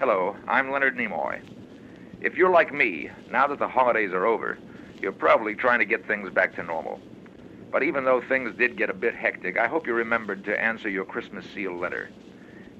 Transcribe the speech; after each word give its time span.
Hello, 0.00 0.34
I'm 0.48 0.72
Leonard 0.72 0.96
Nimoy. 0.96 1.40
If 2.20 2.34
you're 2.34 2.50
like 2.50 2.74
me, 2.74 3.10
now 3.30 3.46
that 3.46 3.60
the 3.60 3.68
holidays 3.68 4.10
are 4.12 4.26
over, 4.26 4.58
you're 5.00 5.12
probably 5.12 5.54
trying 5.54 5.78
to 5.78 5.84
get 5.84 6.04
things 6.04 6.30
back 6.30 6.56
to 6.56 6.64
normal. 6.64 7.00
But 7.70 7.84
even 7.84 8.04
though 8.04 8.20
things 8.20 8.56
did 8.58 8.76
get 8.76 8.90
a 8.90 8.94
bit 8.94 9.14
hectic, 9.14 9.56
I 9.56 9.68
hope 9.68 9.86
you 9.86 9.94
remembered 9.94 10.44
to 10.44 10.60
answer 10.60 10.88
your 10.88 11.04
Christmas 11.04 11.46
seal 11.54 11.78
letter. 11.78 12.10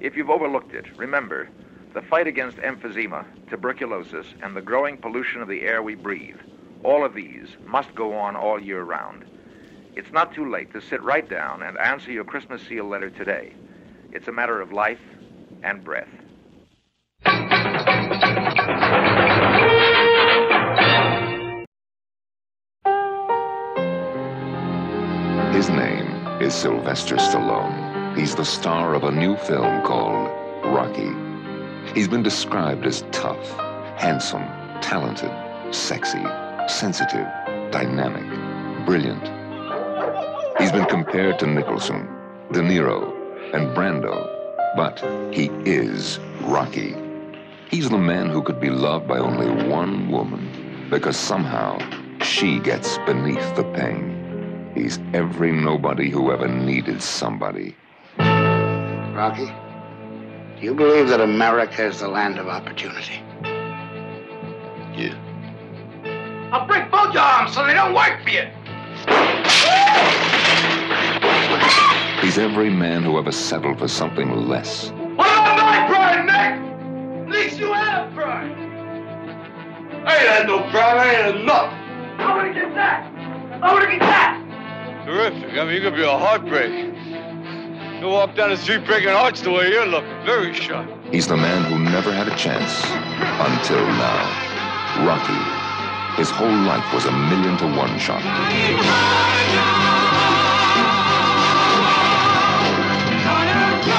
If 0.01 0.17
you've 0.17 0.29
overlooked 0.29 0.73
it, 0.73 0.97
remember 0.97 1.47
the 1.93 2.01
fight 2.01 2.27
against 2.27 2.57
emphysema, 2.57 3.23
tuberculosis, 3.49 4.27
and 4.43 4.53
the 4.53 4.61
growing 4.61 4.97
pollution 4.97 5.41
of 5.41 5.47
the 5.47 5.61
air 5.61 5.81
we 5.81 5.95
breathe. 5.95 6.39
All 6.83 7.05
of 7.05 7.13
these 7.13 7.47
must 7.63 7.95
go 7.95 8.13
on 8.13 8.35
all 8.35 8.61
year 8.61 8.83
round. 8.83 9.23
It's 9.95 10.11
not 10.11 10.33
too 10.33 10.51
late 10.51 10.73
to 10.73 10.81
sit 10.81 11.01
right 11.01 11.27
down 11.27 11.63
and 11.63 11.77
answer 11.77 12.11
your 12.11 12.25
Christmas 12.25 12.61
seal 12.61 12.83
letter 12.83 13.09
today. 13.09 13.53
It's 14.11 14.27
a 14.27 14.33
matter 14.33 14.59
of 14.59 14.73
life 14.73 14.99
and 15.63 15.81
breath. 15.81 16.09
His 25.55 25.69
name 25.69 26.41
is 26.41 26.53
Sylvester 26.53 27.15
Stallone. 27.15 28.17
He's 28.17 28.35
the 28.35 28.43
star 28.43 28.93
of 28.93 29.05
a 29.05 29.11
new 29.11 29.37
film 29.37 29.83
called 29.83 30.27
Rocky. 30.65 31.11
He's 31.93 32.09
been 32.09 32.23
described 32.23 32.85
as 32.85 33.05
tough, 33.13 33.57
handsome, 33.97 34.43
talented, 34.81 35.31
sexy, 35.73 36.23
sensitive, 36.67 37.27
dynamic, 37.71 38.25
brilliant. 38.85 39.23
He's 40.59 40.73
been 40.73 40.87
compared 40.87 41.39
to 41.39 41.47
Nicholson, 41.47 42.05
De 42.51 42.59
Niro, 42.59 43.13
and 43.53 43.73
Brando, 43.75 44.27
but 44.75 44.99
he 45.33 45.49
is 45.63 46.19
Rocky. 46.41 47.04
He's 47.69 47.89
the 47.89 47.97
man 47.97 48.29
who 48.29 48.43
could 48.43 48.59
be 48.59 48.69
loved 48.69 49.07
by 49.07 49.17
only 49.17 49.49
one 49.67 50.09
woman 50.09 50.87
because 50.89 51.17
somehow 51.17 51.79
she 52.21 52.59
gets 52.59 52.97
beneath 52.99 53.55
the 53.55 53.63
pain. 53.63 54.71
He's 54.75 54.99
every 55.13 55.51
nobody 55.51 56.09
who 56.09 56.31
ever 56.31 56.47
needed 56.47 57.01
somebody. 57.01 57.75
Rocky, 58.19 59.47
do 60.57 60.61
you 60.65 60.75
believe 60.75 61.09
that 61.09 61.21
America 61.21 61.85
is 61.85 61.99
the 61.99 62.07
land 62.07 62.37
of 62.37 62.47
opportunity? 62.47 63.21
Yeah. 64.95 65.15
I'll 66.51 66.67
break 66.67 66.89
both 66.91 67.13
your 67.13 67.23
arms 67.23 67.53
so 67.53 67.65
they 67.65 67.73
don't 67.73 67.93
work 67.93 68.21
for 68.23 68.29
you. 68.29 68.47
He's 72.21 72.37
every 72.37 72.69
man 72.69 73.03
who 73.03 73.17
ever 73.17 73.31
settled 73.31 73.79
for 73.79 73.87
something 73.87 74.47
less. 74.47 74.91
At 77.25 77.31
least 77.31 77.57
you 77.57 77.73
have 77.73 78.13
pride. 78.13 78.51
I 80.05 80.15
ain't 80.15 80.29
had 80.29 80.45
no 80.45 80.59
pride. 80.69 80.97
I 80.97 81.09
ain't 81.09 81.35
had 81.35 81.43
nothing. 81.43 81.79
I 82.21 82.35
want 82.35 82.53
to 82.53 82.59
get 82.61 82.75
that. 82.75 83.11
I 83.63 83.73
want 83.73 83.83
to 83.83 83.89
get 83.89 83.99
that. 84.01 85.05
Terrific. 85.07 85.57
I 85.57 85.65
mean, 85.65 85.73
you 85.73 85.81
could 85.81 85.95
be 85.95 86.03
a 86.03 86.17
heartbreak. 86.17 86.93
You 87.99 88.07
walk 88.09 88.35
down 88.35 88.51
the 88.51 88.57
street 88.57 88.85
breaking 88.85 89.09
hearts 89.09 89.41
the 89.41 89.49
way 89.49 89.71
you're 89.71 89.87
looking. 89.87 90.07
Very 90.23 90.53
sharp. 90.53 90.87
He's 91.11 91.25
the 91.25 91.35
man 91.35 91.65
who 91.65 91.79
never 91.79 92.13
had 92.13 92.27
a 92.27 92.35
chance 92.37 92.85
until 92.85 93.81
now. 93.97 94.21
Rocky. 95.01 96.21
His 96.21 96.29
whole 96.29 96.47
life 96.69 96.85
was 96.93 97.05
a 97.05 97.11
million 97.11 97.57
to 97.57 97.65
one 97.75 97.97
shot. 97.97 98.21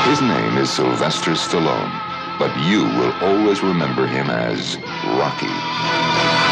His 0.06 0.20
name 0.22 0.58
is 0.58 0.70
Sylvester 0.70 1.33
Stallone, 1.33 1.90
but 2.39 2.55
you 2.59 2.84
will 2.84 3.15
always 3.23 3.62
remember 3.62 4.06
him 4.06 4.29
as 4.31 4.77
Rocky. 5.05 6.45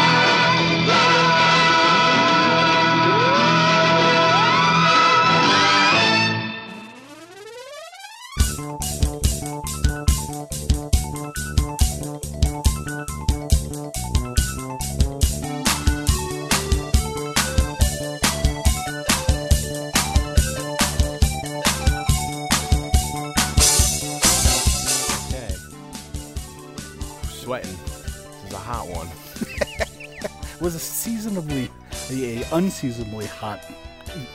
Unseasonably 32.51 33.25
hot 33.25 33.65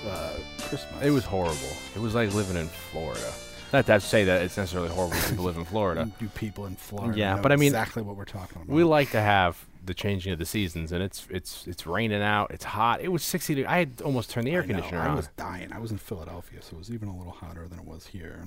uh, 0.07 0.37
Christmas. 0.59 1.03
It 1.03 1.11
was 1.11 1.25
horrible. 1.25 1.77
It 1.95 2.01
was 2.01 2.15
like 2.15 2.33
living 2.35 2.57
in 2.57 2.67
Florida. 2.67 3.33
Not 3.73 3.87
to 3.87 4.01
say 4.01 4.25
that 4.25 4.43
it's 4.43 4.57
necessarily 4.57 4.89
horrible 4.89 5.17
to 5.17 5.41
live 5.41 5.57
in 5.57 5.65
Florida. 5.65 6.11
Do 6.19 6.29
people 6.29 6.67
in 6.67 6.75
Florida. 6.75 7.17
Yeah, 7.17 7.37
know 7.37 7.43
but 7.43 7.53
I 7.53 7.57
mean, 7.57 7.69
exactly 7.69 8.03
what 8.03 8.17
we're 8.17 8.25
talking 8.25 8.63
about. 8.63 8.69
We 8.69 8.83
like 8.83 9.13
to 9.13 9.21
have 9.21 9.65
the 9.85 9.95
changing 9.95 10.33
of 10.33 10.39
the 10.39 10.45
seasons, 10.45 10.91
and 10.91 11.03
it's 11.03 11.27
it's 11.31 11.67
it's 11.69 11.87
raining 11.87 12.23
out. 12.23 12.51
It's 12.51 12.65
hot. 12.65 13.01
It 13.01 13.09
was 13.09 13.23
sixty. 13.23 13.65
I 13.65 13.79
had 13.79 14.03
almost 14.03 14.31
turned 14.31 14.49
the 14.49 14.53
air 14.53 14.63
I 14.63 14.67
know, 14.67 14.75
conditioner 14.75 15.01
I 15.01 15.09
on. 15.09 15.17
was 15.17 15.29
dying. 15.37 15.73
I 15.73 15.79
was 15.79 15.93
in 15.93 15.99
Philadelphia, 15.99 16.63
so 16.63 16.75
it 16.75 16.79
was 16.79 16.91
even 16.91 17.09
a 17.09 17.17
little 17.17 17.33
hotter 17.33 17.69
than 17.69 17.79
it 17.79 17.85
was 17.85 18.07
here. 18.07 18.45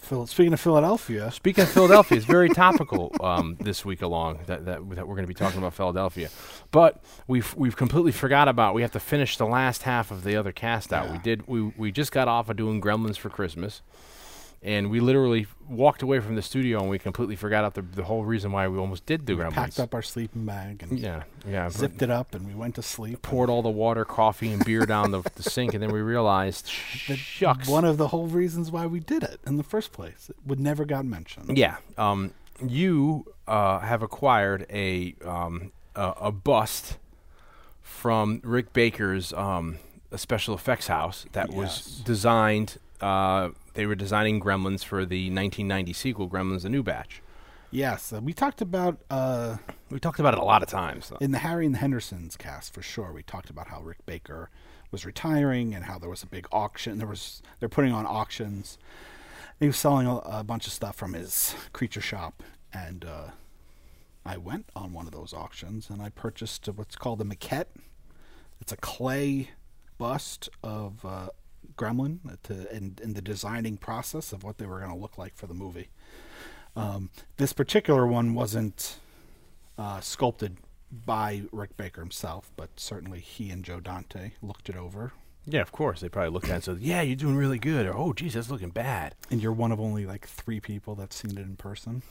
Phil, 0.00 0.26
speaking 0.26 0.52
of 0.52 0.60
Philadelphia, 0.60 1.30
Speaking 1.30 1.64
of 1.64 1.70
Philadelphia, 1.70 2.16
it's 2.18 2.26
very 2.26 2.48
topical 2.48 3.12
um, 3.20 3.56
this 3.60 3.84
week 3.84 4.02
along 4.02 4.40
that, 4.46 4.64
that, 4.66 4.88
that 4.90 5.06
we're 5.08 5.14
going 5.14 5.24
to 5.24 5.28
be 5.28 5.34
talking 5.34 5.58
about 5.58 5.74
Philadelphia. 5.74 6.28
But 6.70 7.02
we've 7.26 7.54
we've 7.56 7.76
completely 7.76 8.12
forgot 8.12 8.48
about. 8.48 8.74
We 8.74 8.82
have 8.82 8.92
to 8.92 9.00
finish 9.00 9.36
the 9.36 9.46
last 9.46 9.82
half 9.82 10.10
of 10.10 10.24
the 10.24 10.36
other 10.36 10.52
cast 10.52 10.92
out. 10.92 11.10
We 11.10 11.18
did. 11.18 11.46
We 11.46 11.62
we 11.76 11.92
just 11.92 12.12
got 12.12 12.28
off 12.28 12.48
of 12.48 12.56
doing 12.56 12.80
Gremlins 12.80 13.16
for 13.16 13.28
Christmas, 13.30 13.82
and 14.64 14.90
we 14.90 14.98
literally 14.98 15.46
walked 15.68 16.02
away 16.02 16.18
from 16.20 16.34
the 16.34 16.42
studio 16.42 16.80
and 16.80 16.88
we 16.90 16.98
completely 16.98 17.36
forgot 17.36 17.64
out 17.64 17.74
the 17.74 17.82
the 17.82 18.04
whole 18.04 18.24
reason 18.24 18.50
why 18.50 18.66
we 18.66 18.78
almost 18.78 19.04
did 19.06 19.24
do 19.26 19.36
Gremlins. 19.36 19.52
packed 19.52 19.78
up 19.78 19.94
our 19.94 20.02
sleeping 20.02 20.44
bag 20.46 20.82
and 20.82 20.98
Yeah, 20.98 21.22
yeah. 21.46 21.68
zipped 21.68 22.00
it 22.02 22.10
up, 22.10 22.34
and 22.34 22.46
we 22.46 22.54
went 22.54 22.74
to 22.76 22.82
sleep. 22.82 23.22
poured 23.22 23.50
all 23.50 23.62
the 23.62 23.68
water, 23.68 24.04
coffee, 24.04 24.50
and 24.52 24.64
beer 24.64 24.86
down 24.86 25.10
the, 25.10 25.22
the 25.36 25.42
sink, 25.42 25.74
and 25.74 25.82
then 25.82 25.92
we 25.92 26.00
realized, 26.00 26.66
That 27.08 27.18
shucks. 27.18 27.68
One 27.68 27.84
of 27.84 27.98
the 27.98 28.08
whole 28.08 28.26
reasons 28.26 28.70
why 28.70 28.86
we 28.86 29.00
did 29.00 29.22
it 29.22 29.38
in 29.46 29.56
the 29.58 29.62
first 29.62 29.92
place. 29.92 30.30
It 30.30 30.36
would 30.46 30.58
never 30.60 30.84
got 30.84 31.04
mentioned. 31.04 31.56
Yeah. 31.58 31.76
Um, 31.98 32.32
you 32.66 33.26
uh, 33.46 33.80
have 33.80 34.02
acquired 34.02 34.64
a 34.70 35.14
um, 35.24 35.72
a, 35.94 36.14
a 36.22 36.32
bust 36.32 36.96
from 37.82 38.40
Rick 38.44 38.72
Baker's 38.72 39.32
um, 39.32 39.78
a 40.10 40.18
special 40.18 40.54
effects 40.54 40.86
house 40.86 41.26
that 41.32 41.50
was 41.50 42.00
designed. 42.04 42.78
Uh, 43.04 43.50
they 43.74 43.84
were 43.84 43.94
designing 43.94 44.40
Gremlins 44.40 44.82
for 44.82 45.04
the 45.04 45.26
1990 45.26 45.92
sequel, 45.92 46.28
Gremlins: 46.28 46.62
The 46.62 46.70
New 46.70 46.82
Batch. 46.82 47.20
Yes, 47.70 48.12
uh, 48.14 48.20
we 48.22 48.32
talked 48.32 48.62
about 48.62 48.98
uh, 49.10 49.58
We 49.90 50.00
talked 50.00 50.20
about 50.20 50.32
it 50.32 50.40
a 50.40 50.44
lot 50.44 50.62
of 50.62 50.70
times. 50.70 51.12
in 51.20 51.30
the 51.32 51.38
Harry 51.38 51.66
and 51.66 51.74
the 51.74 51.80
Hendersons 51.80 52.34
cast 52.36 52.72
for 52.72 52.80
sure. 52.80 53.12
We 53.12 53.22
talked 53.22 53.50
about 53.50 53.68
how 53.68 53.82
Rick 53.82 54.06
Baker 54.06 54.48
was 54.90 55.04
retiring 55.04 55.74
and 55.74 55.84
how 55.84 55.98
there 55.98 56.08
was 56.08 56.22
a 56.22 56.26
big 56.26 56.46
auction. 56.50 56.96
There 56.96 57.06
was 57.06 57.42
they're 57.60 57.68
putting 57.68 57.92
on 57.92 58.06
auctions. 58.06 58.78
He 59.60 59.66
was 59.66 59.76
selling 59.76 60.06
a, 60.06 60.16
a 60.18 60.42
bunch 60.42 60.66
of 60.66 60.72
stuff 60.72 60.96
from 60.96 61.12
his 61.12 61.54
creature 61.74 62.00
shop, 62.00 62.42
and 62.72 63.04
uh, 63.04 63.30
I 64.24 64.38
went 64.38 64.70
on 64.74 64.94
one 64.94 65.06
of 65.06 65.12
those 65.12 65.34
auctions 65.34 65.90
and 65.90 66.00
I 66.00 66.08
purchased 66.08 66.66
what's 66.68 66.96
called 66.96 67.20
a 67.20 67.24
maquette. 67.24 67.66
It's 68.62 68.72
a 68.72 68.78
clay 68.78 69.50
bust 69.98 70.48
of 70.62 71.04
uh, 71.04 71.28
Gremlin 71.76 72.18
to, 72.44 72.74
in, 72.74 72.96
in 73.02 73.14
the 73.14 73.22
designing 73.22 73.76
process 73.76 74.32
of 74.32 74.42
what 74.42 74.58
they 74.58 74.66
were 74.66 74.78
going 74.78 74.92
to 74.92 74.96
look 74.98 75.18
like 75.18 75.36
for 75.36 75.46
the 75.46 75.54
movie. 75.54 75.88
Um, 76.76 77.10
this 77.36 77.52
particular 77.52 78.06
one 78.06 78.34
wasn't 78.34 78.96
uh, 79.78 80.00
sculpted 80.00 80.56
by 80.90 81.42
Rick 81.52 81.76
Baker 81.76 82.00
himself, 82.00 82.50
but 82.56 82.70
certainly 82.76 83.20
he 83.20 83.50
and 83.50 83.64
Joe 83.64 83.80
Dante 83.80 84.32
looked 84.42 84.68
it 84.68 84.76
over. 84.76 85.12
Yeah, 85.46 85.60
of 85.60 85.72
course. 85.72 86.00
They 86.00 86.08
probably 86.08 86.30
looked 86.30 86.46
at 86.46 86.50
it 86.50 86.54
and 86.54 86.64
said, 86.64 86.78
"Yeah, 86.80 87.02
you're 87.02 87.16
doing 87.16 87.36
really 87.36 87.58
good," 87.58 87.86
or 87.86 87.94
"Oh, 87.94 88.12
geez, 88.12 88.34
that's 88.34 88.50
looking 88.50 88.70
bad." 88.70 89.14
And 89.30 89.42
you're 89.42 89.52
one 89.52 89.72
of 89.72 89.80
only 89.80 90.06
like 90.06 90.26
three 90.26 90.58
people 90.58 90.94
that's 90.94 91.16
seen 91.16 91.32
it 91.32 91.38
in 91.38 91.56
person. 91.56 92.02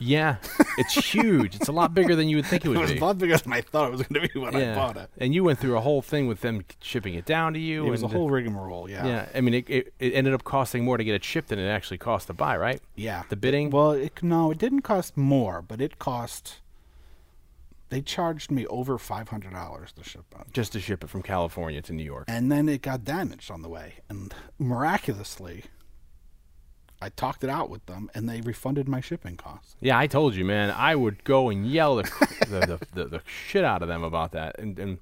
Yeah, 0.00 0.36
it's 0.78 0.94
huge. 0.94 1.56
It's 1.56 1.68
a 1.68 1.72
lot 1.72 1.94
bigger 1.94 2.14
than 2.14 2.28
you 2.28 2.36
would 2.36 2.46
think 2.46 2.64
it 2.64 2.68
It 2.68 2.70
would 2.70 2.80
was 2.80 2.92
be. 2.92 2.98
a 2.98 3.04
lot 3.04 3.18
bigger 3.18 3.36
than 3.36 3.52
I 3.52 3.60
thought 3.60 3.88
it 3.88 3.90
was 3.92 4.02
going 4.02 4.22
to 4.26 4.32
be 4.32 4.38
when 4.40 4.54
I 4.54 4.74
bought 4.74 4.96
it. 4.96 5.10
And 5.18 5.34
you 5.34 5.44
went 5.44 5.58
through 5.58 5.76
a 5.76 5.80
whole 5.80 6.02
thing 6.02 6.26
with 6.28 6.40
them 6.40 6.64
shipping 6.80 7.14
it 7.14 7.24
down 7.24 7.52
to 7.54 7.58
you. 7.58 7.86
It 7.86 7.90
was 7.90 8.02
a 8.02 8.08
whole 8.08 8.30
rigmarole, 8.30 8.88
yeah. 8.88 9.06
Yeah, 9.06 9.28
I 9.34 9.40
mean, 9.40 9.54
it, 9.54 9.68
it, 9.68 9.92
it 9.98 10.12
ended 10.14 10.34
up 10.34 10.44
costing 10.44 10.84
more 10.84 10.96
to 10.96 11.04
get 11.04 11.14
it 11.14 11.24
shipped 11.24 11.48
than 11.48 11.58
it 11.58 11.68
actually 11.68 11.98
cost 11.98 12.26
to 12.28 12.32
buy, 12.34 12.56
right? 12.56 12.80
Yeah. 12.96 13.22
The 13.28 13.36
bidding. 13.36 13.70
Well, 13.70 13.92
it, 13.92 14.22
no, 14.22 14.50
it 14.50 14.58
didn't 14.58 14.82
cost 14.82 15.16
more, 15.16 15.62
but 15.62 15.80
it 15.80 15.98
cost. 15.98 16.60
They 17.90 18.02
charged 18.02 18.50
me 18.50 18.66
over 18.66 18.98
five 18.98 19.30
hundred 19.30 19.54
dollars 19.54 19.92
to 19.92 20.04
ship 20.04 20.26
it, 20.38 20.52
just 20.52 20.72
to 20.72 20.80
ship 20.80 21.02
it 21.02 21.08
from 21.08 21.22
California 21.22 21.80
to 21.80 21.92
New 21.94 22.04
York. 22.04 22.26
and 22.28 22.52
then 22.52 22.68
it 22.68 22.82
got 22.82 23.02
damaged 23.02 23.50
on 23.50 23.62
the 23.62 23.68
way. 23.70 23.94
And 24.10 24.34
miraculously, 24.58 25.64
I 27.00 27.10
talked 27.10 27.44
it 27.44 27.50
out 27.50 27.70
with 27.70 27.86
them, 27.86 28.10
and 28.14 28.28
they 28.28 28.40
refunded 28.40 28.88
my 28.88 29.00
shipping 29.00 29.36
costs. 29.36 29.76
Yeah, 29.80 29.96
I 29.98 30.06
told 30.08 30.34
you, 30.34 30.44
man. 30.44 30.70
I 30.76 30.96
would 30.96 31.22
go 31.24 31.48
and 31.48 31.66
yell 31.66 31.96
the 31.96 32.02
the, 32.48 32.60
the, 32.60 32.86
the, 32.94 33.04
the 33.08 33.22
shit 33.26 33.64
out 33.64 33.82
of 33.82 33.88
them 33.88 34.02
about 34.02 34.32
that, 34.32 34.58
and 34.58 34.78
and 34.78 34.98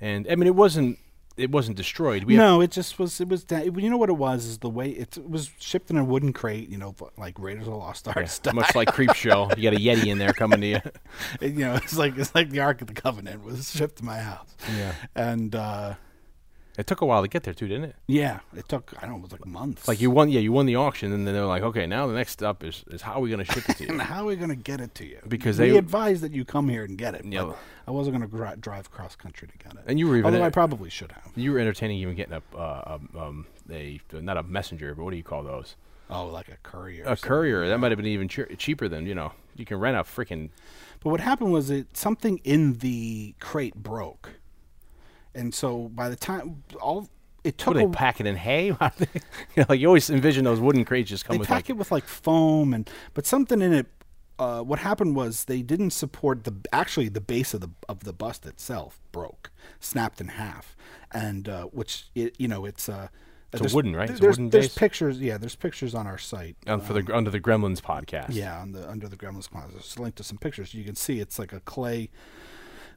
and 0.00 0.26
I 0.30 0.36
mean, 0.36 0.46
it 0.46 0.54
wasn't 0.54 0.98
it 1.36 1.50
wasn't 1.50 1.76
destroyed. 1.76 2.24
We 2.24 2.36
no, 2.36 2.60
it 2.60 2.70
just 2.70 2.98
was. 2.98 3.20
It 3.20 3.28
was. 3.28 3.44
da- 3.44 3.62
You 3.64 3.90
know 3.90 3.96
what 3.96 4.10
it 4.10 4.18
was? 4.18 4.44
Is 4.44 4.58
the 4.58 4.68
way 4.68 4.90
it, 4.90 5.16
it 5.16 5.28
was 5.30 5.50
shipped 5.58 5.90
in 5.90 5.96
a 5.96 6.04
wooden 6.04 6.32
crate. 6.32 6.68
You 6.68 6.76
know, 6.78 6.94
like 7.16 7.38
Raiders 7.38 7.62
of 7.66 7.72
the 7.72 7.78
Lost 7.78 8.06
Ark 8.08 8.16
yeah, 8.18 8.24
stuff. 8.26 8.54
much 8.54 8.74
like 8.74 8.88
Creepshow, 8.88 9.56
you 9.56 9.62
got 9.70 9.78
a 9.78 9.82
Yeti 9.82 10.06
in 10.06 10.18
there 10.18 10.32
coming 10.32 10.60
to 10.60 10.66
you. 10.66 10.80
It- 11.40 11.52
you 11.54 11.64
know, 11.64 11.74
it's 11.76 11.96
like 11.96 12.16
it's 12.18 12.34
like 12.34 12.50
the 12.50 12.60
Ark 12.60 12.80
of 12.82 12.88
the 12.88 12.94
Covenant 12.94 13.42
was 13.42 13.70
shipped 13.74 13.96
to 13.96 14.04
my 14.04 14.18
house. 14.20 14.54
Yeah. 14.76 14.92
And 15.14 15.54
uh, 15.54 15.94
It 16.78 16.86
took 16.86 17.00
a 17.00 17.06
while 17.06 17.20
to 17.22 17.28
get 17.28 17.42
there 17.42 17.52
too, 17.52 17.68
didn't 17.68 17.84
it? 17.84 17.96
yeah, 18.06 18.40
it 18.56 18.68
took 18.68 18.94
I 18.98 19.02
don't 19.02 19.10
know, 19.10 19.16
it 19.16 19.22
was 19.22 19.32
like 19.32 19.44
months. 19.46 19.86
Like 19.88 20.00
you 20.00 20.10
won, 20.10 20.30
yeah, 20.30 20.40
you 20.40 20.52
won 20.52 20.66
the 20.66 20.76
auction, 20.76 21.12
and 21.12 21.26
then 21.26 21.34
they're 21.34 21.44
like, 21.44 21.62
okay, 21.62 21.86
now 21.86 22.06
the 22.06 22.14
next 22.14 22.32
step 22.32 22.62
is 22.64 22.84
is 22.90 23.02
how 23.02 23.14
are 23.14 23.20
we 23.20 23.28
going 23.28 23.44
to 23.44 23.52
ship 23.52 23.68
it 23.68 23.76
to 23.78 23.84
you? 23.86 23.90
And 23.90 24.00
how 24.00 24.22
are 24.22 24.26
we 24.26 24.36
going 24.36 24.50
to 24.50 24.56
get 24.56 24.80
it 24.80 24.94
to 24.96 25.04
you? 25.06 25.18
Because 25.28 25.58
we 25.58 25.70
they- 25.70 25.76
advised 25.76 26.22
that 26.22 26.32
you 26.32 26.44
come 26.44 26.68
here 26.68 26.84
and 26.84 26.96
get 26.96 27.14
it. 27.14 27.24
Yeah. 27.24 27.44
But 27.44 27.58
I 27.88 27.90
wasn't 27.90 28.16
going 28.16 28.30
to 28.30 28.34
gri- 28.36 28.56
drive 28.60 28.90
cross 28.90 29.16
country 29.16 29.48
to 29.48 29.58
get 29.58 29.74
it. 29.74 29.80
And 29.86 29.98
you 29.98 30.06
were 30.08 30.16
even 30.16 30.32
although 30.32 30.44
I 30.46 30.50
probably 30.50 30.90
should 30.90 31.12
have. 31.12 31.30
you 31.36 31.52
were 31.52 31.58
entertaining 31.58 31.98
even 31.98 32.14
getting 32.14 32.34
a 32.34 32.56
uh, 32.56 32.98
um, 32.98 33.18
um, 33.20 33.46
a 33.70 34.00
not 34.12 34.36
a 34.36 34.42
messenger, 34.44 34.94
but 34.94 35.04
what 35.04 35.10
do 35.10 35.16
you 35.16 35.22
call 35.24 35.42
those? 35.42 35.76
Oh, 36.08 36.26
like 36.26 36.48
a 36.48 36.56
courier. 36.62 37.04
A 37.06 37.16
courier. 37.16 37.68
That 37.68 37.78
might 37.78 37.90
have 37.92 37.96
been 37.98 38.06
even 38.06 38.26
cheer- 38.28 38.48
cheaper 38.56 38.88
than 38.88 39.06
you 39.06 39.14
know. 39.14 39.32
You 39.56 39.64
can 39.64 39.78
rent 39.78 39.96
a 39.96 40.00
freaking 40.00 40.48
But 41.02 41.10
what 41.10 41.20
happened 41.20 41.52
was 41.52 41.68
it 41.70 41.96
something 41.96 42.38
in 42.44 42.74
the 42.78 43.34
crate 43.40 43.74
broke, 43.76 44.30
and 45.34 45.54
so 45.54 45.88
by 45.94 46.08
the 46.08 46.16
time 46.16 46.62
all 46.80 47.08
it 47.42 47.56
took 47.56 47.74
What 47.74 47.80
they 47.80 47.86
pack 47.96 48.20
it 48.20 48.26
in 48.26 48.36
hay? 48.36 48.66
you 48.70 48.76
know, 49.56 49.64
like 49.68 49.80
you 49.80 49.86
always 49.86 50.10
envision 50.10 50.44
those 50.44 50.60
wooden 50.60 50.84
crates 50.84 51.08
just 51.08 51.24
come 51.24 51.34
they 51.34 51.38
with 51.38 51.48
pack 51.48 51.56
like 51.56 51.70
it 51.70 51.76
with 51.76 51.90
like 51.90 52.04
foam 52.04 52.74
and 52.74 52.88
but 53.14 53.26
something 53.26 53.62
in 53.62 53.72
it. 53.72 53.86
Uh, 54.38 54.62
what 54.62 54.78
happened 54.78 55.14
was 55.14 55.44
they 55.44 55.60
didn't 55.60 55.90
support 55.90 56.44
the 56.44 56.54
actually 56.72 57.10
the 57.10 57.20
base 57.20 57.52
of 57.52 57.60
the 57.60 57.68
of 57.90 58.04
the 58.04 58.12
bust 58.12 58.46
itself 58.46 58.98
broke, 59.12 59.50
snapped 59.80 60.18
in 60.20 60.28
half, 60.28 60.74
and 61.12 61.46
uh, 61.48 61.64
which 61.64 62.06
it 62.14 62.34
you 62.38 62.48
know 62.48 62.64
it's 62.64 62.88
uh, 62.88 63.08
It's 63.52 63.72
a 63.72 63.76
wooden, 63.76 63.94
right? 63.94 64.08
It's 64.08 64.18
a 64.18 64.22
There's, 64.22 64.38
wooden 64.38 64.50
there's 64.50 64.74
pictures. 64.74 65.20
Yeah, 65.20 65.36
there's 65.36 65.56
pictures 65.56 65.94
on 65.94 66.06
our 66.06 66.16
site. 66.16 66.56
um, 66.66 66.80
for 66.80 66.94
the 66.94 67.14
under 67.14 67.30
the 67.30 67.40
Gremlins 67.40 67.82
podcast. 67.82 68.28
Yeah, 68.30 68.58
on 68.60 68.72
the 68.72 68.88
under 68.88 69.08
the 69.08 69.16
Gremlins 69.16 69.48
podcast. 69.50 69.72
There's 69.72 69.96
a 69.98 70.02
link 70.02 70.14
to 70.16 70.24
some 70.24 70.38
pictures. 70.38 70.72
You 70.72 70.84
can 70.84 70.94
see 70.94 71.20
it's 71.20 71.38
like 71.38 71.52
a 71.52 71.60
clay 71.60 72.08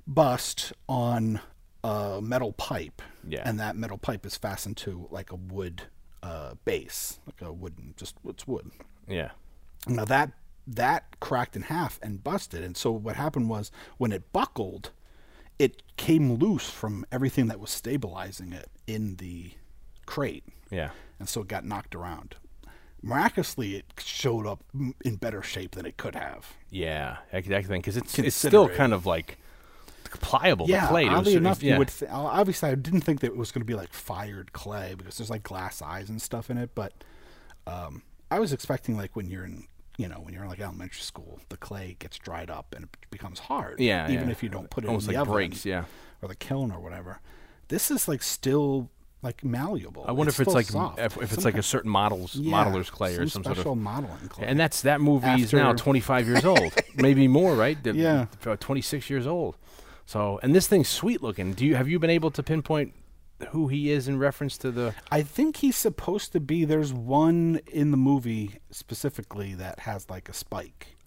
bust 0.08 0.72
on 0.88 1.42
a 1.84 2.20
metal 2.22 2.54
pipe. 2.54 3.02
Yeah. 3.28 3.42
And 3.46 3.60
that 3.60 3.76
metal 3.76 3.98
pipe 3.98 4.26
is 4.26 4.36
fastened 4.38 4.78
to 4.78 5.08
like 5.12 5.32
a 5.32 5.36
wood 5.36 5.84
uh, 6.22 6.54
base, 6.66 7.20
like 7.26 7.42
a 7.42 7.52
wooden, 7.52 7.94
just 7.98 8.16
it's 8.28 8.48
wood. 8.48 8.72
yeah. 9.08 9.32
Now 9.88 10.06
that 10.06 10.32
that 10.66 11.20
cracked 11.20 11.58
in 11.58 11.64
half 11.64 12.00
and 12.02 12.24
busted, 12.24 12.64
and 12.64 12.78
so 12.78 12.92
what 12.92 13.18
happened 13.18 13.50
was 13.50 13.70
when 13.98 14.14
it 14.14 14.32
buckled, 14.32 14.92
it 15.60 15.84
came 15.98 16.34
loose 16.36 16.70
from 16.70 17.06
everything 17.12 17.48
that 17.48 17.60
was 17.60 17.70
stabilizing 17.70 18.54
it 18.54 18.70
in 18.88 19.18
the 19.18 19.52
crate 20.06 20.46
Yeah. 20.72 20.92
and 21.20 21.28
so 21.28 21.42
it 21.42 21.50
got 21.50 21.66
knocked 21.66 21.96
around. 21.96 22.36
Miraculously, 23.02 23.76
it 23.76 23.86
showed 24.00 24.48
up 24.48 24.64
m- 24.74 24.96
in 25.04 25.18
better 25.18 25.42
shape 25.42 25.72
than 25.72 25.86
it 25.86 25.98
could 25.98 26.16
have. 26.16 26.54
Yeah, 26.70 27.18
exactly. 27.34 27.78
Because 27.78 27.98
it's 27.98 28.18
it's 28.18 28.36
still 28.36 28.70
kind 28.70 28.94
of 28.94 29.06
like 29.06 29.38
pliable. 30.21 30.68
yeah, 30.69 30.81
the 30.81 30.88
clay. 30.88 31.06
It 31.06 31.10
was 31.10 31.19
oddly 31.19 31.36
enough, 31.36 31.63
yeah. 31.63 31.74
you 31.74 31.80
would. 31.80 31.88
Th- 31.89 32.12
obviously, 32.12 32.69
I 32.69 32.75
didn't 32.75 33.01
think 33.01 33.19
that 33.21 33.27
it 33.27 33.38
was 33.38 33.51
going 33.51 33.62
to 33.62 33.65
be 33.65 33.75
like 33.75 33.94
fired 33.94 34.54
clay 34.54 34.95
because 34.98 35.18
there's 35.18 35.30
like 35.30 35.44
glass 35.44 35.81
eyes 35.81 36.10
and 36.10 36.21
stuff 36.21 36.50
in 36.50 36.57
it. 36.57 36.71
But 36.75 36.94
um, 37.68 38.04
I 38.31 38.39
was 38.39 38.54
expecting 38.54 38.98
like 38.98 39.15
when 39.15 39.30
you're 39.30 39.45
in, 39.45 39.68
you 39.98 40.07
know, 40.07 40.15
when 40.18 40.33
you're 40.33 40.44
in 40.44 40.50
like 40.50 40.60
elementary 40.60 41.01
school, 41.01 41.39
the 41.50 41.57
clay 41.57 41.95
gets 42.00 42.18
dried 42.18 42.50
up 42.50 42.74
and 42.75 42.86
it 42.86 42.89
becomes 43.12 43.39
hard. 43.39 43.80
Yeah, 43.80 44.10
even 44.12 44.25
yeah. 44.27 44.31
if 44.31 44.44
you 44.44 44.50
don't 44.50 44.69
put 44.69 44.83
it 44.83 44.88
Almost 44.88 45.07
in 45.07 45.13
the 45.13 45.19
like 45.19 45.21
oven 45.27 45.33
breaks, 45.33 45.65
yeah. 45.65 45.86
or 46.21 46.27
the 46.30 46.36
kiln 46.36 46.71
or 46.71 46.80
whatever. 46.80 47.19
This 47.68 47.89
is 47.92 48.07
like 48.07 48.21
still 48.24 48.89
like 49.21 49.42
malleable. 49.44 50.04
I 50.06 50.12
wonder 50.12 50.30
if 50.31 50.39
it's 50.42 50.54
like 50.54 50.65
soft. 50.65 51.00
if, 51.00 51.15
if 51.15 51.31
it's 51.31 51.45
like 51.45 51.56
a 51.57 51.63
certain 51.63 51.89
model's 51.89 52.36
yeah, 52.36 52.51
modeler's 52.51 52.89
clay 52.89 53.15
or 53.15 53.25
some 53.30 53.44
some 53.44 53.56
sort 53.56 53.65
of. 53.65 53.77
modeling 53.77 54.27
clay. 54.27 54.48
And 54.48 54.60
that's 54.60 54.81
that 54.81 55.00
movie 55.00 55.42
is 55.42 55.54
now 55.54 55.71
25 55.71 56.27
years 56.27 56.44
old, 56.44 56.74
maybe 56.95 57.27
more, 57.30 57.56
right? 57.56 57.81
The- 57.81 57.94
Yeah. 57.95 58.25
uh, 58.45 58.57
26 58.60 59.10
years 59.10 59.25
old. 59.25 59.56
So, 60.06 60.40
and 60.44 60.54
this 60.54 60.68
thing's 60.68 60.90
sweet 60.90 61.22
looking. 61.24 61.54
Do 61.54 61.66
you 61.66 61.76
have 61.76 61.88
you 61.88 62.00
been 62.00 62.10
able 62.10 62.32
to 62.32 62.44
pinpoint 62.44 62.94
who 63.50 63.68
he 63.68 63.92
is 63.92 64.08
in 64.08 64.20
reference 64.20 64.58
to 64.60 64.72
the? 64.72 64.94
I 65.12 65.22
think 65.22 65.58
he's 65.58 65.78
supposed 65.78 66.32
to 66.34 66.40
be. 66.40 66.66
There's 66.66 66.94
one 66.94 67.60
in 67.72 67.92
the 67.92 67.98
movie 67.98 68.60
specifically 68.72 69.54
that 69.56 69.80
has 69.82 70.10
like 70.10 70.30
a 70.30 70.34
spike. 70.34 70.98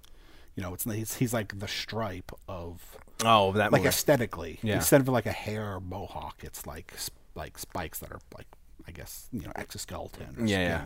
You 0.54 0.62
know, 0.62 0.72
it's 0.72 0.84
he's, 0.84 1.16
he's 1.16 1.34
like 1.34 1.58
the 1.58 1.68
stripe 1.68 2.32
of 2.48 2.96
Oh, 3.24 3.52
that 3.52 3.72
like 3.72 3.80
movie. 3.82 3.88
aesthetically. 3.88 4.58
Yeah. 4.62 4.76
Instead 4.76 5.02
of 5.02 5.08
like 5.08 5.26
a 5.26 5.32
hair 5.32 5.78
mohawk, 5.80 6.42
it's 6.42 6.66
like 6.66 6.94
like 7.34 7.58
spikes 7.58 7.98
that 7.98 8.10
are 8.10 8.20
like 8.36 8.46
I 8.88 8.92
guess 8.92 9.28
you 9.32 9.42
know 9.42 9.52
exoskeleton. 9.56 10.36
Or 10.38 10.46
Yeah, 10.46 10.60
yeah. 10.62 10.84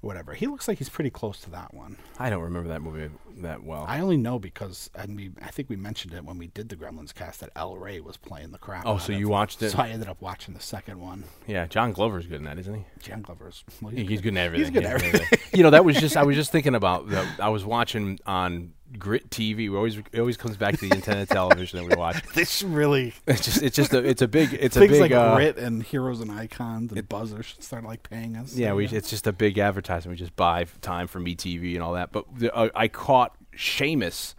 whatever. 0.00 0.34
He 0.34 0.46
looks 0.46 0.68
like 0.68 0.78
he's 0.78 0.88
pretty 0.88 1.10
close 1.10 1.40
to 1.40 1.50
that 1.50 1.72
one. 1.74 1.96
I 2.18 2.28
don't 2.30 2.42
remember 2.42 2.68
that 2.68 2.82
movie 2.82 3.10
that 3.38 3.62
well. 3.64 3.84
I 3.88 4.00
only 4.00 4.16
know 4.16 4.38
because 4.38 4.90
and 4.94 5.16
we 5.16 5.30
I 5.42 5.48
think 5.48 5.68
we 5.70 5.76
mentioned 5.76 6.12
it 6.14 6.24
when 6.24 6.38
we 6.38 6.48
did 6.48 6.68
the 6.68 6.76
Gremlins 6.76 7.14
cast 7.14 7.40
that 7.40 7.50
El 7.56 7.76
Rey 7.76 8.00
was 8.00 8.16
playing 8.16 8.50
the 8.52 8.58
crap. 8.58 8.84
Oh, 8.86 8.98
so 8.98 9.12
you 9.12 9.28
watched 9.28 9.62
it? 9.62 9.70
So 9.70 9.78
I 9.78 9.88
ended 9.88 10.08
up 10.08 10.20
watching 10.20 10.54
the 10.54 10.60
second 10.60 11.00
one. 11.00 11.24
yeah, 11.46 11.66
John 11.66 11.92
Glover's 11.92 12.26
good 12.26 12.36
in 12.38 12.44
that, 12.44 12.58
isn't 12.58 12.74
he? 12.74 12.84
John 13.00 13.22
Glover's. 13.22 13.64
Well, 13.80 13.94
Yeah, 13.94 14.04
He's 14.04 14.20
good 14.20 14.28
in 14.34 14.36
everything. 14.38 14.64
He's 14.66 14.72
good 14.74 14.82
yeah, 14.82 14.94
at 14.94 15.02
everything. 15.04 15.38
you 15.54 15.62
know, 15.62 15.70
that 15.70 15.84
was 15.84 15.96
just 15.96 16.16
I 16.16 16.24
was 16.24 16.36
just 16.42 16.52
thinking 16.52 16.74
about. 16.74 17.08
The, 17.08 17.26
I 17.40 17.48
was 17.48 17.64
watching 17.64 18.18
on 18.26 18.72
Grit 18.96 19.30
TV. 19.30 19.56
We 19.56 19.76
always 19.76 19.98
it 19.98 20.18
always 20.18 20.36
comes 20.36 20.56
back 20.56 20.78
to 20.78 20.88
the 20.88 20.94
antenna 20.94 21.26
television 21.26 21.80
that 21.80 21.88
we 21.88 21.96
watch. 21.96 22.22
This 22.34 22.62
really 22.62 23.14
It's 23.26 23.44
just 23.44 23.62
it's 23.62 23.76
just 23.76 23.92
a 23.92 23.98
it's 23.98 24.22
a 24.22 24.28
big 24.28 24.54
it's 24.54 24.76
a 24.76 24.80
things 24.80 24.92
big 24.92 25.00
like 25.00 25.12
uh, 25.12 25.34
Grit 25.34 25.58
and 25.58 25.82
Heroes 25.82 26.20
and 26.20 26.30
Icons 26.30 26.92
and 26.92 27.08
Buzzr 27.08 27.42
should 27.42 27.62
start 27.62 27.84
like 27.84 28.08
paying 28.08 28.36
us. 28.36 28.54
Yeah, 28.54 28.72
we, 28.72 28.86
it's 28.86 29.10
just 29.10 29.26
a 29.26 29.32
big 29.32 29.58
advertisement. 29.58 30.16
We 30.16 30.18
just 30.18 30.36
buy 30.36 30.66
time 30.80 31.06
from 31.06 31.24
ETV 31.26 31.74
and 31.74 31.82
all 31.82 31.94
that. 31.94 32.12
But 32.12 32.24
the, 32.36 32.54
uh, 32.54 32.68
I 32.74 32.88
caught 32.88 33.36
Shamus 33.54 34.34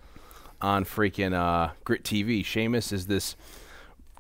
on 0.62 0.86
freaking 0.86 1.34
uh, 1.34 1.74
Grit 1.84 2.04
TV. 2.04 2.44
Shamus 2.44 2.92
is 2.92 3.07
this 3.07 3.36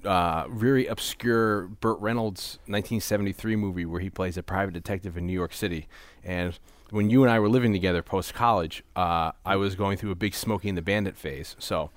uh, 0.05 0.47
very 0.49 0.87
obscure 0.87 1.67
Burt 1.67 1.99
Reynolds 1.99 2.59
1973 2.67 3.55
movie 3.55 3.85
where 3.85 3.99
he 3.99 4.09
plays 4.09 4.37
a 4.37 4.43
private 4.43 4.73
detective 4.73 5.17
in 5.17 5.25
New 5.25 5.33
York 5.33 5.53
City. 5.53 5.87
And 6.23 6.57
when 6.91 7.09
you 7.09 7.23
and 7.23 7.31
I 7.31 7.39
were 7.39 7.49
living 7.49 7.73
together 7.73 8.01
post 8.01 8.33
college, 8.33 8.83
uh, 8.95 9.31
I 9.45 9.55
was 9.55 9.75
going 9.75 9.97
through 9.97 10.11
a 10.11 10.15
big 10.15 10.33
Smokey 10.33 10.69
and 10.69 10.77
the 10.77 10.81
Bandit 10.81 11.17
phase. 11.17 11.55
So. 11.59 11.91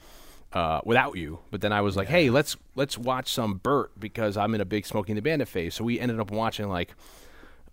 Uh, 0.54 0.82
without 0.84 1.16
you, 1.16 1.38
but 1.50 1.62
then 1.62 1.72
I 1.72 1.80
was 1.80 1.96
like, 1.96 2.08
"Hey, 2.08 2.28
let's 2.28 2.58
let's 2.74 2.98
watch 2.98 3.32
some 3.32 3.54
Burt 3.54 3.98
because 3.98 4.36
I'm 4.36 4.54
in 4.54 4.60
a 4.60 4.66
big 4.66 4.84
Smokey 4.84 5.12
and 5.12 5.16
the 5.16 5.22
Bandit 5.22 5.48
phase." 5.48 5.74
So 5.74 5.82
we 5.82 5.98
ended 5.98 6.20
up 6.20 6.30
watching 6.30 6.68
like 6.68 6.94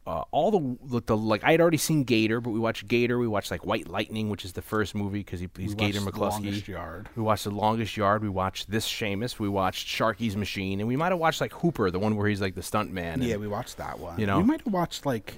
uh, 0.10 0.24
all 0.32 0.50
the, 0.50 0.78
the 0.86 1.02
the 1.06 1.16
like 1.16 1.44
I 1.44 1.52
had 1.52 1.62
already 1.62 1.78
seen 1.78 2.04
Gator, 2.04 2.42
but 2.42 2.50
we 2.50 2.60
watched 2.60 2.88
Gator. 2.88 3.20
We 3.20 3.28
watched 3.28 3.52
like 3.52 3.64
White 3.64 3.88
Lightning, 3.88 4.30
which 4.30 4.44
is 4.44 4.54
the 4.54 4.62
first 4.64 4.96
movie 4.96 5.20
because 5.20 5.40
he, 5.40 5.48
he's 5.56 5.76
We 5.76 5.76
Gator 5.76 6.00
McCluskey. 6.00 6.32
Longest 6.32 6.68
Yard. 6.68 7.10
We 7.16 7.22
watched 7.22 7.44
The 7.44 7.52
Longest 7.52 7.96
Yard. 7.96 8.24
We 8.24 8.30
watched 8.30 8.72
this 8.72 8.88
Shamus. 8.88 9.38
We 9.38 9.50
watched 9.50 9.88
Sharky's 9.88 10.36
Machine, 10.36 10.80
and 10.80 10.88
we 10.88 10.96
might 10.96 11.12
have 11.12 11.20
watched 11.20 11.42
like 11.42 11.54
Hooper, 11.54 11.92
the 11.92 12.00
one 12.00 12.16
where 12.16 12.28
he's 12.28 12.42
like 12.42 12.56
the 12.56 12.64
stunt 12.64 12.92
man. 12.92 13.22
Yeah, 13.22 13.34
and, 13.34 13.42
we 13.42 13.48
watched 13.48 13.78
that 13.78 14.00
one. 14.00 14.20
You 14.20 14.26
know? 14.26 14.38
we 14.38 14.44
might 14.44 14.62
have 14.62 14.74
watched 14.74 15.06
like 15.06 15.36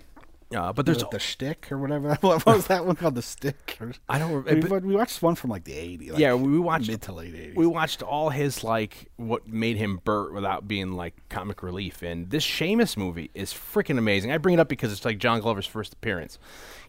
uh, 0.55 0.73
but 0.73 0.85
there's 0.85 0.99
the, 0.99 1.07
the 1.11 1.19
Shtick 1.19 1.71
or 1.71 1.77
whatever. 1.77 2.15
What 2.21 2.45
was 2.45 2.67
that 2.67 2.85
one 2.85 2.95
called? 2.95 3.15
The 3.15 3.21
Stick. 3.21 3.77
Or, 3.79 3.91
I 4.09 4.19
don't 4.19 4.45
We, 4.45 4.55
but- 4.61 4.83
we 4.83 4.95
watched 4.95 5.21
one 5.21 5.35
from 5.35 5.49
like 5.49 5.63
the 5.63 5.73
'80s. 5.73 6.11
Like 6.11 6.19
yeah, 6.19 6.33
we 6.33 6.59
watched 6.59 6.89
mid 6.89 7.01
to 7.03 7.13
late 7.13 7.33
'80s. 7.33 7.55
We 7.55 7.67
watched 7.67 8.01
all 8.01 8.29
his 8.29 8.63
like 8.63 9.09
what 9.17 9.47
made 9.47 9.77
him 9.77 10.01
Burt 10.03 10.33
without 10.33 10.67
being 10.67 10.93
like 10.93 11.15
comic 11.29 11.63
relief, 11.63 12.01
and 12.01 12.29
this 12.29 12.45
Shamus 12.45 12.97
movie 12.97 13.31
is 13.33 13.53
freaking 13.53 13.97
amazing. 13.97 14.31
I 14.31 14.37
bring 14.37 14.53
it 14.55 14.59
up 14.59 14.67
because 14.69 14.91
it's 14.91 15.05
like 15.05 15.17
John 15.17 15.41
Glover's 15.41 15.67
first 15.67 15.93
appearance. 15.93 16.39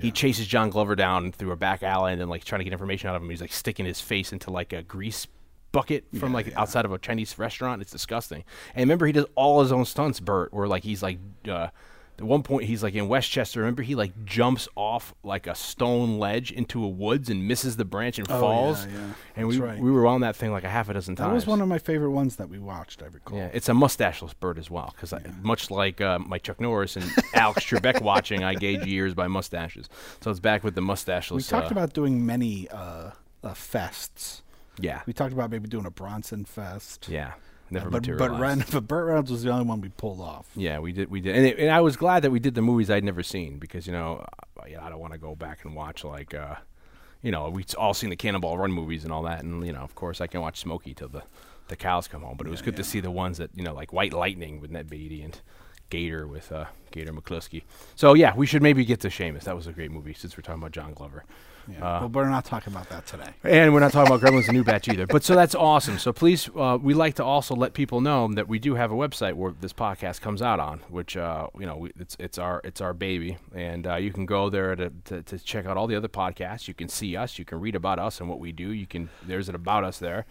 He 0.01 0.11
chases 0.11 0.47
John 0.47 0.71
Glover 0.71 0.97
down 0.97 1.31
through 1.33 1.53
a 1.53 1.57
back 1.57 1.83
alley 1.83 2.13
and 2.13 2.21
then 2.21 2.29
like 2.29 2.45
trying 2.45 2.59
to 2.61 2.65
get 2.65 2.73
information 2.73 3.09
out 3.09 3.17
of 3.17 3.23
him. 3.23 3.31
He's 3.31 3.41
like 3.41 3.53
sticking 3.53 3.87
his 3.87 4.01
face 4.01 4.33
into 4.33 4.51
like 4.51 4.73
a 4.73 4.83
grease 4.83 5.27
bucket 5.71 6.05
from 6.19 6.33
like 6.35 6.53
outside 6.57 6.85
of 6.85 6.93
a 6.93 6.99
Chinese 6.99 7.39
restaurant. 7.39 7.81
It's 7.81 7.93
disgusting. 7.93 8.45
And 8.75 8.83
remember, 8.83 9.07
he 9.07 9.13
does 9.13 9.27
all 9.37 9.63
his 9.63 9.73
own 9.73 9.85
stunts, 9.85 10.21
Burt, 10.21 10.53
where 10.53 10.67
like 10.69 10.83
he's 10.83 11.03
like. 11.03 11.19
Uh, 11.49 11.69
at 12.23 12.29
one 12.29 12.43
point, 12.45 12.65
he's 12.67 12.83
like 12.85 12.95
in 12.95 13.09
Westchester. 13.09 13.59
Remember, 13.61 13.83
he 13.83 13.95
like 13.97 14.25
jumps 14.25 14.69
off 14.77 15.13
like 15.25 15.47
a 15.49 15.55
stone 15.57 16.19
ledge 16.21 16.53
into 16.53 16.85
a 16.85 16.89
woods 16.89 17.29
and 17.29 17.49
misses 17.49 17.77
the 17.77 17.85
branch 17.85 18.19
and 18.19 18.31
Oh, 18.31 18.39
falls. 18.41 18.87
yeah, 18.87 18.93
yeah. 18.93 19.07
And 19.37 19.49
we 19.49 19.57
That's 19.57 19.69
right. 19.71 19.81
we 19.81 19.91
were 19.91 20.07
on 20.07 20.21
that 20.21 20.37
thing 20.37 20.53
like 20.53 20.63
a 20.63 20.69
half 20.69 20.89
a 20.89 20.95
dozen 20.95 21.17
that 21.17 21.23
times. 21.25 21.31
That 21.31 21.35
was 21.35 21.47
one 21.47 21.61
of 21.61 21.67
my 21.69 21.79
favorite 21.79 22.13
ones 22.13 22.37
that 22.37 22.49
we 22.49 22.59
watched. 22.61 23.03
I 23.03 23.07
recall. 23.07 23.39
Yeah, 23.39 23.51
it's 23.53 23.69
a 23.69 23.75
mustacheless 23.75 24.35
bird 24.35 24.59
as 24.59 24.71
well, 24.71 24.95
because 24.95 25.13
much 25.43 25.71
like 25.71 26.01
uh, 26.01 26.21
my 26.21 26.39
Chuck 26.39 26.61
Norris 26.61 26.95
and 26.97 27.11
Alex 27.35 27.65
Trebek 27.69 28.01
watching, 28.01 28.45
I 28.45 28.55
gauge 28.55 28.87
years 28.87 29.15
by 29.15 29.27
mustaches. 29.27 29.89
So 30.21 30.31
it's 30.31 30.41
back 30.41 30.63
with 30.63 30.75
the 30.77 30.81
mustacheless. 30.83 31.31
we 31.37 31.43
talked 31.43 31.73
uh, 31.73 31.75
about 31.75 31.93
doing 31.93 32.25
many 32.25 32.69
uh, 32.69 33.11
uh, 33.43 33.55
fests. 33.55 34.43
yeah, 34.79 35.01
We 35.07 35.13
talked 35.13 35.33
about 35.33 35.51
maybe 35.51 35.69
doing 35.69 35.87
a 35.87 35.91
Bronson 35.91 36.45
fest. 36.45 37.09
yeah. 37.11 37.33
Never 37.73 37.91
but 37.91 38.03
but, 38.03 38.09
materialized. 38.09 38.41
Ren, 38.41 38.65
but 38.73 38.87
Burt 38.87 39.07
Reynolds 39.07 39.31
was 39.31 39.43
the 39.43 39.51
only 39.51 39.65
one 39.65 39.81
we 39.81 39.89
pulled 39.89 40.21
off. 40.21 40.47
Yeah, 40.55 40.79
we 40.79 40.93
did. 40.93 41.11
We 41.11 41.21
did, 41.21 41.37
and, 41.37 41.47
it, 41.47 41.59
and 41.59 41.71
I 41.71 41.81
was 41.81 41.97
glad 41.97 42.23
that 42.23 42.31
we 42.31 42.39
did 42.39 42.55
the 42.55 42.63
movies 42.63 42.91
I'd 42.91 43.05
never 43.05 43.23
seen 43.23 43.59
because 43.59 43.87
you 43.87 43.93
know, 43.93 44.25
uh, 44.59 44.65
yeah, 44.69 44.85
I 44.85 44.91
don't 44.91 45.01
want 45.01 45.13
to 45.13 45.19
go 45.19 45.35
back 45.35 45.65
and 45.65 45.75
watch 45.75 46.05
like, 46.05 46.35
uh, 46.35 46.57
you 47.23 47.31
know, 47.31 47.49
we've 47.49 47.67
all 47.77 47.95
seen 47.95 48.11
the 48.11 48.17
Cannonball 48.17 48.59
Run 48.59 48.73
movies 48.73 49.05
and 49.05 49.13
all 49.13 49.23
that, 49.23 49.43
and 49.43 49.67
you 49.67 49.73
know, 49.73 49.81
of 49.81 49.95
course, 49.95 50.21
I 50.21 50.27
can 50.27 50.41
watch 50.41 50.61
Smokey 50.61 50.95
till 50.95 51.09
the 51.09 51.23
the 51.69 51.77
cows 51.77 52.09
come 52.09 52.23
home. 52.23 52.37
But 52.37 52.47
it 52.47 52.51
was 52.51 52.63
good 52.63 52.77
to 52.77 52.85
see 52.85 53.01
the 53.01 53.11
ones 53.11 53.39
that 53.39 53.51
you 53.55 53.63
know, 53.63 53.75
like 53.75 53.93
White 53.93 54.13
Lightning 54.13 54.61
with 54.61 54.71
Ned 54.71 54.91
Beatty 54.91 55.23
and 55.23 55.41
Gator 55.91 56.27
with 56.27 56.51
uh, 56.53 56.67
Gator 56.91 57.13
McCluskey. 57.13 57.63
So 57.97 58.15
yeah, 58.15 58.35
we 58.35 58.47
should 58.47 58.63
maybe 58.63 58.85
get 58.85 59.01
to 59.01 59.09
Shamus. 59.09 59.45
That 59.45 59.57
was 59.57 59.67
a 59.67 59.73
great 59.73 59.91
movie 59.91 60.15
since 60.15 60.37
we're 60.37 60.43
talking 60.43 60.61
about 60.61 60.73
John 60.73 60.95
Glover. 60.95 61.25
Yeah. 61.69 62.01
but 62.01 62.13
we're 62.13 62.29
not 62.29 62.45
talking 62.45 62.73
about 62.73 62.89
that 62.91 63.07
today. 63.07 63.31
And 63.45 63.73
we're 63.73 63.81
not 63.81 63.93
talking 63.93 64.13
about 64.13 64.27
Gremlins 64.27 64.47
the 64.47 64.53
New 64.53 64.65
Batch 64.65 64.89
either. 64.89 65.07
But 65.07 65.25
so 65.25 65.35
that's 65.35 65.55
awesome. 65.55 65.99
So 65.99 66.13
please, 66.13 66.49
uh, 66.57 66.79
we 66.81 66.95
like 66.95 67.15
to 67.15 67.25
also 67.25 67.55
let 67.55 67.75
people 67.75 68.01
know 68.01 68.29
that 68.35 68.49
we 68.49 68.59
do 68.59 68.75
have 68.75 68.91
a 68.91 68.95
website 68.95 69.35
where 69.35 69.53
this 69.61 69.73
podcast 69.73 70.21
comes 70.21 70.43
out 70.43 70.61
on, 70.61 70.81
which 70.89 71.17
uh, 71.17 71.49
you 71.59 71.67
know 71.67 71.77
we, 71.77 71.93
it's 71.99 72.17
it's 72.19 72.39
our 72.39 72.61
it's 72.65 72.81
our 72.81 72.95
baby, 72.95 73.39
and 73.55 73.87
uh, 73.87 73.97
you 73.97 74.13
can 74.13 74.27
go 74.27 74.51
there 74.51 74.75
to, 74.77 74.91
to 75.05 75.23
to 75.23 75.39
check 75.39 75.67
out 75.67 75.77
all 75.77 75.87
the 75.87 75.97
other 75.97 76.09
podcasts. 76.09 76.69
You 76.69 76.75
can 76.75 76.89
see 76.89 77.17
us, 77.17 77.39
you 77.39 77.45
can 77.45 77.61
read 77.61 77.75
about 77.75 77.99
us 77.99 78.21
and 78.21 78.29
what 78.29 78.41
we 78.41 78.53
do. 78.53 78.73
You 78.73 78.87
can 78.87 79.09
there's 79.27 79.49
an 79.49 79.55
about 79.55 79.85
us 79.85 79.99
there, 79.99 80.27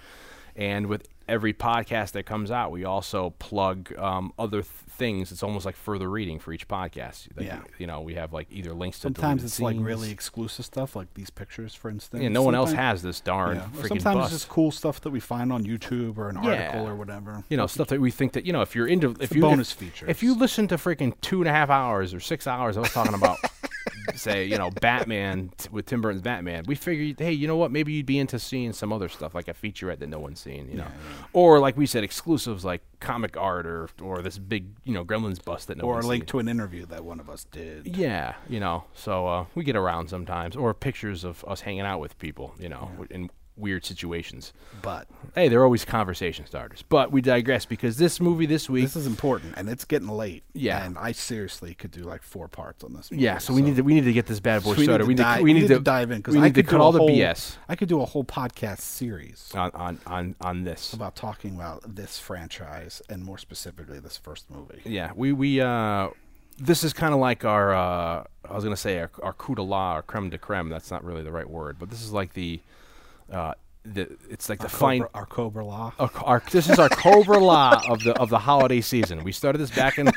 and 0.56 0.88
with 0.88 1.08
every 1.28 1.54
podcast 1.54 2.12
that 2.12 2.26
comes 2.26 2.52
out, 2.52 2.72
we 2.72 2.84
also 2.84 3.30
plug 3.40 3.98
um, 3.98 4.34
other 4.38 4.62
th- 4.62 4.74
things. 5.02 5.32
It's 5.32 5.42
almost 5.44 5.66
like 5.66 5.76
further 5.76 6.10
reading 6.10 6.38
for 6.40 6.54
each 6.54 6.68
podcast. 6.68 7.28
Like, 7.36 7.48
Yeah. 7.48 7.62
you 7.80 7.88
know, 7.88 8.02
we 8.02 8.14
have 8.14 8.32
like 8.34 8.48
either 8.52 8.72
links 8.74 8.98
to 9.00 9.08
Sometimes 9.08 9.44
it's 9.44 9.60
like 9.60 9.76
really 9.80 10.12
exclusive 10.12 10.64
stuff, 10.66 10.96
like 10.96 11.14
these 11.16 11.30
pictures, 11.32 11.74
for 11.74 11.90
instance. 11.90 12.22
Yeah, 12.22 12.30
no 12.30 12.44
one 12.44 12.54
else 12.56 12.72
has 12.74 13.02
this 13.02 13.20
darn 13.20 13.56
Yeah. 13.58 13.64
Or 13.64 13.68
freaking 13.84 13.88
Sometimes 13.88 14.16
bus. 14.16 14.32
it's 14.32 14.42
just 14.44 14.50
cool 14.50 14.70
stuff 14.72 15.02
that 15.02 15.10
we 15.10 15.20
find 15.20 15.52
on 15.52 15.64
YouTube 15.66 16.18
or 16.20 16.30
an 16.30 16.38
Yeah. 16.44 16.50
article 16.68 16.88
or 16.88 16.96
whatever. 16.96 17.44
you 17.50 17.58
know 17.58 17.66
stuff 17.68 17.88
that 17.88 18.00
we 18.00 18.12
think 18.12 18.34
that 18.34 18.46
you 18.46 18.54
know 18.54 18.62
if 18.62 18.76
you're 18.76 18.88
into 18.88 19.16
if 19.20 19.34
you 19.36 19.42
bonus 19.42 19.72
if, 19.72 19.78
features. 19.80 20.08
if 20.10 20.22
you 20.22 20.36
listen 20.36 20.68
to 20.68 20.76
freaking 20.78 21.20
two 21.22 21.42
and 21.42 21.48
a 21.50 21.52
half 21.52 21.70
hours 21.72 22.14
or 22.14 22.20
six 22.20 22.46
hours 22.48 22.78
I 22.78 22.82
was 22.82 22.92
talking 22.94 23.16
about 23.16 23.38
say 24.16 24.46
you 24.46 24.58
know 24.58 24.70
Batman 24.70 25.52
t- 25.58 25.70
with 25.72 25.86
Tim 25.86 26.02
Burton's 26.02 26.22
Batman 26.22 26.64
we 26.68 26.76
figured 26.76 27.20
hey 27.20 27.32
you 27.32 27.48
know 27.48 27.56
what 27.58 27.72
maybe 27.72 27.92
you'd 27.94 28.06
be 28.06 28.20
into 28.20 28.38
seeing 28.40 28.74
some 28.74 28.92
other 28.94 29.10
stuff 29.10 29.34
like 29.34 29.48
a 29.48 29.54
featurette 29.54 30.00
that 30.00 30.08
no 30.10 30.20
one's 30.20 30.40
seen 30.40 30.68
you 30.70 30.78
know 30.78 30.88
or 31.34 31.60
like 31.60 31.76
we 31.78 31.86
said 31.86 32.04
exclusives 32.04 32.64
like 32.66 32.82
comic 33.00 33.36
art 33.38 33.66
or 33.66 33.90
or 34.02 34.22
this 34.22 34.38
big 34.38 34.66
you 34.92 34.98
know 34.98 35.06
Gremlins 35.06 35.44
bust 35.44 35.70
that 35.70 35.78
no 35.78 35.86
or 35.86 36.02
a 36.02 36.06
link 36.06 36.28
to 36.28 36.40
an 36.40 36.50
interview 36.50 36.86
that 36.88 37.06
one 37.06 37.22
of 37.22 37.30
us 37.30 37.46
did. 37.46 37.96
yeah 37.96 38.36
you 38.50 38.60
know 38.60 38.84
so 38.94 39.26
uh, 39.26 39.46
we 39.56 39.64
get 39.64 39.78
around 39.78 40.10
sometimes 40.10 40.56
or 40.58 40.74
pictures 40.74 41.24
of 41.24 41.46
us 41.48 41.62
hanging 41.62 41.82
out 41.82 42.00
with 42.02 42.18
people 42.20 42.54
you 42.60 42.68
know 42.68 42.92
in 43.10 43.30
weird 43.62 43.86
situations 43.86 44.52
But 44.82 45.08
hey 45.36 45.48
they're 45.48 45.64
always 45.64 45.86
conversation 45.86 46.46
starters 46.46 46.84
but 46.90 47.12
we 47.12 47.22
digress 47.22 47.66
because 47.66 47.98
this 47.98 48.20
movie 48.20 48.46
this 48.46 48.70
week 48.70 48.84
this 48.84 48.96
is 48.96 49.08
important, 49.08 49.54
and 49.58 49.70
it's 49.70 49.86
getting 49.86 50.08
late. 50.08 50.44
Yeah. 50.54 50.84
and 50.84 50.98
I 50.98 51.12
seriously 51.12 51.74
could 51.74 51.92
do 51.92 52.02
like 52.02 52.24
four 52.24 52.48
parts 52.48 52.84
on 52.84 52.94
this. 52.94 53.12
Movie, 53.12 53.24
Yeah, 53.24 53.38
so 53.38 53.54
we 53.54 53.62
need 53.62 53.76
to 53.78 53.82
we 53.84 53.94
need 53.94 54.06
to 54.06 54.14
get 54.14 54.26
this 54.26 54.40
bad 54.40 54.64
boy 54.64 54.74
so 54.74 54.80
we 54.80 54.84
started. 54.86 55.04
Need 55.04 55.08
we 55.08 55.16
to 55.16 55.22
need 55.22 55.24
dive, 55.24 55.38
to, 55.38 55.44
we 55.44 55.54
need 55.54 55.68
to, 55.68 55.80
dive 55.80 56.12
in 56.12 56.18
because 56.18 56.34
we 56.34 56.42
I 56.42 56.44
need 56.46 56.56
to 56.56 56.64
could 56.64 56.70
cut 56.70 56.78
do 56.78 56.84
all 56.84 56.90
a 56.90 56.94
the 56.94 57.00
whole, 57.00 57.10
BS 57.10 57.58
I 57.70 57.76
could 57.76 57.88
do 57.90 58.02
a 58.02 58.06
whole 58.06 58.24
podcast 58.24 58.80
series 58.80 59.52
on 59.54 59.72
on 59.72 60.00
on 60.06 60.36
on 60.42 60.64
this. 60.64 60.94
about 60.94 61.16
talking 61.16 61.56
about 61.56 61.96
this 61.96 62.20
franchise 62.20 63.02
and 63.10 63.24
more 63.24 63.38
specifically 63.38 64.00
this 64.00 64.18
first 64.18 64.50
movie. 64.50 64.82
Yeah, 64.86 65.12
we 65.16 65.32
we 65.32 65.62
uh, 65.62 66.10
this 66.58 66.84
is 66.84 66.94
kind 66.94 67.14
of 67.14 67.20
like 67.20 67.46
our 67.46 67.74
uh, 67.74 68.24
I 68.50 68.54
was 68.54 68.64
gonna 68.64 68.76
say 68.78 69.00
our, 69.00 69.12
our 69.24 69.34
coup 69.34 69.56
de 69.56 69.62
la, 69.62 69.94
our 69.94 70.02
creme 70.02 70.30
de 70.30 70.38
creme. 70.38 70.70
That's 70.70 70.92
not 70.92 71.04
really 71.04 71.24
the 71.24 71.32
right 71.32 71.50
word, 71.50 71.78
but 71.80 71.90
this 71.90 72.02
is 72.04 72.12
like 72.12 72.34
the 72.34 72.60
uh, 73.32 73.54
the 73.84 74.16
it's 74.30 74.50
like 74.50 74.62
Our 74.62 74.68
the 74.68 74.70
fine. 74.70 75.06
Our 75.14 75.26
Cobra 75.26 75.66
Law. 75.66 75.94
Our, 75.98 76.12
our, 76.24 76.44
this 76.52 76.70
is 76.70 76.80
our 76.80 76.90
Cobra 76.90 77.40
Law 77.40 77.82
of 77.90 78.04
the 78.04 78.14
of 78.20 78.30
the 78.30 78.40
holiday 78.40 78.82
season. 78.82 79.24
We 79.24 79.32
started 79.32 79.58
this 79.58 79.72
back 79.72 79.98
in. 79.98 80.12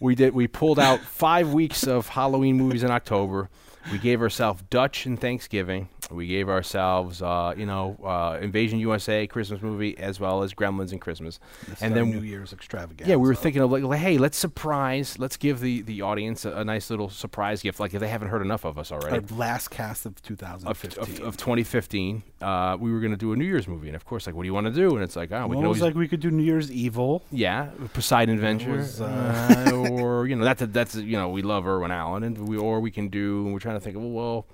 We 0.00 0.14
did. 0.14 0.34
We 0.34 0.46
pulled 0.46 0.78
out 0.78 1.00
five 1.00 1.52
weeks 1.52 1.86
of 1.86 2.08
Halloween 2.08 2.56
movies 2.56 2.82
in 2.82 2.90
October. 2.90 3.48
We 3.90 3.98
gave 3.98 4.20
ourselves 4.20 4.62
Dutch 4.68 5.06
and 5.06 5.18
Thanksgiving. 5.18 5.88
We 6.10 6.26
gave 6.26 6.48
ourselves, 6.48 7.20
uh, 7.20 7.54
you 7.56 7.66
know, 7.66 7.96
uh, 8.04 8.38
Invasion 8.40 8.78
USA 8.78 9.26
Christmas 9.26 9.60
movie 9.60 9.96
as 9.98 10.20
well 10.20 10.42
as 10.42 10.54
Gremlins 10.54 10.92
and 10.92 11.00
Christmas. 11.00 11.40
And 11.80 11.94
then 11.94 12.10
New 12.10 12.20
Year's 12.20 12.52
extravaganza. 12.52 13.10
yeah, 13.10 13.16
we 13.16 13.28
were 13.28 13.34
thinking 13.34 13.62
of 13.62 13.70
like, 13.70 13.82
like, 13.82 14.00
hey, 14.00 14.18
let's 14.18 14.38
surprise, 14.38 15.18
let's 15.18 15.36
give 15.36 15.60
the 15.60 15.82
the 15.82 16.02
audience 16.02 16.44
a, 16.44 16.52
a 16.52 16.64
nice 16.64 16.90
little 16.90 17.10
surprise 17.10 17.62
gift, 17.62 17.80
like 17.80 17.94
if 17.94 18.00
they 18.00 18.08
haven't 18.08 18.28
heard 18.28 18.42
enough 18.42 18.64
of 18.64 18.78
us 18.78 18.92
already 18.92 19.16
our 19.16 19.36
last 19.36 19.68
cast 19.68 20.06
of 20.06 20.16
of, 20.16 20.22
2015. 20.22 21.02
of, 21.02 21.28
of 21.28 21.36
2015, 21.36 22.22
uh, 22.40 22.76
we 22.78 22.92
were 22.92 23.00
going 23.00 23.10
to 23.10 23.16
do 23.16 23.32
a 23.32 23.36
New 23.36 23.44
Year's 23.44 23.68
movie, 23.68 23.88
and 23.88 23.96
of 23.96 24.04
course, 24.04 24.26
like, 24.26 24.34
what 24.34 24.42
do 24.42 24.46
you 24.46 24.54
want 24.54 24.66
to 24.66 24.72
do? 24.72 24.94
And 24.94 25.02
it's 25.02 25.16
like, 25.16 25.32
oh, 25.32 25.46
we 25.46 25.56
well, 25.56 25.68
was 25.68 25.80
always, 25.80 25.82
like 25.82 25.94
we 25.94 26.08
could 26.08 26.20
do 26.20 26.30
New 26.30 26.42
Year's 26.42 26.70
Evil. 26.70 27.22
yeah, 27.30 27.70
Poseidon 27.92 28.34
Adventure, 28.34 28.76
was, 28.76 29.00
uh, 29.00 29.70
or 29.74 30.26
you 30.26 30.36
know, 30.36 30.44
that's 30.44 30.62
that's 30.66 30.94
you 30.94 31.16
know, 31.16 31.28
we 31.28 31.42
love 31.42 31.66
Irwin 31.66 31.90
Allen, 31.90 32.22
and 32.22 32.48
we 32.48 32.56
or 32.56 32.80
we 32.80 32.90
can 32.90 33.08
do, 33.08 33.44
and 33.44 33.52
we're 33.52 33.60
trying 33.60 33.76
to 33.76 33.80
think 33.80 33.96
of, 33.96 34.02
well, 34.02 34.12
well, 34.12 34.46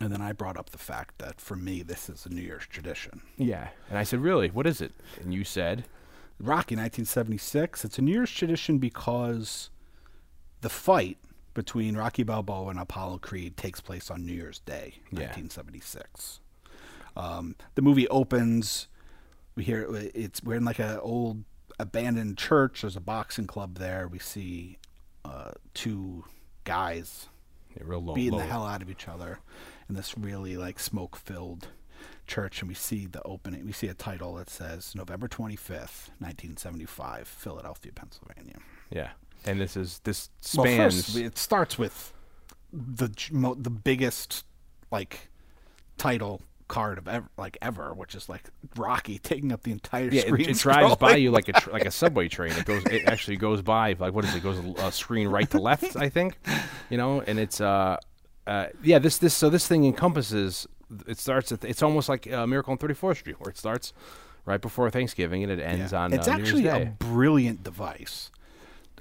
And 0.00 0.12
then 0.12 0.20
I 0.20 0.32
brought 0.32 0.56
up 0.56 0.70
the 0.70 0.78
fact 0.78 1.18
that 1.18 1.40
for 1.40 1.54
me, 1.56 1.82
this 1.82 2.08
is 2.08 2.26
a 2.26 2.28
New 2.28 2.42
Year's 2.42 2.66
tradition. 2.66 3.22
yeah, 3.36 3.68
and 3.88 3.96
I 3.98 4.02
said, 4.02 4.20
really, 4.20 4.48
what 4.48 4.66
is 4.66 4.80
it? 4.80 4.92
And 5.22 5.32
you 5.32 5.44
said, 5.44 5.84
Rocky 6.40 6.74
1976. 6.74 7.84
It's 7.84 7.98
a 7.98 8.02
New 8.02 8.12
Year's 8.12 8.30
tradition 8.30 8.78
because 8.78 9.70
the 10.62 10.68
fight 10.68 11.18
between 11.54 11.96
Rocky 11.96 12.24
Balboa 12.24 12.70
and 12.70 12.80
Apollo 12.80 13.18
Creed 13.18 13.56
takes 13.56 13.80
place 13.80 14.10
on 14.10 14.26
New 14.26 14.32
Year's 14.32 14.58
Day, 14.60 14.94
Yeah. 15.12 15.28
1976. 15.28 16.40
Um, 17.16 17.54
the 17.76 17.82
movie 17.82 18.08
opens. 18.08 18.88
We 19.54 19.62
hear 19.62 19.86
it's 20.14 20.42
we're 20.42 20.56
in 20.56 20.64
like 20.64 20.80
an 20.80 20.98
old 20.98 21.44
abandoned 21.78 22.36
church. 22.36 22.80
There's 22.80 22.96
a 22.96 23.00
boxing 23.00 23.46
club 23.46 23.78
there. 23.78 24.08
We 24.08 24.18
see 24.18 24.78
uh, 25.24 25.52
two 25.74 26.24
guys 26.64 27.28
yeah, 27.76 27.84
real 27.86 28.02
low, 28.02 28.14
beating 28.14 28.32
low. 28.32 28.38
the 28.38 28.46
hell 28.46 28.66
out 28.66 28.82
of 28.82 28.90
each 28.90 29.06
other 29.06 29.38
in 29.88 29.94
this 29.94 30.16
really 30.16 30.56
like 30.56 30.78
smoke 30.78 31.16
filled 31.16 31.68
church 32.26 32.60
and 32.60 32.68
we 32.68 32.74
see 32.74 33.06
the 33.06 33.22
opening 33.22 33.64
we 33.66 33.72
see 33.72 33.86
a 33.86 33.94
title 33.94 34.34
that 34.34 34.48
says 34.48 34.94
November 34.94 35.28
25th 35.28 36.10
1975 36.18 37.28
Philadelphia 37.28 37.92
Pennsylvania 37.94 38.56
yeah, 38.90 39.10
and 39.44 39.60
this 39.60 39.76
is 39.76 40.00
this 40.04 40.30
well 40.56 40.64
spans. 40.64 40.94
first 40.94 41.16
it 41.16 41.38
starts 41.38 41.78
with 41.78 42.12
the 42.72 43.10
mo- 43.30 43.54
the 43.54 43.70
biggest 43.70 44.44
like 44.90 45.28
title 45.98 46.42
card 46.66 46.96
of 46.96 47.06
ever 47.06 47.28
like 47.36 47.58
ever 47.60 47.92
which 47.92 48.14
is 48.14 48.28
like 48.28 48.44
Rocky 48.76 49.18
taking 49.18 49.52
up 49.52 49.62
the 49.62 49.72
entire 49.72 50.08
yeah, 50.08 50.22
screen 50.22 50.48
it, 50.48 50.56
it 50.56 50.58
drives 50.58 50.96
by 50.96 51.16
you 51.16 51.30
like 51.30 51.48
a 51.48 51.52
tr- 51.52 51.70
like 51.70 51.84
a 51.84 51.90
subway 51.90 52.28
train. 52.28 52.52
It 52.52 52.64
goes, 52.64 52.82
it 52.86 53.06
actually 53.06 53.36
goes 53.36 53.60
by 53.60 53.94
like 53.98 54.14
what 54.14 54.24
is 54.24 54.34
it? 54.34 54.42
Goes 54.42 54.58
a 54.78 54.90
screen 54.90 55.28
right 55.28 55.48
to 55.50 55.58
left, 55.58 55.96
I 55.96 56.08
think, 56.08 56.38
you 56.90 56.96
know. 56.96 57.20
And 57.20 57.38
it's 57.38 57.60
uh, 57.60 57.98
uh, 58.46 58.66
yeah, 58.82 58.98
this 58.98 59.18
this 59.18 59.34
so 59.34 59.48
this 59.50 59.66
thing 59.66 59.84
encompasses. 59.84 60.66
It 61.06 61.18
starts 61.18 61.50
at 61.52 61.64
it's 61.64 61.82
almost 61.82 62.08
like 62.08 62.30
uh, 62.30 62.46
Miracle 62.46 62.72
on 62.72 62.78
34th 62.78 63.18
Street, 63.18 63.40
where 63.40 63.50
it 63.50 63.58
starts 63.58 63.92
right 64.44 64.60
before 64.60 64.90
Thanksgiving 64.90 65.42
and 65.42 65.50
it 65.50 65.58
ends 65.60 65.92
Yeah. 65.92 66.02
on. 66.02 66.12
It's 66.12 66.28
uh, 66.28 66.32
actually 66.32 66.66
a 66.66 66.94
brilliant 66.98 67.62
device. 67.62 68.30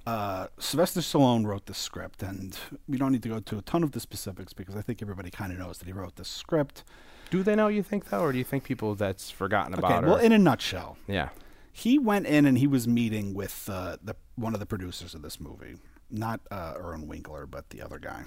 Uh, 0.05 0.47
Sylvester 0.57 0.99
Stallone 0.99 1.45
wrote 1.45 1.65
the 1.65 1.73
script, 1.73 2.23
and 2.23 2.57
we 2.89 2.97
don't 2.97 3.11
need 3.13 3.23
to 3.23 3.29
go 3.29 3.39
to 3.39 3.57
a 3.57 3.61
ton 3.61 3.83
of 3.83 3.93
the 3.93 3.99
specifics 4.01 4.51
because 4.51 4.75
I 4.75 4.81
think 4.81 5.01
everybody 5.01 5.29
kind 5.29 5.51
of 5.53 5.59
knows 5.59 5.77
that 5.77 5.85
he 5.85 5.93
wrote 5.93 6.15
the 6.17 6.25
script. 6.25 6.83
Do 7.29 7.41
they 7.41 7.55
know 7.55 7.67
you 7.69 7.83
think 7.83 8.09
though, 8.09 8.19
or 8.21 8.31
do 8.33 8.37
you 8.37 8.43
think 8.43 8.63
people 8.65 8.95
that's 8.95 9.29
forgotten 9.29 9.73
about? 9.73 9.91
Okay, 10.03 10.05
well, 10.07 10.17
in 10.17 10.31
a 10.33 10.37
nutshell, 10.37 10.97
yeah, 11.07 11.29
he 11.71 11.97
went 11.97 12.25
in 12.27 12.45
and 12.45 12.57
he 12.57 12.67
was 12.67 12.85
meeting 12.87 13.33
with 13.33 13.69
uh, 13.71 13.95
the 14.03 14.15
one 14.35 14.53
of 14.53 14.59
the 14.59 14.65
producers 14.65 15.13
of 15.15 15.21
this 15.21 15.39
movie, 15.39 15.75
not 16.11 16.41
uh, 16.51 16.73
Irwin 16.77 17.07
Winkler, 17.07 17.45
but 17.45 17.69
the 17.69 17.81
other 17.81 17.97
guy. 17.97 18.23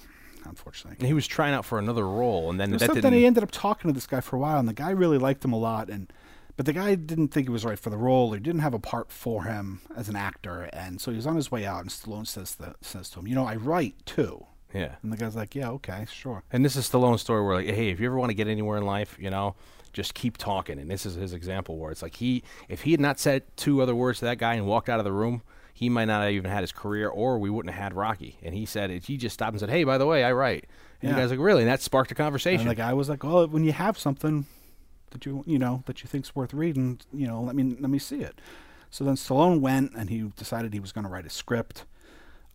Unfortunately, 0.49 0.97
and 0.99 1.07
he 1.07 1.15
was 1.15 1.27
trying 1.27 1.55
out 1.55 1.65
for 1.65 1.79
another 1.79 2.07
role, 2.07 2.51
and 2.51 2.59
then 2.61 2.71
that 2.73 2.81
something 2.81 3.13
he 3.13 3.27
ended 3.27 3.43
up 3.43 3.51
talking 3.51 3.89
to 3.89 3.95
this 3.95 4.07
guy 4.07 4.21
for 4.21 4.37
a 4.37 4.39
while, 4.39 4.59
and 4.59 4.69
the 4.69 4.73
guy 4.75 4.91
really 4.91 5.19
liked 5.19 5.45
him 5.45 5.53
a 5.53 5.59
lot, 5.59 5.89
and 5.89 6.13
but 6.57 6.65
the 6.65 6.73
guy 6.73 6.95
didn't 6.95 7.29
think 7.29 7.47
he 7.47 7.51
was 7.51 7.65
right 7.65 7.79
for 7.79 7.91
the 7.91 7.99
role. 7.99 8.33
or 8.33 8.39
didn't 8.39 8.63
have 8.63 8.75
a 8.75 8.79
part 8.79 9.13
for 9.13 9.45
him 9.45 9.81
as 9.95 10.09
an 10.09 10.17
actor, 10.17 10.71
and 10.73 11.01
so 11.01 11.11
he 11.11 11.17
was 11.17 11.27
on 11.27 11.37
his 11.37 11.51
way 11.51 11.67
out. 11.67 11.83
And 11.83 11.91
Stallone 11.91 12.27
says 12.27 12.55
that, 12.57 12.77
says 12.83 13.11
to 13.11 13.21
him, 13.21 13.29
"You 13.29 13.35
know, 13.35 13.47
I 13.47 13.57
write 13.57 13.95
too." 14.07 14.47
yeah, 14.75 14.97
And 15.03 15.13
the 15.13 15.17
guy's 15.17 15.37
like, 15.37 15.55
"Yeah, 15.55 15.71
okay, 15.71 16.07
sure." 16.11 16.43
And 16.53 16.65
this 16.65 16.77
is 16.77 16.89
Stallone's 16.89 17.21
story 17.21 17.45
where, 17.45 17.57
like, 17.57 17.67
hey, 17.67 17.91
if 17.91 18.01
you 18.01 18.07
ever 18.07 18.19
want 18.19 18.31
to 18.31 18.35
get 18.35 18.49
anywhere 18.49 18.79
in 18.79 18.85
life, 18.85 19.17
you 19.21 19.31
know, 19.31 19.55
just 19.93 20.15
keep 20.15 20.37
talking. 20.37 20.79
And 20.79 20.91
this 20.91 21.07
is 21.07 21.15
his 21.15 21.33
example 21.33 21.79
where 21.79 21.91
it's 21.91 22.03
like 22.03 22.17
he, 22.17 22.43
if 22.69 22.83
he 22.83 22.91
had 22.91 23.01
not 23.01 23.19
said 23.19 23.45
two 23.57 23.81
other 23.81 23.95
words 23.95 24.19
to 24.19 24.27
that 24.27 24.39
guy 24.39 24.55
and 24.55 24.67
walked 24.67 24.89
out 24.89 24.99
of 24.99 25.05
the 25.05 25.13
room, 25.13 25.43
he 25.77 25.91
might 25.91 26.07
not 26.07 26.23
have 26.23 26.33
even 26.33 26.51
had 26.51 26.63
his 26.63 26.73
career, 26.73 27.07
or 27.09 27.39
we 27.39 27.51
wouldn't 27.51 27.75
have 27.75 27.83
had 27.83 27.93
Rocky. 27.95 28.39
And 28.43 28.55
he 28.55 28.65
said, 28.65 28.89
he 28.91 29.19
just 29.19 29.35
stopped 29.35 29.53
and 29.53 29.61
said, 29.61 29.69
hey, 29.69 29.85
by 29.85 29.99
the 29.99 30.07
way, 30.07 30.25
I 30.25 30.33
write. 30.33 30.65
And 31.03 31.11
Yeah. 31.11 31.15
the 31.17 31.21
guy's 31.21 31.31
like, 31.31 31.39
really? 31.39 31.63
And 31.63 31.71
that 31.71 31.83
sparked 31.83 32.11
a 32.11 32.15
And 32.15 32.17
conversation. 32.17 32.67
the 32.67 32.75
guy 32.75 32.95
was 32.95 33.11
like, 33.11 33.23
"Well, 33.23 33.47
when 33.47 33.63
you 33.65 33.73
have 33.73 33.99
something 33.99 34.47
that 35.11 35.27
you 35.27 35.45
you 35.47 35.59
know 35.59 35.83
that 35.85 36.03
you 36.03 36.09
think's 36.09 36.35
worth 36.35 36.55
reading, 36.55 37.01
you 37.13 37.27
know, 37.27 37.43
let 37.43 37.55
me 37.55 37.77
let 37.79 37.91
me 37.91 37.99
see 37.99 38.23
it." 38.23 38.41
So 38.91 39.05
then 39.05 39.17
Stallone 39.17 39.61
went 39.61 39.93
and 39.95 40.09
he 40.09 40.33
decided 40.37 40.73
he 40.73 40.81
was 40.81 40.93
going 40.93 41.05
to 41.05 41.11
write 41.11 41.27
a 41.27 41.31
script. 41.31 41.85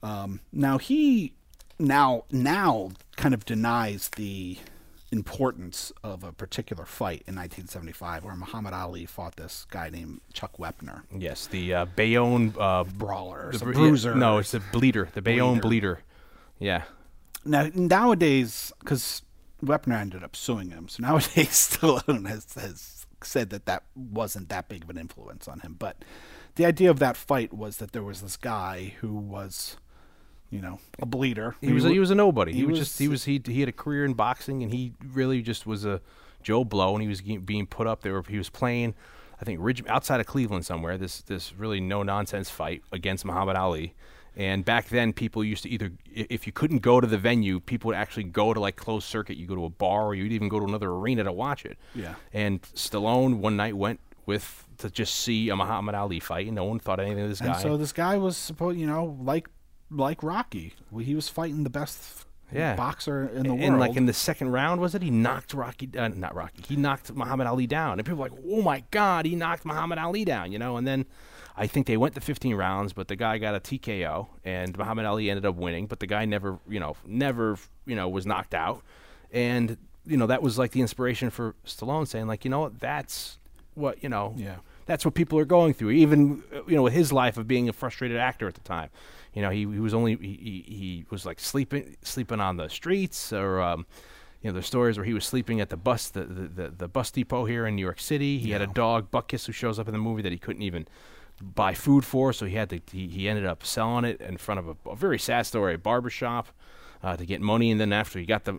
Um, 0.02 0.40
now 0.52 0.80
he 0.80 1.34
now 1.78 2.24
now 2.32 2.92
kind 3.18 3.36
of 3.36 3.46
denies 3.46 4.10
the 4.18 4.58
importance 5.12 5.92
of 6.04 6.24
a 6.24 6.32
particular 6.32 6.86
fight 6.86 7.24
in 7.28 7.36
1975 7.36 8.24
where 8.24 8.36
Muhammad 8.36 8.74
Ali 8.74 9.06
fought 9.06 9.36
this 9.36 9.66
guy 9.70 9.90
named 9.90 10.22
Chuck 10.34 10.58
Wepner, 10.58 11.04
Yes, 11.16 11.48
the 11.48 11.74
uh, 11.74 11.86
Bayonne 11.86 12.54
uh, 12.58 12.86
brawler, 12.86 13.52
the 13.52 13.66
bruiser. 13.66 14.12
Yeah, 14.12 14.18
no, 14.18 14.38
it's 14.38 14.52
the 14.52 14.62
bleeder, 14.72 15.10
the 15.14 15.22
Bayonne 15.22 15.60
Bleeder. 15.60 15.96
bleeder. 15.96 16.04
Yeah. 16.60 16.84
Now 17.44 17.70
nowadays, 17.74 18.72
because 18.80 19.24
Wepner 19.64 20.00
ended 20.00 20.24
up 20.24 20.36
suing 20.36 20.72
him, 20.72 20.88
so 20.88 21.02
nowadays 21.04 21.50
Stallone 21.80 22.28
has, 22.28 22.54
has 22.54 23.06
said 23.24 23.50
that 23.50 23.66
that 23.66 23.84
wasn't 23.96 24.50
that 24.50 24.70
big 24.70 24.84
of 24.84 24.90
an 24.90 24.98
influence 24.98 25.48
on 25.48 25.60
him. 25.60 25.76
But 25.78 26.04
the 26.56 26.66
idea 26.66 26.90
of 26.90 27.00
that 27.00 27.18
fight 27.18 27.54
was 27.54 27.78
that 27.78 27.92
there 27.92 28.04
was 28.04 28.22
this 28.22 28.38
guy 28.38 28.94
who 29.02 29.14
was, 29.14 29.78
you 30.52 30.62
know, 30.62 30.78
a 31.00 31.06
bleeder. 31.08 31.56
He 31.62 31.72
was 31.74 31.86
a, 31.86 31.90
he 31.90 31.98
was 32.00 32.12
a 32.12 32.16
nobody. 32.16 32.52
He, 32.52 32.60
he 32.60 32.66
was, 32.66 32.78
was- 32.78 32.88
just 32.90 33.00
he 33.00 33.08
was 33.08 33.24
he 33.26 33.42
he 33.46 33.60
had 33.62 33.70
a 33.70 33.74
career 33.74 34.06
in 34.06 34.14
boxing 34.14 34.62
and 34.62 34.72
he 34.72 34.94
really 35.14 35.42
just 35.42 35.66
was 35.66 35.84
a 35.86 36.00
Joe 36.44 36.64
Blow 36.64 36.94
and 36.94 37.02
he 37.02 37.08
was 37.08 37.22
being 37.22 37.66
put 37.66 37.88
up 37.88 38.02
there. 38.04 38.22
He 38.28 38.38
was 38.38 38.50
playing, 38.50 38.94
I 39.42 39.46
think 39.46 39.60
Ridge 39.62 39.84
outside 39.88 40.20
of 40.20 40.26
Cleveland 40.28 40.66
somewhere. 40.66 40.98
This 40.98 41.22
this 41.24 41.54
really 41.56 41.80
no 41.80 42.04
nonsense 42.04 42.50
fight 42.50 42.84
against 42.92 43.26
Muhammad 43.26 43.56
Ali. 43.56 43.96
And 44.34 44.64
back 44.64 44.88
then, 44.88 45.12
people 45.12 45.44
used 45.44 45.64
to 45.64 45.70
either, 45.70 45.92
if 46.10 46.48
you 46.48 46.54
couldn't 46.54 46.80
go 46.80 47.02
to 47.02 47.06
the 47.06 47.18
venue, 47.18 47.60
people 47.60 47.90
would 47.90 47.98
actually 47.98 48.24
go 48.24 48.54
to 48.54 48.62
like 48.62 48.78
closed 48.78 49.06
circuit. 49.06 49.36
You 49.36 49.46
go 49.46 49.56
to 49.56 49.66
a 49.66 49.70
bar, 49.70 50.06
or 50.06 50.16
you'd 50.16 50.32
even 50.32 50.48
go 50.48 50.58
to 50.58 50.66
another 50.66 50.90
arena 50.90 51.26
to 51.26 51.34
watch 51.34 51.66
it. 51.66 51.78
Yeah. 51.94 52.16
And 52.32 52.62
Stallone 52.62 53.40
one 53.40 53.58
night 53.58 53.76
went 53.76 54.00
with 54.26 54.66
to 54.78 54.90
just 54.90 55.16
see 55.16 55.50
a 55.50 55.56
Muhammad 55.58 55.96
Ali 55.96 56.22
fight, 56.22 56.48
and 56.48 56.56
no 56.56 56.64
one 56.64 56.80
thought 56.80 57.02
anything 57.02 57.24
of 57.24 57.30
this 57.30 57.42
And 57.42 57.52
guy. 57.52 57.62
so 57.62 57.76
this 57.76 57.92
guy 57.92 58.16
was 58.16 58.38
supposed, 58.38 58.80
you 58.80 58.88
know, 58.88 59.18
like 59.22 59.50
like 59.92 60.24
Rocky. 60.24 60.74
Well, 60.90 61.04
He 61.04 61.14
was 61.16 61.28
fighting 61.30 61.64
the 61.64 61.70
best 61.70 62.26
Yeah. 62.52 62.76
boxer 62.76 63.28
in 63.28 63.44
the 63.44 63.50
world. 63.50 63.62
and 63.62 63.80
like 63.80 63.96
in 63.96 64.06
the 64.08 64.14
second 64.14 64.52
round, 64.52 64.82
was 64.82 64.96
it? 64.96 65.02
He 65.02 65.10
knocked 65.12 65.54
Rocky, 65.54 65.90
uh, 65.98 66.08
not 66.10 66.34
Rocky. 66.36 66.64
He 66.68 66.76
knocked 66.76 67.14
Muhammad 67.14 67.48
Ali 67.48 67.68
down, 67.68 68.00
and 68.00 68.06
people 68.06 68.18
were 68.22 68.30
like, 68.30 68.40
"Oh 68.48 68.62
my 68.62 68.84
God, 68.92 69.26
he 69.26 69.36
knocked 69.36 69.66
Muhammad 69.66 70.00
Ali 70.00 70.26
down!" 70.26 70.52
You 70.52 70.60
know. 70.60 70.76
And 70.78 70.86
then 70.88 71.06
I 71.56 71.68
think 71.68 71.88
they 71.88 71.98
went 71.98 72.16
to 72.16 72.22
15 72.22 72.56
rounds, 72.56 72.94
but 72.94 73.08
the 73.08 73.16
guy 73.16 73.38
got 73.38 73.56
a 73.56 73.60
TKO, 73.60 74.28
and 74.44 74.78
Muhammad 74.78 75.06
Ali 75.06 75.30
ended 75.30 75.46
up 75.46 75.56
winning. 75.56 75.86
But 75.88 76.00
the 76.00 76.08
guy 76.08 76.26
never, 76.26 76.60
you 76.68 76.80
know, 76.80 76.96
never, 77.06 77.58
you 77.86 77.96
know, 77.96 78.10
was 78.10 78.26
knocked 78.26 78.54
out, 78.54 78.82
and 79.32 79.78
you 80.06 80.18
know 80.18 80.28
that 80.28 80.42
was 80.42 80.58
like 80.58 80.72
the 80.72 80.82
inspiration 80.82 81.30
for 81.30 81.56
Stallone 81.66 82.08
saying, 82.08 82.28
like, 82.28 82.44
you 82.44 82.52
know, 82.52 82.62
what, 82.62 82.80
that's 82.80 83.38
what 83.76 84.02
you 84.04 84.10
know, 84.10 84.34
Yeah. 84.36 84.56
That's 84.86 85.06
what 85.06 85.14
people 85.14 85.38
are 85.40 85.46
going 85.46 85.74
through. 85.74 85.92
Even 85.92 86.44
you 86.68 86.76
know, 86.76 86.84
with 86.84 86.94
his 86.94 87.12
life 87.14 87.38
of 87.38 87.48
being 87.48 87.70
a 87.70 87.74
frustrated 87.74 88.18
actor 88.18 88.48
at 88.48 88.56
the 88.56 88.62
time, 88.62 88.90
you 89.34 89.42
know, 89.42 89.50
he, 89.50 89.60
he 89.60 89.80
was 89.80 89.94
only 89.94 90.16
he, 90.18 90.64
he, 90.68 91.06
was 91.10 91.26
like 91.26 91.40
sleeping 91.40 91.96
sleeping 92.02 92.40
on 92.40 92.58
the 92.58 92.68
streets, 92.70 93.32
or 93.32 93.62
um, 93.62 93.86
you 94.42 94.50
know, 94.50 94.54
there's 94.54 94.66
stories 94.66 94.98
where 94.98 95.06
he 95.06 95.14
was 95.14 95.26
sleeping 95.26 95.62
at 95.62 95.70
the 95.70 95.78
bus 95.78 96.10
the 96.10 96.24
the, 96.24 96.48
the, 96.48 96.70
the 96.70 96.88
bus 96.88 97.12
depot 97.12 97.46
here 97.46 97.66
in 97.66 97.76
New 97.76 97.82
York 97.82 98.00
City. 98.00 98.40
He 98.40 98.52
had 98.52 98.62
a 98.62 98.68
dog, 98.68 99.12
Butkus, 99.12 99.46
who 99.46 99.52
shows 99.52 99.80
up 99.80 99.88
in 99.88 99.94
the 99.94 100.00
movie 100.00 100.22
that 100.22 100.32
he 100.32 100.38
couldn't 100.38 100.64
even 100.64 100.88
buy 101.42 101.74
food 101.74 102.06
for, 102.06 102.34
so 102.34 102.46
he 102.46 102.56
had 102.56 102.70
to 102.70 102.82
he, 102.92 103.08
he 103.08 103.30
ended 103.30 103.46
up 103.46 103.66
selling 103.66 104.06
it 104.06 104.20
in 104.22 104.38
front 104.38 104.60
of 104.60 104.68
a, 104.68 104.90
a 104.90 104.96
very 104.96 105.20
sad 105.20 105.46
story, 105.46 105.76
a 105.76 105.78
barber 105.78 106.10
shop. 106.10 106.50
Uh, 107.04 107.18
to 107.18 107.26
get 107.26 107.42
money, 107.42 107.72
and 107.72 107.82
then 107.82 107.92
after 107.92 108.20
he 108.20 108.28
got 108.28 108.44
the 108.44 108.56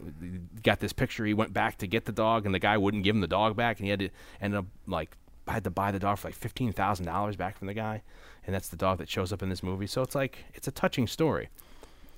got 0.64 0.80
this 0.80 0.92
picture, 0.92 1.24
he 1.24 1.32
went 1.32 1.52
back 1.52 1.78
to 1.78 1.86
get 1.86 2.06
the 2.06 2.10
dog, 2.10 2.44
and 2.44 2.52
the 2.52 2.58
guy 2.58 2.76
wouldn't 2.76 3.04
give 3.04 3.14
him 3.14 3.20
the 3.20 3.28
dog 3.28 3.54
back, 3.54 3.78
and 3.78 3.84
he 3.84 3.90
had 3.90 4.00
to 4.00 4.08
ended 4.40 4.58
up 4.58 4.66
like 4.84 5.16
had 5.48 5.64
to 5.64 5.70
buy 5.70 5.90
the 5.90 5.98
dog 5.98 6.18
for 6.18 6.28
like 6.28 6.34
fifteen 6.34 6.72
thousand 6.72 7.06
dollars 7.06 7.36
back 7.36 7.58
from 7.58 7.66
the 7.66 7.74
guy, 7.74 8.02
and 8.46 8.54
that's 8.54 8.68
the 8.68 8.76
dog 8.76 8.98
that 8.98 9.08
shows 9.08 9.32
up 9.32 9.42
in 9.42 9.48
this 9.48 9.62
movie. 9.62 9.86
So 9.86 10.02
it's 10.02 10.14
like 10.14 10.44
it's 10.54 10.68
a 10.68 10.72
touching 10.72 11.06
story. 11.06 11.48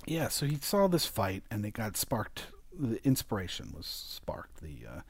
yeah, 0.05 0.27
so 0.27 0.45
he 0.45 0.57
saw 0.61 0.87
this 0.87 1.05
fight 1.05 1.43
and 1.49 1.65
it 1.65 1.71
got 1.73 1.97
sparked. 1.97 2.47
The 2.77 3.03
inspiration 3.05 3.73
was 3.75 3.85
sparked. 3.85 4.61
The 4.61 4.77
uh, 4.87 5.01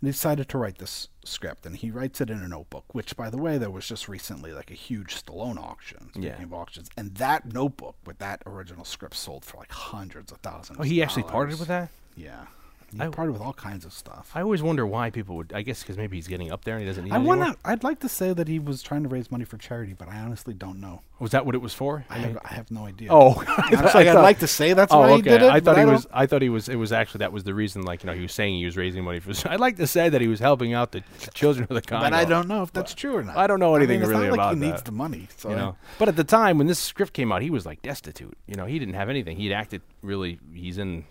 and 0.00 0.06
he 0.08 0.12
decided 0.12 0.48
to 0.48 0.56
write 0.56 0.78
this 0.78 1.08
script, 1.26 1.66
and 1.66 1.76
he 1.76 1.90
writes 1.90 2.22
it 2.22 2.30
in 2.30 2.38
a 2.40 2.48
notebook. 2.48 2.86
Which, 2.94 3.14
by 3.18 3.28
the 3.28 3.36
way, 3.36 3.58
there 3.58 3.70
was 3.70 3.86
just 3.86 4.08
recently 4.08 4.52
like 4.54 4.70
a 4.70 4.74
huge 4.74 5.14
Stallone 5.22 5.58
auction. 5.58 6.08
Speaking 6.10 6.22
Yeah. 6.22 6.42
of 6.42 6.54
auctions, 6.54 6.88
and 6.96 7.14
that 7.16 7.52
notebook 7.52 7.96
with 8.06 8.16
that 8.18 8.42
original 8.46 8.86
script 8.86 9.14
sold 9.16 9.44
for 9.44 9.58
like 9.58 9.70
hundreds 9.72 10.32
of 10.32 10.38
thousands. 10.38 10.78
Oh, 10.80 10.84
he 10.84 11.02
actually 11.02 11.24
parted 11.24 11.58
with 11.58 11.68
that. 11.68 11.90
Yeah, 12.16 12.46
he 12.92 13.00
I- 13.00 13.08
parted 13.08 13.32
with 13.32 13.42
all 13.42 13.52
kinds 13.52 13.84
of 13.84 13.92
stuff. 13.92 14.32
I 14.34 14.42
always 14.42 14.62
wonder 14.62 14.86
why 14.86 15.10
people 15.10 15.36
would. 15.36 15.52
I 15.52 15.62
guess 15.62 15.82
because 15.82 15.96
maybe 15.96 16.16
he's 16.16 16.28
getting 16.28 16.50
up 16.50 16.64
there 16.64 16.74
and 16.74 16.82
he 16.82 16.88
doesn't 16.88 17.04
need. 17.04 17.12
I 17.12 17.18
want 17.18 17.42
to. 17.42 17.56
I'd 17.64 17.84
like 17.84 18.00
to 18.00 18.08
say 18.08 18.32
that 18.32 18.48
he 18.48 18.58
was 18.58 18.82
trying 18.82 19.02
to 19.02 19.08
raise 19.08 19.30
money 19.30 19.44
for 19.44 19.56
charity, 19.56 19.94
but 19.96 20.08
I 20.08 20.18
honestly 20.18 20.54
don't 20.54 20.80
know. 20.80 21.02
Oh, 21.20 21.24
was 21.24 21.32
that 21.32 21.44
what 21.44 21.54
it 21.54 21.58
was 21.58 21.74
for? 21.74 22.04
I 22.08 22.18
have, 22.18 22.38
I 22.42 22.54
have 22.54 22.70
no 22.70 22.86
idea. 22.86 23.08
Oh, 23.10 23.44
Honestly, 23.58 24.08
I'd 24.08 24.14
like 24.14 24.38
to 24.38 24.46
say 24.46 24.72
that's 24.72 24.92
oh, 24.92 25.00
why 25.00 25.10
okay. 25.10 25.16
he 25.16 25.22
did 25.22 25.42
it. 25.42 25.50
I 25.50 25.60
thought 25.60 25.78
he 25.78 25.84
was. 25.84 26.06
I 26.12 26.26
thought 26.26 26.42
he 26.42 26.48
was. 26.48 26.68
It 26.68 26.76
was 26.76 26.92
actually 26.92 27.18
that 27.18 27.32
was 27.32 27.44
the 27.44 27.52
reason. 27.52 27.82
Like 27.82 28.02
you 28.02 28.06
know, 28.06 28.14
he 28.14 28.22
was 28.22 28.32
saying 28.32 28.58
he 28.58 28.64
was 28.64 28.76
raising 28.76 29.04
money 29.04 29.20
for. 29.20 29.32
I'd 29.48 29.60
like 29.60 29.76
to 29.76 29.86
say 29.86 30.08
that 30.08 30.20
he 30.20 30.28
was 30.28 30.40
helping 30.40 30.72
out 30.72 30.92
the 30.92 31.00
ch- 31.00 31.34
children 31.34 31.66
of 31.68 31.74
the 31.74 31.82
Congo. 31.82 32.06
But 32.06 32.14
I 32.14 32.24
don't 32.24 32.48
know 32.48 32.62
if 32.62 32.72
that's 32.72 32.94
true 32.94 33.16
or 33.16 33.22
not. 33.22 33.36
I 33.36 33.46
don't 33.46 33.60
know 33.60 33.74
anything 33.74 34.00
mean, 34.00 34.02
it's 34.02 34.10
really 34.10 34.28
not 34.28 34.30
like 34.30 34.40
about 34.40 34.54
he 34.54 34.60
needs 34.60 34.82
the 34.82 34.92
money. 34.92 35.28
So 35.36 35.50
you 35.50 35.56
know. 35.56 35.76
But 35.98 36.08
at 36.08 36.16
the 36.16 36.24
time 36.24 36.58
when 36.58 36.66
this 36.66 36.78
script 36.78 37.12
came 37.12 37.32
out, 37.32 37.42
he 37.42 37.50
was 37.50 37.66
like 37.66 37.82
destitute. 37.82 38.36
You 38.46 38.56
know, 38.56 38.64
he 38.64 38.78
didn't 38.78 38.94
have 38.94 39.08
anything. 39.08 39.36
He'd 39.36 39.52
acted 39.52 39.82
really. 40.02 40.38
He's 40.52 40.78
in. 40.78 41.04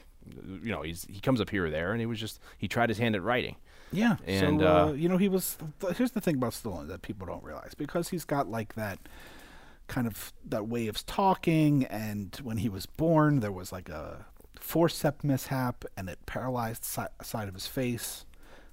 You 0.64 0.72
know, 0.72 0.82
he's 0.82 1.06
he 1.10 1.20
comes 1.20 1.40
up 1.42 1.50
here 1.50 1.66
or 1.66 1.70
there, 1.70 1.92
and 1.92 2.00
he 2.00 2.06
was 2.06 2.20
just 2.20 2.40
he 2.58 2.68
tried 2.68 2.90
his 2.90 2.98
hand 2.98 3.16
at 3.16 3.22
writing. 3.24 3.56
yeah. 3.92 4.18
And, 4.26 4.60
so, 4.60 4.68
uh, 4.68 4.86
uh, 4.88 4.92
you 4.94 5.08
know, 5.10 5.18
he 5.18 5.30
was. 5.30 5.58
Th- 5.80 5.96
here's 5.96 6.12
the 6.12 6.22
thing 6.22 6.36
about 6.36 6.54
Stallone 6.54 6.88
that 6.88 7.02
people 7.02 7.28
don't 7.28 7.44
realize 7.44 7.74
because 7.76 8.10
he's 8.10 8.26
got 8.26 8.50
like 8.50 8.76
that 8.76 9.00
kind 9.88 10.08
of 10.08 10.32
that 10.46 10.68
way 10.68 10.88
of 10.88 11.06
talking, 11.06 11.86
and 11.86 12.40
when 12.44 12.58
he 12.58 12.70
was 12.70 12.86
born, 12.86 13.40
there 13.40 13.52
was 13.52 13.72
like 13.72 13.90
a 13.90 14.26
forceps 14.60 15.24
mishap, 15.24 15.86
and 15.98 16.10
it 16.10 16.20
paralyzed 16.26 16.84
si- 16.84 17.02
side 17.22 17.48
of 17.48 17.54
his 17.54 17.68
face. 17.68 18.26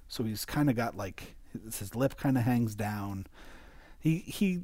So 0.07 0.23
he's 0.23 0.45
kind 0.45 0.69
of 0.69 0.75
got 0.75 0.95
like 0.95 1.35
his, 1.63 1.79
his 1.79 1.95
lip 1.95 2.15
kind 2.17 2.37
of 2.37 2.43
hangs 2.43 2.75
down. 2.75 3.27
He 3.99 4.19
he 4.19 4.61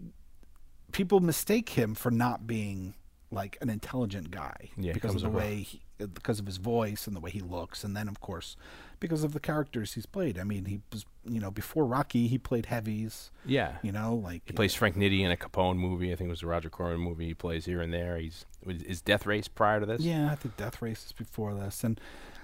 people 0.91 1.19
mistake 1.19 1.69
him 1.69 1.95
for 1.95 2.11
not 2.11 2.45
being 2.45 2.93
like 3.31 3.57
an 3.61 3.69
intelligent 3.69 4.29
guy 4.29 4.69
Yeah, 4.77 4.93
because 4.93 5.15
of 5.15 5.21
the 5.21 5.29
way 5.29 5.61
he, 5.61 5.81
because 6.07 6.39
of 6.39 6.45
his 6.45 6.57
voice 6.57 7.07
and 7.07 7.15
the 7.15 7.19
way 7.19 7.29
he 7.31 7.39
looks 7.41 7.83
and 7.83 7.95
then 7.95 8.07
of 8.07 8.19
course 8.19 8.55
because 8.99 9.23
of 9.23 9.33
the 9.33 9.39
characters 9.39 9.93
he's 9.93 10.05
played 10.05 10.37
i 10.39 10.43
mean 10.43 10.65
he 10.65 10.79
was 10.91 11.05
you 11.25 11.39
know 11.39 11.51
before 11.51 11.85
rocky 11.85 12.27
he 12.27 12.37
played 12.37 12.65
heavies 12.67 13.31
Yeah. 13.45 13.77
you 13.81 13.91
know 13.91 14.15
like 14.15 14.41
He 14.45 14.53
plays 14.53 14.73
Frank 14.73 14.95
Nitti 14.95 15.21
in 15.21 15.31
a 15.31 15.37
Capone 15.37 15.77
movie. 15.77 16.11
I 16.11 16.15
think 16.15 16.27
it 16.27 16.31
was 16.31 16.43
a 16.43 16.47
Roger 16.47 16.69
Corman 16.69 16.99
movie. 16.99 17.27
He 17.27 17.33
plays 17.33 17.65
here 17.65 17.81
and 17.81 17.93
there. 17.93 18.17
He's 18.17 18.45
is 18.65 19.01
Death 19.01 19.25
Race 19.25 19.47
prior 19.47 19.79
to 19.79 19.85
this. 19.85 20.01
yeah 20.01 20.31
i 20.31 20.35
think 20.35 20.55
death 20.57 20.81
race 20.81 21.05
is 21.05 21.11
before 21.11 21.53
this 21.53 21.83
and 21.83 21.99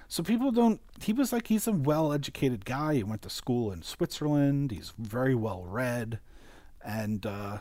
so 0.08 0.22
people 0.24 0.52
don't 0.52 0.82
he 1.02 1.14
was 1.14 1.32
like 1.32 1.48
he's 1.48 1.68
a 1.68 1.72
well-educated 1.72 2.66
guy 2.66 2.96
he 2.96 3.04
went 3.04 3.22
to 3.22 3.30
school 3.30 3.72
in 3.72 3.82
switzerland 3.84 4.72
he's 4.72 4.92
very 4.98 5.36
well 5.36 5.64
read 5.66 6.20
and 6.84 7.26
uh 7.26 7.60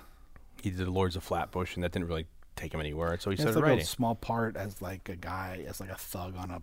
He 0.62 0.70
did 0.70 0.86
the 0.86 0.90
Lords 0.90 1.14
of 1.16 1.22
Flatbush, 1.22 1.74
and 1.76 1.84
that 1.84 1.92
didn't 1.92 2.08
really 2.08 2.26
take 2.58 2.74
him 2.74 2.80
anywhere. 2.80 3.18
So 3.20 3.30
he 3.30 3.36
has 3.36 3.42
started 3.42 3.60
like 3.60 3.64
writing. 3.64 3.82
a 3.82 3.86
small 3.86 4.14
part 4.14 4.56
as 4.56 4.82
like 4.82 5.08
a 5.08 5.16
guy, 5.16 5.64
as 5.66 5.80
like 5.80 5.90
a 5.90 5.96
thug 5.96 6.36
on 6.36 6.50
a 6.50 6.62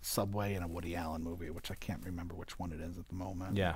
subway 0.00 0.54
in 0.54 0.62
a 0.62 0.68
Woody 0.68 0.96
Allen 0.96 1.22
movie, 1.22 1.50
which 1.50 1.70
I 1.70 1.74
can't 1.74 2.04
remember 2.04 2.34
which 2.34 2.58
one 2.58 2.72
it 2.72 2.80
is 2.80 2.98
at 2.98 3.08
the 3.08 3.14
moment. 3.14 3.56
Yeah. 3.56 3.74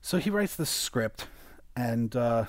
So 0.00 0.18
he 0.18 0.30
writes 0.30 0.56
the 0.56 0.66
script, 0.66 1.26
and 1.76 2.14
uh, 2.16 2.44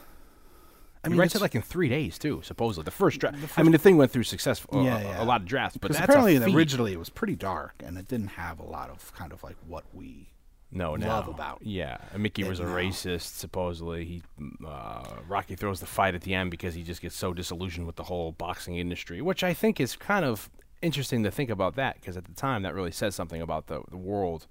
I 1.03 1.07
he 1.07 1.09
mean, 1.11 1.19
writes 1.19 1.35
it 1.35 1.41
like 1.41 1.53
in 1.55 1.61
three 1.61 1.89
days 1.89 2.17
too. 2.17 2.41
Supposedly, 2.43 2.83
the 2.83 2.91
first 2.91 3.19
draft. 3.19 3.37
I 3.57 3.63
mean, 3.63 3.71
the 3.71 3.77
thing 3.77 3.97
went 3.97 4.11
through 4.11 4.23
successful. 4.23 4.83
Yeah, 4.83 4.99
a, 4.99 5.03
yeah. 5.03 5.23
a 5.23 5.25
lot 5.25 5.41
of 5.41 5.47
drafts, 5.47 5.77
but 5.77 5.91
that's 5.91 6.03
apparently 6.03 6.37
originally 6.37 6.93
it 6.93 6.99
was 6.99 7.09
pretty 7.09 7.35
dark, 7.35 7.75
and 7.83 7.97
it 7.97 8.07
didn't 8.07 8.29
have 8.29 8.59
a 8.59 8.63
lot 8.63 8.89
of 8.89 9.13
kind 9.13 9.31
of 9.31 9.43
like 9.43 9.57
what 9.67 9.83
we 9.93 10.32
no, 10.73 10.95
no. 10.95 11.07
love 11.07 11.27
about 11.27 11.59
Yeah, 11.63 11.97
Mickey 12.17 12.43
was 12.43 12.59
a 12.59 12.63
now. 12.63 12.69
racist. 12.75 13.35
Supposedly, 13.37 14.05
he 14.05 14.23
uh, 14.67 15.03
Rocky 15.27 15.55
throws 15.55 15.79
the 15.79 15.85
fight 15.85 16.15
at 16.15 16.21
the 16.21 16.33
end 16.33 16.51
because 16.51 16.73
he 16.73 16.83
just 16.83 17.01
gets 17.01 17.15
so 17.15 17.33
disillusioned 17.33 17.85
with 17.87 17.95
the 17.95 18.03
whole 18.03 18.31
boxing 18.31 18.77
industry, 18.77 19.21
which 19.21 19.43
I 19.43 19.53
think 19.53 19.79
is 19.79 19.95
kind 19.95 20.25
of 20.25 20.49
interesting 20.81 21.23
to 21.23 21.31
think 21.31 21.49
about 21.49 21.75
that 21.75 21.95
because 21.95 22.17
at 22.17 22.25
the 22.25 22.33
time 22.33 22.63
that 22.63 22.73
really 22.75 22.91
says 22.91 23.15
something 23.15 23.41
about 23.41 23.67
the 23.67 23.81
the 23.89 23.97
world 23.97 24.47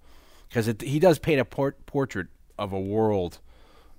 because 0.48 0.72
he 0.80 0.98
does 0.98 1.18
paint 1.18 1.40
a 1.40 1.44
port- 1.44 1.84
portrait 1.86 2.28
of 2.58 2.72
a 2.72 2.80
world. 2.80 3.38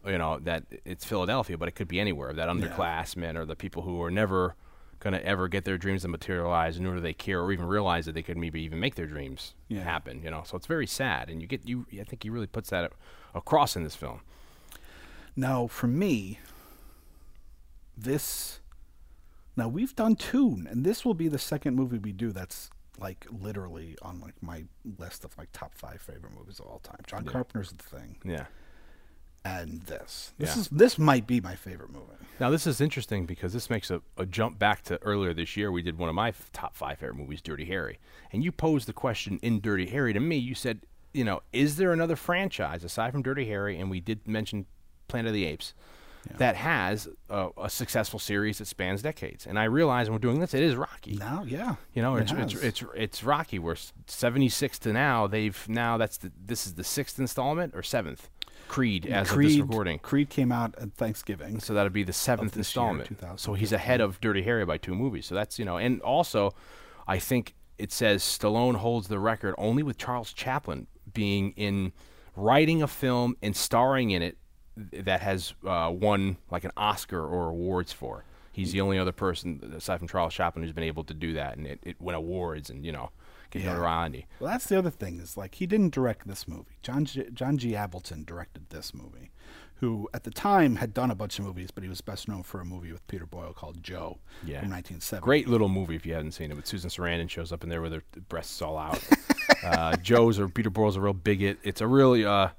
You 0.06 0.18
know 0.18 0.40
that 0.40 0.64
it's 0.84 1.06
Philadelphia, 1.06 1.58
but 1.58 1.68
it 1.68 1.76
could 1.76 1.88
be 1.88 2.00
anywhere. 2.00 2.34
That 2.34 2.50
underclassmen 2.50 3.36
or 3.38 3.46
the 3.46 3.56
people 3.56 3.84
who 3.84 4.02
are 4.02 4.12
never 4.12 4.56
going 5.04 5.14
to 5.14 5.26
ever 5.26 5.48
get 5.48 5.66
their 5.66 5.78
dreams 5.78 6.02
to 6.04 6.08
materialize, 6.08 6.80
nor 6.80 6.96
do 6.96 7.02
they 7.02 7.14
care 7.14 7.42
or 7.42 7.52
even 7.52 7.66
realize 7.66 8.06
that 8.06 8.14
they 8.14 8.24
could 8.24 8.38
maybe 8.38 8.62
even 8.62 8.80
make 8.80 8.96
their 8.96 9.06
dreams 9.06 9.54
Yeah. 9.68 9.82
happen. 9.84 10.22
You 10.24 10.32
know, 10.32 10.44
so 10.46 10.56
it's 10.58 10.66
very 10.68 10.88
sad, 10.88 11.30
and 11.30 11.42
you 11.42 11.48
get 11.48 11.68
you. 11.68 11.86
I 12.00 12.04
think 12.06 12.24
he 12.24 12.30
really 12.30 12.48
puts 12.48 12.70
that 12.70 12.92
across 13.36 13.76
in 13.76 13.84
this 13.84 13.96
film. 13.96 14.22
Now, 15.36 15.68
for 15.68 15.88
me, 15.88 16.40
this. 17.98 18.60
Now 19.56 19.68
we've 19.68 19.96
done 19.96 20.16
two, 20.16 20.64
and 20.70 20.84
this 20.84 21.06
will 21.06 21.14
be 21.14 21.28
the 21.28 21.38
second 21.38 21.76
movie 21.76 22.00
we 22.00 22.12
do 22.12 22.32
that's 22.32 22.70
like 23.00 23.26
literally 23.32 23.96
on 24.02 24.20
like 24.20 24.34
my 24.42 24.66
list 24.98 25.24
of 25.26 25.38
like 25.38 25.50
top 25.54 25.74
five 25.76 26.02
favorite 26.02 26.34
movies 26.36 26.60
of 26.60 26.66
all 26.66 26.80
time. 26.80 26.98
John 27.06 27.26
Carpenter's 27.26 27.72
The 27.72 27.84
Thing. 27.84 28.18
Yeah, 28.24 28.46
and 29.46 29.82
this. 29.84 30.34
This 30.38 30.56
Yeah. 30.56 30.62
is 30.62 30.68
this 30.70 30.98
might 30.98 31.28
be 31.28 31.42
my 31.42 31.56
favorite 31.56 31.92
movie. 31.92 32.06
Now 32.40 32.50
this 32.50 32.66
is 32.66 32.82
interesting 32.82 33.26
because 33.26 33.54
this 33.54 33.70
makes 33.70 33.92
a, 33.92 34.02
a 34.18 34.26
jump 34.26 34.58
back 34.60 34.84
to 34.84 35.02
earlier 35.04 35.34
this 35.34 35.56
year. 35.56 35.72
We 35.72 35.82
did 35.82 35.98
one 35.98 36.10
of 36.10 36.16
my 36.16 36.30
f- 36.30 36.50
top 36.52 36.76
five 36.76 36.98
favorite 37.00 37.16
movies, 37.18 37.42
Dirty 37.42 37.66
Harry, 37.66 38.00
and 38.32 38.44
you 38.44 38.52
posed 38.52 38.88
the 38.88 38.94
question 38.94 39.40
in 39.42 39.60
Dirty 39.62 39.88
Harry 39.88 40.14
to 40.14 40.20
me. 40.20 40.38
You 40.38 40.56
said, 40.56 40.80
you 41.14 41.24
know, 41.24 41.42
is 41.52 41.76
there 41.76 41.94
another 41.94 42.16
franchise 42.16 42.84
aside 42.84 43.12
from 43.12 43.22
Dirty 43.22 43.46
Harry? 43.46 43.78
And 43.80 43.90
we 43.92 44.00
did 44.00 44.28
mention 44.28 44.66
Planet 45.08 45.30
of 45.30 45.34
the 45.34 45.46
Apes 45.46 45.74
that 46.38 46.56
has 46.56 47.10
a, 47.30 47.50
a 47.58 47.70
successful 47.70 48.18
series 48.18 48.60
that 48.60 48.66
spans 48.66 49.02
decades. 49.02 49.46
And 49.46 49.60
I 49.60 49.66
realize 49.66 50.08
when 50.10 50.14
we're 50.16 50.20
doing 50.20 50.40
this, 50.40 50.54
it 50.54 50.64
is 50.64 50.74
Rocky. 50.76 51.18
Now, 51.18 51.44
yeah, 51.46 51.76
You 51.94 52.02
know, 52.02 52.16
it 52.16 52.32
it's, 52.32 52.54
it's 52.54 52.64
it's 52.64 52.84
it's 52.96 53.24
Rocky. 53.26 53.60
We're 53.60 53.76
seventy 54.08 54.48
six 54.48 54.80
to 54.80 54.94
now. 54.94 55.28
They've 55.28 55.62
now 55.68 55.98
that's 55.98 56.18
the 56.18 56.32
this 56.46 56.66
is 56.66 56.76
the 56.76 56.84
sixth 56.86 57.20
installment 57.20 57.74
or 57.76 57.84
seventh. 57.84 58.30
Creed 58.68 59.06
as 59.06 59.30
Creed, 59.30 59.52
of 59.52 59.58
this 59.58 59.62
recording. 59.62 60.00
Creed 60.00 60.30
came 60.30 60.52
out 60.52 60.76
at 60.80 60.94
Thanksgiving. 60.94 61.60
So 61.60 61.74
that'd 61.74 61.94
be 61.94 62.04
the 62.04 62.14
seventh 62.14 62.54
this 62.54 62.76
year, 62.76 62.90
installment. 62.90 63.40
So 63.40 63.54
he's 63.54 63.72
ahead 63.72 64.02
of 64.02 64.20
Dirty 64.22 64.44
Harry 64.44 64.66
by 64.66 64.78
two 64.78 64.96
movies. 64.96 65.26
So 65.26 65.36
that's 65.36 65.60
you 65.60 65.66
know, 65.66 65.78
and 65.78 66.02
also, 66.02 66.54
I 67.08 67.20
think 67.20 67.54
it 67.78 67.92
says 67.92 68.24
Stallone 68.24 68.76
holds 68.76 69.08
the 69.08 69.20
record 69.20 69.56
only 69.58 69.84
with 69.84 69.98
Charles 69.98 70.34
Chaplin 70.34 70.88
being 71.14 71.52
in 71.56 71.92
writing 72.36 72.82
a 72.82 72.88
film 72.88 73.36
and 73.42 73.56
starring 73.56 74.12
in 74.12 74.22
it 74.22 74.38
that 74.76 75.22
has 75.22 75.54
uh, 75.68 75.92
won 75.94 76.38
like 76.50 76.64
an 76.64 76.72
Oscar 76.78 77.24
or 77.26 77.50
awards 77.50 77.94
for. 77.94 78.26
He's 78.52 78.72
the 78.72 78.82
only 78.82 79.00
other 79.00 79.12
person 79.12 79.74
aside 79.76 79.98
from 79.98 80.08
Charles 80.08 80.34
Chaplin 80.34 80.64
who's 80.64 80.74
been 80.74 80.84
able 80.84 81.04
to 81.06 81.14
do 81.14 81.34
that 81.34 81.58
and 81.58 81.66
it, 81.66 81.80
it 81.84 82.00
win 82.00 82.16
awards 82.16 82.70
and 82.70 82.86
you 82.86 82.92
know 82.92 83.10
get 83.54 83.64
Yeah. 83.64 83.74
notoriety. 83.74 84.28
Well, 84.40 84.52
that's 84.52 84.68
the 84.68 84.78
other 84.78 84.90
thing 84.90 85.20
is 85.20 85.38
like 85.38 85.56
he 85.56 85.66
didn't 85.66 85.94
direct 85.94 86.28
this 86.28 86.48
movie. 86.48 86.78
John 86.82 87.06
G, 87.06 87.26
John 87.34 87.58
G. 87.58 87.72
Avildsen 87.72 88.26
directed 88.26 88.70
this 88.70 88.94
movie, 88.94 89.32
who 89.76 90.10
at 90.14 90.24
the 90.24 90.32
time 90.32 90.78
had 90.78 90.94
done 90.94 91.12
a 91.12 91.16
bunch 91.16 91.40
of 91.40 91.46
movies, 91.46 91.70
but 91.72 91.84
he 91.84 91.90
was 91.90 92.02
best 92.02 92.28
known 92.28 92.44
for 92.44 92.60
a 92.62 92.66
movie 92.66 92.92
with 92.92 93.06
Peter 93.08 93.26
Boyle 93.26 93.54
called 93.54 93.84
Joe 93.84 94.20
Yeah. 94.46 94.60
from 94.62 94.70
1970. 94.70 95.24
Great 95.24 95.48
little 95.48 95.70
movie 95.70 95.96
if 95.96 96.06
you 96.06 96.14
haven't 96.14 96.32
seen 96.32 96.52
it. 96.52 96.56
But 96.56 96.68
Susan 96.68 96.90
Sarandon 96.90 97.30
shows 97.30 97.52
up 97.52 97.64
in 97.64 97.70
there 97.70 97.82
with 97.82 97.94
her 97.94 98.04
breasts 98.30 98.62
all 98.62 98.78
out. 98.78 99.02
uh, 99.64 99.96
Joe's 99.98 100.40
or 100.40 100.48
Peter 100.50 100.70
Boyle's 100.70 100.96
a 100.96 101.02
real 101.02 101.14
bigot. 101.14 101.60
It's 101.64 101.82
a 101.82 101.88
really 101.88 102.26
uh, 102.26 102.50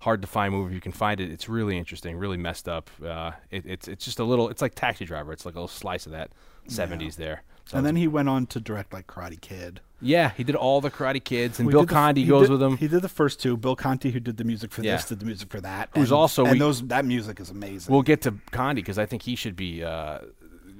hard 0.00 0.20
to 0.22 0.28
find 0.28 0.52
movie. 0.54 0.70
If 0.70 0.74
you 0.74 0.80
can 0.80 0.92
find 0.92 1.20
it, 1.20 1.30
it's 1.30 1.48
really 1.48 1.76
interesting, 1.78 2.16
really 2.16 2.36
messed 2.36 2.68
up. 2.68 2.90
Uh, 3.04 3.32
it, 3.50 3.64
it's 3.66 3.88
it's 3.88 4.04
just 4.04 4.18
a 4.18 4.24
little. 4.24 4.48
It's 4.50 4.60
like 4.62 4.74
Taxi 4.74 5.04
Driver. 5.04 5.32
It's 5.32 5.46
like 5.46 5.54
a 5.54 5.58
little 5.58 5.68
slice 5.68 6.04
of 6.06 6.12
that 6.12 6.30
'70s 6.68 7.16
there. 7.16 7.42
So 7.66 7.78
And 7.78 7.86
then 7.86 7.96
he 7.96 8.06
went 8.06 8.28
on 8.28 8.46
to 8.48 8.60
direct 8.60 8.92
like 8.92 9.06
Karate 9.06 9.40
Kid. 9.40 9.80
Yeah, 10.04 10.30
he 10.36 10.44
did 10.44 10.54
all 10.54 10.80
the 10.80 10.90
Karate 10.90 11.22
Kids, 11.22 11.58
and 11.58 11.66
We 11.66 11.72
Bill 11.72 11.82
the 11.82 11.92
Conti 11.92 12.24
goes 12.24 12.42
did- 12.48 12.52
with 12.52 12.62
him. 12.62 12.76
He 12.76 12.86
did 12.88 13.02
the 13.02 13.08
first 13.08 13.40
two. 13.40 13.56
Bill 13.56 13.74
Conti, 13.76 14.10
who 14.10 14.20
did 14.20 14.36
the 14.36 14.44
music 14.44 14.70
for 14.70 14.82
Yeah. 14.82 14.96
this, 14.96 15.06
did 15.06 15.18
the 15.20 15.26
music 15.26 15.50
for 15.50 15.60
that. 15.60 15.88
Who's 15.94 16.10
and, 16.10 16.16
also- 16.18 16.44
and 16.44 16.52
we- 16.52 16.58
those 16.58 16.82
that 16.88 17.04
music 17.04 17.40
is 17.40 17.50
amazing. 17.50 17.92
We'll 17.92 18.02
get 18.02 18.22
to 18.22 18.34
Conti 18.52 18.80
because 18.82 18.98
I 18.98 19.06
think 19.06 19.22
he 19.22 19.34
should 19.34 19.56
be 19.56 19.82
uh, 19.82 20.18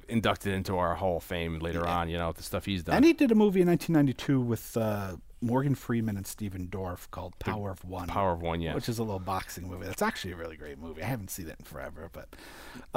inducted 0.09 0.53
into 0.55 0.77
our 0.77 0.95
Hall 0.95 1.17
of 1.17 1.23
Fame 1.25 1.59
later 1.59 1.87
on. 1.87 2.09
You 2.09 2.19
know, 2.19 2.29
with 2.29 2.37
the 2.37 2.43
stuff 2.43 2.65
he's 2.67 2.83
done. 2.83 2.97
and 2.97 3.05
he 3.05 3.13
did 3.13 3.33
a 3.33 3.35
movie 3.35 3.63
in 3.63 3.69
1992 3.69 4.41
with 4.41 4.77
uh, 4.77 5.17
Morgan 5.41 5.75
Freeman 5.75 6.17
and 6.17 6.27
Stephen 6.27 6.69
Dorff 6.69 7.11
called 7.11 7.39
Power 7.39 7.71
of 7.71 7.85
One. 7.85 8.09
Power 8.09 8.33
of 8.33 8.41
One, 8.43 8.61
yeah. 8.63 8.75
Which 8.75 8.89
is 8.89 8.99
a 8.99 9.03
little 9.03 9.19
boxing 9.19 9.69
movie. 9.69 9.87
That's 9.87 10.01
actually 10.03 10.33
a 10.33 10.37
really 10.37 10.57
great 10.57 10.79
movie. 10.79 11.03
I 11.03 11.07
haven't 11.07 11.31
seen 11.31 11.49
it 11.49 11.57
in 11.59 11.65
forever, 11.65 12.09
but 12.13 12.29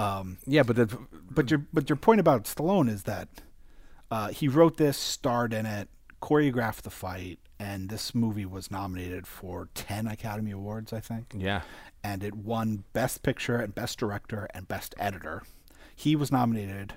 um, 0.02 0.38
yeah, 0.46 0.64
but 0.64 0.76
the, 0.76 0.98
but 1.30 1.50
your 1.52 1.66
but 1.74 1.90
your 1.90 1.98
point 1.98 2.20
about 2.20 2.44
Stallone 2.46 2.90
is 2.90 3.04
that 3.04 3.28
uh, 4.12 4.30
he 4.30 4.48
wrote 4.48 4.78
this, 4.78 4.98
starred 4.98 5.54
in 5.54 5.66
it, 5.66 5.90
choreographed 6.22 6.82
the 6.82 6.90
fight, 6.90 7.40
and 7.60 7.90
this 7.90 8.14
movie 8.16 8.46
was 8.46 8.70
nominated 8.72 9.28
for 9.28 9.70
ten 9.74 10.08
Academy 10.08 10.52
Awards, 10.52 10.92
I 10.94 11.00
think. 11.00 11.34
yeah. 11.38 11.62
and 12.04 12.24
it 12.24 12.36
won 12.36 12.84
Best 12.94 13.24
Picture 13.24 13.58
and 13.58 13.74
Best 13.76 13.98
Director 14.00 14.48
and 14.54 14.68
Best 14.68 14.96
Editor. 14.98 15.44
He 15.96 16.16
was 16.16 16.32
nominated, 16.32 16.94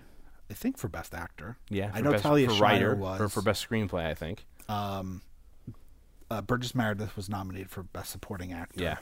I 0.51 0.55
think, 0.55 0.77
for 0.79 0.89
Best 0.89 1.15
Actor. 1.15 1.57
Yeah, 1.69 1.91
I 1.95 2.01
know 2.01 2.13
best, 2.13 2.23
Talia 2.23 2.49
for 2.49 2.55
Shire 2.55 2.63
writer 2.63 2.95
was. 2.95 3.21
or 3.21 3.29
for 3.29 3.43
best 3.43 3.69
screenplay, 3.69 4.07
I 4.07 4.15
think. 4.15 4.45
uh, 6.31 6.43
Burgess 6.43 6.75
Meredith 6.75 7.17
was 7.17 7.29
nominated 7.29 7.71
for 7.71 7.83
Best 7.83 8.11
Supporting 8.11 8.53
Actor. 8.53 8.83
Yeah. 8.83 8.99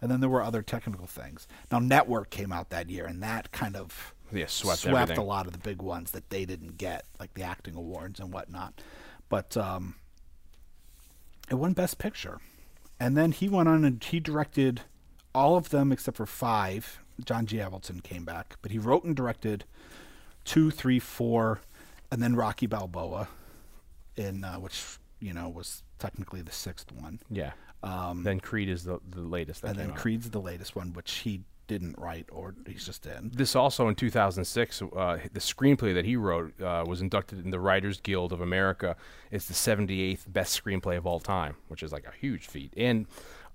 and 0.00 0.10
then 0.10 0.20
there 0.20 0.28
were 0.28 0.42
other 0.42 0.62
technical 0.62 1.06
things. 1.06 1.46
Now, 1.72 1.78
Network 1.78 2.30
came 2.30 2.52
out 2.52 2.70
that 2.70 2.90
year, 2.90 3.06
and 3.06 3.22
that 3.22 3.50
kind 3.52 3.76
of 3.76 4.14
Yeah, 4.32 4.46
swept 4.46 4.80
swept 4.80 5.16
a 5.16 5.22
lot 5.22 5.46
of 5.46 5.52
the 5.52 5.58
big 5.58 5.80
ones 5.82 6.10
that 6.12 6.30
they 6.30 6.44
didn't 6.44 6.76
get, 6.78 7.04
like 7.18 7.34
the 7.34 7.42
acting 7.42 7.74
awards 7.74 8.20
and 8.20 8.32
whatnot. 8.32 8.80
But 9.28 9.56
um, 9.56 9.96
it 11.50 11.54
won 11.54 11.72
Best 11.72 11.98
Picture, 11.98 12.40
and 12.98 13.16
then 13.16 13.32
he 13.32 13.48
went 13.48 13.68
on 13.68 13.84
and 13.84 14.02
he 14.02 14.20
directed 14.20 14.82
all 15.34 15.56
of 15.56 15.70
them 15.70 15.92
except 15.92 16.16
for 16.16 16.26
five. 16.26 17.00
John 17.24 17.46
G. 17.46 17.56
Avildsen 17.56 18.02
came 18.02 18.24
back, 18.24 18.56
but 18.62 18.70
he 18.70 18.78
wrote 18.78 19.04
and 19.04 19.14
directed 19.16 19.64
two, 20.44 20.70
three, 20.70 20.98
four, 20.98 21.60
and 22.10 22.22
then 22.22 22.36
Rocky 22.36 22.66
Balboa, 22.66 23.28
in 24.16 24.44
uh, 24.44 24.56
which 24.56 24.98
you 25.20 25.32
know 25.32 25.48
was 25.48 25.82
technically 25.98 26.42
the 26.42 26.52
sixth 26.52 26.92
one. 26.92 27.20
Yeah. 27.30 27.52
then 28.24 28.40
Creed 28.40 28.68
is 28.68 28.84
the 28.84 29.00
the 29.08 29.20
latest. 29.20 29.62
That 29.62 29.68
Um, 29.68 29.70
and 29.72 29.80
then 29.80 29.90
out. 29.92 29.96
Creed's 29.96 30.30
the 30.30 30.40
latest 30.40 30.74
one, 30.74 30.92
which 30.92 31.12
he 31.18 31.42
didn't 31.68 31.96
write 31.98 32.26
or 32.32 32.54
he's 32.66 32.84
just 32.84 33.06
in. 33.06 33.30
This 33.32 33.54
also 33.54 33.86
in 33.86 33.94
2006, 33.94 34.82
uh, 34.82 35.18
the 35.32 35.38
screenplay 35.38 35.94
that 35.94 36.04
he 36.04 36.16
wrote 36.16 36.60
uh, 36.60 36.84
was 36.86 37.00
inducted 37.00 37.44
in 37.44 37.50
the 37.52 37.60
Writers 37.60 38.00
Guild 38.00 38.32
of 38.32 38.40
America. 38.40 38.96
It's 39.30 39.46
the 39.46 39.54
78th 39.54 40.24
best 40.26 40.60
screenplay 40.60 40.96
of 40.96 41.06
all 41.06 41.20
time, 41.20 41.54
which 41.68 41.84
is 41.84 41.92
like 41.92 42.06
a 42.06 42.12
huge 42.18 42.46
feat. 42.48 42.74
And 42.76 43.06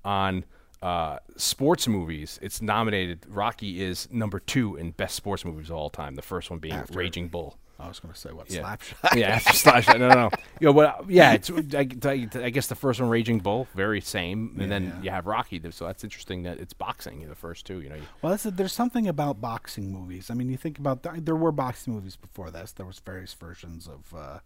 on 0.06 0.46
uh, 0.82 1.18
sports 1.36 1.88
movies, 1.88 2.40
it's 2.42 2.62
nominated. 2.62 3.26
Rocky 3.28 3.82
is 3.82 4.08
number 4.12 4.40
two 4.40 4.76
in 4.78 4.92
best 4.92 5.16
sports 5.16 5.44
movies 5.44 5.70
of 5.70 5.76
all 5.76 5.90
time. 5.90 6.16
The 6.16 6.22
first 6.22 6.50
one 6.50 6.60
being 6.60 6.76
After- 6.76 6.98
Raging 6.98 7.28
Bull. 7.28 7.58
I 7.84 7.88
was 7.88 8.00
going 8.00 8.14
to 8.14 8.20
say 8.20 8.32
what 8.32 8.50
Yeah. 8.50 8.62
Slapshot. 8.62 9.16
yeah, 9.16 9.40
Slapshot. 9.40 10.00
No, 10.00 10.10
no, 10.10 10.16
no. 10.16 10.30
You 10.60 10.68
know, 10.68 10.74
but 10.74 10.86
uh, 10.86 11.04
yeah, 11.08 11.34
it's 11.34 11.50
I, 11.50 12.28
I, 12.42 12.50
guess 12.50 12.68
the 12.68 12.76
first 12.76 13.00
one, 13.00 13.10
Raging 13.10 13.40
Bull, 13.40 13.68
very 13.76 14.02
same, 14.02 14.56
and 14.60 14.72
then 14.72 14.86
yeah. 14.86 15.02
you 15.02 15.10
have 15.12 15.28
Rocky. 15.28 15.62
So 15.72 15.86
that's 15.86 16.04
interesting 16.04 16.44
that 16.44 16.60
it's 16.60 16.74
boxing. 16.74 17.28
The 17.28 17.36
first 17.36 17.66
two, 17.66 17.82
you 17.82 17.90
know. 17.90 17.96
Well, 18.22 18.32
that's 18.32 18.44
there's 18.44 18.74
something 18.74 19.08
about 19.08 19.42
boxing 19.42 19.92
movies. 19.92 20.30
I 20.30 20.34
mean, 20.34 20.50
you 20.50 20.58
think 20.58 20.80
about 20.80 21.04
th- 21.04 21.16
there 21.20 21.36
were 21.36 21.52
boxing 21.52 21.94
movies 21.94 22.16
before 22.16 22.52
this. 22.52 22.72
There 22.72 22.86
was 22.86 23.00
various 23.00 23.34
versions 23.34 23.88
of 23.88 24.14
uh, 24.18 24.40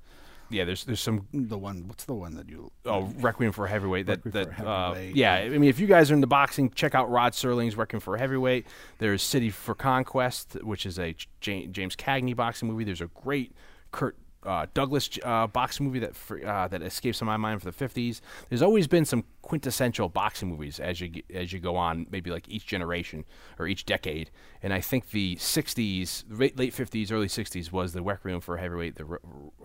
yeah, 0.49 0.63
there's 0.63 0.83
there's 0.85 0.99
some 0.99 1.27
the 1.33 1.57
one. 1.57 1.87
What's 1.87 2.05
the 2.05 2.13
one 2.13 2.35
that 2.35 2.49
you? 2.49 2.71
Oh, 2.85 3.03
Requiem 3.19 3.51
for 3.51 3.65
a 3.65 3.69
Heavyweight. 3.69 4.05
That 4.05 4.25
Requiem 4.25 4.47
that 4.47 4.67
uh, 4.67 4.95
yeah. 5.13 5.35
I 5.35 5.49
mean, 5.49 5.69
if 5.69 5.79
you 5.79 5.87
guys 5.87 6.11
are 6.11 6.13
into 6.13 6.27
boxing, 6.27 6.69
check 6.71 6.95
out 6.95 7.09
Rod 7.09 7.33
Serling's 7.33 7.75
Requiem 7.75 7.99
for 7.99 8.15
a 8.15 8.19
Heavyweight. 8.19 8.67
There's 8.99 9.21
City 9.23 9.49
for 9.49 9.75
Conquest, 9.75 10.57
which 10.63 10.85
is 10.85 10.97
a 10.99 11.15
J- 11.41 11.67
James 11.67 11.95
Cagney 11.95 12.35
boxing 12.35 12.67
movie. 12.69 12.83
There's 12.83 13.01
a 13.01 13.09
great 13.13 13.53
Kirk 13.91 14.15
uh, 14.47 14.65
Douglas 14.73 15.09
uh, 15.23 15.47
boxing 15.47 15.85
movie 15.85 15.99
that 15.99 16.13
uh, 16.45 16.67
that 16.69 16.81
escapes 16.81 17.21
my 17.21 17.37
mind 17.37 17.61
for 17.61 17.69
the 17.69 17.85
50s. 17.87 18.21
There's 18.49 18.61
always 18.61 18.87
been 18.87 19.05
some 19.05 19.25
quintessential 19.41 20.09
boxing 20.09 20.49
movies 20.49 20.79
as 20.79 21.01
you 21.01 21.21
as 21.33 21.51
you 21.51 21.59
go 21.59 21.75
on, 21.75 22.07
maybe 22.09 22.31
like 22.31 22.47
each 22.47 22.65
generation 22.65 23.25
or 23.59 23.67
each 23.67 23.85
decade. 23.85 24.31
And 24.63 24.73
I 24.73 24.81
think 24.81 25.11
the 25.11 25.35
60s, 25.35 26.23
late, 26.29 26.57
late 26.57 26.73
50s, 26.73 27.11
early 27.11 27.27
60s 27.27 27.71
was 27.71 27.93
the 27.93 28.01
Requiem 28.01 28.41
for 28.41 28.57
Heavyweight, 28.57 28.95
the 28.95 29.05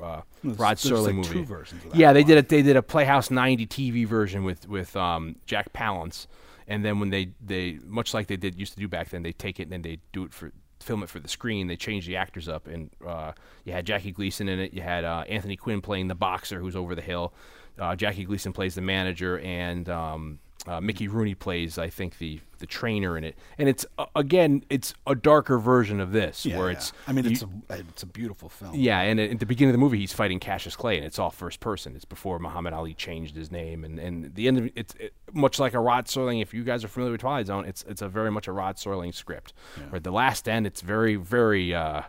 uh, 0.02 0.22
Rod 0.42 0.76
Serling 0.76 1.04
like 1.04 1.14
movie. 1.14 1.32
two 1.32 1.44
versions 1.44 1.84
of 1.84 1.92
that 1.92 1.98
yeah, 1.98 2.12
they 2.12 2.20
one. 2.22 2.28
did 2.28 2.38
a 2.38 2.42
they 2.48 2.62
did 2.62 2.76
a 2.76 2.82
Playhouse 2.82 3.30
90 3.30 3.66
TV 3.66 4.06
version 4.06 4.44
with 4.44 4.68
with 4.68 4.96
um, 4.96 5.36
Jack 5.46 5.72
Palance, 5.72 6.26
and 6.66 6.84
then 6.84 6.98
when 6.98 7.10
they 7.10 7.30
they 7.40 7.78
much 7.86 8.12
like 8.14 8.26
they 8.26 8.36
did 8.36 8.58
used 8.58 8.74
to 8.74 8.80
do 8.80 8.88
back 8.88 9.10
then, 9.10 9.22
they 9.22 9.32
take 9.32 9.60
it 9.60 9.64
and 9.64 9.72
then 9.72 9.82
they 9.82 9.98
do 10.12 10.24
it 10.24 10.34
for 10.34 10.52
film 10.82 11.02
it 11.02 11.08
for 11.08 11.20
the 11.20 11.28
screen. 11.28 11.66
They 11.66 11.76
changed 11.76 12.08
the 12.08 12.16
actors 12.16 12.48
up, 12.48 12.66
and 12.66 12.90
uh, 13.06 13.32
you 13.64 13.72
had 13.72 13.86
Jackie 13.86 14.12
Gleason 14.12 14.48
in 14.48 14.58
it. 14.58 14.72
You 14.72 14.82
had 14.82 15.04
uh, 15.04 15.24
Anthony 15.28 15.56
Quinn 15.56 15.80
playing 15.80 16.08
the 16.08 16.14
boxer 16.14 16.58
who's 16.60 16.76
over 16.76 16.94
the 16.94 17.02
hill. 17.02 17.32
Uh, 17.78 17.96
Jackie 17.96 18.24
Gleason 18.24 18.52
plays 18.52 18.74
the 18.74 18.80
manager, 18.82 19.38
and 19.38 19.88
um, 19.88 20.38
uh, 20.66 20.80
Mickey 20.80 21.08
Rooney 21.08 21.34
plays, 21.34 21.78
I 21.78 21.88
think, 21.88 22.18
the 22.18 22.40
the 22.62 22.66
trainer 22.66 23.18
in 23.18 23.24
it. 23.24 23.36
And 23.58 23.68
it's 23.68 23.84
uh, 23.98 24.06
again, 24.16 24.64
it's 24.70 24.94
a 25.06 25.14
darker 25.14 25.58
version 25.58 26.00
of 26.00 26.12
this, 26.12 26.46
Yeah, 26.46 26.56
where 26.58 26.70
yeah. 26.70 26.76
it's 26.78 26.92
I 27.06 27.12
mean, 27.12 27.26
you- 27.26 27.32
it's 27.32 27.42
a 27.42 27.48
it's 27.70 28.02
a 28.02 28.06
beautiful 28.06 28.48
film. 28.48 28.74
yeah, 28.74 29.00
and 29.02 29.20
at 29.20 29.38
the 29.38 29.44
beginning 29.44 29.70
of 29.70 29.74
the 29.74 29.84
movie, 29.84 29.98
he's 29.98 30.14
fighting 30.14 30.40
Cassius 30.40 30.74
Clay, 30.76 30.96
and 30.96 31.04
it's 31.04 31.18
all 31.18 31.30
first 31.30 31.60
person. 31.60 31.94
It's 31.94 32.06
before 32.06 32.38
Muhammad 32.38 32.72
Ali 32.72 32.94
changed 32.94 33.36
his 33.36 33.50
name, 33.52 33.84
and 33.84 33.98
and 33.98 34.34
the 34.34 34.48
end 34.48 34.56
of 34.58 34.70
it's 34.74 34.94
it, 34.94 35.12
much 35.34 35.58
like 35.58 35.74
a 35.74 35.80
Rod 35.80 36.06
Serling. 36.06 36.40
If 36.40 36.54
you 36.54 36.64
guys 36.64 36.82
are 36.84 36.88
familiar 36.88 37.12
with 37.12 37.20
Twilight 37.20 37.46
Zone, 37.48 37.66
it's 37.66 37.84
it's 37.88 38.00
a 38.00 38.08
very 38.08 38.30
much 38.30 38.48
a 38.48 38.52
Rod 38.52 38.76
Serling 38.76 39.12
script. 39.12 39.52
Yeah. 39.76 39.84
Where 39.90 40.00
the 40.00 40.12
last 40.12 40.48
end, 40.48 40.66
it's 40.66 40.80
very 40.80 41.16
very. 41.16 41.74
Uh, 41.74 42.02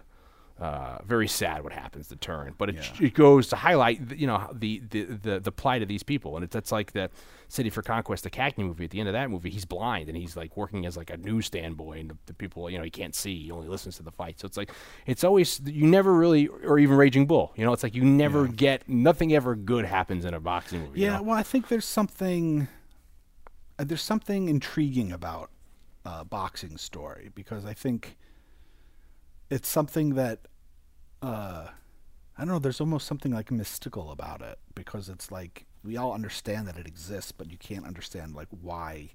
uh, 0.60 1.00
very 1.06 1.28
sad 1.28 1.64
what 1.64 1.74
happens 1.74 2.08
to 2.08 2.16
turn, 2.16 2.54
but 2.58 2.70
it, 2.70 2.92
it 3.02 3.14
goes 3.16 3.48
to 3.50 3.56
highlight 3.56 4.16
you 4.16 4.28
know 4.28 4.50
the, 4.54 4.82
the, 4.92 5.04
the, 5.06 5.40
the 5.40 5.52
plight 5.52 5.82
of 5.82 5.88
these 5.88 6.04
people, 6.04 6.36
and 6.36 6.44
it's 6.44 6.54
that's 6.54 6.72
like 6.72 6.94
the 6.94 7.10
City 7.48 7.70
for 7.70 7.82
Conquest, 7.82 8.24
the 8.24 8.30
Cagney 8.30 8.60
movie. 8.60 8.86
At 8.86 8.92
the 8.92 9.00
end 9.00 9.10
of 9.10 9.14
that 9.14 9.30
movie, 9.30 9.50
he's 9.50 9.66
blind 9.66 10.10
and 10.10 10.18
he's 10.18 10.38
like 10.38 10.56
working 10.56 10.86
as 10.86 10.96
like 10.96 11.10
a 11.10 11.18
newsstand 11.18 11.76
boy, 11.76 12.00
and 12.00 12.12
the, 12.12 12.18
the 12.28 12.34
people 12.34 12.70
you 12.70 12.78
know 12.78 12.84
he 12.84 12.90
can't 12.92 13.16
see, 13.16 13.44
he 13.44 13.52
only 13.52 13.68
listens 13.68 13.98
to 13.98 14.04
the 14.04 14.12
fight. 14.12 14.40
So 14.40 14.46
it's 14.46 14.56
like 14.58 14.72
it's 15.06 15.24
always 15.24 15.60
you 15.66 15.88
never 15.88 16.14
really, 16.14 16.48
or 16.48 16.78
even 16.80 16.98
Raging 16.98 17.26
Bull, 17.26 17.52
you 17.56 17.66
know, 17.66 17.74
it's 17.74 17.84
like 17.84 17.96
you 17.96 18.04
never 18.04 18.48
get 18.48 18.88
nothing 18.88 19.34
ever 19.34 19.56
good 19.56 19.86
happens 19.86 20.24
in 20.24 20.34
a 20.34 20.40
boxing 20.40 20.82
movie. 20.82 21.00
you 21.00 21.08
Yeah, 21.08 21.18
know? 21.18 21.24
well, 21.24 21.38
I 21.38 21.44
think 21.44 21.68
there's 21.68 21.86
something 21.86 22.68
uh, 23.80 23.84
there's 23.84 24.04
something 24.04 24.50
intriguing 24.50 25.12
about 25.12 25.50
uh, 26.06 26.24
boxing 26.24 26.78
story 26.78 27.32
because 27.34 27.66
I 27.66 27.74
think 27.74 28.18
it's 29.54 29.70
something 29.70 30.16
that 30.16 30.40
uh, 31.22 31.68
I 32.38 32.42
don't 32.42 32.48
know. 32.48 32.60
There's 32.60 32.82
almost 32.82 33.08
something 33.08 33.32
like 33.32 33.52
mystical 33.52 34.12
about 34.12 34.42
it 34.42 34.58
because 34.74 35.10
it's 35.10 35.32
like 35.32 35.68
we 35.84 35.96
all 35.96 36.12
understand 36.12 36.68
that 36.68 36.78
it 36.78 36.88
exists, 36.88 37.32
but 37.32 37.52
you 37.52 37.58
can't 37.58 37.86
understand 37.86 38.34
like 38.34 38.48
why, 38.50 39.12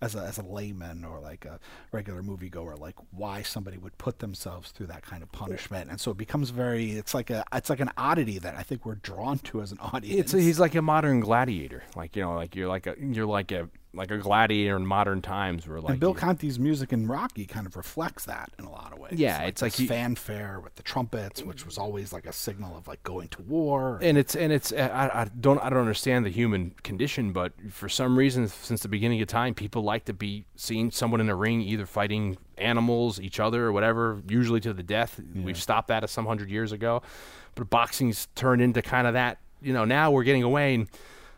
as 0.00 0.14
a 0.14 0.20
as 0.20 0.38
a 0.38 0.44
layman 0.44 1.04
or 1.04 1.18
like 1.18 1.44
a 1.44 1.58
regular 1.90 2.22
moviegoer, 2.22 2.78
like 2.78 2.94
why 3.10 3.42
somebody 3.42 3.76
would 3.76 3.98
put 3.98 4.20
themselves 4.20 4.70
through 4.70 4.86
that 4.86 5.02
kind 5.02 5.24
of 5.24 5.32
punishment. 5.32 5.90
And 5.90 6.00
so 6.00 6.12
it 6.12 6.16
becomes 6.16 6.50
very. 6.50 6.92
It's 6.92 7.12
like 7.12 7.30
a 7.30 7.44
it's 7.52 7.68
like 7.68 7.80
an 7.80 7.90
oddity 7.96 8.38
that 8.38 8.54
I 8.54 8.62
think 8.62 8.86
we're 8.86 8.94
drawn 8.94 9.40
to 9.40 9.60
as 9.60 9.72
an 9.72 9.78
audience. 9.92 10.32
It's 10.32 10.44
he's 10.44 10.60
like 10.60 10.76
a 10.76 10.82
modern 10.82 11.18
gladiator. 11.18 11.82
Like 11.96 12.14
you 12.14 12.22
know, 12.22 12.36
like 12.36 12.54
you're 12.54 12.68
like 12.68 12.86
a 12.86 12.94
you're 13.00 13.26
like 13.26 13.50
a 13.50 13.68
like 13.94 14.10
a 14.10 14.18
gladiator 14.18 14.76
in 14.76 14.86
modern 14.86 15.22
times. 15.22 15.66
Where 15.66 15.80
like 15.80 15.92
and 15.92 16.00
Bill 16.00 16.14
Conti's 16.14 16.58
music 16.58 16.92
in 16.92 17.06
Rocky 17.06 17.46
kind 17.46 17.66
of 17.66 17.76
reflects 17.76 18.24
that 18.26 18.50
in 18.58 18.64
a 18.64 18.70
lot 18.70 18.92
of 18.92 18.98
ways. 18.98 19.14
Yeah, 19.14 19.42
it's 19.44 19.62
like 19.62 19.74
he- 19.74 19.86
fanfare 19.86 20.60
with 20.62 20.74
the 20.76 20.82
trumpets, 20.82 21.42
which 21.42 21.64
was 21.64 21.78
always 21.78 22.12
like 22.12 22.26
a 22.26 22.32
signal 22.32 22.76
of 22.76 22.88
like 22.88 23.02
going 23.02 23.28
to 23.28 23.42
war. 23.42 23.98
and 24.02 24.18
it's 24.18 24.34
and 24.34 24.52
it's 24.52 24.72
I, 24.72 25.10
I 25.12 25.30
don't 25.40 25.58
I 25.62 25.70
don't 25.70 25.80
understand 25.80 26.26
the 26.26 26.30
human 26.30 26.74
condition, 26.82 27.32
but 27.32 27.52
for 27.70 27.88
some 27.88 28.18
reason, 28.18 28.48
since 28.48 28.82
the 28.82 28.88
beginning 28.88 29.20
of 29.22 29.28
time, 29.28 29.54
people 29.54 29.82
like 29.82 30.04
to 30.06 30.12
be 30.12 30.44
seeing 30.56 30.90
someone 30.90 31.20
in 31.20 31.28
a 31.28 31.36
ring 31.36 31.60
either 31.60 31.86
fighting 31.86 32.36
animals, 32.58 33.20
each 33.20 33.40
other, 33.40 33.64
or 33.66 33.72
whatever, 33.72 34.22
usually 34.28 34.60
to 34.60 34.72
the 34.72 34.82
death. 34.82 35.20
We've 35.34 35.56
stopped 35.60 35.88
that 35.88 36.08
some 36.10 36.26
hundred 36.26 36.50
years 36.50 36.72
ago, 36.72 37.02
but 37.54 37.70
boxing's 37.70 38.28
turned 38.34 38.62
into 38.62 38.82
kind 38.82 39.06
of 39.06 39.14
that. 39.14 39.38
You 39.62 39.72
know, 39.72 39.84
now 39.84 40.10
we're 40.10 40.24
getting 40.24 40.42
away 40.42 40.74
and. 40.74 40.88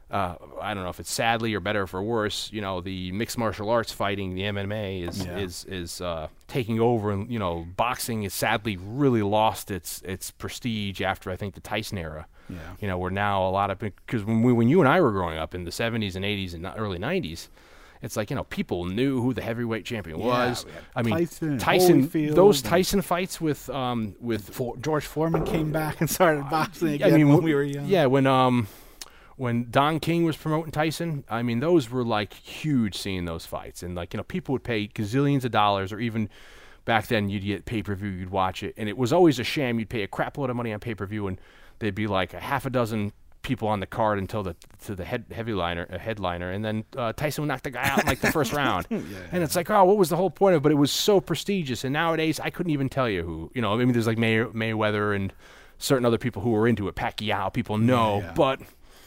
Uh, 0.09 0.37
I 0.61 0.73
don't 0.73 0.85
know 0.85 0.89
if 0.91 1.01
it's 1.01 1.11
sadly 1.11 1.53
or 1.55 1.61
better 1.61 1.87
for 1.89 2.01
worse. 2.01 2.49
You 2.53 2.61
know, 2.61 2.81
the 2.81 3.11
mixed 3.11 3.37
martial 3.37 3.69
arts 3.71 3.91
fighting, 3.91 4.35
the 4.37 4.43
MMA, 4.43 5.03
is 5.03 5.25
Yeah. 5.25 5.39
is 5.39 5.65
is 5.65 6.01
uh, 6.01 6.29
taking 6.47 6.79
over, 6.79 7.11
and 7.11 7.29
you 7.31 7.41
know, 7.41 7.67
boxing 7.77 8.23
has 8.23 8.33
sadly 8.33 8.77
really 8.81 9.23
lost 9.23 9.71
its 9.71 10.03
its 10.03 10.31
prestige 10.31 11.01
after 11.03 11.31
I 11.31 11.37
think 11.37 11.55
the 11.55 11.61
Tyson 11.61 11.99
era. 11.99 12.27
Yeah. 12.49 12.59
You 12.81 12.87
know, 12.87 12.99
we're 12.99 13.11
now 13.11 13.49
a 13.49 13.51
lot 13.51 13.73
of 13.73 13.81
because 13.81 14.25
when 14.25 14.43
we, 14.43 14.53
when 14.53 14.69
you 14.69 14.79
and 14.81 14.89
I 14.89 15.01
were 15.01 15.11
growing 15.11 15.39
up 15.39 15.57
in 15.57 15.65
the 15.65 15.73
'70s 15.73 16.15
and 16.15 16.25
'80s 16.25 16.55
and 16.55 16.65
early 16.77 16.99
'90s, 17.01 17.49
it's 18.01 18.17
like 18.17 18.31
you 18.31 18.37
know 18.37 18.45
people 18.45 18.85
knew 18.85 19.21
who 19.21 19.35
the 19.35 19.43
heavyweight 19.43 19.85
champion 19.85 20.21
was. 20.21 20.63
had 20.63 20.73
I 20.95 21.03
mean, 21.03 21.15
Tyson 21.17 21.59
Tyson, 21.59 22.11
those 22.33 22.63
Tyson 22.63 23.03
fights 23.03 23.41
with 23.41 23.69
um 23.71 24.15
with 24.21 24.51
For, 24.51 24.77
George 24.77 25.05
Foreman 25.07 25.45
came 25.45 25.73
back 25.73 26.01
and 26.01 26.09
started 26.09 26.49
boxing 26.49 26.91
again 26.91 27.13
I 27.13 27.17
mean, 27.17 27.29
when 27.29 27.43
we 27.43 27.55
were 27.55 27.65
young. 27.65 27.87
Yeah, 27.87 28.07
when 28.07 28.29
um 28.29 28.69
when 29.37 29.71
Don 29.71 30.01
King 30.01 30.25
was 30.25 30.37
promoting 30.37 30.73
Tyson, 30.73 31.25
I 31.29 31.43
mean 31.43 31.61
those 31.61 31.91
were 31.91 32.05
like 32.05 32.33
huge 32.33 32.97
seeing 32.97 33.27
those 33.27 33.47
fights, 33.47 33.83
and 33.83 33.95
like 33.95 34.15
you 34.15 34.19
know 34.19 34.25
people 34.25 34.53
would 34.55 34.65
pay 34.65 34.89
gazillions 34.89 35.45
of 35.45 35.51
dollars, 35.51 35.93
or 35.93 36.01
even 36.01 36.29
back 36.85 37.07
then 37.09 37.29
you'd 37.29 37.45
get 37.45 37.67
pay 37.67 37.83
per 37.83 37.95
view, 37.95 38.09
you'd 38.09 38.31
watch 38.31 38.63
it, 38.63 38.75
and 38.77 38.89
it 38.89 38.97
was 38.97 39.13
always 39.13 39.39
a 39.39 39.45
sham. 39.45 39.79
You'd 39.79 39.91
pay 39.91 40.03
a 40.03 40.09
crap 40.09 40.39
load 40.39 40.51
of 40.51 40.57
money 40.57 40.73
on 40.73 40.81
pay 40.81 40.95
per 40.95 41.07
view, 41.07 41.27
and 41.27 41.39
there'd 41.79 41.95
be 41.95 42.07
like 42.07 42.33
a 42.35 42.41
half 42.41 42.65
a 42.65 42.71
dozen 42.71 43.13
people 43.43 43.69
on 43.69 43.79
the 43.79 43.87
card 43.87 44.19
until 44.19 44.43
the 44.43 44.57
to 44.85 44.97
the 44.97 45.05
head 45.05 45.25
headliner 45.31 45.87
a 45.91 45.99
headliner, 45.99 46.51
and 46.51 46.65
then 46.65 46.85
uh, 46.97 47.13
Tyson 47.13 47.43
would 47.43 47.49
knock 47.49 47.63
the 47.63 47.71
guy 47.71 47.89
out 47.89 48.01
in 48.01 48.07
like 48.07 48.21
the 48.21 48.33
first 48.33 48.53
round, 48.55 48.87
and 48.91 49.43
it's 49.43 49.55
like 49.55 49.71
oh 49.71 49.85
what 49.85 49.99
was 49.99 50.09
the 50.09 50.17
whole 50.17 50.31
point 50.31 50.57
of 50.57 50.61
it? 50.61 50.63
But 50.63 50.73
it 50.73 50.77
was 50.77 50.91
so 50.91 51.21
prestigious, 51.21 51.85
and 51.85 51.93
nowadays 51.93 52.41
I 52.41 52.49
couldn't 52.49 52.73
even 52.73 52.89
tell 52.89 53.09
you 53.09 53.23
who 53.23 53.51
you 53.55 53.61
know. 53.61 53.75
I 53.75 53.77
mean 53.77 53.93
there's 53.93 54.07
like 54.07 54.19
May- 54.19 54.39
Mayweather 54.39 55.15
and 55.15 55.33
certain 55.79 56.07
other 56.07 56.19
people 56.19 56.43
who 56.43 56.51
were 56.51 56.67
into 56.67 56.89
it, 56.89 56.95
Pacquiao, 56.95 57.53
people 57.53 57.77
know, 57.79 58.21
yeah. 58.21 58.33
but 58.35 58.61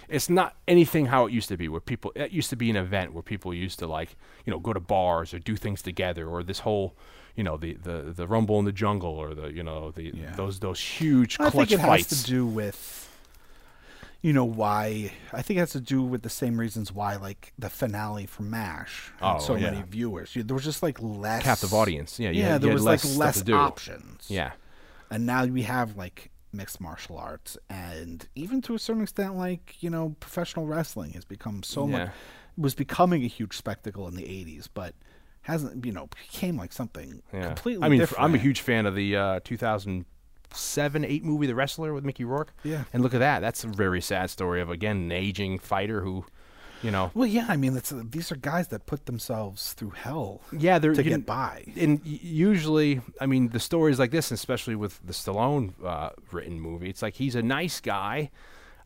it's 0.10 0.30
not 0.30 0.56
anything 0.68 1.06
how 1.08 1.26
it 1.28 1.32
used 1.32 1.48
to 1.50 1.58
be 1.58 1.68
where 1.70 1.80
people 1.82 2.12
it 2.16 2.32
used 2.32 2.50
to 2.50 2.56
be 2.56 2.70
an 2.70 2.76
event 2.76 3.14
where 3.14 3.24
people 3.24 3.54
used 3.54 3.80
to 3.80 3.88
like 3.88 4.16
you 4.46 4.52
know 4.52 4.60
go 4.60 4.74
to 4.74 4.80
bars 4.80 5.34
or 5.34 5.40
do 5.40 5.56
things 5.56 5.82
together 5.82 6.28
or 6.28 6.44
this 6.44 6.60
whole 6.60 6.96
you 7.36 7.44
know 7.44 7.58
the 7.58 7.74
the, 7.76 8.14
the 8.16 8.28
rumble 8.28 8.58
in 8.60 8.66
the 8.66 8.72
jungle 8.72 9.12
or 9.12 9.34
the 9.34 9.54
you 9.54 9.64
know 9.64 9.92
the 9.92 10.12
Yeah. 10.14 10.34
those 10.36 10.60
those 10.60 10.80
huge 10.80 11.38
I 11.40 11.50
think 11.50 11.72
it 11.72 11.80
fights 11.80 12.10
has 12.10 12.24
to 12.24 12.30
do 12.30 12.46
with, 12.46 13.10
you 14.22 14.34
know, 14.34 14.44
why. 14.44 15.12
I 15.32 15.42
think 15.42 15.58
it 15.58 15.62
has 15.62 15.72
to 15.72 15.80
do 15.80 16.02
with 16.04 16.24
the 16.24 16.30
same 16.30 16.60
reasons 16.60 16.92
why, 16.92 17.16
like 17.16 17.54
the 17.58 17.70
finale 17.70 18.26
for 18.26 18.44
Mash, 18.44 19.12
had 19.20 19.36
Oh, 19.36 19.40
so 19.40 19.56
yeah. 19.56 19.72
many 19.72 19.84
viewers. 19.88 20.36
You- 20.36 20.44
There 20.44 20.56
was 20.56 20.66
just 20.66 20.84
like 20.84 20.98
less 21.02 21.44
captive 21.44 21.74
audience 21.74 22.20
yeah 22.20 22.30
you 22.32 22.42
Yeah, 22.42 22.50
had, 22.54 22.62
there 22.62 22.74
was 22.74 22.84
less 22.84 23.06
like 23.06 23.18
less 23.36 23.50
options. 23.50 24.26
yeah 24.30 24.52
and 25.12 25.26
now 25.26 25.46
we 25.46 25.62
have 25.64 25.96
like 25.96 26.32
mixed 26.52 26.82
martial 26.82 27.18
arts, 27.18 27.58
and 27.70 28.28
even 28.36 28.62
to 28.64 28.74
a 28.76 28.80
certain 28.80 29.02
extent, 29.04 29.36
like 29.36 29.82
you 29.82 29.90
know, 29.90 30.16
professional 30.20 30.66
wrestling 30.66 31.14
has 31.14 31.26
become 31.26 31.64
so 31.64 31.88
Yeah. 31.88 31.98
much. 32.06 32.10
Was 32.58 32.76
becoming 32.76 33.24
a 33.24 33.28
huge 33.28 33.56
spectacle 33.56 34.08
in 34.08 34.16
the 34.16 34.24
'80s, 34.24 34.68
but 34.74 34.94
hasn't 35.44 35.86
you 35.86 35.92
know 35.94 36.08
became 36.08 36.58
like 36.58 36.74
something 36.74 37.22
yeah 37.34 37.46
completely. 37.48 37.84
I 37.86 37.90
mean 37.90 38.00
different. 38.00 38.22
I'm 38.24 38.36
a 38.36 38.38
huge 38.40 38.60
fan 38.62 38.86
of 38.86 38.96
the 38.96 39.16
uh, 39.16 39.40
2007 39.46 41.06
8 41.06 41.24
movie 41.24 41.48
The 41.48 41.56
Wrestler 41.56 41.94
with 41.94 42.04
Mickey 42.04 42.26
Rourke 42.26 42.54
Yeah. 42.64 42.84
and 42.92 43.02
look 43.02 43.14
at 43.14 43.20
that 43.20 43.40
that's 43.40 43.64
a 43.64 43.68
very 43.68 44.02
sad 44.02 44.30
story 44.30 44.60
of 44.62 44.70
again 44.70 44.98
an 44.98 45.12
aging 45.14 45.60
fighter 45.60 46.02
who 46.02 46.26
you 46.84 46.92
know 46.92 47.12
Well, 47.14 47.28
yeah, 47.28 47.46
I 47.50 47.58
mean, 47.58 47.76
it's, 47.76 47.94
these 47.96 48.32
are 48.32 48.36
guys 48.36 48.70
that 48.70 48.86
put 48.86 49.06
themselves 49.06 49.74
through 49.74 49.92
hell. 49.92 50.42
Yeah, 50.52 50.80
they're 50.80 50.94
to 50.94 51.04
get 51.04 51.12
know, 51.12 51.18
by. 51.20 51.66
And 51.76 52.02
usually, 52.06 53.02
I 53.20 53.26
mean, 53.26 53.50
the 53.50 53.60
stories 53.60 54.00
like 54.00 54.12
this, 54.12 54.32
especially 54.32 54.76
with 54.76 55.00
the 55.06 55.14
Stallone 55.14 55.74
uh, 55.84 56.12
written 56.32 56.60
movie, 56.60 56.90
it's 56.90 57.02
like 57.02 57.16
he's 57.16 57.36
a 57.36 57.42
nice 57.42 57.80
guy, 57.80 58.32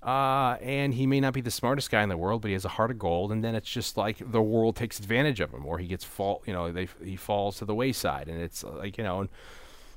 uh, 0.01 0.57
and 0.61 0.93
he 0.93 1.07
may 1.07 1.19
not 1.19 1.33
be 1.33 1.41
the 1.41 1.51
smartest 1.51 1.89
guy 1.91 2.03
in 2.03 2.09
the 2.09 2.17
world, 2.17 2.41
but 2.41 2.49
he 2.49 2.53
has 2.53 2.65
a 2.65 2.69
heart 2.69 2.91
of 2.91 2.99
gold. 2.99 3.31
And 3.31 3.43
then 3.43 3.55
it's 3.55 3.69
just 3.69 3.97
like 3.97 4.17
the 4.31 4.41
world 4.41 4.75
takes 4.75 4.99
advantage 4.99 5.39
of 5.39 5.53
him, 5.53 5.65
or 5.65 5.77
he 5.77 5.87
gets 5.87 6.03
fall, 6.03 6.43
you 6.45 6.53
know, 6.53 6.71
they 6.71 6.87
he 7.03 7.15
falls 7.15 7.57
to 7.57 7.65
the 7.65 7.75
wayside, 7.75 8.27
and 8.27 8.41
it's 8.41 8.63
uh, 8.63 8.71
like 8.71 8.97
you 8.97 9.03
know, 9.03 9.21
and 9.21 9.29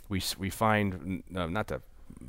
we 0.09 0.23
we 0.39 0.51
find 0.51 1.23
uh, 1.35 1.47
not 1.47 1.69
to 1.69 1.81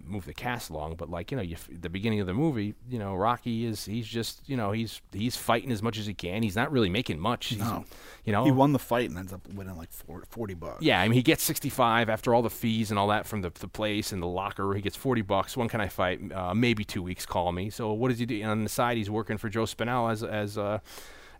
move 0.05 0.25
the 0.25 0.33
cast 0.33 0.69
along, 0.69 0.95
but 0.95 1.09
like 1.09 1.31
you 1.31 1.37
know, 1.37 1.43
you 1.43 1.55
f- 1.55 1.69
the 1.71 1.89
beginning 1.89 2.19
of 2.19 2.27
the 2.27 2.33
movie, 2.33 2.73
you 2.89 2.99
know, 2.99 3.15
Rocky 3.15 3.65
is 3.65 3.85
he's 3.85 4.07
just 4.07 4.47
you 4.49 4.55
know 4.57 4.71
he's 4.71 5.01
he's 5.11 5.35
fighting 5.37 5.71
as 5.71 5.81
much 5.81 5.97
as 5.97 6.05
he 6.05 6.13
can. 6.13 6.43
He's 6.43 6.55
not 6.55 6.71
really 6.71 6.89
making 6.89 7.19
much. 7.19 7.47
He's, 7.47 7.59
No. 7.59 7.85
you 8.25 8.31
know, 8.33 8.43
He 8.45 8.51
won 8.51 8.73
the 8.73 8.79
fight 8.79 9.09
and 9.09 9.17
ends 9.17 9.31
up 9.33 9.47
winning 9.53 9.75
like 9.77 9.91
40, 9.91 10.27
40 10.29 10.53
bucks. 10.53 10.81
yeah, 10.83 10.99
I 11.01 11.07
mean, 11.07 11.15
he 11.15 11.21
gets 11.23 11.43
65 11.43 12.09
after 12.09 12.33
all 12.33 12.41
the 12.41 12.49
fees 12.49 12.89
and 12.91 12.99
all 12.99 13.07
that 13.07 13.25
from 13.25 13.41
the, 13.41 13.51
the 13.59 13.67
place 13.67 14.11
and 14.11 14.21
the 14.21 14.27
locker. 14.27 14.73
He 14.73 14.81
gets 14.81 14.95
40 14.95 15.21
bucks. 15.21 15.55
When 15.57 15.69
can 15.69 15.81
I 15.81 15.87
fight? 15.87 16.19
Uh, 16.31 16.53
maybe 16.53 16.83
two 16.83 17.01
weeks. 17.03 17.25
Call 17.25 17.51
me. 17.51 17.69
So 17.69 17.91
what 17.93 18.09
does 18.09 18.19
he 18.19 18.25
do? 18.25 18.41
on 18.43 18.63
the 18.63 18.69
side, 18.69 18.97
he's 18.97 19.09
working 19.09 19.37
for 19.37 19.49
Joe 19.49 19.63
Spinell 19.63 20.11
as 20.11 20.23
as 20.23 20.57
uh, 20.57 20.79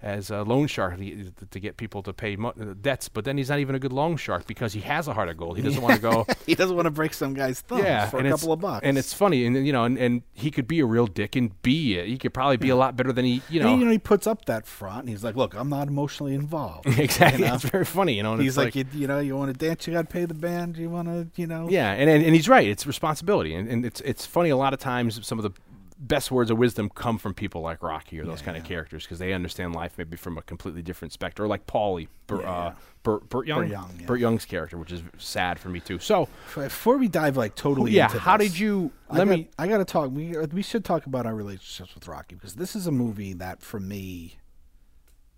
as 0.01 0.29
a 0.29 0.43
loan 0.43 0.67
shark 0.67 0.97
to, 0.97 1.31
to 1.49 1.59
get 1.59 1.77
people 1.77 2.03
to 2.03 2.13
pay 2.13 2.35
mo- 2.35 2.53
debts. 2.53 3.09
But 3.09 3.25
then 3.25 3.37
he's 3.37 3.49
not 3.49 3.59
even 3.59 3.75
a 3.75 3.79
good 3.79 3.93
loan 3.93 4.17
shark 4.17 4.45
because 4.47 4.73
he 4.73 4.81
has 4.81 5.07
a 5.07 5.13
heart 5.13 5.29
of 5.29 5.37
gold. 5.37 5.57
He 5.57 5.63
doesn't 5.63 5.81
want 5.81 5.95
to 5.95 6.01
go. 6.11 6.25
He 6.45 6.55
doesn't 6.55 6.75
want 6.75 6.85
to 6.85 6.91
break 6.91 7.13
some 7.13 7.33
guy's 7.33 7.59
thumbs 7.59 7.83
yeah, 7.83 8.09
for 8.09 8.19
and 8.19 8.27
a 8.27 8.31
couple 8.31 8.53
of 8.53 8.61
bucks. 8.61 8.85
And 8.85 8.97
it's 8.97 9.11
funny, 9.13 9.45
and 9.45 9.65
you 9.67 9.73
know, 9.73 9.83
and, 9.83 9.97
and 9.97 10.21
he 10.33 10.49
could 10.49 10.65
be 10.67 10.79
a 10.79 10.85
real 10.85 11.05
dick 11.07 11.35
and 11.35 11.61
be. 11.61 11.97
it. 11.97 12.07
He 12.07 12.17
could 12.17 12.33
probably 12.33 12.55
be 12.57 12.69
a 12.69 12.75
lot 12.75 12.95
better 12.95 13.11
than 13.11 13.25
he. 13.25 13.41
You 13.49 13.61
know, 13.61 13.71
And, 13.71 13.79
you 13.79 13.85
know, 13.85 13.91
he 13.91 13.97
puts 13.99 14.27
up 14.27 14.45
that 14.45 14.65
front. 14.65 14.99
And 15.01 15.09
he's 15.09 15.23
like, 15.23 15.35
"Look, 15.35 15.55
I'm 15.55 15.67
not 15.69 15.87
emotionally 15.89 16.33
involved." 16.33 16.85
exactly. 16.99 17.43
you 17.43 17.49
know? 17.49 17.55
It's 17.55 17.65
very 17.65 17.83
funny. 17.85 18.13
You 18.13 18.23
know, 18.23 18.33
and 18.33 18.41
He's 18.41 18.51
it's 18.51 18.57
like, 18.57 18.75
you, 18.75 18.85
you 18.93 19.07
know, 19.07 19.19
you 19.19 19.35
want 19.35 19.51
to 19.57 19.65
dance, 19.65 19.85
you 19.87 19.93
got 19.93 20.03
to 20.03 20.07
pay 20.13 20.23
the 20.25 20.33
band. 20.33 20.77
You 20.77 20.89
want 20.89 21.07
to, 21.09 21.27
you 21.35 21.47
know, 21.47 21.67
Yeah, 21.69 21.91
and, 21.91 22.09
and 22.09 22.23
and 22.23 22.33
he's 22.33 22.47
right. 22.47 22.67
It's 22.67 22.87
responsibility, 22.87 23.53
and, 23.53 23.67
and 23.67 23.85
it's 23.85 23.99
it's 24.01 24.25
funny. 24.25 24.49
A 24.49 24.57
lot 24.57 24.73
of 24.73 24.79
times, 24.79 25.25
some 25.27 25.37
of 25.37 25.43
the 25.43 25.51
best 25.99 26.31
words 26.31 26.51
of 26.51 26.57
wisdom 26.57 26.89
come 26.89 27.17
from 27.17 27.33
people 27.33 27.61
like 27.61 27.81
Rocky 27.81 28.19
or 28.19 28.25
those 28.25 28.41
kind 28.41 28.57
of 28.57 28.63
characters 28.63 29.03
because 29.03 29.19
they 29.19 29.33
understand 29.33 29.73
life 29.75 29.93
maybe 29.97 30.15
from 30.15 30.37
a 30.37 30.41
completely 30.41 30.81
different 30.81 31.11
spectrum. 31.11 31.45
Or 31.45 31.47
like 31.47 31.65
Paulie, 31.65 32.07
Bur, 32.27 32.41
Yeah, 32.41 32.51
uh, 32.51 32.63
yeah. 32.65 32.73
Burt, 33.03 33.47
Young, 33.47 33.59
Burt 33.59 33.69
Young, 33.69 33.91
yeah. 33.99 34.05
Burt 34.05 34.19
Young's 34.19 34.45
character, 34.45 34.77
which 34.77 34.91
is 34.91 35.01
sad 35.17 35.59
for 35.59 35.69
me 35.69 35.79
too. 35.79 35.97
So, 35.99 36.27
Before 36.53 36.97
we 36.97 37.07
dive 37.07 37.37
like 37.37 37.55
totally, 37.55 37.91
yeah, 37.91 38.09
how 38.09 38.37
this, 38.37 38.51
did 38.51 38.59
you? 38.59 38.91
I 39.09 39.17
Let 39.19 39.27
got, 39.27 39.37
me. 39.37 39.49
I 39.57 39.67
got 39.67 39.77
to 39.77 39.85
talk. 39.85 40.11
We 40.11 40.35
uh, 40.35 40.47
we 40.51 40.61
should 40.61 40.83
talk 40.83 41.05
about 41.05 41.25
our 41.25 41.33
relationships 41.33 41.95
with 41.95 42.07
Rocky 42.07 42.35
because 42.35 42.55
this 42.55 42.75
is 42.75 42.85
a 42.85 42.91
movie 42.91 43.33
that 43.33 43.61
for 43.61 43.79
me 43.79 44.37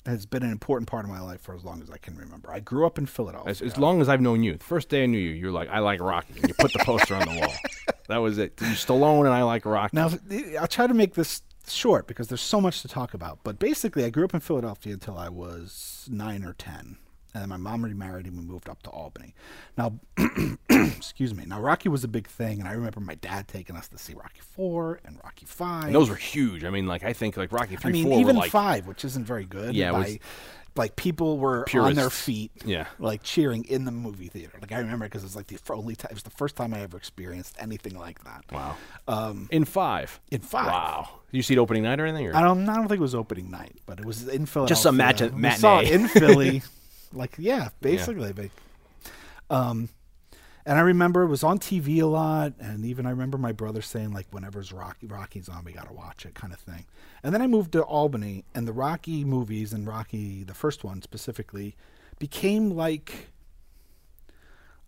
has 0.06 0.26
been 0.26 0.43
an 0.43 0.52
important 0.52 0.89
part 0.89 1.06
of 1.06 1.12
my 1.12 1.19
life 1.19 1.41
for 1.41 1.54
as 1.54 1.63
long 1.63 1.82
as 1.82 1.89
I 1.91 1.98
can 1.98 2.15
remember. 2.17 2.52
I 2.52 2.60
grew 2.60 2.86
up 2.86 2.98
in 2.98 3.06
Philadelphia. 3.06 3.52
As, 3.52 3.62
as 3.62 3.78
long 3.78 4.02
as 4.02 4.10
I've 4.10 4.22
known 4.22 4.41
you, 4.43 4.54
the 4.56 4.63
first 4.63 4.89
day 4.89 5.04
I 5.04 5.06
knew 5.06 5.19
you, 5.19 5.32
you're 5.32 5.52
like, 5.52 5.69
I 5.69 5.80
like 5.80 6.00
Rocky, 6.00 6.34
and 6.39 6.48
you 6.48 6.54
put 6.56 6.74
the 6.74 6.80
poster 6.80 7.15
on 7.15 7.28
the 7.28 7.39
wall. 7.39 7.54
That 8.10 8.17
was 8.17 8.38
it. 8.39 8.56
Stallone 8.58 9.22
and 9.26 9.30
I 9.34 9.43
like 9.43 9.65
Rocky. 9.65 9.95
Now, 9.95 10.10
I'll 10.60 10.67
try 10.67 10.88
to 10.88 10.93
make 10.93 11.13
this 11.13 11.43
short 11.67 12.08
because 12.08 12.28
there's 12.28 12.41
so 12.41 12.60
much 12.60 12.82
to 12.82 12.88
talk 12.88 13.13
about. 13.13 13.39
But 13.43 13.60
basically, 13.60 14.04
I 14.04 14.10
grew 14.10 14.26
up 14.26 14.34
in 14.34 14.39
Philadelphia 14.39 14.93
until 14.93 15.15
I 15.17 15.30
was 15.30 16.08
nine 16.12 16.43
or 16.43 16.54
ten, 16.54 16.98
and 17.34 17.43
then 17.43 17.50
my 17.50 17.58
mom 17.58 17.84
remarried 17.84 18.26
and 18.26 18.36
we 18.36 18.43
moved 18.43 18.67
up 18.67 18.82
to 18.84 18.89
Albany. 18.89 19.36
Now, 19.78 20.00
excuse 20.69 21.36
me. 21.36 21.43
Now, 21.45 21.62
Rocky 21.62 21.88
was 21.88 22.04
a 22.04 22.08
big 22.08 22.28
thing, 22.28 22.60
and 22.60 22.67
I 22.67 22.72
remember 22.72 23.00
my 23.00 23.13
dad 23.15 23.48
taking 23.48 23.76
us 23.76 23.88
to 23.89 24.00
see 24.00 24.15
Rocky 24.15 24.41
Four 24.41 25.00
and 25.06 25.19
Rocky 25.24 25.45
Five. 25.45 25.86
And 25.86 25.95
those 25.95 26.10
were 26.10 26.15
huge. 26.15 26.63
I 26.63 26.72
mean, 26.72 26.88
like 26.88 27.04
I 27.04 27.13
think 27.13 27.38
like 27.38 27.52
Rocky 27.52 27.76
3, 27.76 27.89
I 27.89 27.93
mean, 27.93 28.04
four 28.06 28.19
even 28.19 28.36
were 28.38 28.41
like 28.41 28.52
five, 28.52 28.88
which 28.88 29.06
isn't 29.06 29.26
very 29.26 29.45
good. 29.45 29.76
Yeah, 29.76 29.89
it 29.89 29.93
by, 29.93 30.00
was- 30.00 30.17
like 30.80 30.96
people 30.96 31.38
were 31.38 31.65
on 31.76 31.94
their 31.94 32.10
feet, 32.10 32.52
Yeah. 32.65 32.88
like 32.98 33.22
cheering 33.22 33.65
in 33.65 33.86
the 33.86 33.92
movie 33.92 34.30
theater. 34.30 34.58
Like 34.60 34.72
I 34.72 34.80
remember 34.80 35.06
because 35.06 35.24
it 35.24 35.28
it's 35.28 35.36
like 35.36 35.48
the 35.48 35.60
only 35.72 35.96
time, 35.96 36.10
it 36.10 36.15
was 36.15 36.24
the 36.24 36.32
first 36.32 36.56
time 36.56 36.74
I 36.74 36.82
ever 36.82 36.98
experienced 36.98 37.56
anything 37.60 37.96
like 38.00 38.24
that. 38.24 38.46
wow. 38.52 38.76
Um, 39.08 39.48
In 39.52 39.65
five. 39.65 40.20
in 40.32 40.42
five, 40.42 40.65
Wow. 40.68 41.10
You 41.32 41.44
see 41.44 41.54
it 41.54 41.60
opening 41.60 41.84
night 41.84 42.00
or 42.00 42.08
anything? 42.08 42.26
Or? 42.28 42.36
I 42.36 42.42
don't, 42.42 42.68
I 42.68 42.76
don't 42.76 42.88
think 42.88 42.98
it 43.00 43.02
was 43.02 43.13
opening 43.13 43.52
night, 43.52 43.76
but 43.86 44.00
it 44.00 44.06
was 44.06 44.28
in 44.28 44.48
Philadelphia. 44.48 44.70
Just 44.70 44.82
some 44.82 44.98
match- 44.98 45.22
We 45.22 45.52
saw 45.52 45.80
it 45.82 45.92
in 45.92 46.08
Philly. 46.08 46.63
like 47.13 47.36
yeah, 47.38 47.70
basically. 47.82 48.34
Like, 48.34 48.52
um, 49.52 49.89
and 50.70 50.78
I 50.78 50.82
remember 50.82 51.24
it 51.24 51.28
was 51.30 51.44
on 51.44 51.58
TV 51.58 52.00
a 52.02 52.06
lot, 52.06 52.54
and 52.60 52.86
even 52.86 53.06
I 53.08 53.10
remember 53.10 53.38
my 53.40 53.52
brother 53.52 53.82
saying 53.82 54.14
like, 54.14 54.28
whenever's 54.32 54.72
Rocky 54.72 55.08
Rocky's 55.08 55.50
on, 55.50 55.66
we 55.66 55.72
gotta 55.74 55.92
watch 55.94 56.26
it, 56.26 56.36
kind 56.36 56.54
of 56.54 56.60
thing. 56.60 56.86
And 57.24 57.34
then 57.34 57.42
I 57.42 57.48
moved 57.48 57.72
to 57.74 57.82
Albany, 57.82 58.46
and 58.54 58.68
the 58.68 58.74
Rocky 58.74 59.26
movies 59.26 59.74
and 59.74 59.88
Rocky, 59.88 60.44
the 60.44 60.54
first 60.54 60.84
one 60.84 61.02
specifically, 61.02 61.76
became 62.20 62.70
like 62.72 63.30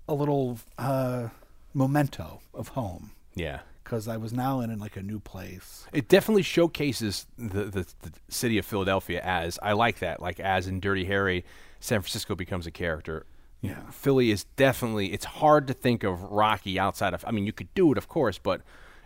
a 0.07 0.13
little 0.13 0.59
uh, 0.77 1.29
memento 1.73 2.41
of 2.53 2.69
home 2.69 3.11
Yeah. 3.35 3.61
because 3.83 4.07
I 4.07 4.17
was 4.17 4.33
now 4.33 4.59
in, 4.61 4.77
like 4.79 4.97
a 4.97 5.01
new 5.01 5.19
place. 5.19 5.85
It 5.93 6.07
definitely 6.07 6.43
showcases 6.43 7.25
the, 7.37 7.65
the 7.65 7.87
the 8.01 8.11
city 8.29 8.57
of 8.57 8.65
Philadelphia 8.65 9.21
as 9.23 9.57
I 9.63 9.73
like 9.73 9.99
that. 9.99 10.21
Like 10.21 10.39
as 10.39 10.67
in 10.67 10.79
Dirty 10.79 11.05
Harry, 11.05 11.43
San 11.79 12.01
Francisco 12.01 12.35
becomes 12.35 12.67
a 12.67 12.71
character. 12.71 13.25
Yeah. 13.61 13.79
Philly 13.91 14.31
is 14.31 14.45
definitely. 14.55 15.13
It's 15.13 15.25
hard 15.25 15.67
to 15.67 15.73
think 15.73 16.03
of 16.03 16.23
Rocky 16.23 16.79
outside 16.79 17.13
of. 17.13 17.23
I 17.27 17.31
mean, 17.31 17.45
you 17.45 17.53
could 17.53 17.73
do 17.75 17.91
it, 17.91 17.97
of 17.97 18.07
course, 18.07 18.37
but 18.37 18.61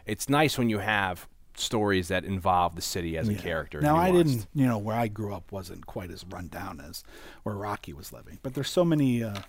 it's 0.05 0.29
nice 0.29 0.57
when 0.57 0.69
you 0.69 0.79
have 0.79 1.27
stories 1.57 2.09
that 2.09 2.25
involve 2.25 2.75
the 2.75 2.81
city 2.81 3.17
as 3.17 3.29
a 3.29 3.35
character. 3.35 3.81
Now 3.81 3.95
I 3.95 4.11
didn't, 4.11 4.47
you 4.53 4.65
know, 4.65 4.77
where 4.77 4.95
I 4.95 5.07
grew 5.07 5.33
up 5.33 5.51
wasn't 5.51 5.85
quite 5.85 6.11
as 6.11 6.25
run 6.25 6.47
down 6.47 6.81
as 6.81 7.03
where 7.43 7.55
Rocky 7.55 7.93
was 7.93 8.11
living. 8.11 8.39
But 8.43 8.53
there's 8.53 8.69
so 8.69 8.83
many 8.83 9.23
uh, 9.23 9.39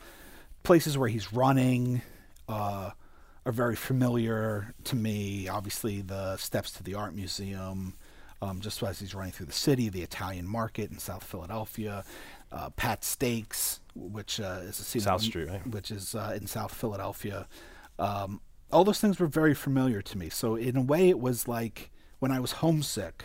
places 0.62 0.96
where 0.96 1.08
he's 1.08 1.32
running 1.32 2.02
uh, 2.48 2.90
are 3.44 3.52
very 3.52 3.76
familiar 3.76 4.74
to 4.84 4.96
me. 4.96 5.48
Obviously, 5.48 6.00
the 6.00 6.36
steps 6.36 6.70
to 6.72 6.82
the 6.82 6.94
art 6.94 7.14
museum, 7.14 7.94
um, 8.42 8.60
just 8.60 8.82
as 8.82 9.00
he's 9.00 9.14
running 9.14 9.32
through 9.32 9.46
the 9.46 9.52
city, 9.52 9.88
the 9.88 10.02
Italian 10.02 10.46
market 10.46 10.90
in 10.90 10.98
South 10.98 11.24
Philadelphia, 11.24 12.04
uh, 12.52 12.70
Pat 12.70 13.04
Steaks, 13.04 13.80
which 13.94 14.40
uh, 14.40 14.60
is 14.62 14.78
a 14.80 14.82
scene 14.84 15.02
South 15.02 15.22
Street, 15.22 15.48
right? 15.48 15.66
which 15.66 15.90
is 15.90 16.14
uh, 16.14 16.32
in 16.36 16.46
South 16.46 16.72
Philadelphia. 16.74 17.46
Um, 17.98 18.40
all 18.72 18.84
those 18.84 19.00
things 19.00 19.18
were 19.18 19.26
very 19.26 19.54
familiar 19.54 20.02
to 20.02 20.18
me. 20.18 20.28
So 20.28 20.56
in 20.56 20.76
a 20.76 20.82
way, 20.82 21.08
it 21.08 21.18
was 21.20 21.46
like 21.48 21.90
when 22.18 22.30
I 22.32 22.40
was 22.40 22.52
homesick, 22.52 23.24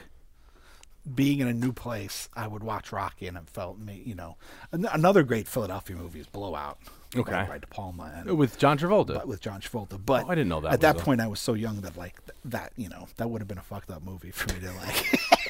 being 1.16 1.40
in 1.40 1.48
a 1.48 1.54
new 1.54 1.74
place, 1.74 2.30
I 2.36 2.48
would 2.48 2.64
watch 2.64 2.92
Rocky, 2.92 3.26
and 3.28 3.36
it 3.36 3.48
felt 3.50 3.80
me. 3.80 4.04
You 4.06 4.14
know, 4.16 4.38
An- 4.72 4.86
another 4.94 5.24
great 5.24 5.48
Philadelphia 5.48 5.96
movie 5.96 6.20
is 6.20 6.28
Blowout. 6.28 6.78
Okay. 7.14 7.32
by, 7.32 7.46
by 7.46 7.58
De 7.58 7.68
Palma 7.68 8.10
and 8.16 8.38
with 8.38 8.58
John 8.58 8.78
Travolta. 8.78 9.16
but 9.16 9.28
with 9.28 9.42
John 9.42 9.60
Travolta. 9.60 10.00
But 10.04 10.26
Oh, 10.26 10.30
I 10.30 10.36
didn't 10.36 10.48
know 10.48 10.62
that 10.62 10.72
At 10.72 10.80
that 10.82 11.02
a- 11.02 11.04
point, 11.04 11.20
I 11.20 11.28
was 11.28 11.42
so 11.42 11.56
young 11.56 11.82
that 11.82 11.98
like 11.98 12.24
th- 12.26 12.38
that 12.46 12.72
you 12.78 12.88
know 12.88 13.08
that 13.18 13.30
would 13.30 13.42
have 13.42 13.50
been 13.50 13.58
a 13.58 13.62
fucked 13.64 13.92
up 13.92 14.02
movie 14.04 14.32
for 14.32 14.54
me 14.54 14.62
to 14.62 14.72
like. 14.74 15.20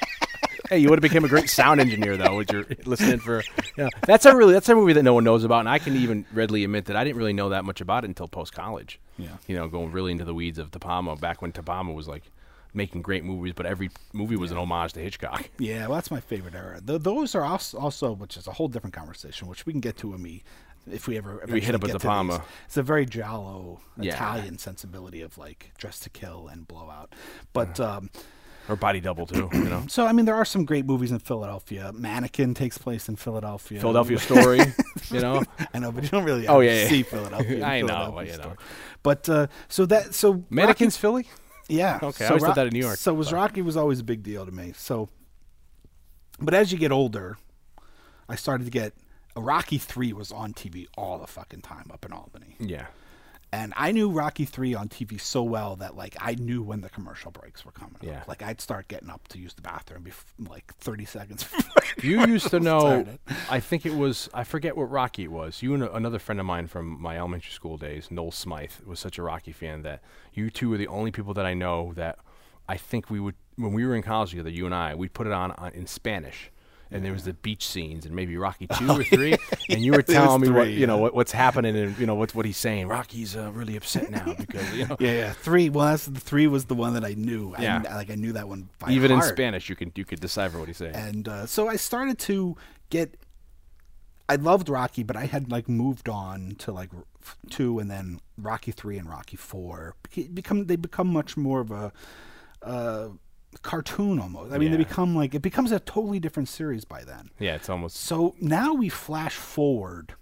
Hey, 0.71 0.77
you 0.79 0.89
would 0.89 1.03
have 1.03 1.11
become 1.11 1.25
a 1.25 1.27
great 1.27 1.49
sound 1.49 1.81
engineer 1.81 2.15
though, 2.15 2.37
with 2.37 2.49
your 2.49 2.65
listening 2.85 3.19
for. 3.19 3.43
Yeah, 3.77 3.89
that's 4.07 4.25
a 4.25 4.33
really 4.33 4.53
that's 4.53 4.69
a 4.69 4.73
movie 4.75 4.93
that 4.93 5.03
no 5.03 5.13
one 5.13 5.25
knows 5.25 5.43
about, 5.43 5.59
and 5.59 5.69
I 5.69 5.79
can 5.79 5.97
even 5.97 6.25
readily 6.33 6.63
admit 6.63 6.85
that 6.85 6.95
I 6.95 7.03
didn't 7.03 7.17
really 7.17 7.33
know 7.33 7.49
that 7.49 7.65
much 7.65 7.81
about 7.81 8.05
it 8.05 8.07
until 8.07 8.29
post 8.29 8.53
college. 8.53 8.97
Yeah. 9.17 9.27
you 9.47 9.55
know, 9.55 9.67
going 9.67 9.91
really 9.91 10.13
into 10.13 10.23
the 10.23 10.33
weeds 10.33 10.57
of 10.57 10.71
De 10.71 10.79
Palma 10.79 11.17
back 11.17 11.41
when 11.41 11.51
De 11.51 11.61
Palma 11.61 11.91
was 11.91 12.07
like 12.07 12.23
making 12.73 13.01
great 13.01 13.25
movies, 13.25 13.51
but 13.53 13.65
every 13.65 13.89
movie 14.13 14.37
was 14.37 14.49
an 14.51 14.57
homage 14.57 14.93
to 14.93 15.01
Hitchcock. 15.01 15.49
Yeah, 15.59 15.87
well, 15.87 15.95
that's 15.95 16.09
my 16.09 16.21
favorite 16.21 16.55
era. 16.55 16.79
Th- 16.85 17.01
those 17.01 17.35
are 17.35 17.43
also, 17.43 17.77
also, 17.77 18.13
which 18.13 18.37
is 18.37 18.47
a 18.47 18.51
whole 18.53 18.69
different 18.69 18.93
conversation, 18.93 19.49
which 19.49 19.65
we 19.65 19.73
can 19.73 19.81
get 19.81 19.97
to 19.97 20.07
when 20.11 20.23
we, 20.23 20.43
if 20.89 21.05
we 21.07 21.17
ever 21.17 21.43
We 21.49 21.59
hit 21.59 21.75
up 21.75 21.83
with 21.83 22.01
Palma. 22.01 22.43
It's 22.65 22.77
a 22.77 22.81
very 22.83 23.05
giallo 23.05 23.81
Yeah. 23.99 24.13
Italian 24.13 24.57
sensibility 24.57 25.21
of 25.21 25.37
like 25.37 25.71
Dressed 25.77 26.03
to 26.03 26.09
Kill 26.09 26.47
and 26.47 26.65
Blowout. 26.65 27.13
But 27.51 27.77
um, 27.79 28.09
Or 28.69 28.75
Body 28.75 28.99
Double 29.01 29.25
too, 29.25 29.49
you 29.53 29.63
know. 29.65 29.83
so 29.89 30.05
I 30.05 30.11
mean, 30.13 30.25
there 30.25 30.35
are 30.35 30.45
some 30.45 30.65
great 30.65 30.85
movies 30.85 31.11
in 31.11 31.19
Philadelphia. 31.19 31.91
Mannequin 31.93 32.53
takes 32.53 32.77
place 32.77 33.09
in 33.09 33.15
Philadelphia. 33.15 33.79
Philadelphia 33.79 34.17
Story, 34.29 34.59
you 35.09 35.19
know. 35.19 35.43
I 35.73 35.79
know, 35.79 35.91
but 35.91 36.03
you 36.03 36.09
don't 36.09 36.23
really 36.23 36.47
Oh, 36.47 36.59
yeah, 36.59 36.83
yeah. 36.83 36.87
see 36.89 37.03
Philadelphia. 37.03 37.65
I 37.65 37.81
know, 37.81 37.87
Philadelphia 37.87 38.31
you 38.31 38.37
know. 38.37 38.53
But 39.03 39.27
uh, 39.29 39.47
so 39.67 39.85
that 39.87 40.13
so 40.13 40.43
Mannequins 40.49 40.95
Philly. 40.95 41.27
yeah. 41.67 41.99
Okay, 42.03 42.25
I 42.25 42.27
so 42.27 42.33
always 42.33 42.43
thought 42.43 42.55
that 42.55 42.67
in 42.67 42.73
New 42.73 42.79
York. 42.79 42.97
So 42.97 43.13
was 43.13 43.33
Rocky 43.33 43.61
was 43.61 43.75
always 43.75 43.99
a 43.99 44.03
big 44.03 44.21
deal 44.23 44.45
to 44.45 44.51
me. 44.51 44.73
So, 44.77 45.09
but 46.39 46.53
as 46.53 46.71
you 46.71 46.77
get 46.77 46.91
older, 46.91 47.37
I 48.29 48.35
started 48.35 48.65
to 48.65 48.71
get. 48.71 48.93
Rocky 49.35 49.77
three 49.77 50.11
was 50.11 50.31
on 50.33 50.53
TV 50.53 50.87
all 50.97 51.17
the 51.17 51.25
fucking 51.27 51.61
time 51.61 51.85
up 51.93 52.03
in 52.05 52.11
Albany, 52.11 52.57
Yeah. 52.59 52.87
And 53.53 53.73
I 53.75 53.91
knew 53.91 54.09
Rocky 54.09 54.45
three 54.45 54.73
on 54.73 54.87
TV 54.87 55.19
so 55.19 55.43
well 55.43 55.75
that 55.77 55.95
like 55.95 56.15
I 56.19 56.35
knew 56.35 56.63
when 56.63 56.81
the 56.81 56.89
commercial 56.89 57.31
breaks 57.31 57.65
were 57.65 57.71
coming. 57.71 57.95
up. 57.95 58.03
Yeah. 58.03 58.23
like 58.27 58.41
I'd 58.41 58.61
start 58.61 58.87
getting 58.87 59.09
up 59.09 59.27
to 59.29 59.37
use 59.39 59.53
the 59.53 59.61
bathroom 59.61 60.03
bef- 60.05 60.49
like 60.49 60.73
thirty 60.75 61.05
seconds. 61.05 61.45
You 62.01 62.25
used 62.25 62.47
to 62.51 62.59
know. 62.61 62.79
started. 62.79 63.19
I 63.49 63.59
think 63.59 63.85
it 63.85 63.93
was. 63.93 64.29
I 64.33 64.45
forget 64.45 64.77
what 64.77 64.89
Rocky 64.89 65.23
it 65.23 65.31
was. 65.31 65.61
You 65.61 65.73
and 65.73 65.83
a, 65.83 65.93
another 65.93 66.19
friend 66.19 66.39
of 66.39 66.45
mine 66.45 66.67
from 66.67 66.99
my 67.01 67.17
elementary 67.17 67.51
school 67.51 67.77
days, 67.77 68.09
Noel 68.09 68.31
Smythe, 68.31 68.71
was 68.85 68.99
such 68.99 69.17
a 69.17 69.23
Rocky 69.23 69.51
fan 69.51 69.81
that 69.81 70.01
you 70.33 70.49
two 70.49 70.69
were 70.69 70.77
the 70.77 70.87
only 70.87 71.11
people 71.11 71.33
that 71.33 71.45
I 71.45 71.53
know 71.53 71.91
that 71.95 72.19
I 72.69 72.77
think 72.77 73.09
we 73.09 73.19
would 73.19 73.35
when 73.57 73.73
we 73.73 73.85
were 73.85 73.95
in 73.95 74.03
college 74.03 74.29
together. 74.29 74.49
You 74.49 74.65
and 74.65 74.73
I, 74.75 74.95
we'd 74.95 75.13
put 75.13 75.27
it 75.27 75.33
on, 75.33 75.51
on 75.51 75.71
in 75.73 75.85
Spanish. 75.87 76.50
And 76.93 77.05
there 77.05 77.13
was 77.13 77.23
the 77.23 77.33
beach 77.33 77.65
scenes, 77.65 78.05
and 78.05 78.13
maybe 78.13 78.35
Rocky 78.35 78.67
two 78.77 78.89
or 78.91 79.03
three, 79.03 79.35
and 79.69 79.81
you 79.81 79.93
were 79.93 80.01
telling 80.01 80.41
me 80.41 80.49
what 80.49 80.63
three, 80.63 80.73
you 80.73 80.85
know 80.85 80.97
what, 80.97 81.13
what's 81.13 81.31
happening, 81.31 81.75
and 81.75 81.97
you 81.97 82.05
know 82.05 82.15
what 82.15 82.35
what 82.35 82.45
he's 82.45 82.57
saying. 82.57 82.87
Rocky's 82.87 83.35
uh, 83.35 83.49
really 83.53 83.77
upset 83.77 84.11
now 84.11 84.33
because 84.37 84.75
you 84.75 84.85
know 84.85 84.97
yeah, 84.99 85.13
yeah, 85.13 85.33
three. 85.33 85.69
Well, 85.69 85.85
that's, 85.87 86.05
the 86.05 86.19
three 86.19 86.47
was 86.47 86.65
the 86.65 86.75
one 86.75 86.93
that 86.95 87.05
I 87.05 87.13
knew. 87.13 87.55
Yeah. 87.57 87.81
kn- 87.81 87.95
like 87.95 88.09
I 88.09 88.15
knew 88.15 88.33
that 88.33 88.47
one 88.47 88.69
by 88.79 88.91
even 88.91 89.11
in. 89.11 89.21
Spanish 89.21 89.69
you 89.69 89.75
can 89.75 89.91
you 89.95 90.03
could 90.03 90.19
decipher 90.19 90.59
what 90.59 90.67
he's 90.67 90.77
saying. 90.77 90.95
and 90.95 91.27
uh, 91.27 91.45
so 91.45 91.67
I 91.67 91.77
started 91.77 92.19
to 92.19 92.57
get. 92.89 93.15
I 94.27 94.35
loved 94.35 94.69
Rocky, 94.69 95.03
but 95.03 95.17
I 95.17 95.25
had 95.25 95.51
like 95.51 95.67
moved 95.67 96.07
on 96.07 96.55
to 96.59 96.71
like 96.71 96.89
two, 97.49 97.79
and 97.79 97.89
then 97.89 98.19
Rocky 98.37 98.71
three 98.71 98.97
and 98.97 99.09
Rocky 99.09 99.37
four 99.37 99.95
become 100.33 100.65
they 100.65 100.75
become 100.75 101.07
much 101.07 101.37
more 101.37 101.61
of 101.61 101.71
a 101.71 101.91
uh, 102.63 103.09
cartoon 103.61 104.19
almost. 104.19 104.53
I 104.53 104.57
mean, 104.57 104.71
they 104.71 104.77
become 104.77 105.15
like 105.15 105.33
it 105.35 105.41
becomes 105.41 105.71
a 105.71 105.79
totally 105.79 106.19
different 106.19 106.49
series 106.49 106.85
by 106.85 107.03
then. 107.03 107.31
yeah, 107.39 107.55
it's 107.55 107.69
almost. 107.69 107.97
So 107.97 108.35
now 108.39 108.73
we 108.73 108.89
flash 108.89 109.33
forward. 109.35 110.13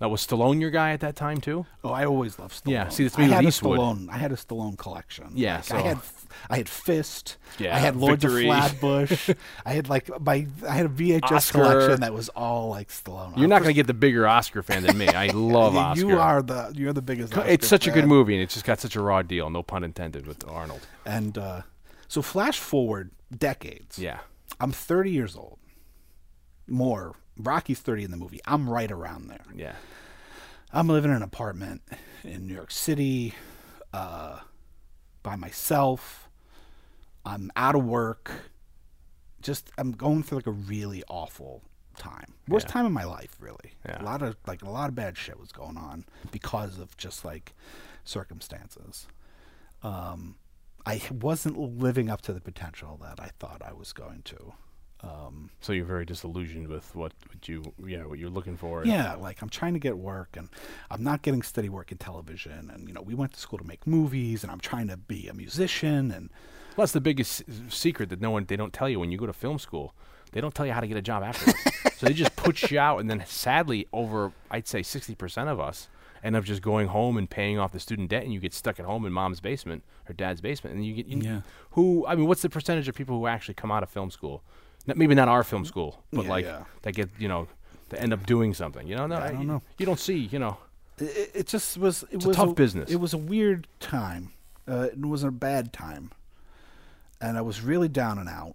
Now 0.00 0.10
was 0.10 0.24
Stallone 0.24 0.60
your 0.60 0.70
guy 0.70 0.92
at 0.92 1.00
that 1.00 1.16
time 1.16 1.40
too? 1.40 1.66
Oh, 1.82 1.90
I 1.90 2.04
always 2.04 2.38
loved 2.38 2.54
Stallone. 2.54 2.70
Yeah, 2.70 2.88
see, 2.88 3.02
that's 3.02 3.16
I 3.18 3.22
me 3.22 3.26
with 3.26 3.34
had 3.34 3.44
Eastwood. 3.46 3.78
a 3.78 3.82
Stallone. 3.82 4.08
I 4.08 4.16
had 4.18 4.30
a 4.30 4.36
Stallone 4.36 4.78
collection. 4.78 5.32
Yeah, 5.34 5.56
Like, 5.56 5.64
so- 5.64 5.76
I 5.76 5.80
had, 5.80 5.98
I 6.50 6.56
had 6.58 6.68
Fist. 6.68 7.36
Yeah, 7.58 7.74
I 7.74 7.80
had 7.80 7.96
Victory. 7.96 8.48
of 8.48 8.54
Flatbush. 8.78 9.30
I 9.66 9.72
had 9.72 9.88
like 9.88 10.08
my, 10.20 10.46
I 10.68 10.70
had 10.74 10.86
a 10.86 10.88
VHS 10.88 11.22
Oscar. 11.32 11.58
collection 11.62 12.00
that 12.02 12.14
was 12.14 12.28
all 12.28 12.68
like 12.68 12.90
Stallone. 12.90 13.36
You're 13.36 13.48
not 13.48 13.62
going 13.62 13.70
to 13.70 13.74
get 13.74 13.88
the 13.88 13.94
bigger 13.94 14.28
Oscar 14.28 14.62
fan 14.62 14.84
than 14.84 14.96
me. 14.96 15.08
I 15.08 15.26
love 15.34 15.72
you, 15.74 15.80
Oscar. 15.80 16.06
You 16.06 16.18
are 16.20 16.42
the, 16.42 16.72
you're 16.76 16.92
the 16.92 17.02
biggest. 17.02 17.36
Oscar 17.36 17.48
It's 17.50 17.66
such 17.66 17.88
a 17.88 17.90
good 17.90 18.06
movie, 18.06 18.34
and 18.34 18.42
it's 18.44 18.54
just 18.54 18.64
got 18.66 18.78
such 18.78 18.94
a 18.94 19.00
raw 19.00 19.22
deal. 19.22 19.50
No 19.50 19.64
pun 19.64 19.82
intended 19.82 20.28
with 20.28 20.46
Arnold. 20.48 20.86
And 21.04 21.36
uh, 21.36 21.62
so, 22.08 22.22
flash 22.22 22.58
forward 22.58 23.10
decades. 23.36 23.98
Yeah. 23.98 24.18
I'm 24.60 24.72
30 24.72 25.10
years 25.10 25.36
old. 25.36 25.58
More. 26.66 27.14
Rocky's 27.38 27.78
30 27.80 28.04
in 28.04 28.10
the 28.10 28.16
movie. 28.16 28.40
I'm 28.46 28.68
right 28.68 28.90
around 28.90 29.28
there. 29.28 29.44
Yeah. 29.54 29.74
I'm 30.72 30.88
living 30.88 31.10
in 31.10 31.16
an 31.18 31.22
apartment 31.22 31.82
in 32.24 32.46
New 32.46 32.54
York 32.54 32.70
City 32.70 33.34
uh, 33.92 34.40
by 35.22 35.36
myself. 35.36 36.28
I'm 37.24 37.50
out 37.56 37.74
of 37.74 37.84
work. 37.84 38.30
Just 39.40 39.70
I'm 39.78 39.92
going 39.92 40.22
through 40.22 40.38
like 40.38 40.46
a 40.46 40.50
really 40.52 41.04
awful 41.08 41.62
time. 41.96 42.34
Worst 42.48 42.66
Yeah. 42.66 42.72
time 42.72 42.86
of 42.86 42.92
my 42.92 43.04
life, 43.04 43.36
really. 43.40 43.74
Yeah. 43.86 44.02
A 44.02 44.04
lot 44.04 44.22
of 44.22 44.36
like 44.46 44.62
a 44.62 44.68
lot 44.70 44.88
of 44.88 44.94
bad 44.94 45.16
shit 45.16 45.38
was 45.38 45.52
going 45.52 45.76
on 45.76 46.04
because 46.32 46.78
of 46.78 46.96
just 46.96 47.24
like 47.24 47.54
circumstances. 48.04 49.06
Um, 49.82 50.36
I 50.92 51.00
wasn't 51.10 51.56
living 51.86 52.08
up 52.10 52.20
to 52.22 52.32
the 52.32 52.40
potential 52.40 52.98
that 53.02 53.18
I 53.20 53.30
thought 53.38 53.60
I 53.64 53.72
was 53.72 53.92
going 53.92 54.22
to. 54.32 54.40
Um, 55.00 55.50
So 55.60 55.72
you're 55.72 55.84
very 55.96 56.04
disillusioned 56.04 56.66
with 56.68 56.86
what, 56.96 57.12
what 57.28 57.46
you 57.48 57.62
yeah 57.86 58.04
what 58.04 58.18
you're 58.18 58.30
looking 58.38 58.56
for. 58.56 58.84
yeah, 58.84 59.14
like 59.14 59.40
I'm 59.42 59.48
trying 59.48 59.74
to 59.74 59.78
get 59.88 59.96
work 59.96 60.30
and 60.36 60.48
I'm 60.90 61.04
not 61.04 61.22
getting 61.22 61.42
steady 61.42 61.68
work 61.68 61.92
in 61.92 61.98
television. 61.98 62.70
And, 62.72 62.88
you 62.88 62.94
know, 62.94 63.02
we 63.02 63.14
went 63.14 63.32
to 63.34 63.40
school 63.40 63.58
to 63.58 63.64
make 63.72 63.86
movies 63.86 64.42
and 64.42 64.50
I'm 64.50 64.58
trying 64.60 64.88
to 64.88 64.96
be 64.96 65.28
a 65.28 65.34
musician. 65.34 66.10
And 66.10 66.30
Well, 66.76 66.82
that's 66.84 66.92
the 66.92 67.00
biggest 67.10 67.42
s- 67.48 67.60
secret 67.84 68.08
that 68.08 68.20
no 68.20 68.30
one 68.32 68.44
they 68.46 68.56
don't 68.56 68.72
tell 68.72 68.88
you 68.88 68.98
when 68.98 69.12
you 69.12 69.18
go 69.18 69.26
to 69.26 69.32
film 69.32 69.58
school. 69.60 69.94
They 70.32 70.40
don't 70.40 70.54
tell 70.54 70.66
you 70.66 70.72
how 70.72 70.80
to 70.80 70.88
get 70.88 70.96
a 70.96 71.02
job 71.12 71.22
after. 71.22 71.52
so 71.96 72.06
they 72.06 72.12
just 72.12 72.34
put 72.36 72.70
you 72.70 72.78
out, 72.80 72.98
and 73.00 73.08
then 73.08 73.22
sadly, 73.26 73.86
over 73.92 74.32
I'd 74.50 74.66
say 74.68 74.82
sixty 74.82 75.14
percent 75.14 75.48
of 75.48 75.58
us 75.60 75.88
end 76.22 76.36
up 76.36 76.44
just 76.44 76.62
going 76.62 76.88
home 76.88 77.16
and 77.16 77.28
paying 77.28 77.58
off 77.58 77.72
the 77.72 77.80
student 77.80 78.08
debt, 78.10 78.24
and 78.24 78.32
you 78.32 78.40
get 78.40 78.54
stuck 78.54 78.78
at 78.80 78.86
home 78.86 79.04
in 79.06 79.12
mom's 79.12 79.40
basement 79.40 79.82
or 80.08 80.12
dad's 80.12 80.40
basement, 80.40 80.76
and 80.76 80.84
you 80.84 80.94
get 80.94 81.06
you, 81.06 81.18
Yeah. 81.20 81.40
who 81.72 82.06
I 82.06 82.14
mean, 82.14 82.26
what's 82.26 82.42
the 82.42 82.48
percentage 82.50 82.88
of 82.88 82.94
people 82.94 83.18
who 83.18 83.26
actually 83.26 83.54
come 83.54 83.70
out 83.70 83.82
of 83.82 83.90
film 83.90 84.10
school? 84.10 84.42
Not, 84.86 84.96
maybe 84.96 85.14
not 85.14 85.28
our 85.28 85.44
film 85.44 85.64
school, 85.64 86.02
but 86.12 86.24
Yeah, 86.24 86.30
like 86.30 86.44
yeah. 86.44 86.64
that 86.82 86.92
get 86.92 87.10
you 87.18 87.28
know 87.28 87.48
that 87.90 88.00
end 88.02 88.12
up 88.12 88.24
doing 88.26 88.54
something. 88.54 88.86
You 88.86 88.96
know, 88.96 89.06
no, 89.06 89.16
I 89.16 89.30
don't 89.30 89.40
you, 89.40 89.46
know. 89.46 89.62
You 89.78 89.86
don't 89.86 89.98
see, 90.00 90.18
you 90.18 90.38
know. 90.38 90.56
it, 90.98 91.30
it 91.34 91.46
just 91.46 91.78
was, 91.78 92.02
it 92.04 92.16
It's 92.16 92.24
a 92.24 92.28
was 92.28 92.36
tough 92.36 92.54
business. 92.54 92.90
It 92.90 92.96
was 93.00 93.14
a 93.14 93.18
weird 93.18 93.66
time. 93.80 94.32
Uh, 94.66 94.88
it 94.92 95.00
was 95.00 95.22
a 95.24 95.30
bad 95.30 95.72
time. 95.72 96.10
And 97.20 97.38
I 97.38 97.40
was 97.40 97.62
really 97.62 97.88
down 97.88 98.18
and 98.18 98.28
out. 98.28 98.54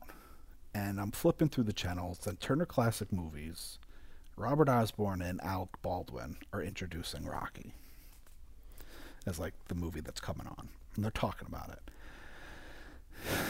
And 0.76 1.00
I'm 1.00 1.12
flipping 1.12 1.50
through 1.50 1.64
the 1.66 1.74
channels 1.74 2.26
and 2.28 2.40
Turner 2.40 2.66
Classic 2.66 3.12
Movies 3.12 3.78
Robert 4.36 4.70
Osborne 4.70 5.22
and 5.22 5.42
Alec 5.44 5.70
Baldwin 5.82 6.38
are 6.52 6.62
introducing 6.62 7.26
Rocky 7.26 7.74
as 9.26 9.40
like 9.40 9.54
the 9.68 9.76
movie 9.76 10.02
that's 10.02 10.20
coming 10.20 10.48
on, 10.48 10.70
and 10.96 11.04
they're 11.04 11.12
talking 11.12 11.48
about 11.48 11.70
it. 11.70 11.80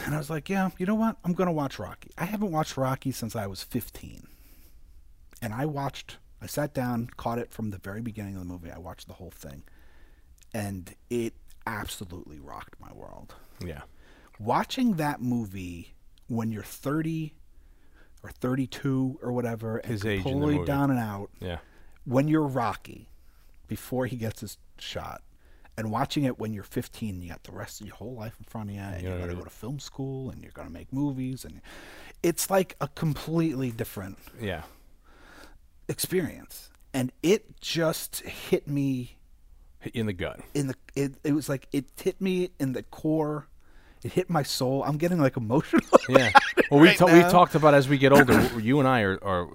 And 0.04 0.14
I 0.14 0.18
was 0.18 0.30
like, 0.30 0.48
yeah, 0.48 0.70
you 0.78 0.86
know 0.86 0.94
what? 0.94 1.16
I'm 1.24 1.32
going 1.32 1.48
to 1.48 1.52
watch 1.52 1.78
Rocky. 1.78 2.10
I 2.16 2.26
haven't 2.26 2.52
watched 2.52 2.76
Rocky 2.76 3.10
since 3.10 3.34
I 3.34 3.46
was 3.46 3.62
15. 3.62 4.26
And 5.42 5.52
I 5.52 5.66
watched, 5.66 6.18
I 6.40 6.46
sat 6.46 6.74
down, 6.74 7.10
caught 7.16 7.38
it 7.38 7.50
from 7.50 7.70
the 7.70 7.78
very 7.78 8.00
beginning 8.00 8.34
of 8.34 8.40
the 8.40 8.46
movie. 8.46 8.70
I 8.70 8.78
watched 8.78 9.08
the 9.08 9.14
whole 9.14 9.32
thing. 9.32 9.64
And 10.52 10.94
it 11.10 11.34
absolutely 11.66 12.38
rocked 12.38 12.80
my 12.80 12.92
world. 12.92 13.34
Yeah. 13.64 13.82
Watching 14.38 14.94
that 14.94 15.20
movie 15.20 15.94
when 16.28 16.52
you're 16.52 16.62
30 16.62 17.34
or 18.24 18.30
32 18.30 19.18
or 19.22 19.30
whatever, 19.32 19.76
and 19.76 19.92
His 19.92 20.04
age 20.04 20.18
in 20.20 20.24
the 20.24 20.30
completely 20.30 20.54
movie. 20.56 20.66
down 20.66 20.90
and 20.90 20.98
out, 20.98 21.30
Yeah. 21.40 21.58
when 22.04 22.26
you're 22.26 22.46
Rocky, 22.48 23.10
before 23.68 24.06
he 24.06 24.16
gets 24.16 24.40
his 24.40 24.56
shot, 24.78 25.22
and 25.76 25.90
watching 25.90 26.24
it 26.24 26.38
when 26.38 26.52
you're 26.54 26.62
15, 26.64 27.20
you 27.20 27.28
got 27.28 27.44
the 27.44 27.52
rest 27.52 27.80
of 27.82 27.86
your 27.86 27.96
whole 27.96 28.14
life 28.14 28.34
in 28.38 28.44
front 28.44 28.70
of 28.70 28.76
you, 28.76 28.80
and 28.80 29.02
you're 29.02 29.18
going 29.18 29.28
to 29.30 29.36
go 29.36 29.42
to 29.44 29.50
film 29.50 29.78
school, 29.78 30.30
and 30.30 30.42
you're 30.42 30.52
going 30.52 30.66
to 30.68 30.72
make 30.72 30.90
movies, 30.92 31.44
and 31.44 31.60
it's 32.22 32.48
like 32.48 32.74
a 32.80 32.88
completely 32.88 33.70
different 33.70 34.18
Yeah. 34.40 34.62
experience. 35.88 36.70
And 36.92 37.12
it 37.22 37.60
just 37.60 38.20
hit 38.20 38.68
me 38.68 39.16
Hit 39.80 39.94
you 39.96 40.00
in 40.00 40.06
the 40.06 40.12
gut. 40.12 40.40
in 40.54 40.68
the. 40.68 40.74
It, 40.94 41.14
it 41.24 41.32
was 41.32 41.48
like 41.48 41.66
it 41.72 41.86
hit 42.00 42.20
me 42.20 42.50
in 42.58 42.72
the 42.72 42.84
core. 42.84 43.48
It 44.04 44.12
hit 44.12 44.28
my 44.30 44.42
soul. 44.44 44.84
I'm 44.84 44.96
getting 44.98 45.18
like 45.18 45.36
emotional. 45.36 45.82
Yeah. 46.08 46.30
Well, 46.70 46.80
we 46.80 46.88
right 46.88 46.98
ta- 46.98 47.06
we 47.06 47.20
talked 47.22 47.54
about 47.54 47.72
as 47.72 47.88
we 47.88 47.96
get 47.96 48.12
older. 48.12 48.38
you 48.60 48.78
and 48.78 48.86
I 48.86 49.00
are, 49.00 49.18
are 49.24 49.48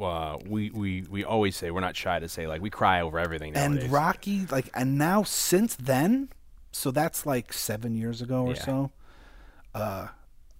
uh, 0.00 0.38
we 0.46 0.70
we 0.70 1.02
we 1.10 1.24
always 1.24 1.56
say 1.56 1.72
we're 1.72 1.80
not 1.80 1.96
shy 1.96 2.20
to 2.20 2.28
say 2.28 2.46
like 2.46 2.60
we 2.62 2.70
cry 2.70 3.00
over 3.00 3.18
everything 3.18 3.52
nowadays. 3.54 3.82
and 3.84 3.92
Rocky, 3.92 4.46
like, 4.46 4.70
and 4.72 4.96
now 4.98 5.24
since 5.24 5.74
then, 5.74 6.28
so 6.70 6.92
that's 6.92 7.26
like 7.26 7.52
seven 7.52 7.96
years 7.96 8.22
ago 8.22 8.44
or 8.46 8.54
Yeah. 8.54 8.64
so. 8.64 8.90
Uh, 9.74 10.08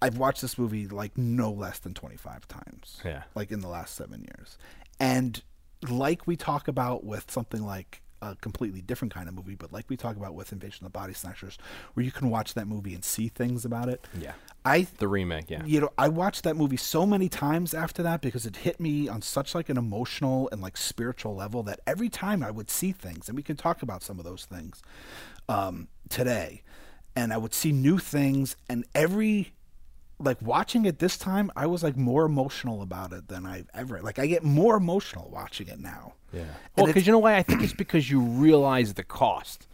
I've 0.03 0.19
watched 0.19 0.43
this 0.43 0.59
movie 0.59 0.89
like 0.89 1.17
no 1.17 1.53
less 1.53 1.79
than 1.79 1.95
twenty 1.95 2.17
five 2.17 2.49
times. 2.49 3.01
Yeah. 3.05 3.23
like 3.37 3.53
in 3.53 3.61
the 3.61 3.69
last 3.69 3.95
seven 3.95 4.23
years, 4.23 4.59
and 4.99 5.41
like 5.89 6.27
we 6.27 6.37
talk 6.37 6.67
about 6.67 7.05
with 7.05 7.31
something 7.31 7.65
like 7.65 8.03
a 8.33 8.37
completely 8.41 8.81
different 8.81 9.13
kind 9.13 9.29
of 9.29 9.35
movie, 9.35 9.55
but 9.55 9.73
like 9.73 9.87
we 9.89 9.97
talk 9.97 10.17
about 10.17 10.35
with 10.35 10.53
Invasion 10.53 10.87
of 10.87 10.93
the 10.93 10.99
Body 10.99 11.13
Snatchers, 11.13 11.59
where 11.95 12.05
you 12.05 12.13
can 12.13 12.31
watch 12.31 12.55
that 12.55 12.67
movie 12.67 12.95
and 12.95 13.05
see 13.05 13.29
things 13.29 13.65
about 13.65 13.89
it. 13.89 14.07
Yeah. 14.19 14.33
I 14.65 14.87
the 14.99 15.07
remake. 15.09 15.49
Yeah. 15.49 15.65
you 15.65 15.81
know 15.81 15.91
i 15.97 16.09
watched 16.09 16.43
that 16.43 16.57
movie 16.57 16.77
so 16.77 17.07
many 17.07 17.29
times 17.29 17.73
after 17.73 18.03
that 18.03 18.21
because 18.21 18.47
it 18.47 18.57
hit 18.57 18.81
me 18.81 19.09
on 19.09 19.23
such 19.23 19.55
like 19.55 19.69
an 19.69 19.77
emotional 19.77 20.49
and 20.51 20.61
like 20.61 20.77
spiritual 20.77 21.37
level 21.37 21.63
that 21.63 21.79
every 21.87 22.09
time 22.09 22.43
i 22.43 22.51
would 22.51 22.69
see 22.69 22.91
things 22.91 23.29
and 23.29 23.37
we 23.37 23.43
can 23.45 23.57
talk 23.57 23.81
about 23.83 24.03
some 24.03 24.19
of 24.19 24.25
those 24.25 24.45
things 24.45 24.83
um, 25.49 25.87
today 26.09 26.63
and 27.15 27.33
i 27.33 27.37
would 27.37 27.55
see 27.55 27.71
new 27.71 27.99
things 27.99 28.57
and 28.69 28.85
every 28.95 29.53
like 30.19 30.41
watching 30.41 30.85
it 30.87 30.99
this 30.99 31.19
time 31.19 31.51
i 31.57 31.67
was 31.67 31.83
like 31.83 31.97
more 31.97 32.25
emotional 32.25 32.81
about 32.83 33.13
it 33.13 33.29
than 33.29 33.45
i've 33.45 33.69
ever 33.75 34.01
like 34.01 34.19
i 34.19 34.27
get 34.27 34.43
more 34.43 34.77
emotional 34.77 35.29
watching 35.31 35.69
it 35.69 35.79
now 35.79 36.15
Yeah. 36.33 36.41
And 36.41 36.51
Well, 36.77 36.87
because 36.87 37.07
you 37.07 37.13
know 37.13 37.19
why? 37.19 37.37
I 37.37 37.43
think 37.43 37.63
it's 37.63 37.73
because 37.73 38.11
you 38.11 38.21
realize 38.21 38.95
the 38.95 39.05
cost. 39.05 39.69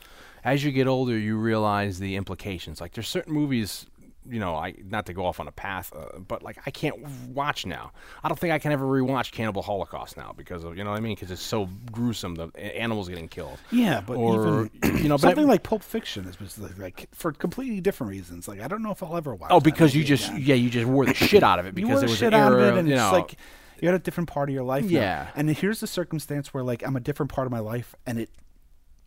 As 0.44 0.64
you 0.64 0.72
get 0.72 0.86
older, 0.88 1.16
you 1.16 1.36
realize 1.36 1.98
the 2.00 2.16
implications. 2.16 2.80
Like 2.80 2.92
there's 2.92 3.08
certain 3.08 3.32
movies, 3.32 3.86
you 4.28 4.38
know, 4.38 4.54
I 4.54 4.74
not 4.84 5.06
to 5.06 5.12
go 5.12 5.26
off 5.26 5.40
on 5.40 5.48
a 5.48 5.52
path, 5.52 5.92
uh, 5.94 6.18
but 6.18 6.42
like 6.42 6.58
I 6.66 6.70
can't 6.70 7.04
watch 7.28 7.66
now. 7.66 7.92
I 8.22 8.28
don't 8.28 8.38
think 8.38 8.52
I 8.52 8.58
can 8.58 8.72
ever 8.72 8.84
rewatch 8.84 9.32
Cannibal 9.32 9.62
Holocaust 9.62 10.16
now 10.16 10.32
because 10.36 10.64
of 10.64 10.76
you 10.76 10.84
know 10.84 10.90
what 10.90 10.96
I 10.96 11.00
mean? 11.00 11.14
Because 11.14 11.30
it's 11.30 11.42
so 11.42 11.68
gruesome. 11.90 12.34
The 12.34 12.50
animals 12.56 13.08
getting 13.08 13.28
killed. 13.28 13.58
Yeah, 13.70 14.00
but 14.00 14.16
or 14.16 14.70
even 14.82 14.96
you 15.02 15.08
know, 15.08 15.16
something 15.16 15.46
like 15.46 15.62
Pulp 15.62 15.82
Fiction 15.82 16.26
is 16.26 16.58
like, 16.58 16.78
like 16.78 17.08
for 17.12 17.32
completely 17.32 17.80
different 17.80 18.10
reasons. 18.10 18.46
Like 18.46 18.60
I 18.60 18.68
don't 18.68 18.82
know 18.82 18.92
if 18.92 19.02
I'll 19.02 19.16
ever 19.16 19.34
watch. 19.34 19.50
oh, 19.52 19.60
because 19.60 19.94
you 19.94 20.04
just 20.04 20.28
again. 20.28 20.42
yeah, 20.44 20.54
you 20.54 20.70
just 20.70 20.86
wore 20.86 21.06
the 21.06 21.14
shit 21.14 21.42
out 21.42 21.58
of 21.58 21.66
it 21.66 21.70
you 21.70 21.86
because 21.86 21.96
wore 21.96 22.04
it 22.04 22.10
was 22.10 22.18
shit 22.18 22.34
an 22.34 22.40
out 22.40 22.52
of 22.52 22.60
it, 22.60 22.74
and 22.78 22.88
you 22.88 22.94
know, 22.94 23.06
it's 23.06 23.12
like 23.12 23.36
you're 23.80 23.92
at 23.92 24.00
a 24.00 24.02
different 24.02 24.28
part 24.28 24.48
of 24.48 24.54
your 24.54 24.62
life. 24.62 24.84
now. 24.84 24.90
Yeah. 24.90 25.28
and 25.34 25.50
here's 25.50 25.80
the 25.80 25.86
circumstance 25.88 26.54
where 26.54 26.62
like 26.62 26.86
I'm 26.86 26.96
a 26.96 27.00
different 27.00 27.32
part 27.32 27.46
of 27.46 27.50
my 27.50 27.58
life, 27.58 27.94
and 28.06 28.18
it 28.20 28.30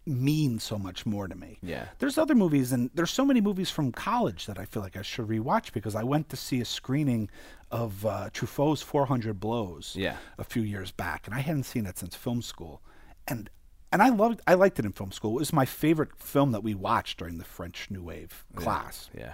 means 0.05 0.63
so 0.63 0.77
much 0.77 1.05
more 1.05 1.27
to 1.27 1.35
me. 1.35 1.57
Yeah. 1.61 1.85
There's 1.99 2.17
other 2.17 2.35
movies, 2.35 2.71
and 2.71 2.89
there's 2.93 3.11
so 3.11 3.25
many 3.25 3.41
movies 3.41 3.69
from 3.69 3.91
college 3.91 4.45
that 4.45 4.59
I 4.59 4.65
feel 4.65 4.83
like 4.83 4.95
I 4.97 5.01
should 5.01 5.27
rewatch 5.27 5.73
because 5.73 5.95
I 5.95 6.03
went 6.03 6.29
to 6.29 6.35
see 6.35 6.61
a 6.61 6.65
screening 6.65 7.29
of 7.71 8.05
uh, 8.05 8.29
Truffaut's 8.31 8.81
400 8.81 9.39
Blows. 9.39 9.95
Yeah. 9.97 10.17
A 10.37 10.43
few 10.43 10.61
years 10.61 10.91
back, 10.91 11.25
and 11.25 11.35
I 11.35 11.39
hadn't 11.39 11.63
seen 11.63 11.85
it 11.85 11.97
since 11.97 12.15
film 12.15 12.41
school, 12.41 12.81
and. 13.27 13.49
And 13.91 14.01
I 14.01 14.09
loved, 14.09 14.41
I 14.45 14.55
liked 14.55 14.77
it 14.77 14.83
in 14.83 14.91
film 14.91 15.13
school. 15.13 15.37
It 15.37 15.39
was 15.39 15.53
my 15.53 15.63
favorite 15.63 16.17
film 16.17 16.51
that 16.51 16.63
we 16.63 16.73
watched 16.73 17.17
during 17.17 17.37
the 17.37 17.45
French 17.45 17.87
New 17.89 18.03
Wave 18.03 18.43
class 18.53 19.09
yeah, 19.17 19.33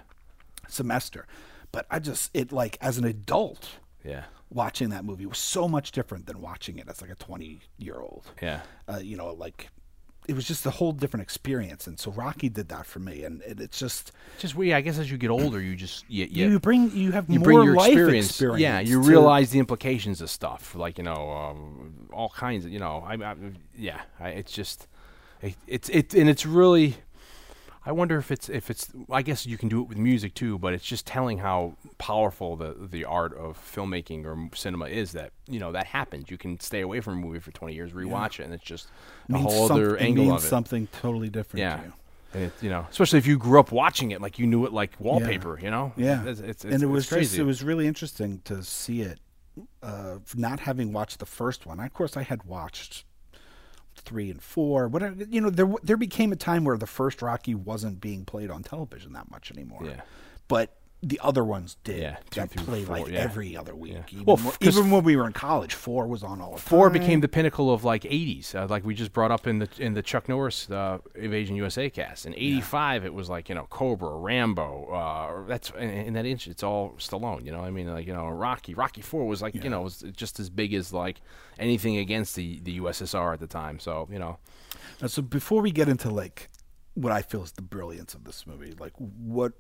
semester. 0.67 1.25
But 1.71 1.87
I 1.89 1.97
just 1.97 2.29
it 2.35 2.51
like 2.51 2.77
as 2.79 2.99
an 2.99 3.05
adult 3.05 3.79
yeah, 4.03 4.25
watching 4.51 4.89
that 4.89 5.05
movie 5.05 5.25
was 5.25 5.37
so 5.37 5.67
much 5.67 5.91
different 5.91 6.25
than 6.27 6.41
watching 6.41 6.77
it 6.77 6.87
as 6.89 7.01
like 7.01 7.09
a 7.09 7.15
20 7.15 7.59
year 7.77 7.99
old. 7.99 8.29
yeah. 8.41 8.61
Uh, 8.87 8.99
you 9.01 9.17
know, 9.17 9.33
like 9.33 9.69
it 10.27 10.35
was 10.35 10.47
just 10.47 10.65
a 10.65 10.69
whole 10.69 10.91
different 10.91 11.23
experience. 11.23 11.87
And 11.87 11.99
so 11.99 12.11
Rocky 12.11 12.49
did 12.49 12.69
that 12.69 12.85
for 12.85 12.99
me. 12.99 13.23
And 13.23 13.41
it, 13.41 13.59
it's 13.59 13.79
just 13.79 14.11
Just 14.37 14.55
we. 14.55 14.73
I 14.73 14.81
guess 14.81 14.99
as 14.99 15.11
you 15.11 15.17
get 15.17 15.29
older, 15.29 15.59
you 15.59 15.75
just 15.75 16.05
you, 16.09 16.25
you, 16.29 16.49
you 16.51 16.59
bring 16.59 16.91
you 16.91 17.11
have 17.11 17.29
you 17.29 17.39
more 17.39 17.45
bring 17.45 17.63
your 17.63 17.75
life 17.75 17.91
experience, 17.91 18.29
experience. 18.29 18.61
Yeah, 18.61 18.79
you 18.79 18.99
realize 18.99 19.49
the 19.49 19.59
implications 19.59 20.21
of 20.21 20.29
stuff, 20.29 20.75
like 20.75 20.97
you 20.97 21.03
know, 21.03 21.29
um, 21.31 22.07
all 22.11 22.29
kinds 22.29 22.65
of 22.65 22.71
you 22.71 22.79
know. 22.79 23.03
I, 23.05 23.15
I 23.15 23.35
yeah, 23.77 24.01
I, 24.19 24.29
it's 24.29 24.51
just 24.51 24.87
it, 25.41 25.55
it's 25.67 25.89
it 25.89 26.13
and 26.13 26.29
it's 26.29 26.45
really. 26.45 26.97
I 27.83 27.91
wonder 27.91 28.17
if 28.17 28.31
it's 28.31 28.47
if 28.47 28.69
it's. 28.69 28.89
I 29.09 29.21
guess 29.23 29.45
you 29.47 29.57
can 29.57 29.67
do 29.67 29.81
it 29.81 29.87
with 29.87 29.97
music 29.97 30.33
too, 30.35 30.59
but 30.59 30.73
it's 30.73 30.85
just 30.85 31.07
telling 31.07 31.39
how 31.39 31.73
powerful 31.97 32.55
the 32.55 32.75
the 32.79 33.05
art 33.05 33.35
of 33.35 33.57
filmmaking 33.57 34.23
or 34.25 34.55
cinema 34.55 34.85
is. 34.85 35.13
That 35.13 35.31
you 35.47 35.59
know 35.59 35.71
that 35.71 35.87
happens. 35.87 36.29
You 36.29 36.37
can 36.37 36.59
stay 36.59 36.81
away 36.81 36.99
from 37.01 37.13
a 37.13 37.17
movie 37.17 37.39
for 37.39 37.51
twenty 37.51 37.73
years, 37.73 37.91
rewatch 37.91 38.39
it, 38.39 38.43
and 38.43 38.53
it's 38.53 38.63
just 38.63 38.87
a 39.33 39.37
whole 39.37 39.71
other 39.71 39.95
it 39.95 40.03
angle 40.03 40.25
means 40.25 40.41
of 40.41 40.45
it. 40.45 40.49
something 40.49 40.87
totally 41.01 41.29
different 41.29 41.61
Yeah. 41.61 41.77
to 41.77 41.83
you. 41.85 41.93
And 42.33 42.43
it, 42.43 42.53
you 42.61 42.69
know, 42.69 42.85
especially 42.89 43.17
if 43.19 43.25
you 43.27 43.37
grew 43.37 43.59
up 43.59 43.71
watching 43.71 44.11
it, 44.11 44.21
like 44.21 44.37
you 44.39 44.45
knew 44.47 44.65
it 44.65 44.71
like 44.71 44.91
wallpaper. 44.99 45.59
You 45.61 45.71
know, 45.71 45.91
Yeah, 45.97 46.23
it's, 46.25 46.39
it's, 46.39 46.63
and 46.63 46.81
it 46.83 46.85
was 46.85 47.09
just 47.09 47.35
it 47.37 47.43
was 47.43 47.63
really 47.63 47.87
interesting 47.87 48.41
to 48.45 48.63
see 48.63 49.01
it. 49.01 49.19
Uh, 49.83 50.19
not 50.35 50.61
having 50.61 50.93
watched 50.93 51.19
the 51.19 51.25
first 51.25 51.65
one, 51.65 51.79
of 51.79 51.93
course, 51.93 52.15
I 52.15 52.23
had 52.23 52.43
watched 52.43 53.03
three 53.95 54.29
and 54.29 54.41
four. 54.41 54.87
Whatever 54.87 55.23
you 55.23 55.41
know, 55.41 55.49
there 55.49 55.71
there 55.83 55.97
became 55.97 56.31
a 56.31 56.35
time 56.35 56.63
where 56.63 56.77
the 56.77 56.87
first 56.87 57.21
Rocky 57.21 57.55
wasn't 57.55 58.01
being 58.01 58.25
played 58.25 58.49
on 58.49 58.63
television 58.63 59.13
that 59.13 59.29
much 59.31 59.51
anymore. 59.51 59.81
Yeah. 59.85 60.01
but 60.47 60.75
the 61.03 61.19
other 61.23 61.43
ones 61.43 61.77
did. 61.83 61.99
Yeah, 61.99 62.17
two 62.29 62.41
got 62.41 62.51
through 62.51 62.65
played 62.65 62.85
four, 62.87 62.99
like 62.99 63.07
yeah. 63.11 63.19
every 63.19 63.57
other 63.57 63.75
week. 63.75 63.93
Yeah. 63.93 64.03
Even, 64.11 64.25
Well, 64.25 64.37
f- 64.37 64.57
even 64.61 64.91
when 64.91 65.03
we 65.03 65.15
were 65.15 65.25
in 65.25 65.33
college, 65.33 65.73
four 65.73 66.05
was 66.05 66.21
on 66.21 66.39
all 66.41 66.53
the 66.53 66.61
Four 66.61 66.89
time. 66.89 66.99
became 66.99 67.21
the 67.21 67.27
pinnacle 67.27 67.73
of 67.73 67.83
like 67.83 68.03
'80s, 68.03 68.53
uh, 68.53 68.67
like 68.67 68.85
we 68.85 68.93
just 68.93 69.11
brought 69.11 69.31
up 69.31 69.47
in 69.47 69.59
the 69.59 69.69
in 69.79 69.95
the 69.95 70.03
Chuck 70.03 70.29
Norris 70.29 70.69
uh, 70.69 70.99
Invasion 71.15 71.55
USA 71.55 71.89
cast. 71.89 72.25
In 72.27 72.33
'85, 72.35 73.05
it 73.05 73.13
was 73.13 73.29
like 73.29 73.49
you 73.49 73.55
know 73.55 73.65
Cobra, 73.69 74.15
Rambo. 74.15 74.91
Uh, 74.93 75.47
that's 75.47 75.71
in, 75.71 76.13
that 76.13 76.25
inch, 76.25 76.47
it's 76.47 76.61
all 76.61 76.91
Stallone. 76.99 77.45
You 77.45 77.51
know, 77.51 77.61
I 77.61 77.71
mean, 77.71 77.87
like 77.91 78.05
you 78.05 78.13
know 78.13 78.27
Rocky. 78.29 78.73
Rocky 78.75 79.01
Four 79.01 79.25
was 79.27 79.41
like 79.41 79.55
you 79.55 79.69
know 79.69 79.81
was 79.81 80.03
just 80.15 80.39
as 80.39 80.49
big 80.51 80.73
as 80.73 80.93
like 80.93 81.21
anything 81.57 81.97
against 81.97 82.35
the 82.35 82.59
the 82.61 82.79
USSR 82.79 83.33
at 83.33 83.39
the 83.39 83.47
time. 83.47 83.79
So 83.79 84.07
you 84.11 84.19
know, 84.19 84.37
Uh, 85.01 85.07
so 85.07 85.21
before 85.23 85.61
we 85.63 85.71
get 85.71 85.89
into 85.89 86.09
like 86.11 86.49
what 86.93 87.11
I 87.11 87.21
feel 87.21 87.41
is 87.41 87.53
the 87.53 87.61
brilliance 87.61 88.13
of 88.13 88.25
this 88.25 88.45
movie, 88.45 88.75
like 88.77 88.93
what 88.97 89.53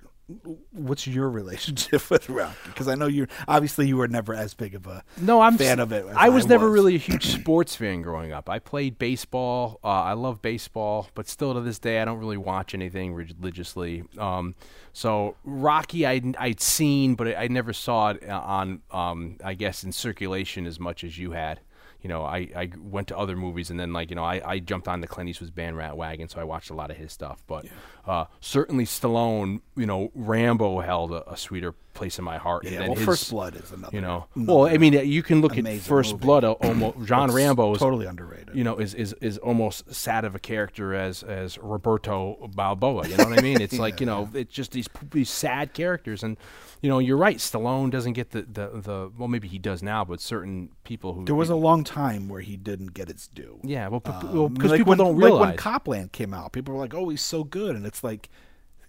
what's 0.71 1.07
your 1.07 1.29
relationship 1.29 2.09
with 2.09 2.29
Rocky? 2.29 2.55
Because 2.65 2.87
I 2.87 2.95
know 2.95 3.07
you 3.07 3.27
obviously 3.47 3.87
you 3.87 3.97
were 3.97 4.07
never 4.07 4.33
as 4.33 4.53
big 4.53 4.75
of 4.75 4.87
a 4.87 5.03
No, 5.19 5.41
I'm 5.41 5.57
fan 5.57 5.79
s- 5.79 5.83
of 5.83 5.91
it. 5.91 6.05
I 6.15 6.29
was 6.29 6.47
never 6.47 6.65
was. 6.65 6.73
really 6.73 6.95
a 6.95 6.99
huge 6.99 7.27
sports 7.27 7.75
fan 7.75 8.01
growing 8.01 8.31
up. 8.31 8.49
I 8.49 8.59
played 8.59 8.97
baseball. 8.97 9.79
Uh, 9.83 9.87
I 9.87 10.13
love 10.13 10.41
baseball, 10.41 11.09
but 11.15 11.27
still 11.27 11.53
to 11.53 11.61
this 11.61 11.79
day, 11.79 12.01
I 12.01 12.05
don't 12.05 12.19
really 12.19 12.37
watch 12.37 12.73
anything 12.73 13.13
religiously. 13.13 14.03
Um, 14.17 14.55
so 14.93 15.35
Rocky, 15.43 16.05
I'd, 16.05 16.35
I'd 16.37 16.61
seen, 16.61 17.15
but 17.15 17.35
I 17.37 17.47
never 17.47 17.73
saw 17.73 18.09
it 18.11 18.23
uh, 18.27 18.39
on, 18.39 18.81
um, 18.91 19.37
I 19.43 19.53
guess, 19.53 19.83
in 19.83 19.91
circulation 19.91 20.65
as 20.65 20.79
much 20.79 21.03
as 21.03 21.17
you 21.17 21.31
had. 21.31 21.59
You 22.01 22.09
know, 22.09 22.23
I, 22.23 22.49
I 22.55 22.69
went 22.79 23.07
to 23.09 23.17
other 23.17 23.35
movies 23.35 23.69
and 23.69 23.79
then 23.79 23.93
like 23.93 24.09
you 24.09 24.15
know 24.15 24.23
I, 24.23 24.41
I 24.43 24.59
jumped 24.59 24.87
on 24.87 25.01
the 25.01 25.07
Clint 25.07 25.29
Eastwood's 25.29 25.51
bandwagon, 25.51 26.27
so 26.29 26.39
I 26.39 26.43
watched 26.43 26.69
a 26.69 26.73
lot 26.73 26.89
of 26.91 26.97
his 26.97 27.11
stuff. 27.11 27.43
But 27.47 27.65
uh, 28.07 28.25
certainly 28.39 28.85
Stallone, 28.85 29.61
you 29.75 29.85
know, 29.85 30.11
Rambo 30.15 30.79
held 30.81 31.11
a, 31.11 31.29
a 31.31 31.37
sweeter 31.37 31.73
place 31.93 32.17
in 32.17 32.23
my 32.25 32.37
heart. 32.37 32.63
Yeah, 32.65 32.81
well, 32.87 32.95
his- 32.95 33.05
First 33.05 33.29
Blood 33.29 33.55
is 33.55 33.71
another. 33.71 33.95
You 33.95 34.01
know, 34.01 34.25
another 34.35 34.51
well, 34.53 34.65
I 34.67 34.77
mean, 34.77 34.93
you 34.93 35.21
can 35.21 35.41
look 35.41 35.57
at 35.57 35.67
First 35.81 36.13
movie. 36.13 36.25
Blood. 36.25 36.43
uh, 36.43 36.51
Almost 36.53 36.97
John 37.05 37.31
Rambo 37.31 37.73
is 37.73 37.79
totally 37.79 38.07
underrated. 38.07 38.55
You 38.55 38.63
know, 38.63 38.77
is, 38.77 38.93
is 38.95 39.13
is 39.21 39.37
almost 39.37 39.93
sad 39.93 40.25
of 40.25 40.33
a 40.33 40.39
character 40.39 40.95
as 40.95 41.21
as 41.23 41.57
Roberto 41.59 42.49
Balboa. 42.55 43.07
You 43.07 43.17
know 43.17 43.25
what 43.25 43.37
I 43.37 43.41
mean? 43.43 43.61
It's 43.61 43.77
like 43.85 43.99
you 43.99 44.05
know, 44.07 44.27
it's 44.33 44.53
just 44.53 44.71
these 44.71 44.87
these 45.11 45.29
sad 45.29 45.73
characters, 45.73 46.23
and 46.23 46.35
you 46.81 46.89
know, 46.89 46.97
you're 46.99 47.17
right. 47.17 47.37
Stallone 47.37 47.91
doesn't 47.91 48.13
get 48.13 48.31
the 48.31 48.41
the, 48.41 48.67
the 48.81 49.11
well, 49.17 49.27
maybe 49.27 49.47
he 49.47 49.59
does 49.59 49.81
now, 49.83 50.03
but 50.03 50.19
certain 50.19 50.69
people 50.83 51.13
who 51.13 51.25
There 51.25 51.35
was 51.35 51.49
a 51.49 51.55
long 51.55 51.83
time 51.83 52.27
where 52.27 52.41
he 52.41 52.57
didn't 52.57 52.93
get 52.93 53.09
its 53.09 53.27
due. 53.27 53.59
yeah, 53.63 53.87
well, 53.87 53.99
because 53.99 54.23
Um, 54.33 54.55
like 54.55 54.77
people 54.79 54.89
when, 54.91 54.97
don't 54.97 55.15
realize 55.15 55.39
like 55.39 55.47
when 55.49 55.57
Copland 55.57 56.11
came 56.11 56.33
out, 56.33 56.51
people 56.53 56.73
were 56.73 56.79
like, 56.79 56.93
"Oh, 56.93 57.09
he's 57.09 57.21
so 57.21 57.43
good," 57.43 57.75
and 57.75 57.85
it's 57.85 58.03
like 58.03 58.29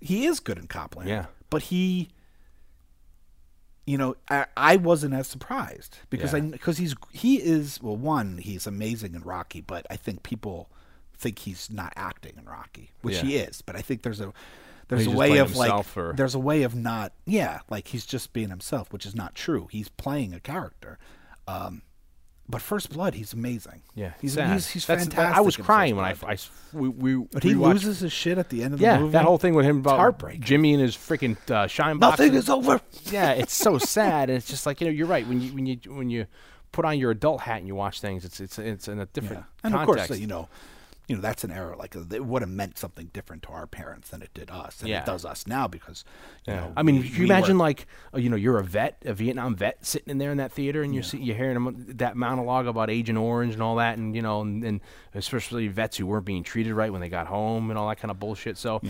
he 0.00 0.24
is 0.26 0.40
good 0.40 0.58
in 0.58 0.66
Copland. 0.66 1.08
Yeah. 1.08 1.26
but 1.50 1.62
he, 1.64 2.08
you 3.86 3.98
know, 3.98 4.16
I, 4.30 4.46
I 4.56 4.76
wasn't 4.76 5.12
as 5.14 5.26
surprised 5.26 5.98
because 6.08 6.32
I 6.34 6.40
because 6.40 6.78
he's 6.78 6.94
he 7.10 7.36
is 7.36 7.82
well, 7.82 7.96
one 7.96 8.38
he's 8.38 8.66
amazing 8.66 9.14
in 9.14 9.22
Rocky, 9.22 9.60
but 9.60 9.86
I 9.90 9.96
think 9.96 10.22
people 10.22 10.70
think 11.16 11.40
he's 11.40 11.68
not 11.70 11.92
acting 11.96 12.32
in 12.38 12.44
Rocky, 12.44 12.90
which 13.02 13.16
Yeah. 13.16 13.22
he 13.22 13.36
is. 13.36 13.60
But 13.62 13.76
I 13.76 13.80
think 13.82 14.02
there's 14.02 14.20
a 14.20 14.32
there's 14.88 15.06
a 15.06 15.10
way 15.10 15.38
of 15.38 15.56
like 15.56 15.96
or- 15.96 16.12
there's 16.16 16.34
a 16.34 16.38
way 16.38 16.62
of 16.64 16.74
not 16.74 17.12
yeah 17.26 17.60
like 17.70 17.88
he's 17.88 18.04
just 18.06 18.32
being 18.32 18.48
himself, 18.50 18.92
which 18.92 19.06
is 19.06 19.14
not 19.14 19.34
true. 19.34 19.68
He's 19.70 19.88
playing 19.88 20.32
a 20.34 20.40
character. 20.40 20.98
Um, 21.48 21.82
but 22.48 22.60
First 22.60 22.90
Blood, 22.92 23.14
he's 23.14 23.32
amazing. 23.32 23.82
yeah, 23.94 24.12
he's 24.20 24.34
sad. 24.34 24.52
he's, 24.52 24.68
he's 24.68 24.84
That's- 24.86 25.06
fantastic. 25.06 25.36
I 25.38 25.40
was 25.40 25.56
crying 25.56 25.96
when 25.96 26.04
I, 26.04 26.14
I 26.26 26.36
we, 26.72 26.88
we 26.88 27.26
But 27.32 27.42
he 27.44 27.54
loses 27.54 28.00
his 28.00 28.12
shit 28.12 28.36
at 28.36 28.48
the 28.50 28.62
end 28.64 28.74
of 28.74 28.80
Yeah, 28.80 28.94
the 28.96 29.00
movie. 29.02 29.12
that 29.12 29.24
whole 29.24 29.38
thing 29.38 29.54
with 29.54 29.64
him 29.64 29.78
about 29.78 29.96
heartbreak. 29.98 30.40
Jimmy 30.40 30.74
and 30.74 30.82
his 30.82 30.94
freaking 30.96 31.36
uh, 31.50 31.66
shine 31.68 31.98
box. 31.98 32.18
Nothing 32.18 32.34
is 32.34 32.50
over. 32.50 32.80
yeah, 33.04 33.30
it's 33.32 33.54
so 33.54 33.78
sad. 33.96 34.28
And 34.28 34.36
it's 34.36 34.48
just 34.48 34.66
like 34.66 34.80
you 34.80 34.88
know, 34.88 34.92
you're 34.92 35.06
right. 35.06 35.26
When 35.26 35.40
you 35.40 35.52
when 35.54 35.66
you 35.66 35.78
when 35.86 36.10
you 36.10 36.26
put 36.72 36.84
on 36.84 36.98
your 36.98 37.12
adult 37.12 37.40
hat 37.42 37.58
and 37.58 37.68
you 37.68 37.74
watch 37.76 38.00
things, 38.00 38.24
it's 38.24 38.40
it's 38.40 38.58
it's 38.58 38.88
in 38.88 38.98
a 38.98 39.06
different 39.06 39.44
And 39.62 39.74
of 39.74 39.86
course, 39.86 40.10
you 40.10 40.26
know, 40.26 40.48
you 41.12 41.16
know 41.16 41.22
that's 41.22 41.44
an 41.44 41.50
era. 41.50 41.76
Like 41.76 41.94
it 41.94 42.24
would 42.24 42.42
have 42.42 42.48
meant 42.50 42.78
something 42.78 43.10
different 43.12 43.42
to 43.44 43.48
our 43.50 43.66
parents 43.66 44.08
than 44.08 44.22
it 44.22 44.30
did 44.32 44.50
us, 44.50 44.80
and 44.80 44.88
Yeah. 44.88 45.00
it 45.00 45.06
does 45.06 45.24
us 45.24 45.46
now 45.46 45.68
because. 45.68 46.04
You 46.46 46.54
Yeah. 46.54 46.60
know, 46.60 46.72
I 46.76 46.82
mean, 46.82 46.96
we- 46.96 47.02
can 47.08 47.12
you 47.12 47.18
we 47.20 47.24
imagine 47.26 47.58
were- 47.58 47.64
like 47.64 47.86
uh, 48.14 48.18
you 48.18 48.30
know 48.30 48.36
you're 48.36 48.58
a 48.58 48.64
vet, 48.64 49.02
a 49.04 49.12
Vietnam 49.12 49.54
vet, 49.54 49.84
sitting 49.84 50.10
in 50.10 50.18
there 50.18 50.30
in 50.30 50.38
that 50.38 50.52
theater, 50.52 50.82
and 50.82 50.94
you're 50.94 51.02
see, 51.02 51.18
you're 51.18 51.36
hearing 51.36 51.84
that 51.96 52.16
monologue 52.16 52.66
about 52.66 52.88
Agent 52.90 53.18
Orange 53.18 53.52
and 53.54 53.62
all 53.62 53.76
that, 53.76 53.98
and 53.98 54.16
you 54.16 54.22
know, 54.22 54.40
and, 54.40 54.64
and 54.64 54.80
especially 55.14 55.68
vets 55.68 55.98
who 55.98 56.06
weren't 56.06 56.24
being 56.24 56.42
treated 56.42 56.72
right 56.74 56.90
when 56.90 57.00
they 57.00 57.08
got 57.08 57.26
home 57.26 57.70
and 57.70 57.78
all 57.78 57.88
that 57.88 57.98
kind 57.98 58.10
of 58.10 58.18
bullshit. 58.18 58.56
So, 58.56 58.80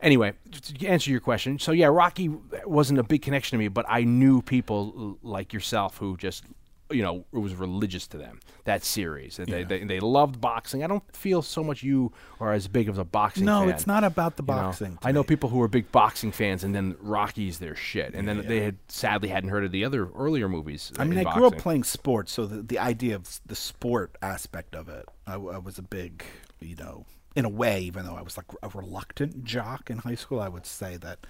anyway, 0.00 0.32
to 0.50 0.86
answer 0.86 1.10
your 1.10 1.20
question, 1.20 1.58
so 1.58 1.72
yeah, 1.72 1.86
Rocky 1.86 2.28
wasn't 2.64 2.98
a 2.98 3.02
big 3.04 3.22
connection 3.22 3.56
to 3.56 3.58
me, 3.62 3.68
but 3.68 3.86
I 3.88 4.02
knew 4.04 4.42
people 4.42 5.18
like 5.22 5.52
yourself 5.52 5.98
who 5.98 6.16
just 6.16 6.44
you 6.90 7.02
know 7.02 7.24
it 7.32 7.38
was 7.38 7.54
religious 7.54 8.06
to 8.08 8.18
them 8.18 8.40
that 8.64 8.84
series. 8.84 9.36
That 9.36 9.48
They, 9.48 9.64
they 9.64 9.84
they 9.84 10.00
loved 10.00 10.40
boxing. 10.40 10.84
I 10.84 10.86
don't 10.86 11.04
feel 11.14 11.42
so 11.42 11.62
much 11.62 11.82
you 11.82 12.12
are 12.38 12.52
as 12.52 12.68
big 12.68 12.88
of 12.88 12.98
a 12.98 13.04
boxing. 13.04 13.44
Fan. 13.44 13.46
No, 13.46 13.60
fan. 13.60 13.70
it's 13.70 13.86
not 13.86 14.04
about 14.04 14.36
the 14.36 14.42
You 14.42 14.48
boxing. 14.48 14.96
to 14.98 15.08
I 15.08 15.12
know 15.12 15.24
people 15.24 15.50
who 15.50 15.60
are 15.62 15.68
big 15.68 15.90
boxing 15.92 16.32
fans, 16.32 16.64
and 16.64 16.74
then 16.74 16.96
Rocky's 17.00 17.58
their 17.58 17.74
shit, 17.74 18.14
and 18.14 18.26
then 18.28 18.46
they 18.46 18.60
had 18.60 18.76
sadly 18.88 19.28
hadn't 19.28 19.50
heard 19.50 19.64
of 19.64 19.72
the 19.72 19.84
other 19.84 20.08
earlier 20.16 20.48
movies. 20.48 20.92
I 20.98 21.04
mean, 21.04 21.24
I 21.24 21.34
grew 21.34 21.46
up 21.46 21.58
playing 21.58 21.84
sports, 21.84 22.32
so 22.32 22.46
the, 22.46 22.62
the 22.62 22.78
idea 22.78 23.14
of 23.16 23.40
the 23.46 23.56
sport 23.56 24.16
aspect 24.22 24.74
of 24.74 24.88
it, 24.88 25.06
I 25.26 25.36
was 25.36 25.78
a 25.78 25.82
big, 25.82 26.24
you 26.60 26.76
know, 26.76 27.06
in 27.36 27.44
a 27.44 27.48
way, 27.48 27.80
even 27.82 28.04
though 28.04 28.16
I 28.16 28.22
was 28.22 28.36
like 28.36 28.46
a 28.62 28.68
reluctant 28.68 29.44
jock 29.44 29.90
in 29.90 29.98
high 29.98 30.16
school, 30.16 30.40
I 30.40 30.48
would 30.48 30.66
say 30.66 30.96
that 30.98 31.26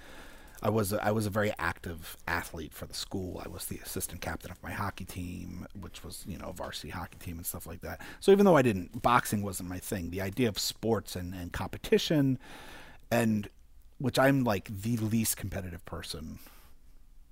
I 0.63 0.69
was 0.69 0.93
a, 0.93 1.03
I 1.03 1.11
was 1.11 1.25
a 1.25 1.31
very 1.31 1.51
active 1.57 2.17
athlete 2.27 2.73
for 2.73 2.85
the 2.85 2.93
school. 2.93 3.41
I 3.43 3.49
was 3.49 3.65
the 3.65 3.79
assistant 3.79 4.21
captain 4.21 4.51
of 4.51 4.61
my 4.61 4.71
hockey 4.71 5.05
team, 5.05 5.65
which 5.79 6.03
was 6.03 6.23
you 6.27 6.37
know 6.37 6.47
a 6.49 6.53
varsity 6.53 6.89
hockey 6.89 7.17
team 7.19 7.37
and 7.37 7.45
stuff 7.45 7.65
like 7.65 7.81
that. 7.81 8.01
So 8.19 8.31
even 8.31 8.45
though 8.45 8.57
I 8.57 8.61
didn't, 8.61 9.01
boxing 9.01 9.41
wasn't 9.43 9.69
my 9.69 9.79
thing. 9.79 10.11
The 10.11 10.21
idea 10.21 10.49
of 10.49 10.59
sports 10.59 11.15
and, 11.15 11.33
and 11.33 11.51
competition, 11.51 12.37
and 13.11 13.49
which 13.97 14.19
I'm 14.19 14.43
like 14.43 14.69
the 14.81 14.97
least 14.97 15.37
competitive 15.37 15.85
person 15.85 16.39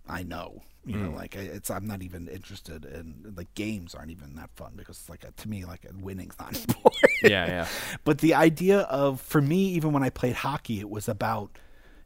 I 0.07 0.23
know. 0.23 0.63
You 0.85 0.97
Hmm. 0.97 1.03
know, 1.03 1.11
like 1.11 1.35
it's 1.35 1.69
I'm 1.69 1.85
not 1.85 2.01
even 2.01 2.27
interested 2.27 2.85
in 2.85 3.33
like 3.35 3.53
games 3.53 3.93
aren't 3.93 4.11
even 4.11 4.35
that 4.37 4.49
fun 4.55 4.73
because 4.75 4.97
it's 4.99 5.09
like 5.09 5.23
to 5.35 5.49
me 5.49 5.65
like 5.65 5.85
winning's 6.01 6.35
not 6.39 6.55
important. 6.67 7.11
Yeah, 7.21 7.45
yeah. 7.45 7.67
But 8.05 8.19
the 8.19 8.33
idea 8.33 8.79
of 8.81 9.21
for 9.21 9.41
me 9.41 9.65
even 9.69 9.91
when 9.91 10.03
I 10.03 10.09
played 10.09 10.35
hockey 10.35 10.79
it 10.79 10.89
was 10.89 11.07
about 11.07 11.59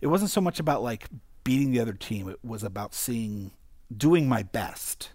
it 0.03 0.07
wasn't 0.07 0.29
so 0.29 0.41
much 0.41 0.59
about 0.59 0.83
like 0.83 1.07
beating 1.43 1.71
the 1.71 1.79
other 1.79 1.93
team 1.93 2.27
it 2.29 2.39
was 2.43 2.63
about 2.63 2.93
seeing 2.93 3.51
doing 3.95 4.27
my 4.27 4.43
best. 4.43 5.09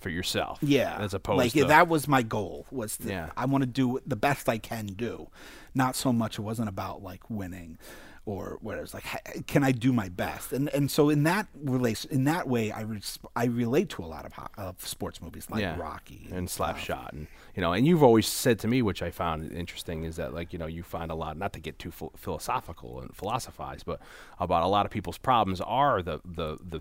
for 0.00 0.08
yourself. 0.10 0.58
Yeah. 0.62 0.96
as 0.98 1.14
opposed 1.14 1.36
to 1.36 1.44
like 1.44 1.52
to 1.52 1.64
that 1.68 1.86
was 1.88 2.08
my 2.08 2.22
goal 2.22 2.66
was 2.70 2.96
to, 2.98 3.08
Yeah. 3.08 3.30
I 3.36 3.44
want 3.46 3.62
to 3.62 3.66
do 3.66 4.00
the 4.06 4.16
best 4.16 4.48
I 4.48 4.58
can 4.58 4.86
do. 4.86 5.28
Not 5.74 5.94
so 5.96 6.12
much 6.12 6.38
it 6.38 6.42
wasn't 6.42 6.68
about 6.68 7.02
like 7.02 7.28
winning 7.30 7.78
or 8.24 8.58
whatever. 8.60 8.80
it 8.80 8.82
was 8.82 8.94
like 8.94 9.46
can 9.48 9.64
I 9.64 9.72
do 9.72 9.92
my 9.92 10.08
best? 10.08 10.52
And 10.52 10.68
and 10.70 10.90
so 10.90 11.08
in 11.10 11.24
that 11.24 11.48
relation 11.60 12.10
in 12.12 12.24
that 12.24 12.48
way 12.48 12.70
I 12.70 12.82
res- 12.82 13.18
I 13.34 13.46
relate 13.46 13.88
to 13.90 14.02
a 14.02 14.06
lot 14.06 14.24
of 14.24 14.32
ho- 14.34 14.46
of 14.56 14.86
sports 14.86 15.20
movies 15.20 15.48
like 15.50 15.60
yeah. 15.62 15.76
Rocky 15.78 16.28
and 16.30 16.48
stuff. 16.48 16.78
Slapshot, 16.78 17.12
and 17.12 17.26
you 17.56 17.60
know, 17.62 17.72
and 17.72 17.86
you've 17.86 18.02
always 18.02 18.26
said 18.28 18.58
to 18.60 18.68
me, 18.68 18.80
which 18.82 19.02
I 19.02 19.10
found 19.10 19.52
interesting, 19.52 20.04
is 20.04 20.16
that 20.16 20.32
like 20.34 20.52
you 20.52 20.58
know 20.58 20.66
you 20.66 20.82
find 20.82 21.10
a 21.10 21.14
lot, 21.14 21.36
not 21.36 21.52
to 21.54 21.60
get 21.60 21.78
too 21.78 21.90
ph- 21.90 22.12
philosophical 22.16 23.00
and 23.00 23.14
philosophize, 23.14 23.82
but 23.82 24.00
about 24.38 24.62
a 24.62 24.68
lot 24.68 24.86
of 24.86 24.92
people's 24.92 25.18
problems 25.18 25.60
are 25.60 26.00
the 26.02 26.20
the 26.24 26.58
the 26.62 26.80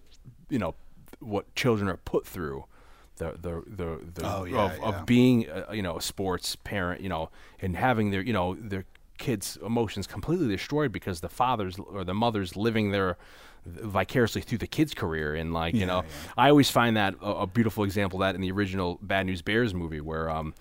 you 0.50 0.60
know 0.60 0.76
what 1.20 1.54
children 1.56 1.90
are 1.90 1.98
put 1.98 2.26
through. 2.26 2.66
The 3.18 3.32
the 3.40 3.64
the, 3.68 4.00
the 4.14 4.22
Oh, 4.36 4.44
yeah, 4.46 4.66
of, 4.66 4.78
yeah. 4.78 4.86
of 4.86 5.06
being 5.06 5.50
uh, 5.50 5.72
you 5.74 5.82
know 5.82 5.98
a 5.98 6.02
sports 6.02 6.56
parent 6.56 7.02
you 7.02 7.10
know 7.10 7.30
and 7.62 7.76
having 7.76 8.10
their 8.12 8.22
you 8.22 8.34
know 8.34 8.56
their 8.56 8.86
kids 9.22 9.58
emotions 9.66 10.08
completely 10.08 10.48
destroyed 10.48 10.92
because 10.92 11.22
the 11.22 11.30
fathers 11.30 11.80
or 11.80 12.04
the 12.04 12.14
mothers 12.14 12.58
living 12.58 12.92
their 12.92 13.18
vicariously 13.66 14.42
through 14.42 14.58
the 14.58 14.68
kid's 14.68 14.94
career 14.94 15.36
and 15.36 15.54
like 15.54 15.76
you 15.76 15.86
know 15.86 16.04
I 16.36 16.50
always 16.50 16.70
find 16.70 16.98
that 16.98 17.14
a, 17.22 17.32
a 17.46 17.48
beautiful 17.48 17.84
example 17.84 18.22
of 18.22 18.28
that 18.28 18.36
in 18.36 18.42
the 18.42 18.52
original 18.52 18.98
Bad 19.02 19.28
News 19.28 19.42
Bears 19.42 19.74
movie 19.74 20.02
where 20.02 20.30
um 20.30 20.54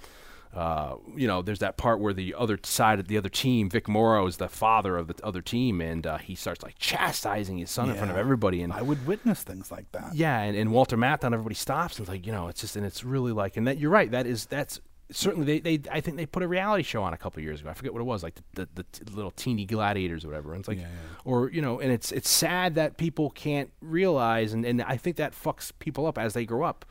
uh, 0.53 0.97
you 1.15 1.29
know, 1.29 1.43
there's 1.43 1.61
that 1.61 1.77
part 1.77 2.01
where 2.01 2.13
the 2.13 2.35
other 2.37 2.59
side 2.65 2.99
of 2.99 3.07
the 3.07 3.17
other 3.17 3.29
team, 3.29 3.71
Vic 3.71 3.87
Morrow 3.87 4.27
is 4.27 4.39
the 4.39 4.49
father 4.49 4.97
of 4.97 5.07
the 5.07 5.15
other 5.25 5.41
team, 5.41 5.81
and 5.81 6.05
uh, 6.05 6.19
he 6.19 6.35
starts 6.35 6.63
like 6.65 6.75
chastising 6.77 7.59
his 7.59 7.71
son 7.71 7.89
in 7.89 7.95
front 7.95 8.11
of 8.11 8.17
everybody. 8.17 8.61
And 8.63 8.73
I 8.73 8.83
would 8.83 9.07
witness 9.07 9.45
things 9.45 9.71
like 9.71 9.91
that. 9.93 10.15
yeah, 10.15 10.41
and, 10.41 10.57
and 10.57 10.73
Walter 10.73 10.97
Matthau, 10.97 11.33
everybody 11.33 11.55
stops 11.55 11.99
and 11.99 12.05
it's 12.05 12.11
like, 12.11 12.27
you 12.27 12.33
know, 12.33 12.49
it's 12.49 12.63
just, 12.63 12.75
and 12.75 12.85
it's 12.85 13.05
really 13.05 13.31
like, 13.31 13.57
and 13.57 13.69
that 13.69 13.79
you're 13.79 13.93
right. 13.93 14.11
That 14.11 14.27
is, 14.27 14.47
that's 14.47 14.81
certainly 15.13 15.59
they, 15.61 15.77
they 15.77 15.91
I 15.91 16.01
think 16.01 16.17
they 16.17 16.27
put 16.27 16.43
a 16.43 16.49
reality 16.49 16.83
show 16.83 17.03
on 17.03 17.13
a 17.13 17.17
couple 17.17 17.43
years 17.43 17.61
ago. 17.61 17.71
I 17.71 17.75
forget 17.75 17.93
what 17.93 18.01
it 18.01 18.05
was, 18.05 18.23
like 18.23 18.35
the 18.35 18.43
the, 18.55 18.69
the 18.75 18.83
t- 18.85 19.05
little 19.13 19.31
teeny 19.31 19.65
gladiators 19.67 20.25
or 20.25 20.29
whatever. 20.29 20.53
And 20.55 20.61
it's 20.61 20.69
like, 20.69 20.79
or 21.25 21.51
you 21.51 21.63
know, 21.63 21.81
and 21.81 21.91
it's 21.93 22.13
it's 22.13 22.29
sad 22.31 22.75
that 22.77 22.97
people 22.97 23.31
can't 23.31 23.71
realize, 23.81 24.53
and 24.53 24.65
and 24.65 24.83
I 24.83 24.97
think 24.97 25.17
that 25.17 25.33
fucks 25.33 25.73
people 25.79 26.07
up 26.07 26.19
as 26.19 26.35
they 26.35 26.45
grow 26.45 26.65
up, 26.65 26.85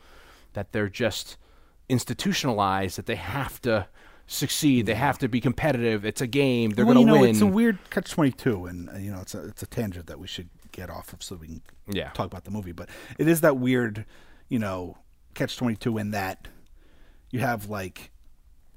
that 0.52 0.72
they're 0.72 0.88
just 0.88 1.36
institutionalized 1.88 2.96
that 2.96 3.06
they 3.06 3.16
have 3.16 3.60
to 3.62 3.86
succeed, 4.26 4.86
they 4.86 4.94
have 4.94 5.18
to 5.18 5.28
be 5.28 5.40
competitive. 5.40 6.04
It's 6.04 6.20
a 6.20 6.26
game. 6.26 6.70
They're 6.70 6.86
well, 6.86 6.94
going 6.94 7.08
you 7.08 7.12
to 7.12 7.16
know, 7.18 7.20
win. 7.22 7.30
It's 7.30 7.40
a 7.40 7.46
weird 7.46 7.78
catch 7.90 8.10
twenty 8.10 8.32
two, 8.32 8.66
and 8.66 8.88
uh, 8.88 8.96
you 8.96 9.10
know, 9.10 9.20
it's 9.20 9.34
a 9.34 9.46
it's 9.48 9.62
a 9.62 9.66
tangent 9.66 10.06
that 10.06 10.18
we 10.18 10.26
should 10.26 10.48
get 10.72 10.88
off 10.88 11.12
of 11.12 11.22
so 11.22 11.36
we 11.36 11.46
can 11.48 11.62
Yeah. 11.90 12.10
talk 12.10 12.26
about 12.26 12.44
the 12.44 12.50
movie. 12.52 12.72
But 12.72 12.88
it 13.18 13.26
is 13.26 13.40
that 13.40 13.56
weird, 13.56 14.04
you 14.48 14.58
know, 14.60 14.96
catch 15.34 15.56
twenty 15.56 15.76
two 15.76 15.98
in 15.98 16.12
that 16.12 16.46
you 17.30 17.40
have 17.40 17.68
like 17.68 18.10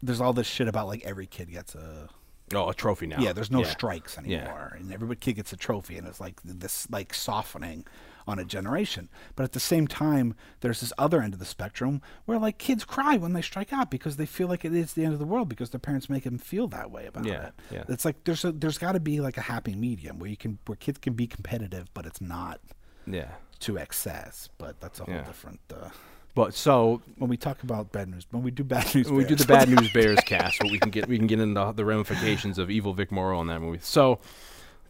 there's 0.01 0.21
all 0.21 0.33
this 0.33 0.47
shit 0.47 0.67
about 0.67 0.87
like 0.87 1.03
every 1.05 1.25
kid 1.25 1.51
gets 1.51 1.75
a 1.75 2.09
oh, 2.53 2.69
a 2.69 2.73
trophy 2.73 3.07
now. 3.07 3.19
yeah, 3.19 3.33
there's 3.33 3.49
no 3.51 3.61
Yeah. 3.61 3.69
strikes 3.71 4.17
Yeah. 4.25 4.37
anymore, 4.39 4.75
and 4.77 4.91
every 4.93 5.15
kid 5.15 5.33
gets 5.33 5.53
a 5.53 5.57
trophy, 5.57 5.97
and 5.97 6.07
it's 6.07 6.19
like 6.19 6.41
this 6.43 6.89
like 6.91 7.13
softening 7.13 7.85
on 8.25 8.39
a 8.39 8.45
generation. 8.45 9.09
But 9.35 9.43
at 9.43 9.51
the 9.51 9.59
same 9.59 9.85
time, 9.85 10.33
there's 10.61 10.79
this 10.79 10.93
other 10.97 11.21
end 11.21 11.33
of 11.33 11.39
the 11.39 11.45
spectrum 11.45 12.01
where 12.25 12.37
like 12.39 12.57
kids 12.57 12.85
cry 12.85 13.17
when 13.17 13.33
they 13.33 13.41
strike 13.41 13.73
out 13.73 13.91
because 13.91 14.15
they 14.17 14.25
feel 14.25 14.47
like 14.47 14.63
it 14.63 14.73
is 14.73 14.93
the 14.93 15.03
end 15.03 15.11
of 15.13 15.19
the 15.19 15.25
world 15.25 15.49
because 15.49 15.71
their 15.71 15.79
parents 15.79 16.09
make 16.09 16.23
them 16.23 16.37
feel 16.37 16.67
that 16.69 16.89
way 16.91 17.05
about 17.05 17.25
Yeah, 17.25 17.47
it. 17.47 17.53
yeah. 17.71 17.83
It's 17.89 18.05
like 18.05 18.23
there's 18.23 18.45
a 18.45 18.51
there's 18.51 18.77
got 18.77 18.93
to 18.93 18.99
be 19.01 19.19
like 19.19 19.37
a 19.37 19.41
happy 19.41 19.75
medium 19.75 20.19
where 20.19 20.29
you 20.29 20.37
can 20.37 20.57
where 20.67 20.75
kids 20.77 20.99
can 20.99 21.13
be 21.13 21.27
competitive, 21.27 21.93
but 21.93 22.05
it's 22.05 22.21
not 22.21 22.61
Yeah. 23.05 23.31
to 23.61 23.77
excess. 23.77 24.47
But 24.57 24.79
that's 24.79 24.99
a 24.99 25.05
whole 25.05 25.15
Yeah. 25.15 25.23
different. 25.23 25.59
Uh, 25.73 25.89
But 26.35 26.53
so 26.55 27.01
when 27.17 27.29
we 27.29 27.37
talk 27.37 27.61
about 27.63 27.91
bad 27.91 28.09
news, 28.09 28.25
when 28.31 28.43
we 28.43 28.51
do 28.51 28.63
bad 28.63 28.93
news, 28.95 29.07
when 29.07 29.17
we 29.17 29.25
do 29.25 29.35
the 29.35 29.45
bad 29.45 29.69
news 29.73 29.91
bears 29.93 30.19
cast 30.25 30.57
so 30.57 30.67
we 30.69 30.79
can 30.79 30.89
get 30.89 31.07
we 31.07 31.17
can 31.17 31.27
get 31.27 31.39
into 31.39 31.73
the 31.75 31.85
ramifications 31.85 32.57
of 32.57 32.71
evil 32.71 32.93
Vic 32.93 33.11
Morrow 33.11 33.39
in 33.41 33.47
that 33.47 33.59
movie. 33.59 33.79
So 33.81 34.19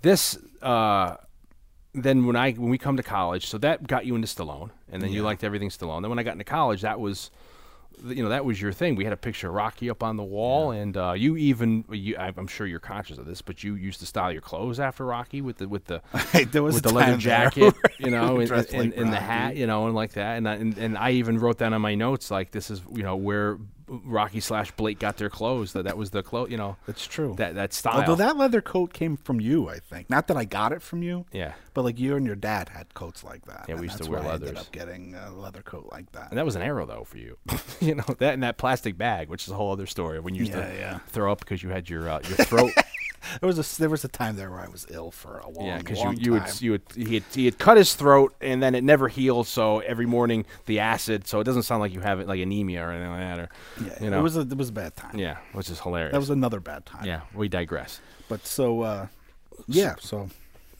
this 0.02 0.38
uh 0.62 1.18
then 1.94 2.26
when 2.26 2.36
I 2.36 2.54
when 2.54 2.70
we 2.70 2.78
come 2.78 2.98
to 2.98 3.04
college, 3.04 3.48
so 3.48 3.58
that 3.60 3.88
got 3.88 4.06
you 4.06 4.16
into 4.16 4.28
Stallone, 4.28 4.72
and 4.90 5.02
then 5.02 5.12
you 5.12 5.22
liked 5.22 5.44
everything 5.44 5.70
Stallone. 5.70 6.02
Then 6.02 6.10
when 6.10 6.20
I 6.20 6.24
got 6.24 6.34
into 6.34 6.46
college, 6.46 6.82
that 6.82 7.00
was 7.00 7.30
you 8.04 8.24
know 8.24 8.30
that 8.30 8.46
was 8.46 8.62
your 8.62 8.72
thing. 8.72 8.96
We 8.96 9.04
had 9.04 9.14
a 9.14 9.18
picture 9.18 9.48
of 9.48 9.54
Rocky 9.54 9.90
up 9.90 10.04
on 10.04 10.18
the 10.18 10.24
wall, 10.24 10.72
and 10.72 10.96
uh, 10.96 11.14
you 11.14 11.38
even 11.38 11.86
you, 11.90 12.16
I'm 12.18 12.48
sure 12.48 12.68
you're 12.68 12.80
conscious 12.80 13.18
of 13.18 13.26
this, 13.26 13.42
but 13.42 13.64
you 13.64 13.76
used 13.76 14.00
to 14.02 14.06
style 14.06 14.32
your 14.32 14.42
clothes 14.42 14.80
after 14.80 15.06
Rocky 15.06 15.42
with 15.42 15.58
the 15.58 15.68
with 15.68 15.86
the 15.86 16.02
with 16.34 16.52
the 16.84 16.94
leather 16.94 17.18
jacket, 17.18 17.74
you 18.00 18.12
know, 18.12 18.40
and, 18.40 18.50
like 18.50 18.74
and 18.74 19.14
the 19.14 19.20
hat, 19.20 19.56
you 19.56 19.68
know, 19.68 19.86
and 19.86 19.96
like 19.96 20.14
that. 20.14 20.38
And 20.38 20.48
I, 20.48 20.56
and, 20.56 20.78
and 20.78 20.98
I 20.98 21.12
even 21.12 21.40
wrote 21.40 21.58
down 21.58 21.74
on 21.74 21.82
my 21.82 21.96
notes 21.96 22.32
like 22.32 22.52
this 22.52 22.70
is 22.70 22.82
you 22.94 23.04
know 23.04 23.16
where 23.16 23.58
Rocky 23.88 24.40
slash 24.40 24.72
Blake 24.72 25.00
got 25.00 25.18
their 25.18 25.30
clothes. 25.30 25.74
That 25.74 25.84
that 25.84 25.98
was 25.98 26.12
the 26.12 26.24
clothes, 26.24 26.52
you 26.52 26.58
know. 26.58 26.78
That's 26.88 27.06
true. 27.08 27.36
That 27.38 27.56
that 27.56 27.74
style. 27.74 28.00
Although 28.02 28.16
that 28.16 28.38
leather 28.38 28.62
coat 28.62 28.94
came 28.94 29.18
from 29.18 29.40
you, 29.42 29.70
I 29.70 29.80
think. 29.80 30.10
Not 30.10 30.28
that 30.28 30.38
I 30.38 30.46
got 30.46 30.72
it 30.72 30.82
from 30.82 31.04
you. 31.04 31.26
Yeah. 31.32 31.54
But 31.74 31.84
like 31.84 32.00
you 32.00 32.16
and 32.16 32.26
your 32.26 32.36
dad 32.36 32.70
had 32.70 32.94
coats 32.94 33.24
like 33.24 33.46
that. 33.46 33.66
Yeah, 33.68 33.76
we 33.76 33.84
used 33.88 34.02
to 34.04 34.10
wear 34.10 34.22
where 34.22 34.30
I 34.32 34.34
ended 34.36 34.50
leathers. 34.50 34.68
up 34.68 34.72
getting 34.72 35.16
a 35.16 35.32
leather 35.32 35.62
coat 35.62 35.90
like 35.92 36.12
that. 36.12 36.30
And 36.30 36.38
that 36.38 36.46
was 36.46 36.56
an 36.56 36.62
arrow 36.62 36.86
though 36.86 37.04
for 37.04 37.18
you, 37.18 37.38
you 37.80 37.96
know 37.96 38.06
that 38.20 38.34
and 38.34 38.44
that 38.44 38.58
plastic 38.58 38.98
bag, 38.98 39.30
which 39.30 39.44
is 39.44 39.50
a 39.50 39.56
whole 39.56 39.72
other 39.72 39.86
story. 39.88 40.20
When 40.20 40.36
you 40.36 40.42
used 40.42 40.54
Yeah, 40.54 40.68
to 40.68 40.76
yeah. 40.76 41.00
throw 41.08 41.32
up 41.32 41.40
because 41.40 41.64
you 41.64 41.70
had 41.70 41.90
your 41.90 42.10
uh, 42.10 42.20
your 42.28 42.38
throat. 42.38 42.72
There 43.40 43.48
was 43.48 43.60
a 43.60 43.80
there 43.80 43.90
was 43.90 44.04
a 44.04 44.08
time 44.08 44.36
there 44.36 44.50
where 44.52 44.60
I 44.60 44.68
was 44.68 44.86
ill 44.90 45.12
for 45.12 45.40
a 45.40 45.50
long, 45.50 45.66
yeah, 45.66 45.78
because 45.78 46.00
you 46.00 46.12
you 46.12 46.40
time. 46.40 46.44
would 46.44 46.62
you 46.62 46.72
would 46.72 46.82
he 46.96 47.14
had, 47.16 47.24
he 47.34 47.46
had 47.46 47.58
cut 47.58 47.78
his 47.78 47.94
throat 47.96 48.34
and 48.42 48.62
then 48.62 48.76
it 48.76 48.84
never 48.84 49.08
healed. 49.08 49.48
So 49.48 49.80
every 49.80 50.06
morning 50.06 50.46
the 50.66 50.80
acid. 50.80 51.28
So 51.28 51.40
it 51.40 51.44
doesn't 51.44 51.64
sound 51.64 51.82
like 51.82 51.94
you 51.94 52.02
have 52.02 52.20
it 52.20 52.28
like 52.28 52.40
anemia 52.40 52.86
or 52.86 52.92
anything 52.92 53.12
like 53.12 53.20
that. 53.20 53.40
Or 53.40 53.50
yeah, 53.86 54.04
you 54.04 54.10
know 54.10 54.20
it 54.20 54.24
was 54.24 54.38
a 54.38 54.42
it 54.42 54.58
was 54.58 54.70
a 54.70 54.74
bad 54.74 54.96
time. 54.96 55.18
yeah, 55.18 55.38
which 55.54 55.70
is 55.70 55.80
hilarious. 55.80 56.12
that 56.12 56.20
was 56.20 56.30
another 56.30 56.60
bad 56.60 56.86
time. 56.86 57.06
yeah. 57.06 57.22
We 57.34 57.50
digress. 57.50 58.00
But 58.30 58.46
so 58.46 58.82
uh, 58.82 59.08
yeah, 59.68 59.96
so 60.00 60.30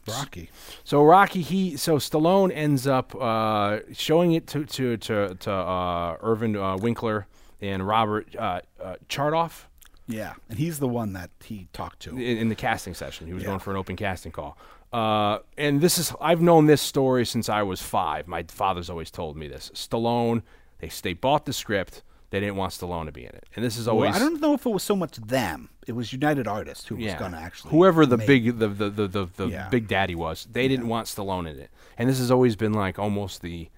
Rocky. 0.08 0.50
So 0.84 1.04
Rocky, 1.04 1.42
he 1.42 1.78
so 1.78 1.98
Stallone 1.98 2.52
ends 2.54 2.88
up 2.88 3.16
uh, 3.16 3.80
showing 3.94 4.34
it 4.34 4.48
to 4.48 4.66
to 4.66 4.98
to, 4.98 5.36
to 5.36 5.52
uh, 5.52 6.18
Irwin 6.24 6.56
uh, 6.56 6.78
Winkler 6.78 7.28
and 7.62 7.88
Robert 7.88 8.36
uh, 8.38 8.62
uh, 8.82 8.96
Chartoff. 9.08 9.66
Yeah, 10.08 10.34
and 10.50 10.58
he's 10.60 10.80
the 10.80 10.88
one 10.88 11.14
that 11.14 11.30
he 11.44 11.68
talked 11.74 12.02
to. 12.02 12.10
in, 12.12 12.38
in 12.38 12.50
the 12.50 12.56
casting 12.56 12.94
session. 12.94 13.28
He 13.28 13.34
was 13.34 13.44
Yeah. 13.44 13.48
going 13.48 13.60
for 13.60 13.72
an 13.72 13.78
open 13.78 13.96
casting 13.96 14.32
call. 14.32 14.58
Uh, 14.92 15.40
and 15.58 15.82
this 15.82 15.98
is 15.98 16.14
I've 16.22 16.42
known 16.42 16.68
this 16.68 16.82
story 16.82 17.26
since 17.26 17.50
I 17.50 17.64
was 17.64 17.82
five. 17.82 18.28
My 18.28 18.44
father's 18.44 18.90
always 18.90 19.10
told 19.10 19.38
me 19.38 19.48
this. 19.48 19.72
Stallone, 19.74 20.44
they 20.80 20.90
they 21.02 21.14
bought 21.14 21.46
the 21.46 21.54
script. 21.54 22.04
They 22.30 22.40
didn't 22.40 22.56
want 22.56 22.74
Stallone 22.74 23.06
to 23.06 23.12
be 23.12 23.22
in 23.26 23.30
it, 23.30 23.46
and 23.56 23.64
this 23.64 23.78
is 23.78 23.86
Well, 23.86 23.96
always 23.96 24.16
I 24.16 24.20
don't 24.20 24.42
know 24.42 24.54
if 24.56 24.66
it 24.66 24.70
was 24.70 24.84
so 24.84 24.96
much 24.96 25.18
them. 25.18 25.70
It 25.88 25.92
was 25.94 26.12
United 26.14 26.48
Artists 26.48 26.88
who 26.88 26.96
was 26.96 27.14
going 27.16 27.32
to 27.32 27.38
actually 27.38 27.72
whoever 27.72 28.06
the 28.06 28.18
big 28.18 28.58
the 28.60 28.68
the 28.68 28.90
the, 28.90 29.08
the, 29.08 29.26
the 29.38 29.48
Yeah. 29.50 29.70
big 29.70 29.88
daddy 29.88 30.16
was. 30.16 30.48
They 30.52 30.68
didn't 30.68 30.88
want 30.88 31.08
Stallone 31.08 31.50
in 31.50 31.60
it, 31.60 31.70
and 31.98 32.10
this 32.10 32.18
has 32.20 32.30
always 32.32 32.56
been 32.56 32.74
like 32.74 33.00
almost 33.00 33.42
the. 33.42 33.70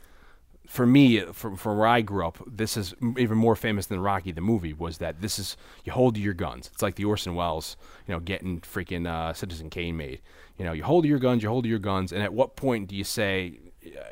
For 0.67 0.85
me, 0.85 1.19
from, 1.19 1.55
from 1.55 1.77
where 1.77 1.87
I 1.87 2.01
grew 2.01 2.25
up, 2.25 2.39
this 2.45 2.75
is 2.77 2.93
even 3.17 3.37
more 3.37 3.55
famous 3.55 3.85
than 3.85 3.99
Rocky 3.99 4.31
the 4.31 4.41
movie. 4.41 4.73
Was 4.73 4.97
that 4.99 5.21
this 5.21 5.39
is 5.39 5.57
you 5.83 5.91
hold 5.91 6.17
your 6.17 6.33
guns. 6.33 6.69
It's 6.73 6.81
like 6.81 6.95
the 6.95 7.05
Orson 7.05 7.35
Welles, 7.35 7.77
you 8.07 8.13
know, 8.13 8.19
getting 8.19 8.61
freaking 8.61 9.07
uh, 9.07 9.33
Citizen 9.33 9.69
Kane 9.69 9.97
made. 9.97 10.21
You 10.57 10.65
know, 10.65 10.71
you 10.71 10.83
hold 10.83 11.05
your 11.05 11.19
guns, 11.19 11.43
you 11.43 11.49
hold 11.49 11.65
your 11.65 11.79
guns, 11.79 12.11
and 12.11 12.23
at 12.23 12.33
what 12.33 12.55
point 12.55 12.87
do 12.87 12.95
you 12.95 13.03
say, 13.03 13.59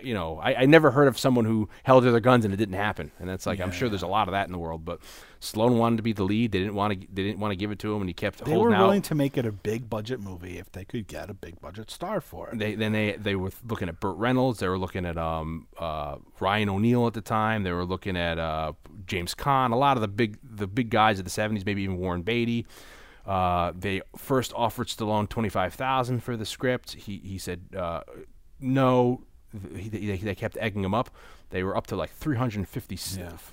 you 0.01 0.13
know, 0.13 0.39
I, 0.39 0.55
I 0.61 0.65
never 0.65 0.91
heard 0.91 1.07
of 1.07 1.17
someone 1.17 1.45
who 1.45 1.69
held 1.83 2.03
to 2.03 2.11
their 2.11 2.19
guns 2.19 2.45
and 2.45 2.53
it 2.53 2.57
didn't 2.57 2.75
happen. 2.75 3.11
And 3.19 3.27
that's 3.29 3.45
like 3.45 3.59
I'm 3.59 3.71
sure 3.71 3.89
there's 3.89 4.03
a 4.03 4.07
lot 4.07 4.27
of 4.27 4.33
that 4.33 4.45
in 4.47 4.51
the 4.51 4.57
world, 4.57 4.85
but 4.85 4.99
Stallone 5.41 5.77
wanted 5.77 5.97
to 5.97 6.03
be 6.03 6.13
the 6.13 6.23
lead. 6.23 6.51
They 6.51 6.59
didn't 6.59 6.75
want 6.75 6.93
to. 6.93 7.07
They 7.11 7.23
didn't 7.23 7.39
want 7.39 7.51
to 7.51 7.55
give 7.57 7.71
it 7.71 7.79
to 7.79 7.93
him, 7.93 8.01
and 8.01 8.09
he 8.09 8.13
kept 8.13 8.43
They 8.43 8.51
were 8.51 8.57
holding 8.57 8.73
out. 8.75 8.81
willing 8.83 9.01
to 9.03 9.15
make 9.15 9.37
it 9.37 9.45
a 9.45 9.51
big 9.51 9.89
budget 9.89 10.19
movie 10.21 10.57
if 10.57 10.71
they 10.71 10.85
could 10.85 11.07
get 11.07 11.29
a 11.29 11.33
big 11.33 11.59
budget 11.59 11.91
star 11.91 12.21
for 12.21 12.49
it. 12.49 12.59
They 12.59 12.75
then 12.75 12.93
they 12.93 13.13
they 13.13 13.35
were 13.35 13.51
looking 13.67 13.89
at 13.89 13.99
Burt 13.99 14.15
Reynolds. 14.17 14.59
They 14.59 14.67
were 14.69 14.77
looking 14.77 15.05
at 15.05 15.17
um 15.17 15.67
uh 15.77 16.15
Ryan 16.39 16.69
O'Neal 16.69 17.07
at 17.07 17.13
the 17.13 17.21
time. 17.21 17.63
They 17.63 17.71
were 17.71 17.85
looking 17.85 18.15
at 18.15 18.39
uh 18.39 18.73
James 19.05 19.35
Caan. 19.35 19.71
A 19.73 19.75
lot 19.75 19.97
of 19.97 20.01
the 20.01 20.07
big 20.07 20.37
the 20.43 20.67
big 20.67 20.89
guys 20.89 21.19
of 21.19 21.25
the 21.25 21.31
seventies. 21.31 21.65
Maybe 21.65 21.83
even 21.83 21.97
Warren 21.97 22.21
Beatty. 22.21 22.65
Uh, 23.25 23.71
they 23.77 24.01
first 24.17 24.51
offered 24.53 24.87
Stallone 24.87 25.27
twenty 25.29 25.49
five 25.49 25.73
thousand 25.73 26.21
for 26.23 26.35
the 26.37 26.45
script. 26.45 26.93
He 26.93 27.19
he 27.23 27.37
said 27.37 27.61
uh, 27.77 28.01
no. 28.59 29.23
He, 29.75 29.89
they, 29.89 30.17
they 30.17 30.35
kept 30.35 30.57
egging 30.59 30.83
him 30.83 30.93
up. 30.93 31.09
They 31.51 31.63
were 31.63 31.77
up 31.77 31.87
to 31.87 31.95
like 31.95 32.09
350 32.11 32.95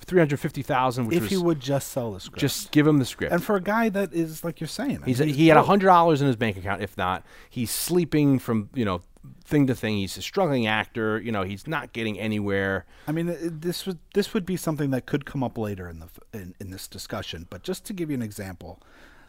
350,000 0.06 1.06
which 1.06 1.16
if 1.16 1.22
was 1.22 1.30
he 1.30 1.36
would 1.36 1.60
just 1.60 1.90
sell 1.92 2.12
the 2.12 2.20
script. 2.20 2.40
just 2.40 2.70
give 2.70 2.86
him 2.86 2.98
the 2.98 3.04
script. 3.04 3.32
and 3.32 3.44
for 3.44 3.56
a 3.56 3.60
guy 3.62 3.88
that 3.90 4.12
is 4.14 4.42
like 4.42 4.60
you're 4.60 4.68
saying, 4.68 5.02
He's, 5.04 5.20
mean, 5.20 5.34
he 5.34 5.48
had 5.48 5.56
a 5.56 5.60
broke. 5.60 5.66
hundred 5.66 5.86
dollars 5.86 6.20
in 6.22 6.26
his 6.26 6.36
bank 6.36 6.56
account. 6.56 6.82
If 6.82 6.96
not, 6.96 7.24
he's 7.48 7.70
sleeping 7.70 8.38
from 8.38 8.70
you 8.74 8.84
know 8.84 9.02
thing 9.44 9.66
to 9.66 9.74
thing. 9.74 9.98
He's 9.98 10.16
a 10.16 10.22
struggling 10.22 10.66
actor. 10.66 11.20
You 11.20 11.32
know, 11.32 11.42
he's 11.42 11.66
not 11.66 11.92
getting 11.92 12.18
anywhere. 12.18 12.86
I 13.06 13.12
mean, 13.12 13.36
this 13.60 13.84
would 13.86 13.98
this 14.14 14.32
would 14.32 14.46
be 14.46 14.56
something 14.56 14.90
that 14.92 15.04
could 15.04 15.26
come 15.26 15.42
up 15.44 15.58
later 15.58 15.88
in 15.88 15.98
the 15.98 16.08
in, 16.32 16.54
in 16.58 16.70
this 16.70 16.88
discussion. 16.88 17.46
But 17.50 17.62
just 17.62 17.84
to 17.86 17.92
give 17.92 18.08
you 18.10 18.14
an 18.14 18.22
example, 18.22 18.80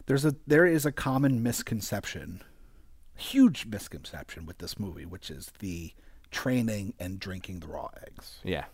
there's 0.06 0.24
a 0.24 0.34
there 0.46 0.64
is 0.64 0.86
a 0.86 0.92
common 0.92 1.42
misconception, 1.42 2.42
huge 3.14 3.66
misconception 3.66 4.46
with 4.46 4.58
this 4.58 4.78
movie, 4.78 5.04
which 5.04 5.30
is 5.30 5.52
the 5.58 5.92
training 6.32 6.94
and 6.98 7.20
drinking 7.20 7.60
the 7.60 7.68
raw 7.68 7.88
eggs. 8.06 8.36
Yeah, 8.42 8.64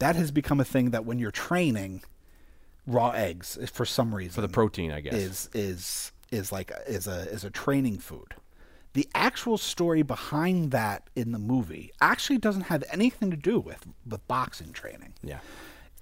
That 0.00 0.16
has 0.16 0.30
become 0.30 0.58
a 0.60 0.64
thing 0.64 0.90
that 0.90 1.04
when 1.04 1.18
you're 1.18 1.30
training, 1.30 2.02
raw 2.86 3.10
eggs 3.10 3.58
for 3.72 3.84
some 3.86 4.14
reason 4.14 4.32
for 4.32 4.40
the 4.40 4.48
protein, 4.48 4.90
I 4.90 5.00
guess. 5.00 5.14
is 5.14 5.50
is 5.54 6.12
is 6.32 6.50
like 6.50 6.72
is 6.88 7.06
a 7.06 7.20
is 7.30 7.44
a 7.44 7.50
training 7.50 7.98
food. 7.98 8.34
The 8.92 9.08
actual 9.14 9.56
story 9.56 10.02
behind 10.02 10.72
that 10.72 11.08
in 11.14 11.30
the 11.30 11.38
movie 11.38 11.92
actually 12.00 12.38
doesn't 12.38 12.62
have 12.62 12.82
anything 12.90 13.30
to 13.30 13.36
do 13.36 13.60
with 13.60 13.86
with 14.08 14.26
boxing 14.26 14.72
training. 14.72 15.12
yeah, 15.22 15.38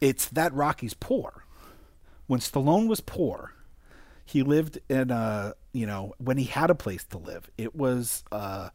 It's 0.00 0.26
that 0.30 0.54
Rocky's 0.54 0.94
poor. 0.94 1.44
When 2.28 2.40
Stallone 2.40 2.88
was 2.88 3.00
poor, 3.00 3.52
he 4.24 4.42
lived 4.42 4.78
in 4.88 5.10
a 5.10 5.54
you 5.72 5.86
know 5.86 6.14
when 6.18 6.38
he 6.38 6.44
had 6.44 6.70
a 6.70 6.74
place 6.74 7.04
to 7.06 7.18
live. 7.18 7.50
It 7.58 7.74
was 7.74 8.24
a 8.32 8.70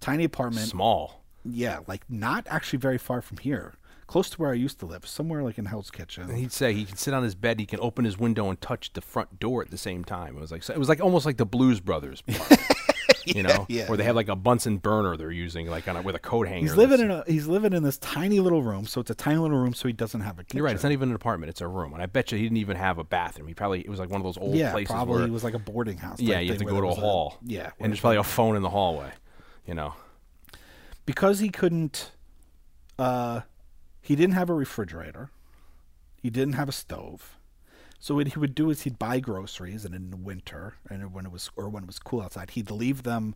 tiny 0.00 0.24
apartment. 0.24 0.66
small. 0.68 1.21
Yeah, 1.44 1.80
like 1.86 2.02
not 2.08 2.46
actually 2.48 2.78
very 2.78 2.98
far 2.98 3.20
from 3.20 3.38
here, 3.38 3.74
close 4.06 4.30
to 4.30 4.36
where 4.38 4.50
I 4.50 4.54
used 4.54 4.78
to 4.80 4.86
live, 4.86 5.06
somewhere 5.06 5.42
like 5.42 5.58
in 5.58 5.66
Hell's 5.66 5.90
Kitchen. 5.90 6.24
And 6.24 6.38
he'd 6.38 6.52
say 6.52 6.72
he 6.72 6.84
can 6.84 6.96
sit 6.96 7.14
on 7.14 7.22
his 7.22 7.34
bed. 7.34 7.58
He 7.58 7.66
can 7.66 7.80
open 7.80 8.04
his 8.04 8.18
window 8.18 8.48
and 8.48 8.60
touch 8.60 8.92
the 8.92 9.00
front 9.00 9.38
door 9.38 9.62
at 9.62 9.70
the 9.70 9.78
same 9.78 10.04
time. 10.04 10.36
It 10.36 10.40
was 10.40 10.52
like 10.52 10.68
it 10.68 10.78
was 10.78 10.88
like 10.88 11.00
almost 11.00 11.26
like 11.26 11.36
the 11.36 11.46
Blues 11.46 11.80
Brothers. 11.80 12.22
part, 12.22 12.60
you 13.26 13.42
know, 13.42 13.66
yeah, 13.68 13.88
where 13.88 13.96
they 13.96 14.04
have 14.04 14.16
like 14.16 14.28
a 14.28 14.36
Bunsen 14.36 14.78
burner 14.78 15.16
they're 15.16 15.30
using 15.30 15.66
like 15.66 15.88
on 15.88 15.96
a, 15.96 16.02
with 16.02 16.14
a 16.14 16.18
coat 16.18 16.48
hanger. 16.48 16.60
He's 16.60 16.76
living 16.76 17.00
in 17.00 17.10
a 17.10 17.24
he's 17.26 17.46
living 17.46 17.72
in 17.72 17.82
this 17.82 17.98
tiny 17.98 18.40
little 18.40 18.62
room, 18.62 18.86
so 18.86 19.00
it's 19.00 19.10
a 19.10 19.14
tiny 19.14 19.38
little 19.38 19.58
room, 19.58 19.74
so 19.74 19.88
he 19.88 19.92
doesn't 19.92 20.20
have 20.20 20.38
a 20.38 20.44
kitchen. 20.44 20.58
You're 20.58 20.66
right. 20.66 20.74
It's 20.74 20.82
not 20.82 20.92
even 20.92 21.10
an 21.10 21.14
apartment. 21.14 21.50
It's 21.50 21.60
a 21.60 21.68
room, 21.68 21.92
and 21.92 22.02
I 22.02 22.06
bet 22.06 22.32
you 22.32 22.38
he 22.38 22.44
didn't 22.44 22.58
even 22.58 22.76
have 22.76 22.98
a 22.98 23.04
bathroom. 23.04 23.48
He 23.48 23.54
probably 23.54 23.80
it 23.80 23.88
was 23.88 24.00
like 24.00 24.10
one 24.10 24.20
of 24.20 24.24
those 24.24 24.38
old 24.38 24.54
yeah, 24.54 24.72
places 24.72 24.92
probably 24.92 25.14
where 25.14 25.24
it 25.24 25.30
was 25.30 25.44
like 25.44 25.54
a 25.54 25.58
boarding 25.58 25.98
house. 25.98 26.20
yeah, 26.20 26.40
you 26.40 26.50
have 26.50 26.58
to 26.58 26.64
go 26.64 26.80
to 26.80 26.88
a 26.88 26.94
hall. 26.94 27.38
yeah, 27.44 27.70
and 27.78 27.92
there's 27.92 28.00
probably 28.00 28.18
a 28.18 28.24
phone 28.24 28.56
in 28.56 28.62
the 28.62 28.70
hallway. 28.70 29.10
You 29.66 29.74
know, 29.74 29.94
because 31.06 31.38
he 31.40 31.48
couldn't. 31.48 32.12
Uh, 32.98 33.42
he 34.00 34.16
didn't 34.16 34.34
have 34.34 34.50
a 34.50 34.54
refrigerator. 34.54 35.30
He 36.16 36.30
didn't 36.30 36.54
have 36.54 36.68
a 36.68 36.72
stove. 36.72 37.36
So 37.98 38.16
what 38.16 38.28
he 38.28 38.38
would 38.38 38.54
do 38.54 38.70
is 38.70 38.82
he'd 38.82 38.98
buy 38.98 39.20
groceries, 39.20 39.84
and 39.84 39.94
in 39.94 40.10
the 40.10 40.16
winter, 40.16 40.74
and 40.90 41.12
when 41.14 41.24
it 41.24 41.32
was 41.32 41.50
or 41.56 41.68
when 41.68 41.84
it 41.84 41.86
was 41.86 41.98
cool 41.98 42.20
outside, 42.20 42.50
he'd 42.50 42.70
leave 42.70 43.04
them 43.04 43.34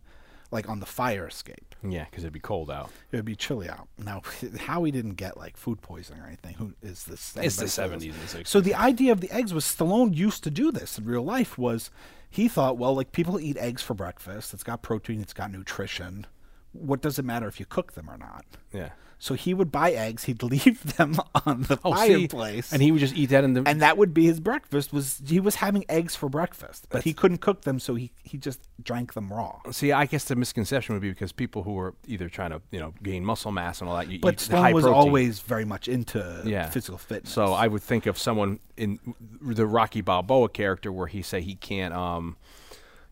like 0.51 0.69
on 0.69 0.79
the 0.79 0.85
fire 0.85 1.27
escape. 1.27 1.75
yeah, 1.83 2.05
because 2.05 2.23
it'd 2.23 2.33
be 2.33 2.39
cold 2.39 2.71
out. 2.71 2.89
It 3.11 3.17
would 3.17 3.25
be 3.25 3.35
chilly 3.35 3.69
out. 3.69 3.87
Now, 3.97 4.21
how 4.59 4.83
he 4.83 4.91
didn't 4.91 5.15
get 5.15 5.37
like 5.37 5.57
food 5.57 5.81
poisoning 5.81 6.21
or 6.21 6.27
anything? 6.27 6.55
Who 6.55 6.73
is 6.81 7.03
this? 7.03 7.35
It's 7.37 7.57
the 7.57 7.65
70s 7.65 8.03
and 8.03 8.13
60s. 8.13 8.47
So 8.47 8.61
the 8.61 8.75
idea 8.75 9.11
of 9.11 9.21
the 9.21 9.31
eggs 9.31 9.53
was 9.53 9.65
Stallone 9.65 10.15
used 10.15 10.43
to 10.45 10.49
do 10.51 10.71
this 10.71 10.97
in 10.97 11.05
real 11.05 11.23
life. 11.23 11.57
Was 11.57 11.89
he 12.29 12.47
thought, 12.47 12.77
well, 12.77 12.95
like 12.95 13.11
people 13.11 13.39
eat 13.39 13.57
eggs 13.57 13.81
for 13.81 13.93
breakfast. 13.93 14.53
It's 14.53 14.63
got 14.63 14.81
protein. 14.81 15.21
It's 15.21 15.33
got 15.33 15.51
nutrition. 15.51 16.27
What 16.73 17.01
does 17.01 17.17
it 17.19 17.25
matter 17.25 17.47
if 17.47 17.59
you 17.59 17.65
cook 17.65 17.93
them 17.93 18.09
or 18.09 18.17
not? 18.17 18.45
Yeah. 18.73 18.89
So 19.19 19.33
he 19.33 19.55
would 19.55 19.71
buy 19.71 19.93
eggs. 19.93 20.25
He'd 20.25 20.43
leave 20.55 20.95
them 20.95 21.15
on 21.47 21.63
the 21.63 21.79
Oh, 21.83 21.95
see, 21.95 22.27
fireplace, 22.27 22.71
and 22.71 22.83
he 22.83 22.91
would 22.91 22.99
just 22.99 23.15
eat 23.15 23.31
that 23.31 23.43
in 23.43 23.53
the. 23.53 23.63
and 23.65 23.81
that 23.81 23.97
would 23.97 24.13
be 24.13 24.25
his 24.25 24.39
breakfast. 24.39 24.93
Was 24.93 25.19
he 25.25 25.39
was 25.39 25.55
having 25.55 25.85
eggs 25.89 26.15
for 26.15 26.29
breakfast, 26.29 26.85
but 26.91 27.03
he 27.03 27.13
couldn't 27.13 27.39
cook 27.39 27.61
them, 27.63 27.79
so 27.79 27.95
he 27.95 28.11
he 28.21 28.37
just 28.37 28.59
drank 28.83 29.13
them 29.15 29.33
raw. 29.33 29.59
see, 29.71 29.91
I 29.91 30.05
guess 30.05 30.25
the 30.25 30.35
misconception 30.35 30.93
would 30.93 31.01
be 31.01 31.09
because 31.09 31.31
people 31.31 31.63
who 31.63 31.79
are 31.79 31.95
either 32.05 32.29
trying 32.29 32.51
to, 32.51 32.61
you 32.69 32.79
know, 32.79 32.93
gain 33.01 33.25
muscle 33.25 33.51
mass 33.51 33.81
and 33.81 33.89
all 33.89 33.97
that, 33.97 34.07
you 34.07 34.19
But 34.19 34.35
eat 34.35 34.49
the 34.51 34.57
high 34.57 34.71
was 34.73 34.83
protein. 34.83 34.99
always 34.99 35.39
very 35.39 35.65
much 35.65 35.87
into 35.87 36.43
yeah. 36.45 36.69
physical 36.69 36.99
fitness. 36.99 37.33
So 37.33 37.53
I 37.53 37.67
would 37.67 37.81
think 37.81 38.05
of 38.05 38.19
someone 38.19 38.59
in 38.77 38.99
the 39.41 39.65
Rocky 39.65 40.01
Balboa 40.01 40.49
character 40.49 40.91
where 40.91 41.07
he 41.07 41.23
say 41.23 41.41
he 41.41 41.55
can't, 41.55 41.91
um, 41.91 42.37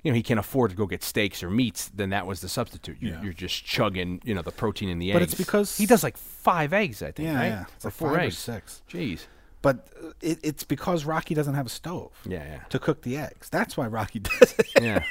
you 0.05 0.11
know, 0.11 0.15
he 0.15 0.23
can't 0.23 0.39
afford 0.39 0.69
to 0.71 0.77
go 0.77 0.85
get 0.85 1.03
steaks 1.03 1.41
or 1.43 1.49
meats. 1.49 1.89
Then 1.93 2.11
that 2.11 2.25
was 2.27 2.39
the 2.39 2.47
substitute. 2.47 2.97
You, 3.01 3.09
Yeah. 3.09 3.23
You're 3.23 3.33
just 3.33 3.65
chugging, 3.65 4.21
you 4.23 4.33
know, 4.35 4.41
the 4.43 4.51
protein 4.51 4.87
in 4.87 4.99
the 4.99 5.11
But 5.11 5.23
eggs. 5.23 5.33
it's 5.33 5.41
because- 5.43 5.77
he 5.77 5.85
does 5.87 6.03
like 6.03 6.15
five 6.15 6.71
eggs, 6.73 7.01
I 7.01 7.11
think. 7.11 7.27
Yeah, 7.27 7.35
right? 7.35 7.47
yeah. 7.47 7.65
It's 7.75 7.85
or 7.85 7.87
like 7.89 7.93
four 7.95 8.19
eggs. 8.19 8.37
six. 8.37 8.81
Jeez. 8.89 9.21
But 9.63 9.87
uh, 10.03 10.09
it, 10.21 10.37
it's 10.43 10.63
because 10.63 11.05
Rocky 11.05 11.33
doesn't 11.33 11.55
have 11.55 11.65
a 11.65 11.69
stove. 11.69 12.11
Yeah, 12.23 12.43
yeah. 12.45 12.59
To 12.69 12.77
cook 12.77 13.01
the 13.01 13.17
eggs. 13.17 13.49
That's 13.49 13.75
why 13.75 13.87
Rocky 13.87 14.19
does 14.29 14.53
it. 14.59 14.67
Yeah. 14.79 15.03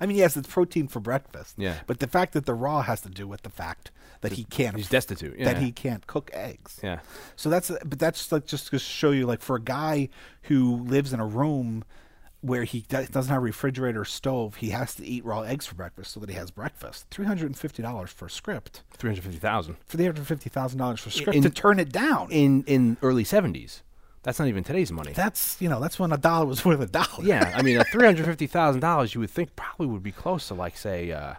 I 0.00 0.06
mean, 0.06 0.16
yes, 0.16 0.36
it's 0.36 0.48
protein 0.48 0.88
for 0.88 0.98
breakfast. 0.98 1.54
Yeah. 1.56 1.76
But 1.86 2.00
the 2.00 2.08
fact 2.08 2.32
that 2.32 2.44
the 2.44 2.54
raw 2.54 2.82
has 2.82 3.00
to 3.02 3.08
do 3.08 3.28
with 3.28 3.42
the 3.42 3.50
fact 3.50 3.92
that 4.22 4.32
he 4.32 4.42
can't. 4.44 4.74
He's 4.76 4.88
destitute, 4.88 5.38
Yeah. 5.38 5.44
That 5.52 5.58
he 5.58 5.70
can't 5.70 6.04
cook 6.08 6.30
eggs. 6.32 6.80
Yeah. 6.82 6.98
So 7.36 7.48
that's 7.48 7.70
but 7.84 7.98
that's 8.00 8.32
like 8.32 8.46
just 8.46 8.68
to 8.70 8.78
show 8.80 9.12
you 9.12 9.24
like 9.26 9.40
for 9.40 9.54
a 9.54 9.60
guy 9.60 10.08
who 10.42 10.82
lives 10.82 11.12
in 11.12 11.20
a 11.20 11.26
room 11.26 11.84
where 12.42 12.64
he 12.64 12.80
doesn't 12.88 13.28
have 13.28 13.38
a 13.38 13.40
refrigerator 13.40 14.02
or 14.02 14.04
stove, 14.04 14.56
he 14.56 14.70
has 14.70 14.94
to 14.96 15.06
eat 15.06 15.24
raw 15.24 15.40
eggs 15.42 15.64
for 15.66 15.74
breakfast 15.74 16.10
so 16.12 16.20
that 16.20 16.28
he 16.28 16.34
has 16.36 16.50
breakfast. 16.50 17.06
Three 17.10 17.24
hundred 17.26 17.46
and 17.46 17.56
fifty 17.56 17.82
dollars 17.82 18.10
for 18.10 18.26
a 18.26 18.30
script. 18.30 18.82
Three 18.92 19.08
hundred 19.10 19.22
fifty 19.24 19.38
thousand 19.38 19.76
Three 19.86 20.04
hundred 20.04 20.26
fifty 20.26 20.50
thousand 20.50 20.78
dollars 20.78 21.00
for 21.00 21.08
a 21.08 21.12
script 21.12 21.36
In- 21.36 21.42
to 21.44 21.50
turn 21.50 21.78
it 21.80 21.90
down. 21.90 22.30
in 22.30 22.62
in 22.64 22.98
early 23.02 23.24
seventies. 23.24 23.82
That's 24.24 24.38
not 24.38 24.46
even 24.46 24.62
today's 24.62 24.92
money. 24.92 25.12
that's 25.14 25.60
you 25.60 25.68
know 25.68 25.80
that's 25.80 25.98
when 25.98 26.12
a 26.12 26.16
dollar 26.16 26.46
was 26.46 26.64
worth 26.64 26.80
a 26.80 26.86
dollar. 26.86 27.22
yeah, 27.24 27.52
I 27.56 27.62
mean, 27.62 27.76
a 27.80 27.84
three 27.92 28.04
hundred 28.06 28.26
fifty 28.26 28.46
thousand 28.46 28.80
dollars, 28.80 29.14
you 29.14 29.20
would 29.20 29.30
think 29.30 29.56
probably 29.56 29.86
would 29.88 30.02
be 30.02 30.12
close 30.12 30.46
to 30.48 30.54
like 30.54 30.76
say, 30.76 31.10
uh, 31.10 31.34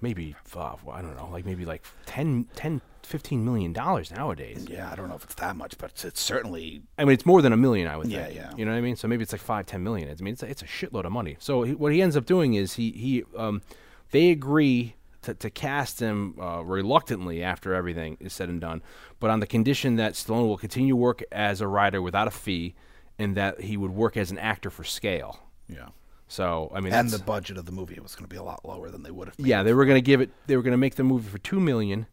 maybe 0.00 0.34
uh, 0.56 0.74
I 0.90 1.02
don't 1.02 1.16
know, 1.16 1.28
like 1.30 1.44
maybe 1.44 1.64
like 1.64 1.82
10, 2.06 2.46
10 2.54 2.80
15 3.02 3.42
million 3.44 3.72
dollars 3.72 4.10
nowadays. 4.10 4.66
Yeah, 4.68 4.90
I 4.92 4.94
don't 4.94 5.08
know 5.08 5.14
if 5.14 5.24
it's 5.24 5.34
that 5.36 5.56
much, 5.56 5.78
but 5.78 5.90
it's, 5.90 6.04
it's 6.04 6.20
certainly 6.20 6.82
I 6.98 7.04
mean, 7.04 7.14
it's 7.14 7.24
more 7.24 7.40
than 7.40 7.52
a 7.54 7.56
million, 7.56 7.88
I 7.88 7.96
would 7.96 8.08
Yeah, 8.08 8.24
think. 8.24 8.36
yeah. 8.36 8.52
You 8.56 8.64
know 8.66 8.72
what 8.72 8.78
I 8.78 8.80
mean? 8.82 8.96
So 8.96 9.08
maybe 9.08 9.22
it's 9.22 9.32
like 9.32 9.40
five, 9.40 9.64
ten 9.66 9.82
million. 9.82 10.08
I 10.10 10.22
mean, 10.22 10.32
it's 10.34 10.42
a, 10.42 10.46
it's 10.46 10.60
a 10.62 10.66
shitload 10.66 11.04
of 11.04 11.12
money. 11.12 11.36
So 11.38 11.62
he, 11.62 11.74
what 11.74 11.92
he 11.92 12.02
ends 12.02 12.16
up 12.16 12.26
doing 12.26 12.54
is 12.54 12.74
he 12.74 12.90
he 12.90 13.24
um, 13.36 13.62
they 14.10 14.30
agree 14.30 14.94
to, 15.22 15.32
to 15.34 15.48
cast 15.48 16.00
him 16.00 16.34
uh, 16.40 16.60
reluctantly 16.62 17.42
after 17.42 17.72
everything 17.74 18.18
is 18.20 18.32
said 18.34 18.48
and 18.50 18.60
done, 18.60 18.82
but 19.20 19.30
on 19.30 19.40
the 19.40 19.46
condition 19.46 19.96
that 19.96 20.12
Stallone 20.12 20.46
will 20.46 20.58
continue 20.58 20.94
work 20.94 21.22
as 21.32 21.60
a 21.62 21.66
writer 21.66 22.02
without 22.02 22.28
a 22.28 22.30
fee, 22.30 22.74
and 23.18 23.36
that 23.36 23.62
he 23.62 23.76
would 23.78 23.90
work 23.92 24.16
as 24.18 24.30
an 24.30 24.38
actor 24.38 24.68
for 24.70 24.84
scale. 24.84 25.40
yeah. 25.68 25.88
So 26.28 26.70
I 26.74 26.80
mean, 26.80 26.92
And 26.92 27.10
the 27.10 27.18
budget 27.18 27.56
of 27.56 27.64
the 27.66 27.72
movie 27.72 27.98
was 28.00 28.14
going 28.14 28.24
to 28.24 28.28
be 28.28 28.36
a 28.36 28.42
lot 28.42 28.64
lower 28.64 28.90
than 28.90 29.02
they 29.02 29.10
would 29.10 29.28
have. 29.28 29.34
yeah, 29.38 29.62
they 29.62 29.72
were 29.72 29.84
going 29.86 29.96
to 29.96 30.02
give 30.02 30.20
it. 30.20 30.30
They 30.46 30.56
were 30.56 30.62
going 30.62 30.72
to 30.72 30.76
make 30.78 30.94
the 30.96 31.04
movie 31.04 31.28
for 31.28 31.38
two 31.38 31.58
million, 31.58 32.06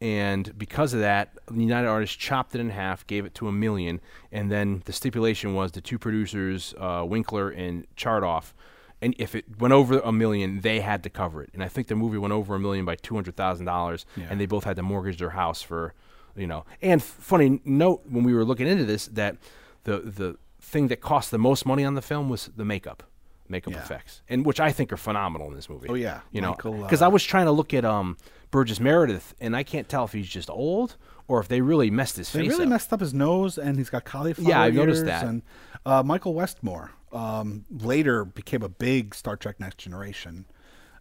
and 0.00 0.56
because 0.58 0.92
of 0.94 1.00
that, 1.00 1.30
United 1.54 1.86
Artists 1.88 2.16
chopped 2.16 2.54
it 2.56 2.60
in 2.60 2.70
half, 2.70 3.06
gave 3.06 3.24
it 3.24 3.34
to 3.36 3.46
a 3.46 3.52
million, 3.52 4.00
and 4.32 4.50
then 4.50 4.82
the 4.86 4.92
stipulation 4.92 5.54
was 5.54 5.72
the 5.72 5.80
two 5.80 5.98
producers, 5.98 6.74
uh, 6.78 7.04
Winkler 7.06 7.50
and 7.50 7.86
Chartoff, 7.96 8.52
and 9.00 9.14
if 9.18 9.34
it 9.36 9.44
went 9.60 9.72
over 9.72 10.00
a 10.00 10.10
million, 10.10 10.60
they 10.62 10.80
had 10.80 11.02
to 11.04 11.10
cover 11.10 11.42
it. 11.42 11.50
And 11.54 11.62
I 11.62 11.68
think 11.68 11.86
the 11.86 11.94
movie 11.96 12.18
went 12.18 12.32
over 12.32 12.54
a 12.56 12.58
million 12.58 12.84
by 12.84 12.96
two 12.96 13.14
hundred 13.14 13.36
thousand 13.36 13.66
dollars, 13.66 14.04
and 14.28 14.40
they 14.40 14.46
both 14.46 14.64
had 14.64 14.74
to 14.76 14.82
mortgage 14.82 15.18
their 15.18 15.30
house 15.30 15.62
for, 15.62 15.94
you 16.34 16.48
know. 16.48 16.64
And 16.80 17.00
funny 17.00 17.60
note, 17.64 18.02
when 18.08 18.24
we 18.24 18.34
were 18.34 18.44
looking 18.44 18.66
into 18.66 18.84
this, 18.84 19.06
that 19.06 19.36
the 19.84 19.98
the 20.00 20.36
thing 20.60 20.88
that 20.88 21.00
cost 21.00 21.30
the 21.30 21.38
most 21.38 21.64
money 21.64 21.84
on 21.84 21.94
the 21.94 22.02
film 22.02 22.28
was 22.28 22.50
the 22.56 22.64
makeup. 22.64 23.04
Makeup 23.52 23.72
Yeah. 23.74 23.78
effects, 23.80 24.22
and 24.28 24.44
which 24.44 24.58
I 24.58 24.72
think 24.72 24.92
are 24.92 24.96
phenomenal 24.96 25.46
in 25.48 25.54
this 25.54 25.68
movie. 25.70 25.86
Oh, 25.88 25.94
yeah. 25.94 26.20
you 26.32 26.40
know, 26.40 26.54
because 26.56 27.02
uh, 27.02 27.04
I 27.04 27.08
was 27.08 27.22
trying 27.22 27.46
to 27.46 27.52
look 27.52 27.72
at 27.72 27.84
um 27.84 28.16
Burgess 28.50 28.80
Meredith, 28.80 29.34
and 29.40 29.54
I 29.56 29.62
can't 29.62 29.88
tell 29.88 30.04
if 30.04 30.12
he's 30.12 30.28
just 30.28 30.50
old 30.50 30.96
or 31.28 31.38
if 31.40 31.46
they 31.48 31.60
really 31.60 31.90
messed 31.90 32.16
his 32.16 32.30
They 32.32 32.40
face 32.40 32.48
They 32.48 32.52
really 32.54 32.64
up. 32.64 32.70
messed 32.70 32.92
up 32.92 33.00
his 33.00 33.14
nose, 33.14 33.56
and 33.58 33.78
he's 33.78 33.88
got 33.88 34.04
cauliflower 34.04 34.48
Yeah, 34.48 34.60
I've 34.60 34.74
noticed 34.74 35.04
that. 35.06 35.24
And 35.24 35.42
uh, 35.86 36.02
Michael 36.02 36.34
Westmore 36.34 36.90
um, 37.12 37.64
later 37.70 38.24
became 38.24 38.62
a 38.62 38.68
big 38.68 39.14
Star 39.14 39.36
Trek 39.36 39.60
Next 39.60 39.78
Generation 39.78 40.46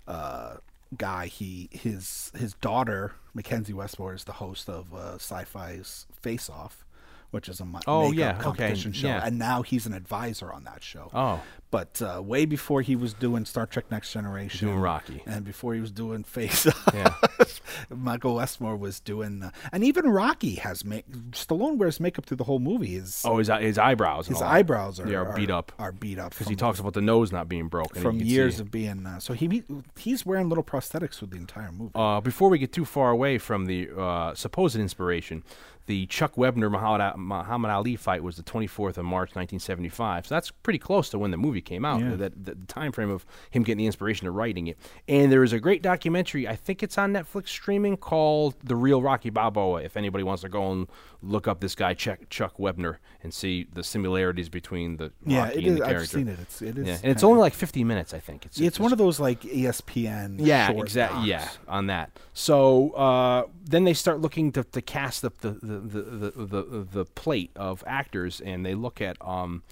uh, 0.08 0.58
guy. 0.97 1.28
He 1.28 1.70
his 1.72 2.32
his 2.38 2.54
daughter 2.56 3.14
Mackenzie 3.34 3.74
Westmore 3.74 4.14
is 4.14 4.24
the 4.26 4.34
host 4.34 4.70
of 4.70 4.93
uh, 4.93 5.16
Sci-Fi's 5.16 6.06
Face 6.22 6.49
Off, 6.49 6.86
which 7.32 7.47
is 7.49 7.60
a 7.60 7.64
Oh, 7.88 8.04
makeup 8.10 8.18
yeah, 8.18 8.32
okay, 8.34 8.41
competition 8.43 8.91
show, 8.93 9.08
yeah. 9.08 9.26
and 9.26 9.38
now 9.39 9.62
he's 9.62 9.86
an 9.86 9.93
advisor 9.93 10.52
on 10.54 10.64
that 10.66 10.84
show. 10.84 11.10
Oh. 11.14 11.41
But 11.72 12.01
uh, 12.01 12.22
way 12.22 12.45
before 12.45 12.82
he 12.82 12.95
was 12.95 13.13
doing 13.13 13.45
Star 13.45 13.65
Trek 13.65 13.86
Next 13.89 14.11
Generation, 14.13 14.67
Doing 14.67 14.80
Rocky. 14.80 15.24
and 15.26 15.43
before 15.43 15.74
he 15.74 15.82
was 15.82 15.91
doing 15.91 16.24
Face 16.24 16.67
Off, 16.67 16.89
Yeah. 16.93 17.13
Michael 17.89 18.36
Westmore 18.36 18.76
was 18.76 18.99
doing, 18.99 19.43
uh, 19.43 19.51
and 19.72 19.84
even 19.84 20.07
Rocky 20.09 20.55
has 20.55 20.84
make 20.86 21.09
Stallone 21.32 21.78
wears 21.78 21.99
makeup 21.99 22.26
through 22.26 22.38
the 22.38 22.43
whole 22.43 22.59
movie. 22.59 22.93
His 22.95 23.24
Oh, 23.26 23.38
his 23.38 23.47
his 23.59 23.78
eyebrows. 23.78 24.28
and 24.28 24.36
his 24.36 24.41
eyebrows 24.41 24.99
are, 24.99 25.07
Yeah, 25.09 25.19
are 25.19 25.34
beat 25.36 25.49
up 25.49 25.72
Are 25.80 25.91
beat 25.91 26.19
up 26.19 26.32
because 26.32 26.47
he 26.47 26.55
talks 26.55 26.80
about 26.80 26.93
the 26.93 27.01
nose 27.01 27.32
not 27.32 27.47
being 27.49 27.67
broken 27.67 28.01
from 28.01 28.11
and 28.11 28.19
you 28.22 28.26
can 28.26 28.34
years 28.36 28.59
of 28.59 28.72
being. 28.72 29.05
Uh, 29.05 29.19
so 29.19 29.34
he 29.34 29.63
he's 29.97 30.26
wearing 30.26 30.49
little 30.49 30.63
prosthetics 30.63 31.15
through 31.15 31.30
the 31.30 31.38
entire 31.38 31.72
movie. 31.72 31.91
Uh, 31.95 32.19
before 32.22 32.49
we 32.49 32.57
get 32.59 32.72
too 32.74 32.86
far 32.86 33.11
away 33.11 33.38
from 33.38 33.65
the 33.65 33.89
uh, 33.97 34.34
supposed 34.36 34.76
inspiration, 34.76 35.43
the 35.92 36.06
Chuck 36.06 36.36
Wepner 36.36 36.72
Muhammad, 36.72 37.70
Ali 37.70 37.98
fight 37.98 38.24
was 38.24 38.38
the 38.38 38.44
24th 38.44 38.98
of 38.98 39.04
March 39.04 39.36
1975. 39.36 40.26
So 40.26 40.34
that's 40.34 40.50
pretty 40.50 40.80
close 40.80 41.10
to 41.10 41.20
when 41.20 41.32
the 41.32 41.38
movie 41.38 41.60
came 41.60 41.84
out. 41.84 42.00
Yeah. 42.00 42.16
That 42.16 42.46
the, 42.46 42.56
time 42.68 42.94
frame 42.94 43.10
of 43.10 43.26
him 43.50 43.64
getting 43.64 43.80
the 43.80 43.88
inspiration 43.88 44.24
to 44.24 44.32
writing 44.32 44.68
it. 44.68 44.78
And 45.10 45.30
there 45.30 45.44
is 45.44 45.52
a 45.52 45.60
great 45.60 45.82
documentary. 45.82 46.48
I 46.48 46.56
think 46.56 46.82
it's 46.82 46.98
on 46.98 47.12
Netflix 47.12 47.50
streaming 47.50 47.98
called 47.98 48.56
"The 48.64 48.78
Real 48.78 49.02
Rocky 49.02 49.30
Balboa." 49.30 49.82
If 49.82 49.98
anybody 49.98 50.24
wants 50.24 50.44
to 50.44 50.50
go 50.50 50.72
and 50.72 50.88
look 51.24 51.47
up 51.47 51.59
this 51.59 51.76
guy 51.76 51.93
Chuck, 51.93 52.19
Chuck 52.30 52.57
Wepner 52.57 52.97
and 53.24 53.34
see 53.34 53.67
the 53.72 53.84
similarities 53.84 54.49
between 54.49 54.97
the 54.97 55.11
yeah, 55.26 55.45
Rocky 55.45 55.57
it 55.59 55.67
and 55.67 55.67
is. 55.67 55.80
the 55.80 55.86
I've 55.86 56.07
seen 56.07 56.28
it. 56.28 56.39
It's 56.39 56.61
it 56.61 56.78
is. 56.78 56.88
Yeah, 56.88 56.97
and 57.03 57.11
it's 57.11 57.24
only 57.24 57.39
like 57.39 57.53
50 57.53 57.84
minutes, 57.84 58.13
I 58.13 58.19
think. 58.19 58.45
It's 58.45 58.59
It's 58.59 58.80
one 58.80 58.91
of 58.91 58.97
those 58.97 59.19
like 59.19 59.41
ESPN. 59.41 60.38
yeah, 60.39 60.72
exactly. 60.72 61.30
Yeah, 61.30 61.47
on 61.67 61.88
that. 61.88 62.19
So 62.34 62.91
uh, 62.91 63.43
then 63.63 63.84
they 63.84 63.93
start 63.93 64.19
looking 64.22 64.51
to, 64.53 64.63
to 64.63 64.82
cast 64.82 65.24
up 65.24 65.38
the 65.39 65.51
the, 65.51 65.80
the, 65.80 66.01
the, 66.01 66.45
the, 66.45 66.88
the 66.91 67.05
plate 67.05 67.51
of 67.55 67.84
actors, 67.86 68.41
and 68.41 68.65
they 68.65 68.74
look 68.76 69.01
at 69.01 69.17
um, 69.22 69.63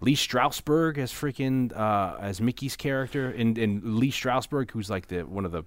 Lee 0.00 0.14
Strasberg 0.16 0.98
as 0.98 1.12
freaking 1.12 1.76
uh, 1.76 2.16
as 2.20 2.40
Mickey's 2.40 2.76
character, 2.76 3.28
and, 3.28 3.58
and 3.58 3.96
Lee 3.96 4.10
Strasberg, 4.10 4.70
who's 4.70 4.90
like 4.90 5.08
the 5.08 5.22
one 5.22 5.44
of 5.44 5.52
the 5.52 5.64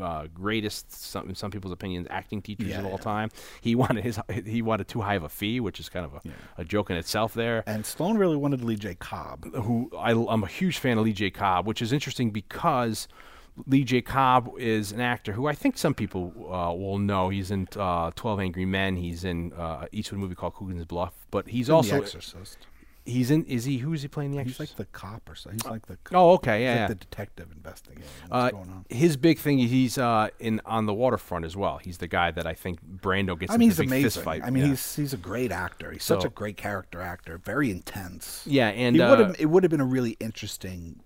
uh, 0.00 0.26
greatest, 0.34 0.92
some, 0.92 1.28
in 1.28 1.34
some 1.34 1.50
people's 1.50 1.72
opinions, 1.72 2.06
acting 2.10 2.42
teachers 2.42 2.68
Yeah, 2.68 2.80
of 2.80 2.86
all 2.86 2.92
yeah. 2.92 2.96
time. 2.98 3.30
He 3.60 3.74
wanted 3.74 4.04
his 4.04 4.18
he 4.44 4.62
wanted 4.62 4.88
too 4.88 5.00
high 5.02 5.14
of 5.14 5.22
a 5.24 5.28
fee, 5.28 5.60
which 5.60 5.80
is 5.80 5.88
kind 5.88 6.04
of 6.04 6.14
a, 6.14 6.22
a 6.58 6.64
joke 6.64 6.90
in 6.90 6.96
itself. 6.96 7.34
There, 7.34 7.62
And 7.66 7.84
Stallone 7.84 8.18
really 8.18 8.36
wanted 8.36 8.62
Lee 8.64 8.76
J. 8.76 8.94
Cobb. 8.94 9.44
who 9.54 9.90
I, 9.98 10.12
am 10.12 10.42
a 10.44 10.48
huge 10.48 10.78
fan 10.78 10.98
of 10.98 11.04
Lee 11.04 11.12
J. 11.12 11.30
Cobb, 11.30 11.66
which 11.66 11.80
is 11.82 11.92
interesting 11.92 12.30
because 12.30 13.08
Lee 13.66 13.84
J. 13.84 14.02
Cobb 14.02 14.50
is 14.58 14.92
an 14.92 15.00
actor 15.00 15.32
who 15.32 15.46
I 15.46 15.54
think 15.54 15.78
some 15.78 15.94
people 15.94 16.32
uh, 16.52 16.74
will 16.74 16.98
know. 16.98 17.30
He's 17.30 17.50
in 17.50 17.66
uh, 17.76 18.10
Twelve 18.14 18.38
Angry 18.40 18.66
Men. 18.66 18.96
He's 18.96 19.24
in 19.24 19.52
uh, 19.54 19.86
Eastwood 19.92 20.20
movie 20.20 20.34
called 20.34 20.54
Coogan's 20.54 20.84
Bluff. 20.84 21.14
But 21.30 21.48
he's 21.48 21.70
also 21.70 21.96
the 21.96 22.02
Exorcist. 22.02 22.66
He's 23.06 23.30
in. 23.30 23.44
Is 23.46 23.64
he? 23.64 23.78
Who 23.78 23.92
is 23.94 24.02
he 24.02 24.08
playing 24.08 24.32
the 24.32 24.42
He's 24.42 24.52
Exorcist? 24.52 24.78
like 24.78 24.86
the 24.92 24.98
cop 24.98 25.30
or 25.30 25.34
so. 25.34 25.50
He's 25.50 25.64
like 25.64 25.86
the. 25.86 25.96
oh, 26.12 26.32
okay, 26.32 26.58
he's 26.58 26.64
yeah. 26.64 26.70
like 26.72 26.78
yeah. 26.80 26.86
the 26.88 26.94
detective 26.96 27.48
investigating 27.52 28.04
Uh, 28.30 28.50
going 28.50 28.68
on. 28.68 28.84
his 28.90 29.16
big 29.16 29.38
thing, 29.38 29.58
he's 29.58 29.96
uh, 29.96 30.28
in 30.38 30.60
on 30.66 30.86
the 30.86 30.92
waterfront 30.94 31.44
as 31.44 31.56
well. 31.56 31.78
He's 31.78 31.98
the 31.98 32.08
guy 32.08 32.30
that 32.32 32.46
I 32.46 32.54
think 32.54 32.80
Brando 32.84 33.38
gets 33.38 33.52
I 33.52 33.56
mean, 33.56 33.70
into 33.70 33.82
he's 33.82 33.90
the 33.90 33.96
big 33.96 34.04
fist 34.04 34.16
amazing. 34.18 34.22
fight. 34.24 34.42
I 34.44 34.50
mean, 34.50 34.64
yeah. 34.64 34.70
he's 34.70 34.96
he's 34.96 35.12
a 35.12 35.16
great 35.18 35.52
actor. 35.52 35.90
He's 35.92 36.04
such 36.04 36.22
So- 36.22 36.26
a 36.28 36.30
great 36.30 36.56
character 36.56 37.00
actor. 37.00 37.38
Very 37.38 37.70
intense. 37.70 38.42
yeah, 38.46 38.68
and 38.68 38.96
he 38.96 39.02
uh. 39.02 39.32
It 39.38 39.46
would 39.46 39.62
have 39.62 39.70
been 39.70 39.80
a 39.80 39.86
really 39.86 40.16
interesting 40.20 41.00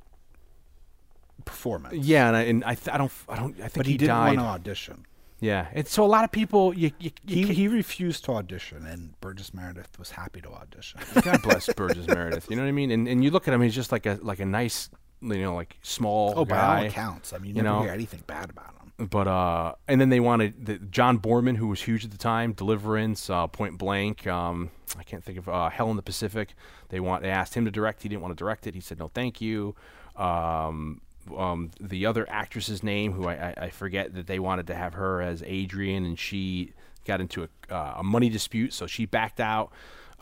performance. 1.45 1.95
yeah, 1.95 2.29
and 2.29 2.37
I, 2.37 2.41
and 2.43 2.65
I, 2.65 2.75
th- 2.75 2.95
I 2.95 2.99
don't, 2.99 3.13
I 3.29 3.37
don't, 3.37 3.55
I 3.57 3.63
think 3.63 3.75
but 3.75 3.87
he, 3.87 3.93
he, 3.93 3.99
didn't 3.99 4.09
died. 4.15 4.37
want 4.37 4.39
to 4.39 4.45
audition. 4.45 5.07
Yeah, 5.41 5.69
and 5.73 5.87
so 5.89 6.05
a 6.05 6.07
lot 6.07 6.25
of 6.25 6.31
people, 6.31 6.75
you, 6.75 6.93
you, 6.99 7.11
you 7.25 7.47
He 7.47 7.55
he 7.55 7.69
refused 7.69 8.25
to 8.27 8.33
audition, 8.33 8.87
and 8.87 9.19
Burgess 9.21 9.55
Meredith 9.55 9.99
was 9.99 10.11
happy 10.11 10.41
to 10.43 10.51
audition. 10.51 11.01
God 11.23 11.43
bless 11.43 11.73
Burgess 11.73 12.07
Meredith. 12.07 12.51
You 12.51 12.57
know 12.57 12.63
what 12.63 12.69
I 12.69 12.73
mean? 12.73 12.91
And 12.91 13.09
and 13.09 13.25
you 13.25 13.31
look 13.31 13.49
at 13.49 13.55
him, 13.55 13.63
he's 13.63 13.75
just 13.75 13.91
like 13.91 14.05
a 14.05 14.19
like 14.23 14.41
a 14.41 14.45
nice, 14.45 14.91
you 15.23 15.41
know, 15.41 15.55
like 15.55 15.79
small 15.83 16.35
oh, 16.37 16.45
by 16.45 16.81
all 16.81 16.85
accounts, 16.85 17.33
I 17.33 17.39
mean, 17.39 17.51
you, 17.51 17.57
you 17.57 17.63
never 17.63 17.77
know. 17.77 17.83
hear 17.85 17.93
anything 17.93 18.23
bad 18.27 18.51
about 18.51 18.75
him. 18.75 19.09
But 19.09 19.29
uh, 19.29 19.75
and 19.89 19.99
then 19.99 20.11
they 20.11 20.21
wanted 20.21 20.67
the, 20.67 20.79
John 20.79 21.19
Boorman, 21.19 21.57
who 21.57 21.69
was 21.69 21.81
huge 21.81 22.05
at 22.05 22.11
the 22.11 22.19
time, 22.19 22.53
Deliverance, 22.53 23.31
uh, 23.31 23.47
Point 23.47 23.79
Blank. 23.79 24.27
Um, 24.27 24.71
I 24.99 25.05
can't 25.05 25.25
think 25.25 25.39
of 25.39 25.49
uh, 25.49 25.71
Hell 25.71 25.91
in 25.91 25.97
the 25.97 26.03
Pacific. 26.03 26.55
They 26.91 27.01
want 27.01 27.23
they 27.23 27.31
asked 27.31 27.55
him 27.55 27.65
to 27.65 27.71
direct. 27.71 28.03
He 28.03 28.11
didn't 28.11 28.21
want 28.21 28.33
to 28.37 28.39
direct 28.39 28.67
it. 28.67 28.75
He 28.75 28.81
said 28.81 28.99
no, 28.99 29.09
thank 29.09 29.41
you. 29.41 29.75
Um, 30.17 31.01
um, 31.37 31.71
the 31.81 32.07
other 32.07 32.29
actress's 32.29 32.83
name, 32.83 33.13
who 33.13 33.27
I, 33.29 33.35
I, 33.35 33.55
I 33.63 33.71
forget, 33.71 34.15
that 34.15 34.27
they 34.27 34.39
wanted 34.39 34.67
to 34.69 34.75
have 34.75 34.95
her 34.95 35.21
as 35.23 35.43
Adrian, 35.45 36.05
and 36.05 36.19
she 36.19 36.73
got 37.07 37.21
into 37.21 37.45
a, 37.45 37.75
uh, 37.75 37.95
a 37.99 38.03
money 38.03 38.29
dispute, 38.29 38.73
so 38.73 38.87
she 38.87 39.07
backed 39.07 39.41
out. 39.41 39.73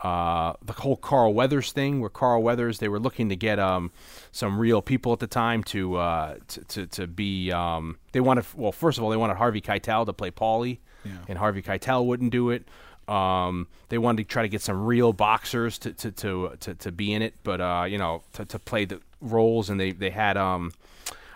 Uh, 0.01 0.53
the 0.63 0.71
whole 0.71 0.95
Carl 0.95 1.33
Weathers 1.33 1.73
thing, 1.73 1.99
where 1.99 2.09
Carl 2.09 2.41
Weathers, 2.41 2.79
they 2.79 2.87
were 2.87 2.99
looking 2.99 3.27
to 3.29 3.35
get 3.35 3.59
um, 3.59 3.91
some 4.31 4.57
real 4.57 4.81
people 4.81 5.11
at 5.11 5.19
the 5.19 5.27
time 5.27 5.61
to 5.65 5.95
uh, 5.95 6.35
to, 6.47 6.63
to 6.65 6.87
to 6.87 7.07
be. 7.07 7.51
Um, 7.51 7.97
they 8.13 8.21
wanted 8.21 8.45
well, 8.55 8.71
first 8.71 8.97
of 8.97 9.03
all, 9.03 9.09
they 9.09 9.17
wanted 9.17 9.35
Harvey 9.35 9.59
Keitel 9.59 10.05
to 10.05 10.13
play 10.13 10.31
Paulie, 10.31 10.79
and 11.27 11.37
Harvey 11.37 11.61
Keitel 11.61 12.05
wouldn't 12.05 12.31
do 12.31 12.49
it. 12.49 12.63
Um, 13.09 13.67
they 13.89 13.97
wanted 13.97 14.23
to 14.23 14.29
try 14.29 14.43
to 14.43 14.47
get 14.47 14.61
some 14.61 14.85
real 14.85 15.11
boxers 15.11 15.77
to 15.79 15.91
to 15.91 16.11
to 16.11 16.55
to, 16.61 16.75
to 16.75 16.91
be 16.93 17.11
in 17.11 17.21
it, 17.21 17.33
but 17.43 17.59
uh, 17.59 17.85
you 17.85 17.97
know, 17.97 18.23
to, 18.33 18.45
to 18.45 18.57
play 18.57 18.85
the 18.85 19.01
roles, 19.21 19.69
and 19.69 19.79
they 19.79 19.91
they 19.91 20.09
had 20.09 20.37
um, 20.37 20.71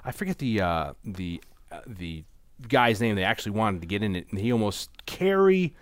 I 0.03 0.11
forget 0.11 0.37
the 0.37 0.61
uh, 0.61 0.93
the 1.03 1.41
uh, 1.71 1.81
the 1.87 2.23
guy's 2.67 3.01
name 3.01 3.15
they 3.15 3.23
actually 3.23 3.51
wanted 3.53 3.81
to 3.81 3.87
get 3.87 4.03
in 4.03 4.15
it, 4.15 4.27
and 4.29 4.39
he 4.39 4.51
almost 4.51 4.89
Carrie 5.05 5.73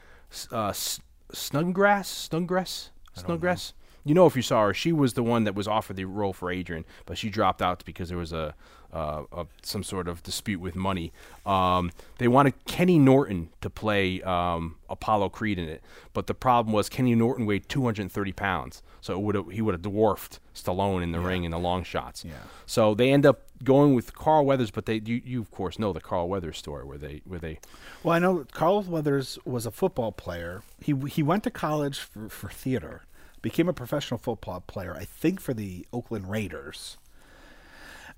uh, 0.52 0.68
S- 0.70 1.00
Snuggrass 1.32 2.08
Snuggrass. 2.10 2.90
Snowgrass. 3.14 3.74
You 4.04 4.16
know 4.16 4.26
if 4.26 4.36
you 4.36 4.42
saw 4.42 4.66
her, 4.68 4.74
she 4.74 4.92
was 4.92 5.14
the 5.14 5.22
one 5.24 5.44
that 5.44 5.54
was 5.54 5.68
offered 5.68 5.96
the 5.96 6.06
role 6.06 6.34
for 6.34 6.50
Adrian, 6.50 6.86
but 7.06 7.18
she 7.18 7.30
dropped 7.30 7.62
out 7.62 7.84
because 7.86 8.10
there 8.10 8.18
was 8.18 8.34
a, 8.34 8.56
uh, 8.94 9.24
a 9.32 9.46
some 9.64 9.84
sort 9.84 10.08
of 10.08 10.24
dispute 10.24 10.60
with 10.60 10.76
money. 10.76 11.12
Um, 11.46 11.92
they 12.18 12.28
wanted 12.28 12.66
Kenny 12.66 13.00
Norton 13.00 13.50
to 13.62 13.70
play 13.70 14.22
um, 14.22 14.76
Apollo 14.90 15.30
Creed 15.30 15.58
in 15.58 15.68
it, 15.70 15.82
but 16.14 16.28
the 16.28 16.34
problem 16.34 16.74
was 16.74 16.90
Kenny 16.90 17.16
Norton 17.16 17.46
weighed 17.46 17.70
230 17.70 18.32
pounds, 18.34 18.84
so 19.00 19.18
would 19.20 19.52
he 19.52 19.62
would 19.62 19.74
have 19.74 19.82
dwarfed 19.82 20.40
Stallone 20.54 21.04
in 21.04 21.12
the 21.12 21.20
ring 21.20 21.44
in 21.44 21.52
the 21.52 21.60
long 21.60 21.84
shots. 21.84 22.26
Yeah. 22.26 22.34
So 22.66 22.94
they 22.94 23.12
end 23.12 23.26
up 23.26 23.44
going 23.64 23.96
with 23.96 24.14
Carl 24.14 24.46
Weathers, 24.46 24.72
but 24.72 24.86
they 24.86 25.02
you, 25.06 25.22
you 25.24 25.42
of 25.42 25.52
course 25.52 25.80
know 25.80 25.94
the 25.94 26.02
Carl 26.02 26.28
Weathers 26.28 26.58
story 26.58 26.84
where 26.84 26.98
they 26.98 27.22
where 27.26 27.40
they 27.40 27.60
Well, 28.04 28.16
I 28.16 28.20
know 28.20 28.46
Carl 28.52 28.82
Weathers 28.84 29.38
was 29.46 29.66
a 29.66 29.72
football 29.72 30.12
player. 30.12 30.64
He 30.82 30.96
he 31.08 31.24
went 31.24 31.44
to 31.44 31.52
college 31.52 32.00
for, 32.00 32.30
for 32.30 32.50
theater, 32.50 33.04
became 33.42 33.70
a 33.70 33.74
professional 33.74 34.18
football 34.18 34.62
player, 34.62 34.96
I 34.96 35.06
think 35.06 35.40
for 35.40 35.54
the 35.54 35.86
Oakland 35.94 36.30
Raiders. 36.30 36.98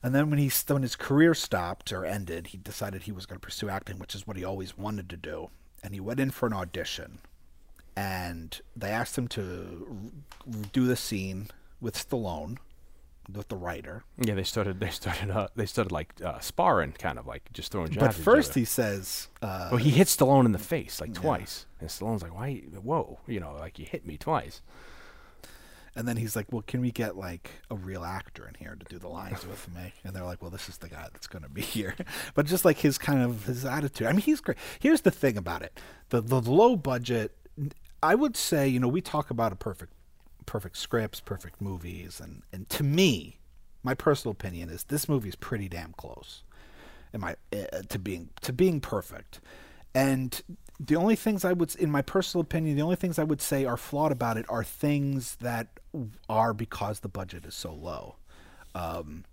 And 0.03 0.13
then 0.13 0.29
when 0.29 0.37
he 0.37 0.51
when 0.67 0.81
his 0.83 0.97
career 0.97 1.33
stopped 1.33 1.93
or 1.93 2.05
ended, 2.05 2.47
he 2.47 2.57
decided 2.57 3.03
he 3.03 3.13
was 3.13 3.25
going 3.25 3.39
to 3.39 3.45
pursue 3.45 3.69
acting, 3.69 3.99
which 3.99 4.13
is 4.13 4.27
what 4.27 4.35
he 4.35 4.43
always 4.43 4.77
wanted 4.77 5.09
to 5.09 5.17
do. 5.17 5.49
And 5.81 5.93
he 5.93 6.01
went 6.01 6.19
in 6.19 6.29
for 6.29 6.45
an 6.45 6.53
audition, 6.53 7.19
and 7.95 8.59
they 8.75 8.89
asked 8.89 9.17
him 9.17 9.27
to 9.29 10.11
do 10.73 10.85
the 10.85 10.95
scene 10.97 11.47
with 11.79 11.95
Stallone, 11.95 12.57
with 13.33 13.47
the 13.47 13.55
writer. 13.55 14.03
yeah 14.17 14.33
they 14.35 14.43
started 14.43 14.79
they 14.81 14.89
started 14.89 15.31
uh, 15.31 15.47
they 15.55 15.65
started 15.65 15.91
like 15.91 16.13
uh, 16.23 16.39
sparring 16.39 16.91
kind 16.93 17.17
of 17.17 17.25
like 17.25 17.43
just 17.53 17.71
throwing 17.71 17.89
jabs. 17.89 18.07
But 18.07 18.13
first 18.13 18.55
he 18.55 18.65
says, 18.65 19.29
uh, 19.41 19.69
well 19.71 19.77
he 19.79 19.91
hit 19.91 20.07
Stallone 20.07 20.45
in 20.45 20.51
the 20.51 20.59
face 20.59 20.99
like 20.99 21.13
twice, 21.13 21.65
and 21.79 21.89
Stallone's 21.89 22.21
like 22.23 22.35
why 22.35 22.55
whoa 22.81 23.19
you 23.27 23.39
know 23.39 23.55
like 23.57 23.79
you 23.79 23.85
hit 23.85 24.05
me 24.05 24.17
twice. 24.17 24.61
And 25.95 26.07
then 26.07 26.17
he's 26.17 26.35
like, 26.35 26.51
"Well, 26.51 26.63
can 26.63 26.81
we 26.81 26.91
get 26.91 27.15
like 27.15 27.51
a 27.69 27.75
real 27.75 28.03
actor 28.03 28.47
in 28.47 28.55
here 28.55 28.75
to 28.75 28.85
do 28.85 28.97
the 28.97 29.07
lines 29.07 29.45
with 29.45 29.73
me?" 29.73 29.93
And 30.03 30.15
they're 30.15 30.23
like, 30.23 30.41
"Well, 30.41 30.51
this 30.51 30.67
is 30.67 30.77
the 30.77 30.89
guy 30.89 31.07
that's 31.11 31.27
going 31.27 31.43
to 31.43 31.49
be 31.49 31.61
here." 31.77 31.95
But 32.33 32.45
just 32.45 32.65
like 32.65 32.79
his 32.79 32.97
kind 32.97 33.21
of 33.21 33.45
his 33.45 33.65
attitude. 33.65 34.07
I 34.07 34.11
mean, 34.11 34.21
he's 34.21 34.41
great. 34.41 34.57
Here's 34.79 35.01
the 35.01 35.11
thing 35.11 35.37
about 35.37 35.61
it: 35.61 35.79
the 36.09 36.21
the 36.21 36.41
low 36.41 36.75
budget. 36.75 37.35
I 38.01 38.15
would 38.15 38.35
say, 38.35 38.67
you 38.67 38.79
know, 38.79 38.87
we 38.87 38.99
talk 38.99 39.29
about 39.29 39.53
a 39.53 39.55
perfect, 39.55 39.93
perfect 40.45 40.77
scripts, 40.77 41.19
perfect 41.19 41.61
movies, 41.61 42.19
and 42.19 42.41
and 42.51 42.67
to 42.69 42.83
me, 42.83 43.39
my 43.83 43.93
personal 43.93 44.31
opinion 44.31 44.69
is 44.69 44.85
this 44.85 45.07
movie 45.07 45.29
is 45.29 45.35
pretty 45.35 45.69
damn 45.69 45.93
close, 45.93 46.43
in 47.13 47.21
my 47.21 47.35
uh, 47.53 47.83
to 47.89 47.99
being 47.99 48.29
to 48.41 48.51
being 48.51 48.81
perfect. 48.81 49.39
And 49.95 50.41
the 50.79 50.95
only 50.95 51.15
things 51.15 51.45
I 51.45 51.53
would, 51.53 51.75
in 51.75 51.91
my 51.91 52.01
personal 52.01 52.41
opinion, 52.41 52.75
the 52.75 52.81
only 52.81 52.95
things 52.95 53.19
I 53.19 53.23
would 53.23 53.41
say 53.41 53.65
are 53.65 53.77
flawed 53.77 54.11
about 54.11 54.37
it 54.37 54.45
are 54.49 54.63
things 54.63 55.35
that 55.37 55.67
are 56.29 56.53
because 56.53 57.01
the 57.01 57.09
budget 57.09 57.45
is 57.45 57.55
so 57.55 57.71
low. 57.73 58.15
Um, 58.75 59.23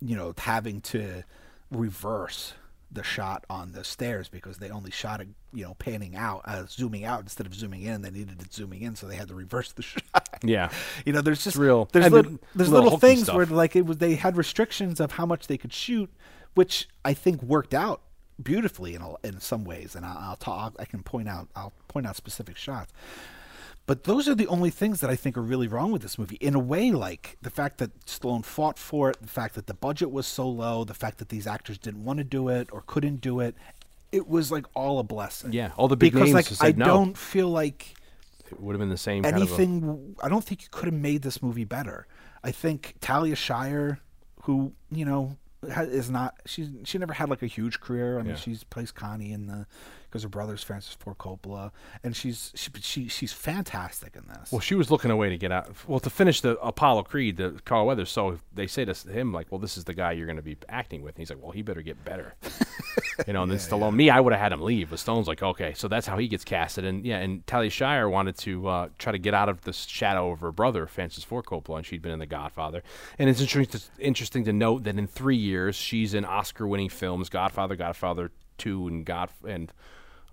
you 0.00 0.16
know, 0.16 0.34
having 0.38 0.80
to 0.82 1.22
reverse 1.70 2.54
the 2.90 3.02
shot 3.02 3.44
on 3.50 3.72
the 3.72 3.82
stairs 3.82 4.28
because 4.28 4.58
they 4.58 4.70
only 4.70 4.90
shot 4.90 5.20
it, 5.20 5.28
you 5.52 5.64
know, 5.64 5.74
panning 5.74 6.14
out, 6.16 6.42
uh, 6.44 6.64
zooming 6.68 7.04
out 7.04 7.20
instead 7.20 7.46
of 7.46 7.54
zooming 7.54 7.82
in. 7.82 8.02
They 8.02 8.10
needed 8.10 8.40
it 8.40 8.52
zooming 8.52 8.82
in, 8.82 8.94
so 8.94 9.06
they 9.06 9.16
had 9.16 9.28
to 9.28 9.34
reverse 9.34 9.72
the 9.72 9.82
shot. 9.82 10.28
Yeah. 10.42 10.70
You 11.04 11.12
know, 11.12 11.20
there's 11.20 11.42
just 11.42 11.56
real- 11.56 11.88
There's 11.92 12.10
little, 12.10 12.32
the 12.32 12.38
there's 12.54 12.68
little 12.70 12.84
little, 12.84 12.98
things 12.98 13.24
stuff. 13.24 13.36
where 13.36 13.46
like 13.46 13.74
it 13.76 13.84
was 13.84 13.98
they 13.98 14.14
had 14.14 14.36
restrictions 14.36 15.00
of 15.00 15.12
how 15.12 15.26
much 15.26 15.46
they 15.48 15.58
could 15.58 15.72
shoot, 15.72 16.10
which 16.54 16.88
I 17.04 17.14
think 17.14 17.42
worked 17.42 17.74
out 17.74 18.00
beautifully 18.42 18.94
in 18.94 19.02
a, 19.02 19.14
in 19.26 19.40
some 19.40 19.64
ways. 19.64 19.94
And 19.94 20.04
I'll, 20.04 20.18
I'll 20.18 20.36
talk. 20.36 20.74
I 20.78 20.84
can 20.84 21.02
point 21.02 21.28
out. 21.28 21.48
I'll 21.54 21.72
point 21.88 22.06
out 22.06 22.16
specific 22.16 22.56
shots. 22.56 22.92
But 23.86 24.04
those 24.04 24.26
are 24.28 24.34
the 24.34 24.46
only 24.46 24.70
things 24.70 25.00
that 25.00 25.10
I 25.10 25.16
think 25.16 25.36
are 25.36 25.42
really 25.42 25.68
wrong 25.68 25.92
with 25.92 26.00
this 26.00 26.18
movie. 26.18 26.36
In 26.36 26.54
a 26.54 26.58
way, 26.58 26.90
like 26.90 27.36
the 27.42 27.50
fact 27.50 27.76
that 27.78 28.06
Stallone 28.06 28.42
fought 28.44 28.78
for 28.78 29.10
it, 29.10 29.20
the 29.20 29.28
fact 29.28 29.54
that 29.56 29.66
the 29.66 29.74
budget 29.74 30.10
was 30.10 30.26
so 30.26 30.48
low, 30.48 30.84
the 30.84 30.94
fact 30.94 31.18
that 31.18 31.28
these 31.28 31.46
actors 31.46 31.76
didn't 31.76 32.02
want 32.02 32.16
to 32.16 32.24
do 32.24 32.48
it 32.48 32.68
or 32.72 32.82
couldn't 32.86 33.20
do 33.20 33.40
it, 33.40 33.54
it 34.10 34.26
was 34.26 34.50
like 34.50 34.64
all 34.74 34.98
a 35.00 35.02
blessing. 35.02 35.52
Yeah, 35.52 35.72
all 35.76 35.88
the 35.88 35.98
big 35.98 36.12
because 36.12 36.32
names 36.32 36.62
like 36.62 36.74
I 36.74 36.78
no. 36.78 36.86
don't 36.86 37.18
feel 37.18 37.48
like 37.50 37.94
It 38.50 38.58
would 38.58 38.72
have 38.72 38.80
been 38.80 38.88
the 38.88 38.96
same 38.96 39.22
kind 39.22 39.36
of 39.36 39.42
a- 39.42 39.44
anything. 39.44 40.16
I 40.22 40.30
don't 40.30 40.44
think 40.44 40.62
you 40.62 40.68
could 40.70 40.86
have 40.86 40.94
made 40.94 41.20
this 41.20 41.42
movie 41.42 41.64
better. 41.64 42.06
I 42.42 42.52
think 42.52 42.94
Talia 43.02 43.36
Shire, 43.36 43.98
who 44.44 44.72
you 44.90 45.04
know 45.04 45.36
is 45.68 46.10
not 46.10 46.34
she's 46.46 46.68
she 46.84 46.98
never 46.98 47.12
had 47.12 47.28
like 47.30 47.42
a 47.42 47.46
huge 47.46 47.80
career. 47.80 48.18
I 48.18 48.22
mean, 48.22 48.30
Yeah. 48.30 48.36
she's 48.36 48.64
plays 48.64 48.92
Connie 48.92 49.32
in 49.32 49.46
the 49.46 49.66
because 50.14 50.22
her 50.22 50.28
brother's 50.28 50.62
Francis 50.62 50.94
Ford 50.94 51.18
Coppola, 51.18 51.72
and 52.04 52.14
she's 52.14 52.52
she, 52.54 52.70
she 52.80 53.08
she's 53.08 53.32
fantastic 53.32 54.14
in 54.14 54.22
this. 54.28 54.52
Well, 54.52 54.60
she 54.60 54.76
was 54.76 54.88
looking 54.88 55.10
a 55.10 55.16
way 55.16 55.28
to 55.28 55.36
get 55.36 55.50
out. 55.50 55.72
Well, 55.88 55.98
to 55.98 56.08
finish 56.08 56.40
the 56.40 56.56
Apollo 56.60 57.02
Creed, 57.02 57.36
the 57.36 57.60
Carl 57.64 57.84
Weathers. 57.84 58.10
So 58.10 58.38
they 58.54 58.68
say 58.68 58.84
to 58.84 58.94
him, 59.10 59.32
like, 59.32 59.50
"Well, 59.50 59.58
this 59.58 59.76
is 59.76 59.82
the 59.82 59.92
guy 59.92 60.12
you're 60.12 60.26
going 60.26 60.36
to 60.36 60.42
be 60.42 60.56
acting 60.68 61.02
with." 61.02 61.16
And 61.16 61.18
he's 61.18 61.30
like, 61.30 61.42
"Well, 61.42 61.50
he 61.50 61.62
better 61.62 61.82
get 61.82 62.04
better." 62.04 62.36
you 63.26 63.32
know, 63.32 63.42
and 63.42 63.50
then 63.50 63.58
Stallone, 63.58 63.96
me, 63.96 64.08
I 64.08 64.20
would 64.20 64.32
have 64.32 64.40
had 64.40 64.52
him 64.52 64.60
leave, 64.60 64.90
but 64.90 65.00
Stone's 65.00 65.26
like, 65.26 65.42
"Okay," 65.42 65.74
so 65.74 65.88
that's 65.88 66.06
how 66.06 66.16
he 66.16 66.28
gets 66.28 66.44
casted. 66.44 66.84
And 66.84 67.04
yeah, 67.04 67.18
and 67.18 67.44
Talia 67.48 67.68
Shire 67.68 68.08
wanted 68.08 68.38
to 68.38 68.68
uh, 68.68 68.88
try 69.00 69.10
to 69.10 69.18
get 69.18 69.34
out 69.34 69.48
of 69.48 69.62
the 69.62 69.72
shadow 69.72 70.30
of 70.30 70.38
her 70.42 70.52
brother, 70.52 70.86
Francis 70.86 71.24
Ford 71.24 71.44
Coppola, 71.44 71.78
and 71.78 71.86
she'd 71.86 72.02
been 72.02 72.12
in 72.12 72.20
The 72.20 72.26
Godfather. 72.26 72.84
And 73.18 73.28
it's 73.28 73.40
interesting 73.40 73.80
to, 73.80 73.84
interesting 73.98 74.44
to 74.44 74.52
note 74.52 74.84
that 74.84 74.96
in 74.96 75.08
three 75.08 75.36
years, 75.36 75.74
she's 75.74 76.14
in 76.14 76.24
Oscar-winning 76.24 76.90
films: 76.90 77.28
Godfather, 77.28 77.74
Godfather 77.74 78.30
Two, 78.58 78.86
and 78.86 79.04
God 79.04 79.30
and. 79.44 79.72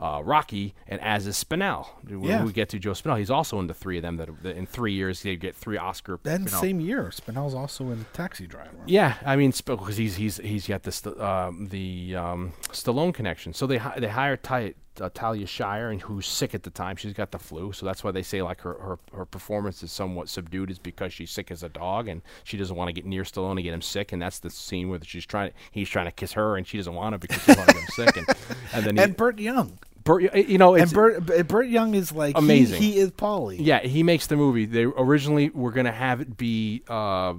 Uh, 0.02 0.20
Rocky 0.24 0.74
and 0.88 1.00
as 1.02 1.28
is 1.28 1.42
Spinell. 1.42 1.86
When 2.08 2.24
Yeah. 2.24 2.44
we 2.44 2.52
get 2.52 2.70
to 2.70 2.80
Joe 2.80 2.94
Spinell, 2.94 3.20
he's 3.20 3.30
also 3.30 3.60
in 3.60 3.68
the 3.68 3.74
three 3.76 3.98
of 3.98 4.02
them. 4.02 4.18
That, 4.18 4.30
that 4.42 4.58
in 4.58 4.66
three 4.66 4.94
years 4.94 5.22
they 5.22 5.36
get 5.36 5.56
three 5.56 5.78
Oscar. 5.78 6.20
then 6.24 6.42
you 6.44 6.48
same 6.50 6.80
year, 6.80 7.12
Spinell's 7.12 7.54
also 7.54 7.86
in 7.92 8.06
Taxi 8.12 8.48
Driver. 8.48 8.72
yeah, 8.88 9.18
I 9.24 9.36
mean, 9.36 9.54
because 9.64 9.98
he's 9.98 10.16
he's 10.16 10.38
he's 10.38 10.66
got 10.68 10.82
the 10.84 10.92
st- 10.92 11.20
um, 11.20 11.68
the 11.68 12.16
um, 12.16 12.54
Stallone 12.70 13.14
connection. 13.14 13.54
So 13.54 13.68
they 13.68 13.78
hi- 13.78 14.00
they 14.00 14.08
hire 14.08 14.38
Ty- 14.38 14.74
uh, 15.00 15.10
Talia 15.14 15.46
Shire, 15.46 15.90
and 15.92 16.02
who's 16.02 16.26
sick 16.26 16.54
at 16.56 16.64
the 16.64 16.70
time. 16.72 16.96
She's 16.96 17.14
got 17.14 17.30
the 17.32 17.40
flu, 17.40 17.72
so 17.72 17.86
that's 17.86 18.04
why 18.04 18.10
they 18.12 18.24
say 18.24 18.42
like 18.42 18.62
her, 18.62 18.74
her 18.74 19.00
her 19.14 19.26
performance 19.26 19.84
is 19.84 19.92
somewhat 19.92 20.30
subdued, 20.30 20.72
is 20.72 20.80
because 20.80 21.14
she's 21.14 21.30
sick 21.32 21.52
as 21.52 21.62
a 21.64 21.70
dog, 21.70 22.08
and 22.08 22.24
she 22.44 22.58
doesn't 22.58 22.76
want 22.76 22.90
to 22.90 22.94
get 22.94 23.06
near 23.06 23.22
Stallone 23.24 23.56
to 23.58 23.62
get 23.62 23.74
him 23.74 23.82
sick. 23.84 24.12
And 24.12 24.20
that's 24.22 24.40
the 24.40 24.50
scene 24.50 24.90
where 24.90 25.00
she's 25.06 25.26
trying 25.28 25.52
he's 25.70 25.90
trying 25.90 26.06
to 26.08 26.12
kiss 26.12 26.34
her, 26.34 26.58
and 26.58 26.66
she 26.68 26.78
doesn't 26.78 26.96
want 26.96 27.14
to 27.14 27.20
because 27.20 27.44
she 27.44 27.52
wants 27.54 27.68
to 27.68 27.74
get 27.74 27.84
him 27.84 27.90
sick. 27.94 28.18
And 28.18 28.28
and 28.74 28.86
then 28.86 28.98
he, 28.98 29.04
And 29.04 29.16
Burt 29.16 29.38
Young. 29.38 29.78
Burt, 30.04 30.34
you 30.36 30.58
know, 30.58 30.76
it's, 30.76 30.92
And 30.92 30.94
Burt, 30.94 31.26
B- 31.26 31.42
Burt 31.44 31.68
Young 31.68 31.94
is 31.96 32.12
like 32.12 32.36
he- 32.38 32.44
Amazing. 32.44 32.82
He, 32.82 32.98
is 32.98 33.12
Paulie. 33.12 33.58
Yeah, 33.60 33.80
he 33.80 34.04
makes 34.04 34.28
the 34.28 34.36
movie. 34.36 34.66
They 34.66 34.84
originally 34.84 35.50
were 35.50 35.72
going 35.72 35.86
to 35.86 35.92
have 35.92 36.22
it 36.22 36.38
be 36.38 36.84
uh, 36.88 37.34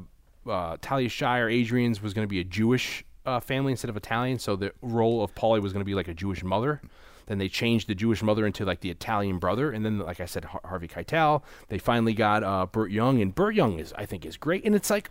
uh, 0.46 0.76
Talia 0.80 1.08
Shire, 1.08 1.48
Adrian's 1.48 2.02
was 2.02 2.14
going 2.14 2.26
to 2.26 2.30
be 2.30 2.40
a 2.40 2.44
Jewish 2.44 3.04
uh, 3.24 3.40
family 3.40 3.72
instead 3.72 3.88
of 3.88 3.96
Italian, 3.96 4.38
so 4.38 4.56
the 4.56 4.72
role 4.82 5.22
of 5.22 5.34
Paulie 5.34 5.62
was 5.62 5.72
going 5.72 5.80
to 5.80 5.86
be 5.86 5.94
like 5.94 6.08
a 6.08 6.14
Jewish 6.14 6.42
mother. 6.42 6.80
Then 7.26 7.38
they 7.38 7.48
changed 7.48 7.88
the 7.88 7.94
Jewish 7.94 8.22
mother 8.22 8.46
into 8.46 8.64
like 8.64 8.80
the 8.80 8.90
Italian 8.90 9.38
brother, 9.38 9.70
and 9.70 9.84
then 9.84 9.98
like 9.98 10.20
I 10.20 10.26
said, 10.26 10.46
Har- 10.46 10.60
Harvey 10.64 10.88
Keitel. 10.88 11.42
They 11.68 11.78
finally 11.78 12.14
got 12.14 12.42
uh, 12.42 12.66
Burt 12.66 12.90
Young, 12.90 13.20
and 13.20 13.34
Burt 13.34 13.54
Young 13.54 13.78
is 13.78 13.92
I 13.94 14.06
think 14.06 14.24
is 14.24 14.36
great. 14.36 14.64
And 14.64 14.74
it's 14.74 14.90
like 14.90 15.10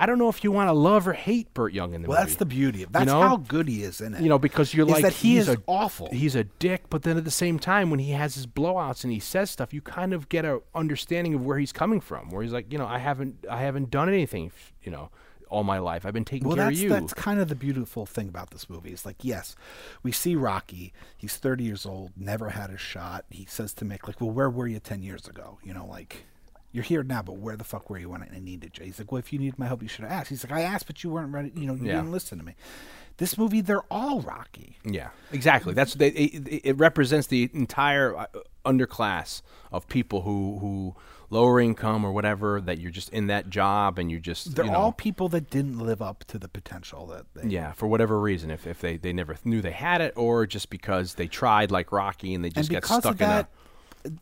I 0.00 0.06
don't 0.06 0.18
know 0.18 0.28
if 0.28 0.44
you 0.44 0.52
want 0.52 0.68
to 0.68 0.72
love 0.72 1.08
or 1.08 1.12
hate 1.12 1.52
Burt 1.54 1.72
Young 1.72 1.92
in 1.92 2.02
the 2.02 2.08
Well, 2.08 2.18
movie. 2.18 2.18
Well, 2.18 2.26
that's 2.26 2.36
the 2.36 2.46
beauty 2.46 2.82
of 2.84 2.92
that's 2.92 3.06
know? 3.06 3.20
how 3.20 3.36
good 3.36 3.66
he 3.66 3.82
is 3.82 4.00
in 4.00 4.14
it. 4.14 4.22
You 4.22 4.28
know, 4.28 4.38
because 4.38 4.72
you're 4.72 4.86
is 4.86 4.92
like 4.92 5.02
that 5.02 5.12
he 5.12 5.34
he's 5.34 5.48
is 5.48 5.56
a, 5.56 5.62
awful. 5.66 6.08
He's 6.12 6.36
a 6.36 6.44
dick, 6.44 6.84
but 6.88 7.02
then 7.02 7.16
at 7.16 7.24
the 7.24 7.30
same 7.30 7.58
time, 7.58 7.90
when 7.90 7.98
he 7.98 8.12
has 8.12 8.36
his 8.36 8.46
blowouts 8.46 9.02
and 9.02 9.12
he 9.12 9.18
says 9.18 9.50
stuff, 9.50 9.74
you 9.74 9.80
kind 9.80 10.12
of 10.12 10.28
get 10.28 10.44
a 10.44 10.60
understanding 10.74 11.34
of 11.34 11.44
where 11.44 11.58
he's 11.58 11.72
coming 11.72 12.00
from. 12.00 12.30
Where 12.30 12.42
he's 12.42 12.52
like, 12.52 12.72
you 12.72 12.78
know, 12.78 12.86
I 12.86 12.98
haven't, 12.98 13.44
I 13.50 13.60
haven't 13.62 13.90
done 13.90 14.08
anything, 14.08 14.52
you 14.82 14.92
know, 14.92 15.10
all 15.50 15.64
my 15.64 15.78
life. 15.78 16.06
I've 16.06 16.12
been 16.14 16.24
taking 16.24 16.48
well, 16.48 16.56
care 16.56 16.68
of 16.68 16.74
you. 16.74 16.88
that's 16.88 17.14
kind 17.14 17.40
of 17.40 17.48
the 17.48 17.54
beautiful 17.54 18.06
thing 18.06 18.28
about 18.28 18.50
this 18.50 18.68
movie. 18.70 18.90
Is 18.92 19.04
like, 19.06 19.16
yes, 19.22 19.56
we 20.02 20.12
see 20.12 20.34
Rocky. 20.36 20.92
He's 21.16 21.36
30 21.36 21.64
years 21.64 21.84
old, 21.86 22.12
never 22.16 22.50
had 22.50 22.70
a 22.70 22.78
shot. 22.78 23.24
He 23.30 23.44
says 23.46 23.72
to 23.74 23.84
Mick, 23.84 24.06
like, 24.06 24.20
"Well, 24.20 24.30
where 24.30 24.50
were 24.50 24.66
you 24.66 24.78
10 24.80 25.02
years 25.02 25.26
ago? 25.26 25.58
You 25.62 25.74
know, 25.74 25.86
like." 25.86 26.24
You're 26.70 26.84
here 26.84 27.02
now, 27.02 27.22
but 27.22 27.36
where 27.38 27.56
the 27.56 27.64
fuck 27.64 27.88
were 27.88 27.96
you 27.98 28.10
when 28.10 28.22
I 28.22 28.38
needed 28.38 28.76
you? 28.76 28.84
He's 28.84 28.98
like, 28.98 29.10
well, 29.10 29.18
if 29.18 29.32
you 29.32 29.38
needed 29.38 29.58
my 29.58 29.66
help, 29.66 29.82
you 29.82 29.88
should 29.88 30.02
have 30.04 30.12
asked. 30.12 30.28
He's 30.28 30.44
like, 30.44 30.52
I 30.52 30.60
asked, 30.60 30.86
but 30.86 31.02
you 31.02 31.08
weren't 31.08 31.32
ready. 31.32 31.50
You 31.56 31.66
know, 31.66 31.74
you 31.74 31.86
Yeah. 31.86 31.96
didn't 31.96 32.12
listen 32.12 32.36
to 32.38 32.44
me. 32.44 32.56
This 33.16 33.38
movie, 33.38 33.62
they're 33.62 33.82
all 33.90 34.20
Rocky. 34.20 34.76
Yeah, 34.84 35.08
exactly. 35.32 35.72
That's 35.72 35.94
they, 35.94 36.08
it, 36.10 36.60
it 36.64 36.76
represents 36.76 37.26
the 37.28 37.48
entire 37.54 38.14
uh, 38.14 38.26
underclass 38.66 39.40
of 39.72 39.88
people 39.88 40.20
who 40.22 40.58
who 40.60 40.94
lower 41.30 41.60
income 41.60 42.04
or 42.04 42.12
whatever 42.12 42.60
that 42.60 42.78
you're 42.78 42.90
just 42.90 43.10
in 43.10 43.26
that 43.26 43.50
job 43.50 43.98
and 43.98 44.10
you 44.10 44.18
just 44.18 44.54
They're 44.54 44.64
you 44.64 44.70
know, 44.70 44.78
all 44.78 44.92
people 44.92 45.28
that 45.30 45.50
didn't 45.50 45.78
live 45.78 46.00
up 46.00 46.24
to 46.28 46.38
the 46.38 46.48
potential 46.48 47.06
that 47.08 47.26
they. 47.34 47.48
yeah 47.48 47.72
for 47.72 47.86
whatever 47.86 48.18
reason 48.20 48.50
if 48.50 48.66
if 48.66 48.80
they 48.80 48.96
they 48.96 49.12
never 49.12 49.36
knew 49.44 49.60
they 49.60 49.72
had 49.72 50.00
it 50.00 50.14
or 50.16 50.46
just 50.46 50.70
because 50.70 51.14
they 51.14 51.26
tried 51.26 51.70
like 51.70 51.92
Rocky 51.92 52.34
and 52.34 52.44
they 52.44 52.50
just 52.50 52.70
and 52.70 52.80
got 52.80 53.00
stuck 53.00 53.18
that, 53.18 53.24
in 53.24 53.30
a 53.40 53.48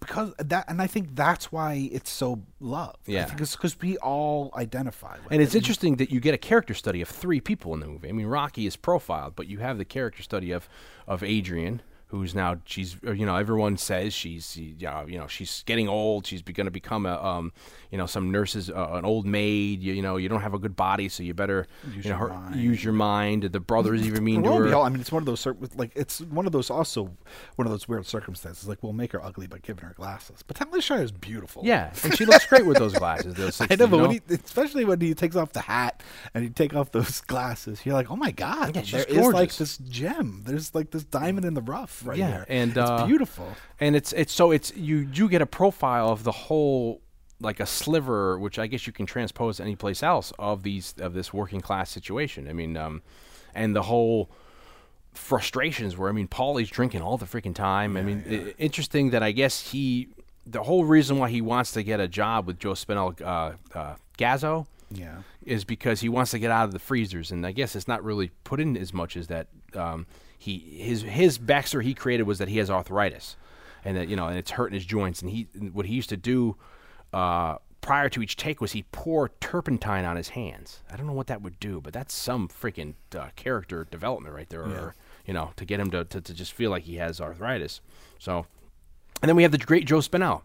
because 0.00 0.32
that, 0.38 0.64
and 0.68 0.80
I 0.80 0.86
think 0.86 1.14
that's 1.14 1.52
why 1.52 1.88
it's 1.92 2.10
so 2.10 2.42
loved. 2.60 2.96
Yeah. 3.06 3.22
I 3.22 3.24
think 3.26 3.40
it's 3.42 3.54
because 3.54 3.78
we 3.80 3.96
all 3.98 4.50
identify 4.56 5.16
with 5.22 5.30
And 5.30 5.40
it. 5.40 5.44
it's 5.44 5.54
interesting 5.54 5.96
that 5.96 6.10
you 6.10 6.18
get 6.18 6.34
a 6.34 6.38
character 6.38 6.74
study 6.74 7.02
of 7.02 7.08
three 7.08 7.40
people 7.40 7.74
in 7.74 7.80
the 7.80 7.86
movie. 7.86 8.08
I 8.08 8.12
mean, 8.12 8.26
Rocky 8.26 8.66
is 8.66 8.74
profiled, 8.74 9.36
but 9.36 9.46
you 9.48 9.58
have 9.58 9.76
the 9.78 9.84
character 9.84 10.22
study 10.22 10.50
of, 10.50 10.68
of 11.06 11.22
Adrian, 11.22 11.82
who's 12.08 12.34
now 12.34 12.56
she's 12.64 12.96
you 13.02 13.26
know 13.26 13.36
everyone 13.36 13.76
says 13.76 14.14
she's 14.14 14.52
she, 14.52 14.76
uh, 14.86 15.04
you 15.06 15.18
know 15.18 15.26
she's 15.26 15.62
getting 15.66 15.88
old. 15.88 16.26
She's 16.26 16.42
going 16.42 16.66
to 16.66 16.70
become 16.70 17.06
a 17.06 17.22
um, 17.22 17.52
you 17.90 17.98
know 17.98 18.06
some 18.06 18.30
nurses 18.30 18.70
uh, 18.70 18.90
an 18.92 19.04
old 19.04 19.26
maid. 19.26 19.82
You, 19.82 19.94
you 19.94 20.02
know 20.02 20.16
you 20.16 20.28
don't 20.28 20.42
have 20.42 20.54
a 20.54 20.58
good 20.58 20.76
body, 20.76 21.08
so 21.08 21.22
you 21.22 21.34
better 21.34 21.66
Use 21.94 22.04
you 22.04 22.10
know, 22.12 22.18
your 22.18 22.28
her- 22.28 22.34
mind. 22.34 22.56
use 22.56 22.82
your 22.84 22.92
mind. 22.92 23.42
The 23.44 23.60
brothers 23.60 24.06
even 24.06 24.24
mean 24.24 24.42
to 24.42 24.52
her. 24.52 24.74
I 24.76 24.88
mean, 24.88 25.00
it's 25.00 25.12
one 25.12 25.22
of 25.22 25.26
those 25.26 25.40
cir- 25.40 25.56
like 25.76 25.92
it's 25.94 26.20
one 26.20 26.46
of 26.46 26.52
those 26.52 26.70
also 26.70 27.10
one 27.56 27.66
of 27.66 27.70
those 27.70 27.88
weird 27.88 28.06
circumstances. 28.06 28.68
Like 28.68 28.82
we'll 28.82 28.92
make 28.92 29.12
her 29.12 29.24
ugly 29.24 29.46
by 29.46 29.58
giving 29.58 29.84
her 29.84 29.94
glasses, 29.94 30.42
but 30.46 30.56
Talia 30.56 30.80
Shire 30.82 31.02
is 31.02 31.12
beautiful. 31.12 31.62
Yeah, 31.64 31.92
and 32.04 32.16
she 32.16 32.24
looks 32.24 32.46
great 32.46 32.66
with 32.66 32.78
those 32.78 32.94
glasses. 32.94 33.34
Those 33.34 33.60
I 33.60 33.66
know, 33.76 33.86
but 33.86 33.96
you 33.96 34.02
when 34.02 34.10
he, 34.10 34.20
especially 34.30 34.84
when 34.84 35.00
he 35.00 35.14
takes 35.14 35.36
off 35.36 35.52
the 35.52 35.60
hat 35.62 36.02
and 36.34 36.44
he 36.44 36.50
take 36.50 36.74
off 36.74 36.92
those 36.92 37.20
glasses, 37.26 37.80
you're 37.84 37.94
like, 37.94 38.10
oh 38.10 38.16
my 38.16 38.30
god, 38.30 38.76
Yeah, 38.76 38.82
there 38.82 39.04
is 39.04 39.32
like 39.32 39.54
this 39.54 39.78
gem. 39.78 40.42
There's 40.46 40.74
like 40.74 40.90
this 40.90 41.04
diamond 41.04 41.46
in 41.46 41.54
the 41.54 41.62
rough 41.62 42.02
right 42.04 42.18
Yeah, 42.18 42.28
here. 42.28 42.46
and, 42.48 42.70
it's 42.70 42.78
uh, 42.78 43.06
beautiful. 43.06 43.48
and 43.80 43.96
it's 43.96 44.12
it's 44.12 44.32
so 44.32 44.50
it's 44.50 44.74
you 44.76 45.04
do 45.04 45.28
get 45.28 45.42
a 45.42 45.46
profile 45.46 46.08
of 46.10 46.24
the 46.24 46.32
whole 46.32 47.00
like 47.40 47.60
a 47.60 47.66
sliver, 47.66 48.38
which 48.38 48.58
I 48.58 48.66
guess 48.66 48.86
you 48.86 48.92
can 48.92 49.06
transpose 49.06 49.60
any 49.60 49.76
place 49.76 50.02
else 50.02 50.32
of 50.38 50.62
these 50.62 50.94
of 50.98 51.12
this 51.14 51.32
working 51.32 51.60
class 51.60 51.90
situation. 51.90 52.48
I 52.48 52.52
mean, 52.52 52.76
um, 52.76 53.02
and 53.54 53.74
the 53.76 53.82
whole 53.82 54.30
frustrations 55.12 55.96
where 55.96 56.08
I 56.08 56.12
mean, 56.12 56.28
Paulie's 56.28 56.68
drinking 56.70 57.02
all 57.02 57.16
the 57.18 57.26
freaking 57.26 57.54
time. 57.54 57.96
I 57.96 58.02
mean, 58.02 58.24
i- 58.28 58.54
interesting 58.62 59.10
that 59.10 59.22
I 59.22 59.32
guess 59.32 59.70
he 59.72 60.08
the 60.48 60.62
whole 60.62 60.84
reason 60.84 61.18
why 61.18 61.28
he 61.28 61.40
wants 61.40 61.72
to 61.72 61.82
get 61.82 61.98
a 61.98 62.06
job 62.06 62.46
with 62.46 62.58
Joe 62.60 62.72
Spinell, 62.74 63.20
uh, 63.20 63.52
uh, 63.76 63.96
Gazzo, 64.16 64.66
Yeah. 64.92 65.22
is 65.44 65.64
because 65.64 66.00
he 66.00 66.08
wants 66.08 66.30
to 66.30 66.38
get 66.38 66.52
out 66.52 66.66
of 66.66 66.72
the 66.72 66.78
freezers, 66.78 67.32
and 67.32 67.44
I 67.44 67.50
guess 67.50 67.74
it's 67.74 67.88
not 67.88 68.04
really 68.04 68.30
put 68.44 68.60
in 68.60 68.76
as 68.76 68.92
much 68.94 69.16
as 69.16 69.26
that. 69.26 69.48
Um, 69.74 70.06
he 70.38 70.58
his 70.58 71.02
his 71.02 71.38
backstory 71.38 71.82
he 71.84 71.94
created 71.94 72.22
was 72.24 72.38
that 72.38 72.48
he 72.48 72.58
has 72.58 72.70
arthritis, 72.70 73.36
and 73.84 73.96
that 73.96 74.08
you 74.08 74.14
know, 74.16 74.28
and 74.28 74.38
it's 74.38 74.52
hurting 74.52 74.74
his 74.74 74.86
joints. 74.86 75.20
And 75.22 75.30
he 75.30 75.48
what 75.72 75.86
he 75.86 75.94
used 75.94 76.10
to 76.10 76.16
do 76.16 76.56
uh, 77.16 77.58
prior 77.80 78.08
to 78.10 78.20
each 78.20 78.36
take 78.36 78.60
was 78.60 78.72
he 78.72 78.84
pour 78.92 79.30
turpentine 79.40 80.04
on 80.04 80.16
his 80.16 80.30
hands. 80.30 80.82
I 80.90 80.96
don't 80.96 81.06
know 81.06 81.12
what 81.12 81.28
that 81.28 81.40
would 81.40 81.58
do, 81.58 81.80
but 81.80 81.92
that's 81.92 82.12
some 82.14 82.48
freaking 82.48 82.94
uh, 83.16 83.28
character 83.36 83.86
development 83.90 84.34
right 84.34 84.48
there, 84.48 84.62
or 84.62 84.94
you 85.24 85.32
know, 85.32 85.52
to 85.56 85.64
get 85.64 85.80
him 85.80 85.90
to, 85.92 86.04
to 86.04 86.20
to 86.20 86.34
just 86.34 86.52
feel 86.52 86.70
like 86.70 86.82
he 86.82 86.96
has 86.96 87.20
arthritis. 87.20 87.80
So 88.18 88.46
and 89.22 89.28
then 89.28 89.36
we 89.36 89.44
have 89.44 89.52
the 89.52 89.58
great 89.58 89.86
Joe 89.86 89.98
Spinell. 89.98 90.42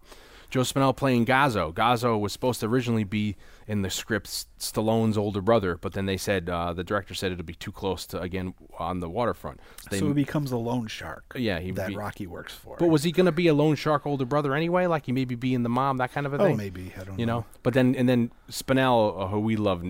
Joe 0.49 0.61
Spinell 0.61 0.95
playing 0.95 1.26
Gazzo. 1.26 1.74
Gazzo 1.74 2.19
was 2.19 2.32
supposed 2.32 2.59
to 2.61 2.67
originally 2.67 3.03
be 3.03 3.36
in 3.68 3.82
the 3.84 3.89
script 3.89 4.28
Stallone's 4.59 5.18
older 5.18 5.41
brother, 5.41 5.78
but 5.78 5.93
then 5.93 6.05
they 6.05 6.18
said 6.18 6.49
uh, 6.49 6.74
the 6.74 6.84
director 6.84 7.14
said 7.14 7.32
it'll 7.32 7.43
be 7.43 7.53
too 7.53 7.72
close 7.72 8.05
to 8.07 8.20
again 8.20 8.53
on 8.80 8.99
the 8.99 9.09
waterfront. 9.09 9.59
So 9.82 9.88
they- 9.91 9.99
so 9.99 10.07
he 10.07 10.14
becomes 10.14 10.51
a 10.51 10.57
loan 10.57 10.88
shark. 10.88 11.34
Yeah, 11.36 11.59
he 11.59 11.72
that 11.72 11.89
be- 11.89 11.95
Rocky 11.95 12.28
works 12.28 12.53
for. 12.53 12.76
but 12.78 12.88
was 12.88 13.03
he 13.03 13.12
going 13.12 13.26
to 13.28 13.32
be 13.32 13.47
a 13.47 13.53
loan 13.53 13.76
shark 13.76 14.05
older 14.05 14.26
brother 14.26 14.53
anyway? 14.55 14.88
Like 14.88 15.05
he 15.05 15.12
maybe 15.12 15.36
be 15.36 15.53
in 15.53 15.64
the 15.64 15.70
mom, 15.70 15.97
that 15.97 16.12
kind 16.12 16.26
of 16.26 16.34
a 16.34 16.38
thing. 16.38 16.45
Oh, 16.45 16.49
thing. 16.49 16.57
maybe. 16.57 16.93
I 16.99 17.03
don't 17.03 17.20
You 17.20 17.26
know. 17.26 17.39
know, 17.39 17.45
but 17.64 17.74
then 17.74 17.95
and 17.95 18.07
then 18.09 18.32
Spinell, 18.49 19.22
uh, 19.24 19.28
who 19.28 19.39
we 19.39 19.55
love 19.55 19.84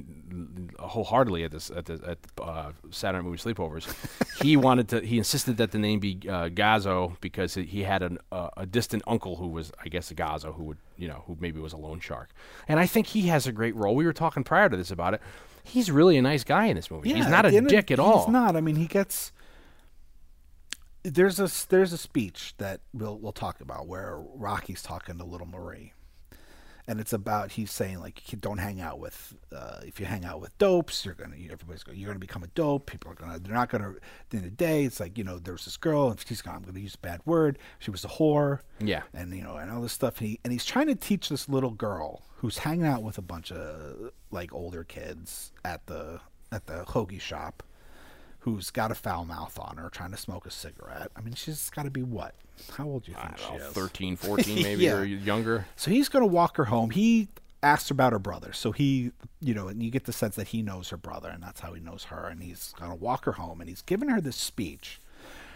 wholeheartedly 0.79 1.43
at 1.43 1.51
this 1.51 1.69
at 1.71 1.85
the 1.85 1.99
at 2.07 2.17
uh, 2.41 2.71
Saturday 2.89 3.23
Movie 3.23 3.37
Sleepovers, 3.37 3.87
he 4.43 4.57
wanted 4.57 4.89
to. 4.89 5.01
He 5.01 5.17
insisted 5.17 5.57
that 5.57 5.71
the 5.71 5.79
name 5.79 5.99
be 5.99 6.19
uh, 6.27 6.49
Gazzo 6.49 7.15
because 7.21 7.55
he- 7.55 7.63
he 7.63 7.83
had 7.83 8.03
an, 8.03 8.17
uh, 8.31 8.49
a 8.57 8.65
distant 8.65 9.03
uncle 9.07 9.37
who 9.37 9.47
was, 9.47 9.71
I 9.83 9.89
guess, 9.89 10.11
a 10.11 10.15
Gazzo 10.15 10.53
who 10.55 10.63
would 10.65 10.77
you 11.01 11.07
know 11.07 11.23
who 11.25 11.35
maybe 11.39 11.59
was 11.59 11.73
a 11.73 11.77
loan 11.77 11.99
shark. 11.99 12.29
And 12.67 12.79
I 12.79 12.85
think 12.85 13.07
he 13.07 13.23
has 13.23 13.47
a 13.47 13.51
great 13.51 13.75
role. 13.75 13.95
We 13.95 14.05
were 14.05 14.13
talking 14.13 14.43
prior 14.43 14.69
to 14.69 14.77
this 14.77 14.91
about 14.91 15.15
it. 15.15 15.21
He's 15.63 15.89
really 15.89 16.15
a 16.17 16.21
nice 16.21 16.43
guy 16.43 16.67
in 16.67 16.75
this 16.75 16.91
movie. 16.91 17.13
he's 17.13 17.27
not 17.27 17.45
a 17.45 17.61
dick 17.61 17.89
at 17.91 17.99
all. 17.99 18.25
He's 18.25 18.31
not. 18.31 18.55
I 18.55 18.61
mean, 18.61 18.75
he 18.75 18.85
gets. 18.85 19.31
There's 21.03 21.39
a 21.39 21.49
there's 21.69 21.91
a 21.91 21.97
speech 21.97 22.53
that 22.59 22.81
we'll 22.93 23.17
we'll 23.17 23.31
talk 23.31 23.59
about 23.59 23.87
where 23.87 24.19
Rocky's 24.35 24.83
talking 24.83 25.17
to 25.17 25.23
Little 25.23 25.47
Marie, 25.47 25.93
and 26.87 26.99
it's 26.99 27.13
about 27.13 27.51
he's 27.51 27.71
saying 27.71 27.99
like 27.99 28.31
you 28.31 28.37
don't 28.37 28.57
hang 28.57 28.81
out 28.81 28.99
with 28.99 29.33
uh, 29.55 29.79
if 29.83 29.99
you 29.99 30.05
hang 30.05 30.25
out 30.25 30.41
with 30.41 30.57
dopes 30.57 31.05
you're 31.05 31.13
gonna 31.15 31.35
everybody's 31.51 31.83
gonna, 31.83 31.97
you're 31.97 32.07
gonna 32.07 32.19
become 32.19 32.43
a 32.43 32.47
dope. 32.47 32.85
People 32.85 33.11
are 33.11 33.15
gonna 33.15 33.39
they're 33.39 33.53
not 33.53 33.69
gonna 33.69 33.89
at 33.89 34.29
the 34.29 34.37
end 34.37 34.45
of 34.45 34.51
the 34.51 34.57
day 34.57 34.83
it's 34.85 34.99
like 34.99 35.17
you 35.17 35.23
know 35.23 35.39
there's 35.39 35.65
this 35.65 35.77
girl 35.77 36.09
and 36.09 36.19
she's 36.25 36.41
gonna 36.41 36.57
I'm 36.57 36.63
gonna 36.63 36.79
use 36.79 36.95
a 36.95 36.99
bad 36.99 37.21
word. 37.25 37.57
She 37.79 37.91
was 37.91 38.03
a 38.05 38.09
whore. 38.09 38.59
Yeah. 38.79 39.03
and 39.13 39.33
you 39.35 39.43
know 39.43 39.57
and 39.57 39.71
all 39.71 39.81
this 39.81 39.93
stuff. 39.93 40.19
And, 40.19 40.29
he, 40.29 40.39
and 40.43 40.51
he's 40.51 40.65
trying 40.65 40.87
to 40.87 40.95
teach 40.95 41.29
this 41.29 41.47
little 41.47 41.71
girl 41.71 42.23
who's 42.37 42.59
hanging 42.59 42.85
out 42.85 43.03
with 43.03 43.17
a 43.17 43.21
bunch 43.21 43.51
of 43.51 44.11
like 44.31 44.53
older 44.53 44.83
kids 44.83 45.51
at 45.63 45.85
the 45.87 46.19
at 46.51 46.65
the 46.65 46.83
hoagie 46.85 47.21
shop 47.21 47.63
who's 48.41 48.69
got 48.69 48.91
a 48.91 48.95
foul 48.95 49.25
mouth 49.25 49.57
on 49.59 49.77
her 49.77 49.89
trying 49.89 50.11
to 50.11 50.17
smoke 50.17 50.45
a 50.45 50.51
cigarette 50.51 51.09
i 51.15 51.21
mean 51.21 51.33
she's 51.33 51.69
got 51.71 51.83
to 51.83 51.89
be 51.91 52.03
what 52.03 52.35
how 52.73 52.85
old 52.85 53.03
do 53.05 53.11
you 53.11 53.17
think 53.17 53.37
she 53.37 53.53
is 53.55 53.73
13, 53.73 54.15
14 54.17 54.61
maybe 54.61 54.83
Yeah. 54.83 54.97
or 54.97 55.03
younger. 55.03 55.65
so 55.75 55.89
he's 55.89 56.09
going 56.09 56.21
to 56.21 56.27
walk 56.27 56.57
her 56.57 56.65
home. 56.65 56.91
He 56.91 57.27
asks 57.63 57.89
about 57.89 58.11
her 58.13 58.19
brother. 58.19 58.53
So 58.53 58.71
he, 58.71 59.11
you 59.39 59.53
know, 59.55 59.67
and 59.67 59.81
you 59.81 59.89
get 59.89 60.03
the 60.05 60.13
sense 60.13 60.35
that 60.35 60.49
he 60.49 60.61
knows 60.61 60.89
her 60.89 60.97
brother 60.97 61.29
and 61.29 61.41
that's 61.41 61.61
how 61.61 61.73
he 61.73 61.81
knows 61.81 62.03
her. 62.05 62.27
And 62.27 62.43
he's 62.43 62.73
going 62.77 62.91
to 62.91 62.95
walk 62.97 63.25
her 63.25 63.31
home 63.33 63.61
and 63.61 63.69
he's 63.69 63.81
giving 63.81 64.09
her 64.09 64.21
this 64.21 64.35
speech 64.35 64.99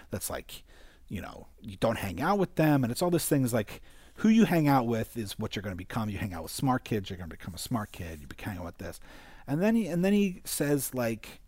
that's 0.09 0.29
like, 0.31 0.63
you 1.09 1.21
know, 1.21 1.47
you 1.61 1.77
don't 1.79 1.97
hang 1.99 2.21
out 2.21 2.39
with 2.39 2.55
them. 2.55 2.83
And 2.83 2.89
it's 2.91 3.03
all 3.03 3.11
these 3.11 3.25
things 3.27 3.53
like 3.53 3.81
who 4.15 4.29
you 4.29 4.45
hang 4.45 4.67
out 4.67 4.87
with 4.87 5.15
is 5.15 5.37
what 5.37 5.55
you're 5.55 5.63
going 5.63 5.73
to 5.73 5.77
become. 5.77 6.09
You 6.09 6.17
hang 6.17 6.33
out 6.33 6.43
with 6.43 6.51
smart 6.51 6.85
kids, 6.85 7.09
you're 7.11 7.17
going 7.17 7.29
to 7.29 7.37
become 7.37 7.53
a 7.53 7.59
smart 7.59 7.91
kid. 7.91 8.19
You 8.21 8.27
be 8.27 8.35
hanging 8.41 8.59
out 8.61 8.65
with 8.65 8.77
this. 8.79 8.99
And 9.47 9.61
then 9.61 9.75
he, 9.75 9.85
and 9.87 10.03
then 10.03 10.13
he 10.13 10.41
says 10.43 10.93
like, 10.95 11.39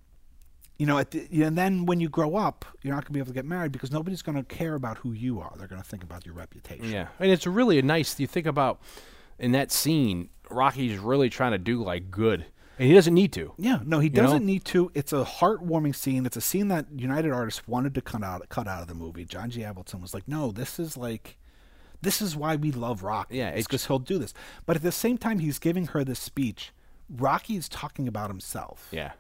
you 0.78 0.86
know, 0.86 0.98
at 1.00 1.12
the, 1.12 1.44
and 1.44 1.58
then 1.58 1.86
when 1.86 2.00
you 2.00 2.10
grow 2.10 2.36
up, 2.36 2.66
you're 2.84 2.94
not 2.94 3.04
going 3.04 3.08
to 3.08 3.14
be 3.14 3.20
able 3.20 3.28
to 3.28 3.34
get 3.34 3.46
married 3.46 3.72
because 3.72 3.92
nobody's 3.92 4.22
going 4.22 4.38
to 4.38 4.44
care 4.44 4.76
about 4.76 4.98
who 5.00 5.12
you 5.12 5.40
are. 5.40 5.54
They're 5.58 5.68
going 5.68 5.82
to 5.82 5.88
think 5.88 6.04
about 6.04 6.26
your 6.26 6.36
reputation. 6.36 6.92
Yeah, 6.92 7.08
and 7.20 7.32
it's 7.32 7.48
really 7.48 7.80
a 7.80 7.82
nice. 7.82 8.20
You 8.20 8.28
think 8.28 8.46
about 8.46 8.80
in 9.40 9.52
that 9.54 9.72
scene, 9.72 10.30
Rocky's 10.50 10.98
really 11.00 11.30
trying 11.30 11.52
to 11.54 11.58
do 11.58 11.84
like 11.84 12.12
good, 12.12 12.46
and 12.78 12.88
he 12.88 12.94
doesn't 12.94 13.14
need 13.14 13.34
to. 13.34 13.54
Yeah, 13.58 13.80
no, 13.84 14.00
he 14.00 14.10
doesn't 14.10 14.46
need 14.46 14.66
to. 14.66 14.92
It's 14.94 15.14
a 15.14 15.24
heartwarming 15.24 15.96
scene. 15.96 16.26
It's 16.26 16.38
a 16.38 16.42
scene 16.42 16.68
that 16.68 16.86
United 16.96 17.32
Artists 17.32 17.68
wanted 17.68 17.96
to 17.96 18.02
cut 18.02 18.24
out 18.24 18.48
cut 18.50 18.68
out 18.68 18.82
of 18.82 18.88
the 18.88 18.94
movie. 18.94 19.26
John 19.26 19.50
G. 19.50 19.62
Avildsen 19.62 20.02
was 20.02 20.14
like, 20.14 20.28
"No, 20.28 20.52
this 20.52 20.80
is 20.80 20.96
like, 20.96 21.38
this 22.02 22.22
is 22.22 22.36
why 22.36 22.56
we 22.56 22.72
love 22.72 23.02
Rocky. 23.02 23.38
Yeah, 23.38 23.50
it's 23.50 23.66
because 23.66 23.88
he'll 23.88 24.00
do 24.00 24.20
this." 24.20 24.34
But 24.68 24.76
at 24.76 24.84
the 24.84 24.92
same 24.92 25.18
time, 25.18 25.40
he's 25.40 25.58
giving 25.58 25.88
her 25.88 26.04
this 26.04 26.20
speech. 26.20 26.72
Rocky's 27.10 27.68
talking 27.68 28.08
about 28.08 28.30
himself. 28.30 28.90
Yeah, 28.92 29.14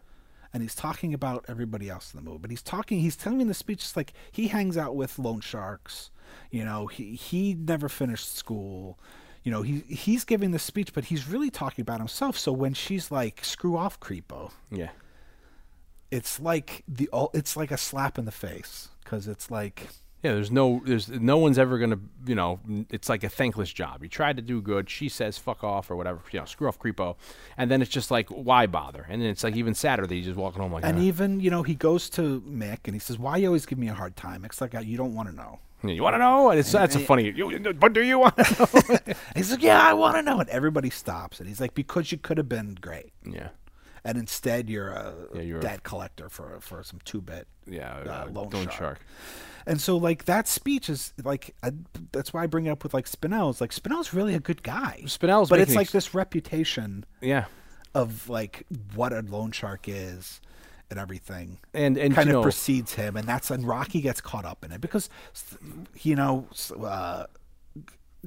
and 0.57 0.63
he's 0.63 0.73
talking 0.73 1.13
about 1.13 1.45
everybody 1.47 1.87
else 1.87 2.11
in 2.11 2.17
the 2.17 2.27
movie. 2.27 2.39
But 2.41 2.49
he's 2.49 2.63
talking, 2.63 2.99
he's 2.99 3.15
telling 3.15 3.37
me 3.37 3.43
in 3.43 3.47
the 3.47 3.53
speech, 3.53 3.83
it's 3.83 3.95
like 3.95 4.11
he 4.31 4.47
hangs 4.47 4.75
out 4.75 4.95
with 4.95 5.19
loan 5.19 5.39
sharks. 5.39 6.09
You 6.49 6.65
know, 6.65 6.87
he 6.87 7.13
he 7.13 7.53
never 7.53 7.87
finished 7.87 8.35
school. 8.35 8.97
You 9.43 9.51
know, 9.51 9.61
he 9.61 9.81
he's 9.81 10.25
giving 10.25 10.49
the 10.49 10.57
speech, 10.59 10.93
but 10.93 11.05
he's 11.05 11.29
really 11.29 11.51
talking 11.51 11.83
about 11.83 11.99
himself. 11.99 12.39
So 12.39 12.51
when 12.51 12.73
she's 12.73 13.11
like, 13.11 13.45
"Screw 13.45 13.77
off, 13.77 13.99
creepo," 13.99 14.51
yeah, 14.71 14.89
it's 16.09 16.39
like 16.39 16.83
the 16.87 17.07
it's 17.35 17.55
like 17.55 17.69
a 17.69 17.77
slap 17.77 18.17
in 18.17 18.25
the 18.25 18.31
face 18.31 18.89
because 19.03 19.27
it's 19.27 19.51
like 19.51 19.89
yeah. 20.23 20.33
There's 20.33 20.51
no, 20.51 20.81
there's 20.85 21.09
no 21.09 21.37
one's 21.37 21.57
ever 21.59 21.77
gonna, 21.77 21.99
you 22.25 22.35
know, 22.35 22.59
it's 22.89 23.07
like 23.09 23.23
a 23.23 23.29
thankless 23.29 23.71
job. 23.71 24.03
You 24.03 24.09
tried 24.09 24.35
to 24.37 24.41
do 24.41 24.61
good. 24.61 24.89
She 24.89 25.09
says 25.09 25.37
fuck 25.37 25.63
off 25.63 25.89
or 25.91 25.95
whatever, 25.95 26.19
you 26.31 26.39
know, 26.39 26.45
screw 26.45 26.67
off, 26.67 26.79
creepo, 26.79 27.15
and 27.57 27.69
then 27.71 27.81
it's 27.81 27.91
just 27.91 28.09
like 28.11 28.29
why 28.29 28.65
bother? 28.67 29.05
And 29.09 29.21
then 29.21 29.29
it's 29.29 29.43
like 29.43 29.55
even 29.55 29.73
sadder 29.73 30.05
that 30.07 30.13
he's 30.13 30.25
just 30.25 30.37
walking 30.37 30.61
home 30.61 30.71
like, 30.73 30.83
and 30.85 30.97
"Ah." 30.97 31.01
even 31.01 31.39
you 31.39 31.49
know 31.49 31.63
he 31.63 31.75
goes 31.75 32.09
to 32.11 32.41
Mick 32.41 32.79
and 32.85 32.93
he 32.93 32.99
says, 32.99 33.17
"Why 33.19 33.37
you 33.37 33.47
always 33.47 33.65
give 33.65 33.77
me 33.79 33.89
a 33.89 33.93
hard 33.93 34.15
time?" 34.15 34.43
It's 34.45 34.59
like 34.61 34.73
you 34.83 34.97
don't 34.97 35.13
want 35.15 35.29
to 35.29 35.35
know. 35.35 35.59
you 35.83 36.01
want 36.01 36.15
to 36.15 36.17
know? 36.19 36.49
And 36.49 36.59
it's 36.59 36.71
that's 36.71 36.95
a 36.95 36.99
funny. 36.99 37.29
You, 37.31 37.73
but 37.73 37.93
do 37.93 38.01
you 38.03 38.17
want 38.17 38.35
to 38.37 38.43
know? 38.59 39.13
He's 39.35 39.51
like, 39.51 39.61
"Yeah, 39.61 39.79
I 39.81 39.93
want 39.93 40.15
to 40.15 40.23
know," 40.23 40.39
and 40.39 40.49
everybody 40.49 40.89
stops 40.89 41.39
and 41.39 41.47
he's 41.47 41.61
like, 41.61 41.75
"Because 41.75 42.11
you 42.11 42.17
could 42.17 42.37
have 42.39 42.49
been 42.49 42.75
great." 42.81 43.13
yeah, 43.23 43.49
and 44.03 44.17
instead 44.17 44.69
you're 44.71 44.89
a 44.89 45.13
Yeah, 45.35 45.41
you're 45.41 45.59
a- 45.59 45.61
debt 45.61 45.83
collector 45.83 46.29
for 46.29 46.57
for 46.61 46.81
some 46.83 46.99
two 47.05 47.21
bit 47.21 47.47
yeah. 47.67 47.93
uh, 48.05 48.09
Uh, 48.09 48.25
loan, 48.31 48.49
loan 48.49 48.63
shark. 48.65 48.73
shark. 48.73 48.99
And 49.67 49.79
so 49.81 49.97
like 49.97 50.25
that 50.25 50.47
speech 50.47 50.89
is 50.89 51.13
like 51.23 51.53
I, 51.61 51.71
that's 52.13 52.33
why 52.33 52.43
I 52.43 52.47
bring 52.47 52.65
it 52.65 52.69
up 52.69 52.83
with 52.83 52.93
like 52.93 53.05
Spinell. 53.05 53.49
It's 53.51 53.59
like 53.61 53.71
Spinell's 53.71 54.13
really 54.13 54.33
a 54.33 54.39
good 54.39 54.63
guy. 54.63 55.01
Spinell's 55.05 55.49
but 55.49 55.59
it's 55.59 55.75
like 55.75 55.87
ex- 55.87 55.91
this 55.91 56.13
reputation 56.13 57.05
Yeah, 57.21 57.45
of 57.93 58.29
like 58.29 58.65
what 58.95 59.11
a 59.11 59.19
loan 59.21 59.51
shark 59.51 59.89
is 59.89 60.39
and 60.89 60.97
everything. 60.97 61.59
and 61.73 61.97
and 61.97 62.15
kind 62.15 62.29
of 62.29 62.35
know, 62.35 62.41
precedes 62.43 62.93
him, 62.93 63.17
and 63.17 63.27
that's 63.27 63.51
and 63.51 63.67
Rocky 63.67 63.99
gets 63.99 64.21
caught 64.21 64.45
up 64.45 64.63
in 64.63 64.71
it 64.71 64.79
because 64.79 65.09
you 66.01 66.15
know 66.15 66.47
uh, 66.81 67.25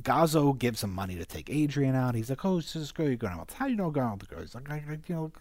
Gazzo 0.03 0.59
gives 0.59 0.83
him 0.83 0.95
money 0.95 1.15
to 1.17 1.25
take 1.25 1.51
Adrian 1.51 1.95
out. 1.95 2.15
He's 2.15 2.31
like, 2.31 2.45
"Oh, 2.45 2.61
this 2.61 2.93
girl 2.93 3.07
you're 3.07 3.17
going 3.17 3.33
out. 3.35 3.53
How 3.53 3.67
do 3.67 3.71
you 3.73 3.77
know 3.77 3.91
going 3.91 4.07
out 4.07 4.21
with 4.21 4.29
the 4.29 4.35
girl?" 4.35 4.43
He's 4.43 4.55
like, 4.55 4.71
I, 4.71 4.77
I, 4.77 4.99
"You 5.07 5.15
know, 5.15 5.33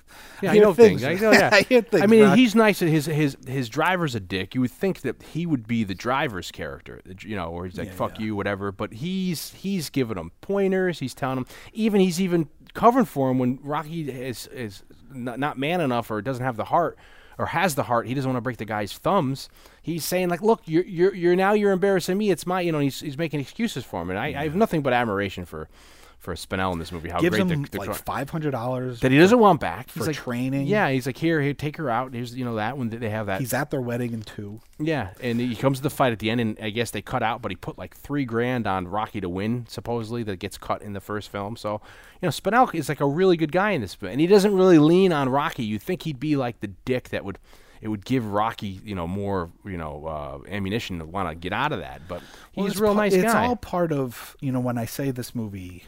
Yeah, 0.42 0.52
I 0.52 0.54
hear 0.54 0.64
know 0.64 0.74
things. 0.74 1.04
I 1.04 1.14
know, 1.16 1.32
yeah. 1.32 1.50
I 1.54 1.64
things, 1.64 1.86
I 2.02 2.06
mean, 2.06 2.24
Rock. 2.26 2.38
he's 2.38 2.56
nice. 2.56 2.80
His 2.80 3.06
his 3.06 3.38
his 3.48 3.70
driver's 3.70 4.16
a 4.16 4.20
dick. 4.20 4.56
You 4.56 4.62
would 4.62 4.72
think 4.72 5.02
that 5.02 5.22
he 5.24 5.46
would 5.46 5.68
be 5.68 5.84
the 5.84 5.96
driver's 5.96 6.52
character, 6.52 7.02
you 7.22 7.36
know, 7.36 7.48
or 7.50 7.66
he's 7.66 7.78
like 7.78 7.88
Yeah, 7.88 7.94
"fuck 7.94 8.20
yeah. 8.20 8.26
you," 8.26 8.36
whatever. 8.36 8.72
But 8.72 8.94
he's 8.94 9.54
he's 9.54 9.90
giving 9.90 10.18
him 10.18 10.32
pointers. 10.42 11.00
He's 11.00 11.14
telling 11.14 11.38
him. 11.40 11.46
Even 11.74 12.02
he's 12.02 12.20
even 12.22 12.50
covering 12.74 13.06
for 13.06 13.32
him 13.32 13.40
when 13.40 13.60
Rocky 13.64 14.10
is 14.10 14.48
is 14.48 14.84
not, 15.12 15.40
not 15.40 15.58
man 15.58 15.82
enough 15.82 16.12
or 16.12 16.22
doesn't 16.22 16.44
have 16.46 16.56
the 16.58 16.66
heart 16.66 16.98
or 17.40 17.48
has 17.48 17.74
the 17.74 17.84
heart. 17.84 18.06
He 18.06 18.14
doesn't 18.14 18.30
want 18.30 18.38
to 18.38 18.42
break 18.42 18.58
the 18.58 18.66
guy's 18.66 18.94
thumbs. 18.94 19.50
He's 19.82 20.04
saying 20.04 20.30
like, 20.30 20.42
look, 20.42 20.62
you're 20.66 20.84
you're, 20.84 21.16
you're 21.16 21.36
now 21.36 21.54
you're 21.54 21.72
embarrassing 21.72 22.18
me. 22.18 22.30
It's 22.30 22.46
my 22.46 22.62
you 22.62 22.72
know 22.72 22.80
he's 22.80 23.00
he's 23.00 23.18
making 23.18 23.40
excuses 23.40 23.84
for 23.84 24.02
him, 24.02 24.12
and 24.12 24.20
I, 24.20 24.28
I 24.28 24.44
have 24.44 24.56
nothing 24.56 24.82
but 24.82 24.94
admiration 24.94 25.46
for 25.46 25.70
for 26.20 26.36
Spinell 26.36 26.74
in 26.74 26.80
this 26.80 26.92
movie. 26.92 27.10
How 27.10 27.20
Gives 27.20 27.38
great 27.38 27.50
him 27.50 27.64
the, 27.64 27.70
the 27.70 27.78
like 27.78 27.96
five 27.96 28.30
hundred 28.30 28.52
dollars 28.52 29.00
that 29.00 29.12
he 29.12 29.18
doesn't 29.18 29.40
want 29.40 29.60
back 29.62 29.90
for 29.90 30.00
He's 30.00 30.08
like, 30.08 30.16
training. 30.18 30.68
Yeah, 30.68 30.90
he's 30.90 31.06
like 31.06 31.18
here, 31.18 31.42
here, 31.42 31.54
take 31.54 31.78
her 31.78 31.90
out. 31.90 32.14
Here's 32.14 32.36
you 32.36 32.44
know 32.46 32.56
that 32.56 32.78
one 32.78 32.90
when 32.90 33.00
they 33.00 33.10
have 33.10 33.28
that. 33.28 33.40
He's 33.40 33.54
at 33.54 33.72
their 33.72 33.82
wedding 33.82 34.14
in 34.14 34.22
two. 34.24 34.60
Yeah, 34.78 35.10
and 35.22 35.40
he 35.40 35.56
comes 35.56 35.80
to 35.80 35.84
the 35.84 35.90
fight 35.90 36.12
at 36.12 36.20
the 36.20 36.30
end, 36.30 36.42
and 36.42 36.58
I 36.62 36.70
guess 36.70 36.92
they 36.92 37.02
cut 37.02 37.24
out, 37.24 37.42
but 37.42 37.52
he 37.52 37.56
put 37.56 37.78
like 37.78 37.96
three 37.96 38.26
grand 38.26 38.68
on 38.68 38.88
Rocky 38.88 39.22
to 39.22 39.30
win, 39.30 39.66
supposedly 39.68 40.24
that 40.24 40.38
gets 40.38 40.58
cut 40.58 40.82
in 40.82 40.94
the 40.94 41.02
first 41.02 41.30
film. 41.30 41.56
So, 41.56 41.82
you 42.22 42.28
know, 42.28 42.30
Spinell 42.30 42.74
is 42.74 42.90
like 42.90 43.02
a 43.02 43.08
really 43.08 43.38
good 43.38 43.52
guy 43.52 43.72
in 43.72 43.82
this, 43.82 43.98
and 44.02 44.20
he 44.22 44.28
doesn't 44.28 44.54
really 44.54 44.80
lean 44.80 45.12
on 45.12 45.30
Rocky. 45.30 45.64
You 45.64 45.80
think 45.80 46.04
he'd 46.04 46.20
be 46.20 46.36
like 46.36 46.60
the 46.60 46.68
dick 46.68 47.10
that 47.10 47.26
would, 47.26 47.40
it 47.82 47.90
would 47.90 48.06
give 48.06 48.26
Rocky, 48.26 48.80
you 48.84 48.96
know, 48.96 49.08
more, 49.08 49.52
you 49.66 49.78
know, 49.78 50.06
uh, 50.06 50.50
ammunition 50.50 51.00
to 51.00 51.06
want 51.06 51.30
to 51.30 51.36
get 51.36 51.54
out 51.54 51.72
of 51.72 51.80
that. 51.80 52.02
But 52.08 52.22
he's 52.52 52.72
it's 52.72 52.80
a 52.80 52.84
real 52.84 52.96
nice 52.96 53.14
it's 53.14 53.32
guy. 53.32 53.48
all 53.48 53.56
part 53.56 53.92
of 53.92 54.36
you 54.42 54.52
know 54.52 54.60
when 54.60 54.78
I 54.78 54.86
say 54.86 55.12
this 55.12 55.34
movie 55.34 55.84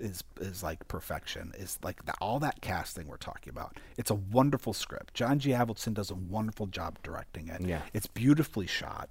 is 0.00 0.24
is 0.40 0.62
like 0.62 0.86
perfection 0.88 1.52
is 1.58 1.78
like 1.82 2.04
the, 2.06 2.14
all 2.20 2.40
that 2.40 2.60
casting 2.60 3.06
we're 3.06 3.16
talking 3.16 3.50
about. 3.50 3.78
It's 3.96 4.10
a 4.10 4.14
wonderful 4.14 4.72
script. 4.72 5.14
John 5.14 5.38
G. 5.38 5.50
Avildsen 5.50 5.94
does 5.94 6.10
a 6.10 6.14
wonderful 6.14 6.66
job 6.66 6.98
directing 7.02 7.48
it. 7.48 7.60
Yeah. 7.60 7.82
it's 7.92 8.06
beautifully 8.06 8.66
shot. 8.66 9.08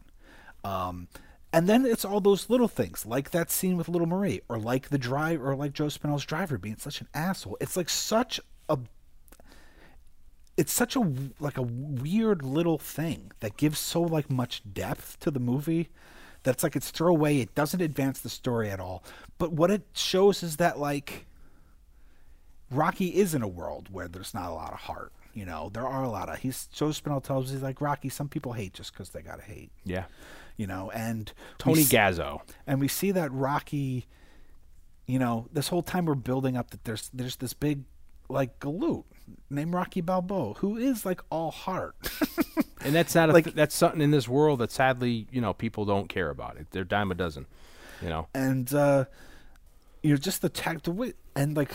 Um, 0.63 1.07
and 1.51 1.67
then 1.67 1.85
it's 1.85 2.05
all 2.05 2.21
those 2.21 2.49
little 2.49 2.67
things, 2.67 3.05
like 3.05 3.31
that 3.31 3.49
scene 3.49 3.75
with 3.75 3.89
Little 3.89 4.07
Marie, 4.07 4.41
or 4.49 4.59
like 4.59 4.89
the 4.89 4.99
drive, 4.99 5.41
or 5.41 5.55
like 5.55 5.73
Joe 5.73 5.87
Spinell's 5.87 6.25
driver 6.25 6.57
being 6.57 6.77
such 6.77 7.01
an 7.01 7.07
asshole. 7.13 7.57
It's 7.59 7.75
like 7.75 7.89
such 7.89 8.39
a 8.67 8.77
it's 10.57 10.73
such 10.73 10.95
a 10.95 11.13
like 11.39 11.57
a 11.57 11.61
weird 11.63 12.43
little 12.43 12.77
thing 12.77 13.31
that 13.39 13.57
gives 13.57 13.79
so 13.79 14.01
like 14.01 14.29
much 14.29 14.61
depth 14.73 15.17
to 15.21 15.31
the 15.31 15.39
movie 15.39 15.89
that 16.43 16.51
it's 16.51 16.63
like 16.63 16.75
it's 16.75 16.89
throwaway. 16.91 17.39
It 17.39 17.53
doesn't 17.55 17.81
advance 17.81 18.21
the 18.21 18.29
story 18.29 18.69
at 18.69 18.79
all. 18.79 19.03
But 19.37 19.51
what 19.53 19.71
it 19.71 19.83
shows 19.93 20.43
is 20.43 20.57
that 20.57 20.79
like 20.79 21.25
rocky 22.71 23.07
is 23.07 23.33
in 23.33 23.41
a 23.41 23.47
world 23.47 23.87
where 23.91 24.07
there's 24.07 24.33
not 24.33 24.49
a 24.49 24.53
lot 24.53 24.71
of 24.73 24.79
heart 24.79 25.11
you 25.35 25.45
know? 25.45 25.69
There 25.71 25.87
are 25.87 26.03
a 26.03 26.09
lot 26.09 26.27
of 26.27 26.39
he's 26.39 26.67
joe 26.73 26.87
spinell 26.89 27.23
tells 27.23 27.45
us 27.45 27.51
he's 27.53 27.61
like 27.63 27.81
rocky 27.81 28.09
some 28.09 28.27
people 28.27 28.53
hate 28.53 28.73
just 28.73 28.91
because 28.93 29.09
they 29.09 29.21
gotta 29.21 29.43
hate. 29.43 29.71
Yeah, 29.85 30.05
you 30.57 30.65
know? 30.67 30.89
And 30.91 31.31
Tony 31.59 31.81
s- 31.81 31.89
Gazzo. 31.89 32.41
and 32.65 32.79
we 32.81 32.87
see 32.87 33.11
that 33.11 33.31
Rocky, 33.31 34.07
you 35.05 35.19
know, 35.19 35.47
this 35.53 35.67
whole 35.67 35.83
time 35.83 36.05
we're 36.05 36.15
building 36.15 36.57
up 36.57 36.71
that 36.71 36.83
there's 36.83 37.09
there's 37.13 37.35
this 37.37 37.53
big 37.53 37.83
like 38.27 38.59
galoot 38.59 39.03
named 39.49 39.73
Rocky 39.73 40.01
Balboa 40.01 40.53
who 40.55 40.77
is 40.77 41.05
like 41.05 41.21
all 41.29 41.51
heart. 41.51 41.95
And 42.81 42.95
that's 42.95 43.13
not 43.13 43.29
a 43.29 43.33
Like- 43.33 43.43
th- 43.43 43.55
that's 43.57 43.75
something 43.75 43.99
in 43.99 44.11
this 44.11 44.29
world 44.29 44.59
that 44.59 44.71
sadly, 44.71 45.27
you 45.31 45.41
know, 45.41 45.51
people 45.53 45.83
don't 45.83 46.07
care 46.07 46.29
about. 46.29 46.55
It. 46.55 46.67
They're 46.71 46.85
dime 46.85 47.11
a 47.11 47.13
dozen, 47.15 47.45
you 48.01 48.07
know. 48.07 48.27
and 48.33 48.73
uh 48.73 49.03
you 50.01 50.11
know 50.11 50.15
just 50.17 50.41
the 50.41 50.47
tech 50.47 50.83
the 50.83 50.91
way 50.91 51.11
and 51.35 51.57
like 51.57 51.71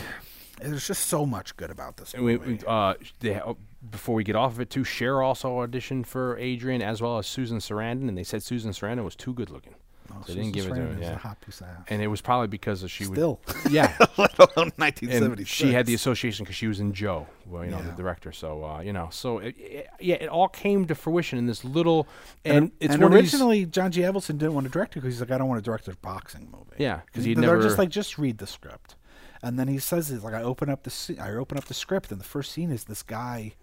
there's 0.63 0.87
just 0.87 1.07
so 1.09 1.27
much 1.27 1.57
good 1.59 1.71
about 1.71 1.99
this 1.99 2.15
And 2.15 2.25
we, 2.25 2.37
we, 2.39 2.59
uh, 2.67 2.95
they, 3.21 3.35
uh, 3.35 3.53
before 3.91 4.15
we 4.15 4.25
get 4.25 4.35
off 4.35 4.53
of 4.53 4.61
it, 4.61 4.71
too, 4.71 4.83
Cher 4.85 5.21
also 5.21 5.51
auditioned 5.67 6.07
for 6.07 6.39
Adrian 6.39 6.81
as 6.81 7.03
well 7.03 7.19
as 7.19 7.27
Susan 7.27 7.59
Sarandon, 7.59 8.09
and 8.09 8.17
they 8.17 8.23
said 8.25 8.43
Susan 8.43 8.71
Sarandon 8.71 9.05
was 9.05 9.15
too 9.17 9.35
good 9.35 9.51
looking. 9.51 9.75
Oh, 10.13 10.23
they 10.27 10.35
didn't 10.35 10.53
give 10.53 10.67
it 10.67 10.69
to 10.71 10.75
her. 10.75 10.87
is 10.93 11.01
Yeah. 11.01 11.13
a 11.15 11.17
hot 11.17 11.41
piece 11.41 11.61
of 11.61 11.67
ass. 11.69 11.85
And 11.89 12.01
it 12.03 12.07
was 12.09 12.21
probably 12.21 12.47
because 12.49 12.83
of 12.83 12.91
she 12.91 13.05
was 13.07 13.17
Still, 13.17 13.41
would, 13.65 13.73
yeah, 13.73 13.97
let 14.17 14.39
alone 14.39 14.73
and 14.79 15.47
she 15.49 15.73
had 15.73 15.87
the 15.87 15.95
association 15.95 16.45
because 16.45 16.57
she 16.57 16.67
was 16.67 16.81
in 16.81 16.93
Joe, 16.93 17.27
well, 17.47 17.65
you 17.65 17.71
know, 17.71 17.79
Yeah. 17.79 17.91
the 17.91 17.93
director. 18.03 18.33
So 18.33 18.65
uh, 18.65 18.81
you 18.81 18.93
know, 18.93 19.09
so 19.11 19.39
it, 19.39 19.55
it- 19.59 19.87
yeah, 20.01 20.17
it 20.17 20.29
all 20.29 20.49
came 20.49 20.85
to 20.87 20.95
fruition 20.95 21.39
in 21.39 21.47
this 21.47 21.65
little, 21.65 22.07
and, 22.45 22.57
and, 22.57 22.73
it's 22.81 22.95
and 22.95 23.03
originally 23.05 23.67
John 23.67 23.91
G. 23.91 24.03
Avildsen 24.03 24.39
didn't 24.39 24.55
want 24.55 24.67
to 24.67 24.73
direct 24.73 24.93
it 24.93 25.01
because 25.01 25.15
he's 25.15 25.21
like, 25.21 25.31
I 25.31 25.39
don't 25.39 25.49
want 25.49 25.63
to 25.63 25.69
direct 25.69 25.89
a 25.89 25.97
boxing 25.97 26.49
movie. 26.53 26.65
Yeah, 26.79 27.01
'cause 27.13 27.25
he'd 27.25 27.37
they're 27.39 27.43
never- 27.51 27.63
just 27.63 27.79
like, 27.79 27.89
just 27.89 28.19
read 28.19 28.39
the 28.39 28.47
script, 28.47 28.97
and 29.43 29.59
then 29.59 29.69
he 29.69 29.79
says, 29.79 30.11
"It's 30.11 30.23
like 30.25 30.35
I 30.35 30.43
open 30.43 30.69
up 30.69 30.83
the 30.85 31.17
I 31.21 31.31
open 31.33 31.57
up 31.59 31.65
the 31.65 31.75
script, 31.75 32.11
and 32.13 32.21
the 32.21 32.25
first 32.25 32.53
scene 32.53 32.71
is 32.71 32.85
this 32.85 33.03
guy. 33.03 33.55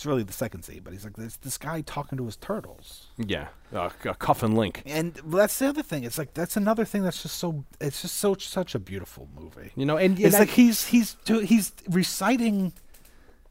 It's 0.00 0.06
really 0.06 0.22
the 0.22 0.32
second 0.32 0.62
scene, 0.62 0.80
but 0.82 0.94
he's 0.94 1.04
like, 1.04 1.16
there's 1.16 1.36
this 1.36 1.58
guy 1.58 1.82
talking 1.82 2.16
to 2.16 2.24
his 2.24 2.36
turtles, 2.36 3.08
yeah, 3.18 3.48
uh, 3.70 3.90
a 4.06 4.14
cuff 4.14 4.42
and 4.42 4.56
link. 4.56 4.80
and 4.86 5.12
that's 5.26 5.58
the 5.58 5.68
other 5.68 5.82
thing. 5.82 6.04
It's 6.04 6.16
like 6.16 6.32
that's 6.32 6.56
another 6.56 6.86
thing 6.86 7.02
that's 7.02 7.22
just 7.22 7.36
so. 7.36 7.66
It's 7.82 8.00
just 8.00 8.14
so 8.16 8.34
such 8.34 8.74
a 8.74 8.78
beautiful 8.78 9.28
movie. 9.38 9.72
You 9.76 9.84
know, 9.84 9.98
and, 9.98 10.16
and 10.16 10.24
It's 10.26 10.36
I- 10.36 10.38
like 10.38 10.48
he's 10.48 10.86
he's 10.86 11.16
do- 11.26 11.40
he's 11.40 11.72
reciting, 11.90 12.72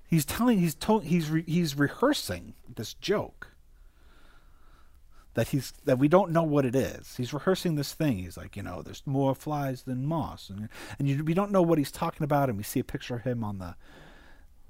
he's 0.08 0.26
telling 0.26 0.58
he's 0.58 0.74
told 0.74 1.04
he's 1.04 1.30
re, 1.30 1.44
he's 1.46 1.76
rehearsing 1.78 2.56
this 2.76 2.96
joke. 2.96 3.50
That 5.36 5.50
he's 5.50 5.72
that 5.86 6.00
we 6.00 6.08
don't 6.08 6.32
know 6.32 6.42
what 6.42 6.66
it 6.66 6.76
is. 6.76 7.16
He's 7.16 7.32
rehearsing 7.32 7.76
this 7.76 7.94
thing. 7.94 8.18
He's 8.18 8.38
like, 8.38 8.58
you 8.58 8.64
know, 8.64 8.82
there's 8.82 9.04
more 9.06 9.36
flies 9.36 9.84
than 9.84 10.04
moss, 10.04 10.50
and 10.50 10.68
and 10.98 11.08
you, 11.08 11.24
we 11.24 11.36
don't 11.36 11.52
know 11.52 11.62
what 11.62 11.78
he's 11.78 11.92
talking 11.92 12.24
about. 12.24 12.50
And 12.50 12.58
we 12.58 12.64
see 12.64 12.80
a 12.80 12.84
picture 12.84 13.18
of 13.18 13.22
him 13.22 13.44
on 13.44 13.60
the 13.60 13.76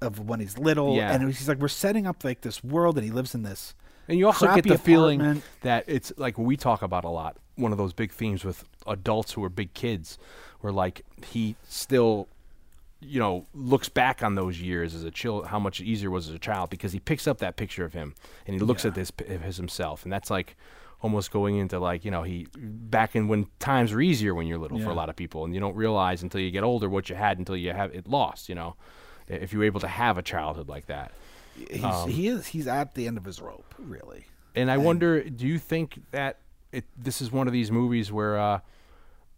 of 0.00 0.18
when 0.20 0.40
he's 0.40 0.56
little, 0.58 0.96
Yeah. 0.96 1.12
and 1.12 1.24
he's 1.26 1.48
like, 1.48 1.58
we're 1.58 1.68
setting 1.68 2.06
up 2.06 2.24
like 2.24 2.40
this 2.42 2.62
world, 2.64 2.96
and 2.96 3.04
he 3.04 3.10
lives 3.10 3.34
in 3.34 3.42
this. 3.42 3.74
And 4.08 4.18
you 4.18 4.26
also 4.26 4.52
get 4.54 4.64
the 4.66 4.78
feeling 4.78 5.42
that 5.62 5.84
it's 5.86 6.12
like 6.16 6.36
we 6.38 6.56
talk 6.56 6.82
about 6.82 7.04
a 7.04 7.08
lot. 7.10 7.36
One 7.56 7.70
of 7.72 7.78
those 7.78 7.92
big 7.92 8.10
themes 8.12 8.44
with 8.44 8.64
adults 8.86 9.32
who 9.32 9.44
are 9.44 9.48
big 9.48 9.72
kids, 9.74 10.18
where 10.60 10.72
like 10.72 11.02
he 11.26 11.54
still, 11.68 12.26
you 13.00 13.20
know, 13.20 13.46
looks 13.54 13.88
back 13.88 14.22
on 14.22 14.34
those 14.34 14.60
years 14.60 14.94
as 14.94 15.04
a 15.04 15.10
child, 15.12 15.46
how 15.46 15.60
much 15.60 15.80
easier 15.80 16.08
it 16.08 16.12
was 16.12 16.28
as 16.28 16.34
a 16.34 16.38
child 16.40 16.70
because 16.70 16.92
he 16.92 16.98
picks 16.98 17.28
up 17.28 17.38
that 17.38 17.56
picture 17.56 17.84
of 17.84 17.92
him 17.92 18.14
and 18.46 18.54
he 18.54 18.60
looks 18.60 18.84
at 18.84 18.94
this 18.94 19.10
p- 19.12 19.24
his 19.26 19.56
himself, 19.58 20.02
and 20.04 20.12
that's 20.12 20.30
like 20.30 20.56
almost 21.02 21.30
going 21.30 21.56
into 21.56 21.78
like 21.78 22.04
you 22.04 22.10
know 22.10 22.22
he 22.24 22.46
back 22.56 23.14
in 23.14 23.28
when 23.28 23.46
times 23.58 23.92
were 23.92 24.00
easier 24.02 24.34
when 24.34 24.46
you're 24.46 24.58
little 24.58 24.78
for 24.80 24.90
a 24.90 24.94
lot 24.94 25.08
of 25.08 25.14
people, 25.14 25.44
and 25.44 25.54
you 25.54 25.60
don't 25.60 25.76
realize 25.76 26.22
until 26.22 26.40
you 26.40 26.50
get 26.50 26.64
older 26.64 26.88
what 26.88 27.08
you 27.08 27.14
had 27.14 27.38
until 27.38 27.56
you 27.56 27.72
have 27.72 27.94
it 27.94 28.08
lost. 28.08 28.48
You 28.48 28.54
know, 28.56 28.74
if 29.30 29.52
you 29.52 29.58
were 29.58 29.64
able 29.64 29.80
to 29.80 29.88
have 29.88 30.18
a 30.18 30.22
childhood 30.22 30.68
like 30.68 30.86
that. 30.86 31.12
He's, 31.56 31.84
Um, 31.84 32.08
he 32.10 32.28
is 32.28 32.46
he's 32.46 32.66
at 32.66 32.94
the 32.94 33.06
end 33.06 33.16
of 33.16 33.24
his 33.24 33.40
rope, 33.40 33.74
really. 33.78 34.26
And 34.54 34.70
I 34.70 34.78
wonder, 34.78 35.22
do 35.22 35.46
you 35.46 35.58
think 35.58 36.00
that 36.10 36.38
it, 36.72 36.84
this 36.96 37.20
is 37.20 37.30
one 37.30 37.46
of 37.46 37.52
these 37.52 37.70
movies 37.70 38.10
where 38.10 38.38
uh, 38.38 38.60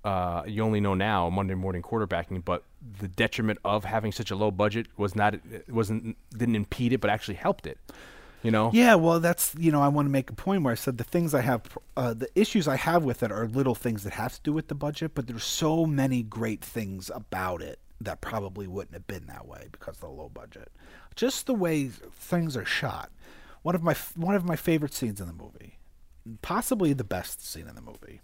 uh, 0.04 0.42
you 0.46 0.62
only 0.62 0.80
know 0.80 0.94
now 0.94 1.28
Monday 1.30 1.54
morning 1.54 1.82
quarterbacking, 1.82 2.44
but 2.44 2.64
the 3.00 3.08
detriment 3.08 3.58
of 3.64 3.84
having 3.84 4.12
such 4.12 4.30
a 4.30 4.36
low 4.36 4.50
budget 4.50 4.86
was 4.96 5.14
not 5.14 5.34
wasn't 5.68 6.16
didn't 6.36 6.56
impede 6.56 6.92
it, 6.92 7.00
but 7.00 7.10
actually 7.10 7.34
helped 7.34 7.66
it. 7.66 7.78
You 8.42 8.50
know? 8.50 8.70
Yeah, 8.72 8.96
well, 8.96 9.20
that's 9.20 9.54
you 9.56 9.70
know, 9.70 9.80
I 9.80 9.88
want 9.88 10.06
to 10.06 10.10
make 10.10 10.28
a 10.28 10.34
point 10.34 10.64
where 10.64 10.72
I 10.72 10.74
said 10.74 10.98
the 10.98 11.04
things 11.04 11.32
I 11.32 11.42
have, 11.42 11.62
uh, 11.96 12.12
the 12.12 12.28
issues 12.34 12.66
I 12.66 12.74
have 12.74 13.04
with 13.04 13.22
it 13.22 13.30
are 13.30 13.46
little 13.46 13.76
things 13.76 14.02
that 14.02 14.14
have 14.14 14.34
to 14.34 14.40
do 14.42 14.52
with 14.52 14.66
the 14.66 14.74
budget, 14.74 15.12
but 15.14 15.28
there's 15.28 15.44
so 15.44 15.86
many 15.86 16.24
great 16.24 16.60
things 16.60 17.08
about 17.14 17.62
it 17.62 17.78
that 18.04 18.20
probably 18.20 18.66
wouldn't 18.66 18.94
have 18.94 19.06
been 19.06 19.26
that 19.26 19.46
way 19.46 19.68
because 19.72 19.96
of 19.96 20.00
the 20.00 20.08
low 20.08 20.28
budget. 20.28 20.70
Just 21.14 21.46
the 21.46 21.54
way 21.54 21.88
things 21.88 22.56
are 22.56 22.64
shot. 22.64 23.10
One 23.62 23.74
of 23.74 23.82
my 23.82 23.94
one 24.16 24.34
of 24.34 24.44
my 24.44 24.56
favorite 24.56 24.94
scenes 24.94 25.20
in 25.20 25.26
the 25.26 25.32
movie, 25.32 25.78
possibly 26.42 26.92
the 26.92 27.04
best 27.04 27.46
scene 27.46 27.68
in 27.68 27.74
the 27.74 27.80
movie. 27.82 28.20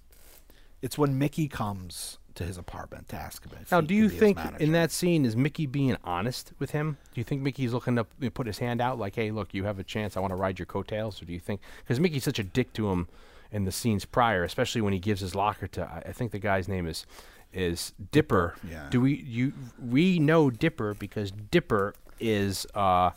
It's 0.80 0.96
when 0.96 1.18
Mickey 1.18 1.48
comes 1.48 2.18
to 2.38 2.44
his 2.44 2.56
apartment 2.56 3.08
to 3.08 3.16
ask 3.16 3.44
him 3.44 3.52
Now, 3.70 3.80
do 3.80 3.94
you 3.94 4.08
think 4.08 4.38
in 4.60 4.70
that 4.72 4.92
scene 4.92 5.24
is 5.24 5.36
Mickey 5.36 5.66
being 5.66 5.96
honest 6.04 6.52
with 6.60 6.70
him? 6.70 6.96
Do 7.12 7.20
you 7.20 7.24
think 7.24 7.42
Mickey's 7.42 7.72
looking 7.72 7.96
to 7.96 8.04
put 8.30 8.46
his 8.46 8.58
hand 8.58 8.80
out 8.80 8.96
like, 8.98 9.16
"Hey, 9.16 9.32
look, 9.32 9.52
you 9.52 9.64
have 9.64 9.80
a 9.80 9.84
chance. 9.84 10.16
I 10.16 10.20
want 10.20 10.30
to 10.30 10.36
ride 10.36 10.58
your 10.58 10.66
coattails," 10.66 11.20
or 11.20 11.24
do 11.24 11.32
you 11.32 11.40
think 11.40 11.60
because 11.78 11.98
Mickey's 11.98 12.24
such 12.24 12.38
a 12.38 12.44
dick 12.44 12.72
to 12.74 12.90
him 12.90 13.08
in 13.50 13.64
the 13.64 13.72
scenes 13.72 14.04
prior, 14.04 14.44
especially 14.44 14.80
when 14.80 14.92
he 14.92 15.00
gives 15.00 15.20
his 15.20 15.34
locker 15.34 15.66
to 15.66 15.82
I 15.84 16.10
I 16.10 16.12
think 16.12 16.30
the 16.30 16.38
guy's 16.38 16.68
name 16.68 16.86
is 16.86 17.06
is 17.52 17.92
Dipper. 18.12 18.54
yeah. 18.68 18.88
Do 18.90 19.00
we 19.00 19.14
you 19.14 19.52
we 19.80 20.18
know 20.18 20.50
Dipper 20.50 20.94
because 20.94 21.30
Dipper 21.30 21.94
is 22.20 22.66
uh, 22.74 23.10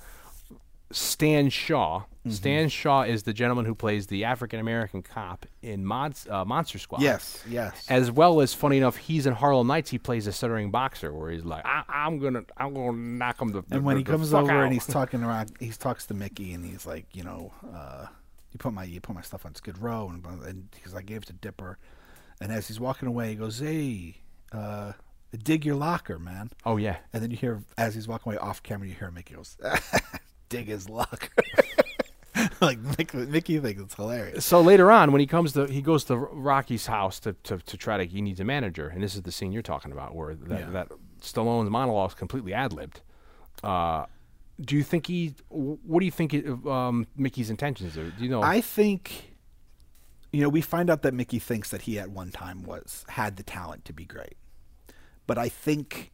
Stan 0.92 1.50
Shaw. 1.50 2.02
Mm-hmm. 2.02 2.32
Stan 2.32 2.70
Shaw 2.70 3.02
is 3.02 3.24
the 3.24 3.34
gentleman 3.34 3.66
who 3.66 3.74
plays 3.74 4.08
the 4.08 4.26
African 4.26 4.60
American 4.60 5.02
cop 5.02 5.46
in 5.64 5.90
uh, 5.92 6.46
Monster 6.46 6.78
Squad. 6.78 7.02
Yes, 7.02 7.44
yes. 7.50 7.86
As 7.90 8.12
well 8.12 8.42
as, 8.42 8.54
funny 8.54 8.78
enough, 8.78 8.98
he's 8.98 9.26
in 9.26 9.34
Harlem 9.34 9.66
Nights. 9.66 9.90
He 9.90 9.98
plays 9.98 10.28
a 10.28 10.32
stuttering 10.32 10.70
boxer, 10.70 11.12
where 11.14 11.32
he's 11.32 11.44
like, 11.44 11.66
I, 11.66 11.84
"I'm 11.90 12.20
gonna, 12.20 12.44
I'm 12.58 12.76
gonna 12.76 12.96
knock 12.96 13.42
him 13.42 13.54
to 13.54 13.62
the." 13.62 13.76
And 13.76 13.84
when 13.84 13.98
he 13.98 14.04
comes 14.04 14.34
over 14.34 14.52
out." 14.52 14.64
and 14.66 14.74
he's 14.74 14.86
talking 14.88 15.24
around, 15.24 15.54
he 15.60 15.70
talks 15.70 16.06
to 16.08 16.14
Mickey 16.14 16.54
and 16.54 16.64
he's 16.64 16.86
like, 16.86 17.06
you 17.14 17.24
know, 17.24 17.52
uh, 17.74 18.06
you 18.52 18.60
put 18.60 18.74
my 18.74 18.84
you 18.84 19.02
put 19.02 19.16
my 19.16 19.22
stuff 19.22 19.46
on 19.46 19.56
Skid 19.56 19.80
Row 19.80 20.10
and 20.10 20.24
and 20.46 20.70
he's 20.84 20.94
like, 20.94 21.06
I 21.06 21.06
gave 21.06 21.24
it 21.24 21.28
to 21.28 21.34
Dipper, 21.34 21.80
and 22.42 22.52
as 22.52 22.68
he's 22.68 22.80
walking 22.80 23.08
away, 23.08 23.30
he 23.30 23.36
goes, 23.36 23.60
hey, 23.60 24.18
uh, 24.52 24.92
dig 25.44 25.66
your 25.66 25.76
locker, 25.76 26.20
man. 26.20 26.50
oh 26.66 26.76
yeah, 26.76 26.98
And 27.14 27.24
then 27.24 27.32
you 27.32 27.38
hear 27.38 27.64
as 27.78 27.96
he's 27.96 28.08
walking 28.08 28.34
away 28.34 28.38
off 28.40 28.62
camera, 28.64 28.88
you 28.88 28.96
hear 28.96 29.10
Mickey 29.12 29.36
goes, 29.36 29.56
dig 30.50 30.68
his 30.68 30.90
locker. 30.90 31.30
like 32.62 32.80
Mickey, 32.80 33.18
Mickey 33.18 33.60
thinks 33.60 33.82
it's 33.82 33.96
hilarious. 33.96 34.46
so 34.46 34.62
later 34.62 34.92
on, 34.92 35.12
when 35.12 35.20
he 35.20 35.28
comes 35.28 35.54
to, 35.54 35.66
he 35.68 35.82
goes 35.82 36.04
to 36.06 36.18
Rocky's 36.18 36.88
house 36.88 37.20
to, 37.22 37.34
to, 37.44 37.58
to 37.60 37.78
try 37.78 37.98
to, 37.98 38.06
he 38.06 38.22
needs 38.22 38.40
a 38.40 38.44
manager, 38.44 38.88
and 38.88 39.02
this 39.04 39.16
is 39.16 39.22
the 39.22 39.32
scene 39.32 39.52
you're 39.52 39.62
talking 39.62 39.92
about, 39.92 40.16
where 40.16 40.36
that, 40.36 40.60
Yeah. 40.60 40.70
that 40.72 40.92
Stallone's 41.22 41.70
monologue 41.70 42.12
is 42.12 42.16
completely 42.16 42.54
ad 42.54 42.74
libbed. 42.74 43.02
Uh, 43.64 44.06
do 44.60 44.76
you 44.76 44.84
think 44.84 45.08
he? 45.08 45.34
What 45.50 46.00
do 46.00 46.06
you 46.06 46.12
think 46.12 46.34
it- 46.34 46.48
um, 46.68 47.06
Mickey's 47.16 47.50
intentions 47.50 47.98
are? 47.98 48.10
Do 48.10 48.24
you 48.24 48.30
know? 48.30 48.42
I 48.42 48.62
think, 48.62 49.31
you 50.32 50.42
know, 50.42 50.50
we 50.50 50.62
find 50.62 50.90
out 50.90 51.02
that 51.02 51.14
Mickey 51.14 51.40
thinks 51.40 51.70
that 51.70 51.84
he 51.84 52.00
at 52.00 52.10
one 52.10 52.32
time 52.32 52.64
was 52.64 53.06
had 53.10 53.38
the 53.38 53.44
talent 53.44 53.86
to 53.86 53.94
be 53.94 54.06
great, 54.06 54.38
but 55.28 55.38
I 55.38 55.50
think 55.50 56.12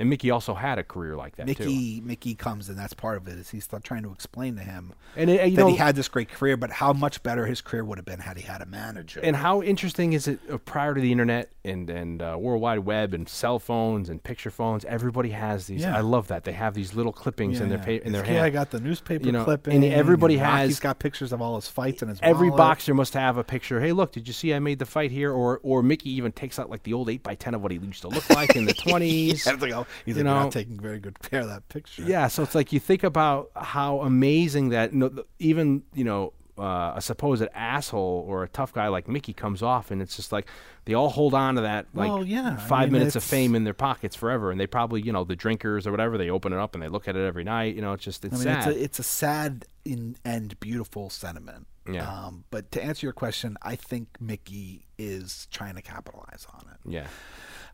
and 0.00 0.10
Mickey 0.10 0.30
also 0.30 0.54
had 0.54 0.78
a 0.80 0.82
career 0.82 1.14
like 1.16 1.36
that 1.36 1.46
too. 1.46 1.52
Mickey 1.64 2.00
Mickey 2.00 2.34
comes 2.34 2.68
and 2.68 2.76
that's 2.76 2.94
part 2.94 3.16
of 3.18 3.28
it 3.28 3.38
is 3.38 3.50
he's 3.50 3.68
th- 3.68 3.82
trying 3.84 4.02
to 4.02 4.10
explain 4.10 4.56
to 4.56 4.62
him 4.62 4.92
And 5.16 5.30
it, 5.30 5.48
you 5.50 5.56
that 5.56 5.62
know, 5.62 5.68
he 5.68 5.76
had 5.76 5.94
this 5.94 6.08
great 6.08 6.30
career, 6.30 6.56
but 6.56 6.70
how 6.70 6.92
much 6.92 7.22
better 7.22 7.46
his 7.46 7.60
career 7.60 7.84
would 7.84 7.98
have 7.98 8.04
been 8.04 8.18
had 8.20 8.36
he 8.36 8.42
had 8.42 8.62
a 8.62 8.66
manager. 8.66 9.20
And 9.22 9.36
how 9.36 9.62
interesting 9.62 10.12
is 10.14 10.26
it 10.26 10.40
uh, 10.50 10.58
prior 10.58 10.94
to 10.94 11.00
the 11.00 11.12
internet 11.12 11.52
and 11.64 11.88
and 11.90 12.20
uh, 12.22 12.36
World 12.40 12.62
Wide 12.62 12.80
Web 12.80 13.12
and 13.14 13.28
cell 13.28 13.58
phones 13.60 14.08
and 14.08 14.22
picture 14.22 14.50
phones? 14.50 14.84
Everybody 14.86 15.30
has 15.30 15.66
these. 15.66 15.82
Yeah. 15.82 15.96
I 15.96 16.00
love 16.00 16.28
that 16.28 16.44
they 16.44 16.52
have 16.52 16.74
these 16.74 16.94
little 16.94 17.12
clippings 17.12 17.60
in 17.60 17.68
their 17.68 17.78
pa- 17.78 18.02
in 18.04 18.12
their 18.12 18.24
yeah, 18.24 18.30
hand. 18.32 18.44
I 18.46 18.50
got 18.50 18.70
the 18.70 18.80
newspaper 18.80 19.26
You 19.26 19.32
know, 19.32 19.44
clipping, 19.44 19.74
and 19.74 19.84
everybody 19.84 20.34
and 20.36 20.46
has- 20.46 20.68
He's 20.70 20.80
got 20.80 20.98
pictures 20.98 21.32
of 21.32 21.42
all 21.42 21.56
his 21.56 21.68
fights 21.68 22.02
in 22.02 22.08
his 22.08 22.18
Every 22.22 22.48
wallet. 22.48 22.58
boxer 22.58 22.94
must 22.94 23.12
have 23.14 23.36
a 23.36 23.44
picture. 23.44 23.80
Hey, 23.80 23.92
look! 23.92 24.12
Did 24.12 24.26
you 24.26 24.32
see 24.32 24.54
I 24.54 24.58
made 24.60 24.78
the 24.78 24.86
fight 24.86 25.10
here? 25.10 25.30
Or 25.32 25.60
or 25.62 25.82
Mickey 25.82 26.10
even 26.12 26.32
takes 26.32 26.58
out 26.58 26.70
like 26.70 26.84
the 26.84 26.94
old 26.94 27.10
eight 27.10 27.22
by 27.22 27.34
ten 27.34 27.54
of 27.54 27.60
what 27.62 27.70
he 27.72 27.78
used 27.78 28.00
to 28.02 28.08
look 28.08 28.28
like 28.30 28.56
in 28.56 28.64
the 28.64 28.72
twenties. 28.86 29.44
I 29.90 30.02
he's 30.06 30.16
you 30.16 30.24
like, 30.24 30.32
know, 30.32 30.42
not 30.42 30.52
taking 30.52 30.78
very 30.78 30.98
good 30.98 31.18
care 31.30 31.40
of 31.40 31.48
that 31.48 31.68
picture. 31.68 32.02
Yeah, 32.02 32.28
so 32.28 32.42
it's 32.42 32.54
like 32.54 32.72
you 32.72 32.80
think 32.80 33.02
about 33.04 33.50
how 33.56 34.00
amazing 34.00 34.70
that 34.70 34.92
no, 34.92 35.08
th- 35.08 35.26
even 35.38 35.82
you 35.94 36.04
know 36.04 36.32
uh, 36.58 36.92
a 36.96 37.00
supposed 37.00 37.42
asshole 37.54 38.24
or 38.28 38.42
a 38.42 38.48
tough 38.48 38.72
guy 38.72 38.88
like 38.88 39.08
Mickey 39.08 39.32
comes 39.32 39.62
off, 39.62 39.90
and 39.90 40.02
it's 40.02 40.14
just 40.16 40.30
like 40.30 40.46
they 40.84 40.92
all 40.92 41.08
hold 41.08 41.32
on 41.32 41.54
to 41.54 41.62
that 41.62 41.86
like 41.94 42.08
Well, 42.10 42.24
yeah, 42.24 42.56
I 42.58 42.60
five 42.60 42.90
mean, 42.90 42.98
minutes 43.00 43.16
of 43.16 43.24
fame 43.24 43.54
in 43.54 43.64
their 43.64 43.72
pockets 43.74 44.14
forever, 44.14 44.50
and 44.50 44.60
they 44.60 44.66
probably 44.66 45.00
you 45.00 45.12
know 45.12 45.24
the 45.24 45.36
drinkers 45.36 45.86
or 45.86 45.90
whatever 45.90 46.18
they 46.18 46.28
open 46.28 46.52
it 46.52 46.58
up 46.58 46.74
and 46.74 46.82
they 46.82 46.88
look 46.88 47.08
at 47.08 47.16
it 47.16 47.24
every 47.26 47.44
night. 47.44 47.74
You 47.74 47.80
know, 47.82 47.92
it's 47.94 48.04
just 48.04 48.24
it's 48.26 48.34
I 48.34 48.36
mean, 48.36 48.44
sad. 48.44 48.58
it's 48.58 48.66
a 48.66 48.84
it's 48.84 48.98
a 48.98 49.02
sad 49.04 49.64
in, 49.84 50.16
and 50.24 50.58
beautiful 50.60 51.08
sentiment. 51.08 51.66
Yeah. 51.90 52.06
Um, 52.06 52.44
but 52.50 52.70
to 52.72 52.84
answer 52.84 53.06
your 53.06 53.14
question, 53.14 53.56
I 53.62 53.74
think 53.74 54.08
Mickey 54.20 54.86
is 54.98 55.48
trying 55.50 55.76
to 55.76 55.82
capitalize 55.82 56.46
on 56.52 56.66
it. 56.70 56.78
yeah, 56.92 57.06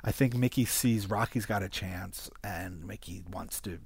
I 0.04 0.12
think 0.12 0.34
Mickey 0.34 0.64
sees 0.64 1.08
Rocky's 1.08 1.46
got 1.46 1.62
a 1.62 1.68
chance, 1.68 2.30
and 2.44 2.84
Mickey 2.84 3.22
wants 3.30 3.60
to 3.62 3.78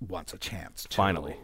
wants 0.00 0.32
a 0.34 0.38
chance. 0.38 0.84
To, 0.90 0.96
Finally. 0.96 1.36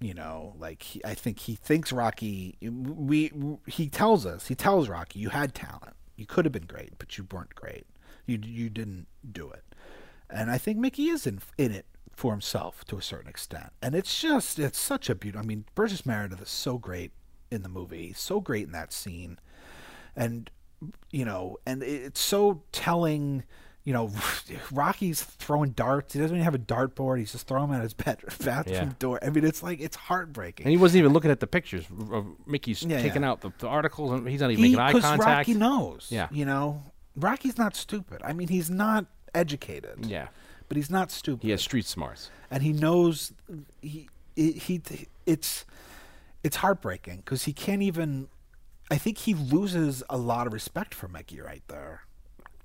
you 0.00 0.14
know, 0.14 0.54
like 0.58 0.82
he, 0.82 1.04
I 1.04 1.14
think 1.14 1.40
he 1.40 1.54
thinks 1.54 1.92
Rocky. 1.92 2.56
We 2.60 3.32
he 3.66 3.88
tells 3.88 4.26
us 4.26 4.48
he 4.48 4.54
tells 4.54 4.88
Rocky, 4.88 5.18
you 5.18 5.30
had 5.30 5.54
talent, 5.54 5.94
you 6.16 6.26
could 6.26 6.44
have 6.44 6.52
been 6.52 6.66
great, 6.66 6.98
but 6.98 7.16
you 7.18 7.26
weren't 7.30 7.54
great. 7.54 7.86
You 8.26 8.38
you 8.42 8.70
didn't 8.70 9.06
do 9.30 9.50
it, 9.50 9.64
and 10.28 10.50
I 10.50 10.58
think 10.58 10.78
Mickey 10.78 11.08
is 11.08 11.26
in 11.26 11.40
in 11.58 11.72
it 11.72 11.86
for 12.14 12.32
himself 12.32 12.84
to 12.86 12.98
a 12.98 13.02
certain 13.02 13.28
extent, 13.30 13.72
and 13.82 13.94
it's 13.94 14.20
just 14.20 14.58
it's 14.58 14.78
such 14.78 15.08
a 15.08 15.14
beautiful. 15.14 15.44
I 15.44 15.46
mean, 15.46 15.64
Burgess 15.74 16.04
Meredith 16.04 16.42
is 16.42 16.50
so 16.50 16.78
great 16.78 17.12
in 17.50 17.62
the 17.62 17.68
movie, 17.68 18.12
so 18.14 18.40
great 18.40 18.66
in 18.66 18.72
that 18.72 18.92
scene, 18.92 19.38
and 20.14 20.50
you 21.10 21.24
know, 21.24 21.58
and 21.66 21.82
it's 21.82 22.20
so 22.20 22.62
telling. 22.72 23.44
You 23.82 23.94
know, 23.94 24.12
Rocky's 24.70 25.22
throwing 25.22 25.70
darts. 25.70 26.12
He 26.12 26.20
doesn't 26.20 26.36
even 26.36 26.44
have 26.44 26.54
a 26.54 26.58
dartboard. 26.58 27.18
He's 27.18 27.32
just 27.32 27.46
throwing 27.46 27.68
them 27.70 27.78
at 27.78 27.82
his 27.82 27.94
bed, 27.94 28.18
bathroom 28.44 28.74
Yeah. 28.76 28.92
door. 28.98 29.18
I 29.22 29.30
mean, 29.30 29.42
it's 29.42 29.62
like 29.62 29.80
it's 29.80 29.96
heartbreaking. 29.96 30.66
and 30.66 30.70
he 30.70 30.76
wasn't 30.76 30.98
even 30.98 31.14
looking 31.14 31.30
at 31.30 31.40
the 31.40 31.46
pictures. 31.46 31.86
Of 32.12 32.26
Mickey's 32.46 32.82
Yeah, 32.82 33.00
taking 33.00 33.22
yeah. 33.22 33.30
out 33.30 33.40
the, 33.40 33.50
the 33.58 33.66
articles, 33.68 34.12
and 34.12 34.28
he's 34.28 34.42
not 34.42 34.50
even 34.50 34.62
He- 34.64 34.70
making 34.76 34.80
eye 34.80 34.92
contact. 34.92 35.24
Rocky 35.24 35.54
knows. 35.54 36.08
Yeah. 36.10 36.28
you 36.30 36.44
know, 36.44 36.82
Rocky's 37.16 37.56
not 37.56 37.74
stupid. 37.74 38.20
I 38.22 38.34
mean, 38.34 38.48
he's 38.48 38.68
not 38.68 39.06
educated. 39.34 40.04
Yeah, 40.04 40.28
but 40.68 40.76
he's 40.76 40.90
not 40.90 41.10
stupid. 41.10 41.42
he 41.42 41.50
has 41.50 41.62
street 41.62 41.86
smarts. 41.86 42.30
and 42.50 42.62
he 42.62 42.74
knows 42.74 43.32
he 43.80 44.10
he, 44.36 44.52
he 44.52 44.82
it's 45.24 45.64
it's 46.44 46.56
heartbreaking 46.56 47.16
because 47.16 47.44
he 47.44 47.54
can't 47.54 47.82
even. 47.82 48.28
I 48.90 48.98
think 48.98 49.18
he 49.18 49.34
loses 49.34 50.02
a 50.10 50.16
lot 50.16 50.46
of 50.46 50.52
respect 50.52 50.94
for 50.94 51.06
Mickey 51.08 51.40
right 51.40 51.62
there, 51.68 52.02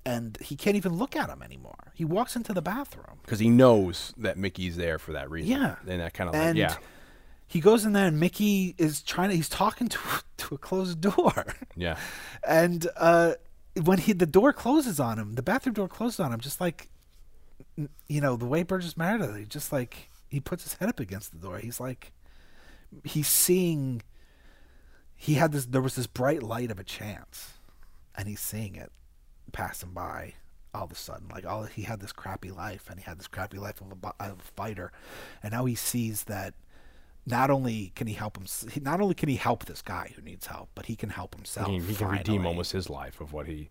and 0.06 0.38
he 0.42 0.56
can't 0.56 0.76
even 0.76 0.94
look 0.94 1.16
at 1.16 1.30
him 1.30 1.42
anymore. 1.42 1.92
He 1.94 2.04
walks 2.06 2.36
into 2.36 2.54
the 2.54 2.62
bathroom. 2.62 3.20
because 3.22 3.40
he 3.40 3.50
knows 3.50 4.14
that 4.18 4.38
Mickey's 4.38 4.76
there 4.78 4.98
for 5.00 5.12
that 5.14 5.30
reason. 5.30 5.52
Yeah. 5.62 5.76
and 5.88 6.02
that 6.02 6.14
kind 6.14 6.30
of 6.30 6.36
like, 6.36 6.56
yeah, 6.56 6.76
he 7.48 7.60
goes 7.60 7.86
in 7.86 7.94
there 7.94 8.08
and 8.08 8.20
Mickey 8.20 8.74
is 8.78 9.02
trying 9.02 9.30
to 9.30 9.36
he's 9.36 9.50
talking 9.50 9.88
to 9.88 10.00
to 10.38 10.56
a 10.56 10.58
closed 10.58 11.00
door. 11.02 11.46
yeah. 11.76 11.98
and 12.48 12.88
uh, 12.98 13.34
when 13.84 14.00
he 14.00 14.14
the 14.14 14.26
door 14.26 14.52
closes 14.54 15.00
on 15.00 15.20
him, 15.20 15.34
the 15.36 15.44
bathroom 15.44 15.74
door 15.74 15.88
closes 15.88 16.20
on 16.20 16.34
him, 16.34 16.40
just 16.40 16.60
like 16.60 16.90
you 18.08 18.22
know 18.22 18.36
the 18.36 18.46
way 18.46 18.64
Burgess 18.64 18.98
Meredith, 18.98 19.36
he 19.36 19.46
just 19.46 19.72
like 19.72 20.10
he 20.30 20.40
puts 20.40 20.64
his 20.64 20.74
head 20.74 20.90
up 20.90 21.00
against 21.00 21.32
the 21.32 21.38
door. 21.38 21.60
He's 21.60 21.80
like 21.80 22.12
he's 23.04 23.28
seeing. 23.28 24.02
He 25.16 25.36
had 25.36 25.52
this. 25.52 25.66
There 25.66 25.82
was 25.82 25.96
this 25.96 26.08
bright 26.08 26.44
light 26.44 26.72
of 26.72 26.80
a 26.80 26.84
chance, 26.84 27.54
and 28.16 28.28
he's 28.28 28.42
seeing 28.42 28.76
it 28.76 28.92
passing 29.52 29.92
by. 29.92 30.34
All 30.74 30.84
of 30.84 30.92
a 30.92 30.96
sudden, 30.96 31.30
like 31.30 31.46
all 31.46 31.64
he 31.64 31.84
had 31.84 32.02
this 32.02 32.12
crappy 32.12 32.52
life, 32.52 32.90
and 32.90 33.00
he 33.00 33.06
had 33.06 33.18
this 33.18 33.28
crappy 33.28 33.58
life 33.58 33.80
of 33.80 33.94
a, 34.04 34.08
of 34.22 34.40
a 34.40 34.44
fighter, 34.44 34.92
and 35.42 35.54
now 35.54 35.64
he 35.64 35.74
sees 35.74 36.26
that 36.26 36.54
not 37.26 37.50
only 37.50 37.92
can 37.96 38.08
he 38.08 38.14
help 38.14 38.38
him, 38.38 38.46
not 38.84 39.02
only 39.02 39.16
can 39.16 39.30
he 39.30 39.38
help 39.38 39.66
this 39.66 39.82
guy 39.82 40.12
who 40.16 40.22
needs 40.22 40.48
help, 40.48 40.70
but 40.76 40.88
he 40.88 40.96
can 40.96 41.10
help 41.10 41.34
himself. 41.34 41.70
He, 41.70 41.80
he 41.80 41.96
can 41.96 42.10
redeem 42.10 42.46
almost 42.46 42.72
his 42.74 42.90
life 42.90 43.22
of 43.22 43.34
what 43.34 43.48
he. 43.48 43.70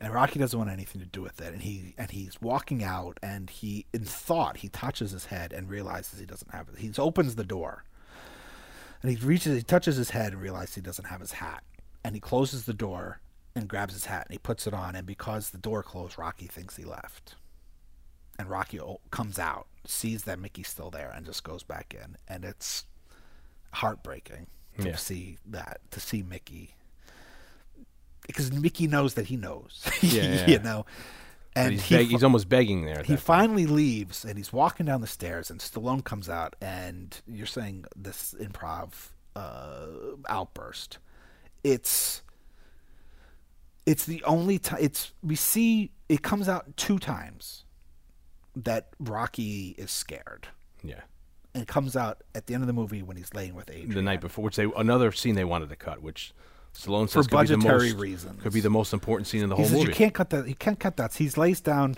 And 0.00 0.12
Rocky 0.12 0.40
doesn't 0.40 0.58
want 0.58 0.68
anything 0.70 1.00
to 1.00 1.06
do 1.06 1.22
with 1.22 1.40
it, 1.40 1.52
and 1.52 1.62
he 1.62 1.94
and 1.96 2.10
he's 2.10 2.40
walking 2.40 2.82
out, 2.82 3.18
and 3.22 3.48
he 3.48 3.86
in 3.94 4.04
thought 4.04 4.58
he 4.58 4.68
touches 4.68 5.12
his 5.12 5.26
head 5.26 5.52
and 5.52 5.70
realizes 5.70 6.18
he 6.18 6.26
doesn't 6.26 6.50
have 6.50 6.68
it. 6.68 6.78
He 6.78 6.92
opens 6.98 7.36
the 7.36 7.44
door, 7.44 7.84
and 9.02 9.10
he 9.10 9.16
reaches, 9.26 9.56
he 9.56 9.62
touches 9.62 9.96
his 9.96 10.10
head 10.10 10.32
and 10.32 10.40
realizes 10.42 10.74
he 10.76 10.80
doesn't 10.80 11.06
have 11.06 11.20
his 11.20 11.32
hat, 11.32 11.62
and 12.04 12.14
he 12.14 12.20
closes 12.20 12.64
the 12.64 12.72
door 12.74 13.20
and 13.54 13.68
grabs 13.68 13.92
his 13.94 14.06
hat 14.06 14.26
and 14.26 14.32
he 14.32 14.38
puts 14.38 14.66
it 14.66 14.72
on, 14.74 14.94
and 14.94 15.06
because 15.06 15.50
the 15.50 15.58
door 15.58 15.82
closed, 15.82 16.18
Rocky 16.18 16.46
thinks 16.46 16.76
he 16.76 16.84
left, 16.84 17.34
and 18.38 18.48
Rocky 18.48 18.80
comes 19.10 19.38
out, 19.38 19.66
sees 19.84 20.22
that 20.24 20.38
Mickey's 20.38 20.68
still 20.68 20.90
there, 20.90 21.12
and 21.14 21.26
just 21.26 21.44
goes 21.44 21.62
back 21.62 21.94
in, 21.94 22.16
and 22.28 22.44
it's 22.44 22.84
heartbreaking 23.72 24.46
to 24.80 24.88
Yeah. 24.88 24.96
see 24.96 25.38
that 25.46 25.80
to 25.90 26.00
see 26.00 26.22
Mickey 26.22 26.74
because 28.26 28.52
Mickey 28.52 28.86
knows 28.86 29.14
that 29.14 29.26
he 29.26 29.36
knows, 29.36 29.84
Yeah, 30.00 30.22
yeah. 30.46 30.50
you 30.50 30.58
know, 30.60 30.86
and 31.54 31.72
he's, 31.72 31.82
he 31.84 31.96
beg, 31.96 32.06
he's 32.08 32.24
almost 32.24 32.48
begging 32.48 32.84
there. 32.84 32.96
he 32.96 33.00
that 33.00 33.06
point. 33.08 33.20
finally 33.20 33.66
leaves 33.66 34.24
and 34.24 34.36
he's 34.38 34.52
walking 34.52 34.86
down 34.86 35.00
the 35.00 35.06
stairs 35.06 35.50
and 35.50 35.60
Stallone 35.60 36.02
comes 36.04 36.28
out 36.28 36.56
and 36.60 37.20
you're 37.26 37.46
saying 37.46 37.84
this 37.96 38.34
improv 38.40 39.10
uh, 39.36 39.86
outburst. 40.28 40.98
It's 41.64 42.22
it's 43.84 44.06
the 44.06 44.22
only 44.24 44.58
time 44.58 44.78
it's 44.80 45.12
we 45.22 45.34
see 45.36 45.90
it 46.08 46.22
comes 46.22 46.48
out 46.48 46.76
two 46.76 46.98
times 46.98 47.64
that 48.56 48.88
Rocky 48.98 49.74
is 49.78 49.90
scared. 49.90 50.48
yeah. 50.82 51.00
And 51.54 51.62
it 51.62 51.68
comes 51.68 51.96
out 51.96 52.22
at 52.34 52.46
the 52.46 52.54
end 52.54 52.62
of 52.62 52.66
the 52.66 52.72
movie 52.72 53.02
when 53.02 53.18
he's 53.18 53.34
laying 53.34 53.54
with 53.54 53.68
Adrian. 53.68 53.90
the 53.90 54.00
night 54.00 54.22
before, 54.22 54.42
which 54.44 54.56
they 54.56 54.66
another 54.74 55.12
scene 55.12 55.34
they 55.34 55.44
wanted 55.44 55.68
to 55.68 55.76
cut, 55.76 56.00
which 56.00 56.32
Stallone 56.74 57.04
For 57.04 57.22
says 57.22 57.26
the 57.26 57.32
budgetary 57.36 57.90
most, 57.92 58.00
reasons. 58.00 58.42
could 58.42 58.52
be 58.52 58.60
the 58.60 58.70
most 58.70 58.92
important 58.92 59.26
scene 59.28 59.42
in 59.42 59.48
the 59.48 59.56
He 59.56 59.62
whole 59.62 59.68
says 59.68 59.78
movie. 59.78 59.88
you 59.90 59.94
can't 59.94 60.14
cut 60.14 60.30
that. 60.30 60.48
You 60.48 60.54
can't 60.54 60.78
cut 60.80 60.96
that. 60.96 61.14
He's 61.14 61.36
lays 61.36 61.60
down. 61.60 61.96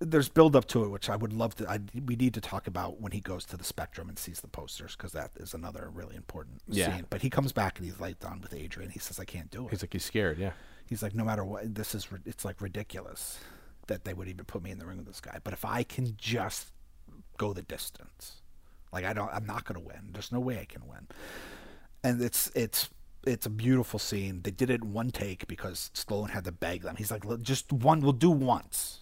There's 0.00 0.28
build 0.28 0.54
up 0.56 0.66
to 0.68 0.84
it, 0.84 0.88
which 0.88 1.08
I 1.08 1.16
would 1.16 1.32
love 1.32 1.54
to. 1.56 1.70
I, 1.70 1.78
we 2.04 2.14
need 2.16 2.34
to 2.34 2.40
talk 2.40 2.66
about 2.66 3.00
when 3.00 3.12
he 3.12 3.20
goes 3.20 3.44
to 3.46 3.56
the 3.56 3.64
Spectrum 3.64 4.08
and 4.08 4.18
sees 4.18 4.40
the 4.40 4.48
posters 4.48 4.94
because 4.96 5.12
that 5.12 5.30
is 5.36 5.54
another 5.54 5.88
really 5.92 6.16
important 6.16 6.60
Yeah. 6.68 6.94
scene. 6.94 7.06
But 7.08 7.22
he 7.22 7.30
comes 7.30 7.52
back 7.52 7.78
and 7.78 7.86
he's 7.86 7.98
laid 8.00 8.18
down 8.18 8.40
with 8.42 8.52
Adrian. 8.52 8.90
He 8.90 8.98
says, 8.98 9.18
"I 9.18 9.24
can't 9.24 9.50
do 9.50 9.66
it." 9.66 9.70
He's 9.70 9.82
like 9.82 9.92
he's 9.92 10.04
scared. 10.04 10.38
Yeah, 10.38 10.52
He's 10.86 11.02
like, 11.02 11.14
"No 11.14 11.24
matter 11.24 11.44
what, 11.44 11.74
this 11.74 11.94
is 11.94 12.06
it's 12.26 12.44
like 12.44 12.60
ridiculous 12.60 13.38
that 13.86 14.04
they 14.04 14.12
would 14.12 14.28
even 14.28 14.44
put 14.44 14.62
me 14.62 14.70
in 14.70 14.78
the 14.78 14.86
ring 14.86 14.98
with 14.98 15.06
this 15.06 15.20
guy. 15.20 15.38
But 15.42 15.52
if 15.54 15.64
I 15.64 15.82
can 15.84 16.14
just 16.18 16.72
go 17.38 17.52
the 17.54 17.62
distance, 17.62 18.42
like 18.92 19.04
I 19.06 19.12
don't, 19.14 19.32
I'm 19.32 19.46
not 19.46 19.64
going 19.64 19.80
to 19.80 19.86
win. 19.86 20.10
There's 20.12 20.32
no 20.32 20.40
way 20.40 20.58
I 20.58 20.66
can 20.66 20.86
win." 20.86 21.06
and 22.02 22.20
it's 22.20 22.50
it's 22.54 22.90
it's 23.26 23.46
a 23.46 23.50
beautiful 23.50 23.98
scene. 23.98 24.40
They 24.42 24.50
did 24.50 24.70
it 24.70 24.82
in 24.82 24.92
one 24.92 25.10
take 25.10 25.46
because 25.46 25.90
Stallone 25.94 26.30
had 26.30 26.44
to 26.44 26.52
beg 26.52 26.82
them. 26.82 26.96
He's 26.96 27.10
like, 27.10 27.24
just 27.42 27.72
one, 27.72 28.00
we'll 28.00 28.12
do 28.12 28.30
once. 28.30 29.00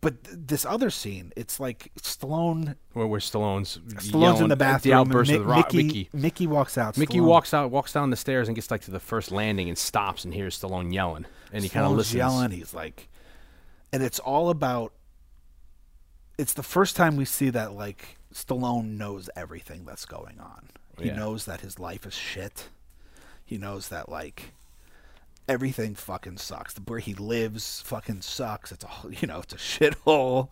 But 0.00 0.24
th- 0.24 0.36
this 0.46 0.66
other 0.66 0.90
scene, 0.90 1.32
it's 1.34 1.58
like 1.58 1.90
Stallone. 1.98 2.76
where, 2.92 3.06
where 3.06 3.20
Stallone's 3.20 3.78
Stallone's 3.78 4.40
in 4.40 4.48
the 4.48 4.52
at 4.52 4.58
bathroom. 4.58 4.90
The 4.90 4.96
outburst 4.98 5.30
Mi- 5.30 5.36
of 5.38 5.42
the 5.44 5.48
rock, 5.48 5.72
Mickey, 5.72 5.86
Mickey. 5.86 6.08
Mickey 6.12 6.46
walks 6.46 6.76
out. 6.76 6.98
Mickey 6.98 7.18
Stallone- 7.18 7.24
walks 7.26 7.54
out, 7.54 7.70
walks 7.70 7.92
down 7.94 8.10
the 8.10 8.16
stairs, 8.16 8.48
and 8.48 8.54
gets 8.54 8.70
like 8.70 8.82
to 8.82 8.90
the 8.90 9.00
first 9.00 9.30
landing, 9.32 9.68
and 9.68 9.78
stops 9.78 10.24
and 10.26 10.34
hears 10.34 10.58
Stallone 10.60 10.92
yelling, 10.92 11.24
and 11.52 11.62
he 11.64 11.70
kind 11.70 11.86
of 11.86 11.92
listens. 11.92 12.16
yelling. 12.16 12.50
He's 12.50 12.74
like, 12.74 13.08
and 13.92 14.02
it's 14.02 14.18
all 14.18 14.50
about. 14.50 14.92
It's 16.36 16.52
the 16.52 16.62
first 16.64 16.96
time 16.96 17.16
we 17.16 17.24
see 17.24 17.48
that 17.50 17.72
like 17.72 18.18
Stallone 18.34 18.98
knows 18.98 19.30
everything 19.36 19.84
that's 19.86 20.04
going 20.04 20.38
on. 20.38 20.68
He 20.98 21.06
Yeah. 21.06 21.16
knows 21.16 21.46
that 21.46 21.60
his 21.62 21.78
life 21.78 22.04
is 22.04 22.12
shit. 22.14 22.68
He 23.44 23.58
knows 23.58 23.88
that 23.88 24.08
like 24.08 24.52
everything 25.48 25.94
fucking 25.94 26.38
sucks. 26.38 26.74
The 26.74 26.80
where 26.82 27.00
he 27.00 27.14
lives 27.14 27.82
fucking 27.82 28.22
sucks. 28.22 28.72
It's 28.72 28.84
a 28.84 28.88
you 29.10 29.26
know 29.28 29.40
it's 29.40 29.54
a 29.54 29.56
shithole, 29.90 30.50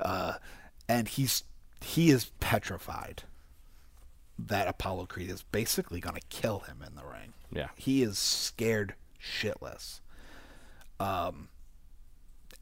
uh, 0.00 0.34
and 0.88 1.08
he's 1.08 1.44
he 1.80 2.10
is 2.10 2.26
petrified 2.40 3.22
that 4.38 4.68
Apollo 4.68 5.06
Creed 5.06 5.30
is 5.30 5.42
basically 5.42 6.00
going 6.00 6.14
to 6.14 6.26
kill 6.28 6.60
him 6.60 6.82
in 6.86 6.94
the 6.94 7.04
ring. 7.04 7.34
Yeah. 7.50 7.68
He 7.76 8.02
is 8.02 8.18
scared 8.18 8.94
shitless. 9.20 10.00
Um 11.00 11.48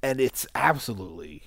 and 0.03 0.21
it's 0.21 0.47
absolutely 0.55 1.45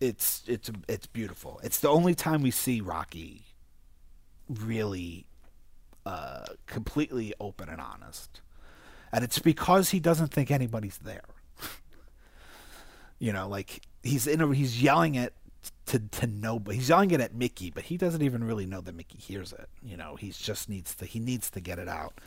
it's 0.00 0.42
it's 0.46 0.70
it's 0.88 1.06
beautiful. 1.06 1.60
It's 1.62 1.80
the 1.80 1.88
only 1.88 2.14
time 2.14 2.42
we 2.42 2.50
see 2.50 2.80
Rocky 2.80 3.42
really 4.48 5.25
uh 6.06 6.46
completely 6.66 7.34
open 7.38 7.68
and 7.68 7.80
honest. 7.80 8.40
And 9.12 9.22
it's 9.24 9.38
because 9.38 9.90
he 9.90 10.00
doesn't 10.00 10.28
think 10.28 10.50
anybody's 10.50 10.98
there. 10.98 11.24
you 13.18 13.32
know, 13.32 13.48
like 13.48 13.82
he's 14.02 14.26
in 14.26 14.40
a, 14.40 14.54
he's 14.54 14.82
yelling 14.82 15.16
at 15.16 15.32
to 15.86 15.98
to 15.98 16.60
but 16.60 16.74
he's 16.74 16.88
yelling 16.88 17.10
it 17.10 17.20
at 17.20 17.34
Mickey, 17.34 17.70
but 17.70 17.84
he 17.84 17.96
doesn't 17.96 18.22
even 18.22 18.44
really 18.44 18.66
know 18.66 18.80
that 18.80 18.94
Mickey 18.94 19.18
hears 19.18 19.52
it. 19.52 19.68
You 19.82 19.96
know, 19.96 20.16
he 20.16 20.30
just 20.30 20.68
needs 20.68 20.94
to 20.96 21.06
he 21.06 21.18
needs 21.18 21.50
to 21.50 21.60
get 21.60 21.78
it 21.78 21.88
out. 21.88 22.20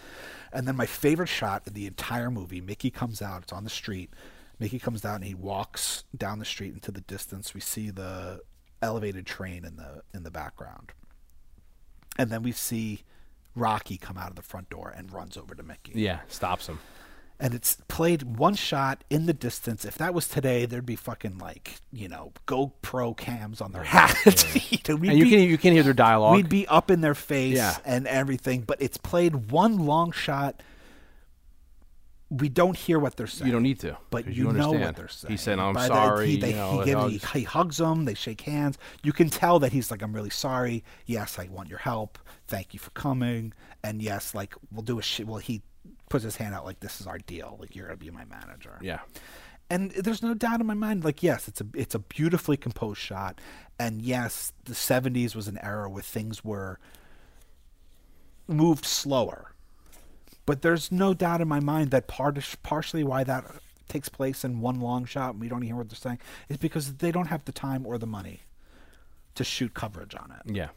And 0.51 0.67
then 0.67 0.75
my 0.75 0.85
favorite 0.85 1.27
shot 1.27 1.63
in 1.67 1.73
the 1.73 1.87
entire 1.87 2.31
movie, 2.31 2.61
Mickey 2.61 2.89
comes 2.89 3.21
out, 3.21 3.43
it's 3.43 3.53
on 3.53 3.63
the 3.63 3.69
street. 3.69 4.11
Mickey 4.59 4.79
comes 4.79 5.01
down 5.01 5.15
and 5.15 5.25
he 5.25 5.33
walks 5.33 6.03
down 6.15 6.39
the 6.39 6.45
street 6.45 6.73
into 6.73 6.91
the 6.91 7.01
distance. 7.01 7.53
We 7.53 7.61
see 7.61 7.91
the 7.91 8.41
elevated 8.81 9.25
train 9.25 9.63
in 9.65 9.77
the 9.77 10.03
in 10.13 10.23
the 10.23 10.31
background. 10.31 10.91
And 12.17 12.29
then 12.29 12.43
we 12.43 12.51
see 12.51 13.03
Rocky 13.55 13.97
come 13.97 14.17
out 14.17 14.29
of 14.29 14.35
the 14.35 14.41
front 14.41 14.69
door 14.69 14.93
and 14.95 15.11
runs 15.11 15.37
over 15.37 15.55
to 15.55 15.63
Mickey 15.63 15.93
Yeah, 15.95 16.19
stops 16.27 16.67
him. 16.67 16.79
and 17.39 17.53
it's 17.53 17.77
played 17.87 18.37
one 18.37 18.55
shot 18.55 19.03
in 19.09 19.25
the 19.25 19.33
distance. 19.33 19.85
If 19.85 19.97
that 19.97 20.13
was 20.13 20.27
today, 20.27 20.65
there'd 20.65 20.85
be 20.85 20.95
fucking 20.95 21.37
like 21.37 21.75
you 21.91 22.07
know 22.07 22.33
GoPro 22.47 23.15
cams 23.17 23.61
on 23.61 23.71
their 23.71 23.83
hats. 23.83 24.43
you 24.71 24.77
know, 24.87 24.95
And 24.95 25.17
you 25.17 25.25
be- 25.25 25.29
can 25.31 25.39
you 25.41 25.57
can 25.57 25.73
hear 25.73 25.83
their 25.83 25.93
dialogue. 25.93 26.35
We'd 26.35 26.49
be 26.49 26.67
up 26.67 26.91
in 26.91 27.01
their 27.01 27.15
face 27.15 27.55
Yeah. 27.57 27.77
and 27.85 28.07
everything, 28.07 28.61
but 28.61 28.81
it's 28.81 28.97
played 28.97 29.51
one 29.51 29.77
long 29.85 30.11
shot. 30.11 30.61
We 32.31 32.47
don't 32.47 32.77
hear 32.77 32.99
what 32.99 33.15
they're 33.17 33.25
saying. 33.25 33.47
you 33.47 33.51
don't 33.51 33.63
need 33.63 33.79
to, 33.79 33.97
but 34.11 34.27
you, 34.27 34.43
know 34.43 34.49
understand. 34.49 34.81
what 34.85 34.95
they're 34.95 35.07
saying. 35.07 35.31
He 35.31 35.37
said, 35.37 35.57
"I'm 35.57 35.73
By 35.73 35.87
the- 35.87 35.93
sorry." 35.95 36.27
he, 36.27 36.37
they- 36.37 36.49
you 36.51 36.55
know, 36.57 36.79
he, 36.79 36.85
gives- 36.85 36.95
I'll 37.01 37.07
he- 37.09 37.39
he 37.39 37.43
hugs 37.43 37.77
them. 37.77 38.05
They 38.05 38.13
shake 38.13 38.41
hands. 38.41 38.77
You 39.01 39.13
can 39.13 39.29
tell 39.29 39.57
that 39.59 39.71
he's 39.73 39.89
like, 39.89 40.03
"I'm 40.03 40.13
really 40.13 40.29
sorry. 40.29 40.83
Yes, 41.07 41.39
I 41.39 41.47
want 41.51 41.69
your 41.69 41.79
help. 41.79 42.19
Thank 42.47 42.73
you 42.75 42.79
for 42.79 42.91
coming." 42.91 43.53
And 43.83 43.99
yes, 44.01 44.35
like 44.35 44.53
we'll 44.71 44.83
do 44.83 44.99
a 44.99 45.01
shit. 45.01 45.25
Well, 45.25 45.39
he 45.39 45.63
puts 46.09 46.23
his 46.23 46.35
hand 46.35 46.53
out 46.53 46.65
like, 46.65 46.81
"This 46.81 47.01
is 47.01 47.07
our 47.07 47.17
deal. 47.17 47.57
Like 47.59 47.75
you're 47.75 47.87
gonna 47.87 47.97
be 47.97 48.11
my 48.11 48.25
manager." 48.25 48.77
yeah, 48.81 48.99
and 49.71 49.89
there's 49.91 50.21
no 50.21 50.35
doubt 50.35 50.61
in 50.61 50.67
my 50.67 50.73
mind 50.75 51.03
like 51.03 51.21
yes 51.23 51.47
it's 51.47 51.61
a 51.61 51.65
it's 51.75 51.95
a 51.95 51.99
beautifully 51.99 52.57
composed 52.57 52.99
shot 52.99 53.39
and 53.79 54.01
yes 54.01 54.51
the 54.65 54.73
70s 54.73 55.35
was 55.35 55.47
an 55.47 55.57
era 55.63 55.87
where 55.89 56.01
things 56.01 56.43
were 56.43 56.79
moved 58.47 58.85
slower 58.85 59.48
but 60.49 60.61
there's 60.63 60.91
no 60.91 61.13
doubt 61.13 61.41
in 61.41 61.47
my 61.47 61.59
mind 61.59 61.91
that 61.91 62.07
part 62.07 62.37
partially 62.63 63.03
why 63.03 63.23
that 63.23 63.45
takes 63.87 64.09
place 64.09 64.43
in 64.43 64.59
one 64.61 64.79
long 64.79 65.05
shot 65.05 65.31
and 65.31 65.39
we 65.41 65.47
don't 65.47 65.61
hear 65.61 65.75
what 65.75 65.87
they're 65.89 65.95
saying 65.95 66.19
is 66.49 66.57
because 66.57 66.95
they 66.95 67.11
don't 67.11 67.27
have 67.27 67.45
the 67.45 67.51
time 67.51 67.85
or 67.85 67.97
the 67.97 68.05
money 68.07 68.41
to 69.35 69.43
shoot 69.43 69.73
coverage 69.73 70.15
on 70.15 70.31
it 70.31 70.53
yeah. 70.55 70.69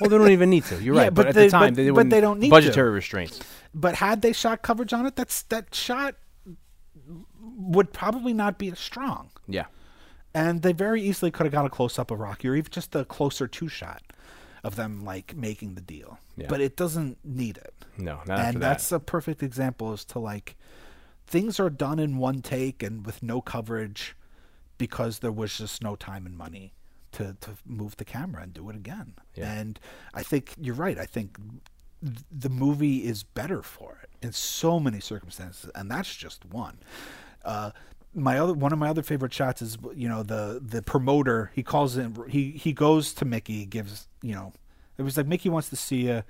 well, 0.00 0.08
they 0.08 0.16
don't 0.18 0.30
even 0.30 0.48
need 0.50 0.64
to. 0.64 0.80
You're 0.82 0.94
Yeah, 0.96 1.02
right. 1.02 1.14
but 1.14 1.22
But, 1.22 1.26
at 1.30 1.34
they- 1.34 1.44
the 1.46 1.50
time, 1.50 1.74
but- 1.74 1.76
they 1.76 1.90
but 1.90 2.10
they 2.10 2.20
don't 2.20 2.38
need 2.40 2.48
to. 2.48 2.50
budgetary 2.50 2.90
restraints. 2.90 3.40
but 3.74 3.96
had 3.96 4.22
they 4.22 4.32
shot 4.32 4.62
coverage 4.62 4.92
on 4.92 5.04
it 5.06 5.14
that's 5.16 5.42
that 5.42 5.74
shot 5.74 6.14
would 7.40 7.92
probably 7.92 8.32
not 8.32 8.58
be 8.58 8.70
as 8.70 8.78
strong 8.78 9.30
Yeah, 9.46 9.66
and 10.34 10.62
they 10.62 10.72
very 10.72 11.02
easily 11.02 11.30
could 11.30 11.44
have 11.46 11.52
got 11.52 11.66
a 11.66 11.70
close 11.70 11.98
up 11.98 12.10
of 12.10 12.18
Rocky, 12.20 12.48
or 12.48 12.54
even 12.54 12.70
just 12.70 12.94
a 12.94 13.04
closer 13.04 13.46
two 13.48 13.68
shot 13.68 14.02
of 14.64 14.76
them 14.76 15.04
like 15.04 15.36
making 15.36 15.74
the 15.74 15.80
deal. 15.80 16.18
Yeah. 16.36 16.46
But 16.48 16.60
it 16.60 16.76
doesn't 16.76 17.18
need 17.24 17.58
it, 17.58 17.74
no, 17.96 18.20
and 18.28 18.56
that. 18.56 18.60
that's 18.60 18.92
a 18.92 19.00
perfect 19.00 19.42
example 19.42 19.92
as 19.92 20.04
to 20.06 20.18
like 20.18 20.56
things 21.26 21.60
are 21.60 21.70
done 21.70 21.98
in 21.98 22.16
one 22.16 22.40
take 22.42 22.82
and 22.82 23.04
with 23.04 23.22
no 23.22 23.40
coverage 23.40 24.16
because 24.78 25.18
there 25.18 25.32
was 25.32 25.58
just 25.58 25.82
no 25.82 25.96
time 25.96 26.24
and 26.26 26.36
money 26.36 26.72
to 27.12 27.36
to 27.40 27.50
move 27.66 27.96
the 27.96 28.04
camera 28.04 28.42
and 28.42 28.54
do 28.54 28.68
it 28.70 28.76
again. 28.76 29.14
Yeah. 29.34 29.52
And 29.52 29.78
I 30.14 30.22
think 30.22 30.54
you're 30.60 30.74
right. 30.74 30.98
I 30.98 31.06
think 31.06 31.38
th- 32.02 32.18
the 32.30 32.48
movie 32.48 33.04
is 33.04 33.22
better 33.22 33.62
for 33.62 33.98
it 34.02 34.10
in 34.22 34.32
so 34.32 34.78
many 34.80 35.00
circumstances, 35.00 35.70
and 35.74 35.90
that's 35.90 36.14
just 36.14 36.44
one. 36.44 36.78
Uh, 37.44 37.70
my 38.14 38.38
other 38.38 38.52
one 38.54 38.72
of 38.72 38.78
my 38.78 38.88
other 38.88 39.02
favorite 39.02 39.32
shots 39.32 39.60
is 39.62 39.76
you 39.94 40.08
know 40.08 40.22
the 40.22 40.60
the 40.64 40.82
promoter 40.82 41.50
he 41.54 41.62
calls 41.62 41.96
in 41.96 42.16
he 42.28 42.52
he 42.52 42.72
goes 42.72 43.12
to 43.14 43.24
Mickey 43.24 43.66
gives 43.66 44.08
you 44.22 44.34
know 44.34 44.52
it 44.96 45.02
was 45.02 45.16
like 45.16 45.26
Mickey 45.26 45.48
wants 45.48 45.68
to 45.70 45.76
see 45.76 46.08
a 46.08 46.24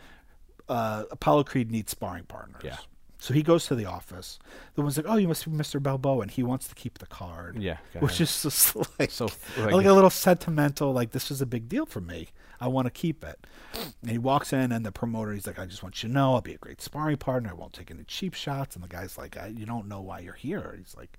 uh, 0.69 1.05
Apollo 1.11 1.45
Creed 1.45 1.71
needs 1.71 1.91
sparring 1.91 2.25
partners. 2.25 2.61
Yeah. 2.63 2.77
so 3.19 3.33
he 3.33 3.43
goes 3.43 3.67
to 3.69 3.75
the 3.75 3.87
office. 3.87 4.39
The 4.75 4.83
one's 4.83 4.97
like 4.99 5.07
oh 5.09 5.17
you 5.17 5.29
must 5.29 5.45
be 5.45 5.51
Mr. 5.57 5.83
Balboa 5.83 6.21
and 6.23 6.31
he 6.31 6.43
wants 6.43 6.69
to 6.69 6.75
keep 6.75 6.99
the 6.99 7.07
card. 7.07 7.59
Yeah, 7.59 7.79
which 8.01 8.21
is 8.21 8.43
just 8.43 8.77
like 8.99 9.11
So, 9.11 9.29
like, 9.57 9.73
like- 9.73 9.87
a 9.87 9.93
little 9.93 10.11
sentimental 10.11 10.93
like 10.93 11.13
this 11.13 11.31
is 11.31 11.41
a 11.41 11.47
big 11.47 11.69
deal 11.69 11.87
for 11.87 12.01
me. 12.03 12.29
I 12.61 12.67
want 12.69 12.87
to 12.87 12.91
keep 12.91 13.25
it. 13.25 13.47
And 14.03 14.11
he 14.11 14.19
walks 14.19 14.53
in 14.53 14.73
and 14.73 14.85
the 14.85 14.91
promoter 14.93 15.33
he's 15.33 15.47
like 15.47 15.59
I 15.61 15.65
just 15.65 15.83
want 15.83 16.03
you 16.03 16.09
to 16.09 16.13
know 16.15 16.35
I'll 16.35 16.41
be 16.43 16.55
a 16.55 16.59
great 16.59 16.83
sparring 16.83 17.17
partner. 17.17 17.51
I 17.51 17.55
won't 17.55 17.73
take 17.73 17.91
any 17.91 18.05
cheap 18.05 18.35
shots. 18.35 18.75
And 18.75 18.85
the 18.85 18.89
guy's 18.89 19.17
like 19.17 19.37
I, 19.39 19.47
you 19.47 19.65
don't 19.65 19.87
know 19.89 20.01
why 20.03 20.19
you're 20.19 20.35
here. 20.35 20.75
He's 20.77 20.95
like 20.97 21.19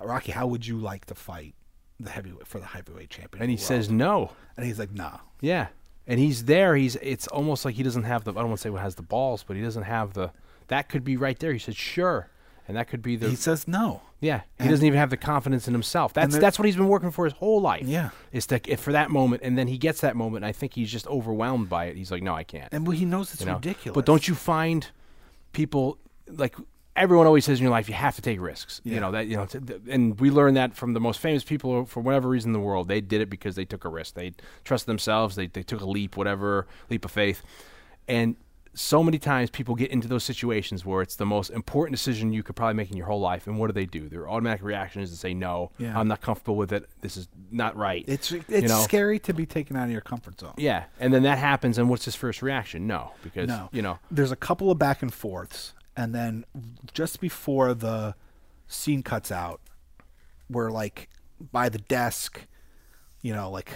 Rocky 0.00 0.32
how 0.32 0.46
would 0.46 0.66
you 0.66 0.78
like 0.78 1.04
to 1.06 1.14
fight 1.14 1.54
the 2.00 2.10
heavyweight 2.10 2.46
for 2.46 2.58
the 2.58 2.66
heavyweight 2.66 3.10
champion 3.10 3.42
and 3.42 3.50
he 3.50 3.56
says 3.56 3.88
no. 3.90 4.32
and 4.56 4.66
he's 4.66 4.78
like 4.78 4.92
nah 4.92 5.18
Yeah, 5.40 5.68
and 6.06 6.18
he's 6.18 6.44
there. 6.46 6.74
He's. 6.76 6.96
It's 6.96 7.28
almost 7.28 7.64
like 7.64 7.74
he 7.76 7.82
doesn't 7.84 8.02
have 8.04 8.24
the. 8.24 8.32
I 8.32 8.34
don't 8.36 8.48
want 8.48 8.58
to 8.58 8.62
say 8.62 8.70
what 8.70 8.82
has 8.82 8.96
the 8.96 9.02
balls, 9.02 9.44
but 9.46 9.56
he 9.56 9.62
doesn't 9.62 9.84
have 9.84 10.14
the. 10.14 10.32
That 10.68 10.88
could 10.88 11.04
be 11.04 11.16
right 11.16 11.38
there. 11.38 11.52
He 11.52 11.58
said 11.60 11.76
sure, 11.76 12.28
and 12.66 12.76
that 12.76 12.88
could 12.88 13.02
be 13.02 13.14
the. 13.16 13.28
he 13.28 13.36
says 13.36 13.68
no 13.68 14.00
Yeah, 14.20 14.38
he 14.40 14.44
And- 14.60 14.70
doesn't 14.70 14.84
even 14.86 14.98
have 14.98 15.10
the 15.10 15.16
confidence 15.16 15.68
in 15.68 15.74
himself. 15.74 16.12
That's 16.12 16.32
there- 16.32 16.40
that's 16.40 16.58
what 16.58 16.66
he's 16.66 16.76
been 16.76 16.88
working 16.88 17.10
for 17.12 17.24
his 17.24 17.34
whole 17.34 17.60
life. 17.60 17.86
Yeah. 17.86 18.10
is 18.32 18.46
to 18.48 18.60
if 18.66 18.80
for 18.80 18.90
that 18.92 19.10
moment, 19.10 19.42
and 19.44 19.56
then 19.56 19.68
he 19.68 19.78
gets 19.78 20.00
that 20.00 20.16
moment. 20.16 20.38
And 20.44 20.46
I 20.46 20.52
think 20.52 20.74
he's 20.74 20.90
just 20.90 21.06
overwhelmed 21.06 21.68
by 21.68 21.84
it. 21.86 21.96
He's 21.96 22.10
like, 22.10 22.22
no, 22.22 22.34
I 22.34 22.42
can't. 22.44 22.72
and 22.72 22.84
well, 22.86 22.96
he 22.96 23.04
knows 23.04 23.32
it's 23.32 23.42
you 23.42 23.46
know? 23.46 23.54
ridiculous 23.54 23.94
But 23.94 24.06
don't 24.06 24.26
you 24.26 24.34
find 24.34 24.88
people 25.52 25.98
like 26.28 26.56
everyone 26.96 27.26
always 27.26 27.44
says 27.44 27.58
in 27.58 27.62
your 27.62 27.70
life 27.70 27.88
you 27.88 27.94
have 27.94 28.14
to 28.16 28.22
take 28.22 28.40
risks. 28.40 28.80
Yeah. 28.84 28.94
You 28.94 29.00
know 29.00 29.10
that 29.12 29.26
you 29.26 29.36
know, 29.36 29.46
and 29.88 30.18
we 30.20 30.30
learned 30.30 30.56
that 30.56 30.74
from 30.74 30.92
the 30.92 31.00
most 31.00 31.20
famous 31.20 31.44
people 31.44 31.86
for 31.86 32.00
whatever 32.00 32.28
reason 32.28 32.50
in 32.50 32.52
the 32.52 32.60
world. 32.60 32.88
They 32.88 33.00
did 33.00 33.20
it 33.20 33.30
because 33.30 33.56
they 33.56 33.64
took 33.64 33.84
a 33.84 33.88
risk. 33.88 34.14
They 34.14 34.32
trusted 34.64 34.88
themselves. 34.88 35.36
They 35.36 35.46
they 35.46 35.62
took 35.62 35.80
a 35.80 35.86
leap, 35.86 36.16
whatever 36.16 36.66
leap 36.90 37.04
of 37.04 37.10
faith, 37.10 37.42
and. 38.08 38.36
So 38.74 39.02
many 39.02 39.18
times 39.18 39.50
people 39.50 39.74
get 39.74 39.90
into 39.90 40.08
those 40.08 40.24
situations 40.24 40.82
where 40.86 41.02
it's 41.02 41.16
the 41.16 41.26
most 41.26 41.50
important 41.50 41.92
decision 41.94 42.32
you 42.32 42.42
could 42.42 42.56
probably 42.56 42.72
make 42.72 42.90
in 42.90 42.96
your 42.96 43.04
whole 43.04 43.20
life, 43.20 43.46
and 43.46 43.58
what 43.58 43.66
do 43.66 43.74
they 43.74 43.84
do? 43.84 44.08
Their 44.08 44.26
automatic 44.30 44.62
reaction 44.62 45.02
is 45.02 45.10
to 45.10 45.16
say, 45.18 45.34
"No, 45.34 45.72
Yeah. 45.76 45.92
I'm 46.00 46.08
not 46.08 46.22
comfortable 46.22 46.56
with 46.56 46.72
it. 46.72 46.88
This 47.02 47.18
is 47.18 47.28
not 47.50 47.76
right." 47.76 48.02
it's 48.08 48.32
it's 48.32 48.48
you 48.48 48.68
know? 48.68 48.80
scary 48.80 49.18
to 49.18 49.34
be 49.34 49.44
taken 49.44 49.76
out 49.76 49.84
of 49.84 49.90
your 49.90 50.00
comfort 50.00 50.40
zone 50.40 50.54
Yeah, 50.56 50.84
and 50.98 51.12
then 51.12 51.22
that 51.24 51.36
happens, 51.36 51.76
and 51.76 51.90
what's 51.90 52.06
his 52.06 52.14
first 52.14 52.40
reaction? 52.40 52.86
No, 52.86 53.12
because 53.22 53.46
No. 53.46 53.68
you 53.72 53.82
know, 53.82 53.98
There's 54.10 54.32
a 54.32 54.36
couple 54.36 54.70
of 54.70 54.78
back 54.78 55.02
and 55.02 55.12
forths, 55.12 55.74
and 55.96 56.14
then 56.14 56.44
just 56.92 57.20
before 57.20 57.74
the 57.74 58.14
scene 58.66 59.02
cuts 59.02 59.30
out, 59.30 59.60
we're 60.48 60.70
like 60.70 61.08
by 61.50 61.68
the 61.68 61.78
desk, 61.78 62.46
you 63.20 63.32
know, 63.34 63.50
like 63.50 63.70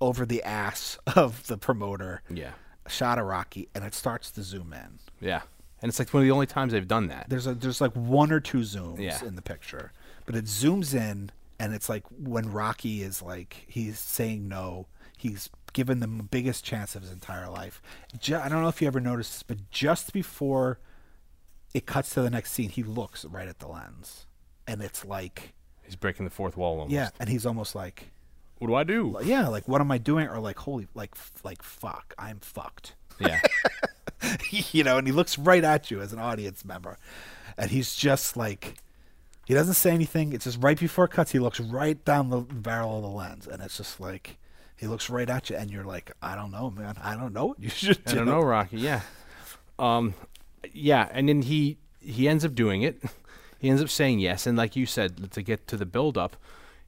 over 0.00 0.24
the 0.26 0.42
ass 0.42 0.98
of 1.16 1.46
the 1.46 1.56
promoter. 1.58 2.22
yeah, 2.28 2.52
Shot 2.88 3.18
of 3.18 3.26
Rocky, 3.26 3.68
and 3.74 3.84
it 3.84 3.94
starts 3.94 4.30
to 4.32 4.42
zoom 4.42 4.72
in. 4.72 4.98
yeah, 5.20 5.42
and 5.80 5.88
it's 5.88 5.98
like 5.98 6.12
one 6.12 6.22
of 6.22 6.26
the 6.26 6.32
only 6.32 6.46
times 6.46 6.72
they've 6.72 6.86
done 6.88 7.08
that. 7.08 7.26
There's 7.28 7.46
a 7.46 7.54
there's 7.54 7.80
like 7.80 7.92
one 7.92 8.32
or 8.32 8.40
two 8.40 8.58
zooms 8.60 8.98
Yeah. 9.00 9.24
in 9.24 9.36
the 9.36 9.42
picture, 9.42 9.92
but 10.26 10.34
it 10.34 10.46
zooms 10.46 10.94
in, 10.94 11.30
and 11.60 11.74
it's 11.74 11.88
like 11.88 12.04
when 12.18 12.50
Rocky 12.50 13.02
is 13.02 13.22
like 13.22 13.64
he's 13.68 13.98
saying 13.98 14.48
no, 14.48 14.86
he's 15.16 15.48
given 15.72 16.00
them 16.00 16.18
the 16.18 16.24
biggest 16.24 16.64
chance 16.64 16.94
of 16.94 17.02
his 17.02 17.10
entire 17.12 17.48
life. 17.48 17.80
I 18.14 18.48
don't 18.48 18.60
know 18.62 18.68
if 18.68 18.82
you 18.82 18.88
ever 18.88 19.00
noticed 19.00 19.32
this, 19.32 19.42
but 19.42 19.70
just 19.70 20.12
before 20.12 20.78
it 21.74 21.86
cuts 21.86 22.10
to 22.14 22.22
the 22.22 22.30
next 22.30 22.52
scene, 22.52 22.68
he 22.70 22.82
looks 22.82 23.24
right 23.24 23.48
at 23.48 23.58
the 23.58 23.68
lens, 23.68 24.26
and 24.66 24.82
it's 24.82 25.04
like 25.04 25.54
He's 25.82 25.96
breaking 25.96 26.24
the 26.24 26.30
fourth 26.30 26.56
wall 26.56 26.74
almost. 26.80 26.92
yeah, 26.92 27.10
and 27.20 27.28
he's 27.28 27.44
almost 27.46 27.74
like 27.74 28.10
What 28.58 28.68
do 28.68 28.74
I 28.74 28.84
do? 28.84 29.16
yeah, 29.24 29.48
like 29.48 29.66
what 29.68 29.80
am 29.80 29.90
I 29.90 29.98
doing? 29.98 30.28
Or 30.28 30.38
like 30.38 30.58
holy, 30.58 30.86
like 30.94 31.10
f- 31.14 31.32
like 31.44 31.62
fuck, 31.62 32.14
I'm 32.18 32.38
fucked. 32.40 32.94
Yeah. 33.18 33.40
you 34.50 34.84
know, 34.84 34.98
and 34.98 35.06
he 35.06 35.12
looks 35.12 35.38
right 35.38 35.62
at 35.64 35.90
you 35.90 36.00
as 36.00 36.12
an 36.12 36.18
audience 36.18 36.64
member, 36.64 36.96
and 37.58 37.70
he's 37.70 37.94
just 37.94 38.36
like, 38.36 38.74
he 39.46 39.54
doesn't 39.54 39.74
say 39.74 39.90
anything. 39.90 40.32
It's 40.32 40.44
just 40.44 40.62
right 40.62 40.78
before 40.78 41.04
it 41.06 41.10
cuts, 41.10 41.32
he 41.32 41.38
looks 41.38 41.60
right 41.60 42.02
down 42.04 42.30
the 42.30 42.38
barrel 42.40 42.96
of 42.98 43.02
the 43.02 43.08
lens, 43.08 43.46
and 43.46 43.62
it's 43.62 43.76
just 43.76 44.00
like 44.00 44.38
he 44.76 44.86
looks 44.86 45.10
right 45.10 45.28
at 45.28 45.50
you, 45.50 45.56
and 45.56 45.70
you're 45.70 45.84
like, 45.84 46.12
I 46.22 46.34
don't 46.36 46.50
know, 46.52 46.70
man, 46.70 46.96
I 47.02 47.14
don't 47.16 47.32
know 47.32 47.46
what 47.46 47.60
you 47.60 47.68
should 47.68 47.98
I 48.06 48.10
do. 48.10 48.16
don't 48.18 48.26
know, 48.26 48.40
Rocky. 48.40 48.78
Yeah. 48.78 49.00
Um, 49.78 50.14
yeah, 50.72 51.08
and 51.12 51.28
then 51.28 51.42
he 51.42 51.78
he 52.00 52.28
ends 52.28 52.44
up 52.44 52.54
doing 52.54 52.82
it. 52.82 53.02
He 53.58 53.70
ends 53.70 53.80
up 53.80 53.90
saying 53.90 54.18
yes, 54.18 54.48
and 54.48 54.58
like 54.58 54.74
you 54.74 54.86
said, 54.86 55.30
to 55.30 55.40
get 55.40 55.68
to 55.68 55.76
the 55.76 55.86
build 55.86 56.18
up, 56.18 56.36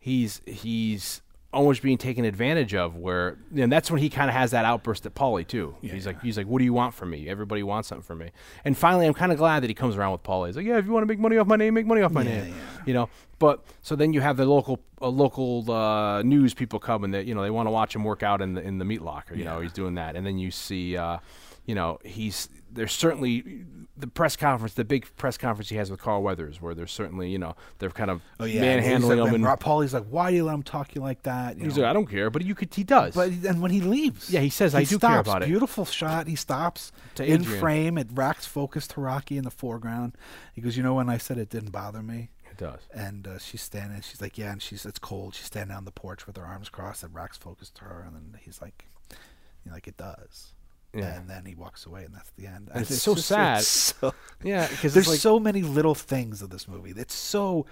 he's 0.00 0.40
he's 0.44 1.22
almost 1.52 1.82
being 1.82 1.98
taken 1.98 2.24
advantage 2.24 2.74
of. 2.74 2.96
Where 2.96 3.38
and 3.56 3.70
that's 3.70 3.92
when 3.92 4.00
he 4.00 4.10
kind 4.10 4.28
of 4.28 4.34
has 4.34 4.50
that 4.50 4.64
outburst 4.64 5.06
at 5.06 5.14
Paulie 5.14 5.46
too. 5.46 5.76
he's 5.80 6.04
like, 6.04 6.20
he's 6.20 6.36
like, 6.36 6.48
"What 6.48 6.58
do 6.58 6.64
you 6.64 6.72
want 6.72 6.92
from 6.92 7.10
me? 7.10 7.28
Everybody 7.28 7.62
wants 7.62 7.88
something 7.88 8.02
from 8.02 8.18
me." 8.18 8.32
And 8.64 8.76
finally, 8.76 9.06
I'm 9.06 9.14
kind 9.14 9.30
of 9.30 9.38
glad 9.38 9.62
that 9.62 9.70
he 9.70 9.74
comes 9.74 9.96
around 9.96 10.10
with 10.10 10.24
Paulie. 10.24 10.48
He's 10.48 10.56
like, 10.56 10.66
"Yeah, 10.66 10.78
if 10.78 10.84
you 10.84 10.90
want 10.90 11.04
to 11.04 11.06
make 11.06 11.20
money 11.20 11.36
off 11.36 11.46
my 11.46 11.54
name, 11.54 11.74
make 11.74 11.86
money 11.86 12.02
off 12.02 12.10
my 12.10 12.24
name." 12.24 12.52
You 12.86 12.94
know. 12.94 13.08
But 13.38 13.64
so 13.82 13.94
then 13.94 14.12
you 14.12 14.20
have 14.20 14.36
the 14.36 14.44
local 14.46 14.80
uh, 15.00 15.08
local 15.08 15.70
uh, 15.70 16.22
news 16.22 16.54
people 16.54 16.80
coming 16.80 17.12
that 17.12 17.24
you 17.26 17.36
know 17.36 17.42
they 17.42 17.50
want 17.50 17.68
to 17.68 17.70
watch 17.70 17.94
him 17.94 18.02
work 18.02 18.24
out 18.24 18.42
in 18.42 18.54
the 18.54 18.62
in 18.62 18.78
the 18.78 18.84
meat 18.84 19.00
locker. 19.00 19.36
You 19.36 19.44
know, 19.44 19.60
he's 19.60 19.72
doing 19.72 19.94
that, 19.94 20.16
and 20.16 20.26
then 20.26 20.38
you 20.38 20.50
see. 20.50 20.96
Uh, 20.96 21.18
you 21.66 21.74
know, 21.74 21.98
he's 22.04 22.48
there's 22.74 22.92
certainly 22.92 23.64
the 23.96 24.06
press 24.08 24.36
conference, 24.36 24.74
the 24.74 24.84
big 24.84 25.06
press 25.16 25.38
conference 25.38 25.68
he 25.68 25.76
has 25.76 25.90
with 25.90 26.00
Carl 26.00 26.22
Weathers, 26.22 26.60
where 26.60 26.74
there's 26.74 26.90
certainly, 26.90 27.30
you 27.30 27.38
know, 27.38 27.54
they're 27.78 27.90
kind 27.90 28.10
of 28.10 28.22
Oh 28.40 28.44
yeah, 28.44 28.60
manhandling 28.60 29.18
him. 29.18 29.34
And 29.34 29.44
Rob 29.44 29.60
Paulie's 29.60 29.94
like, 29.94 30.06
"Why 30.10 30.30
do 30.30 30.36
you 30.36 30.44
let 30.44 30.54
him 30.54 30.62
talk 30.62 30.94
you 30.94 31.00
like 31.00 31.22
that?" 31.22 31.56
You 31.58 31.64
he's 31.64 31.76
know? 31.76 31.82
like, 31.82 31.90
I 31.90 31.92
don't 31.92 32.06
care, 32.06 32.28
but 32.30 32.44
you 32.44 32.54
could, 32.54 32.74
he 32.74 32.82
does. 32.84 33.14
But 33.14 33.30
and 33.30 33.62
when 33.62 33.70
he 33.70 33.80
leaves, 33.80 34.30
Yeah, 34.30 34.40
he 34.40 34.50
says, 34.50 34.72
he 34.72 34.78
"I 34.80 34.84
do 34.84 34.98
care 34.98 35.20
about 35.20 35.42
it." 35.42 35.46
Beautiful 35.46 35.84
shot. 35.84 36.26
He 36.26 36.34
stops 36.36 36.90
To 37.16 37.24
in 37.24 37.44
frame. 37.44 37.96
It 37.96 38.08
racks 38.12 38.46
focus 38.46 38.86
to 38.88 39.00
Rocky 39.00 39.38
in 39.38 39.44
the 39.44 39.50
foreground. 39.50 40.16
He 40.52 40.60
goes, 40.60 40.76
"You 40.76 40.82
know 40.82 40.94
when 40.94 41.08
I 41.08 41.18
said 41.18 41.38
it 41.38 41.48
didn't 41.50 41.70
bother 41.70 42.02
me." 42.02 42.30
it 42.50 42.58
does. 42.58 42.80
And 42.92 43.26
uh, 43.26 43.38
she's 43.38 43.62
standing. 43.62 44.00
She's 44.00 44.20
like, 44.20 44.38
"Yeah," 44.38 44.52
and 44.52 44.62
she's 44.62 44.84
it's 44.86 44.98
cold. 44.98 45.34
She's 45.34 45.46
standing 45.46 45.76
on 45.76 45.84
the 45.84 45.92
porch 45.92 46.26
with 46.26 46.36
her 46.36 46.44
arms 46.44 46.68
crossed. 46.68 47.02
It 47.04 47.10
racks 47.12 47.36
focus 47.36 47.70
to 47.70 47.84
her, 47.84 48.04
and 48.06 48.14
then 48.14 48.40
he's 48.40 48.60
like, 48.60 48.86
you 49.10 49.70
know, 49.70 49.72
"Like 49.74 49.86
it 49.88 49.96
does." 49.96 50.53
Yeah. 50.94 51.16
And 51.16 51.28
then 51.28 51.44
he 51.44 51.54
walks 51.54 51.86
away, 51.86 52.04
and 52.04 52.14
that's 52.14 52.30
the 52.38 52.46
end. 52.46 52.70
And 52.72 52.82
it's 52.82 53.02
so 53.02 53.14
sad. 53.14 53.62
so- 53.62 54.14
Yeah, 54.42 54.68
because 54.68 54.94
there's 54.94 55.08
like, 55.08 55.18
so 55.18 55.38
many 55.40 55.62
little 55.62 55.94
things 55.94 56.42
of 56.42 56.50
this 56.50 56.68
movie. 56.68 56.92
It's 56.96 57.14
so 57.14 57.66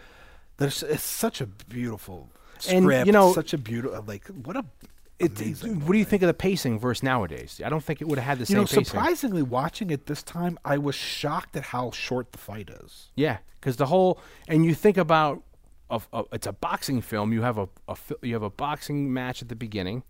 there's 0.56 0.82
it's 0.82 1.02
such 1.04 1.40
a 1.40 1.46
beautiful 1.46 2.30
And, 2.68 2.84
script. 2.84 3.06
you 3.06 3.12
know- 3.12 3.32
such 3.32 3.52
a 3.52 3.58
beautiful 3.58 4.02
like 4.06 4.26
what 4.28 4.56
a 4.56 4.64
it, 5.18 5.40
it- 5.40 5.62
what 5.62 5.92
do 5.92 5.98
you 5.98 6.04
think 6.04 6.22
of 6.22 6.26
the 6.26 6.34
pacing 6.34 6.80
versus 6.80 7.02
nowadays? 7.04 7.60
I 7.64 7.68
don't 7.68 7.84
think 7.84 8.00
it 8.00 8.08
would 8.08 8.18
have 8.18 8.26
had 8.26 8.38
the 8.38 8.42
you 8.42 8.46
same 8.46 8.56
know, 8.58 8.64
pacing. 8.64 8.84
surprisingly, 8.86 9.42
watching 9.42 9.90
it 9.90 10.06
this 10.06 10.22
time, 10.22 10.58
I 10.64 10.78
was 10.78 10.96
shocked 10.96 11.54
at 11.56 11.64
how 11.66 11.92
short 11.92 12.32
the 12.32 12.38
fight 12.38 12.68
is. 12.70 13.10
Yeah, 13.14 13.38
because 13.60 13.76
the 13.76 13.86
whole 13.86 14.18
and 14.48 14.64
you 14.64 14.74
think 14.74 14.96
about 14.96 15.42
a, 15.90 16.00
a, 16.12 16.24
it's 16.32 16.46
a 16.48 16.52
boxing 16.52 17.00
film. 17.02 17.32
You 17.32 17.42
have 17.42 17.56
a, 17.58 17.68
a 17.86 17.96
you 18.22 18.32
have 18.34 18.42
a 18.42 18.50
boxing 18.50 19.12
match 19.12 19.42
at 19.42 19.48
the 19.48 19.54
beginning, 19.54 20.02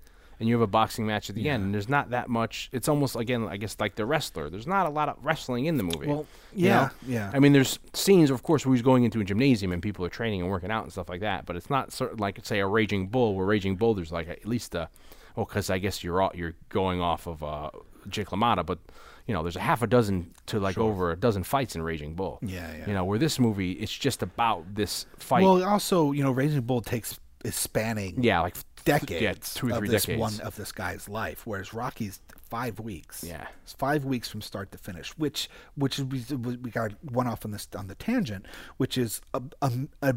and 0.43 0.49
you 0.49 0.57
have 0.57 0.63
a 0.63 0.67
boxing 0.67 1.07
match 1.07 1.31
at 1.31 1.37
the 1.37 1.49
end. 1.49 1.63
And 1.63 1.73
there's 1.73 1.89
not 1.89 2.11
that 2.11 2.29
much. 2.29 2.69
It's 2.73 2.89
almost 2.89 3.15
again, 3.15 3.47
I 3.47 3.59
guess, 3.59 3.77
like 3.79 3.95
the 3.95 4.05
wrestler. 4.05 4.51
There's 4.51 4.67
not 4.67 4.87
a 4.87 4.89
lot 4.89 5.09
of 5.09 5.25
wrestling 5.25 5.67
in 5.67 5.77
the 5.77 5.85
movie. 5.85 6.09
Well, 6.09 6.27
you 6.53 6.67
yeah, 6.67 6.75
know? 6.75 6.91
yeah. 7.07 7.31
I 7.33 7.39
mean, 7.39 7.53
there's 7.53 7.79
scenes, 7.95 8.29
of 8.29 8.43
course, 8.43 8.67
where 8.67 8.75
he's 8.75 8.83
going 8.83 9.05
into 9.05 9.21
a 9.21 9.25
gymnasium 9.25 9.71
and 9.71 9.81
people 9.81 10.05
are 10.05 10.09
training 10.09 10.41
and 10.41 10.51
working 10.51 10.73
out 10.73 10.83
and 10.83 10.91
stuff 10.91 11.09
like 11.09 11.21
that. 11.21 11.47
But 11.47 11.55
it's 11.55 11.71
not 11.71 11.93
sort 11.93 12.13
of 12.13 12.19
like 12.19 12.41
say 12.43 12.59
a 12.59 12.67
Raging 12.67 13.07
Bull, 13.07 13.37
where 13.37 13.47
Raging 13.47 13.77
Bull 13.77 13.95
there's 13.95 14.11
like 14.11 14.29
at 14.29 14.45
least 14.45 14.75
a 14.75 14.89
well, 15.37 15.47
because 15.47 15.71
I 15.71 15.79
guess 15.79 16.03
you're 16.03 16.21
all- 16.21 16.33
you're 16.35 16.55
going 16.71 17.01
off 17.01 17.29
of 17.29 17.45
uh, 17.45 17.71
Jake 18.09 18.29
LaMotta, 18.29 18.67
but. 18.67 18.81
You 19.25 19.35
know, 19.35 19.45
there's 19.45 19.55
a 19.55 19.61
half 19.61 19.83
a 19.83 19.87
dozen 19.87 20.33
to 20.47 20.59
like 20.59 20.77
over 20.77 21.13
a 21.13 21.17
dozen 21.17 21.45
fights 21.45 21.77
in 21.77 21.83
Raging 21.83 22.15
Bull. 22.15 22.41
Yeah, 22.43 22.69
yeah. 22.77 22.89
You 22.89 22.93
know, 22.93 23.05
where 23.05 23.21
this 23.21 23.39
movie, 23.39 23.71
it's 23.71 23.97
just 23.97 24.21
about 24.21 24.75
this 24.75 25.07
fight. 25.17 25.45
Well, 25.45 25.63
also, 25.63 26.11
you 26.11 26.25
know, 26.25 26.33
Raging 26.33 26.61
Bull 26.63 26.81
takes 26.81 27.21
is 27.45 27.55
spanning 27.55 28.23
yeah, 28.23 28.41
like 28.41 28.57
decades, 28.85 29.23
yeah, 29.23 29.35
two 29.61 29.69
or 29.69 29.73
of 29.73 29.79
three 29.79 29.89
this 29.89 30.05
decades. 30.05 30.21
one 30.21 30.41
of 30.41 30.57
this 30.57 30.73
guy's 30.73 31.09
life, 31.09 31.47
whereas 31.47 31.73
Rocky's 31.73 32.21
five 32.51 32.79
weeks. 32.81 33.25
Yeah. 33.25 33.47
it's 33.63 33.73
five 33.73 34.05
weeks 34.05 34.29
from 34.29 34.43
start 34.43 34.71
to 34.73 34.79
finish, 34.79 35.11
which 35.19 35.49
which 35.77 35.99
we 35.99 36.25
we 36.37 36.71
got 36.71 36.93
one 37.03 37.27
off 37.27 37.45
on 37.45 37.51
this 37.51 37.69
on 37.77 37.87
the 37.89 37.95
tangent, 37.95 38.47
which 38.77 38.99
is 38.99 39.21
a 39.35 39.43
a, 39.63 39.73
a 40.03 40.15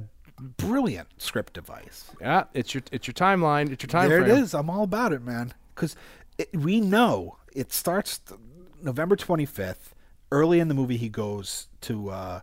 brilliant 0.57 1.07
script 1.17 1.53
device. 1.53 2.11
yeah, 2.19 2.45
it's 2.53 2.73
your 2.73 2.83
it's 2.91 3.07
your 3.07 3.13
timeline. 3.13 3.71
It's 3.71 3.83
your 3.83 3.89
time 3.89 4.09
there 4.09 4.21
frame. 4.23 4.37
it 4.37 4.39
is. 4.41 4.53
I'm 4.53 4.69
all 4.69 4.83
about 4.83 5.13
it, 5.13 5.21
man. 5.21 5.53
Because 5.73 5.95
we 6.53 6.81
know 6.81 7.37
it 7.53 7.71
starts 7.71 8.19
November 8.81 9.15
25th. 9.15 9.93
Early 10.31 10.59
in 10.59 10.67
the 10.67 10.73
movie, 10.73 10.97
he 10.97 11.07
goes 11.07 11.67
to 11.81 12.09
uh, 12.09 12.39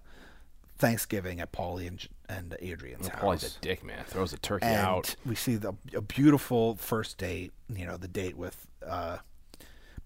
Thanksgiving 0.78 1.40
at 1.40 1.52
Paulie 1.52 1.88
and, 1.88 2.06
and 2.38 2.56
Adrian's 2.60 3.08
house. 3.08 3.20
Paulie's 3.22 3.56
a 3.56 3.60
dick, 3.60 3.84
man. 3.84 4.04
Throws 4.06 4.32
a 4.32 4.38
turkey 4.38 4.66
and 4.66 4.76
out. 4.86 5.14
we 5.26 5.34
see 5.34 5.56
the 5.56 5.72
a 5.94 6.00
beautiful 6.00 6.76
first 6.76 7.18
date. 7.18 7.52
You 7.74 7.86
know, 7.86 7.96
the 7.96 8.08
date 8.08 8.36
with. 8.36 8.66
Uh, 8.86 9.18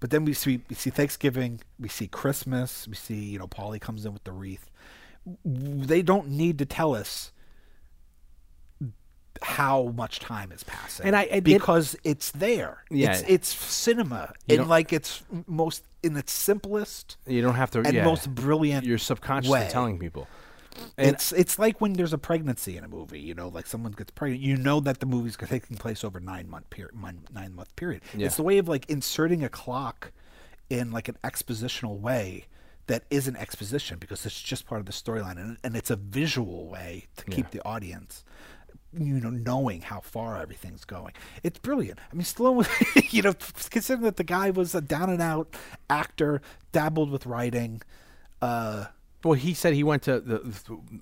but 0.00 0.10
then 0.10 0.24
we 0.24 0.32
see 0.34 0.60
we 0.68 0.74
see 0.76 0.90
Thanksgiving, 0.90 1.60
we 1.80 1.88
see 1.88 2.06
Christmas, 2.06 2.86
we 2.86 2.94
see 2.94 3.14
you 3.24 3.38
know 3.38 3.46
Paulie 3.46 3.80
comes 3.80 4.04
in 4.04 4.12
with 4.12 4.24
the 4.24 4.32
wreath. 4.32 4.70
They 5.44 6.02
don't 6.02 6.28
need 6.28 6.58
to 6.58 6.66
tell 6.66 6.94
us 6.94 7.32
how 9.42 9.92
much 9.94 10.18
time 10.18 10.50
is 10.50 10.64
passing, 10.64 11.06
And 11.06 11.14
I- 11.16 11.24
it- 11.24 11.44
because 11.44 11.94
it's 12.04 12.30
there. 12.30 12.84
Yeah. 12.90 13.12
it's, 13.12 13.22
it's 13.28 13.48
cinema 13.48 14.32
in 14.48 14.66
like 14.66 14.92
its 14.92 15.22
most 15.46 15.84
in 16.02 16.16
its 16.16 16.32
simplest 16.32 17.16
You 17.26 17.42
don't 17.42 17.54
have 17.56 17.70
to. 17.72 17.80
and 17.80 17.92
yeah, 17.92 18.04
most 18.04 18.34
brilliant. 18.34 18.86
Your 18.86 18.96
subconscious 18.98 19.48
subconsciously 19.48 19.66
way. 19.66 19.72
telling 19.72 19.98
people. 19.98 20.26
And 20.96 21.08
it's 21.10 21.32
it's 21.32 21.58
like 21.58 21.80
when 21.80 21.94
there's 21.94 22.12
a 22.12 22.18
pregnancy 22.18 22.76
in 22.76 22.84
a 22.84 22.88
movie, 22.88 23.20
you 23.20 23.34
know, 23.34 23.48
like 23.48 23.66
someone 23.66 23.92
gets 23.92 24.10
pregnant, 24.10 24.42
you 24.42 24.56
know 24.56 24.80
that 24.80 25.00
the 25.00 25.06
movie's 25.06 25.36
taking 25.48 25.76
place 25.76 26.04
over 26.04 26.20
nine 26.20 26.48
month 26.48 26.70
period, 26.70 26.94
nine 27.32 27.54
month 27.54 27.74
period. 27.76 28.02
Yeah. 28.14 28.26
It's 28.26 28.36
the 28.36 28.42
way 28.42 28.58
of 28.58 28.68
like 28.68 28.88
inserting 28.88 29.44
a 29.44 29.48
clock 29.48 30.12
in 30.68 30.90
like 30.90 31.08
an 31.08 31.16
expositional 31.22 31.98
way 31.98 32.46
that 32.86 33.04
isn't 33.10 33.36
exposition 33.36 33.98
because 33.98 34.24
it's 34.26 34.40
just 34.40 34.66
part 34.66 34.80
of 34.80 34.86
the 34.86 34.92
storyline, 34.92 35.38
and, 35.38 35.56
and 35.64 35.76
it's 35.76 35.90
a 35.90 35.96
visual 35.96 36.68
way 36.68 37.06
to 37.16 37.24
keep 37.24 37.50
the 37.50 37.64
audience, 37.64 38.24
you 38.96 39.20
know, 39.20 39.30
knowing 39.30 39.80
how 39.80 40.00
far 40.00 40.40
everything's 40.40 40.84
going. 40.84 41.12
It's 41.42 41.58
brilliant. 41.58 41.98
I 42.10 42.14
mean, 42.14 42.22
Stallone 42.22 42.54
was, 42.54 42.68
you 43.12 43.22
know, 43.22 43.34
considering 43.70 44.04
that 44.04 44.16
the 44.16 44.24
guy 44.24 44.50
was 44.50 44.74
a 44.74 44.80
down 44.80 45.10
and 45.10 45.20
out 45.20 45.56
actor, 45.90 46.40
dabbled 46.72 47.10
with 47.10 47.26
writing. 47.26 47.82
Uh, 48.40 48.86
Well, 49.24 49.34
he 49.34 49.54
said 49.54 49.74
he 49.74 49.82
went 49.82 50.02
to 50.04 50.20
the, 50.20 50.54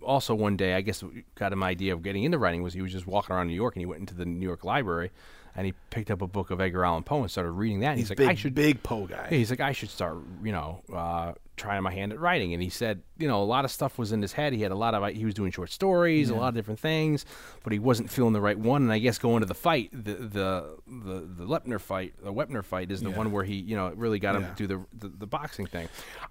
also 0.02 0.34
one 0.34 0.56
day. 0.56 0.74
I 0.74 0.80
guess 0.80 1.02
got 1.34 1.52
him 1.52 1.62
idea 1.62 1.92
of 1.92 2.02
getting 2.02 2.24
into 2.24 2.38
writing 2.38 2.62
was 2.62 2.72
he 2.72 2.80
was 2.82 2.92
just 2.92 3.06
walking 3.06 3.34
around 3.36 3.48
New 3.48 3.54
York 3.54 3.74
and 3.76 3.80
he 3.80 3.86
went 3.86 4.00
into 4.00 4.14
the 4.14 4.24
New 4.24 4.46
York 4.46 4.64
Library 4.64 5.10
and 5.56 5.66
he 5.66 5.74
picked 5.90 6.10
up 6.10 6.22
a 6.22 6.26
book 6.26 6.50
of 6.50 6.60
Edgar 6.60 6.84
Allan 6.84 7.02
Poe 7.04 7.20
and 7.20 7.30
started 7.30 7.50
reading 7.52 7.80
that. 7.80 7.90
And 7.90 7.98
he's, 7.98 8.08
he's 8.08 8.10
like, 8.10 8.18
big, 8.18 8.28
I 8.28 8.34
should 8.34 8.54
big 8.54 8.82
Poe 8.82 9.06
guy. 9.06 9.26
He's 9.28 9.50
like, 9.50 9.60
I 9.60 9.72
should 9.72 9.90
start, 9.90 10.16
you 10.42 10.50
know, 10.52 10.82
uh, 10.92 11.34
trying 11.56 11.82
my 11.84 11.92
hand 11.92 12.12
at 12.12 12.18
writing. 12.18 12.54
And 12.54 12.62
he 12.62 12.70
said, 12.70 13.02
you 13.18 13.28
know, 13.28 13.40
a 13.42 13.44
lot 13.44 13.64
of 13.64 13.70
stuff 13.70 13.96
was 13.98 14.10
in 14.10 14.20
his 14.22 14.32
head. 14.32 14.52
He 14.52 14.62
had 14.62 14.72
a 14.72 14.76
lot 14.76 14.94
of, 14.94 15.06
he 15.14 15.24
was 15.24 15.34
doing 15.34 15.52
short 15.52 15.70
stories, 15.70 16.30
a 16.30 16.34
lot 16.34 16.48
of 16.48 16.54
different 16.54 16.80
things, 16.80 17.24
but 17.62 17.72
he 17.72 17.78
wasn't 17.78 18.10
feeling 18.10 18.32
the 18.32 18.40
right 18.40 18.58
one. 18.58 18.82
And 18.82 18.92
I 18.92 18.98
guess 18.98 19.18
going 19.18 19.40
to 19.40 19.46
the 19.46 19.54
fight, 19.54 19.90
the 19.92 20.14
the 20.14 20.76
the, 20.88 21.20
the 21.20 21.44
Lepner 21.44 21.80
fight, 21.80 22.14
the 22.22 22.32
Wepner 22.32 22.64
fight, 22.64 22.90
is 22.90 23.02
the 23.02 23.10
one 23.10 23.30
where 23.30 23.44
he, 23.44 23.54
you 23.56 23.76
know, 23.76 23.92
really 23.94 24.18
got 24.18 24.34
him 24.36 24.42
Yeah. 24.42 24.48
to 24.54 24.54
do 24.54 24.66
the, 24.66 25.08
the 25.08 25.16
the 25.18 25.26
boxing 25.26 25.66
thing. 25.66 25.88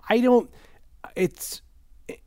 I 0.10 0.20
don't. 0.20 0.50
It's 1.16 1.62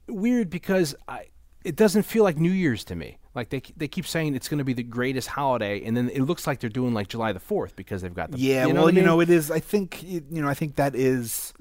weird 0.09 0.51
because 0.51 0.95
I. 1.09 1.27
It 1.65 1.75
doesn't 1.75 2.05
feel 2.05 2.23
like 2.23 2.37
New 2.37 2.53
Year's 2.53 2.85
to 2.85 2.95
me. 2.95 3.19
Like 3.37 3.51
they 3.51 3.61
they 3.77 3.87
keep 3.87 4.07
saying 4.07 4.35
it's 4.35 4.49
going 4.49 4.59
to 4.59 4.65
be 4.65 4.73
the 4.73 4.83
greatest 4.83 5.29
holiday, 5.29 5.85
and 5.85 5.95
then 5.95 6.09
it 6.09 6.23
looks 6.23 6.47
like 6.47 6.59
they're 6.59 6.71
doing 6.71 6.95
like 6.95 7.09
July 7.09 7.33
the 7.33 7.41
Fourth 7.41 7.77
because 7.77 8.01
they've 8.01 8.15
got 8.15 8.31
the 8.31 8.39
Yeah, 8.39 8.67
you 8.67 8.73
know 8.73 8.81
well, 8.81 8.89
I 8.89 8.93
you 8.93 8.97
mean? 8.97 9.05
know, 9.05 9.21
it 9.21 9.29
is. 9.29 9.51
I 9.51 9.61
think 9.61 10.03
you 10.03 10.23
know, 10.31 10.49
I 10.49 10.55
think 10.55 10.77
that 10.77 10.95
is. 10.95 11.53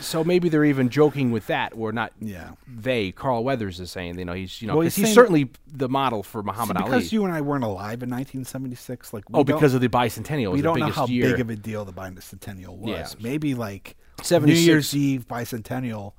So 0.00 0.22
maybe 0.22 0.50
they're 0.50 0.66
even 0.66 0.90
joking 0.90 1.30
with 1.30 1.46
that, 1.46 1.72
or 1.76 1.92
not. 1.92 2.12
Yeah. 2.20 2.50
They, 2.68 3.10
Carl 3.10 3.42
Weathers, 3.42 3.80
is 3.80 3.90
saying, 3.90 4.18
you 4.18 4.26
know, 4.26 4.34
he's, 4.34 4.60
you 4.60 4.68
know, 4.68 4.74
Well, 4.74 4.82
he's 4.82 4.96
he's, 4.96 5.14
certainly 5.14 5.50
the 5.66 5.88
model 5.88 6.22
for 6.22 6.42
Muhammad 6.42 6.76
because 6.76 6.90
Ali. 6.90 6.98
Because 6.98 7.12
you 7.14 7.24
and 7.24 7.32
I 7.32 7.40
weren't 7.40 7.64
alive 7.64 8.02
in 8.02 8.10
1976, 8.10 9.14
like 9.14 9.30
we 9.30 9.40
oh, 9.40 9.44
because 9.44 9.72
of 9.72 9.80
the 9.80 9.88
bicentennial. 9.88 10.52
we 10.52 10.60
don't 10.60 10.78
the 10.78 10.86
know 10.86 10.92
how 10.92 11.06
year. 11.06 11.30
big 11.30 11.40
of 11.40 11.48
a 11.48 11.56
deal 11.56 11.86
the 11.86 11.92
bicentennial 11.92 12.76
was. 12.76 12.90
Yeah. 12.90 13.06
Maybe 13.22 13.54
like 13.54 13.96
76. 14.20 14.60
New 14.60 14.66
Year's 14.66 14.94
Eve 14.94 15.26
bicentennial 15.26 16.12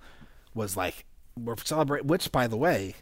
was 0.55 0.75
like 0.75 1.05
we're 1.39 1.55
celebrating. 1.63 2.07
Which, 2.07 2.31
by 2.31 2.47
the 2.47 2.57
way, 2.57 2.95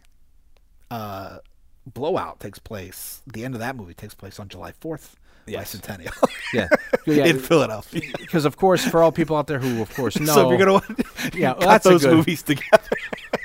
uh, 0.91 1.39
Blow 1.85 2.17
Out 2.17 2.39
takes 2.39 2.59
place. 2.59 3.21
The 3.27 3.43
end 3.45 3.53
of 3.55 3.59
that 3.59 3.75
movie 3.75 3.93
takes 3.93 4.13
place 4.13 4.39
on 4.39 4.47
July 4.49 4.71
4th. 4.71 5.13
Yes. 5.45 5.75
Bicentennial 5.75 6.13
yeah, 6.53 6.69
yeah, 7.05 7.25
in 7.25 7.37
Philadelphia. 7.37 8.13
because 8.17 8.45
of 8.45 8.55
course, 8.55 8.85
for 8.85 9.03
all 9.03 9.11
people 9.11 9.35
out 9.35 9.45
there 9.47 9.59
who, 9.59 9.81
of 9.81 9.93
course, 9.93 10.17
know, 10.17 10.33
so 10.33 10.49
if 10.49 10.57
you're 10.57 10.65
gonna 10.65 10.81
Yeah, 11.33 11.49
well, 11.51 11.55
cut 11.55 11.67
that's 11.67 11.83
those 11.83 12.03
good- 12.05 12.15
movies 12.15 12.43
together. 12.43 12.87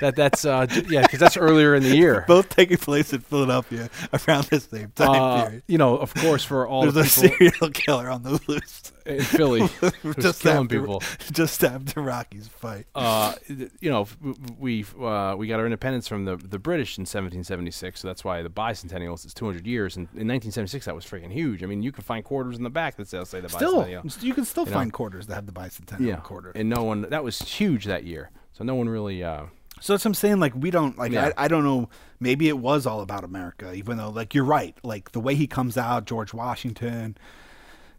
that 0.00 0.14
that's 0.14 0.44
uh, 0.44 0.68
yeah, 0.88 1.02
because 1.02 1.18
that's 1.18 1.36
earlier 1.36 1.74
in 1.74 1.82
the 1.82 1.96
year. 1.96 2.24
both 2.28 2.50
taking 2.50 2.76
place 2.76 3.12
in 3.12 3.18
Philadelphia 3.18 3.90
around 4.28 4.44
the 4.44 4.60
same 4.60 4.92
time 4.94 5.08
Uh, 5.10 5.44
period. 5.46 5.62
you 5.66 5.76
know, 5.76 5.96
of 5.96 6.14
course, 6.14 6.44
for 6.44 6.68
all 6.68 6.82
There's 6.88 6.94
the 7.16 7.26
a 7.26 7.28
people 7.28 7.50
serial 7.50 7.70
killer 7.72 8.08
on 8.10 8.22
the 8.22 8.40
loose. 8.46 8.92
In 9.08 9.20
Philly 9.22 9.60
just 10.20 10.40
killing 10.42 10.64
after, 10.64 10.80
people. 10.80 11.02
Just 11.32 11.64
after 11.64 12.00
Rocky's 12.00 12.48
fight. 12.48 12.86
uh, 12.94 13.34
you 13.80 13.90
know, 13.90 14.06
we 14.58 14.84
uh, 15.00 15.34
we 15.36 15.46
got 15.48 15.58
our 15.60 15.66
independence 15.66 16.06
from 16.08 16.24
the 16.24 16.36
the 16.36 16.58
British 16.58 16.98
in 16.98 17.02
1776, 17.02 18.00
so 18.00 18.08
that's 18.08 18.24
why 18.24 18.42
the 18.42 18.50
bicentennial 18.50 19.14
is 19.24 19.32
200 19.34 19.66
years. 19.66 19.96
And 19.96 20.04
in 20.08 20.28
1976, 20.28 20.84
that 20.86 20.94
was 20.94 21.04
freaking 21.04 21.32
huge. 21.32 21.62
I 21.62 21.66
mean, 21.66 21.82
you 21.82 21.92
can 21.92 22.04
find 22.04 22.24
quarters 22.24 22.56
in 22.56 22.62
the 22.64 22.70
back 22.70 22.96
that 22.96 23.08
say 23.08 23.22
say 23.24 23.40
the 23.40 23.48
Still, 23.48 23.82
bicentennial. 23.84 24.22
you 24.22 24.34
can 24.34 24.44
still 24.44 24.64
You 24.64 24.70
know? 24.70 24.76
find 24.76 24.92
quarters 24.92 25.26
that 25.26 25.34
have 25.34 25.46
the 25.46 25.52
bicentennial 25.52 26.06
Yeah, 26.06 26.16
quarter. 26.16 26.52
and 26.54 26.68
no 26.68 26.84
one 26.84 27.02
that 27.02 27.24
was 27.24 27.38
huge 27.40 27.86
that 27.86 28.04
year. 28.04 28.30
So 28.52 28.64
no 28.64 28.74
one 28.74 28.88
really. 28.88 29.22
Uh, 29.24 29.44
So 29.80 29.92
that's 29.92 30.04
what 30.04 30.10
I'm 30.10 30.14
saying. 30.14 30.40
Like 30.40 30.54
we 30.56 30.70
don't 30.70 30.98
like. 30.98 31.12
Yeah. 31.12 31.30
I, 31.36 31.44
I 31.44 31.48
don't 31.48 31.64
know. 31.64 31.88
Maybe 32.20 32.48
it 32.48 32.58
was 32.58 32.84
all 32.86 33.00
about 33.00 33.22
America, 33.24 33.72
even 33.72 33.96
though 33.96 34.10
like 34.10 34.34
you're 34.34 34.44
right. 34.44 34.76
Like 34.82 35.12
the 35.12 35.20
way 35.20 35.34
he 35.36 35.46
comes 35.46 35.76
out, 35.78 36.04
George 36.04 36.34
Washington 36.34 37.16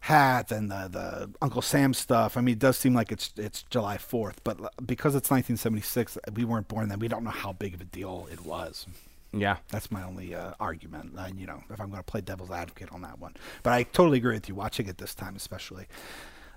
hat 0.01 0.51
and 0.51 0.71
the 0.71 0.87
the 0.89 1.31
Uncle 1.41 1.61
Sam 1.61 1.93
stuff. 1.93 2.37
I 2.37 2.41
mean, 2.41 2.53
it 2.53 2.59
does 2.59 2.77
seem 2.77 2.93
like 2.93 3.11
it's 3.11 3.31
it's 3.37 3.63
July 3.63 3.97
4th, 3.97 4.37
but 4.43 4.57
because 4.85 5.15
it's 5.15 5.29
1976, 5.29 6.17
we 6.33 6.45
weren't 6.45 6.67
born 6.67 6.89
then. 6.89 6.99
We 6.99 7.07
don't 7.07 7.23
know 7.23 7.29
how 7.29 7.53
big 7.53 7.73
of 7.73 7.81
a 7.81 7.85
deal 7.85 8.27
it 8.31 8.41
was. 8.41 8.85
Yeah. 9.31 9.57
That's 9.71 9.91
my 9.91 10.03
only 10.03 10.33
uh, 10.33 10.53
argument. 10.59 11.13
Uh, 11.17 11.27
you 11.35 11.45
know, 11.45 11.63
if 11.69 11.79
I'm 11.79 11.89
going 11.89 11.99
to 11.99 12.11
play 12.11 12.21
devil's 12.21 12.51
advocate 12.51 12.91
on 12.91 13.03
that 13.03 13.19
one, 13.19 13.35
but 13.63 13.73
I 13.73 13.83
totally 13.83 14.17
agree 14.17 14.33
with 14.33 14.49
you. 14.49 14.55
Watching 14.55 14.87
it 14.87 14.97
this 14.97 15.13
time, 15.13 15.35
especially, 15.35 15.87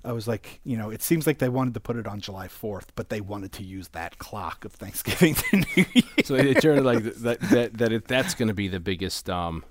I 0.05 0.12
was 0.12 0.27
like, 0.27 0.60
you 0.64 0.77
know, 0.77 0.90
it 0.90 1.02
seems 1.02 1.27
like 1.27 1.39
they 1.39 1.48
wanted 1.48 1.74
to 1.74 1.81
put 1.81 1.97
it 1.97 2.06
on 2.06 2.20
July 2.20 2.48
4th, 2.48 2.86
but 2.94 3.09
they 3.09 3.20
wanted 3.20 3.52
to 3.52 3.62
use 3.62 3.89
that 3.89 4.19
clock 4.19 4.64
of 4.64 4.73
Thanksgiving 4.73 5.35
to 5.51 5.56
New 5.56 5.85
Year. 5.93 6.24
So 6.24 6.35
it 6.35 6.60
turned 6.62 6.85
like 6.85 7.02
that 7.02 7.40
that 7.40 7.74
that 7.74 7.93
it, 7.93 8.09
that's 8.09 8.35
going 8.35 8.48
to 8.48 8.55
be 8.55 8.69
the 8.69 8.81
biggest 8.81 9.28
um 9.28 9.64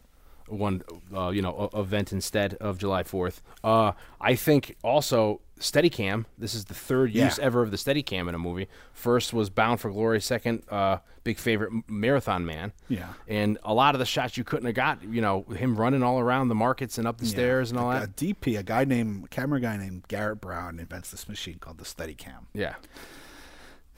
one 0.51 0.83
uh, 1.15 1.29
you 1.29 1.41
know 1.41 1.69
event 1.73 2.11
instead 2.11 2.55
of 2.55 2.77
July 2.77 3.03
4th. 3.03 3.41
Uh 3.63 3.93
I 4.19 4.35
think 4.35 4.75
also 4.83 5.41
Steadicam. 5.61 6.25
This 6.37 6.53
is 6.53 6.65
the 6.65 6.73
third 6.73 7.13
use 7.13 7.39
ever 7.39 7.61
of 7.61 7.71
the 7.71 7.77
Steadicam 7.77 8.27
in 8.27 8.35
a 8.35 8.39
movie. 8.39 8.67
First 8.93 9.33
was 9.33 9.49
Bound 9.49 9.79
for 9.79 9.91
Glory. 9.91 10.19
Second, 10.19 10.63
uh, 10.69 10.97
big 11.23 11.37
favorite 11.37 11.71
Marathon 11.87 12.45
Man. 12.45 12.73
Yeah. 12.89 13.13
And 13.27 13.57
a 13.63 13.73
lot 13.73 13.95
of 13.95 13.99
the 13.99 14.05
shots 14.05 14.37
you 14.37 14.43
couldn't 14.43 14.65
have 14.65 14.75
got, 14.75 15.03
you 15.03 15.21
know, 15.21 15.43
him 15.43 15.75
running 15.75 16.03
all 16.03 16.19
around 16.19 16.47
the 16.47 16.55
markets 16.55 16.97
and 16.97 17.07
up 17.07 17.19
the 17.19 17.25
stairs 17.27 17.69
and 17.69 17.79
all 17.79 17.91
a, 17.91 17.99
that. 17.99 18.09
A 18.09 18.11
DP, 18.11 18.57
a 18.57 18.63
guy 18.63 18.85
named 18.85 19.29
camera 19.29 19.61
guy 19.61 19.77
named 19.77 20.07
Garrett 20.07 20.41
Brown 20.41 20.79
invents 20.79 21.11
this 21.11 21.29
machine 21.29 21.59
called 21.59 21.77
the 21.77 21.85
Steadicam. 21.85 22.47
Yeah. 22.53 22.75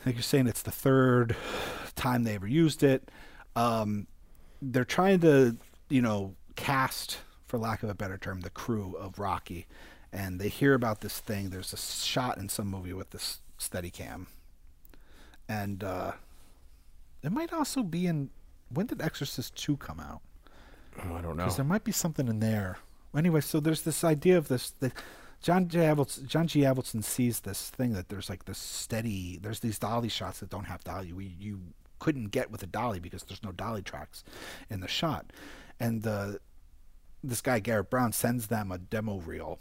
Like 0.06 0.16
you're 0.16 0.22
saying, 0.22 0.48
it's 0.48 0.64
the 0.64 0.72
third 0.72 1.36
time 1.96 2.24
they 2.26 2.36
ever 2.36 2.48
used 2.48 2.84
it. 2.84 3.10
Um, 3.56 4.08
they're 4.62 4.84
trying 4.84 5.22
to, 5.22 5.56
you 5.90 6.02
know, 6.02 6.36
cast, 6.56 7.20
for 7.46 7.58
lack 7.58 7.84
of 7.84 7.90
a 7.90 7.94
better 7.94 8.18
term, 8.18 8.42
the 8.42 8.50
crew 8.50 8.96
of 8.98 9.20
Rocky, 9.20 9.68
and 10.12 10.40
they 10.40 10.50
hear 10.50 10.74
about 10.74 11.02
this 11.02 11.20
thing. 11.20 11.50
There's 11.50 11.74
a 11.74 11.78
shot 11.78 12.38
in 12.38 12.50
some 12.50 12.68
movie 12.68 12.94
with 12.94 13.12
this 13.12 13.40
Steadicam, 13.60 14.28
and 15.48 15.84
uh, 15.84 16.14
it 17.24 17.32
might 17.32 17.54
also 17.54 17.84
be 17.84 18.08
in. 18.08 18.30
When 18.70 18.88
did 18.88 19.02
Exorcist 19.02 19.56
Two 19.56 19.78
come 19.78 20.00
out? 20.00 20.22
Oh, 21.00 21.16
I 21.16 21.22
don't 21.22 21.38
know. 21.38 21.44
because 21.44 21.56
there 21.56 21.66
might 21.66 21.84
be 21.84 21.92
something 21.92 22.28
in 22.28 22.40
there. 22.40 22.78
Anyway, 23.16 23.42
so 23.42 23.60
there's 23.60 23.84
this 23.84 24.04
idea 24.04 24.38
of 24.38 24.48
this. 24.48 24.72
The, 24.80 24.92
John 25.42 25.68
G. 25.68 25.80
Avildsen, 25.80 26.26
John 26.26 26.48
G. 26.48 26.62
Avildsen 26.62 27.04
sees 27.04 27.42
this 27.42 27.70
thing 27.70 27.94
that 27.94 28.08
there's 28.10 28.30
like 28.30 28.46
this 28.46 28.58
steady. 28.58 29.38
There's 29.42 29.60
these 29.60 29.78
dolly 29.78 30.08
shots 30.10 30.40
that 30.40 30.50
don't 30.50 30.66
have 30.66 30.84
dolly. 30.84 31.12
We 31.12 31.36
you 31.40 31.60
couldn't 32.00 32.28
get 32.32 32.50
with 32.52 32.64
a 32.64 32.68
dolly 32.68 33.00
because 33.00 33.24
there's 33.24 33.44
no 33.44 33.52
dolly 33.52 33.82
tracks 33.82 34.24
in 34.70 34.80
the 34.80 34.88
shot, 34.88 35.32
and 35.80 36.06
uh, 36.08 36.34
this 37.24 37.42
guy 37.42 37.60
Garrett 37.60 37.90
Brown 37.90 38.12
sends 38.14 38.48
them 38.48 38.72
a 38.72 38.78
demo 38.78 39.18
reel. 39.20 39.60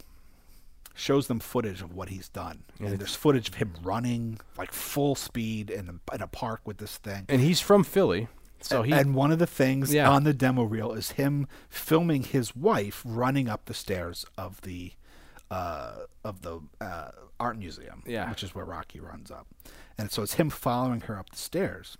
Shows 0.95 1.25
them 1.25 1.39
footage 1.39 1.81
of 1.81 1.95
what 1.95 2.09
he's 2.09 2.29
done, 2.29 2.65
and 2.79 2.99
there's 2.99 3.15
footage 3.15 3.49
of 3.49 3.55
him 3.55 3.73
running 3.81 4.39
like 4.59 4.71
full 4.71 5.15
speed 5.15 5.71
in 5.71 5.89
a, 5.89 6.15
in 6.15 6.21
a 6.21 6.27
park 6.27 6.61
with 6.65 6.77
this 6.77 6.97
thing. 6.97 7.25
and 7.29 7.41
he's 7.41 7.59
from 7.59 7.83
Philly. 7.83 8.27
So 8.61 8.83
he 8.83 8.91
And 8.93 9.15
one 9.15 9.31
of 9.31 9.39
the 9.39 9.47
things 9.47 9.91
Yeah. 9.91 10.09
on 10.09 10.23
the 10.23 10.33
demo 10.33 10.63
reel 10.63 10.91
is 10.93 11.11
him 11.11 11.47
filming 11.67 12.23
his 12.23 12.55
wife 12.55 13.01
running 13.03 13.49
up 13.49 13.65
the 13.65 13.73
stairs 13.73 14.23
of 14.37 14.61
the 14.61 14.91
uh, 15.49 16.03
of 16.23 16.43
the 16.43 16.59
uh, 16.79 17.09
art 17.39 17.57
museum, 17.57 18.03
Yeah. 18.05 18.29
which 18.29 18.43
is 18.43 18.53
where 18.53 18.63
Rocky 18.65 18.99
runs 18.99 19.31
up. 19.31 19.47
And 19.97 20.11
so 20.11 20.21
it's 20.21 20.35
him 20.35 20.49
following 20.51 21.01
her 21.01 21.17
up 21.17 21.31
the 21.31 21.37
stairs. 21.37 21.97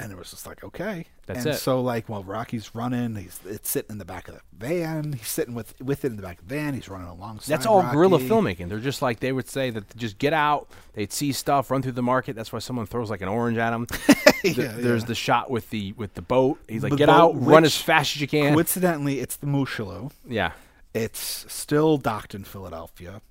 And 0.00 0.10
it 0.10 0.18
was 0.18 0.30
just 0.30 0.44
like, 0.44 0.64
okay. 0.64 1.06
That's 1.26 1.46
and 1.46 1.54
it. 1.54 1.58
so 1.58 1.80
like 1.80 2.08
while 2.08 2.24
Rocky's 2.24 2.74
running, 2.74 3.14
he's 3.14 3.38
it's 3.46 3.70
sitting 3.70 3.92
in 3.92 3.98
the 3.98 4.04
back 4.04 4.26
of 4.28 4.34
the 4.34 4.40
van. 4.52 5.12
He's 5.12 5.28
sitting 5.28 5.54
with 5.54 5.80
with 5.80 6.04
it 6.04 6.08
in 6.08 6.16
the 6.16 6.22
back 6.22 6.40
of 6.40 6.48
the 6.48 6.54
van. 6.56 6.74
He's 6.74 6.88
running 6.88 7.06
alongside. 7.06 7.52
That's 7.52 7.64
all 7.64 7.80
guerrilla 7.82 8.18
filmmaking. 8.18 8.68
They're 8.68 8.80
just 8.80 9.02
like 9.02 9.20
they 9.20 9.30
would 9.32 9.48
say 9.48 9.70
that 9.70 9.96
just 9.96 10.18
get 10.18 10.32
out. 10.32 10.68
They'd 10.94 11.12
see 11.12 11.30
stuff, 11.32 11.70
run 11.70 11.80
through 11.80 11.92
the 11.92 12.02
market. 12.02 12.34
That's 12.34 12.52
why 12.52 12.58
someone 12.58 12.86
throws 12.86 13.08
like 13.08 13.20
an 13.22 13.28
orange 13.28 13.58
at 13.58 13.72
him. 13.72 13.86
Yeah, 14.44 14.72
There's 14.76 15.02
yeah. 15.04 15.06
the 15.06 15.14
shot 15.14 15.50
with 15.50 15.70
the 15.70 15.92
with 15.92 16.12
the 16.12 16.20
boat. 16.20 16.58
He's 16.68 16.82
like, 16.82 16.90
The 16.90 16.98
get 16.98 17.06
boat, 17.06 17.34
out, 17.34 17.42
run 17.42 17.64
as 17.64 17.74
fast 17.78 18.14
as 18.14 18.20
you 18.20 18.28
can. 18.28 18.52
Coincidentally, 18.52 19.20
it's 19.20 19.36
the 19.36 19.46
Moshulu. 19.46 20.10
yeah, 20.28 20.52
It's 20.92 21.46
still 21.50 21.96
docked 21.96 22.34
in 22.34 22.44
Philadelphia, 22.44 23.22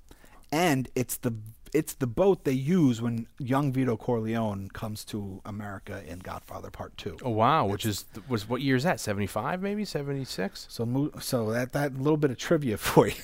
and 0.50 0.88
it's 0.96 1.16
the 1.16 1.32
it's 1.74 1.94
the 1.94 2.06
boat 2.06 2.44
they 2.44 2.52
use 2.52 3.02
when 3.02 3.26
young 3.38 3.72
Vito 3.72 3.96
Corleone 3.96 4.70
comes 4.72 5.04
to 5.06 5.42
America 5.44 6.02
in 6.06 6.20
Godfather 6.20 6.70
Part 6.70 6.96
Two. 6.96 7.18
Oh 7.22 7.30
wow, 7.30 7.66
which 7.66 7.84
is 7.84 8.06
was 8.28 8.48
what 8.48 8.62
year 8.62 8.76
is 8.76 8.84
that? 8.84 9.00
Seventy 9.00 9.26
five, 9.26 9.60
maybe 9.60 9.84
seventy 9.84 10.24
six. 10.24 10.66
So 10.70 11.10
so 11.20 11.50
that 11.50 11.72
that 11.72 11.98
little 11.98 12.16
bit 12.16 12.30
of 12.30 12.38
trivia 12.38 12.76
for 12.78 13.08
you, 13.08 13.14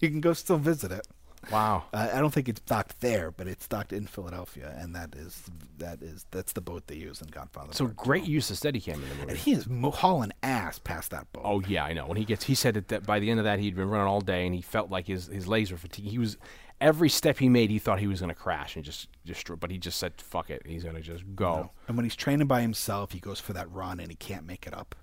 you 0.00 0.10
can 0.10 0.20
go 0.20 0.34
still 0.34 0.58
visit 0.58 0.92
it. 0.92 1.06
Wow. 1.50 1.84
Uh, 1.92 2.08
I 2.12 2.20
don't 2.20 2.32
think 2.32 2.48
it's 2.48 2.60
docked 2.60 3.00
there, 3.00 3.30
but 3.30 3.46
it's 3.46 3.66
docked 3.68 3.92
in 3.92 4.06
Philadelphia, 4.06 4.74
and 4.78 4.94
that 4.94 5.14
is 5.14 5.42
that 5.78 6.02
is 6.02 6.26
that's 6.30 6.52
the 6.52 6.60
boat 6.60 6.86
they 6.86 6.96
use 6.96 7.20
in 7.20 7.28
Godfather. 7.28 7.72
So 7.72 7.86
Part 7.86 7.96
great 7.96 8.24
Two. 8.24 8.32
use 8.32 8.50
of 8.50 8.56
Steadicam 8.56 8.94
in 8.94 9.08
the 9.08 9.14
movie. 9.16 9.28
And 9.30 9.38
he 9.38 9.52
is 9.52 9.66
mo- 9.68 9.90
hauling 9.90 10.32
ass 10.42 10.78
past 10.78 11.10
that 11.10 11.30
boat. 11.32 11.42
Oh 11.44 11.60
yeah, 11.60 11.84
I 11.84 11.92
know. 11.92 12.06
When 12.06 12.16
he 12.16 12.24
gets, 12.24 12.44
he 12.44 12.54
said 12.54 12.74
that, 12.74 12.88
that 12.88 13.06
by 13.06 13.18
the 13.18 13.30
end 13.30 13.40
of 13.40 13.44
that 13.44 13.58
he'd 13.58 13.76
been 13.76 13.88
running 13.88 14.06
all 14.06 14.20
day 14.20 14.46
and 14.46 14.54
he 14.54 14.62
felt 14.62 14.90
like 14.90 15.06
his 15.06 15.26
his 15.26 15.46
legs 15.46 15.70
were 15.70 15.78
fatigued. 15.78 16.08
He 16.08 16.18
was 16.18 16.38
every 16.84 17.08
step 17.08 17.38
he 17.38 17.48
made, 17.48 17.70
he 17.70 17.78
thought 17.80 17.98
he 17.98 18.06
was 18.06 18.20
going 18.20 18.28
to 18.28 18.34
crash 18.34 18.76
and 18.76 18.84
just 18.84 19.08
just. 19.24 19.48
But 19.58 19.70
he 19.70 19.78
just 19.78 19.98
said, 19.98 20.12
"Fuck 20.20 20.50
it," 20.50 20.62
he's 20.66 20.84
going 20.84 20.94
to 20.94 21.00
just 21.00 21.24
go. 21.34 21.70
And 21.88 21.96
when 21.96 22.04
he's 22.04 22.14
training 22.14 22.46
by 22.46 22.60
himself, 22.60 23.12
he 23.12 23.18
goes 23.20 23.40
for 23.40 23.52
that 23.54 23.70
run 23.72 23.98
and 24.00 24.10
he 24.10 24.16
can't 24.16 24.46
make 24.46 24.66
it 24.66 24.74
up 24.74 24.94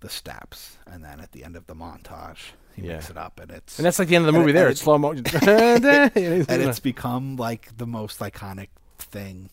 the 0.00 0.08
steps. 0.08 0.76
And 0.86 1.02
then 1.02 1.18
at 1.20 1.32
the 1.32 1.42
end 1.42 1.56
of 1.56 1.66
the 1.66 1.74
montage, 1.74 2.52
he 2.76 2.82
Yeah. 2.82 2.92
makes 2.94 3.10
it 3.10 3.16
up, 3.16 3.40
and 3.40 3.50
it's 3.50 3.78
And 3.78 3.86
that's 3.86 3.98
like 3.98 4.06
the 4.08 4.14
end 4.16 4.26
of 4.26 4.32
the 4.32 4.38
movie. 4.38 4.50
it- 4.50 4.54
there, 4.54 4.68
it's 4.68 4.80
it- 4.80 4.84
slow 4.84 4.98
motion. 4.98 5.24
and 5.42 6.62
it's 6.62 6.78
become 6.80 7.36
like 7.36 7.76
the 7.76 7.86
most 7.86 8.20
iconic 8.20 8.68
thing, 8.98 9.50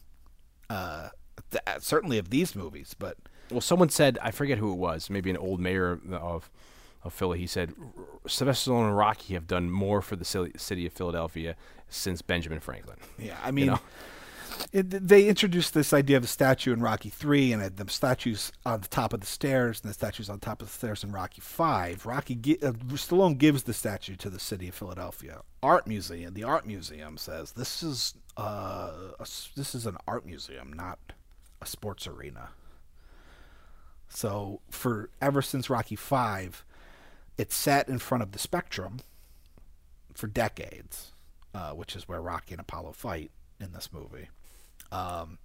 uh, 0.69 1.10
th- 1.52 1.64
certainly 1.80 2.18
of 2.19 2.30
these 2.30 2.56
movies. 2.56 2.95
But 2.98 3.18
Well, 3.49 3.61
someone 3.61 3.90
said 3.90 4.19
I 4.22 4.32
forget 4.32 4.57
who 4.60 4.72
it 4.72 4.77
was, 4.77 5.10
maybe 5.10 5.30
an 5.32 5.38
old 5.38 5.60
mayor 5.60 5.99
of 6.11 6.49
of 7.06 7.14
Philly. 7.14 7.40
He 7.40 7.48
said 7.48 7.73
Sylvester 8.27 8.72
Stallone 8.72 8.88
and 8.88 8.98
Rocky 8.98 9.34
have 9.36 9.48
done 9.48 9.69
more 9.69 10.02
for 10.02 10.15
the 10.18 10.26
city, 10.26 10.86
of 10.86 10.91
Philadelphia 10.94 11.56
since 11.88 12.22
Benjamin 12.22 12.60
Franklin. 12.60 12.98
yeah, 13.18 13.38
I 13.44 13.52
mean. 13.52 13.68
know? 13.68 13.80
It, 14.72 14.90
they 14.90 15.27
introduced 15.27 15.73
this 15.73 15.91
idea 15.91 16.15
of 16.15 16.23
a 16.23 16.27
statue 16.27 16.72
in 16.72 16.82
Rocky 16.82 17.10
Three, 17.10 17.52
and 17.52 17.61
it- 17.61 17.76
the 17.76 17.90
statues 17.90 18.53
on 18.65 18.80
the 18.80 18.88
top 18.88 19.11
of 19.11 19.19
the 19.19 19.26
stairs, 19.27 19.82
and 19.82 19.90
the 19.90 19.94
statues 19.94 20.30
on 20.30 20.40
top 20.40 20.61
of 20.61 20.69
the 20.69 20.73
stairs 20.73 21.03
in 21.03 21.11
Rocky 21.11 21.41
Five. 21.41 22.06
Rocky 22.06 22.36
gi- 22.36 22.64
uh, 22.64 22.72
Stallone 22.94 23.38
gives 23.38 23.64
the 23.64 23.73
statue 23.73 24.15
to 24.15 24.30
the 24.30 24.40
city 24.40 24.69
of 24.69 24.76
Philadelphia 24.76 25.41
Art 25.61 25.88
Museum. 25.88 26.34
The 26.34 26.44
Art 26.45 26.65
Museum 26.65 27.18
says 27.18 27.52
this 27.52 27.84
is 27.84 28.14
uh, 28.38 28.91
a 29.19 29.27
this 29.57 29.76
is 29.76 29.86
an 29.86 29.98
art 30.07 30.26
museum, 30.26 30.72
not 30.72 30.99
a 31.61 31.65
sports 31.65 32.07
arena. 32.07 32.49
So 34.07 34.61
for 34.69 35.10
ever 35.22 35.41
since 35.41 35.69
Rocky 35.69 35.95
Five, 35.98 36.64
it's 37.38 37.56
sat 37.56 37.88
in 37.90 37.99
front 37.99 38.22
of 38.24 38.32
the 38.32 38.40
Spectrum 38.40 38.99
for 40.14 40.28
decades, 40.28 41.12
uh, 41.53 41.72
which 41.72 41.95
is 41.95 42.07
where 42.07 42.22
Rocky 42.22 42.53
and 42.53 42.62
Apollo 42.62 42.94
fight 42.94 43.32
in 43.60 43.74
this 43.74 43.90
movie. 43.91 44.30
Um, 44.91 45.38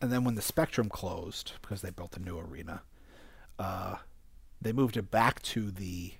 and 0.00 0.12
then 0.12 0.24
when 0.24 0.34
the 0.34 0.42
Spectrum 0.42 0.88
closed, 0.88 1.52
because 1.62 1.82
they 1.82 1.90
built 1.90 2.16
a 2.16 2.20
new 2.20 2.38
arena, 2.38 2.82
uh, 3.58 3.96
they 4.60 4.72
moved 4.72 4.96
it 4.96 5.10
back 5.10 5.40
to 5.42 5.70
the 5.70 6.12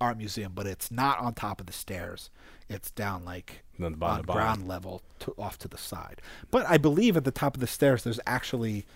art 0.00 0.16
museum, 0.16 0.52
but 0.54 0.66
it's 0.66 0.90
not 0.90 1.18
on 1.18 1.34
top 1.34 1.60
of 1.60 1.66
the 1.66 1.72
stairs. 1.72 2.30
It's 2.68 2.90
down 2.90 3.24
like 3.24 3.62
On 3.82 3.90
the 3.92 3.96
bottom- 3.98 4.18
on 4.20 4.22
bottom. 4.26 4.42
ground 4.42 4.68
level, 4.68 5.02
to, 5.20 5.34
off 5.38 5.58
to 5.58 5.68
the 5.68 5.78
side. 5.78 6.20
But 6.50 6.66
I 6.68 6.78
believe 6.78 7.16
at 7.16 7.24
the 7.24 7.30
top 7.32 7.54
of 7.54 7.60
the 7.60 7.66
stairs, 7.66 8.04
there's 8.04 8.20
actually 8.26 8.86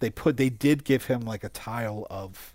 they 0.00 0.10
put 0.10 0.36
they 0.36 0.50
did 0.50 0.84
give 0.84 1.06
him 1.06 1.20
like 1.22 1.44
a 1.44 1.48
tile 1.48 2.06
of 2.10 2.53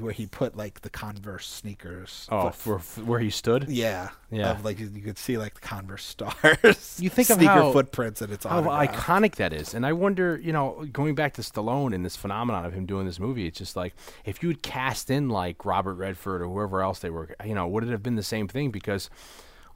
where 0.00 0.12
he 0.12 0.26
put 0.26 0.56
like 0.56 0.80
the 0.82 0.90
Converse 0.90 1.46
sneakers. 1.48 2.28
Oh, 2.30 2.50
for, 2.50 2.78
for 2.78 3.00
where 3.02 3.20
he 3.20 3.30
stood. 3.30 3.68
yeah, 3.68 4.10
Yeah. 4.30 4.50
Of 4.52 4.64
like 4.64 4.78
you 4.78 4.90
you 4.94 5.02
could 5.02 5.18
see 5.18 5.38
like 5.38 5.54
the 5.54 5.60
Converse 5.60 6.04
stars. 6.04 6.98
You 7.00 7.08
think 7.10 7.30
of 7.30 7.36
sneaker 7.36 7.52
how- 7.52 7.72
footprints 7.72 8.20
and 8.22 8.32
it's 8.32 8.44
How 8.44 8.62
iconic 8.62 9.36
that 9.36 9.52
is, 9.52 9.74
and 9.74 9.84
I 9.86 9.92
wonder, 9.92 10.36
you 10.42 10.52
know, 10.52 10.86
going 10.92 11.14
back 11.14 11.34
to 11.34 11.42
Stallone 11.42 11.94
and 11.94 12.04
this 12.04 12.16
phenomenon 12.16 12.64
of 12.64 12.72
him 12.72 12.86
doing 12.86 13.06
this 13.06 13.18
movie, 13.20 13.46
it's 13.46 13.58
just 13.58 13.76
like 13.76 13.94
if 14.24 14.42
you 14.42 14.48
had 14.50 14.62
cast 14.62 15.10
in 15.10 15.28
like 15.28 15.64
Robert 15.64 15.94
Redford 15.94 16.42
or 16.42 16.46
whoever 16.48 16.82
else 16.82 16.98
they 17.00 17.10
were, 17.10 17.34
you 17.44 17.54
know, 17.54 17.66
would 17.66 17.84
it 17.84 17.90
have 17.90 18.02
been 18.02 18.16
the 18.16 18.22
same 18.22 18.48
thing? 18.48 18.70
Because 18.70 19.08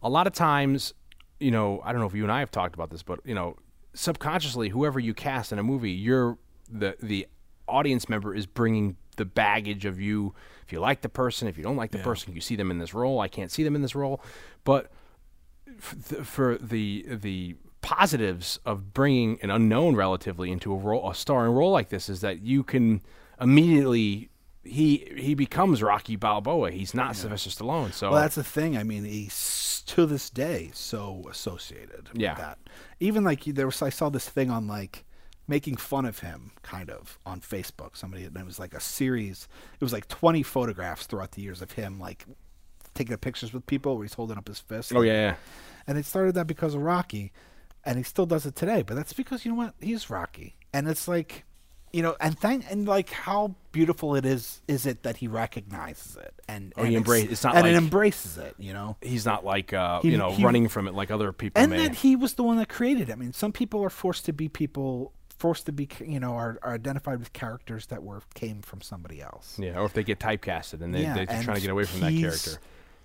a 0.02 0.08
lot 0.08 0.26
of 0.26 0.32
times, 0.32 0.94
you 1.38 1.50
know, 1.50 1.80
I 1.84 1.92
don't 1.92 2.00
know 2.00 2.06
if 2.06 2.14
you 2.14 2.22
and 2.22 2.32
I 2.32 2.40
have 2.40 2.50
talked 2.50 2.74
about 2.74 2.90
this, 2.90 3.02
but 3.02 3.20
you 3.24 3.34
know, 3.34 3.56
subconsciously, 3.94 4.68
whoever 4.70 4.98
you 5.00 5.14
cast 5.14 5.52
in 5.52 5.58
a 5.58 5.62
movie, 5.62 5.90
you're 5.92 6.38
the 6.70 6.96
the 7.02 7.26
audience 7.68 8.08
member 8.08 8.34
is 8.34 8.46
bringing 8.46 8.96
the 9.20 9.24
baggage 9.24 9.84
of 9.84 10.00
you. 10.00 10.34
If 10.66 10.72
you 10.72 10.80
like 10.80 11.00
the 11.02 11.08
person, 11.08 11.46
if 11.48 11.56
you 11.56 11.62
don't 11.64 11.76
like 11.76 11.90
the 11.92 11.98
person, 11.98 12.32
you 12.34 12.40
see 12.40 12.56
them 12.56 12.70
in 12.70 12.78
this 12.78 12.94
role. 12.94 13.20
I 13.20 13.28
can't 13.28 13.50
see 13.52 13.62
them 13.64 13.74
in 13.76 13.82
this 13.82 13.94
role, 13.94 14.20
but 14.64 14.90
f- 15.78 15.94
th- 16.08 16.22
for 16.22 16.56
the 16.58 17.04
the 17.08 17.56
positives 17.82 18.58
of 18.64 18.92
bringing 18.92 19.38
an 19.42 19.50
unknown 19.50 19.96
relatively 19.96 20.50
into 20.52 20.72
a 20.72 20.76
role, 20.76 21.10
a 21.10 21.14
starring 21.14 21.52
role 21.52 21.72
like 21.72 21.88
this, 21.88 22.08
is 22.08 22.20
that 22.20 22.42
you 22.42 22.62
can 22.62 23.00
immediately 23.40 24.28
he 24.62 25.10
he 25.16 25.34
becomes 25.34 25.82
Rocky 25.82 26.16
Balboa. 26.16 26.70
He's 26.70 26.94
not 26.94 27.16
Sylvester 27.16 27.50
Stallone. 27.50 27.92
So 27.92 28.10
Well, 28.12 28.20
that's 28.20 28.34
the 28.36 28.44
thing. 28.44 28.76
I 28.76 28.82
mean, 28.84 29.04
he's 29.04 29.82
to 29.86 30.06
this 30.06 30.30
day 30.30 30.70
so 30.74 31.24
associated 31.30 32.10
Yeah. 32.14 32.32
with 32.32 32.38
that. 32.38 32.58
Even 33.00 33.24
like 33.24 33.44
there 33.44 33.66
was, 33.66 33.82
I 33.82 33.88
saw 33.90 34.08
this 34.10 34.28
thing 34.28 34.50
on 34.50 34.68
like 34.68 35.04
making 35.50 35.76
fun 35.76 36.06
of 36.06 36.20
him, 36.20 36.52
kind 36.62 36.88
of 36.88 37.18
on 37.26 37.40
Facebook. 37.40 37.96
Somebody 37.96 38.24
and 38.24 38.34
it 38.36 38.46
was 38.46 38.58
like 38.58 38.72
a 38.72 38.80
series. 38.80 39.48
It 39.78 39.84
was 39.84 39.92
like 39.92 40.08
twenty 40.08 40.42
photographs 40.42 41.04
throughout 41.06 41.32
the 41.32 41.42
years 41.42 41.60
of 41.60 41.72
him 41.72 41.98
like 42.00 42.24
taking 42.94 43.14
pictures 43.18 43.52
with 43.52 43.66
people 43.66 43.96
where 43.96 44.04
he's 44.04 44.14
holding 44.14 44.38
up 44.38 44.48
his 44.48 44.58
fist. 44.60 44.92
oh 44.94 45.02
yeah, 45.02 45.12
yeah. 45.12 45.34
and 45.86 45.98
it 45.98 46.06
started 46.06 46.34
that 46.36 46.46
because 46.46 46.74
of 46.74 46.80
Rocky, 46.82 47.32
and 47.84 47.98
he 47.98 48.02
still 48.04 48.26
does 48.26 48.46
it 48.46 48.54
today. 48.56 48.82
But 48.82 48.94
that's 48.94 49.12
because 49.12 49.44
you 49.44 49.52
know 49.52 49.58
what? 49.58 49.74
He's 49.80 50.08
Rocky, 50.08 50.56
and 50.72 50.88
it's 50.88 51.06
like, 51.08 51.44
you 51.92 52.02
know, 52.02 52.16
and 52.20 52.38
thank 52.38 52.64
and 52.70 52.86
like 52.88 53.10
how 53.10 53.54
beautiful 53.72 54.14
it 54.16 54.24
is. 54.24 54.60
Is 54.68 54.86
it 54.86 55.02
that 55.02 55.16
he 55.18 55.28
recognizes 55.28 56.16
it 56.16 56.32
and 56.48 56.72
Oh, 56.76 56.80
and 56.82 56.88
he 56.90 56.94
it's- 56.96 57.00
embrace- 57.06 57.30
it's 57.32 57.44
not 57.44 57.56
and 57.56 57.66
it 57.66 57.74
embraces 57.74 58.38
it. 58.38 58.54
You 58.58 58.72
know, 58.72 58.96
He's 59.02 59.24
not 59.26 59.44
like 59.44 59.72
uh, 59.72 60.00
He- 60.00 60.10
you 60.12 60.18
know 60.18 60.32
he- 60.32 60.44
running 60.44 60.68
from 60.68 60.86
it 60.88 60.94
like 60.94 61.10
other 61.10 61.32
people 61.32 61.60
and 61.62 61.70
may. 61.72 61.78
that 61.88 61.96
he 61.96 62.14
was 62.16 62.34
the 62.34 62.42
one 62.44 62.56
that 62.58 62.68
created 62.68 63.08
it. 63.08 63.12
I 63.12 63.16
mean, 63.16 63.32
some 63.32 63.52
people 63.52 63.82
are 63.84 63.90
forced 63.90 64.24
to 64.26 64.32
be 64.32 64.48
people. 64.48 65.12
Forced 65.40 65.64
to 65.66 65.72
be, 65.72 65.88
you 66.06 66.20
know, 66.20 66.34
are, 66.34 66.58
are 66.62 66.74
identified 66.74 67.18
with 67.18 67.32
characters 67.32 67.86
that 67.86 68.02
were 68.02 68.20
came 68.34 68.60
from 68.60 68.82
somebody 68.82 69.22
else. 69.22 69.58
yeah, 69.58 69.78
or 69.78 69.86
if 69.86 69.94
they 69.94 70.04
get 70.04 70.18
typecasted 70.20 70.82
and 70.82 70.94
they, 70.94 71.02
they're 71.02 71.26
and 71.28 71.42
trying 71.44 71.56
to 71.56 71.62
get 71.62 71.70
away 71.70 71.84
from 71.84 72.00
that 72.00 72.12
character. 72.12 72.58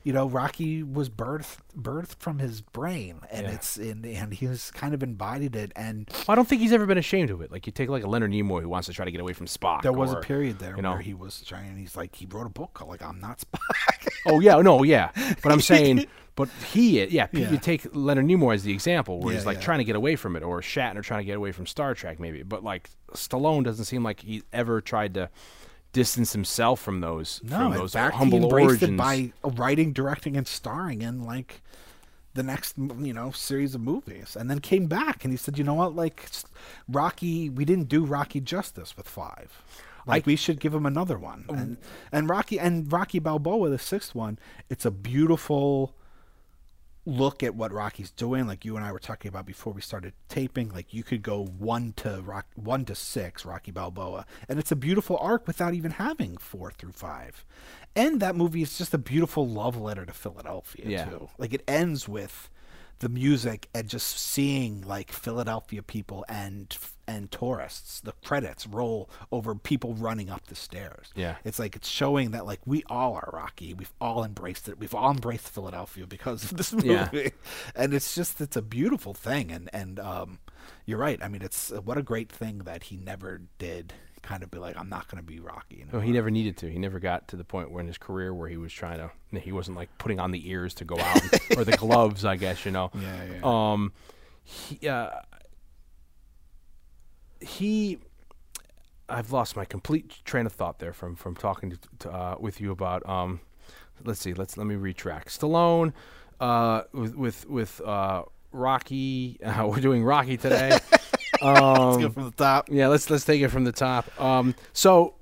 You 0.03 0.13
know, 0.13 0.27
Rocky 0.27 0.83
was 0.83 1.09
birthed 1.09 1.57
birthed 1.75 2.17
from 2.19 2.37
his 2.39 2.61
brain, 2.61 3.21
and 3.31 3.47
Yeah. 3.47 3.53
it's 3.53 3.77
in, 3.77 4.05
and 4.05 4.33
he 4.33 4.45
was 4.47 4.69
kind 4.71 4.93
of 4.93 5.01
embodied 5.01 5.55
it. 5.55 5.71
And 5.77 6.07
Well, 6.11 6.25
I 6.27 6.35
don't 6.35 6.47
think 6.47 6.61
he's 6.61 6.73
ever 6.73 6.85
been 6.85 6.97
ashamed 6.99 7.31
of 7.31 7.41
it. 7.41 7.51
Like 7.51 7.65
you 7.65 7.71
take 7.71 7.89
like 7.89 8.03
a 8.03 8.07
Leonard 8.07 8.31
Nimoy 8.31 8.61
who 8.61 8.69
wants 8.69 8.85
to 8.87 8.93
try 8.93 9.05
to 9.05 9.11
get 9.11 9.19
away 9.21 9.33
from 9.33 9.47
Spock. 9.47 9.81
there 9.81 9.93
was 9.93 10.11
a 10.13 10.17
period 10.17 10.59
there 10.59 10.75
you 10.75 10.83
know. 10.83 10.91
where 10.91 11.01
he 11.01 11.13
was 11.15 11.41
trying. 11.41 11.69
And 11.69 11.79
he's 11.79 11.95
like, 11.95 12.13
he 12.15 12.27
wrote 12.27 12.45
a 12.45 12.49
book 12.51 12.73
called 12.75 12.91
like 12.91 13.01
"I'm 13.01 13.19
Not 13.19 13.39
Spock." 13.39 14.07
Oh 14.27 14.39
yeah, 14.41 14.57
no, 14.61 14.83
yeah. 14.83 15.09
But 15.41 15.51
I'm 15.53 15.61
saying, 15.61 16.05
but 16.35 16.49
he, 16.71 17.03
yeah, 17.05 17.27
Yeah. 17.31 17.49
you 17.51 17.57
take 17.57 17.87
Leonard 17.93 18.25
Nimoy 18.25 18.55
as 18.55 18.63
the 18.63 18.73
example, 18.73 19.19
where 19.21 19.33
he's 19.33 19.45
like 19.45 19.57
yeah. 19.57 19.63
trying 19.63 19.77
to 19.79 19.85
get 19.85 19.95
away 19.95 20.15
from 20.15 20.35
it, 20.35 20.43
or 20.43 20.61
Shatner 20.61 21.01
trying 21.03 21.21
to 21.21 21.25
get 21.25 21.37
away 21.37 21.51
from 21.51 21.65
Star 21.65 21.93
Trek, 21.93 22.19
maybe. 22.19 22.43
But 22.43 22.63
like 22.63 22.89
Stallone 23.13 23.63
doesn't 23.63 23.85
seem 23.85 24.03
like 24.03 24.21
he 24.21 24.43
ever 24.51 24.81
tried 24.81 25.13
to 25.13 25.29
distance 25.93 26.33
himself 26.33 26.81
from 26.81 26.99
those, 26.99 27.39
no, 27.43 27.57
from 27.57 27.73
those 27.73 27.93
fact, 27.93 28.15
he 28.15 28.19
humble 28.19 28.53
origins. 28.53 28.83
it 28.83 28.97
by 28.97 29.31
writing, 29.43 29.93
directing, 29.93 30.35
and 30.35 30.45
starring 30.45 31.01
in 31.01 31.23
like 31.23 31.61
the 32.33 32.43
next 32.43 32.75
you 32.77 33.13
know 33.13 33.31
series 33.31 33.73
of 33.75 33.79
movies, 33.81 34.35
and 34.35 34.49
then 34.49 34.59
came 34.59 34.87
back 34.87 35.23
and 35.23 35.31
he 35.31 35.37
said, 35.37 35.57
you 35.57 35.63
know 35.63 35.73
what, 35.75 35.95
like 35.95 36.29
Rocky, 36.89 37.49
we 37.49 37.63
didn't 37.63 37.87
do 37.87 38.03
Rocky 38.03 38.41
justice 38.41 38.97
with 38.97 39.07
five. 39.07 39.61
Like 40.07 40.25
we 40.25 40.35
should 40.35 40.59
give 40.59 40.73
him 40.73 40.85
another 40.85 41.17
one, 41.17 41.45
um, 41.49 41.57
and 41.57 41.77
and 42.11 42.29
Rocky 42.29 42.59
and 42.59 42.91
Rocky 42.91 43.17
Balboa, 43.19 43.69
the 43.69 43.79
sixth 43.79 44.13
one. 44.13 44.37
It's 44.69 44.85
a 44.85 44.91
beautiful 44.91 45.95
look 47.05 47.43
at 47.43 47.55
what 47.55 47.71
Rocky's 47.71 48.09
doing, 48.11 48.47
like 48.47 48.65
you 48.65 48.75
and 48.75 48.85
I 48.85 48.91
were 48.91 48.99
talking 48.99 49.29
about 49.29 49.45
before 49.45 49.73
we 49.73 49.81
started 49.81 50.13
taping. 50.27 50.69
Like 50.69 50.93
you 50.93 51.03
could 51.03 51.21
go 51.21 51.45
one 51.45 51.93
to 51.97 52.21
rock, 52.21 52.47
one 52.55 52.83
to 52.85 52.95
six, 52.95 53.45
Rocky 53.45 53.71
Balboa, 53.71 54.25
and 54.49 54.57
it's 54.57 54.71
a 54.71 54.75
beautiful 54.75 55.17
arc 55.19 55.45
without 55.47 55.73
even 55.73 55.91
having 55.91 56.37
four 56.37 56.71
through 56.71 56.93
five. 56.93 57.45
And 57.95 58.19
that 58.21 58.35
movie 58.35 58.61
is 58.61 58.77
just 58.77 58.93
a 58.93 58.97
beautiful 58.97 59.47
love 59.47 59.77
letter 59.79 60.05
to 60.05 60.13
Philadelphia 60.13 60.85
Yeah. 60.87 61.05
too. 61.05 61.29
Like 61.37 61.53
it 61.53 61.63
ends 61.67 62.07
with 62.07 62.49
the 62.99 63.09
music 63.09 63.67
and 63.73 63.89
just 63.89 64.17
seeing 64.17 64.81
like 64.81 65.11
Philadelphia 65.11 65.83
people 65.83 66.25
and 66.29 66.75
and 67.07 67.31
tourists. 67.31 67.99
The 68.01 68.13
credits 68.23 68.65
roll 68.65 69.09
over 69.31 69.53
people 69.53 69.93
running 69.93 70.29
up 70.29 70.47
the 70.47 70.55
stairs. 70.55 71.11
Yeah. 71.15 71.35
It's 71.43 71.59
like 71.59 71.75
it's 71.75 71.87
showing 71.89 72.31
that 72.31 72.45
like 72.45 72.61
we 72.65 72.83
all 72.89 73.13
are 73.13 73.29
Rocky. 73.33 73.73
We've 73.73 73.93
all 74.01 74.23
embraced 74.23 74.67
it. 74.67 74.79
We've 74.79 74.95
all 74.95 75.11
embraced 75.11 75.49
Philadelphia 75.49 76.07
because 76.07 76.43
of 76.45 76.57
this 76.57 76.73
movie. 76.73 76.87
Yeah. 76.89 77.09
And 77.75 77.93
it's 77.93 78.15
just 78.15 78.41
it's 78.41 78.55
a 78.55 78.61
beautiful 78.61 79.13
thing 79.13 79.51
and 79.51 79.69
and 79.73 79.99
um 79.99 80.39
you're 80.85 80.97
right. 80.97 81.21
I 81.21 81.27
mean 81.27 81.41
it's 81.41 81.69
what 81.71 81.97
a 81.97 82.03
great 82.03 82.31
thing 82.31 82.59
that 82.59 82.83
he 82.83 82.97
never 82.97 83.41
did 83.57 83.93
kind 84.25 84.41
of 84.41 84.49
be 84.49 84.57
like 84.57 84.75
I'm 84.77 84.89
not 84.89 85.07
going 85.07 85.23
to 85.23 85.25
be 85.25 85.39
Rocky. 85.39 85.85
No, 85.93 85.99
he 85.99 86.11
never 86.11 86.31
needed 86.31 86.57
to. 86.57 86.71
He 86.71 86.79
never 86.79 86.99
got 86.99 87.27
to 87.29 87.35
the 87.35 87.43
point 87.43 87.71
where 87.71 87.81
in 87.81 87.87
his 87.87 87.97
career 87.97 88.33
where 88.33 88.49
he 88.49 88.57
was 88.57 88.73
trying 88.73 88.97
to. 88.97 89.39
He 89.39 89.51
wasn't 89.51 89.77
like 89.77 89.95
putting 89.97 90.19
on 90.19 90.31
the 90.31 90.49
ears 90.49 90.73
to 90.75 90.85
go 90.85 90.99
out 90.99 91.21
or 91.57 91.63
the 91.63 91.77
gloves, 91.77 92.25
I 92.25 92.35
guess 92.35 92.65
you 92.65 92.71
know. 92.71 92.89
Yeah, 92.93 93.23
yeah. 93.31 93.39
Um, 93.43 93.93
he, 94.43 94.89
uh, 94.89 95.11
he, 97.39 97.99
I've 99.07 99.31
lost 99.31 99.55
my 99.55 99.65
complete 99.65 100.25
train 100.25 100.45
of 100.45 100.53
thought 100.53 100.79
there 100.79 100.93
from 100.93 101.15
from 101.15 101.35
talking 101.35 101.71
to, 101.71 101.77
to, 101.99 102.11
uh, 102.11 102.35
with 102.39 102.59
you 102.59 102.71
about. 102.71 103.07
Um, 103.07 103.41
let's 104.03 104.19
see. 104.19 104.33
Let's 104.33 104.57
let 104.57 104.65
me 104.65 104.75
retract. 104.75 105.29
Stallone, 105.29 105.93
uh, 106.39 106.83
with 106.93 107.15
with 107.15 107.47
with 107.47 107.81
uh, 107.81 108.23
Rocky. 108.51 109.37
Uh, 109.43 109.67
we're 109.69 109.81
doing 109.81 110.03
Rocky 110.03 110.37
today. 110.37 110.79
Let's 111.53 112.03
go 112.03 112.09
from 112.09 112.23
the 112.25 112.31
top. 112.31 112.69
Yeah, 112.69 112.87
let's 112.87 113.09
let's 113.09 113.25
take 113.25 113.41
it 113.41 113.49
from 113.49 113.63
the 113.63 113.71
top. 113.71 114.19
Um, 114.21 114.55
so, 114.73 115.15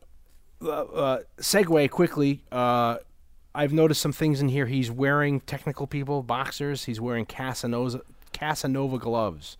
uh, 0.62 0.68
uh, 0.70 1.20
segue 1.40 1.90
quickly. 1.90 2.44
Uh, 2.52 2.98
I've 3.56 3.74
noticed 3.74 4.02
some 4.02 4.14
things 4.14 4.42
in 4.42 4.50
here. 4.50 4.66
He's 4.66 4.90
wearing 4.90 5.42
technical 5.42 5.86
people 5.86 6.24
boxers. 6.24 6.86
He's 6.86 7.00
wearing 7.00 7.26
Casanova 7.26 8.02
Casanova 8.32 8.98
gloves. 8.98 9.58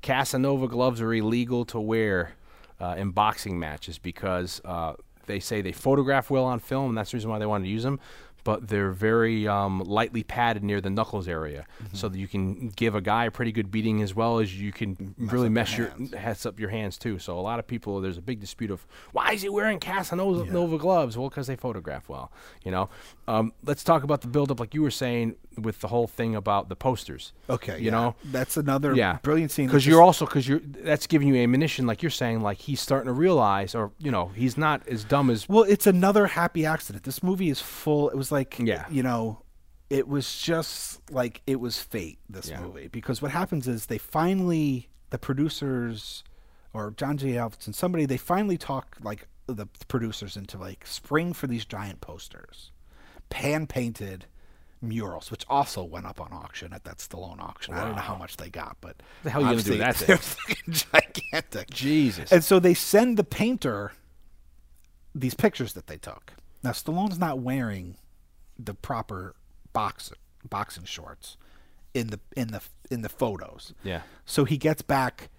Casanova 0.00 0.68
gloves 0.68 1.00
are 1.00 1.12
illegal 1.12 1.64
to 1.66 1.80
wear 1.80 2.34
uh, 2.80 2.94
in 2.98 3.10
boxing 3.10 3.58
matches 3.58 3.98
because 3.98 4.60
uh, 4.64 4.94
they 5.26 5.40
say 5.40 5.60
they 5.60 5.72
photograph 5.72 6.30
well 6.30 6.44
on 6.44 6.58
film, 6.58 6.90
and 6.90 6.98
that's 6.98 7.12
the 7.12 7.16
reason 7.16 7.30
why 7.30 7.38
they 7.38 7.46
wanted 7.46 7.64
to 7.64 7.70
use 7.70 7.82
them. 7.84 8.00
But 8.44 8.68
they're 8.68 8.90
very 8.90 9.46
um, 9.46 9.80
lightly 9.80 10.22
padded 10.24 10.64
near 10.64 10.80
the 10.80 10.90
knuckles 10.90 11.28
area, 11.28 11.66
so 11.92 12.08
that 12.08 12.18
you 12.18 12.26
can 12.26 12.70
give 12.70 12.94
a 12.94 13.00
guy 13.00 13.26
a 13.26 13.30
pretty 13.30 13.52
good 13.52 13.70
beating 13.70 14.02
as 14.02 14.14
well 14.14 14.38
as 14.38 14.58
you 14.58 14.72
can 14.72 15.14
really 15.16 15.48
mess 15.48 15.76
your 15.76 15.92
heads 16.16 16.44
up 16.44 16.58
your 16.58 16.70
hands 16.70 16.98
too. 16.98 17.18
So 17.18 17.38
a 17.38 17.40
lot 17.40 17.58
of 17.58 17.66
people, 17.66 18.00
there's 18.00 18.18
a 18.18 18.22
big 18.22 18.40
dispute 18.40 18.70
of 18.70 18.84
why 19.12 19.32
is 19.32 19.42
he 19.42 19.48
wearing 19.48 19.78
Casanova 19.78 20.50
Nova 20.50 20.78
gloves? 20.78 21.16
Well, 21.16 21.28
because 21.28 21.46
they 21.46 21.56
photograph 21.56 22.08
well, 22.08 22.32
you 22.64 22.70
know. 22.70 22.88
Um, 23.28 23.52
let's 23.64 23.84
talk 23.84 24.02
about 24.02 24.22
the 24.22 24.28
buildup, 24.28 24.58
like 24.58 24.74
you 24.74 24.82
were 24.82 24.90
saying, 24.90 25.36
with 25.56 25.80
the 25.80 25.88
whole 25.88 26.06
thing 26.06 26.34
about 26.34 26.68
the 26.68 26.76
posters. 26.76 27.32
Okay, 27.48 27.78
you 27.78 27.86
yeah. 27.86 27.90
know, 27.90 28.14
that's 28.24 28.56
another 28.56 28.94
yeah, 28.94 29.18
brilliant 29.22 29.52
scene. 29.52 29.66
Because 29.66 29.86
you're 29.86 30.02
also 30.02 30.24
because 30.26 30.48
you're 30.48 30.60
that's 30.60 31.06
giving 31.06 31.28
you 31.28 31.36
ammunition, 31.36 31.86
like 31.86 32.02
you're 32.02 32.10
saying, 32.10 32.40
like 32.40 32.58
he's 32.58 32.80
starting 32.80 33.06
to 33.06 33.12
realize, 33.12 33.74
or 33.74 33.92
you 33.98 34.10
know, 34.10 34.28
he's 34.34 34.56
not 34.56 34.86
as 34.88 35.04
dumb 35.04 35.30
as 35.30 35.48
Well, 35.48 35.64
it's 35.64 35.86
another 35.86 36.26
happy 36.26 36.66
accident. 36.66 37.04
This 37.04 37.22
movie 37.22 37.50
is 37.50 37.60
full. 37.60 38.10
It 38.10 38.16
was 38.16 38.31
like, 38.32 38.58
Yeah. 38.58 38.86
you 38.90 39.02
know, 39.02 39.42
it 39.90 40.08
was 40.08 40.40
just 40.40 41.00
like 41.10 41.42
it 41.46 41.60
was 41.60 41.78
fate. 41.78 42.18
This 42.28 42.48
Yeah. 42.48 42.60
movie 42.62 42.88
because 42.88 43.20
what 43.22 43.30
happens 43.30 43.68
is 43.68 43.86
they 43.86 43.98
finally 43.98 44.88
the 45.10 45.18
producers 45.18 46.24
or 46.72 46.90
John 46.92 47.18
J. 47.18 47.32
Avildsen, 47.32 47.74
somebody 47.74 48.06
they 48.06 48.16
finally 48.16 48.56
talk 48.56 48.96
like 49.02 49.28
the 49.46 49.66
producers 49.88 50.36
into 50.36 50.56
like 50.58 50.86
spring 50.86 51.32
for 51.34 51.46
these 51.46 51.64
giant 51.66 52.00
posters, 52.00 52.72
pan 53.28 53.66
painted 53.66 54.24
murals, 54.80 55.30
which 55.30 55.44
also 55.48 55.84
went 55.84 56.06
up 56.06 56.20
on 56.20 56.32
auction 56.32 56.72
at 56.72 56.84
that 56.84 56.96
Stallone 56.98 57.38
auction. 57.40 57.74
I 57.74 57.84
don't 57.84 57.94
know 57.94 58.02
how 58.02 58.16
much 58.16 58.36
they 58.38 58.48
got, 58.48 58.78
but 58.80 59.00
The 59.22 59.30
hell 59.30 59.42
you 59.42 59.48
gonna 59.50 59.62
do 59.62 59.76
that 59.78 59.96
they're 60.06 60.16
fucking 60.16 60.72
gigantic. 60.72 61.70
Jesus. 61.70 62.32
And 62.32 62.42
so 62.42 62.58
they 62.58 62.74
send 62.74 63.16
the 63.18 63.24
painter 63.24 63.92
these 65.14 65.34
pictures 65.34 65.74
that 65.74 65.86
they 65.86 65.98
took. 65.98 66.32
Now 66.62 66.70
Stallone's 66.70 67.18
not 67.18 67.40
wearing 67.40 67.96
the 68.58 68.74
proper 68.74 69.34
box 69.72 70.12
boxing 70.48 70.84
shorts 70.84 71.36
in 71.94 72.08
the 72.08 72.20
in 72.36 72.48
the 72.48 72.60
in 72.90 73.02
the 73.02 73.08
photos. 73.08 73.74
Yeah. 73.82 74.02
So 74.24 74.44
he 74.44 74.56
gets 74.56 74.82
back 74.82 75.30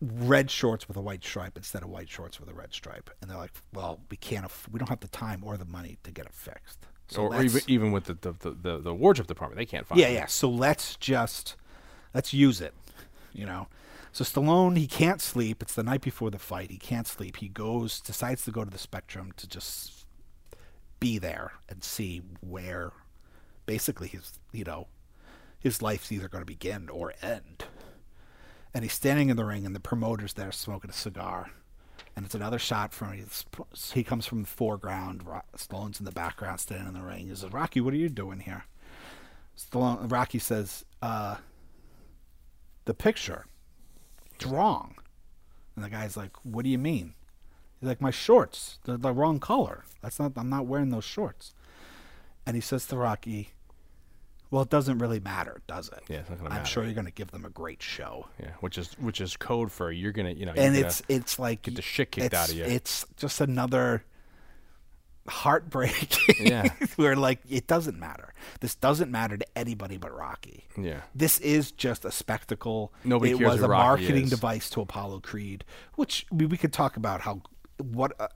red 0.00 0.50
shorts 0.50 0.86
with 0.86 0.96
a 0.96 1.00
white 1.00 1.24
stripe 1.24 1.56
instead 1.56 1.82
of 1.82 1.88
white 1.88 2.08
shorts 2.08 2.38
with 2.38 2.48
a 2.48 2.54
red 2.54 2.72
stripe, 2.72 3.10
and 3.20 3.30
they're 3.30 3.38
like, 3.38 3.52
"Well, 3.72 4.00
we 4.10 4.16
can't. 4.16 4.44
Aff- 4.44 4.68
we 4.70 4.78
don't 4.78 4.88
have 4.88 5.00
the 5.00 5.08
time 5.08 5.42
or 5.44 5.56
the 5.56 5.64
money 5.64 5.98
to 6.04 6.10
get 6.10 6.26
it 6.26 6.34
fixed." 6.34 6.86
So 7.08 7.22
or, 7.22 7.34
or 7.34 7.42
even, 7.42 7.62
even 7.66 7.92
with 7.92 8.04
the 8.04 8.14
the, 8.14 8.32
the, 8.32 8.50
the 8.50 8.78
the 8.78 8.94
wardrobe 8.94 9.26
department, 9.26 9.58
they 9.58 9.66
can't 9.66 9.86
find. 9.86 10.00
yeah, 10.00 10.06
them. 10.08 10.14
yeah. 10.16 10.26
So 10.26 10.48
let's 10.48 10.96
just 10.96 11.56
let's 12.14 12.32
use 12.32 12.60
it, 12.60 12.74
you 13.32 13.46
know. 13.46 13.68
So 14.12 14.24
Stallone, 14.24 14.76
he 14.76 14.86
can't 14.86 15.20
sleep. 15.20 15.62
It's 15.62 15.74
the 15.74 15.82
night 15.82 16.00
before 16.00 16.30
the 16.30 16.38
fight. 16.38 16.70
He 16.70 16.78
can't 16.78 17.06
sleep. 17.06 17.36
He 17.36 17.48
goes, 17.48 18.00
decides 18.00 18.44
to 18.46 18.50
go 18.50 18.64
to 18.64 18.70
the 18.70 18.78
Spectrum 18.78 19.32
to 19.36 19.46
just 19.46 19.97
be 21.00 21.18
there 21.18 21.52
and 21.68 21.82
see 21.82 22.22
where, 22.40 22.92
basically 23.66 24.08
his, 24.08 24.38
you 24.52 24.64
know, 24.64 24.88
his 25.58 25.82
life's 25.82 26.12
either 26.12 26.28
going 26.28 26.42
to 26.42 26.46
begin 26.46 26.88
or 26.88 27.14
end. 27.22 27.64
And 28.74 28.84
he's 28.84 28.92
standing 28.92 29.28
in 29.28 29.36
the 29.36 29.44
ring, 29.44 29.66
and 29.66 29.74
the 29.74 29.80
promoter's 29.80 30.34
there 30.34 30.52
smoking 30.52 30.90
a 30.90 30.94
cigar. 30.94 31.50
And 32.14 32.26
it's 32.26 32.34
another 32.34 32.58
shot 32.58 32.92
from 32.92 33.18
he 33.94 34.04
comes 34.04 34.26
from 34.26 34.42
the 34.42 34.48
foreground. 34.48 35.24
Ro- 35.24 35.42
Stallone's 35.56 36.00
in 36.00 36.04
the 36.04 36.12
background, 36.12 36.60
standing 36.60 36.88
in 36.88 36.94
the 36.94 37.02
ring. 37.02 37.28
He 37.28 37.34
says, 37.34 37.52
"Rocky, 37.52 37.80
what 37.80 37.94
are 37.94 37.98
you 37.98 38.08
doing 38.08 38.40
here?" 38.40 38.64
Stallone, 39.56 40.10
Rocky 40.10 40.38
says, 40.38 40.84
uh, 41.00 41.36
the 42.84 42.94
picture. 42.94 43.46
It's 44.34 44.46
wrong." 44.46 44.96
And 45.74 45.84
the 45.84 45.90
guy's 45.90 46.16
like, 46.16 46.36
"What 46.44 46.64
do 46.64 46.70
you 46.70 46.78
mean?" 46.78 47.14
Like, 47.80 48.00
"My 48.00 48.10
shorts, 48.10 48.78
they're 48.84 48.96
the 48.96 49.12
wrong 49.12 49.38
color. 49.40 49.84
That's 50.02 50.18
not. 50.18 50.32
I'm 50.36 50.48
not 50.48 50.66
wearing 50.66 50.90
those 50.90 51.04
shorts." 51.04 51.54
And 52.46 52.56
he 52.56 52.60
says 52.60 52.86
to 52.86 52.96
Rocky, 52.96 53.50
"Well, 54.50 54.62
it 54.62 54.70
doesn't 54.70 54.98
really 54.98 55.20
matter, 55.20 55.62
does 55.66 55.88
it? 55.88 56.02
Yeah, 56.08 56.18
it's 56.18 56.30
not 56.30 56.38
gonna 56.38 56.50
I'm 56.50 56.56
matter." 56.56 56.66
sure 56.66 56.84
you're 56.84 56.94
going 56.94 57.06
to 57.06 57.12
give 57.12 57.30
them 57.30 57.44
a 57.44 57.50
great 57.50 57.82
show." 57.82 58.26
Yeah, 58.40 58.50
which 58.60 58.78
is 58.78 58.94
which 58.98 59.20
is 59.20 59.36
code 59.36 59.70
for 59.70 59.92
you're 59.92 60.12
gonna 60.12 60.32
you 60.32 60.46
know, 60.46 60.52
and 60.56 60.76
it's 60.76 61.02
it's 61.08 61.38
like 61.38 61.62
get 61.62 61.76
the 61.76 61.82
shit 61.82 62.10
kicked 62.10 62.34
out 62.34 62.48
of 62.48 62.54
you. 62.54 62.64
It's 62.64 63.06
just 63.16 63.40
another 63.40 64.04
heartbreak. 65.28 66.16
Yeah. 66.40 66.68
where 66.96 67.16
like 67.16 67.40
it 67.48 67.66
doesn't 67.66 67.98
matter. 67.98 68.32
This 68.60 68.74
doesn't 68.74 69.10
matter 69.10 69.36
to 69.36 69.46
anybody 69.56 69.96
but 69.96 70.16
Rocky. 70.16 70.64
Yeah. 70.76 71.00
This 71.14 71.38
is 71.40 71.72
just 71.72 72.04
a 72.04 72.10
spectacle. 72.10 72.92
Nobody 73.04 73.32
it 73.32 73.40
was 73.40 73.62
a 73.62 73.68
Rocky 73.68 74.02
marketing 74.02 74.24
is. 74.24 74.30
device 74.30 74.70
to 74.70 74.80
Apollo 74.80 75.20
Creed, 75.20 75.64
which 75.96 76.26
we, 76.30 76.46
we 76.46 76.56
could 76.56 76.72
talk 76.72 76.96
about 76.96 77.22
how 77.22 77.42
what 77.80 78.12
uh, 78.20 78.28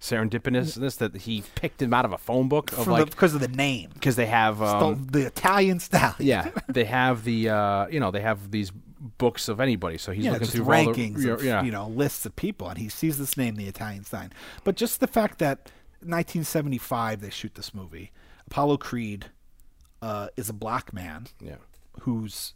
serendipitousness 0.00 0.98
that 0.98 1.16
he 1.16 1.42
picked 1.54 1.80
him 1.80 1.94
out 1.94 2.04
of 2.04 2.12
a 2.12 2.18
phone 2.18 2.48
book 2.48 2.72
of 2.72 2.86
like 2.86 3.10
because 3.10 3.34
of 3.34 3.40
the 3.40 3.48
name. 3.48 3.90
because 3.94 4.16
they 4.16 4.26
have 4.26 4.62
um, 4.62 5.06
the, 5.06 5.20
the 5.20 5.26
Italian 5.26 5.80
style. 5.80 6.14
yeah 6.18 6.50
they 6.68 6.84
have 6.84 7.24
the 7.24 7.48
uh, 7.48 7.86
you 7.88 8.00
know 8.00 8.10
they 8.10 8.20
have 8.20 8.50
these 8.50 8.70
books 9.18 9.48
of 9.48 9.60
anybody 9.60 9.98
so 9.98 10.12
he's 10.12 10.24
yeah, 10.24 10.32
looking 10.32 10.48
through 10.48 10.64
all 10.64 10.84
the- 10.84 10.92
rankings 10.92 11.26
of 11.32 11.42
yeah. 11.44 11.62
you 11.62 11.70
know 11.70 11.88
lists 11.88 12.26
of 12.26 12.34
people, 12.36 12.68
and 12.68 12.78
he 12.78 12.88
sees 12.88 13.18
this 13.18 13.36
name, 13.36 13.56
the 13.56 13.66
Italian 13.66 14.04
sign. 14.04 14.32
But 14.64 14.76
just 14.76 15.00
the 15.00 15.06
fact 15.06 15.38
that 15.38 15.70
1975 16.00 17.20
they 17.20 17.30
shoot 17.30 17.54
this 17.54 17.74
movie, 17.74 18.12
Apollo 18.46 18.78
Creed 18.78 19.26
uh, 20.02 20.28
is 20.36 20.48
a 20.48 20.52
black 20.52 20.92
man 20.92 21.26
yeah 21.40 21.56
who's, 22.00 22.54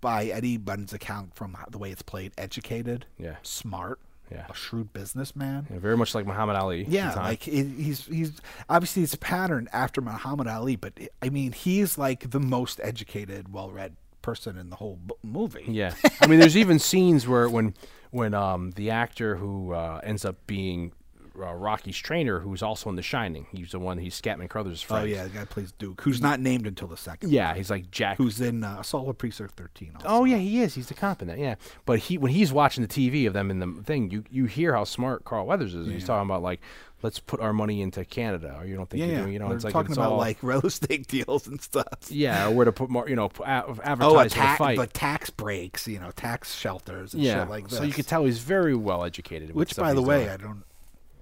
by 0.00 0.26
Eddie 0.26 0.54
anybody's 0.54 0.92
account 0.92 1.34
from 1.34 1.56
the 1.70 1.78
way 1.78 1.90
it's 1.90 2.02
played, 2.02 2.32
educated, 2.38 3.06
Yeah. 3.18 3.36
smart, 3.42 4.00
Yeah. 4.30 4.46
a 4.48 4.54
shrewd 4.54 4.92
businessman. 4.92 5.66
Yeah, 5.70 5.78
very 5.78 5.96
much 5.96 6.14
like 6.14 6.26
Muhammad 6.26 6.56
Ali 6.56 6.84
Yeah, 6.88 7.14
like 7.14 7.46
it, 7.46 7.66
he's 7.76 8.06
he's 8.06 8.32
obviously 8.68 9.02
it's 9.02 9.14
a 9.14 9.18
pattern 9.18 9.68
after 9.72 10.00
Muhammad 10.00 10.48
Ali, 10.48 10.76
but 10.76 10.92
I 11.22 11.28
mean 11.28 11.52
he's 11.52 11.96
like 11.96 12.30
the 12.30 12.40
most 12.40 12.80
educated, 12.82 13.52
well-read 13.52 13.96
person 14.22 14.58
in 14.58 14.70
the 14.70 14.76
whole 14.76 14.96
b- 15.06 15.14
movie. 15.22 15.64
Yeah, 15.68 15.94
I 16.20 16.26
mean, 16.26 16.40
there's 16.40 16.56
even 16.56 16.78
scenes 16.90 17.28
where 17.28 17.48
when 17.48 17.74
when 18.10 18.34
um, 18.34 18.72
the 18.72 18.90
actor 18.90 19.36
who 19.36 19.72
uh, 19.72 20.00
ends 20.02 20.24
up 20.24 20.36
being 20.46 20.92
uh, 21.40 21.52
Rocky's 21.54 21.96
trainer, 21.98 22.40
who's 22.40 22.62
also 22.62 22.88
in 22.90 22.96
The 22.96 23.02
Shining, 23.02 23.46
he's 23.52 23.72
the 23.72 23.78
one 23.78 23.98
he's 23.98 24.20
Scatman 24.20 24.48
Crothers' 24.48 24.82
friend. 24.82 25.02
Oh 25.04 25.06
yeah, 25.06 25.24
the 25.24 25.30
guy 25.30 25.44
plays 25.44 25.72
Duke, 25.72 26.00
who's 26.02 26.20
not 26.20 26.40
named 26.40 26.66
until 26.66 26.88
the 26.88 26.96
second. 26.96 27.30
yeah, 27.30 27.54
he's 27.54 27.70
like 27.70 27.90
Jack. 27.90 28.16
who's 28.18 28.40
in 28.40 28.64
uh, 28.64 28.78
Assault 28.80 29.06
with 29.06 29.18
Precinct 29.18 29.54
13. 29.56 29.92
Also. 29.96 30.06
Oh 30.08 30.24
yeah, 30.24 30.36
he 30.38 30.60
is. 30.60 30.74
He's 30.74 30.88
the 30.88 30.94
cop 30.94 31.22
in 31.22 31.28
that. 31.28 31.38
Yeah, 31.38 31.56
but 31.84 31.98
he 31.98 32.18
when 32.18 32.32
he's 32.32 32.52
watching 32.52 32.82
the 32.86 32.88
TV 32.88 33.26
of 33.26 33.32
them 33.32 33.50
in 33.50 33.58
the 33.60 33.82
thing, 33.82 34.10
you 34.10 34.24
you 34.30 34.46
hear 34.46 34.74
how 34.74 34.84
smart 34.84 35.24
Carl 35.24 35.46
Weathers 35.46 35.74
is. 35.74 35.86
He's 35.86 36.04
talking 36.06 36.28
about 36.28 36.42
like, 36.42 36.60
let's 37.02 37.18
put 37.18 37.40
our 37.40 37.52
money 37.52 37.82
into 37.82 38.04
Canada, 38.04 38.56
or 38.58 38.66
you 38.66 38.74
don't 38.76 38.88
think 38.88 39.00
yeah, 39.02 39.06
you're 39.08 39.20
doing, 39.22 39.32
you 39.34 39.38
know, 39.38 39.48
They're 39.48 39.56
it's 39.56 39.64
like 39.64 39.72
talking 39.72 39.90
it's 39.92 39.98
about 39.98 40.12
all, 40.12 40.18
like 40.18 40.38
real 40.42 40.60
estate 40.60 41.06
deals 41.06 41.46
and 41.46 41.60
stuff. 41.60 41.86
yeah, 42.08 42.48
or 42.48 42.50
where 42.52 42.64
to 42.64 42.72
put 42.72 42.88
more, 42.90 43.08
you 43.08 43.16
know, 43.16 43.30
advertise 43.44 43.98
Oh, 44.00 44.18
a 44.18 44.28
ta- 44.28 44.52
the 44.52 44.56
fight. 44.58 44.76
but 44.76 44.94
tax 44.94 45.30
breaks, 45.30 45.86
you 45.86 45.98
know, 46.00 46.10
tax 46.12 46.54
shelters 46.54 47.14
and 47.14 47.22
yeah, 47.22 47.40
shit 47.42 47.50
like 47.50 47.68
this. 47.68 47.78
so 47.78 47.84
you 47.84 47.92
could 47.92 48.06
tell 48.06 48.24
he's 48.24 48.38
very 48.38 48.74
well 48.74 49.04
educated. 49.04 49.54
Which, 49.54 49.76
by 49.76 49.92
the 49.94 50.02
way. 50.02 50.28
I 50.30 50.36
don't. 50.36 50.62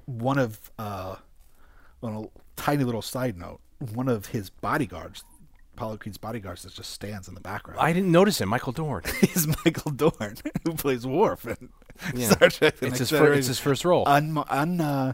One 0.07 0.39
of, 0.39 0.71
uh, 0.79 1.17
on 2.03 2.15
a 2.25 2.25
tiny 2.61 2.85
little 2.85 3.03
side 3.03 3.37
note, 3.39 3.61
one 3.95 4.09
of 4.09 4.27
his 4.27 4.51
bodyguards, 4.51 5.25
Apollo 5.75 5.99
Creed's 5.99 6.19
bodyguards, 6.19 6.63
that 6.63 6.73
just 6.75 6.91
stands 6.93 7.27
in 7.29 7.35
the 7.35 7.41
background. 7.41 7.81
I 7.81 7.93
didn't 7.93 8.13
notice 8.13 8.41
him, 8.41 8.49
Michael 8.49 8.73
Dorn. 8.73 9.03
is 9.23 9.47
Michael 9.65 9.91
Dorn, 9.91 10.37
who 10.65 10.75
plays 10.75 11.07
Worf 11.07 11.47
in 11.47 11.71
Yeah. 12.15 12.31
Star 12.31 12.49
Trek: 12.51 12.77
The 12.77 12.87
It's 12.87 12.93
Next 12.93 12.99
his 12.99 13.11
fir- 13.11 13.33
it's 13.33 13.47
his 13.49 13.59
first 13.61 13.85
role. 13.85 14.05
Un, 14.07 14.43
un, 14.49 14.81
uh, 14.81 15.13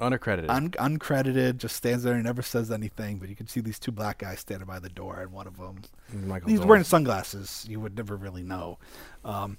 Unaccredited. 0.00 0.50
un, 0.50 0.70
uncredited, 0.70 1.58
just 1.58 1.76
stands 1.76 2.02
there 2.02 2.14
and 2.14 2.24
never 2.24 2.42
says 2.42 2.72
anything. 2.72 3.18
But 3.18 3.28
you 3.28 3.36
can 3.36 3.46
see 3.46 3.60
these 3.60 3.78
two 3.78 3.92
black 3.92 4.18
guys 4.18 4.40
standing 4.40 4.66
by 4.66 4.80
the 4.80 4.88
door, 4.88 5.20
and 5.20 5.30
one 5.30 5.46
of 5.46 5.56
them 5.58 5.82
Michael 6.26 6.48
he's 6.50 6.58
Dorn. 6.58 6.68
wearing 6.68 6.84
sunglasses. 6.84 7.64
You 7.68 7.78
would 7.78 7.96
never 7.96 8.16
really 8.16 8.42
know. 8.42 8.78
Um, 9.24 9.58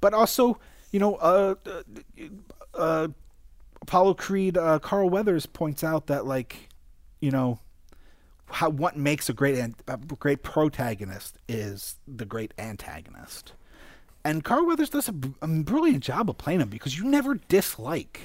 but 0.00 0.12
also, 0.14 0.58
you 0.90 0.98
know, 0.98 1.14
uh, 1.16 1.54
uh, 1.66 1.82
uh, 2.74 3.08
Apollo 3.84 4.14
Creed, 4.14 4.56
uh, 4.56 4.78
Carl 4.78 5.10
Weathers 5.10 5.44
points 5.44 5.84
out 5.84 6.06
that 6.06 6.24
like, 6.24 6.70
you 7.20 7.30
know, 7.30 7.58
how 8.46 8.70
what 8.70 8.96
makes 8.96 9.28
a 9.28 9.34
great 9.34 9.58
an, 9.58 9.74
a 9.86 9.98
great 9.98 10.42
protagonist 10.42 11.36
is 11.48 11.96
the 12.08 12.24
great 12.24 12.54
antagonist. 12.58 13.52
And 14.24 14.42
Carl 14.42 14.66
Weathers 14.66 14.88
does 14.88 15.06
a, 15.10 15.14
a 15.42 15.46
brilliant 15.46 16.02
job 16.02 16.30
of 16.30 16.38
playing 16.38 16.60
him 16.62 16.70
because 16.70 16.96
you 16.98 17.04
never 17.04 17.34
dislike. 17.34 18.20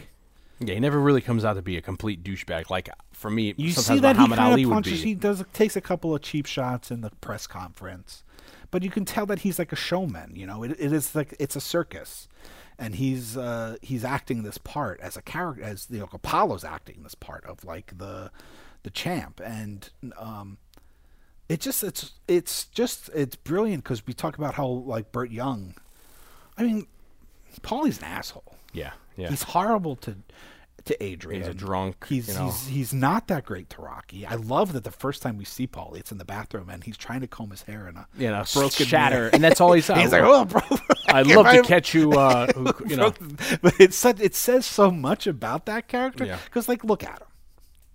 Yeah, 0.61 0.75
he 0.75 0.79
never 0.79 0.99
really 0.99 1.19
comes 1.21 1.43
out 1.43 1.53
to 1.53 1.61
be 1.61 1.75
a 1.75 1.81
complete 1.81 2.23
douchebag. 2.23 2.69
Like 2.69 2.87
for 3.11 3.29
me, 3.29 3.53
You 3.57 3.71
sometimes 3.71 3.85
see 3.97 3.99
that 4.01 4.15
he 4.15 4.21
Muhammad 4.21 4.37
kind 4.39 4.51
Ali 4.53 4.63
of 4.63 4.69
would 4.69 4.73
punches. 4.75 5.01
be. 5.01 5.09
He 5.09 5.13
does 5.13 5.43
takes 5.51 5.75
a 5.75 5.81
couple 5.81 6.15
of 6.15 6.21
cheap 6.21 6.45
shots 6.45 6.89
in 6.89 7.01
the 7.01 7.09
press 7.19 7.47
conference, 7.47 8.23
but 8.71 8.81
you 8.81 8.89
can 8.89 9.03
tell 9.03 9.25
that 9.25 9.39
he's 9.39 9.59
like 9.59 9.73
a 9.73 9.77
showman. 9.77 10.37
You 10.37 10.47
know, 10.47 10.63
it, 10.63 10.71
it 10.79 10.93
is 10.93 11.13
like 11.15 11.35
it's 11.37 11.57
a 11.57 11.61
circus, 11.61 12.29
and 12.79 12.95
he's 12.95 13.35
uh, 13.37 13.75
he's 13.81 14.03
acting 14.05 14.43
this 14.43 14.57
part 14.57 14.99
as 15.01 15.17
a 15.17 15.21
character, 15.21 15.61
as 15.63 15.87
you 15.89 15.99
know, 15.99 16.09
Apollo's 16.13 16.63
acting 16.63 17.03
this 17.03 17.13
part 17.15 17.45
of 17.45 17.63
like 17.63 17.97
the 17.97 18.31
the 18.83 18.89
champ, 18.89 19.41
and 19.43 19.89
um, 20.17 20.57
it 21.49 21.59
just 21.59 21.83
it's 21.83 22.13
it's 22.27 22.65
just 22.65 23.09
it's 23.13 23.35
brilliant 23.35 23.83
because 23.83 24.07
we 24.07 24.13
talk 24.13 24.37
about 24.37 24.55
how 24.55 24.65
like 24.67 25.11
Burt 25.11 25.29
Young, 25.29 25.75
I 26.57 26.63
mean, 26.63 26.87
Paulie's 27.61 27.99
an 27.99 28.05
asshole. 28.05 28.55
yeah, 28.73 28.91
yeah. 29.17 29.29
He's 29.29 29.43
horrible 29.43 29.97
to 29.97 30.15
to 30.85 31.03
Adrian. 31.03 31.41
He's 31.41 31.49
a 31.49 31.53
drunk, 31.53 32.05
He's 32.07 32.29
you 32.29 32.33
know. 32.35 32.45
he's 32.45 32.67
he's 32.67 32.93
not 32.93 33.27
that 33.27 33.43
great 33.43 33.69
to 33.71 33.81
Rocky. 33.81 34.25
I 34.25 34.35
love 34.35 34.71
that 34.73 34.85
the 34.85 34.91
first 34.91 35.21
time 35.21 35.37
we 35.37 35.43
see 35.45 35.67
Paulie, 35.67 35.99
it's 35.99 36.11
in 36.11 36.17
the 36.17 36.25
bathroom 36.25 36.69
and 36.69 36.83
he's 36.83 36.97
trying 36.97 37.19
to 37.19 37.27
comb 37.27 37.51
his 37.51 37.63
hair 37.63 37.87
in 37.89 37.97
a 37.97 38.07
you 38.17 38.29
know, 38.29 38.43
broken 38.53 38.85
shatter, 38.85 39.15
mirror. 39.15 39.29
and 39.33 39.43
that's 39.43 39.59
all 39.59 39.73
he's. 39.73 39.87
he's 39.95 40.13
like, 40.13 40.23
oh, 40.23 40.45
bro. 40.45 40.61
if 41.15 41.35
love 41.35 41.45
to 41.53 41.61
catch 41.63 41.93
you. 41.93 42.13
Uh, 42.13 42.47
who, 42.53 42.73
you 42.87 42.95
know, 42.95 43.13
but 43.61 43.73
it's 43.79 43.95
such, 43.97 44.19
it 44.19 44.35
says 44.35 44.65
so 44.65 44.91
much 44.91 45.27
about 45.27 45.65
that 45.67 45.87
character 45.87 46.25
Yeah. 46.25 46.37
because 46.45 46.67
like 46.67 46.83
look 46.83 47.03
at 47.03 47.19
him. 47.19 47.27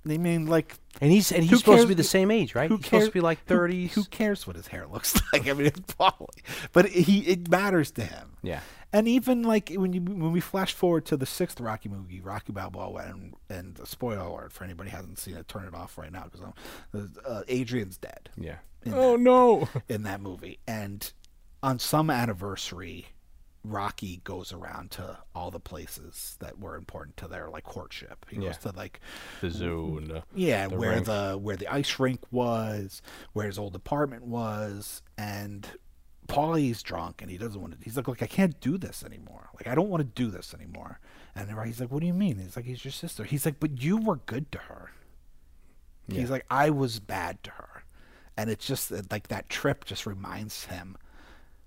I 0.06 0.18
mean, 0.18 0.46
like 0.46 0.74
and 1.00 1.10
he's 1.10 1.32
and 1.32 1.42
he's 1.42 1.50
who 1.52 1.56
supposed 1.58 1.82
to 1.82 1.88
be 1.88 1.94
the 1.94 2.04
same 2.04 2.30
age, 2.30 2.54
right? 2.54 2.68
Who 2.68 2.76
he's 2.76 2.84
cares? 2.84 2.90
supposed 3.04 3.12
to 3.12 3.14
be 3.14 3.20
like 3.22 3.38
who- 3.48 3.86
Who, 3.88 4.04
cares 4.04 4.46
what 4.46 4.56
his 4.56 4.66
hair 4.66 4.86
looks 4.86 5.18
like? 5.32 5.48
I 5.48 5.52
mean, 5.54 5.66
it's 5.66 5.80
probably, 5.94 6.42
but 6.72 6.88
he 6.90 7.20
it 7.20 7.48
matters 7.50 7.90
to 7.92 8.02
him. 8.04 8.32
Yeah. 8.42 8.60
And 8.92 9.08
even 9.08 9.42
like 9.42 9.72
when 9.74 9.92
you 9.94 10.02
when 10.02 10.30
we 10.30 10.40
flash 10.40 10.72
forward 10.74 11.06
to 11.06 11.16
the 11.16 11.24
sixth 11.26 11.58
Rocky 11.58 11.88
movie, 11.88 12.20
Rocky 12.20 12.52
Balboa, 12.52 13.06
and 13.08 13.34
and 13.48 13.74
the 13.76 13.86
spoiler 13.86 14.18
alert 14.26 14.52
for 14.52 14.62
anybody 14.64 14.90
who 14.90 14.96
hasn't 14.96 15.18
seen 15.18 15.36
it, 15.36 15.48
turn 15.48 15.64
it 15.64 15.74
off 15.74 15.96
right 15.98 16.12
now 16.12 16.26
because 16.30 17.08
uh, 17.26 17.42
Adrian's 17.48 17.96
dead 17.96 18.28
Yeah. 18.36 18.56
Oh 18.92 19.12
that- 19.12 19.20
no. 19.20 19.68
in 19.88 20.02
that 20.02 20.20
movie, 20.20 20.58
and 20.68 21.10
on 21.64 21.78
some 21.78 22.10
anniversary, 22.10 23.06
Rocky 23.64 24.20
goes 24.24 24.52
around 24.52 24.90
to 24.92 25.18
all 25.34 25.50
the 25.50 25.58
places 25.60 26.36
that 26.40 26.58
were 26.58 26.76
important 26.76 27.16
to 27.16 27.26
their 27.28 27.48
like 27.48 27.64
courtship. 27.64 28.26
He 28.28 28.36
Yeah. 28.36 28.48
goes 28.48 28.58
to 28.58 28.72
like 28.76 29.00
The 29.40 29.50
zoo 29.50 29.96
and 29.98 30.10
the, 30.10 30.22
yeah, 30.34 30.68
the 30.68 30.76
where 30.76 30.90
rink. 30.90 31.06
the 31.06 31.38
where 31.40 31.56
the 31.56 31.68
ice 31.72 31.98
rink 31.98 32.20
was, 32.30 33.00
where 33.32 33.46
his 33.46 33.58
old 33.58 33.74
apartment 33.74 34.24
was, 34.24 35.00
and 35.16 35.66
Paulie's 36.28 36.82
drunk 36.82 37.22
and 37.22 37.30
he 37.30 37.38
doesn't 37.38 37.60
want 37.60 37.78
to. 37.78 37.84
He's 37.84 37.96
like, 37.96 38.08
look, 38.08 38.22
I 38.22 38.26
can't 38.26 38.58
do 38.60 38.76
this 38.76 39.02
anymore. 39.02 39.48
Like, 39.54 39.66
I 39.66 39.74
don't 39.74 39.88
want 39.88 40.00
to 40.02 40.22
do 40.22 40.30
this 40.30 40.52
anymore. 40.54 41.00
And 41.34 41.50
he's 41.66 41.80
like, 41.80 41.90
what 41.90 42.00
do 42.00 42.06
you 42.06 42.14
mean? 42.14 42.38
He's 42.38 42.56
like, 42.56 42.64
he's 42.66 42.84
your 42.84 42.92
sister. 42.92 43.24
He's 43.24 43.44
like, 43.46 43.60
but 43.60 43.80
you 43.82 43.96
were 43.96 44.16
good 44.16 44.52
to 44.52 44.58
her. 44.58 44.90
He's 46.08 46.30
like, 46.30 46.44
I 46.50 46.68
was 46.70 47.00
bad 47.00 47.42
to 47.44 47.50
her, 47.52 47.82
and 48.36 48.50
it's 48.50 48.66
just 48.66 48.90
that, 48.90 49.10
like 49.10 49.28
that 49.28 49.48
trip 49.48 49.86
just 49.86 50.04
reminds 50.04 50.66
him. 50.66 50.98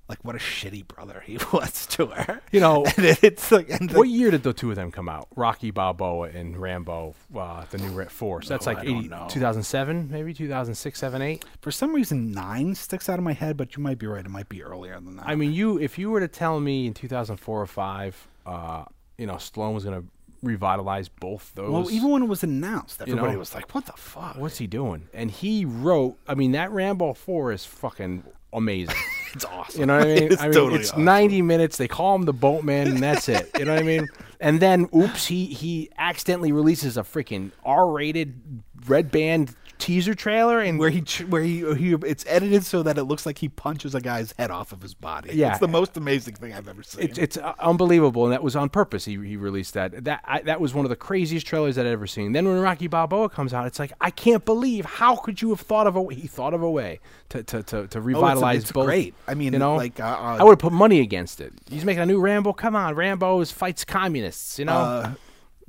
Like 0.09 0.23
what 0.23 0.35
a 0.35 0.39
shitty 0.39 0.88
brother 0.88 1.21
he 1.25 1.38
was 1.53 1.85
to 1.88 2.07
her, 2.07 2.41
You 2.51 2.59
know, 2.61 2.85
And 2.97 3.05
it's 3.21 3.51
like, 3.51 3.69
and 3.69 3.91
What 3.91 4.07
year 4.07 4.31
did 4.31 4.43
the 4.43 4.53
two 4.53 4.69
of 4.69 4.75
them 4.77 4.89
come 4.91 5.09
out? 5.09 5.27
Rocky 5.35 5.69
Balboa 5.71 6.29
and 6.29 6.55
Rambo, 6.57 7.13
uh, 7.35 7.65
the 7.69 7.77
new 7.77 7.89
Red 7.89 8.11
Force. 8.11 8.47
That's 8.47 8.67
Oh, 8.67 8.71
like 8.71 8.79
I 8.88 8.89
80, 8.89 9.09
2007, 9.29 10.09
maybe 10.09 10.34
2006, 10.34 10.97
7, 10.99 11.21
8. 11.21 11.45
for 11.61 11.71
some 11.71 11.93
reason 11.93 12.31
nine 12.31 12.73
sticks 12.75 13.09
out 13.09 13.19
of 13.19 13.23
my 13.25 13.34
head, 13.34 13.57
but 13.57 13.75
you 13.75 13.84
might 13.84 13.99
be 13.99 14.07
right. 14.07 14.25
It 14.25 14.29
might 14.29 14.49
be 14.49 14.63
earlier 14.63 14.93
than 14.99 15.17
that. 15.17 15.27
I 15.27 15.35
mean, 15.35 15.51
you 15.51 15.77
if 15.79 15.97
you 15.97 16.09
were 16.09 16.19
to 16.21 16.27
tell 16.27 16.59
me 16.59 16.88
in 16.88 16.93
2004 16.93 17.61
or 17.61 17.65
5, 17.67 18.27
uh, 18.45 18.85
you 19.17 19.25
know, 19.27 19.35
Stallone 19.35 19.73
was 19.73 19.84
going 19.84 20.01
to 20.01 20.07
revitalize 20.43 21.09
both 21.09 21.51
those. 21.55 21.71
Well, 21.71 21.91
even 21.91 22.09
when 22.11 22.23
it 22.23 22.27
was 22.27 22.43
announced, 22.43 22.99
You 22.99 23.13
everybody 23.13 23.34
know, 23.34 23.39
was 23.39 23.55
like, 23.55 23.73
"What 23.73 23.85
the 23.88 23.93
fuck?" 23.93 24.35
what's 24.38 24.57
he 24.59 24.67
doing? 24.67 25.09
And 25.13 25.31
he 25.31 25.65
wrote, 25.65 26.17
I 26.27 26.35
mean, 26.35 26.51
that 26.51 26.71
Rambo 26.71 27.13
4 27.15 27.51
is 27.51 27.65
fucking 27.65 28.23
amazing. 28.53 28.95
It's 29.33 29.45
awesome. 29.45 29.81
You 29.81 29.85
know 29.85 29.97
what 29.97 30.07
I 30.07 30.15
mean? 30.15 30.31
It's 30.31 30.41
I 30.41 30.45
mean, 30.45 30.53
totally 30.53 30.79
it's 30.79 30.91
awesome. 30.91 31.03
90 31.03 31.41
minutes. 31.43 31.77
They 31.77 31.87
call 31.87 32.15
him 32.15 32.23
the 32.23 32.33
boatman, 32.33 32.87
and 32.87 33.03
that's 33.03 33.29
it. 33.29 33.51
You 33.59 33.65
know 33.65 33.73
what 33.73 33.83
I 33.83 33.85
mean? 33.85 34.07
And 34.39 34.59
then, 34.59 34.87
oops, 34.95 35.25
he 35.25 35.45
he 35.45 35.89
accidentally 35.97 36.51
releases 36.51 36.95
a 36.95 37.01
freaking 37.01 37.51
R-rated 37.65 38.63
red 38.87 39.11
band 39.11 39.55
teaser 39.77 40.13
trailer 40.13 40.59
and 40.59 40.79
where 40.79 40.89
he 40.89 41.01
where 41.25 41.41
he, 41.41 41.59
he 41.75 41.93
it's 42.05 42.25
edited 42.27 42.63
so 42.65 42.83
that 42.83 42.97
it 42.97 43.03
looks 43.03 43.25
like 43.25 43.37
he 43.39 43.49
punches 43.49 43.93
a 43.95 44.01
guy's 44.01 44.33
head 44.37 44.51
off 44.51 44.71
of 44.71 44.81
his 44.81 44.93
body. 44.93 45.31
Yeah. 45.33 45.51
it's 45.51 45.59
the 45.59 45.67
most 45.67 45.97
amazing 45.97 46.35
thing 46.35 46.53
I've 46.53 46.67
ever 46.67 46.83
seen. 46.83 47.03
It's, 47.05 47.17
it's 47.17 47.37
unbelievable, 47.37 48.23
and 48.25 48.33
that 48.33 48.43
was 48.43 48.55
on 48.55 48.69
purpose. 48.69 49.05
He, 49.05 49.13
he 49.25 49.37
released 49.37 49.73
that. 49.75 50.03
That 50.05 50.21
I, 50.25 50.41
that 50.41 50.59
was 50.59 50.73
one 50.73 50.85
of 50.85 50.89
the 50.89 50.95
craziest 50.95 51.45
trailers 51.45 51.75
that 51.75 51.85
I'd 51.85 51.91
ever 51.91 52.07
seen. 52.07 52.31
Then 52.31 52.47
when 52.47 52.59
Rocky 52.59 52.87
Balboa 52.87 53.29
comes 53.29 53.53
out, 53.53 53.67
it's 53.67 53.79
like 53.79 53.93
I 54.01 54.09
can't 54.11 54.43
believe 54.45 54.85
how 54.85 55.15
could 55.15 55.41
you 55.41 55.49
have 55.49 55.61
thought 55.61 55.87
of 55.87 55.95
a 55.95 56.13
he 56.13 56.27
thought 56.27 56.53
of 56.53 56.61
a 56.61 56.69
way 56.69 56.99
to 57.29 57.43
to, 57.43 57.63
to, 57.63 57.87
to 57.87 58.01
revitalize 58.01 58.57
Oh, 58.57 58.61
it's 58.61 58.71
both. 58.71 58.85
great. 58.85 59.13
I 59.27 59.33
mean, 59.33 59.53
you 59.53 59.59
know, 59.59 59.75
like, 59.75 59.99
uh, 59.99 60.03
uh, 60.03 60.37
I 60.39 60.43
would 60.43 60.51
have 60.51 60.59
put 60.59 60.73
money 60.73 60.99
against 61.01 61.41
it. 61.41 61.53
He's 61.69 61.85
making 61.85 62.03
a 62.03 62.05
new 62.05 62.19
Rambo. 62.19 62.53
Come 62.53 62.75
on, 62.75 62.95
Rambo 62.95 63.41
is 63.41 63.51
fights 63.51 63.83
communists. 63.85 64.57
You 64.59 64.65
know, 64.65 64.73
uh, 64.73 65.11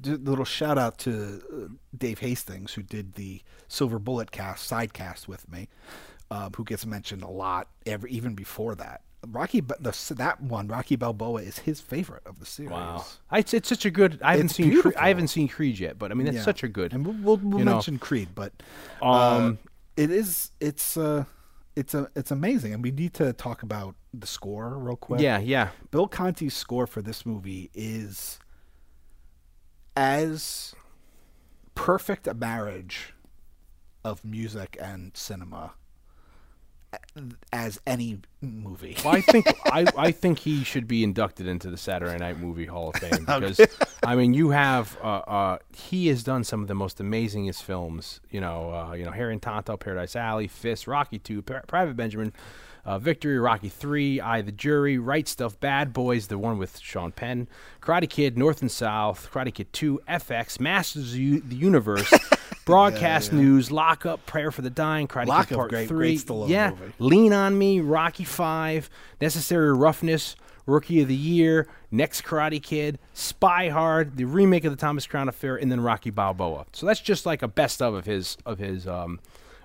little 0.05 0.45
shout 0.45 0.79
out 0.79 0.99
to 0.99 1.43
uh, 1.53 1.69
Dave 1.97 2.21
Hastings 2.21 2.75
who 2.75 2.83
did 2.83 3.15
the 3.15 3.43
Silver 3.69 3.99
Bullet 3.99 4.31
cast 4.31 4.67
side 4.67 4.93
cast 4.93 5.29
with 5.29 5.51
me, 5.51 5.69
um, 6.31 6.53
who 6.57 6.65
gets 6.65 6.87
mentioned 6.87 7.23
a 7.23 7.29
lot 7.29 7.69
every 7.87 8.11
even 8.13 8.35
before 8.35 8.75
that. 8.77 9.03
Rocky, 9.27 9.61
Ba- 9.61 9.77
the, 9.81 10.15
that 10.15 10.41
one 10.41 10.69
Rocky 10.69 10.95
Balboa 10.95 11.43
is 11.43 11.59
his 11.59 11.81
favorite 11.81 12.23
of 12.25 12.39
the 12.39 12.47
series. 12.47 12.71
wow, 12.71 13.05
it's, 13.33 13.53
it's 13.53 13.69
such 13.69 13.85
a 13.85 13.91
good. 13.91 14.21
I 14.23 14.33
haven't 14.33 14.47
It's 14.47 14.55
seen 14.55 14.81
Creed. 14.81 14.95
I 14.97 15.09
haven't 15.09 15.29
seen 15.29 15.49
Creed 15.49 15.79
yet, 15.81 15.99
but 15.99 16.13
I 16.13 16.15
mean 16.15 16.29
it's 16.29 16.37
Yeah. 16.37 16.43
such 16.45 16.63
a 16.63 16.69
good. 16.69 16.93
And 16.93 17.05
we'll, 17.05 17.17
we'll, 17.17 17.37
we'll 17.39 17.59
you 17.59 17.65
know. 17.65 17.73
mention 17.73 17.99
Creed, 17.99 18.29
but 18.37 18.53
Um, 19.03 19.59
uh, 19.65 19.69
it 19.97 20.11
is 20.13 20.53
it's 20.61 20.97
uh 20.97 21.25
it's 21.75 21.95
a 21.95 22.09
it's 22.15 22.31
amazing, 22.31 22.73
and 22.75 22.83
we 22.83 22.93
need 22.93 23.13
to 23.15 23.33
talk 23.33 23.65
about 23.65 23.97
the 24.15 24.27
score 24.27 24.79
real 24.79 24.95
quick. 24.97 25.21
yeah, 25.21 25.39
yeah. 25.41 25.71
Bill 25.91 26.07
Conti's 26.09 26.55
score 26.55 26.87
for 26.87 27.03
this 27.03 27.27
movie 27.27 27.71
is 27.75 28.39
as 29.99 30.77
perfect 31.75 32.29
a 32.29 32.35
marriage 32.35 33.15
of 34.05 34.25
music 34.25 34.79
and 34.81 35.11
cinema 35.17 35.73
as 37.53 37.81
any 37.85 38.21
movie. 38.41 38.97
Well, 39.05 39.17
I 39.17 39.21
think 39.21 39.47
I, 39.67 39.87
I 39.97 40.13
think 40.13 40.39
he 40.39 40.63
should 40.63 40.87
be 40.87 41.03
inducted 41.03 41.49
into 41.49 41.69
the 41.69 41.77
Saturday 41.77 42.17
Night 42.17 42.39
Movie 42.39 42.65
Hall 42.67 42.91
of 42.91 42.95
Fame 42.95 43.25
because 43.27 43.61
I 44.05 44.15
mean 44.15 44.35
you 44.35 44.51
have 44.51 44.97
uh, 45.03 45.07
uh, 45.27 45.59
he 45.77 46.07
has 46.07 46.23
done 46.23 46.45
some 46.45 46.63
of 46.63 46.69
the 46.69 46.77
most 46.77 46.99
amazingest 46.99 47.65
films. 47.65 48.21
You 48.31 48.41
know, 48.41 48.73
uh, 48.73 48.93
you 48.95 49.05
know, 49.05 49.11
Harry 49.11 49.33
and 49.33 49.43
Tonto, 49.43 49.77
Paradise 49.77 50.15
Alley, 50.15 50.47
Fist, 50.47 50.87
Rocky 50.87 51.19
Two, 51.19 51.43
Private 51.43 51.97
Benjamin, 51.97 52.33
uh, 52.89 52.99
Victory, 52.99 53.39
Rocky 53.39 53.69
Three, 53.69 54.19
I 54.19 54.41
the 54.41 54.51
Jury, 54.51 54.97
Right 54.97 55.29
Stuff, 55.29 55.61
Bad 55.61 55.93
Boys, 55.93 56.29
the 56.29 56.39
one 56.39 56.57
with 56.57 56.79
Sean 56.79 57.13
Penn, 57.13 57.47
Karate 57.83 58.09
Kid, 58.09 58.39
North 58.39 58.63
and 58.63 58.71
South, 58.71 59.29
Karate 59.31 59.53
Kid 59.53 59.71
Two, 59.75 60.01
FX, 60.09 60.59
Masters 60.59 61.13
of 61.13 61.19
U- 61.19 61.41
the 61.41 61.55
Universe. 61.55 62.11
Broadcast 62.65 63.33
news, 63.33 63.71
lock 63.71 64.07
up, 64.07 64.25
prayer 64.25 64.51
for 64.51 64.63
the 64.63 64.71
dying, 64.71 65.07
Karate 65.07 65.27
Lock 65.27 65.49
Kid 65.49 65.55
Up, 65.55 65.59
Part 65.59 65.71
great- 65.71 65.89
Three, 65.89 66.19
great 66.19 66.49
yeah, 66.49 66.71
movie. 66.71 66.93
Lean 66.99 67.33
on 67.35 67.59
Me, 67.59 67.81
Rocky 67.81 68.25
Five, 68.25 68.89
Necessary 69.21 69.75
Roughness, 69.75 70.35
Rookie 70.65 71.03
of 71.03 71.09
the 71.09 71.15
Year, 71.15 71.69
Next 71.91 72.23
Karate 72.25 72.63
Kid, 72.63 72.99
Spy 73.13 73.69
Hard, 73.69 74.17
the 74.17 74.25
remake 74.25 74.65
of 74.65 74.73
the 74.73 74.79
Thomas 74.79 75.07
Crown 75.07 75.29
Affair, 75.29 75.57
and 75.57 75.71
then 75.71 75.83
Rocky 75.83 76.11
Balboa. 76.11 76.65
So 76.73 76.87
that's 76.87 77.01
just 77.01 77.27
like 77.27 77.43
a 77.43 77.49
best 77.49 77.83
of 77.83 77.93
of 77.93 78.07
his 78.07 78.39
of 78.47 78.59
his 78.59 78.87
um 78.87 79.21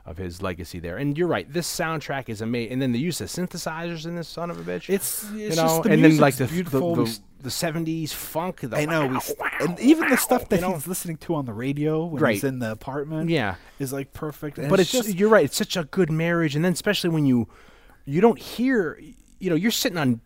of 0.06 0.18
his 0.18 0.42
legacy 0.42 0.80
there. 0.80 0.98
And 0.98 1.18
you're 1.18 1.28
right, 1.28 1.52
this 1.52 1.68
soundtrack 1.68 2.28
is 2.28 2.42
amazing. 2.42 2.74
And 2.74 2.82
then 2.82 2.92
the 2.92 3.00
use 3.00 3.22
of 3.22 3.30
synthesizers 3.30 4.06
in 4.06 4.16
this 4.16 4.28
son 4.28 4.50
of 4.52 4.58
a 4.60 4.62
bitch. 4.64 4.90
It's- 4.90 5.26
you 5.34 5.48
it's 5.48 5.56
know, 5.56 5.64
just 5.64 5.84
the 5.84 5.92
and 5.92 6.04
then 6.04 6.18
like 6.18 6.36
the 6.36 6.44
music's 6.48 6.72
the, 6.72 6.80
beautiful. 6.80 6.96
the, 7.06 7.20
the 7.44 7.50
70s 7.50 8.10
funk. 8.12 8.60
The 8.62 8.76
I 8.76 8.86
know, 8.86 9.08
we, 9.08 9.14
wow, 9.14 9.20
st- 9.20 9.40
wow, 9.40 9.50
and 9.62 9.80
even 9.80 10.10
the 10.10 10.18
stuff 10.18 10.50
that 10.50 10.58
you 10.58 10.62
know? 10.62 10.74
he's 10.74 10.88
listening 10.88 11.18
to 11.18 11.36
on 11.36 11.46
the 11.46 11.54
radio 11.54 12.06
when 12.06 12.22
Right. 12.22 12.34
he's 12.34 12.44
in 12.44 12.60
the 12.60 12.72
apartment, 12.72 13.30
Yeah. 13.30 13.56
is 13.80 13.94
like 13.94 14.12
perfect. 14.14 14.58
And 14.58 14.70
but 14.70 14.80
it's, 14.82 14.92
just 14.92 15.14
you're 15.16 15.30
right. 15.30 15.46
It's 15.46 15.56
such 15.58 15.78
a 15.78 15.86
good 15.86 16.12
marriage, 16.12 16.56
and 16.56 16.66
then 16.66 16.74
especially 16.74 17.10
when 17.10 17.26
you 17.26 17.48
you 18.06 18.20
don't 18.20 18.40
hear, 18.40 19.00
you 19.40 19.50
know, 19.50 19.56
you're 19.56 19.72
sitting 19.72 19.98
on 19.98 20.20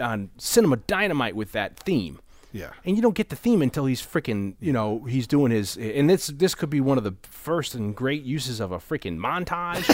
on 0.00 0.30
Cinema 0.38 0.76
Dynamite 0.76 1.36
with 1.36 1.52
that 1.52 1.78
theme. 1.80 2.18
Yeah. 2.52 2.70
and 2.84 2.96
you 2.96 3.02
don't 3.02 3.14
get 3.14 3.28
the 3.28 3.36
theme 3.36 3.60
until 3.62 3.84
he's 3.86 4.00
freaking, 4.00 4.54
you 4.60 4.72
know, 4.72 5.04
he's 5.04 5.26
doing 5.26 5.52
his. 5.52 5.76
And 5.76 6.08
this 6.08 6.28
this 6.28 6.54
could 6.54 6.70
be 6.70 6.80
one 6.80 6.96
of 6.98 7.04
the 7.04 7.14
first 7.22 7.74
and 7.74 7.94
great 7.94 8.22
uses 8.22 8.60
of 8.60 8.72
a 8.72 8.78
freaking 8.78 9.18
montage, 9.18 9.84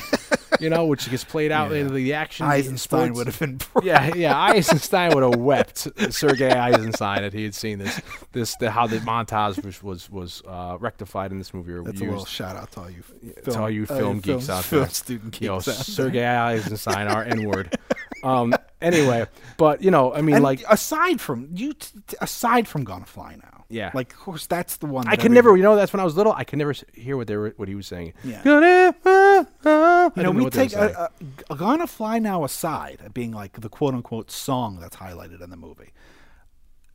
you 0.61 0.71
know, 0.71 0.87
which 0.87 1.11
gets 1.11 1.25
played 1.25 1.51
out 1.51 1.73
in 1.73 1.93
the 1.93 2.13
action. 2.15 2.47
Eisenstein 2.47 3.13
would 3.15 3.27
have 3.27 3.39
been. 3.39 3.61
Yeah, 3.83 4.15
yeah. 4.15 4.41
Eisenstein 4.41 5.13
would 5.15 5.23
have 5.25 5.35
wept. 5.37 5.89
Sergei 6.13 6.51
Eisenstein, 6.51 7.25
if 7.25 7.33
he 7.33 7.43
had 7.45 7.55
seen 7.55 7.81
this, 7.81 8.01
this, 8.33 8.55
the, 8.57 8.71
how 8.71 8.87
the 8.87 8.99
montage 8.99 9.63
was 9.65 9.83
was, 9.83 10.09
was 10.11 10.43
uh, 10.47 10.77
rectified 10.81 11.33
in 11.33 11.39
this 11.39 11.53
movie. 11.53 11.73
Or 11.73 11.83
That's 11.83 11.95
used. 12.01 12.05
a 12.05 12.11
little 12.11 12.25
shout 12.25 12.57
out 12.57 12.71
to 12.73 12.81
all 12.81 12.91
you. 12.91 13.03
Film, 13.03 13.43
to 13.45 13.61
all 13.61 13.71
you 13.71 13.83
uh, 13.83 13.87
film 13.99 14.21
geeks 14.21 14.47
film, 14.47 14.59
out 14.59 14.65
film 14.65 14.83
there. 14.83 14.91
student 14.91 15.41
you 15.41 15.49
know, 15.49 15.57
geeks. 15.57 15.69
out 15.69 15.75
there. 15.75 15.85
Sergei 15.85 16.25
Eisenstein, 16.27 17.09
our 17.09 17.25
N 17.25 17.45
word. 17.49 17.77
Um, 18.23 18.55
anyway, 18.81 19.27
but 19.57 19.83
you 19.83 19.91
know, 19.91 20.13
I 20.15 20.21
mean, 20.21 20.37
And 20.37 20.45
like, 20.45 20.63
aside 20.69 21.21
from 21.21 21.49
you, 21.55 21.73
t- 21.75 21.89
t- 22.07 22.17
aside 22.21 22.67
from 22.69 22.85
Gonna 22.85 23.05
Fly 23.07 23.37
Now, 23.43 23.65
Yeah. 23.69 23.91
like 23.95 24.13
of 24.13 24.19
course 24.19 24.47
that's 24.47 24.77
the 24.77 24.87
one. 24.87 25.07
I 25.09 25.17
could 25.17 25.27
every- 25.27 25.35
never, 25.35 25.57
you 25.57 25.63
know, 25.63 25.77
that's 25.77 25.93
when 25.93 26.01
I 26.01 26.05
was 26.05 26.17
little. 26.17 26.33
I 26.33 26.45
could 26.45 26.59
never 26.59 26.75
hear 26.93 27.17
what 27.17 27.27
they 27.27 27.37
were, 27.37 27.55
what 27.57 27.69
he 27.69 27.75
was 27.75 27.87
saying. 27.87 28.13
Yeah. 28.23 28.43
Gonna, 28.45 28.95
uh, 29.05 29.45
uh, 29.65 30.11
I 30.11 30.11
You 30.17 30.23
know, 30.25 30.31
we 30.31 30.45
were 30.45 30.51
take 30.51 30.73
a, 30.75 31.11
a, 31.49 31.53
a 31.53 31.57
Gonna 31.57 31.87
Fly 31.87 32.19
Now 32.19 32.45
aside, 32.45 33.11
being 33.15 33.33
like 33.33 33.61
the 33.61 33.69
quote 33.69 33.95
unquote 33.95 34.31
song 34.31 34.79
that's 34.81 34.97
highlighted 34.97 35.41
in 35.43 35.51
the 35.51 35.57
movie. 35.57 35.93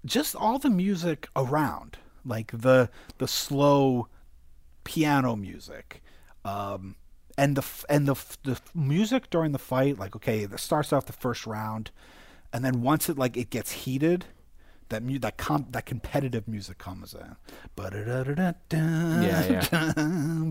Just 0.06 0.36
all 0.36 0.60
the 0.60 0.70
music 0.70 1.28
around, 1.36 1.98
like 2.24 2.52
the 2.54 2.90
the 3.18 3.28
slow 3.28 4.08
piano 4.86 5.36
music, 5.36 6.02
um, 6.46 6.96
and 7.40 7.56
the 7.56 7.66
and 7.88 8.06
the 8.08 8.16
the 8.44 8.60
music 8.76 9.30
during 9.30 9.54
the 9.54 9.60
fight. 9.60 9.98
Like 9.98 10.16
okay, 10.16 10.42
it 10.42 10.60
starts 10.60 10.92
off 10.92 11.06
the 11.06 11.14
first 11.14 11.48
round, 11.48 11.92
and 12.52 12.64
then 12.66 12.82
once 12.82 13.08
it 13.10 13.18
like 13.18 13.38
it 13.38 13.50
gets 13.50 13.72
heated. 13.72 14.26
That 14.90 15.04
mu- 15.04 15.20
that 15.20 15.38
com- 15.38 15.68
that 15.70 15.86
competitive 15.86 16.48
music 16.48 16.80
comes 16.80 17.14
in. 17.14 17.36
Yeah, 19.24 19.46
yeah. 19.72 19.94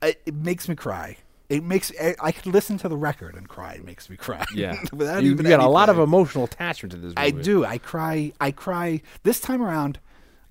It, 0.00 0.22
it 0.26 0.34
makes 0.34 0.68
me 0.68 0.76
cry. 0.76 1.16
It 1.48 1.64
makes 1.64 1.90
I, 2.00 2.14
I 2.22 2.30
could 2.30 2.46
listen 2.46 2.78
to 2.78 2.88
the 2.88 2.96
record 2.96 3.34
and 3.34 3.48
cry. 3.48 3.72
It 3.72 3.84
makes 3.84 4.08
me 4.08 4.16
cry. 4.16 4.44
yeah, 4.54 4.80
without 4.92 5.24
you, 5.24 5.32
even 5.32 5.44
you 5.44 5.50
got 5.50 5.58
a 5.58 5.68
lot 5.68 5.88
of 5.88 5.98
emotional 5.98 6.44
attachment 6.44 6.92
to 6.92 6.98
this. 6.98 7.08
Movie. 7.16 7.16
I 7.18 7.30
do. 7.30 7.64
I 7.64 7.78
cry. 7.78 8.32
I 8.40 8.52
cry 8.52 9.02
this 9.24 9.40
time 9.40 9.60
around. 9.60 9.98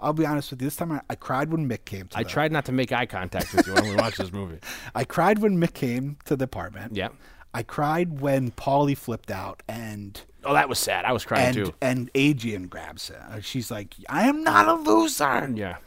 I'll 0.02 0.14
be 0.14 0.26
honest 0.26 0.52
with 0.52 0.62
you. 0.62 0.68
This 0.68 0.76
time 0.78 0.92
around, 0.94 1.04
I 1.10 1.16
cried 1.16 1.52
when 1.52 1.68
Mick 1.70 1.86
came. 1.86 2.08
To 2.10 2.18
I 2.18 2.24
the, 2.24 2.30
tried 2.30 2.52
not 2.52 2.66
to 2.66 2.72
make 2.72 2.92
eye 2.92 3.06
contact 3.06 3.54
with 3.54 3.68
you 3.68 3.74
when 3.74 3.90
we 3.90 3.96
watched 3.96 4.18
this 4.18 4.32
movie. 4.32 4.60
I 4.96 5.04
cried 5.04 5.40
when 5.40 5.60
Mick 5.60 5.74
came 5.74 6.18
to 6.26 6.36
the 6.36 6.46
apartment. 6.46 6.96
Yeah. 6.96 7.10
I 7.54 7.64
cried 7.64 8.22
when 8.22 8.52
Paulie 8.52 8.96
flipped 8.98 9.32
out 9.32 9.64
and 9.68 10.22
Oh, 10.46 10.54
that 10.54 10.70
was 10.70 10.80
sad. 10.80 11.04
I 11.04 11.12
was 11.12 11.26
crying 11.26 11.48
and 11.48 11.56
too. 11.56 11.74
and 11.82 12.10
Adrian 12.16 12.68
grabs 12.68 13.10
her. 13.10 13.42
She's 13.42 13.70
like, 13.70 13.96
"I 14.08 14.28
am 14.30 14.42
not 14.44 14.68
a 14.70 14.74
loser." 14.76 15.52
Yeah, 15.54 15.78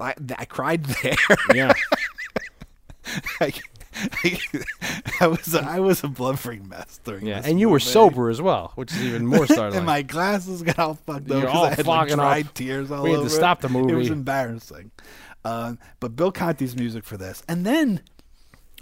I, 0.00 0.14
I 0.38 0.44
cried 0.46 0.84
there. 1.02 1.14
yeah. 1.54 1.72
I, 3.40 3.52
I 5.20 5.26
was 5.26 5.54
a, 5.54 5.62
I 5.62 5.80
was 5.80 6.04
a 6.04 6.08
blubbering 6.08 6.68
mess 6.68 7.00
during 7.04 7.26
Yeah, 7.26 7.38
this 7.40 7.46
and 7.50 7.58
you 7.60 7.68
were 7.68 7.74
movie. 7.74 7.84
sober 7.84 8.30
as 8.30 8.40
well, 8.40 8.72
which 8.76 8.92
is 8.92 9.02
even 9.02 9.26
more 9.26 9.46
startling. 9.46 9.76
and 9.78 9.86
my 9.86 10.02
glasses 10.02 10.62
got 10.62 10.78
all 10.78 10.94
fucked 10.94 11.30
up 11.30 11.42
You're 11.42 11.48
all 11.48 11.64
I 11.64 11.70
had 11.70 11.78
like, 11.78 12.10
fogging 12.10 12.20
up. 12.20 12.54
tears 12.54 12.90
all 12.90 13.02
We 13.04 13.12
had 13.12 13.22
to 13.22 13.30
stop 13.30 13.60
the 13.60 13.68
it. 13.68 13.90
It 13.90 13.94
was 13.94 14.10
embarrassing. 14.10 14.90
Um, 15.44 15.78
but 16.00 16.16
Bill 16.16 16.32
Conti's 16.32 16.76
music 16.76 17.04
for 17.04 17.16
this, 17.16 17.42
and 17.48 17.64
then 17.64 18.02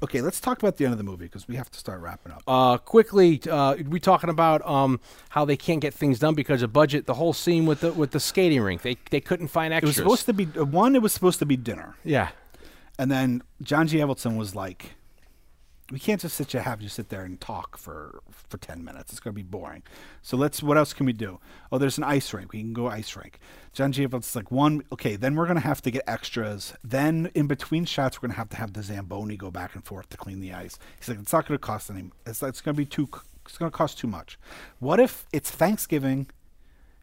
okay, 0.03 0.21
let's 0.21 0.41
talk 0.41 0.59
about 0.63 0.77
the 0.77 0.85
end 0.85 0.93
of 0.93 0.99
the 0.99 1.05
movie 1.05 1.25
because 1.27 1.47
we 1.49 1.57
have 1.57 1.71
to 1.71 1.79
start 1.79 2.01
wrapping 2.01 2.33
up. 2.33 2.43
uh, 2.47 2.77
quickly, 2.79 3.41
uh, 3.51 3.77
we 3.89 3.99
talking 4.01 4.31
about 4.31 4.67
um, 4.69 5.01
how 5.31 5.45
they 5.45 5.57
can't 5.57 5.81
get 5.81 5.95
things 5.95 6.19
done 6.19 6.35
because 6.35 6.63
of 6.63 6.73
budget. 6.73 7.07
The 7.07 7.15
whole 7.15 7.33
scene 7.33 7.67
with 7.67 7.81
the 7.81 7.93
with 7.93 8.11
the 8.11 8.21
skating 8.21 8.61
rink, 8.63 8.83
they 8.83 8.97
they 9.11 9.21
couldn't 9.21 9.49
find 9.49 9.73
it 9.73 9.83
was 9.85 9.97
supposed 9.97 10.27
to 10.27 10.33
be 10.33 10.49
uh, 10.59 10.65
one. 10.65 10.97
It 10.97 11.03
was 11.03 11.13
supposed 11.13 11.39
to 11.41 11.47
be 11.47 11.57
dinner, 11.57 11.95
yeah, 12.05 12.31
and 12.99 13.11
then 13.11 13.43
John 13.63 13.87
G. 13.87 13.99
Avildsen 13.99 14.37
was 14.37 14.55
like, 14.55 14.95
"We 15.91 15.99
can't 15.99 16.21
just 16.21 16.37
sit 16.37 16.53
you 16.53 16.61
have 16.61 16.83
you 16.83 16.89
sit 16.89 17.09
there 17.09 17.23
and 17.23 17.41
talk 17.41 17.77
for 17.77 18.21
for 18.31 18.59
ten 18.59 18.85
minutes. 18.85 19.13
It's 19.13 19.21
going 19.21 19.35
to 19.35 19.37
be 19.37 19.43
boring. 19.43 19.83
So 20.23 20.37
let's. 20.37 20.63
What 20.63 20.77
else 20.77 20.93
can 20.93 21.07
we 21.07 21.13
do? 21.13 21.39
Oh, 21.71 21.79
there's 21.79 21.99
an 21.99 22.05
ice 22.05 22.33
rink. 22.33 22.53
We 22.53 22.61
can 22.61 22.73
go 22.73 22.89
ice 22.89 23.15
rink." 23.17 23.39
John. 23.73 23.93
Avildsen's 23.93 24.37
like, 24.37 24.51
"One. 24.51 24.83
Okay, 24.93 25.17
then 25.17 25.35
we're 25.35 25.47
going 25.47 25.57
to 25.57 25.67
have 25.67 25.83
to 25.83 25.91
get 25.91 26.03
extras. 26.07 26.75
Then 26.83 27.31
in 27.35 27.47
between 27.47 27.85
shots, 27.85 28.19
we're 28.19 28.29
going 28.29 28.35
to 28.35 28.39
have 28.39 28.49
to 28.51 28.57
have 28.57 28.73
the 28.73 28.83
zamboni 28.83 29.37
go 29.37 29.51
back 29.51 29.75
and 29.75 29.85
forth 29.85 30.09
to 30.11 30.17
clean 30.17 30.41
the 30.41 30.53
ice." 30.53 30.79
He's 30.99 31.09
like, 31.09 31.19
"It's 31.19 31.33
not 31.33 31.47
going 31.47 31.59
to 31.59 31.67
cost 31.67 31.91
any. 31.91 32.11
It's 32.27 32.43
it's 32.43 32.61
going 32.61 32.75
to 32.75 32.79
be 32.79 32.87
too. 32.87 33.09
It's 33.45 33.59
going 33.59 33.71
to 33.71 33.77
cost 33.77 33.99
too 33.99 34.09
much. 34.09 34.39
What 34.81 34.99
if 35.01 35.27
it's 35.33 35.51
Thanksgiving? 35.51 36.29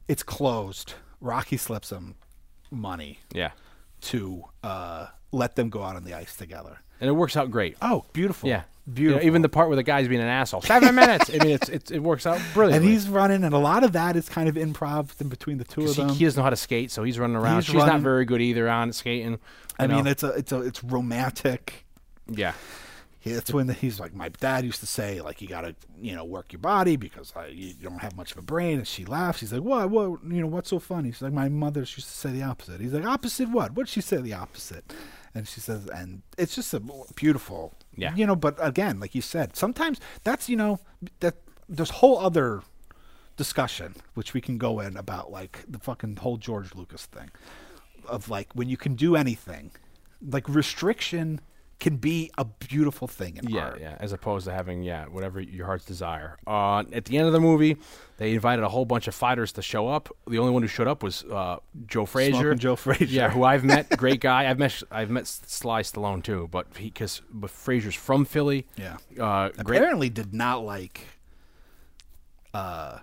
It's 0.07 0.23
closed. 0.23 0.95
Rocky 1.21 1.57
slips 1.57 1.91
him 1.91 2.15
money." 2.69 3.19
yeah. 3.33 3.51
to 4.01 4.43
uh, 4.63 5.07
let 5.33 5.55
them 5.55 5.69
go 5.69 5.83
out 5.83 5.95
on 5.97 6.03
the 6.05 6.13
ice 6.13 6.35
together. 6.35 6.77
and 7.01 7.09
it 7.09 7.13
works 7.13 7.35
out 7.35 7.51
great. 7.51 7.75
Oh, 7.81 8.05
beautiful. 8.13 8.47
Yeah, 8.47 8.63
beautiful. 8.91 9.19
You 9.19 9.23
know, 9.25 9.27
even 9.27 9.41
the 9.41 9.49
part 9.49 9.67
where 9.67 9.75
the 9.75 9.83
guy's 9.83 10.07
being 10.07 10.21
an 10.21 10.27
asshole. 10.27 10.61
Seven 10.61 10.95
minutes. 11.03 11.29
I 11.29 11.43
mean, 11.43 11.51
it's, 11.55 11.67
it's 11.69 11.91
it 11.91 11.99
works 11.99 12.25
out 12.25 12.39
brilliant. 12.53 12.81
and 12.83 12.89
he's 12.91 13.09
running, 13.09 13.43
and 13.43 13.53
a 13.53 13.57
lot 13.57 13.83
of 13.83 13.91
that 13.93 14.15
is 14.15 14.29
kind 14.29 14.47
of 14.47 14.55
improv 14.55 15.19
in 15.19 15.27
between 15.27 15.57
the 15.57 15.63
two 15.65 15.81
of 15.85 15.95
them. 15.95 16.09
he, 16.09 16.15
he 16.15 16.25
doesn't 16.25 16.37
know 16.39 16.43
how 16.43 16.49
to 16.49 16.55
skate, 16.55 16.91
so 16.91 17.03
he's 17.03 17.19
running 17.19 17.35
around. 17.35 17.57
He's 17.57 17.65
She's 17.65 17.75
not 17.75 18.01
very 18.01 18.25
good 18.25 18.41
either 18.41 18.69
on 18.69 18.93
skating. 18.93 19.39
I 19.79 19.83
you 19.83 19.89
mean, 19.89 20.07
it's 20.07 20.23
a 20.23 20.29
it's 20.29 20.51
a 20.51 20.61
it's 20.61 20.83
romantic. 20.83 21.85
yeah, 22.29 22.53
It's 23.23 23.51
when 23.51 23.67
he's 23.69 23.99
like, 23.99 24.13
my 24.13 24.29
dad 24.29 24.63
used 24.65 24.79
to 24.81 24.85
say, 24.85 25.19
like, 25.21 25.41
you 25.41 25.47
gotta, 25.47 25.75
you 25.99 26.15
know, 26.15 26.23
work 26.25 26.53
your 26.53 26.59
body 26.59 26.95
because 26.95 27.33
uh, 27.35 27.45
you 27.49 27.73
don't 27.81 27.99
have 27.99 28.15
much 28.15 28.31
of 28.33 28.37
a 28.37 28.41
brain. 28.41 28.77
And 28.79 28.87
she 28.87 29.03
laughs. 29.05 29.39
He's 29.39 29.51
like, 29.51 29.63
what, 29.63 29.89
what, 29.89 30.19
you 30.25 30.41
know, 30.41 30.47
what's 30.47 30.69
so 30.69 30.79
funny? 30.79 31.11
She's 31.11 31.21
like, 31.21 31.33
my 31.33 31.49
mother 31.49 31.81
used 31.81 31.95
to 31.95 32.01
say 32.01 32.31
the 32.31 32.43
opposite. 32.43 32.79
He's 32.81 32.93
like, 32.93 33.05
opposite 33.05 33.49
what? 33.49 33.71
What'd 33.73 33.89
she 33.89 34.01
say 34.01 34.17
the 34.17 34.33
opposite? 34.33 34.93
And 35.35 35.47
she 35.47 35.59
says, 35.59 35.87
and 35.87 36.21
it's 36.37 36.53
just 36.55 36.73
a 36.73 36.81
beautiful, 37.15 37.73
Yeah. 37.95 38.13
you 38.15 38.25
know. 38.27 38.35
But 38.35 38.55
again, 38.59 38.99
like 38.99 39.15
you 39.15 39.21
said, 39.21 39.55
sometimes 39.55 39.99
that's 40.23 40.47
you 40.47 40.55
know 40.55 40.79
that 41.21 41.35
there's 41.67 41.89
whole 41.89 42.19
other 42.19 42.61
discussion 43.35 43.95
which 44.13 44.33
we 44.35 44.41
can 44.41 44.59
go 44.59 44.79
in 44.79 44.95
about 44.95 45.31
like 45.31 45.63
the 45.67 45.79
fucking 45.79 46.17
whole 46.17 46.37
George 46.37 46.75
Lucas 46.75 47.07
thing 47.07 47.31
of 48.07 48.29
like 48.29 48.49
when 48.53 48.69
you 48.69 48.77
can 48.77 48.93
do 48.95 49.15
anything, 49.15 49.71
like 50.21 50.47
restriction 50.47 51.41
can 51.79 51.97
be 51.97 52.31
a 52.37 52.45
beautiful 52.45 53.07
thing 53.07 53.37
in 53.37 53.49
yeah, 53.49 53.61
art. 53.61 53.81
yeah. 53.81 53.97
As 53.99 54.13
opposed 54.13 54.45
to 54.45 54.53
having 54.53 54.83
yeah, 54.83 55.05
whatever 55.05 55.41
your 55.41 55.65
heart's 55.65 55.85
desire. 55.85 56.37
Uh, 56.47 56.83
at 56.93 57.05
the 57.05 57.17
end 57.17 57.27
of 57.27 57.33
the 57.33 57.39
movie, 57.39 57.77
they 58.17 58.33
invited 58.33 58.63
a 58.63 58.69
whole 58.69 58.85
bunch 58.85 59.07
of 59.07 59.15
fighters 59.15 59.51
to 59.53 59.61
show 59.61 59.87
up. 59.87 60.09
The 60.27 60.37
only 60.39 60.51
one 60.51 60.61
who 60.61 60.67
showed 60.67 60.87
up 60.87 61.03
was 61.03 61.23
uh, 61.25 61.57
Joe 61.85 62.05
Frazier. 62.05 62.55
Joe 62.55 62.75
Frazier. 62.75 63.05
Yeah, 63.05 63.29
who 63.29 63.43
I've 63.43 63.63
met, 63.63 63.89
great 63.97 64.21
guy. 64.21 64.49
I've 64.49 64.59
met 64.59 64.81
I've 64.91 65.09
met 65.09 65.27
Sly 65.27 65.81
Stallone 65.81 66.23
too, 66.23 66.47
but 66.51 66.67
he 66.77 66.85
because 66.85 67.21
but 67.31 67.49
Frazier's 67.49 67.95
from 67.95 68.25
Philly. 68.25 68.65
Yeah. 68.77 68.97
uh, 69.19 69.49
great. 69.49 69.77
Apparently, 69.77 70.09
did 70.09 70.33
not 70.33 70.63
like. 70.63 71.07
Uh, 72.53 72.99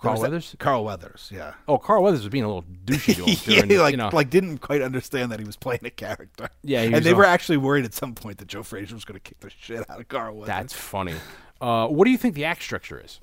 Carl 0.00 0.20
Weathers? 0.20 0.56
Carl 0.58 0.84
Weathers, 0.84 1.30
yeah. 1.32 1.54
Oh, 1.66 1.78
Carl 1.78 2.02
Weathers 2.02 2.20
was 2.20 2.28
being 2.28 2.44
a 2.44 2.46
little 2.48 2.64
douchey 2.84 3.14
to 3.16 3.24
him. 3.24 3.36
yeah, 3.56 3.62
during, 3.66 3.80
like 3.82 3.90
you 3.92 3.96
know, 3.98 4.10
like 4.12 4.30
didn't 4.30 4.58
quite 4.58 4.82
understand 4.82 5.30
that 5.32 5.38
he 5.40 5.44
was 5.46 5.56
playing 5.56 5.80
a 5.84 5.90
character. 5.90 6.48
Yeah, 6.62 6.82
and 6.82 7.04
they 7.04 7.12
all- 7.12 7.18
were 7.18 7.24
actually 7.24 7.58
worried 7.58 7.84
at 7.84 7.94
some 7.94 8.14
point 8.14 8.38
that 8.38 8.48
Joe 8.48 8.62
Frazier 8.62 8.94
was 8.94 9.04
going 9.04 9.14
to 9.18 9.20
kick 9.20 9.40
the 9.40 9.50
shit 9.50 9.88
out 9.90 10.00
of 10.00 10.08
Carl 10.08 10.36
Weathers. 10.36 10.46
that's 10.48 10.72
funny. 10.74 11.14
Uh, 11.60 11.86
what 11.88 12.04
do 12.04 12.10
you 12.10 12.18
think 12.18 12.34
the 12.34 12.44
act 12.44 12.62
structure 12.62 13.00
is? 13.04 13.20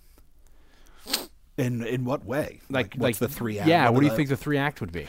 in 1.57 1.83
in 1.83 2.03
what 2.05 2.25
way? 2.25 2.59
Like, 2.69 2.95
what's 2.95 3.01
like 3.21 3.29
the 3.29 3.33
three? 3.33 3.59
act- 3.59 3.67
Yeah, 3.69 3.85
what 3.85 3.93
what 3.95 3.99
do 4.01 4.05
you 4.07 4.11
the- 4.11 4.17
think 4.17 4.29
the 4.29 4.37
three 4.37 4.57
act 4.57 4.81
would 4.81 4.91
be? 4.91 5.07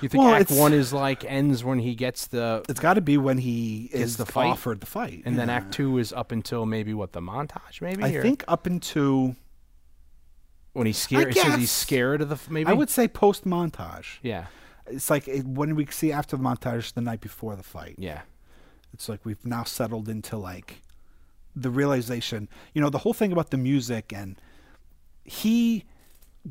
You 0.00 0.08
think 0.08 0.24
Well, 0.24 0.34
Act 0.34 0.50
One 0.50 0.74
is 0.74 0.92
like 0.92 1.24
ends 1.24 1.62
when 1.64 1.78
he 1.78 1.94
gets 1.94 2.26
the, 2.26 2.62
It's 2.68 2.80
got 2.80 2.94
to 2.94 3.00
be 3.00 3.16
when 3.16 3.38
he 3.38 3.88
is 3.92 4.16
the 4.16 4.26
fight? 4.26 4.48
offered 4.48 4.80
the 4.80 4.86
fight, 4.86 5.22
and 5.24 5.38
then. 5.38 5.48
Act 5.48 5.72
Two 5.72 5.96
is 5.98 6.12
up 6.12 6.32
until 6.32 6.66
maybe 6.66 6.92
what 6.92 7.12
the 7.12 7.20
montage, 7.20 7.80
maybe. 7.80 8.02
I 8.02 8.10
or 8.10 8.20
think 8.20 8.44
up 8.48 8.66
into 8.66 9.36
when 10.74 10.86
he's 10.86 10.98
scared. 10.98 11.28
It 11.34 11.40
says 11.40 11.54
he's 11.56 11.70
scared 11.70 12.20
of 12.20 12.28
the 12.28 12.34
f- 12.34 12.50
maybe. 12.50 12.68
I 12.70 12.74
would 12.74 12.90
say 12.90 13.08
post 13.08 13.44
montage. 13.46 14.18
Yeah, 14.22 14.46
It's 14.86 15.08
like 15.08 15.26
it, 15.26 15.46
when 15.46 15.74
we 15.74 15.86
see 15.86 16.12
after 16.12 16.36
the 16.36 16.42
montage 16.42 16.92
the 16.92 17.00
night 17.00 17.20
before 17.22 17.56
the 17.56 17.62
fight. 17.62 17.94
yeah, 17.98 18.22
It's 18.92 19.08
like 19.08 19.24
we've 19.24 19.44
now 19.46 19.64
settled 19.64 20.08
into 20.08 20.36
like 20.36 20.82
the 21.56 21.70
realization, 21.70 22.48
you 22.74 22.80
know, 22.82 22.90
the 22.90 22.98
whole 22.98 23.14
thing 23.14 23.32
about 23.32 23.50
the 23.50 23.56
music 23.56 24.12
and 24.12 24.36
he 25.24 25.84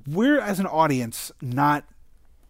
we're 0.08 0.40
as 0.40 0.60
an 0.60 0.66
audience 0.66 1.32
not 1.42 1.84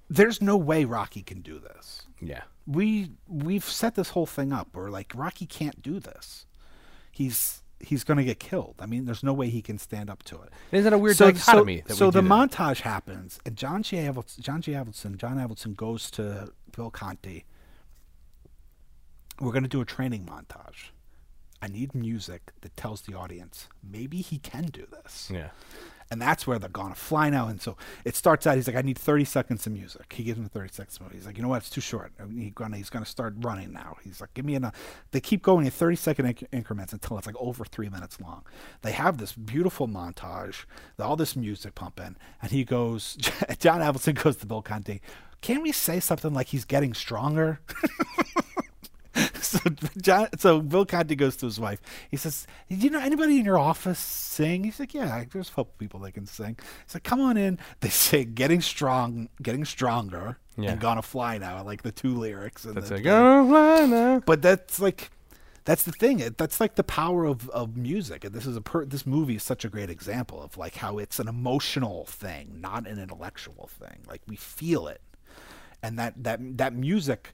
there's 0.09 0.41
no 0.41 0.55
way 0.55 0.85
Rocky 0.85 1.21
can 1.23 1.41
do 1.41 1.59
this. 1.59 2.03
yeah. 2.21 2.43
We 2.67 3.09
we've 3.27 3.63
set 3.65 3.95
this 3.95 4.09
whole 4.11 4.25
thing 4.27 4.53
up. 4.53 4.69
We're 4.73 4.89
like 4.91 5.11
Rocky 5.15 5.45
can't 5.47 5.81
do 5.81 5.99
this. 5.99 6.45
He's 7.11 7.62
he's 7.83 8.03
going 8.03 8.17
to 8.17 8.23
get 8.23 8.39
killed. 8.39 8.75
I 8.79 8.85
mean, 8.85 9.05
there's 9.05 9.23
no 9.23 9.33
way 9.33 9.49
he 9.49 9.61
can 9.61 9.77
stand 9.77 10.09
up 10.09 10.23
to 10.23 10.41
it. 10.41 10.49
Isn't 10.71 10.83
that 10.85 10.93
a 10.93 10.97
weird 10.97 11.17
dichotomy 11.17 11.83
So, 11.87 11.93
so 11.95 12.11
the 12.11 12.21
that? 12.21 12.27
montage 12.27 12.81
happens, 12.81 13.39
and 13.45 13.55
John 13.55 13.83
G. 13.83 13.97
Avildsen, 13.97 14.39
John 14.39 14.61
G. 14.61 14.71
Avildsen, 14.71 15.17
John 15.17 15.37
Avildsen 15.37 15.75
goes 15.75 16.09
to 16.11 16.51
Bill 16.75 16.89
Conti. 16.89 17.45
We're 19.39 19.51
going 19.51 19.63
to 19.63 19.69
do 19.69 19.81
a 19.81 19.85
training 19.85 20.25
montage. 20.25 20.89
I 21.61 21.67
need 21.67 21.95
music 21.95 22.51
that 22.61 22.75
tells 22.75 23.01
the 23.01 23.13
audience 23.15 23.67
maybe 23.81 24.17
he 24.21 24.37
can 24.37 24.65
do 24.65 24.85
this. 24.91 25.31
Yeah. 25.33 25.49
And 26.11 26.21
that's 26.21 26.45
where 26.45 26.59
they're 26.59 26.69
gonna 26.69 26.95
fly 26.95 27.29
now. 27.29 27.47
And 27.47 27.61
so 27.61 27.75
it 28.05 28.15
starts 28.15 28.45
out. 28.47 28.55
He's 28.55 28.67
like, 28.67 28.75
I 28.75 28.81
need 28.81 28.97
30 28.97 29.25
seconds 29.25 29.65
of 29.65 29.73
music. 29.73 30.13
He 30.13 30.23
gives 30.23 30.37
him 30.39 30.47
30 30.49 30.69
seconds. 30.71 30.95
Of 30.97 31.01
music. 31.01 31.17
He's 31.17 31.25
like, 31.25 31.37
you 31.37 31.43
know 31.43 31.49
what? 31.49 31.57
It's 31.57 31.69
too 31.69 31.81
short. 31.81 32.11
And 32.19 32.39
He 32.41 32.49
gonna, 32.51 32.77
he's 32.77 32.89
gonna 32.89 33.05
start 33.05 33.33
running 33.39 33.73
now. 33.73 33.97
He's 34.03 34.21
like, 34.21 34.33
give 34.33 34.45
me 34.45 34.55
enough. 34.55 34.75
They 35.11 35.19
keep 35.19 35.41
going 35.41 35.65
in 35.65 35.71
30 35.71 35.95
second 35.95 36.25
inc- 36.25 36.47
increments 36.51 36.93
until 36.93 37.17
it's 37.17 37.27
like 37.27 37.35
over 37.39 37.65
three 37.65 37.89
minutes 37.89 38.19
long. 38.21 38.43
They 38.81 38.91
have 38.91 39.17
this 39.17 39.33
beautiful 39.33 39.87
montage, 39.87 40.65
all 40.99 41.15
this 41.15 41.35
music 41.35 41.75
pumping, 41.75 42.15
and 42.41 42.51
he 42.51 42.63
goes. 42.63 43.15
John 43.59 43.81
Avildsen 43.81 44.21
goes 44.21 44.37
to 44.37 44.45
Bill 44.45 44.61
Conti, 44.61 45.01
Can 45.41 45.61
we 45.61 45.71
say 45.71 45.99
something 45.99 46.33
like 46.33 46.47
he's 46.47 46.65
getting 46.65 46.93
stronger? 46.93 47.59
so 49.53 49.69
John, 50.01 50.27
so 50.37 50.59
Bill 50.61 50.85
Conti 50.85 51.15
goes 51.15 51.35
to 51.37 51.45
his 51.45 51.59
wife. 51.59 51.81
He 52.11 52.17
says, 52.17 52.45
"Do 52.69 52.75
you 52.75 52.89
know 52.89 52.99
anybody 52.99 53.39
in 53.39 53.45
your 53.45 53.57
office 53.59 53.99
sing?" 53.99 54.63
He's 54.63 54.79
like, 54.79 54.93
"Yeah, 54.93 55.23
there's 55.31 55.49
a 55.49 55.51
couple 55.51 55.73
people 55.77 55.99
that 56.01 56.11
can 56.13 56.25
sing." 56.25 56.57
He's 56.85 56.93
like, 56.95 57.03
"Come 57.03 57.21
on 57.21 57.37
in." 57.37 57.59
They 57.81 57.89
say, 57.89 58.23
"Getting 58.25 58.61
strong, 58.61 59.29
getting 59.41 59.65
stronger, 59.65 60.37
Yeah. 60.57 60.71
and 60.71 60.81
gonna 60.81 61.01
fly 61.01 61.37
now." 61.37 61.63
Like 61.63 61.81
the 61.83 61.91
two 61.91 62.15
lyrics. 62.15 62.65
And 62.65 62.75
That's 62.75 62.89
the 62.89 62.95
like, 62.95 63.05
oh, 63.07 63.47
fly 63.47 63.85
now. 63.85 64.19
But 64.25 64.41
that's 64.41 64.79
like, 64.79 65.11
that's 65.65 65.83
the 65.83 65.91
thing. 65.93 66.19
It, 66.19 66.37
that's 66.37 66.59
like 66.59 66.75
the 66.75 66.83
power 66.83 67.25
of, 67.25 67.49
of 67.49 67.77
music. 67.77 68.23
And 68.25 68.33
this 68.33 68.45
is 68.45 68.55
a 68.57 68.61
per, 68.61 68.85
this 68.85 69.05
movie 69.05 69.35
is 69.35 69.43
such 69.43 69.63
a 69.65 69.69
great 69.69 69.89
example 69.89 70.41
of 70.41 70.57
like 70.57 70.75
how 70.75 70.97
it's 70.97 71.19
an 71.19 71.27
emotional 71.27 72.05
thing, 72.05 72.57
not 72.59 72.85
an 72.87 72.99
intellectual 72.99 73.69
thing. 73.79 73.99
Like 74.07 74.21
we 74.27 74.35
feel 74.35 74.87
it, 74.87 75.01
and 75.81 75.97
that 75.99 76.13
that 76.23 76.39
that 76.57 76.73
music 76.73 77.33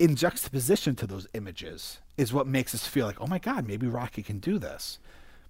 in 0.00 0.16
juxtaposition 0.16 0.96
to 0.96 1.06
those 1.06 1.28
images 1.34 2.00
is 2.16 2.32
what 2.32 2.46
makes 2.46 2.74
us 2.74 2.86
feel 2.86 3.06
like, 3.06 3.20
oh 3.20 3.26
my 3.26 3.38
God, 3.38 3.68
maybe 3.68 3.86
Rocky 3.86 4.22
can 4.22 4.38
do 4.38 4.58
this. 4.58 4.98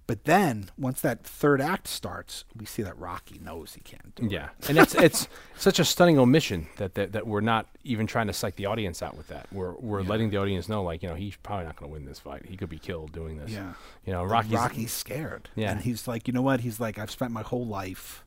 But 0.07 0.25
then 0.25 0.69
once 0.77 0.99
that 1.01 1.23
third 1.23 1.61
act 1.61 1.87
starts, 1.87 2.43
we 2.53 2.65
see 2.65 2.81
that 2.81 2.97
Rocky 2.99 3.39
knows 3.39 3.75
he 3.75 3.81
can't 3.81 4.13
do 4.13 4.25
it. 4.25 4.31
Yeah, 4.31 4.49
and 4.67 4.77
it's 4.77 4.93
it's 4.93 5.29
such 5.55 5.79
a 5.79 5.85
stunning 5.85 6.19
omission 6.19 6.67
that, 6.77 6.95
that 6.95 7.13
that 7.13 7.25
we're 7.25 7.39
not 7.39 7.67
even 7.85 8.07
trying 8.07 8.27
to 8.27 8.33
psych 8.33 8.57
the 8.57 8.65
audience 8.65 9.01
out 9.01 9.15
with 9.15 9.29
that. 9.29 9.47
We're 9.53 9.73
we're 9.75 10.01
letting 10.01 10.29
the 10.29 10.37
audience 10.37 10.67
know, 10.67 10.83
like 10.83 11.01
you 11.01 11.07
know, 11.07 11.15
he's 11.15 11.37
probably 11.37 11.65
not 11.65 11.77
going 11.77 11.89
to 11.89 11.93
win 11.93 12.05
this 12.05 12.19
fight. 12.19 12.45
He 12.45 12.57
could 12.57 12.67
be 12.67 12.79
killed 12.79 13.13
doing 13.13 13.37
this. 13.37 13.51
Yeah. 13.51 13.73
you 14.05 14.11
know, 14.11 14.25
Rocky's, 14.25 14.51
Rocky's 14.51 14.91
scared. 14.91 15.49
Yeah. 15.55 15.71
And 15.71 15.79
he's 15.79 16.09
like, 16.09 16.27
you 16.27 16.33
know 16.33 16.41
what? 16.41 16.59
He's 16.59 16.77
like, 16.77 16.99
I've 16.99 17.11
spent 17.11 17.31
my 17.31 17.43
whole 17.43 17.65
life, 17.65 18.25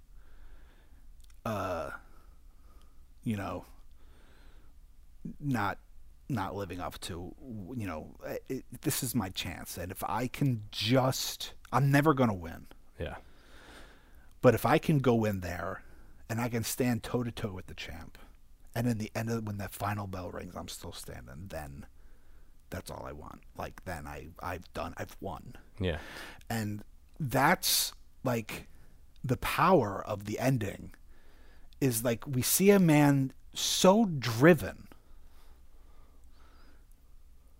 uh, 1.44 1.90
you 3.24 3.36
know, 3.36 3.66
not 5.38 5.76
not 6.28 6.54
living 6.54 6.80
up 6.80 6.98
to, 7.00 7.34
you 7.76 7.86
know, 7.86 8.14
eh, 8.26 8.38
it, 8.48 8.64
this 8.82 9.02
is 9.02 9.14
my 9.14 9.28
chance, 9.28 9.76
and 9.76 9.90
if 9.92 10.02
I 10.04 10.26
can 10.26 10.64
just, 10.70 11.52
I'm 11.72 11.90
never 11.90 12.14
gonna 12.14 12.34
win, 12.34 12.66
Yeah, 12.98 13.16
but 14.40 14.54
if 14.54 14.64
I 14.66 14.78
can 14.78 14.98
go 14.98 15.24
in 15.24 15.40
there, 15.40 15.82
and 16.28 16.40
I 16.40 16.48
can 16.48 16.64
stand 16.64 17.02
toe 17.02 17.22
to 17.22 17.30
toe 17.30 17.52
with 17.52 17.66
the 17.66 17.74
champ, 17.74 18.18
and 18.74 18.86
in 18.86 18.98
the 18.98 19.10
end 19.14 19.30
of 19.30 19.46
when 19.46 19.58
that 19.58 19.72
final 19.72 20.06
bell 20.06 20.30
rings, 20.30 20.54
I'm 20.56 20.68
still 20.68 20.92
standing, 20.92 21.46
then. 21.48 21.86
That's 22.70 22.90
all 22.90 23.04
I 23.06 23.12
want. 23.12 23.42
Like 23.56 23.84
then 23.84 24.04
I 24.08 24.28
I've 24.40 24.72
done 24.72 24.94
I've 24.96 25.16
won 25.20 25.54
yeah, 25.78 25.98
and 26.50 26.82
that's 27.20 27.92
like 28.24 28.66
the 29.22 29.36
power 29.36 30.02
of 30.04 30.24
the 30.24 30.40
ending 30.40 30.92
is 31.80 32.02
like 32.02 32.26
we 32.26 32.42
see 32.42 32.70
a 32.70 32.80
man 32.80 33.32
so 33.54 34.06
driven 34.06 34.88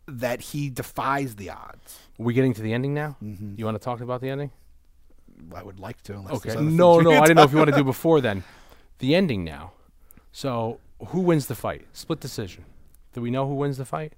that 0.06 0.40
he 0.40 0.70
defies 0.70 1.36
the 1.36 1.51
odds. 1.51 1.98
Are 2.18 2.24
we 2.24 2.35
getting 2.35 2.55
to 2.55 2.62
the 2.62 2.72
ending 2.72 2.94
now? 2.94 3.16
Mm-hmm. 3.22 3.55
You 3.56 3.64
want 3.64 3.76
to 3.76 3.85
talk 3.85 4.01
about 4.01 4.20
the 4.20 4.28
ending? 4.28 4.51
I 5.55 5.62
would 5.62 5.81
like 5.81 6.02
to. 6.02 6.14
Unless 6.14 6.47
Okay. 6.47 6.60
No, 6.60 7.01
no, 7.01 7.10
I 7.10 7.22
didn't 7.22 7.36
know 7.36 7.43
if 7.43 7.52
you 7.52 7.59
want 7.59 7.70
to 7.70 7.76
do 7.76 7.85
before 7.85 8.20
then. 8.20 8.44
The 8.98 9.14
ending 9.14 9.44
now. 9.44 9.72
So 10.32 10.81
who 11.09 11.20
wins 11.20 11.47
the 11.47 11.55
fight? 11.55 11.86
Split 11.93 12.20
decision. 12.20 12.64
Do 13.12 13.20
we 13.20 13.31
know 13.31 13.47
who 13.47 13.55
wins 13.55 13.76
the 13.78 13.85
fight? 13.85 14.14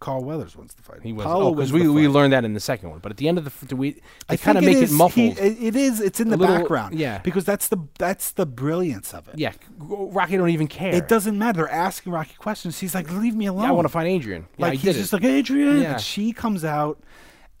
Carl 0.00 0.22
Weathers 0.24 0.54
wins 0.56 0.72
oh, 0.74 0.76
the 0.76 0.82
fight. 0.82 1.02
He 1.02 1.12
wins. 1.12 1.24
Paulo 1.24 1.46
Oh, 1.48 1.54
because 1.54 1.72
we, 1.72 1.88
we 1.88 2.08
learned 2.08 2.32
that 2.32 2.44
in 2.44 2.52
the 2.54 2.60
second 2.60 2.90
one. 2.90 2.98
But 2.98 3.12
at 3.12 3.16
the 3.18 3.26
end 3.28 3.38
of 3.38 3.44
the, 3.44 3.50
f- 3.50 3.66
do 3.68 3.76
we? 3.76 3.92
They 3.92 4.00
I 4.28 4.36
kind 4.36 4.58
of 4.58 4.64
think 4.64 4.76
make 4.76 4.82
it, 4.82 4.84
is- 4.84 4.90
he- 4.90 4.96
muffled. 4.96 5.38
it- 5.38 5.62
it 5.62 5.76
is. 5.76 6.00
It's 6.00 6.20
in 6.20 6.28
the 6.28 6.36
little- 6.36 6.56
background. 6.56 6.98
yeah. 6.98 7.18
Because 7.18 7.44
that's 7.44 7.68
the 7.68 7.78
that's 7.98 8.32
the 8.32 8.46
brilliance 8.46 9.14
of 9.14 9.28
it. 9.28 9.38
yeah, 9.38 9.52
Rocky 9.78 10.36
don't 10.36 10.50
even 10.50 10.66
care. 10.68 10.94
It 10.94 11.08
doesn't 11.08 11.38
matter. 11.38 11.54
They're 11.62 11.70
asking 11.70 12.12
Rocky 12.12 12.34
questions. 12.38 12.78
He's 12.80 12.94
like, 12.94 13.10
"Leave 13.10 13.34
me 13.34 13.46
alone." 13.46 13.62
Yeah, 13.64 13.68
I 13.70 13.72
want 13.72 13.84
to 13.86 13.88
find 13.92 14.08
Adrian. 14.08 14.46
Yeah, 14.58 14.66
like 14.66 14.72
I 14.74 14.76
he's 14.76 14.96
just 14.96 15.12
it. 15.12 15.16
like 15.16 15.24
Adrian, 15.24 15.80
Yeah. 15.80 15.92
and 15.92 16.00
she 16.00 16.32
comes 16.32 16.64
out, 16.64 17.00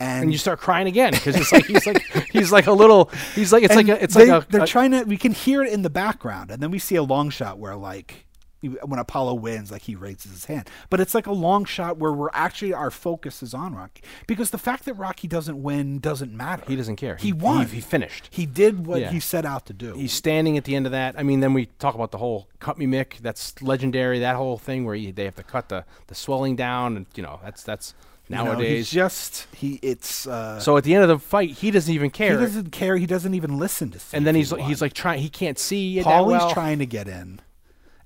and, 0.00 0.24
and 0.24 0.32
you 0.32 0.38
start 0.38 0.58
crying 0.60 0.86
again 0.88 1.12
because 1.12 1.36
it's 1.36 1.52
like 1.52 1.64
he's 1.66 1.86
like 1.86 2.02
he's 2.32 2.50
like 2.52 2.66
a 2.66 2.72
little 2.72 3.10
he's 3.34 3.52
like 3.52 3.62
it's 3.62 3.74
and 3.76 3.88
like 3.88 3.98
a, 3.98 4.02
it's 4.02 4.14
they, 4.14 4.26
like 4.30 4.42
a, 4.44 4.46
they're 4.50 4.64
a- 4.64 4.66
trying 4.66 4.90
to. 4.90 5.04
We 5.04 5.16
can 5.16 5.32
hear 5.32 5.62
it 5.62 5.72
in 5.72 5.82
the 5.82 5.90
background, 5.90 6.50
and 6.50 6.62
then 6.62 6.70
we 6.70 6.78
see 6.78 6.96
a 6.96 7.02
long 7.02 7.30
shot 7.30 7.58
where 7.58 7.76
like 7.76 8.26
when 8.68 8.98
Apollo 8.98 9.34
wins, 9.34 9.70
like 9.70 9.82
he 9.82 9.94
raises 9.94 10.32
his 10.32 10.44
hand. 10.46 10.68
But 10.90 11.00
it's 11.00 11.14
like 11.14 11.26
a 11.26 11.32
long 11.32 11.64
shot 11.64 11.96
where 11.98 12.12
we're 12.12 12.30
actually 12.32 12.72
our 12.72 12.90
focus 12.90 13.42
is 13.42 13.54
on 13.54 13.74
Rocky 13.74 14.02
because 14.26 14.50
the 14.50 14.58
fact 14.58 14.84
that 14.84 14.94
Rocky 14.94 15.28
doesn't 15.28 15.62
win 15.62 15.98
doesn't 15.98 16.32
matter. 16.32 16.64
He 16.66 16.76
doesn't 16.76 16.96
care. 16.96 17.16
He, 17.16 17.32
won. 17.32 17.66
He, 17.66 17.76
he 17.76 17.80
finished. 17.80 18.28
He 18.30 18.46
did 18.46 18.86
what 18.86 19.00
Yeah. 19.00 19.10
he 19.10 19.20
set 19.20 19.44
out 19.44 19.66
to 19.66 19.72
do. 19.72 19.94
He's 19.94 20.12
standing 20.12 20.56
at 20.56 20.64
the 20.64 20.74
end 20.74 20.86
of 20.86 20.92
that. 20.92 21.14
I 21.18 21.22
mean, 21.22 21.40
then 21.40 21.54
we 21.54 21.66
talk 21.78 21.94
about 21.94 22.10
the 22.10 22.18
whole 22.18 22.48
cut 22.60 22.78
me 22.78 22.86
Mick. 22.86 23.18
That's 23.18 23.60
legendary. 23.62 24.18
That 24.20 24.36
whole 24.36 24.58
thing 24.58 24.84
where 24.84 24.94
you, 24.94 25.12
they 25.12 25.24
have 25.24 25.36
to 25.36 25.42
cut 25.42 25.68
the, 25.68 25.84
the 26.06 26.14
swelling 26.14 26.56
down, 26.56 26.96
and 26.96 27.06
you 27.14 27.22
know 27.22 27.40
that's 27.42 27.62
that's 27.62 27.94
You 28.28 28.36
know, 28.36 28.44
nowadays. 28.44 28.70
he's 28.70 28.90
just 28.90 29.46
he. 29.54 29.78
It's 29.82 30.26
uh, 30.26 30.58
so 30.60 30.76
at 30.78 30.84
the 30.84 30.94
end 30.94 31.02
of 31.02 31.08
the 31.10 31.18
fight, 31.18 31.50
he 31.50 31.70
doesn't 31.70 31.92
even 31.92 32.08
care. 32.10 32.38
he 32.38 32.44
doesn't 32.46 32.70
care. 32.70 32.96
He 32.96 33.06
doesn't 33.06 33.34
even 33.34 33.58
listen 33.58 33.90
to. 33.90 33.98
See 33.98 34.16
and 34.16 34.26
then 34.26 34.34
he's 34.34 34.50
like, 34.50 34.62
he's 34.62 34.80
like 34.80 34.94
trying. 34.94 35.20
He 35.20 35.28
can't 35.28 35.58
see 35.58 36.00
Paulie's 36.02 36.38
well. 36.40 36.50
trying 36.52 36.78
to 36.78 36.86
get 36.86 37.06
in, 37.06 37.40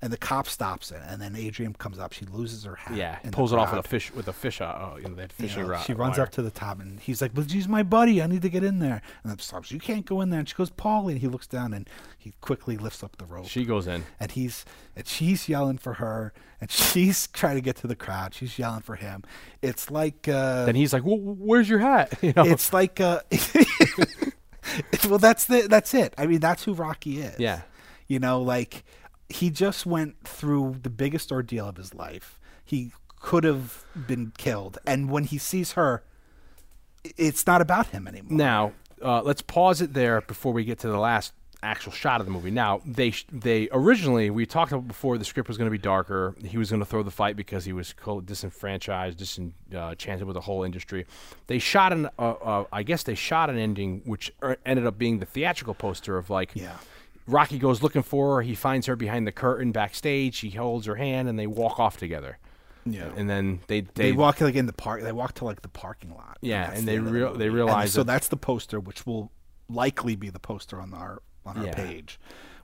and 0.01 0.13
the 0.13 0.17
cop 0.17 0.47
stops 0.47 0.91
it, 0.91 1.01
and 1.07 1.21
then 1.21 1.35
Adrian 1.35 1.73
comes 1.73 1.99
up. 1.99 2.13
She 2.13 2.25
loses 2.25 2.63
her 2.63 2.75
hat. 2.75 2.95
Yeah, 2.95 3.19
the 3.23 3.31
pulls 3.31 3.51
it 3.51 3.59
off 3.59 3.71
with 3.73 3.85
a 3.85 3.87
fish 3.87 4.13
with 4.13 4.27
a 4.27 4.33
fish. 4.33 4.61
Uh, 4.61 4.93
you 4.97 5.09
know, 5.09 5.15
that 5.15 5.33
You 5.37 5.47
fishing 5.47 5.63
know, 5.63 5.69
rod. 5.69 5.85
she 5.85 5.93
runs 5.93 6.17
wire. 6.17 6.25
up 6.27 6.31
to 6.33 6.41
the 6.41 6.51
top, 6.51 6.79
and 6.79 6.99
he's 6.99 7.21
like, 7.21 7.33
"But 7.33 7.49
she's 7.51 7.67
my 7.67 7.83
buddy. 7.83 8.21
I 8.21 8.27
need 8.27 8.41
to 8.43 8.49
get 8.49 8.63
in 8.63 8.79
there." 8.79 9.01
And 9.23 9.31
then 9.31 9.39
stops. 9.39 9.71
You 9.71 9.79
can't 9.79 10.05
go 10.05 10.21
in 10.21 10.29
there. 10.29 10.39
And 10.39 10.47
she 10.47 10.55
goes, 10.55 10.69
"Paulie." 10.71 11.11
And 11.11 11.19
he 11.19 11.27
looks 11.27 11.47
down, 11.47 11.73
and 11.73 11.89
he 12.17 12.33
quickly 12.41 12.77
lifts 12.77 13.03
up 13.03 13.17
the 13.17 13.25
rope. 13.25 13.47
She 13.47 13.65
goes 13.65 13.87
in. 13.87 14.03
and 14.19 14.31
he's 14.31 14.63
and 14.95 15.05
she's 15.07 15.49
yelling 15.49 15.77
for 15.77 15.95
her, 15.95 16.33
and 16.61 16.71
she's 16.71 17.27
trying 17.27 17.55
to 17.55 17.61
get 17.61 17.75
to 17.77 17.87
the 17.87 17.95
crowd. 17.95 18.33
She's 18.33 18.57
yelling 18.57 18.81
for 18.81 18.95
him. 18.95 19.23
It's 19.61 19.91
like 19.91 20.27
uh, 20.27 20.65
Then 20.65 20.75
he's 20.75 20.93
like, 20.93 21.03
well, 21.03 21.17
"Where's 21.19 21.67
your 21.69 21.79
hat?" 21.79 22.13
You 22.21 22.33
know. 22.35 22.45
it's 22.45 22.71
like 22.71 23.01
uh, 23.01 23.19
well, 25.09 25.19
that's 25.19 25.45
the 25.45 25.67
that's 25.69 25.93
it. 25.93 26.13
I 26.17 26.25
mean, 26.27 26.39
that's 26.39 26.63
who 26.63 26.73
Rocky 26.73 27.19
is. 27.21 27.39
Yeah. 27.39 27.61
you 28.07 28.19
know, 28.19 28.41
like 28.41 28.83
he 29.29 29.49
just 29.49 29.85
went 29.85 30.15
through 30.27 30.77
the 30.81 30.89
biggest 30.89 31.31
ordeal 31.31 31.67
of 31.67 31.77
his 31.77 31.93
life. 31.93 32.39
He 32.65 32.91
could 33.19 33.43
have 33.43 33.85
been 34.07 34.33
killed, 34.37 34.77
and 34.85 35.09
when 35.09 35.25
he 35.25 35.37
sees 35.37 35.73
her, 35.73 36.03
it's 37.03 37.45
not 37.47 37.61
about 37.61 37.87
him 37.87 38.07
anymore. 38.07 38.37
Now, 38.37 38.73
uh, 39.01 39.21
let's 39.21 39.41
pause 39.41 39.81
it 39.81 39.93
there 39.93 40.21
before 40.21 40.53
we 40.53 40.65
get 40.65 40.79
to 40.79 40.87
the 40.87 40.97
last 40.97 41.33
actual 41.61 41.91
shot 41.91 42.21
of 42.21 42.25
the 42.25 42.31
movie. 42.31 42.51
Now, 42.51 42.81
they 42.85 43.11
sh- 43.11 43.25
they 43.31 43.67
originally 43.71 44.29
we 44.29 44.45
talked 44.45 44.71
about 44.71 44.87
before 44.87 45.17
the 45.17 45.25
script 45.25 45.47
was 45.47 45.57
going 45.57 45.67
to 45.67 45.71
be 45.71 45.77
darker. 45.77 46.35
He 46.43 46.57
was 46.57 46.69
going 46.69 46.79
to 46.79 46.85
throw 46.85 47.03
the 47.03 47.11
fight 47.11 47.35
because 47.35 47.65
he 47.65 47.73
was 47.73 47.93
disenfranchised, 48.25 49.17
disenchanted 49.17 50.25
with 50.25 50.35
the 50.35 50.41
whole 50.41 50.63
industry. 50.63 51.05
They 51.47 51.59
shot 51.59 51.91
an, 51.91 52.07
uh, 52.17 52.31
uh, 52.31 52.65
I 52.71 52.83
guess 52.83 53.03
they 53.03 53.15
shot 53.15 53.49
an 53.49 53.57
ending 53.57 54.01
which 54.05 54.31
er- 54.41 54.57
ended 54.65 54.85
up 54.85 54.97
being 54.97 55.19
the 55.19 55.25
theatrical 55.25 55.73
poster 55.73 56.17
of 56.17 56.29
like. 56.29 56.51
Yeah. 56.55 56.77
Rocky 57.31 57.57
goes 57.59 57.81
looking 57.83 58.03
for 58.03 58.35
her. 58.35 58.41
He 58.41 58.55
finds 58.55 58.87
her 58.87 58.95
behind 58.95 59.27
the 59.27 59.31
curtain 59.31 59.71
backstage. 59.71 60.39
He 60.39 60.49
holds 60.51 60.85
her 60.85 60.95
hand, 60.95 61.27
and 61.29 61.37
they 61.37 61.47
walk 61.47 61.79
off 61.79 61.97
together. 61.97 62.37
Yeah. 62.85 63.09
And 63.15 63.29
then 63.29 63.59
they 63.67 63.81
they, 63.81 63.87
they, 63.93 64.11
walk 64.13 64.41
like 64.41 64.55
in 64.55 64.65
the 64.65 64.73
park. 64.73 65.03
They 65.03 65.11
walk 65.11 65.35
to 65.35 65.45
like 65.45 65.61
the 65.61 65.67
parking 65.69 66.13
lot. 66.13 66.37
Yeah, 66.41 66.67
that's 66.67 66.79
and 66.79 66.87
they 66.87 66.97
the 66.97 67.03
real- 67.03 67.33
they 67.33 67.45
movie. 67.45 67.45
And 67.45 67.53
realize 67.55 67.93
so 67.93 68.03
that's 68.03 68.29
the 68.29 68.37
poster, 68.37 68.79
which 68.79 69.05
will 69.05 69.31
likely 69.69 70.15
be 70.15 70.29
the 70.29 70.39
poster 70.39 70.81
on 70.81 70.93
our 70.93 71.21
on 71.45 71.57
our 71.57 71.65
Yeah. 71.65 71.75
page, 71.75 72.19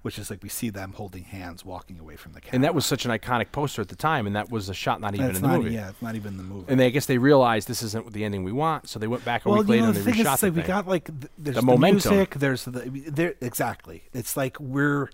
which 0.06 0.20
is 0.20 0.30
like 0.30 0.44
we 0.44 0.50
see 0.50 0.70
them 0.70 0.94
holding 0.94 1.24
hands 1.24 1.66
walking 1.66 2.00
away 2.00 2.16
from 2.16 2.34
the 2.34 2.40
camera. 2.40 2.54
and 2.54 2.64
that 2.64 2.76
was 2.76 2.86
such 2.86 3.06
an 3.06 3.12
iconic 3.12 3.52
poster 3.52 3.82
at 3.82 3.90
the 3.90 3.96
time, 3.96 4.28
and 4.28 4.36
that 4.36 4.52
was 4.52 4.70
a 4.70 4.74
shot 4.76 5.02
not 5.02 5.16
even 5.16 5.30
in 5.30 5.34
the 5.34 5.40
not, 5.42 5.58
movie. 5.58 5.74
Yeah, 5.74 5.90
it's 5.90 6.00
not 6.00 6.14
even 6.14 6.34
in 6.34 6.38
the 6.38 6.44
movie. 6.44 6.66
And 6.68 6.80
they, 6.80 6.86
I 6.86 6.90
guess 6.92 7.08
they 7.08 7.18
realized 7.18 7.68
this 7.68 7.82
isn't 7.82 8.14
the 8.14 8.24
ending 8.24 8.44
we 8.44 8.52
want, 8.52 8.88
so 8.88 9.00
they 9.00 9.08
went 9.08 9.26
back 9.26 9.48
a 9.48 9.50
well, 9.50 9.62
week 9.62 9.68
later 9.68 9.82
know, 9.82 9.88
and 9.88 9.96
the 9.96 10.02
they 10.02 10.12
thing 10.12 10.22
is, 10.22 10.28
reshot 10.28 10.34
it's 10.34 10.42
the 10.42 10.48
like 10.50 10.56
we 10.58 10.62
got 10.62 10.88
like 10.88 11.06
th- 11.06 11.32
there's 11.40 11.56
The 11.56 11.62
the, 11.62 11.66
momentum. 11.66 12.14
music. 12.14 12.36
There's 12.36 12.66
the 12.66 12.72
there 13.08 13.34
exactly. 13.42 14.04
It's 14.14 14.38
like 14.38 14.60
we're 14.60 15.10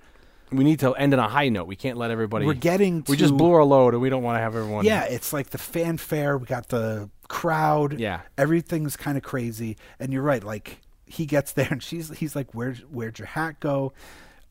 we 0.51 0.65
need 0.65 0.79
to 0.81 0.93
end 0.95 1.13
on 1.13 1.19
a 1.21 1.29
high 1.29 1.47
note. 1.47 1.67
We 1.67 1.77
can't 1.77 1.97
let 1.97 2.11
everybody. 2.11 2.45
we're 2.45 2.53
getting. 2.53 3.05
we 3.07 3.15
just 3.15 3.37
blew 3.37 3.53
our 3.53 3.63
load, 3.63 3.93
and 3.93 4.01
we 4.01 4.09
don't 4.09 4.23
want 4.23 4.35
to 4.35 4.41
have 4.41 4.57
everyone. 4.57 4.83
Yeah, 4.83 5.05
it's 5.05 5.31
like 5.31 5.51
the 5.51 5.57
fanfare. 5.57 6.37
We 6.37 6.47
got 6.47 6.67
the 6.67 7.09
crowd. 7.29 7.97
Yeah. 7.97 8.21
everything's 8.37 8.97
kind 8.97 9.15
of 9.17 9.23
crazy. 9.23 9.77
And 10.01 10.11
you're 10.11 10.21
right. 10.21 10.43
Like 10.43 10.81
he 11.05 11.25
gets 11.25 11.53
there, 11.53 11.69
and 11.71 11.81
she's 11.81 12.09
he's 12.17 12.35
like, 12.35 12.53
"Where's 12.53 12.79
where'd 12.81 13.19
your 13.19 13.27
hat 13.27 13.61
go?" 13.61 13.93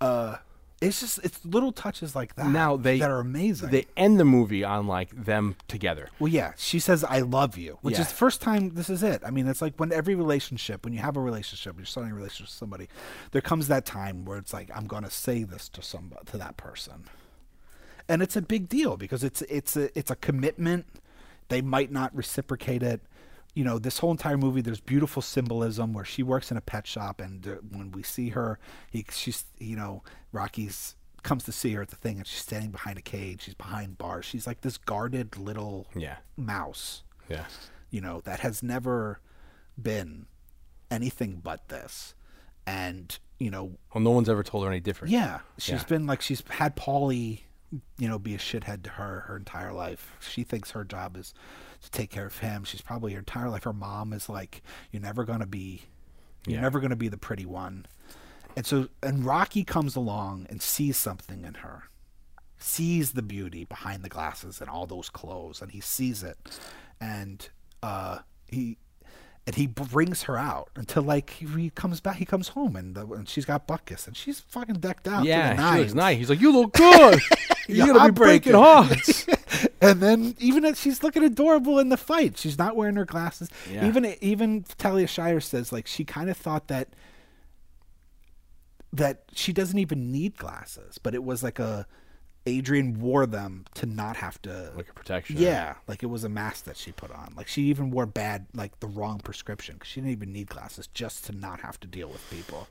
Uh, 0.01 0.37
it's 0.81 1.01
just 1.01 1.19
it's 1.23 1.45
little 1.45 1.73
touches 1.73 2.17
like 2.17 2.37
that. 2.37 2.47
Now 2.47 2.77
they 2.79 3.01
that 3.01 3.11
are 3.11 3.21
amazing. 3.21 3.69
They 3.69 3.87
end 3.99 4.19
the 4.19 4.25
movie 4.25 4.65
on 4.65 4.87
like 4.87 5.11
them 5.11 5.57
together. 5.69 6.09
well, 6.19 6.33
yeah, 6.33 6.53
she 6.57 6.79
says, 6.79 7.05
"I 7.05 7.19
love 7.19 7.59
you," 7.59 7.77
which 7.83 7.97
Yeah. 7.97 8.01
is 8.03 8.09
the 8.09 8.15
first 8.15 8.41
time. 8.41 8.71
This 8.71 8.89
is 8.89 9.03
it. 9.03 9.21
I 9.23 9.31
mean, 9.31 9.47
it's 9.47 9.61
like 9.61 9.75
when 9.77 9.93
every 9.93 10.15
relationship, 10.15 10.83
when 10.85 10.95
you 10.95 11.01
have 11.01 11.19
a 11.19 11.21
relationship, 11.21 11.77
you're 11.77 11.85
starting 11.85 12.13
a 12.13 12.17
relationship 12.17 12.47
with 12.47 12.55
somebody, 12.59 12.89
there 13.33 13.43
comes 13.43 13.69
that 13.69 13.85
time 13.85 14.25
where 14.25 14.39
it's 14.39 14.55
like, 14.55 14.71
"I'm 14.75 14.87
going 14.87 15.03
to 15.05 15.11
say 15.11 15.43
this 15.43 15.69
to 15.69 15.83
some 15.83 16.13
to 16.25 16.39
that 16.39 16.57
person," 16.57 17.05
and 18.09 18.23
it's 18.23 18.37
a 18.37 18.43
big 18.43 18.69
deal 18.71 18.97
because 18.97 19.23
it's 19.23 19.43
it's 19.43 19.77
a 19.77 19.97
it's 19.99 20.11
a 20.11 20.17
commitment. 20.17 20.87
They 21.49 21.61
might 21.61 21.93
not 21.93 22.15
reciprocate 22.17 22.83
it. 22.83 23.03
You 23.55 23.65
know, 23.65 23.79
this 23.79 23.99
whole 23.99 24.13
entire 24.13 24.39
movie, 24.39 24.61
there's 24.61 24.81
beautiful 24.81 25.23
symbolism 25.23 25.93
where 25.93 26.05
she 26.05 26.23
works 26.23 26.51
in 26.51 26.57
a 26.57 26.61
pet 26.61 26.87
shop, 26.87 27.21
and 27.21 27.47
uh, 27.47 27.51
when 27.71 27.91
we 27.91 28.03
see 28.03 28.29
her, 28.31 28.59
he, 28.91 29.05
she's 29.11 29.45
you 29.59 29.75
know, 29.77 30.03
Rocky's 30.33 30.95
comes 31.23 31.45
to 31.45 31.53
see 31.53 31.73
her 31.73 31.83
at 31.83 31.89
the 31.89 31.97
thing, 31.97 32.19
and 32.19 32.27
she's 32.27 32.41
standing 32.41 32.71
behind 32.71 32.97
a 32.99 33.03
cage. 33.03 33.43
She's 33.43 33.55
behind 33.55 33.99
bars. 33.99 34.25
She's 34.25 34.47
like 34.47 34.61
this 34.63 34.79
guarded 34.79 35.37
little 35.37 35.87
Yeah. 35.95 36.17
mouse, 36.37 37.03
Yeah. 37.29 37.45
you 37.91 38.01
know, 38.01 38.21
that 38.23 38.41
has 38.41 38.63
never 38.63 39.21
been 39.81 40.27
anything 40.91 41.41
but 41.43 41.69
this. 41.69 42.15
And 42.67 43.19
you 43.39 43.51
know, 43.51 43.73
Well, 43.95 44.03
no 44.05 44.11
one's 44.11 44.29
ever 44.29 44.43
told 44.43 44.65
her 44.65 44.71
any 44.71 44.81
different. 44.81 45.13
yeah, 45.13 45.41
she's 45.59 45.81
Yeah. 45.81 45.85
been 45.87 46.07
like 46.07 46.21
she's 46.23 46.43
had 46.51 46.77
Paulie, 46.77 47.41
you 47.99 48.07
know, 48.09 48.19
be 48.19 48.35
a 48.35 48.39
shithead 48.39 48.83
to 48.85 48.91
her 48.91 49.21
her 49.29 49.37
entire 49.37 49.73
life. 49.73 50.13
She 50.21 50.45
thinks 50.45 50.71
her 50.73 50.85
job 50.85 51.17
is 51.17 51.33
to 51.83 51.91
take 51.91 52.11
care 52.11 52.27
of 52.27 52.39
him. 52.39 52.65
She's 52.65 52.83
probably 52.83 53.13
her 53.15 53.19
entire 53.21 53.49
life. 53.49 53.65
Her 53.65 53.73
mom 53.73 54.13
is 54.13 54.29
like, 54.29 54.63
"You're 54.93 55.03
never 55.03 55.25
gonna 55.25 55.47
be, 55.47 55.83
you're 56.47 56.57
Yeah. 56.57 56.61
never 56.63 56.81
gonna 56.81 56.97
be 56.97 57.09
the 57.09 57.17
pretty 57.19 57.47
one." 57.47 57.87
And 58.57 58.67
so, 58.67 58.89
and 59.03 59.25
Rocky 59.25 59.65
comes 59.65 59.95
along 59.97 60.47
and 60.51 60.61
sees 60.61 60.97
something 60.97 61.45
in 61.45 61.55
her, 61.55 61.85
sees 62.59 63.13
the 63.13 63.23
beauty 63.23 63.65
behind 63.65 64.03
the 64.03 64.09
glasses 64.09 64.61
and 64.61 64.69
all 64.69 64.87
those 64.87 65.09
clothes, 65.09 65.63
and 65.63 65.71
he 65.73 65.81
sees 65.81 66.23
it, 66.23 66.59
and 67.01 67.49
uh, 67.83 68.19
he. 68.49 68.77
And 69.47 69.57
he 69.57 69.67
brings 69.67 70.25
her 70.25 70.37
out 70.37 70.69
until 70.77 71.03
like 71.03 71.31
he, 71.31 71.47
he 71.47 71.71
comes 71.71 72.01
back. 72.01 72.17
He 72.17 72.25
comes 72.25 72.49
home 72.49 72.77
and, 72.77 72.95
the, 72.95 73.07
and 73.07 73.29
she's 73.29 73.45
got 73.45 73.67
Butkus 73.67 74.07
and 74.07 74.17
she's 74.17 74.41
fucking 74.41 74.77
decked 74.77 75.09
out. 75.09 75.25
Yeah, 75.25 75.55
the 75.55 75.73
she 75.73 75.79
looks 75.81 75.95
nice. 75.95 76.19
He's 76.19 76.31
like, 76.31 76.41
"You 76.41 76.53
look 76.53 76.73
good. 76.75 77.21
You're 77.67 77.87
You're 77.87 77.95
gonna 77.95 78.13
be 78.13 78.15
breaking 78.15 78.53
hearts." 78.53 79.27
and 79.81 80.01
then 80.01 80.37
even 80.39 80.65
if 80.65 80.79
she's 80.79 81.03
looking 81.03 81.25
adorable 81.25 81.79
in 81.79 81.89
the 81.89 81.97
fight, 81.97 82.39
she's 82.39 82.59
not 82.59 82.77
wearing 82.77 82.97
her 82.97 83.05
glasses. 83.05 83.49
Yeah. 83.71 83.87
Even 83.87 84.15
even 84.21 84.65
Talia 84.79 85.07
Shire 85.07 85.41
says 85.41 85.73
like 85.73 85.87
she 85.87 86.05
kind 86.05 86.31
of 86.31 86.37
thought 86.37 86.69
that 86.69 86.91
that 88.93 89.23
she 89.33 89.53
doesn't 89.53 89.79
even 89.79 90.13
need 90.13 90.37
glasses, 90.37 90.99
but 90.99 91.15
it 91.15 91.25
was 91.25 91.43
like 91.43 91.59
a 91.59 91.87
Adrian 92.47 92.99
wore 93.01 93.27
them 93.27 93.67
to 93.75 93.85
not 93.87 94.17
have 94.17 94.41
to 94.43 94.73
like 94.75 94.89
a 94.89 94.95
protection. 94.95 95.37
yeah, 95.39 95.75
like 95.87 96.03
it 96.03 96.07
was 96.07 96.25
a 96.25 96.29
mask 96.29 96.65
that 96.65 96.77
she 96.77 96.91
put 96.91 97.11
on. 97.11 97.35
Like 97.37 97.47
she 97.49 97.63
even 97.65 97.91
wore 97.91 98.07
bad, 98.07 98.47
like 98.55 98.81
the 98.81 98.87
wrong 98.87 99.19
prescription 99.19 99.75
because 99.75 99.89
she 99.89 100.01
didn't 100.01 100.13
even 100.13 100.33
need 100.33 100.49
glasses 100.49 100.87
just 100.95 101.25
to 101.27 101.33
not 101.33 101.61
have 101.61 101.79
to 101.81 101.87
deal 101.87 102.09
with 102.09 102.23
people. 102.31 102.67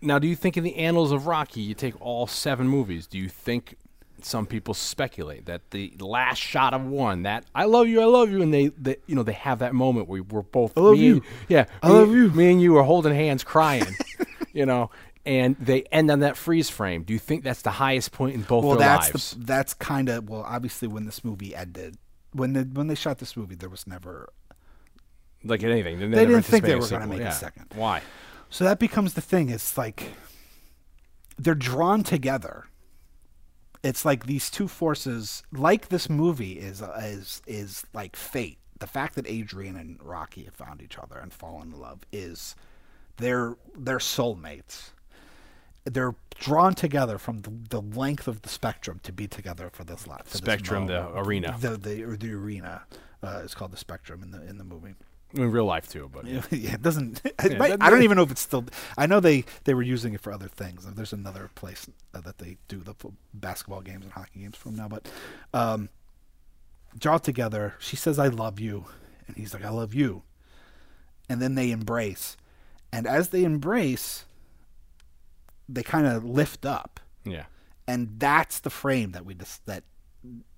Now, 0.00 0.18
do 0.20 0.28
you 0.28 0.36
think 0.36 0.56
in 0.56 0.62
the 0.64 0.76
annals 0.76 1.10
of 1.12 1.26
Rocky, 1.26 1.60
you 1.60 1.74
take 1.74 2.00
all 2.00 2.26
seven 2.28 2.68
movies? 2.68 3.06
Do 3.08 3.18
you 3.18 3.28
think 3.28 3.76
some 4.22 4.46
people 4.46 4.74
speculate 4.74 5.46
that 5.46 5.70
the 5.70 5.92
last 5.98 6.38
shot 6.38 6.72
of 6.74 6.84
one, 6.84 7.22
that 7.24 7.46
"I 7.54 7.64
love 7.64 7.88
you, 7.88 8.00
I 8.02 8.04
love 8.04 8.30
you," 8.30 8.42
and 8.42 8.52
they, 8.54 8.68
they 8.68 8.96
you 9.06 9.14
know, 9.16 9.22
they 9.22 9.32
have 9.32 9.58
that 9.60 9.74
moment 9.74 10.08
where 10.08 10.22
we're 10.22 10.42
both, 10.42 10.76
I 10.76 10.80
love 10.82 10.92
me 10.98 11.06
and- 11.08 11.16
you. 11.16 11.22
yeah, 11.48 11.64
I 11.82 11.88
me- 11.88 11.94
love 11.94 12.14
you. 12.14 12.30
Me 12.30 12.52
and 12.52 12.62
you 12.62 12.76
are 12.76 12.84
holding 12.84 13.14
hands, 13.14 13.42
crying, 13.42 13.96
you 14.52 14.66
know, 14.66 14.90
and 15.26 15.56
they 15.56 15.82
end 15.92 16.10
on 16.10 16.20
that 16.20 16.36
freeze 16.36 16.70
frame. 16.70 17.02
Do 17.02 17.12
you 17.12 17.18
think 17.18 17.44
that's 17.44 17.62
the 17.62 17.70
highest 17.70 18.12
point 18.12 18.34
in 18.34 18.42
both 18.42 18.64
well, 18.64 18.76
their 18.76 18.88
that's 18.88 19.08
lives? 19.14 19.30
the 19.32 19.44
that's 19.44 19.74
kind 19.74 20.08
of 20.08 20.28
well, 20.28 20.42
obviously 20.46 20.88
when 20.88 21.06
this 21.06 21.24
movie 21.24 21.54
ended, 21.54 21.96
when 22.32 22.52
the 22.54 22.62
when 22.62 22.86
they 22.86 22.94
shot 22.94 23.18
this 23.18 23.36
movie, 23.36 23.54
there 23.54 23.68
was 23.68 23.86
never 23.86 24.32
like 25.44 25.62
anything, 25.62 25.98
they, 25.98 26.06
They 26.06 26.10
never 26.10 26.32
didn't 26.32 26.44
think 26.44 26.64
they 26.64 26.72
anticipated 26.72 26.80
were 26.80 26.88
gonna 26.88 27.04
sequel. 27.04 27.18
make 27.18 27.28
a 27.28 27.32
second. 27.32 27.66
Why? 27.74 28.02
So 28.50 28.64
that 28.64 28.78
becomes 28.78 29.14
the 29.14 29.20
thing. 29.20 29.48
It's 29.48 29.78
like 29.78 30.10
they're 31.38 31.54
drawn 31.54 32.02
together. 32.02 32.66
It's 33.82 34.04
like 34.04 34.26
these 34.26 34.50
two 34.50 34.68
forces, 34.68 35.42
like 35.52 35.88
this 35.88 36.10
movie 36.10 36.58
is 36.58 36.82
is 37.00 37.42
is 37.46 37.84
like 37.94 38.16
fate. 38.16 38.58
The 38.78 38.86
fact 38.86 39.14
that 39.14 39.26
Adrian 39.28 39.76
and 39.76 39.98
Rocky 40.02 40.44
have 40.44 40.54
found 40.54 40.82
each 40.82 40.98
other 40.98 41.18
and 41.18 41.32
fallen 41.32 41.72
in 41.72 41.80
love 41.80 42.00
is 42.12 42.54
they're 43.16 43.56
they're 43.76 43.98
soulmates. 43.98 44.90
They're 45.84 46.14
drawn 46.38 46.74
together 46.74 47.18
from 47.18 47.40
the, 47.42 47.50
the 47.70 47.80
length 47.80 48.28
of 48.28 48.42
the 48.42 48.48
spectrum 48.48 49.00
to 49.02 49.12
be 49.12 49.26
together 49.26 49.70
for 49.72 49.84
this 49.84 50.06
life. 50.06 50.28
Spectrum, 50.32 50.86
the 50.86 51.08
arena. 51.16 51.56
The 51.60 51.76
the 51.76 52.02
or 52.04 52.16
the 52.16 52.32
arena 52.32 52.82
uh, 53.22 53.42
is 53.44 53.54
called 53.54 53.72
the 53.72 53.76
spectrum 53.78 54.22
in 54.22 54.30
the 54.30 54.42
in 54.46 54.58
the 54.58 54.64
movie. 54.64 54.94
in 55.34 55.50
real 55.50 55.64
life 55.64 55.88
too. 55.88 56.10
But 56.12 56.26
yeah, 56.50 56.74
it 56.74 56.82
doesn't. 56.82 57.22
It 57.24 57.52
Yeah, 57.52 57.58
might- 57.58 57.76
I 57.82 57.88
don't 57.90 58.02
even 58.02 58.16
know 58.16 58.22
if 58.24 58.30
it's 58.30 58.40
still. 58.42 58.64
I 58.98 59.06
know 59.06 59.20
they 59.20 59.44
they 59.64 59.72
were 59.74 59.82
using 59.82 60.12
it 60.14 60.20
for 60.20 60.32
other 60.32 60.48
things. 60.48 60.84
There's 60.86 61.12
another 61.14 61.50
place 61.54 61.86
uh, 62.14 62.20
that 62.20 62.38
they 62.38 62.58
do 62.68 62.80
the 62.80 62.94
basketball 63.32 63.80
games 63.80 64.04
and 64.04 64.12
hockey 64.12 64.40
games 64.40 64.56
from 64.56 64.76
now. 64.76 64.88
But 64.88 65.08
um, 65.54 65.88
draw 66.98 67.16
together. 67.18 67.74
She 67.78 67.96
says, 67.96 68.18
"I 68.18 68.28
love 68.28 68.60
you," 68.60 68.84
and 69.26 69.36
he's 69.36 69.54
like, 69.54 69.64
"I 69.64 69.70
love 69.70 69.94
you," 69.94 70.22
and 71.28 71.40
then 71.40 71.54
they 71.54 71.70
embrace. 71.70 72.36
And 72.92 73.06
as 73.06 73.28
they 73.28 73.44
embrace, 73.44 74.24
they 75.72 75.82
kind 75.82 76.06
of 76.06 76.24
lift 76.24 76.66
up, 76.66 77.00
yeah, 77.24 77.44
and 77.86 78.16
that's 78.18 78.60
the 78.60 78.70
frame 78.70 79.12
that 79.12 79.24
we 79.24 79.34
just 79.34 79.64
that 79.66 79.84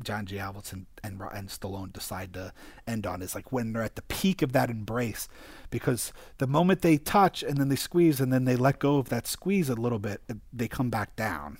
John 0.03 0.27
G. 0.27 0.37
Avildsen 0.37 0.87
and 1.05 1.21
Ro- 1.21 1.31
and 1.33 1.49
Stallone 1.49 1.93
decide 1.93 2.35
to 2.35 2.53
end 2.87 3.07
on 3.07 3.23
is 3.23 3.35
like 3.35 3.53
when 3.53 3.73
they're 3.73 3.83
at 3.83 3.97
the 3.97 4.03
peak 4.03 4.43
of 4.43 4.53
that 4.53 4.71
embrace, 4.71 5.29
because 5.71 6.13
the 6.39 6.47
moment 6.47 6.83
they 6.83 6.99
touch 6.99 7.43
and 7.43 7.59
then 7.59 7.69
they 7.69 7.77
squeeze 7.77 8.21
and 8.21 8.33
then 8.33 8.45
they 8.45 8.57
let 8.57 8.79
go 8.79 8.99
of 8.99 9.09
that 9.11 9.27
squeeze 9.27 9.69
a 9.69 9.75
little 9.75 9.99
bit, 9.99 10.21
they 10.53 10.69
come 10.69 10.91
back 10.91 11.15
down, 11.15 11.59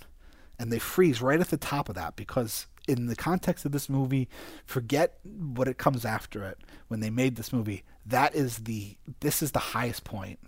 and 0.59 0.71
they 0.71 0.79
freeze 0.79 1.21
right 1.21 1.39
at 1.39 1.49
the 1.49 1.57
top 1.57 1.89
of 1.89 1.95
that 1.95 2.15
because 2.15 2.67
in 2.87 3.07
the 3.07 3.15
context 3.15 3.63
of 3.63 3.71
this 3.71 3.87
movie, 3.87 4.27
forget 4.65 5.19
what 5.23 5.69
it 5.69 5.77
comes 5.77 6.03
after 6.03 6.43
it. 6.43 6.57
When 6.89 6.99
they 6.99 7.09
made 7.09 7.37
this 7.37 7.53
movie, 7.53 7.83
that 8.05 8.35
is 8.35 8.59
the 8.59 8.97
this 9.21 9.41
is 9.41 9.51
the 9.53 9.59
highest 9.59 10.03
point 10.03 10.39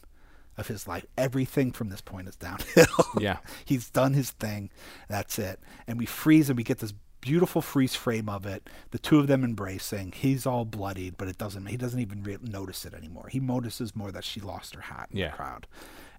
of 0.58 0.68
his 0.68 0.88
life. 0.88 1.06
Everything 1.18 1.72
from 1.72 1.90
this 1.90 2.02
point 2.02 2.28
is 2.28 2.36
downhill. 2.36 2.86
Yeah. 3.20 3.38
He's 3.64 3.90
done 3.90 4.14
his 4.14 4.32
thing. 4.32 4.70
That's 5.10 5.40
it. 5.40 5.60
And 5.88 5.98
we 5.98 6.06
freeze 6.06 6.50
and 6.50 6.58
we 6.58 6.64
get 6.64 6.80
this 6.80 6.94
beautiful 7.22 7.62
freeze 7.62 7.96
frame 7.96 8.28
of 8.30 8.46
it. 8.46 8.70
The 8.92 9.00
two 9.00 9.20
of 9.20 9.28
them 9.28 9.44
embracing. 9.44 10.12
He's 10.12 10.46
all 10.46 10.66
bloodied, 10.66 11.18
but 11.18 11.28
it 11.28 11.38
doesn't. 11.38 11.66
He 11.68 11.78
doesn't 11.78 12.00
even 12.00 12.24
re- 12.24 12.38
notice 12.42 12.86
it 12.86 12.94
anymore. 12.94 13.30
He 13.30 13.40
notices 13.40 13.96
more 13.96 14.12
that 14.12 14.24
she 14.24 14.40
lost 14.42 14.76
her 14.76 14.82
hat 14.82 15.08
in 15.12 15.18
Yeah. 15.20 15.32
the 15.32 15.38
crowd. 15.38 15.68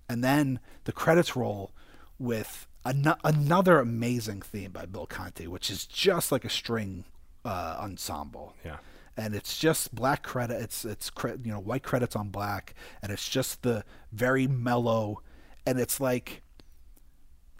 And 0.09 0.25
then 0.25 0.59
the 0.85 0.93
credits 0.93 1.37
roll 1.37 1.73
with 2.19 2.67
an- 2.85 3.15
another 3.25 3.79
amazing 3.79 4.41
theme 4.43 4.73
by 4.73 4.87
Bill 4.87 5.07
Conti, 5.07 5.47
which 5.47 5.71
is 5.71 5.87
just 5.87 6.33
like 6.33 6.45
a 6.45 6.51
string 6.51 7.05
uh, 7.45 7.77
ensemble 7.81 8.55
yeah, 8.65 8.79
and 9.17 9.35
it's 9.35 9.59
just 9.59 9.95
black 9.95 10.23
credit. 10.23 10.61
It's 10.63 10.85
it's 10.85 11.11
cre- 11.11 11.37
you 11.43 11.53
know 11.53 11.61
white 11.61 11.83
credits 11.83 12.17
on 12.17 12.29
black, 12.31 12.75
and 13.03 13.11
it's 13.13 13.29
just 13.29 13.63
the 13.63 13.85
very 14.13 14.47
mellow, 14.47 15.23
and 15.67 15.79
it's 15.81 16.01
like, 16.01 16.43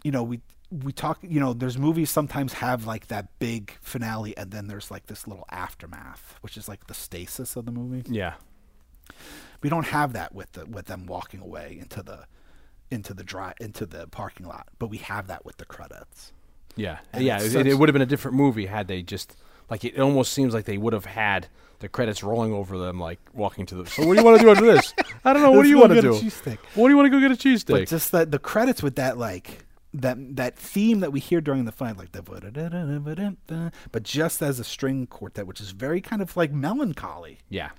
you 0.03 0.11
know 0.11 0.23
we 0.23 0.41
we 0.69 0.91
talk 0.91 1.19
you 1.21 1.39
know 1.39 1.53
there's 1.53 1.77
movies 1.77 2.09
sometimes 2.09 2.53
have 2.53 2.85
like 2.85 3.07
that 3.07 3.39
big 3.39 3.71
finale, 3.81 4.35
and 4.37 4.51
then 4.51 4.67
there's 4.67 4.91
like 4.91 5.07
this 5.07 5.27
little 5.27 5.45
aftermath, 5.49 6.35
which 6.41 6.57
is 6.57 6.67
like 6.67 6.87
the 6.87 6.93
stasis 6.93 7.55
of 7.55 7.65
the 7.65 7.71
movie. 7.71 8.03
yeah, 8.09 8.33
We 9.61 9.69
don't 9.69 9.87
have 9.87 10.13
that 10.13 10.33
with 10.35 10.51
the 10.53 10.65
with 10.65 10.85
them 10.85 11.05
walking 11.05 11.39
away 11.41 11.77
into 11.79 12.03
the 12.03 12.25
into 12.91 13.13
the 13.13 13.23
dry 13.23 13.53
into 13.59 13.85
the 13.85 14.07
parking 14.07 14.45
lot, 14.45 14.67
but 14.79 14.87
we 14.89 14.97
have 14.97 15.27
that 15.27 15.43
with 15.45 15.57
the 15.57 15.65
credits. 15.65 16.31
yeah, 16.75 16.99
And 17.11 17.23
yeah. 17.23 17.41
It, 17.41 17.67
it 17.67 17.73
would 17.77 17.89
have 17.89 17.93
been 17.93 18.01
a 18.01 18.05
different 18.05 18.37
movie 18.37 18.67
had 18.67 18.87
they 18.87 19.01
just 19.01 19.35
like 19.69 19.83
it 19.83 19.99
almost 19.99 20.33
seems 20.33 20.53
like 20.53 20.65
they 20.65 20.77
would 20.77 20.93
have 20.93 21.05
had 21.05 21.47
the 21.79 21.89
credits 21.89 22.23
rolling 22.23 22.53
over 22.53 22.77
them, 22.77 22.99
like 22.99 23.19
walking 23.33 23.65
to 23.67 23.75
the. 23.75 23.85
So 23.85 24.05
what 24.05 24.15
do 24.15 24.19
you 24.19 24.25
want 24.25 24.39
to 24.39 24.43
do 24.43 24.51
after 24.51 24.65
this? 24.65 24.93
I 25.23 25.33
don't 25.33 25.41
know. 25.41 25.51
What 25.51 25.63
do 25.63 25.69
you 25.69 25.79
want 25.79 25.93
to 25.93 25.95
get 25.95 26.05
a 26.05 26.19
do? 26.19 26.57
What 26.75 26.87
do 26.87 26.89
you 26.89 26.97
want 26.97 27.05
to 27.05 27.09
go 27.09 27.19
get 27.19 27.31
a 27.31 27.35
cheesesteak? 27.35 27.67
But 27.67 27.87
just 27.87 28.11
that 28.11 28.31
the 28.31 28.39
credits 28.39 28.81
with 28.81 28.95
that 28.95 29.17
like 29.17 29.65
that 29.93 30.35
that 30.35 30.57
theme 30.57 30.99
that 30.99 31.11
we 31.11 31.19
hear 31.19 31.41
during 31.41 31.65
the 31.65 31.71
fight, 31.71 31.97
like 31.97 32.11
the 32.11 33.71
but 33.91 34.03
just 34.03 34.41
as 34.41 34.59
a 34.59 34.63
string 34.63 35.07
quartet, 35.07 35.47
which 35.47 35.61
is 35.61 35.71
very 35.71 36.01
kind 36.01 36.21
of 36.21 36.35
like 36.35 36.51
melancholy, 36.51 37.39
yeah, 37.49 37.69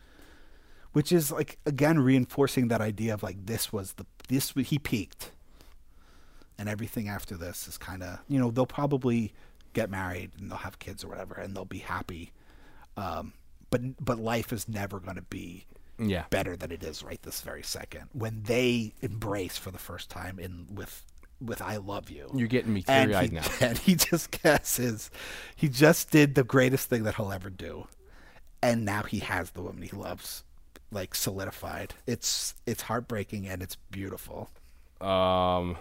which 0.93 1.13
is 1.13 1.31
like 1.31 1.59
again 1.67 1.99
reinforcing 1.99 2.69
that 2.69 2.81
idea 2.81 3.15
of 3.15 3.23
like 3.23 3.47
this 3.47 3.73
was 3.73 3.95
the 3.95 4.07
this 4.29 4.53
he 4.53 4.79
peaked, 4.79 5.33
and 6.57 6.69
everything 6.69 7.09
after 7.09 7.37
this 7.37 7.67
is 7.69 7.79
kind 7.79 8.03
of 8.03 8.21
you 8.29 8.39
know 8.39 8.51
they'll 8.51 8.67
probably 8.67 9.33
get 9.79 9.91
married 9.91 10.33
and 10.39 10.51
they'll 10.51 10.59
have 10.59 10.79
kids 10.79 11.05
or 11.05 11.09
whatever 11.09 11.35
and 11.35 11.55
they'll 11.55 11.65
be 11.65 11.79
happy, 11.79 12.33
um, 12.97 13.33
but 13.71 13.81
but 14.05 14.19
life 14.19 14.53
is 14.53 14.69
never 14.69 14.99
going 15.01 15.17
to 15.17 15.23
be 15.23 15.67
yeah, 15.99 16.25
better 16.31 16.57
than 16.57 16.71
it 16.71 16.83
is 16.83 17.03
right 17.03 17.21
this 17.23 17.41
very 17.41 17.63
second 17.63 18.05
when 18.13 18.43
they 18.45 18.95
embrace 19.03 19.57
for 19.57 19.71
the 19.71 19.79
first 19.79 20.11
time 20.11 20.39
in 20.39 20.67
with 20.75 21.05
with 21.41 21.63
I 21.63 21.77
love 21.77 22.11
you. 22.11 22.31
You're 22.35 22.49
getting 22.49 22.73
me 22.73 22.85
and 22.89 23.13
teary-eyed 23.13 23.33
now. 23.33 23.45
And 23.61 23.79
he 23.79 23.95
just 23.95 24.31
guesses 24.43 25.11
he 25.55 25.69
just 25.69 26.11
did 26.11 26.35
the 26.35 26.45
greatest 26.45 26.89
thing 26.89 27.05
that 27.05 27.15
he'll 27.15 27.33
ever 27.33 27.51
do. 27.51 27.87
And 28.61 28.85
now 28.85 29.05
he 29.05 29.21
has 29.21 29.51
the 29.51 29.63
woman 29.63 29.83
he 29.83 29.97
loves 29.97 30.43
like 30.91 31.15
solidified. 31.15 31.95
It's 32.07 32.55
it's 32.67 32.83
heartbreaking 32.83 33.47
and 33.47 33.63
it's 33.63 33.77
beautiful. 33.91 34.51
Um, 35.01 35.77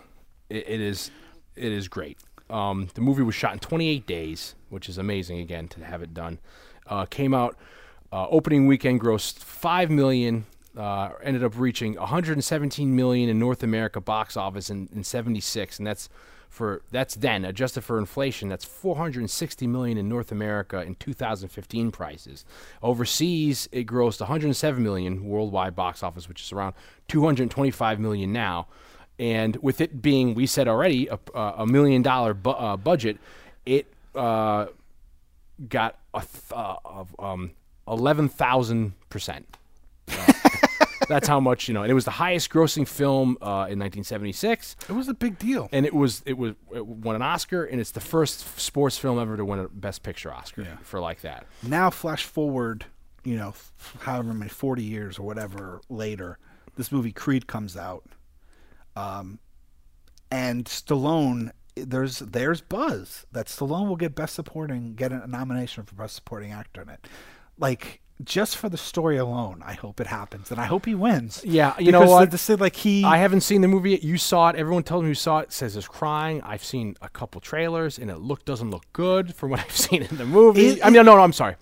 it, 0.50 0.70
it 0.70 0.82
is 0.82 1.12
it 1.56 1.72
is 1.72 1.88
great. 1.88 2.20
Um, 2.50 2.90
the 2.94 3.02
movie 3.02 3.24
was 3.24 3.36
shot 3.36 3.54
in 3.54 3.60
28 3.60 4.06
days, 4.06 4.56
which 4.70 4.88
is 4.88 4.98
amazing 4.98 5.40
again 5.40 5.68
to 5.70 5.84
have 5.84 6.02
it 6.02 6.14
done. 6.14 6.40
Uh, 6.86 7.06
came 7.06 7.34
out 7.34 7.58
uh, 8.12 8.28
opening 8.30 8.68
weekend 8.68 9.02
grossed 9.02 9.40
five 9.40 9.90
million. 9.90 10.46
Uh, 10.76 11.10
ended 11.24 11.44
up 11.44 11.58
reaching 11.58 11.96
117 11.96 12.96
million 12.96 13.30
in 13.30 13.40
North 13.40 13.64
America 13.64 14.00
box 14.00 14.38
office 14.38 14.70
in, 14.70 14.88
in 14.94 15.04
76, 15.04 15.80
and 15.80 15.88
that's 15.88 16.08
for 16.50 16.82
that's 16.92 17.16
then 17.16 17.44
adjusted 17.44 17.82
for 17.82 18.00
inflation. 18.00 18.48
That's 18.48 18.64
460 18.64 19.68
million 19.68 19.98
in 19.98 20.08
North 20.08 20.32
America 20.32 20.82
in 20.82 20.96
2015 20.96 21.92
prices. 21.92 22.46
Overseas, 22.82 23.68
it 23.72 23.86
grossed 23.86 24.20
107 24.22 24.82
million 24.82 25.26
worldwide 25.26 25.76
box 25.76 26.04
office, 26.04 26.28
which 26.30 26.42
is 26.42 26.52
around 26.52 26.74
225 27.08 28.00
million 28.00 28.32
now. 28.32 28.68
And 29.20 29.56
with 29.58 29.82
it 29.82 30.02
being, 30.02 30.36
we 30.36 30.46
said 30.46 30.68
already, 30.68 31.08
a, 31.08 31.18
a 31.40 31.66
million 31.66 32.02
dollar 32.04 32.34
bu- 32.34 32.52
uh, 32.52 32.78
budget, 32.78 33.18
it 33.66 33.92
uh, 34.16 34.68
got 35.68 35.98
a 36.14 36.20
th- 36.22 36.52
uh, 36.54 36.76
um, 37.20 37.52
11,000 37.88 38.94
percent. 39.10 39.58
Uh, 40.08 40.34
That's 41.10 41.28
how 41.28 41.40
much 41.40 41.68
you 41.68 41.74
know. 41.74 41.84
And 41.84 41.90
it 41.92 41.94
was 41.96 42.06
the 42.06 42.12
highest 42.12 42.50
grossing 42.50 42.86
film 42.88 43.38
uh, 43.42 43.68
in 43.72 43.80
1976 43.80 44.76
It 44.90 44.92
was 44.94 45.08
a 45.08 45.14
big 45.14 45.40
deal. 45.40 45.70
and 45.72 45.86
it 45.86 45.94
was 45.94 46.22
it 46.26 46.38
was 46.38 46.54
it 46.76 46.86
won 46.86 47.16
an 47.16 47.22
Oscar, 47.22 47.64
and 47.64 47.80
it's 47.80 47.92
the 47.92 48.02
first 48.02 48.60
sports 48.60 48.98
film 48.98 49.18
ever 49.18 49.38
to 49.38 49.46
win 49.46 49.60
a 49.60 49.68
Best 49.70 50.04
Picture 50.04 50.34
Oscar 50.34 50.64
Yeah. 50.64 50.78
for 50.84 51.00
like 51.00 51.22
that. 51.22 51.46
Now 51.64 51.90
flash 51.90 52.24
forward, 52.26 52.86
you 53.24 53.36
know, 53.38 53.50
f- 53.50 53.96
however 54.02 54.34
many 54.34 54.50
40 54.50 54.84
years 54.84 55.18
or 55.18 55.24
whatever 55.24 55.80
later, 55.90 56.40
this 56.76 56.92
movie 56.92 57.14
Creed 57.14 57.48
comes 57.48 57.78
out. 57.78 58.04
Um 58.98 59.40
and 60.32 60.66
Stallone 60.66 61.52
there's 61.76 62.20
there's 62.20 62.62
buzz 62.62 63.26
that 63.32 63.46
Stallone 63.48 63.88
will 63.88 63.96
get 63.96 64.16
best 64.16 64.34
supporting 64.36 64.96
get 64.96 65.12
a 65.12 65.28
nomination 65.28 65.84
for 65.84 65.96
best 65.96 66.16
supporting 66.16 66.52
actor 66.52 66.82
in 66.82 66.90
it. 66.90 67.08
Like 67.58 68.02
just 68.24 68.58
for 68.58 68.68
the 68.68 68.78
story 68.78 69.18
alone, 69.18 69.62
I 69.64 69.74
hope 69.74 70.00
it 70.02 70.08
happens 70.08 70.50
and 70.50 70.60
I 70.60 70.66
hope 70.66 70.88
he 70.88 70.96
wins. 70.96 71.44
Yeah, 71.46 71.76
you 71.78 71.92
know 71.92 72.00
what? 72.10 72.34
Say 72.40 72.56
like 72.56 72.76
he 72.76 73.04
I 73.04 73.18
haven't 73.18 73.42
seen 73.42 73.62
the 73.62 73.68
movie 73.68 73.92
yet. 73.92 74.04
You 74.04 74.18
saw 74.18 74.50
it. 74.50 74.56
Everyone 74.56 74.82
tells 74.82 75.04
me 75.04 75.10
who 75.10 75.14
saw 75.14 75.38
it 75.40 75.54
says 75.54 75.78
it's 75.78 75.88
crying. 75.88 76.42
I've 76.42 76.64
seen 76.64 76.96
a 77.04 77.10
couple 77.10 77.40
trailers, 77.42 78.00
and 78.00 78.10
it 78.10 78.18
look 78.18 78.44
doesn't 78.44 78.72
look 78.72 78.86
good 78.92 79.36
from 79.36 79.52
what 79.52 79.60
I've 79.66 79.78
seen 79.78 80.02
in 80.02 80.18
the 80.18 80.26
movie. 80.26 80.66
It- 80.70 80.80
I 80.84 80.90
mean, 80.90 81.06
no, 81.06 81.16
no, 81.16 81.22
I'm 81.22 81.32
sorry. 81.34 81.58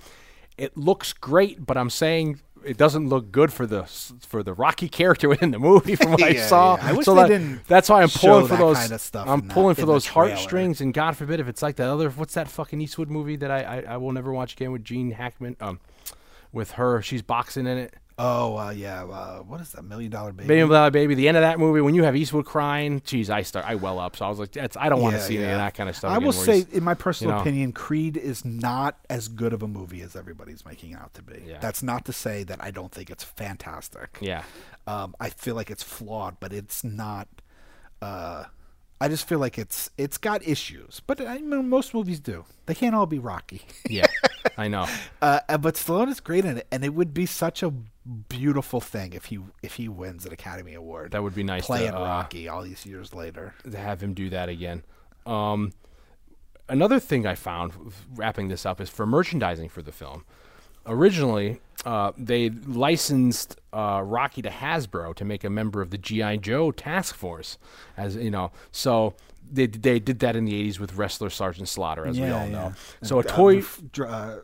It 0.58 0.78
looks 0.78 1.12
great, 1.12 1.66
but 1.66 1.76
I'm 1.78 1.90
saying 1.90 2.40
it 2.66 2.78
doesn't 2.78 3.08
look 3.10 3.32
good 3.32 3.54
for 3.54 3.66
the 3.66 3.84
for 4.28 4.44
the 4.44 4.54
Rocky 4.54 4.90
character 4.90 5.32
in 5.42 5.52
the 5.52 5.60
movie 5.60 5.96
from 5.96 6.12
what 6.12 6.24
I 6.24 6.34
saw. 6.48 6.76
yeah. 6.78 6.88
I 6.88 6.94
wish 6.94 7.06
so 7.06 7.14
they 7.16 7.22
that- 7.24 7.28
didn't 7.30 7.68
That's 7.68 7.90
why 7.90 8.02
I'm 8.02 8.10
pulling 8.10 8.48
for 8.48 8.58
those. 8.58 8.78
kinda 8.80 9.00
stuff 9.00 9.28
I'm 9.28 9.42
that- 9.48 9.54
pulling 9.54 9.76
for 9.76 9.86
those 9.86 10.08
heartstrings, 10.08 10.82
and 10.82 10.94
God 10.94 11.16
forbid 11.18 11.40
if 11.40 11.48
it's 11.48 11.62
like 11.62 11.76
that 11.78 11.90
other. 11.90 12.10
What's 12.10 12.34
that 12.34 12.48
fucking 12.48 12.82
Eastwood 12.82 13.10
movie 13.10 13.36
that 13.38 13.52
I 13.52 13.64
I, 13.64 13.94
I 13.94 13.98
will 13.98 14.12
never 14.12 14.32
watch 14.34 14.54
again 14.54 14.72
with 14.72 14.84
Gene 14.84 15.12
Hackman? 15.12 15.56
Um, 15.62 15.80
with 16.52 16.72
her, 16.72 17.02
she's 17.02 17.22
boxing 17.22 17.68
in 17.68 17.78
it. 17.78 17.94
Oh 18.18 18.56
uh, 18.58 18.70
yeah, 18.70 19.04
uh, 19.04 19.40
what 19.40 19.60
is 19.60 19.72
that 19.74 19.84
million 19.84 20.10
dollar 20.10 20.32
baby? 20.32 20.48
Baby 20.48 20.68
Blah 20.68 20.90
Baby, 20.90 21.16
the 21.16 21.28
end 21.28 21.36
of 21.36 21.42
that 21.42 21.60
movie 21.60 21.82
when 21.82 21.96
you 21.96 22.04
have 22.04 22.16
Eastwood 22.16 22.46
crying, 22.46 23.02
geez, 23.04 23.30
I 23.30 23.42
start 23.42 23.66
I 23.68 23.76
well 23.76 24.00
up. 24.00 24.16
So 24.16 24.26
I 24.26 24.30
was 24.30 24.40
like, 24.40 24.54
that's 24.54 24.78
I 24.78 24.88
don't 24.88 25.02
want 25.02 25.16
to 25.16 25.20
Yeah, 25.22 25.26
see 25.28 25.38
any 25.38 25.52
of 25.52 25.58
that 25.58 25.74
kind 25.74 25.90
of 25.90 25.98
stuff. 25.98 26.12
I 26.12 26.18
will 26.20 26.32
say, 26.32 26.66
in 26.72 26.82
my 26.82 26.94
personal 26.94 27.36
know. 27.36 27.42
opinion, 27.42 27.74
Creed 27.74 28.16
is 28.16 28.46
not 28.46 29.00
as 29.10 29.28
good 29.28 29.52
of 29.52 29.62
a 29.64 29.68
movie 29.68 30.02
as 30.02 30.16
everybody's 30.16 30.66
making 30.66 30.94
out 30.96 31.14
to 31.16 31.22
be. 31.22 31.44
Yeah. 31.46 31.60
That's 31.60 31.84
not 31.84 32.06
to 32.06 32.14
say 32.14 32.44
that 32.44 32.64
I 32.64 32.72
don't 32.72 32.92
think 32.92 33.10
it's 33.10 33.24
fantastic. 33.26 34.18
yeah, 34.22 34.44
Um, 34.88 35.14
I 35.20 35.30
feel 35.30 35.56
like 35.56 35.70
it's 35.70 35.84
flawed, 35.84 36.38
but 36.40 36.54
it's 36.54 36.86
not. 36.86 37.28
Uh, 38.02 38.46
I 39.02 39.10
just 39.10 39.28
feel 39.28 39.40
like 39.40 39.58
it's 39.58 39.90
it's 39.98 40.18
got 40.18 40.42
issues, 40.48 41.02
but 41.06 41.20
I 41.20 41.40
mean, 41.40 41.68
most 41.68 41.94
movies 41.94 42.22
do. 42.22 42.46
They 42.66 42.76
can't 42.76 42.96
all 42.96 43.08
be 43.08 43.20
Rocky. 43.20 43.64
yeah, 43.90 44.06
I 44.58 44.70
know. 44.70 44.88
Uh, 45.22 45.42
uh, 45.50 45.58
but 45.58 45.76
Stallone 45.76 46.08
is 46.08 46.22
great 46.22 46.46
in 46.46 46.60
it, 46.60 46.68
and 46.72 46.86
it 46.86 46.94
would 46.94 47.14
be 47.14 47.26
such 47.26 47.62
a 47.62 47.74
beautiful 48.06 48.80
thing 48.80 49.14
if 49.14 49.26
he 49.26 49.40
if 49.64 49.76
he 49.76 49.88
wins 49.88 50.26
an 50.26 50.34
Academy 50.34 50.74
Award. 50.74 51.12
That 51.12 51.24
would 51.24 51.36
be 51.36 51.44
nice 51.44 51.64
to, 51.64 51.68
playing 51.68 51.94
uh, 51.94 52.00
Rocky 52.00 52.48
all 52.48 52.64
these 52.64 52.86
years 52.86 53.14
later. 53.14 53.54
to 53.70 53.78
have 53.78 54.02
him 54.02 54.14
do 54.14 54.30
that 54.30 54.50
again. 54.50 54.84
Um, 55.26 55.74
another 56.70 57.00
thing 57.00 57.26
I 57.26 57.36
found 57.36 57.74
wrapping 58.14 58.48
this 58.48 58.66
up 58.66 58.80
is 58.80 58.90
for 58.90 59.06
merchandising 59.06 59.70
for 59.70 59.82
the 59.82 59.92
film. 59.92 60.24
originally 60.86 61.60
uh, 61.86 62.12
they 62.18 62.50
licensed 62.50 63.60
uh, 63.72 64.02
Rocky 64.04 64.42
to 64.42 64.50
Hasbro 64.50 65.14
to 65.16 65.26
make 65.26 65.44
a 65.44 65.50
member 65.50 65.82
of 65.82 65.92
the 65.92 65.98
GI 65.98 66.38
Joe 66.38 66.72
task 66.72 67.16
force, 67.16 67.58
as 67.96 68.16
you 68.16 68.32
know. 68.32 68.52
So 68.72 69.14
they 69.52 69.68
they 69.68 70.00
did 70.00 70.20
that 70.20 70.36
in 70.36 70.46
the 70.46 70.54
'80s 70.70 70.80
with 70.80 70.96
wrestler 70.96 71.30
Sergeant 71.30 71.68
Slaughter, 71.68 72.06
as 72.06 72.20
we 72.20 72.30
all 72.30 72.48
know. 72.48 72.74
So 73.04 73.18
a 73.18 73.20
uh, 73.20 73.24
toy 73.24 73.64
uh, 74.04 74.38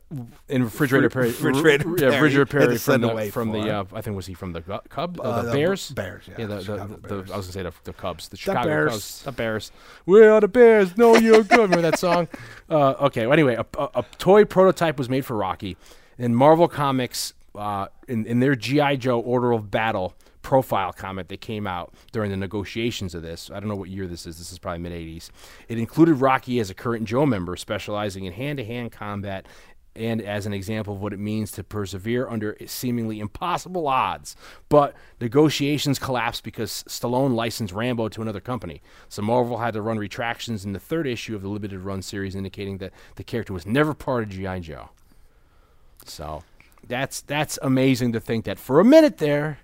in 0.48 0.64
refrigerator 0.64 1.10
Fri- 1.10 1.32
Perry, 1.34 1.52
Refrigerator 1.54 1.96
yeah, 1.98 2.06
refrigerator 2.16 2.46
Perry 2.46 2.78
from 2.78 3.02
the 3.02 3.30
from 3.32 3.52
the 3.52 3.70
uh, 3.70 3.84
I 3.94 4.02
think 4.02 4.16
was 4.16 4.26
he 4.26 4.34
from 4.34 4.54
the 4.54 4.62
Gu- 4.62 4.80
Cub, 4.90 5.20
uh, 5.20 5.24
Uh, 5.24 5.42
the 5.42 5.48
the 5.50 5.54
Bears, 5.54 5.90
Bears, 5.92 6.24
yeah, 6.28 6.46
the, 6.46 6.56
the, 6.56 6.76
the- 6.88 6.98
Bears. 6.98 7.32
I 7.32 7.38
was 7.38 7.48
gonna 7.48 7.54
say 7.54 7.64
the, 7.64 7.74
the 7.84 7.94
Cubs, 7.94 8.30
the 8.30 8.38
Chicago 8.38 8.68
Bears. 8.68 8.92
Cubs, 8.92 9.22
the 9.24 9.32
Bears. 9.32 9.72
We 10.06 10.24
are 10.26 10.40
the 10.42 10.48
Bears. 10.48 10.98
No, 10.98 11.16
you're 11.16 11.44
good. 11.44 11.60
Remember 11.70 11.82
that 11.82 12.00
song? 12.00 12.28
Uh, 12.70 12.92
okay. 13.08 13.24
Well, 13.28 13.34
anyway, 13.34 13.56
a, 13.56 13.66
a, 13.78 13.90
a 13.96 14.06
toy 14.18 14.46
prototype 14.46 14.98
was 14.98 15.10
made 15.10 15.26
for 15.26 15.36
Rocky, 15.36 15.76
and 16.18 16.34
Marvel 16.38 16.70
Comics 16.70 17.34
uh, 17.54 17.88
in 18.08 18.26
in 18.26 18.40
their 18.40 18.56
GI 18.56 18.96
Joe 18.96 19.20
Order 19.20 19.52
of 19.52 19.70
Battle 19.70 20.14
profile 20.42 20.92
comment 20.92 21.30
that 21.30 21.42
came 21.42 21.68
out 21.68 21.94
during 22.12 22.32
the 22.32 22.38
negotiations 22.38 23.14
of 23.16 23.22
this. 23.22 23.50
I 23.54 23.60
don't 23.60 23.70
know 23.70 23.76
what 23.76 23.90
year 23.90 24.08
this 24.08 24.26
is. 24.26 24.38
This 24.38 24.52
is 24.52 24.60
probably 24.60 24.80
mid 24.80 24.92
80s. 24.92 25.30
It 25.68 25.78
included 25.78 26.16
Rocky 26.16 26.60
as 26.60 26.70
a 26.70 26.74
current 26.74 27.06
Joe 27.06 27.26
member 27.26 27.56
specializing 27.56 28.26
in 28.26 28.34
hand 28.34 28.58
to 28.58 28.66
hand 28.66 28.92
combat 28.92 29.48
and 29.96 30.22
as 30.22 30.46
an 30.46 30.54
example 30.54 30.94
of 30.94 31.02
what 31.02 31.14
it 31.14 31.20
means 31.20 31.52
to 31.52 31.64
persevere 31.64 32.28
under 32.30 32.56
seemingly 32.66 33.20
impossible 33.20 33.88
odds. 33.88 34.36
But 34.70 34.96
negotiations 35.20 36.00
collapsed 36.00 36.44
because 36.44 36.84
Stallone 36.88 37.36
licensed 37.36 37.74
Rambo 37.74 38.10
to 38.10 38.22
another 38.22 38.40
company. 38.40 38.82
So 39.10 39.22
Marvel 39.22 39.58
had 39.58 39.74
to 39.74 39.82
run 39.82 39.98
retractions 39.98 40.64
in 40.64 40.74
the 40.74 40.80
third 40.80 41.08
issue 41.08 41.36
of 41.36 41.42
the 41.42 41.50
limited 41.50 41.82
run 41.82 42.02
series 42.02 42.36
indicating 42.36 42.78
that 42.78 42.94
the 43.16 43.24
character 43.24 43.54
was 43.54 43.66
never 43.66 43.94
part 43.94 44.24
of 44.24 44.30
G.I. 44.30 44.60
Joe. 44.60 44.90
So 46.06 46.44
that's 46.88 47.22
that's 47.22 47.60
amazing 47.62 48.14
to 48.14 48.20
think 48.20 48.46
that 48.46 48.60
for 48.60 48.80
a 48.80 48.86
minute 48.86 49.18
there, 49.18 49.60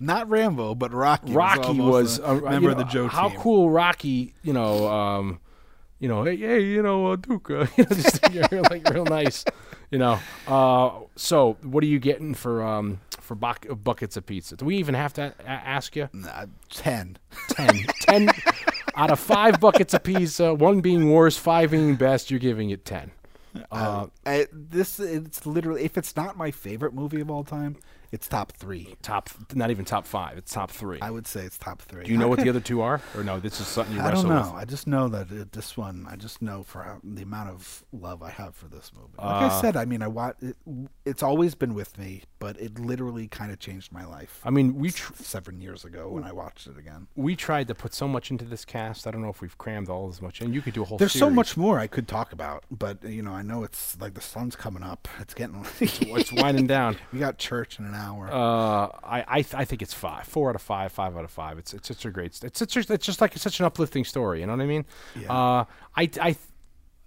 not 0.00 0.28
Rambo, 0.28 0.74
but 0.74 0.92
Rocky. 0.92 1.32
Rocky 1.32 1.78
was, 1.78 2.18
was 2.18 2.18
a 2.20 2.34
member 2.34 2.60
you 2.60 2.70
of 2.70 2.78
the 2.78 2.84
know, 2.84 2.90
Joe 2.90 3.08
How 3.08 3.28
team. 3.28 3.40
cool 3.40 3.70
Rocky, 3.70 4.34
you 4.42 4.52
know, 4.52 4.88
um, 4.88 5.40
you 5.98 6.08
know, 6.08 6.24
hey, 6.24 6.36
hey, 6.36 6.62
you 6.62 6.82
know, 6.82 7.12
uh, 7.12 7.16
Duke, 7.16 7.50
uh, 7.50 7.66
you 7.76 7.84
know, 7.84 7.96
just 7.96 8.20
you're 8.32 8.62
like 8.62 8.88
real 8.90 9.04
nice, 9.04 9.44
you 9.90 9.98
know. 9.98 10.18
Uh, 10.46 10.90
so, 11.16 11.56
what 11.62 11.82
are 11.82 11.86
you 11.86 11.98
getting 11.98 12.34
for 12.34 12.62
um 12.62 13.00
for 13.20 13.34
buck- 13.34 13.66
buckets 13.82 14.16
of 14.16 14.26
pizza? 14.26 14.56
Do 14.56 14.64
we 14.66 14.76
even 14.76 14.94
have 14.94 15.12
to 15.14 15.34
a- 15.40 15.50
ask 15.50 15.96
you? 15.96 16.08
Nah, 16.12 16.46
ten. 16.70 17.16
10. 17.50 17.68
10 18.00 18.30
out 18.96 19.10
of 19.10 19.18
five 19.18 19.60
buckets 19.60 19.94
of 19.94 20.02
pizza, 20.02 20.54
one 20.54 20.80
being 20.80 21.10
worst, 21.10 21.40
five 21.40 21.70
being 21.70 21.96
best. 21.96 22.30
You're 22.30 22.40
giving 22.40 22.70
it 22.70 22.84
ten. 22.84 23.10
Uh, 23.70 24.06
I, 24.26 24.46
this 24.52 24.98
it's 24.98 25.46
literally 25.46 25.84
if 25.84 25.96
it's 25.96 26.16
not 26.16 26.36
my 26.36 26.50
favorite 26.50 26.92
movie 26.92 27.20
of 27.20 27.30
all 27.30 27.44
time, 27.44 27.76
it's 28.14 28.28
top 28.28 28.52
three. 28.52 28.96
top, 29.02 29.28
not 29.54 29.70
even 29.70 29.84
top 29.84 30.06
five. 30.06 30.38
It's 30.38 30.52
top 30.52 30.70
three. 30.70 30.98
I 31.02 31.10
would 31.10 31.26
say 31.26 31.42
it's 31.42 31.58
top 31.58 31.82
three. 31.82 32.04
Do 32.04 32.12
you 32.12 32.18
know 32.18 32.28
what 32.28 32.38
the 32.40 32.48
other 32.52 32.60
two 32.60 32.80
are, 32.80 33.00
or 33.16 33.24
no? 33.24 33.40
This 33.40 33.60
is 33.60 33.66
something 33.66 33.94
you 33.96 34.00
I 34.00 34.08
wrestle 34.10 34.22
don't 34.30 34.32
know. 34.34 34.52
with. 34.52 34.62
I 34.62 34.64
just 34.64 34.86
know 34.86 35.08
that 35.08 35.30
it, 35.30 35.52
this 35.52 35.76
one. 35.76 36.06
I 36.08 36.16
just 36.16 36.40
know 36.40 36.62
for 36.62 36.82
how, 36.82 36.98
the 37.02 37.22
amount 37.22 37.50
of 37.50 37.84
love 37.92 38.22
I 38.22 38.30
have 38.30 38.54
for 38.54 38.68
this 38.68 38.92
movie. 38.96 39.12
Like 39.18 39.42
Uh, 39.42 39.46
I 39.56 39.60
said, 39.60 39.76
I 39.76 39.84
mean, 39.84 40.00
I 40.02 40.08
wa- 40.08 40.32
it, 40.40 40.56
It's 41.04 41.22
always 41.22 41.54
been 41.54 41.74
with 41.74 41.98
me, 41.98 42.22
but 42.38 42.58
it 42.60 42.78
literally 42.78 43.26
kind 43.28 43.50
of 43.52 43.58
changed 43.58 43.92
my 43.92 44.04
life. 44.06 44.40
I 44.44 44.50
mean, 44.50 44.76
we 44.76 44.90
tr- 44.90 45.12
seven 45.16 45.60
years 45.60 45.84
ago 45.84 46.08
when 46.08 46.24
I 46.24 46.32
watched 46.32 46.66
it 46.66 46.78
again. 46.78 47.08
we 47.16 47.34
tried 47.36 47.68
to 47.68 47.74
put 47.74 47.92
so 47.94 48.06
much 48.06 48.30
into 48.30 48.44
this 48.44 48.64
cast. 48.64 49.06
I 49.06 49.10
don't 49.10 49.22
know 49.22 49.28
if 49.30 49.40
we've 49.40 49.58
crammed 49.58 49.88
all 49.88 50.08
as 50.08 50.22
much, 50.22 50.40
and 50.40 50.54
you 50.54 50.62
could 50.62 50.74
do 50.74 50.82
a 50.82 50.84
whole. 50.84 50.98
There's 50.98 51.12
so 51.12 51.18
series. 51.26 51.34
much 51.36 51.56
more 51.56 51.78
I 51.80 51.86
could 51.88 52.06
talk 52.06 52.32
about, 52.32 52.64
but 52.70 53.02
you 53.04 53.22
know, 53.22 53.32
I 53.32 53.42
know 53.42 53.64
it's 53.64 53.98
like 54.00 54.14
the 54.14 54.20
sun's 54.20 54.54
coming 54.56 54.82
up. 54.82 55.08
It's 55.20 55.34
getting. 55.34 55.64
It's 56.24 56.32
winding 56.32 56.66
down. 56.68 56.96
we 57.12 57.18
got 57.18 57.38
church 57.38 57.78
in 57.78 57.84
an 57.86 57.94
hour. 57.94 58.03
Uh, 58.32 58.88
I 59.02 59.24
I, 59.28 59.42
th- 59.42 59.54
I 59.54 59.64
think 59.64 59.82
it's 59.82 59.94
five, 59.94 60.24
four 60.26 60.48
out 60.50 60.54
of 60.56 60.62
five, 60.62 60.92
five 60.92 61.16
out 61.16 61.24
of 61.24 61.30
five. 61.30 61.58
It's 61.58 61.72
it's 61.74 61.88
such 61.88 62.04
a 62.04 62.10
great. 62.10 62.38
It's 62.42 62.58
such 62.58 62.76
a, 62.76 62.92
it's 62.92 63.06
just 63.06 63.20
like 63.20 63.34
it's 63.34 63.42
such 63.42 63.60
an 63.60 63.66
uplifting 63.66 64.04
story. 64.04 64.40
You 64.40 64.46
know 64.46 64.54
what 64.56 64.62
I 64.62 64.66
mean? 64.66 64.84
Yeah. 65.20 65.32
Uh, 65.32 65.64
I 65.96 66.10
I, 66.20 66.36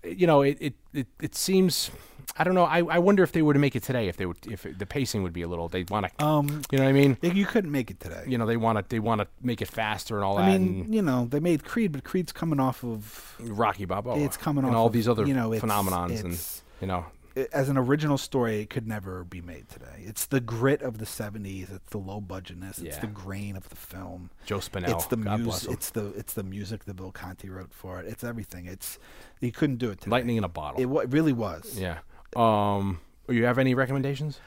you 0.03 0.27
know, 0.27 0.41
it 0.41 0.57
it 0.59 0.73
it, 0.93 1.07
it 1.21 1.35
seems. 1.35 1.91
I 2.39 2.43
don't 2.43 2.55
know. 2.55 2.65
I, 2.65 2.79
I 2.79 2.99
wonder 2.99 3.23
if 3.23 3.31
they 3.31 3.41
were 3.41 3.53
to 3.53 3.59
make 3.59 3.75
it 3.75 3.83
today, 3.83 4.09
if 4.09 4.17
they 4.17 4.25
would, 4.25 4.37
if 4.51 4.65
it, 4.65 4.77
the 4.77 4.85
pacing 4.85 5.23
would 5.23 5.31
be 5.33 5.43
a 5.43 5.47
little. 5.47 5.69
They'd 5.69 5.89
want 5.89 6.07
to, 6.17 6.23
um, 6.25 6.61
you 6.69 6.77
know 6.77 6.83
what 6.83 6.89
I 6.89 6.93
mean? 6.93 7.17
you 7.21 7.45
couldn't 7.45 7.71
make 7.71 7.89
it 7.89 8.01
today. 8.01 8.25
You 8.27 8.37
know, 8.37 8.45
they 8.45 8.57
want 8.57 8.77
to, 8.77 8.85
they 8.87 8.99
want 8.99 9.21
to 9.21 9.27
make 9.41 9.61
it 9.61 9.69
faster 9.69 10.17
and 10.17 10.25
all 10.25 10.37
I 10.37 10.41
that. 10.51 10.59
mean, 10.59 10.81
and 10.83 10.93
you 10.93 11.01
know, 11.01 11.25
they 11.25 11.39
made 11.39 11.63
Creed, 11.63 11.93
but 11.93 12.03
Creed's 12.03 12.33
coming 12.33 12.59
off 12.59 12.83
of 12.83 13.33
Rocky 13.39 13.85
Balboa. 13.85 14.19
it's 14.19 14.35
coming 14.37 14.65
and 14.65 14.75
off 14.75 14.79
all 14.79 14.87
of, 14.87 14.93
these 14.93 15.07
other 15.07 15.25
you 15.25 15.33
know, 15.33 15.53
it's- 15.53 15.71
phenomenons, 15.71 16.23
and 16.23 16.37
you 16.81 16.87
know, 16.87 17.05
as 17.53 17.69
an 17.69 17.77
original 17.77 18.17
story, 18.17 18.61
it 18.61 18.69
could 18.69 18.87
never 18.87 19.23
be 19.23 19.41
made 19.41 19.69
today. 19.69 19.99
It's 20.05 20.25
the 20.25 20.39
grit 20.39 20.81
of 20.81 20.97
the 20.97 21.05
'70s. 21.05 21.71
It's 21.73 21.89
the 21.91 21.97
low 21.97 22.19
budgetness. 22.21 22.81
It's 22.83 22.95
Yeah. 22.95 22.99
the 22.99 23.07
grain 23.07 23.55
of 23.55 23.69
the 23.69 23.75
film. 23.75 24.29
Joe 24.45 24.57
Spinell. 24.59 24.95
It's 24.95 25.05
the 25.07 25.17
music. 25.17 25.71
It's 25.71 25.89
the 25.91 26.07
it's 26.17 26.33
the 26.33 26.43
music 26.43 26.85
that 26.85 26.95
Bill 26.95 27.11
Conti 27.11 27.49
wrote 27.49 27.73
for 27.73 27.99
it. 27.99 28.07
It's 28.07 28.23
everything. 28.23 28.65
It's 28.65 28.97
you 29.39 29.51
couldn't 29.51 29.77
do 29.77 29.89
it 29.91 29.99
today. 30.01 30.11
lightning 30.11 30.37
in 30.37 30.43
a 30.43 30.49
bottle. 30.49 30.79
It, 30.81 31.03
it 31.03 31.09
really 31.11 31.33
was. 31.33 31.79
yeah. 31.79 31.99
Um, 32.35 32.99
you 33.29 33.45
have 33.45 33.57
any 33.57 33.73
recommendations? 33.75 34.39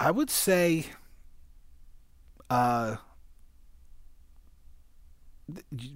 I 0.00 0.10
would 0.10 0.30
say, 0.30 0.86
uh, 2.50 2.96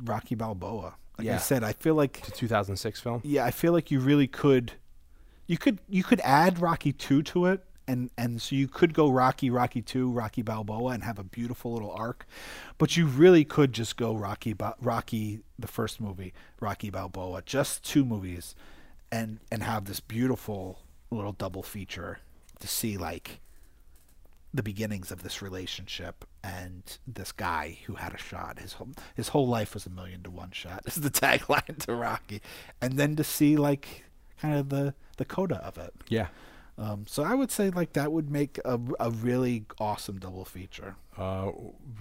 Rocky 0.04 0.34
Balboa. 0.34 0.94
Like 1.18 1.28
I 1.28 1.38
said, 1.38 1.64
I 1.64 1.72
feel 1.72 1.94
like 1.94 2.20
The 2.26 2.30
2006 2.32 3.00
film. 3.00 3.22
yeah, 3.24 3.44
I 3.44 3.50
feel 3.50 3.72
like 3.72 3.90
you 3.90 4.00
really 4.00 4.26
could, 4.26 4.72
you 5.46 5.58
could 5.58 5.78
you 5.88 6.02
could 6.02 6.20
add 6.20 6.60
Rocky 6.60 6.92
two 6.92 7.22
to 7.24 7.46
it, 7.46 7.64
and 7.86 8.10
and 8.18 8.40
so 8.40 8.54
you 8.56 8.68
could 8.68 8.94
go 8.94 9.10
Rocky, 9.10 9.50
Rocky 9.50 9.82
two, 9.82 10.10
Rocky 10.10 10.42
Balboa, 10.42 10.92
and 10.92 11.04
have 11.04 11.18
a 11.18 11.24
beautiful 11.24 11.72
little 11.72 11.92
arc, 11.92 12.26
but 12.78 12.96
you 12.96 13.06
really 13.06 13.44
could 13.44 13.72
just 13.72 13.96
go 13.96 14.14
Rocky, 14.14 14.54
Rocky 14.80 15.40
the 15.58 15.68
first 15.68 16.00
movie, 16.00 16.32
Rocky 16.60 16.90
Balboa, 16.90 17.42
just 17.44 17.84
two 17.84 18.04
movies, 18.04 18.54
and 19.12 19.40
and 19.50 19.62
have 19.62 19.84
this 19.84 20.00
beautiful 20.00 20.80
little 21.10 21.32
double 21.32 21.62
feature 21.62 22.18
to 22.58 22.66
see 22.66 22.96
like 22.96 23.40
the 24.52 24.62
beginnings 24.62 25.12
of 25.12 25.22
this 25.22 25.42
relationship 25.42 26.24
and 26.42 26.98
this 27.06 27.30
guy 27.30 27.78
who 27.86 27.96
had 27.96 28.14
a 28.14 28.18
shot. 28.18 28.58
His 28.58 28.74
whole 28.74 28.88
his 29.14 29.28
whole 29.28 29.46
life 29.46 29.74
was 29.74 29.86
a 29.86 29.90
million 29.90 30.22
to 30.22 30.30
one 30.30 30.50
shot. 30.50 30.84
This 30.84 30.96
is 30.96 31.02
the 31.02 31.10
tagline 31.10 31.78
to 31.84 31.94
Rocky, 31.94 32.40
and 32.80 32.94
then 32.94 33.14
to 33.16 33.24
see 33.24 33.56
like 33.56 34.05
kind 34.40 34.54
of 34.58 34.68
the 34.68 34.94
the 35.18 35.24
coda 35.24 35.56
of 35.64 35.78
it. 35.78 35.92
Yeah. 36.08 36.28
Um, 36.78 37.06
so 37.08 37.22
I 37.22 37.32
would 37.34 37.50
say 37.50 37.70
like 37.70 37.94
that 37.94 38.12
would 38.12 38.30
make 38.30 38.58
a, 38.66 38.78
a 39.00 39.10
really 39.10 39.64
awesome 39.80 40.18
double 40.18 40.44
feature, 40.44 40.94
Uh, 41.16 41.50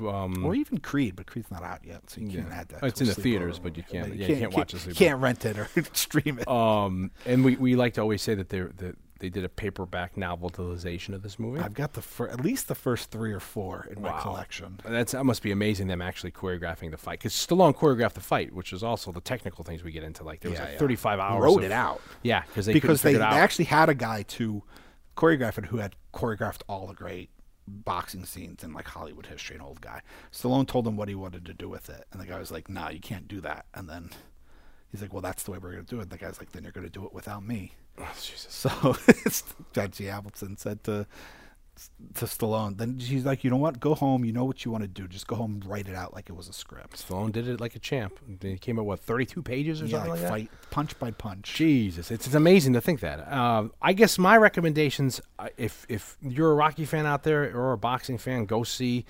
um, 0.02 0.44
or 0.46 0.54
even 0.54 0.80
Creed, 0.80 1.16
but 1.16 1.28
Creed's 1.28 1.50
not 1.50 1.64
out 1.64 1.86
yet, 1.86 2.10
so 2.10 2.20
you 2.20 2.28
Yeah. 2.28 2.42
can't 2.42 2.52
add 2.54 2.68
that. 2.70 2.84
It's 2.84 2.98
to 2.98 3.06
in 3.06 3.08
the 3.08 3.16
theaters, 3.16 3.58
but 3.58 3.78
you 3.78 3.84
can't- 3.84 4.10
But 4.10 4.18
yeah, 4.18 4.28
you 4.28 4.36
can't 4.36 4.54
watch 4.54 4.74
a 4.74 4.90
You 4.90 4.94
can't 4.94 5.22
rent 5.22 5.46
it 5.46 5.58
or 5.58 5.70
stream 5.94 6.40
it. 6.40 6.48
um, 6.50 7.12
and 7.26 7.46
we, 7.46 7.56
we 7.56 7.76
like 7.78 7.94
to 7.94 8.02
always 8.02 8.22
say 8.22 8.36
that 8.36 8.50
there 8.50 8.72
that 8.78 8.98
they 9.20 9.30
did 9.30 9.46
a 9.46 9.50
paperback 9.50 10.16
novelization 10.16 11.14
of 11.14 11.22
this 11.24 11.40
movie. 11.40 11.62
I've 11.62 11.74
got 11.74 11.94
the 11.94 12.02
fir- 12.02 12.28
at 12.28 12.42
least 12.42 12.68
the 12.68 12.76
first 12.76 13.12
three 13.12 13.32
or 13.32 13.40
four 13.40 13.88
in 13.96 14.02
my 14.02 14.20
collection. 14.22 14.80
That's 14.84 15.14
that 15.14 15.24
must 15.24 15.42
be 15.42 15.52
amazing 15.52 15.88
them 15.88 16.02
actually 16.02 16.32
choreographing 16.32 16.92
the 16.92 16.98
fight 16.98 17.20
because 17.20 17.34
Stallone 17.34 17.74
choreographed 17.76 18.14
the 18.14 18.20
fight, 18.22 18.54
which 18.54 18.74
is 18.74 18.84
also 18.84 19.12
the 19.12 19.22
technical 19.22 19.64
things 19.64 19.84
we 19.84 19.92
get 19.92 20.04
into. 20.04 20.24
Like 20.24 20.42
there 20.42 20.52
was 20.52 20.60
Yeah, 20.60 20.66
like 20.66 20.74
yeah. 20.74 20.80
35 20.80 21.20
hours. 21.20 21.44
Wrote 21.44 21.58
of- 21.60 21.64
it 21.64 21.72
out. 21.72 22.02
Yeah, 22.24 22.44
because 22.48 22.66
they 22.66 22.74
because 22.74 23.02
they, 23.02 23.14
they 23.14 23.20
figure 23.20 23.28
it 23.28 23.34
out. 23.34 23.40
actually 23.40 23.66
had 23.66 23.90
a 23.90 23.96
guy 23.96 24.24
to 24.24 24.64
choreograph 25.16 25.58
it 25.58 25.68
who 25.68 25.78
had 25.78 25.96
choreographed 26.14 26.62
all 26.68 26.88
the 26.88 26.94
great 26.94 27.30
boxing 27.68 28.26
scenes 28.26 28.64
in 28.64 28.74
like 28.74 28.88
Hollywood 28.88 29.26
history, 29.28 29.56
an 29.56 29.62
old 29.62 29.82
guy. 29.82 30.02
Stallone 30.32 30.68
told 30.68 30.86
him 30.86 30.98
what 30.98 31.08
he 31.10 31.16
wanted 31.16 31.46
to 31.46 31.54
do 31.54 31.70
with 31.70 31.90
it, 31.90 32.06
and 32.12 32.22
the 32.22 32.26
guy 32.26 32.38
was 32.38 32.52
like, 32.52 32.70
"No, 32.70 32.90
you 32.90 33.00
can't 33.00 33.28
do 33.28 33.40
that." 33.42 33.66
And 33.74 33.90
then 33.90 34.10
he's 34.92 35.02
like, 35.02 35.14
"Well, 35.14 35.22
that's 35.22 35.44
the 35.44 35.52
way 35.52 35.58
we're 35.58 35.72
going 35.72 35.86
to 35.86 35.90
do 35.90 36.00
it." 36.00 36.04
And 36.04 36.12
the 36.12 36.18
guy's 36.18 36.38
like, 36.40 36.52
"Then 36.52 36.64
you're 36.64 36.72
going 36.74 36.86
to 36.86 36.92
do 36.92 37.06
it 37.06 37.14
without 37.14 37.44
me." 37.46 37.74
Oh, 37.98 38.12
Jesus. 38.22 38.54
So 38.54 38.96
Judge 39.74 40.02
Appleton 40.02 40.58
said 40.58 40.84
to 40.86 41.06
to 42.14 42.24
Stallone, 42.26 42.78
then 42.78 43.00
he's 43.00 43.26
like, 43.26 43.44
"You 43.44 43.50
know 43.50 43.58
what? 43.58 43.82
Go 43.82 43.96
home. 43.96 44.24
You 44.24 44.32
know 44.32 44.46
what 44.46 44.64
you 44.64 44.72
want 44.72 44.84
to 44.84 44.88
do. 44.88 45.10
Just 45.10 45.28
go 45.28 45.36
home, 45.36 45.56
and 45.56 45.66
write 45.66 45.90
it 45.90 45.96
out 45.96 46.14
like 46.14 46.30
it 46.30 46.34
was 46.34 46.48
a 46.48 46.54
script." 46.54 47.06
Stallone 47.06 47.34
did 47.34 47.50
it 47.50 47.60
like 47.60 47.76
a 47.76 47.80
champ. 47.80 48.18
They 48.40 48.56
came 48.56 48.80
out 48.80 48.86
what 48.86 49.02
32 49.02 49.42
pages 49.42 49.82
or 49.82 49.86
Yeah, 49.86 49.98
something 49.98 50.12
like 50.12 50.22
like 50.22 50.22
that. 50.22 50.30
fight 50.30 50.50
punch 50.72 50.98
by 51.00 51.12
punch. 51.12 51.54
Jesus, 51.54 52.12
it's, 52.12 52.28
it's 52.28 52.36
amazing 52.36 52.72
to 52.74 52.82
think 52.82 53.02
that. 53.02 53.30
Um, 53.32 53.74
I 53.82 53.92
guess 53.92 54.18
my 54.18 54.38
recommendations, 54.38 55.20
uh, 55.38 55.50
if 55.58 55.86
if 55.90 56.18
you're 56.22 56.52
a 56.52 56.56
Rocky 56.56 56.86
fan 56.86 57.06
out 57.06 57.24
there 57.24 57.54
or 57.56 57.74
a 57.74 57.78
boxing 57.78 58.18
fan, 58.18 58.46
go 58.46 58.64
see 58.64 59.06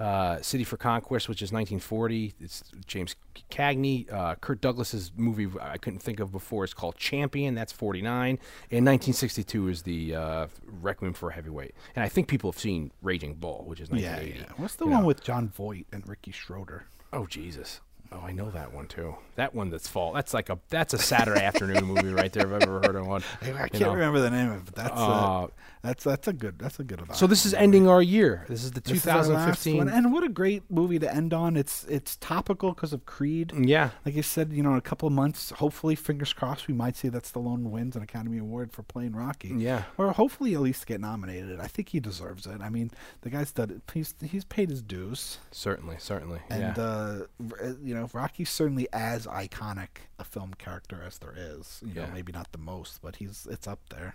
uh, 0.00 0.40
City 0.40 0.64
for 0.64 0.76
Conquest, 0.76 1.28
which 1.28 1.42
is 1.42 1.52
1940. 1.52 2.34
It's 2.40 2.64
James 2.86 3.14
Cagney. 3.50 4.10
Uh, 4.12 4.34
Kirk 4.36 4.60
Douglas's 4.60 5.12
movie 5.16 5.46
I 5.60 5.76
couldn't 5.78 6.00
think 6.00 6.18
of 6.20 6.32
before 6.32 6.64
is 6.64 6.72
called 6.74 6.96
Champion. 6.96 7.54
That's 7.54 7.72
49. 7.72 8.30
And 8.70 8.86
1962 8.86 9.68
is 9.68 9.82
the 9.82 10.14
uh, 10.16 10.46
Requiem 10.80 11.12
for 11.12 11.30
a 11.30 11.34
Heavyweight. 11.34 11.74
And 11.94 12.02
I 12.04 12.08
think 12.08 12.28
people 12.28 12.50
have 12.50 12.58
seen 12.60 12.90
Raging 13.02 13.34
Bull, 13.34 13.64
which 13.66 13.80
is 13.80 13.88
Yeah, 13.90 14.12
1980. 14.16 14.38
yeah. 14.40 14.52
What's 14.56 14.74
the 14.76 14.86
you 14.86 14.90
one 14.90 15.00
know. 15.02 15.06
with 15.06 15.22
Jon 15.22 15.48
Voight 15.48 15.86
and 15.92 16.08
Ricky 16.08 16.32
Schroder? 16.32 16.86
Oh 17.12 17.26
Jesus. 17.26 17.80
Oh, 18.12 18.20
I 18.20 18.32
know 18.32 18.50
that 18.50 18.72
one 18.72 18.86
too. 18.86 19.14
That 19.36 19.54
one 19.54 19.70
that's 19.70 19.86
fall. 19.88 20.12
That's 20.12 20.34
like 20.34 20.48
a 20.50 20.58
that's 20.68 20.92
a 20.94 20.98
Saturday 20.98 21.42
afternoon 21.42 21.84
movie 21.84 22.12
right 22.12 22.32
there. 22.32 22.46
If 22.46 22.52
I've 22.52 22.62
ever 22.62 22.80
heard 22.84 22.96
of 22.96 23.06
one. 23.06 23.22
I 23.42 23.46
you 23.48 23.54
can't 23.54 23.80
know. 23.80 23.94
remember 23.94 24.20
the 24.20 24.30
name 24.30 24.50
of 24.50 24.58
it, 24.58 24.64
but 24.66 24.74
that's 24.74 24.90
Uh, 25.00 25.42
uh, 25.44 25.46
that's 25.82 26.04
that's 26.04 26.28
a 26.28 26.32
good 26.32 26.58
that's 26.58 26.78
a 26.80 26.84
good. 26.84 27.00
So 27.14 27.26
this 27.26 27.46
is 27.46 27.54
ending 27.54 27.88
our 27.88 28.02
year. 28.02 28.44
This 28.48 28.64
is 28.64 28.72
the 28.72 28.80
This 28.80 28.98
is 28.98 29.06
our 29.06 29.18
last 29.18 29.62
2015. 29.64 29.76
one, 29.78 29.88
and 29.88 30.12
what 30.12 30.24
a 30.24 30.28
great 30.28 30.64
movie 30.70 30.98
to 30.98 31.12
end 31.14 31.32
on. 31.32 31.56
It's 31.56 31.84
it's 31.84 32.16
topical 32.16 32.72
because 32.72 32.92
of 32.92 33.06
Creed. 33.06 33.52
yeah, 33.56 33.90
Like 34.04 34.16
I 34.16 34.20
said, 34.22 34.52
you 34.52 34.62
know, 34.62 34.72
in 34.72 34.78
a 34.78 34.82
couple 34.82 35.06
of 35.06 35.12
months, 35.14 35.50
hopefully, 35.50 35.94
fingers 35.94 36.32
crossed, 36.32 36.66
we 36.68 36.74
might 36.74 36.96
see 36.96 37.08
that 37.08 37.22
Stallone 37.22 37.70
wins 37.70 37.96
an 37.96 38.02
Academy 38.02 38.38
Award 38.38 38.72
for 38.72 38.82
playing 38.82 39.12
Rocky. 39.12 39.54
Yeah. 39.56 39.84
Or 39.96 40.12
hopefully 40.12 40.54
at 40.54 40.60
least 40.60 40.86
get 40.86 41.00
nominated. 41.00 41.60
I 41.60 41.66
think 41.68 41.90
he 41.90 42.00
deserves 42.00 42.46
it. 42.46 42.60
I 42.60 42.68
mean, 42.68 42.90
the 43.22 43.30
guy's 43.30 43.52
done 43.52 43.80
he's 43.94 44.14
he's 44.22 44.44
paid 44.44 44.68
his 44.70 44.82
dues. 44.82 45.38
certainly, 45.52 45.96
certainly. 45.98 46.40
And 46.50 46.76
yeah. 46.76 46.82
uh, 46.82 47.18
uh, 47.62 47.72
you 47.82 47.94
know, 47.94 47.99
Rocky's 48.12 48.50
certainly 48.50 48.88
as 48.92 49.26
iconic 49.26 50.08
a 50.18 50.24
film 50.24 50.54
character 50.58 51.02
as 51.06 51.18
there 51.18 51.34
is. 51.36 51.80
You 51.86 51.94
know, 51.94 52.02
Yeah. 52.02 52.10
maybe 52.12 52.32
not 52.32 52.52
the 52.52 52.58
most, 52.58 53.00
but 53.02 53.16
he's 53.16 53.46
it's 53.50 53.66
up 53.68 53.80
there. 53.90 54.14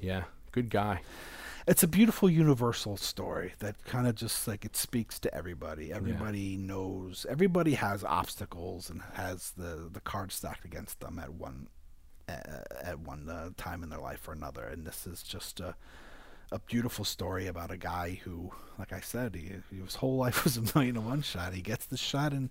yeah, 0.00 0.24
good 0.52 0.70
guy. 0.70 1.02
It's 1.66 1.82
a 1.82 1.88
beautiful 1.88 2.28
universal 2.30 2.96
story 2.96 3.52
that 3.58 3.84
kind 3.84 4.06
of 4.06 4.14
just 4.14 4.48
like 4.48 4.64
it 4.64 4.74
speaks 4.76 5.18
to 5.20 5.34
everybody. 5.34 5.92
Everybody 5.92 6.56
knows. 6.56 7.26
Everybody 7.28 7.74
has 7.74 8.02
obstacles 8.02 8.88
and 8.90 9.02
has 9.14 9.52
the 9.56 9.88
the 9.92 10.00
cards 10.00 10.34
stacked 10.36 10.64
against 10.64 11.00
them 11.00 11.18
at 11.18 11.34
one 11.34 11.68
uh, 12.28 12.62
at 12.82 12.98
one 13.00 13.28
uh, 13.28 13.50
time 13.56 13.82
in 13.82 13.90
their 13.90 14.00
life 14.00 14.26
or 14.26 14.32
another. 14.32 14.64
And 14.64 14.86
this 14.86 15.06
is 15.06 15.22
just 15.22 15.60
a 15.60 15.76
a 16.52 16.58
beautiful 16.58 17.04
story 17.04 17.46
about 17.46 17.70
a 17.70 17.76
guy 17.76 18.20
who, 18.24 18.50
like 18.76 18.92
I 18.92 18.98
said, 19.00 19.36
he, 19.36 19.52
his 19.80 19.94
whole 19.96 20.16
life 20.24 20.42
was 20.42 20.56
a 20.56 20.62
million 20.74 20.94
to 20.96 21.00
one 21.02 21.22
shot. 21.22 21.52
He 21.54 21.60
gets 21.62 21.84
the 21.86 21.96
shot 21.98 22.32
and 22.32 22.50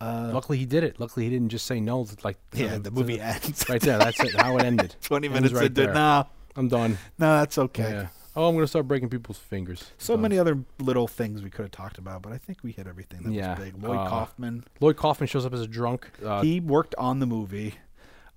Luckily 0.00 0.58
he 0.58 0.66
did 0.66 0.84
it. 0.84 0.98
Luckily 1.00 1.24
he 1.26 1.30
didn't 1.30 1.48
just 1.50 1.66
say 1.66 1.80
no. 1.80 2.04
to, 2.04 2.16
Like 2.24 2.36
yeah, 2.54 2.78
the 2.78 2.90
movie 2.90 3.20
ends. 3.20 3.64
right 3.68 3.80
there. 3.80 3.98
That's 3.98 4.20
it. 4.22 4.34
How 4.34 4.56
it 4.58 4.64
ended. 4.64 4.94
Twenty 5.02 5.28
minutes 5.28 5.52
right 5.54 5.66
into 5.66 5.82
there. 5.82 5.94
no, 5.94 6.26
I'm 6.56 6.68
done. 6.68 6.98
no, 7.18 7.38
that's 7.38 7.58
okay. 7.58 7.90
Yeah. 7.90 8.06
Oh, 8.36 8.48
I'm 8.48 8.54
gonna 8.56 8.66
start 8.66 8.88
breaking 8.88 9.10
people's 9.10 9.38
fingers. 9.38 9.92
So 9.96 10.16
many 10.16 10.38
other 10.38 10.58
little 10.80 11.06
things 11.06 11.42
we 11.42 11.50
could 11.50 11.62
have 11.62 11.70
talked 11.70 11.98
about, 11.98 12.22
but 12.22 12.32
I 12.32 12.38
think 12.38 12.58
we 12.64 12.72
hit 12.72 12.86
everything 12.88 13.22
that 13.22 13.32
Yeah, 13.32 13.54
was 13.56 13.64
big. 13.64 13.80
Lloyd 13.82 13.96
uh, 13.96 14.08
Kaufman, 14.08 14.64
Lloyd 14.80 14.96
Kaufman 14.96 15.28
shows 15.28 15.46
up 15.46 15.54
as 15.54 15.60
a 15.60 15.68
drunk. 15.68 16.10
Uh, 16.24 16.42
he 16.42 16.58
worked 16.58 16.96
on 16.98 17.20
the 17.20 17.26
movie. 17.26 17.74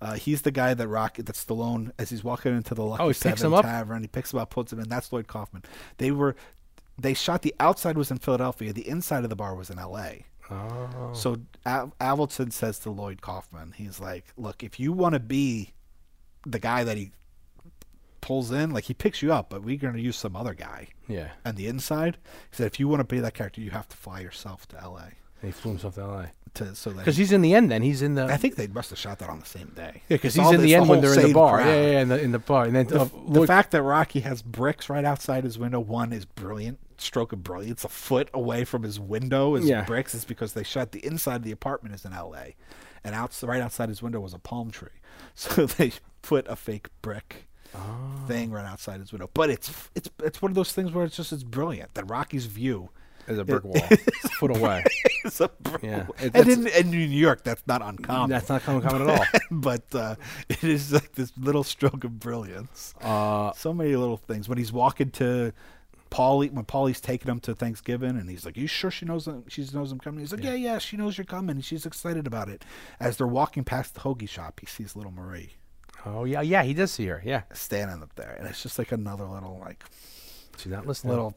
Uh, 0.00 0.12
he's 0.14 0.42
the 0.42 0.52
guy 0.52 0.72
that 0.74 0.86
Rock 0.86 1.16
that 1.16 1.26
Stallone 1.34 1.90
as 1.98 2.10
he's 2.10 2.22
walking 2.22 2.56
into 2.56 2.72
the 2.76 2.84
Lucky 2.84 3.02
Oh, 3.02 3.10
Seven? 3.10 3.50
Tavern. 3.62 4.02
He 4.02 4.06
picks 4.06 4.32
him 4.32 4.38
up, 4.38 4.50
puts 4.50 4.72
him 4.72 4.78
in. 4.78 4.88
That's 4.88 5.12
Lloyd 5.12 5.26
Kaufman. 5.26 5.64
They 5.96 6.12
were 6.12 6.36
they 6.96 7.14
shot 7.14 7.42
the 7.42 7.52
outside 7.58 7.98
was 7.98 8.12
in 8.12 8.18
Philadelphia. 8.18 8.72
The 8.72 8.88
inside 8.88 9.24
of 9.24 9.30
the 9.30 9.36
bar 9.36 9.56
was 9.56 9.68
in 9.70 9.80
L.A. 9.80 10.26
oh. 10.50 11.10
So 11.14 11.36
Av- 11.66 11.92
Avildsen 12.00 12.52
says 12.52 12.78
to 12.80 12.90
Lloyd 12.90 13.20
Kaufman, 13.22 13.72
he's 13.76 14.00
like, 14.00 14.24
"Look, 14.36 14.62
if 14.62 14.78
you 14.80 14.92
want 14.92 15.14
to 15.14 15.20
be 15.20 15.72
the 16.46 16.58
guy 16.58 16.84
that 16.84 16.96
he 16.96 17.12
pulls 18.20 18.50
in, 18.50 18.70
like 18.70 18.84
he 18.84 18.94
picks 18.94 19.22
you 19.22 19.32
up, 19.32 19.48
but 19.50 19.62
we're 19.62 19.76
going 19.78 19.94
to 19.94 20.00
use 20.00 20.16
some 20.16 20.36
other 20.36 20.54
guy." 20.54 20.88
yeah. 21.06 21.28
And 21.44 21.56
the 21.56 21.66
inside. 21.66 22.18
He 22.50 22.56
said, 22.56 22.66
if 22.66 22.78
you 22.80 22.88
want 22.88 23.00
to 23.00 23.04
be 23.04 23.20
that 23.20 23.34
character, 23.34 23.60
you 23.60 23.70
have 23.70 23.88
to 23.88 23.96
fly 23.96 24.20
yourself 24.20 24.66
to 24.68 24.80
L.A. 24.82 25.02
And 25.04 25.14
he 25.42 25.50
flew 25.52 25.72
himself 25.72 25.94
to 25.94 26.00
L.A. 26.02 26.32
To 26.54 26.74
so 26.74 26.90
that 26.90 26.98
Because 26.98 27.16
he's 27.16 27.30
in 27.32 27.42
the 27.42 27.54
end. 27.54 27.70
Then 27.70 27.82
he's 27.82 28.02
in 28.02 28.14
the. 28.14 28.24
I 28.24 28.36
think 28.36 28.56
they 28.56 28.66
must 28.66 28.90
have 28.90 28.98
shot 28.98 29.18
that 29.20 29.28
on 29.28 29.38
the 29.40 29.46
same 29.46 29.72
day. 29.76 30.02
Yeah, 30.08 30.16
because 30.16 30.34
he's 30.34 30.46
in 30.50 30.56
the 30.56 30.62
this- 30.62 30.72
end 30.72 30.88
when 30.88 31.00
they're 31.00 31.14
in 31.18 31.28
the 31.28 31.32
bar. 31.34 31.58
crowd. 31.58 31.66
Yeah, 31.66 31.74
yeah, 31.82 31.90
yeah, 31.92 32.00
in 32.00 32.08
the, 32.08 32.20
in 32.22 32.32
the 32.32 32.38
bar. 32.38 32.64
And 32.64 32.74
then 32.74 32.86
The, 32.86 33.00
uh, 33.02 33.08
the 33.28 33.46
fact 33.46 33.70
that 33.72 33.82
Rocky 33.82 34.20
has 34.20 34.42
bricks 34.42 34.88
right 34.88 35.04
outside 35.04 35.44
his 35.44 35.58
window, 35.58 35.78
one 35.80 36.12
is 36.12 36.24
brilliant. 36.24 36.78
Stroke 37.00 37.32
of 37.32 37.42
brilliance. 37.42 37.84
A 37.84 37.88
foot 37.88 38.28
away 38.34 38.64
from 38.64 38.82
his 38.82 38.98
window 38.98 39.54
is 39.54 39.66
Yeah. 39.66 39.84
bricks. 39.84 40.14
Is 40.14 40.24
because 40.24 40.52
they 40.52 40.62
shot 40.64 40.92
the 40.92 41.04
inside 41.04 41.36
of 41.36 41.42
the 41.44 41.52
apartment 41.52 41.94
is 41.94 42.04
in 42.04 42.12
L.A. 42.12 42.56
and 43.04 43.14
outs 43.14 43.42
right 43.42 43.60
outside 43.62 43.88
his 43.88 44.02
window 44.02 44.20
was 44.20 44.34
a 44.34 44.38
palm 44.38 44.70
tree. 44.70 44.88
So 45.34 45.66
they 45.66 45.92
put 46.22 46.46
a 46.48 46.56
fake 46.56 46.88
brick 47.02 47.48
Oh. 47.74 48.24
thing 48.26 48.50
right 48.50 48.64
outside 48.64 48.98
his 49.00 49.12
window. 49.12 49.28
But 49.34 49.50
it's 49.50 49.90
it's 49.94 50.08
it's 50.24 50.40
one 50.42 50.50
of 50.50 50.54
those 50.56 50.72
things 50.72 50.90
where 50.92 51.04
it's 51.04 51.16
just 51.16 51.32
it's 51.32 51.44
brilliant. 51.44 51.94
That 51.94 52.08
Rocky's 52.10 52.46
view 52.46 52.88
is 53.26 53.38
a 53.38 53.44
brick 53.44 53.62
wall, 53.62 53.76
a 53.90 53.96
foot 54.40 54.56
away. 54.56 54.82
is 55.24 55.40
a 55.42 55.48
brick 55.60 55.82
Yeah. 55.82 56.06
It- 56.18 56.34
and 56.34 56.48
in, 56.48 56.66
in 56.68 56.90
New 56.90 56.96
York, 56.98 57.44
that's 57.44 57.62
not 57.66 57.82
uncommon. 57.82 58.30
That's 58.30 58.48
not 58.48 58.62
common, 58.62 58.80
common 58.82 59.08
at 59.08 59.18
all. 59.18 59.24
but 59.50 59.94
uh, 59.94 60.14
it 60.48 60.64
is 60.64 60.92
like 60.94 61.12
this 61.12 61.30
little 61.36 61.62
stroke 61.62 62.04
of 62.04 62.18
brilliance. 62.18 62.94
Uh, 63.02 63.52
so 63.52 63.74
many 63.74 63.94
little 63.96 64.16
things. 64.16 64.48
When 64.48 64.56
he's 64.56 64.72
walking 64.72 65.10
to 65.12 65.52
Paulie, 66.10 66.50
when 66.52 66.64
Paulie's 66.64 67.00
taking 67.00 67.30
him 67.30 67.40
to 67.40 67.54
Thanksgiving, 67.54 68.10
and 68.10 68.28
he's 68.30 68.44
like, 68.46 68.56
"You 68.56 68.66
sure 68.66 68.90
she 68.90 69.04
knows 69.06 69.24
that 69.26 69.44
she 69.48 69.66
knows 69.72 69.92
I'm 69.92 69.98
coming?" 69.98 70.20
He's 70.20 70.32
like, 70.32 70.42
"Yeah, 70.44 70.54
yeah, 70.54 70.78
she 70.78 70.96
knows 70.96 71.18
you're 71.18 71.24
coming. 71.24 71.56
and 71.56 71.64
She's 71.64 71.86
excited 71.86 72.26
about 72.26 72.48
it." 72.48 72.64
As 73.00 73.16
they're 73.16 73.26
walking 73.26 73.64
past 73.64 73.94
the 73.94 74.00
hoagie 74.00 74.28
shop, 74.28 74.60
he 74.60 74.66
sees 74.66 74.94
little 74.96 75.12
Marie 75.12 75.54
oh 76.06 76.24
yeah, 76.24 76.40
yeah, 76.40 76.62
he 76.62 76.74
does 76.74 76.90
see 76.92 77.06
her. 77.06 77.22
Yeah, 77.24 77.42
standing 77.52 78.02
up 78.02 78.14
there, 78.14 78.36
and 78.38 78.48
it's 78.48 78.62
just 78.62 78.78
like 78.78 78.92
another 78.92 79.24
little 79.24 79.58
like 79.60 79.84
she's 80.56 80.72
not 80.72 80.86
listening. 80.86 81.10
little 81.12 81.34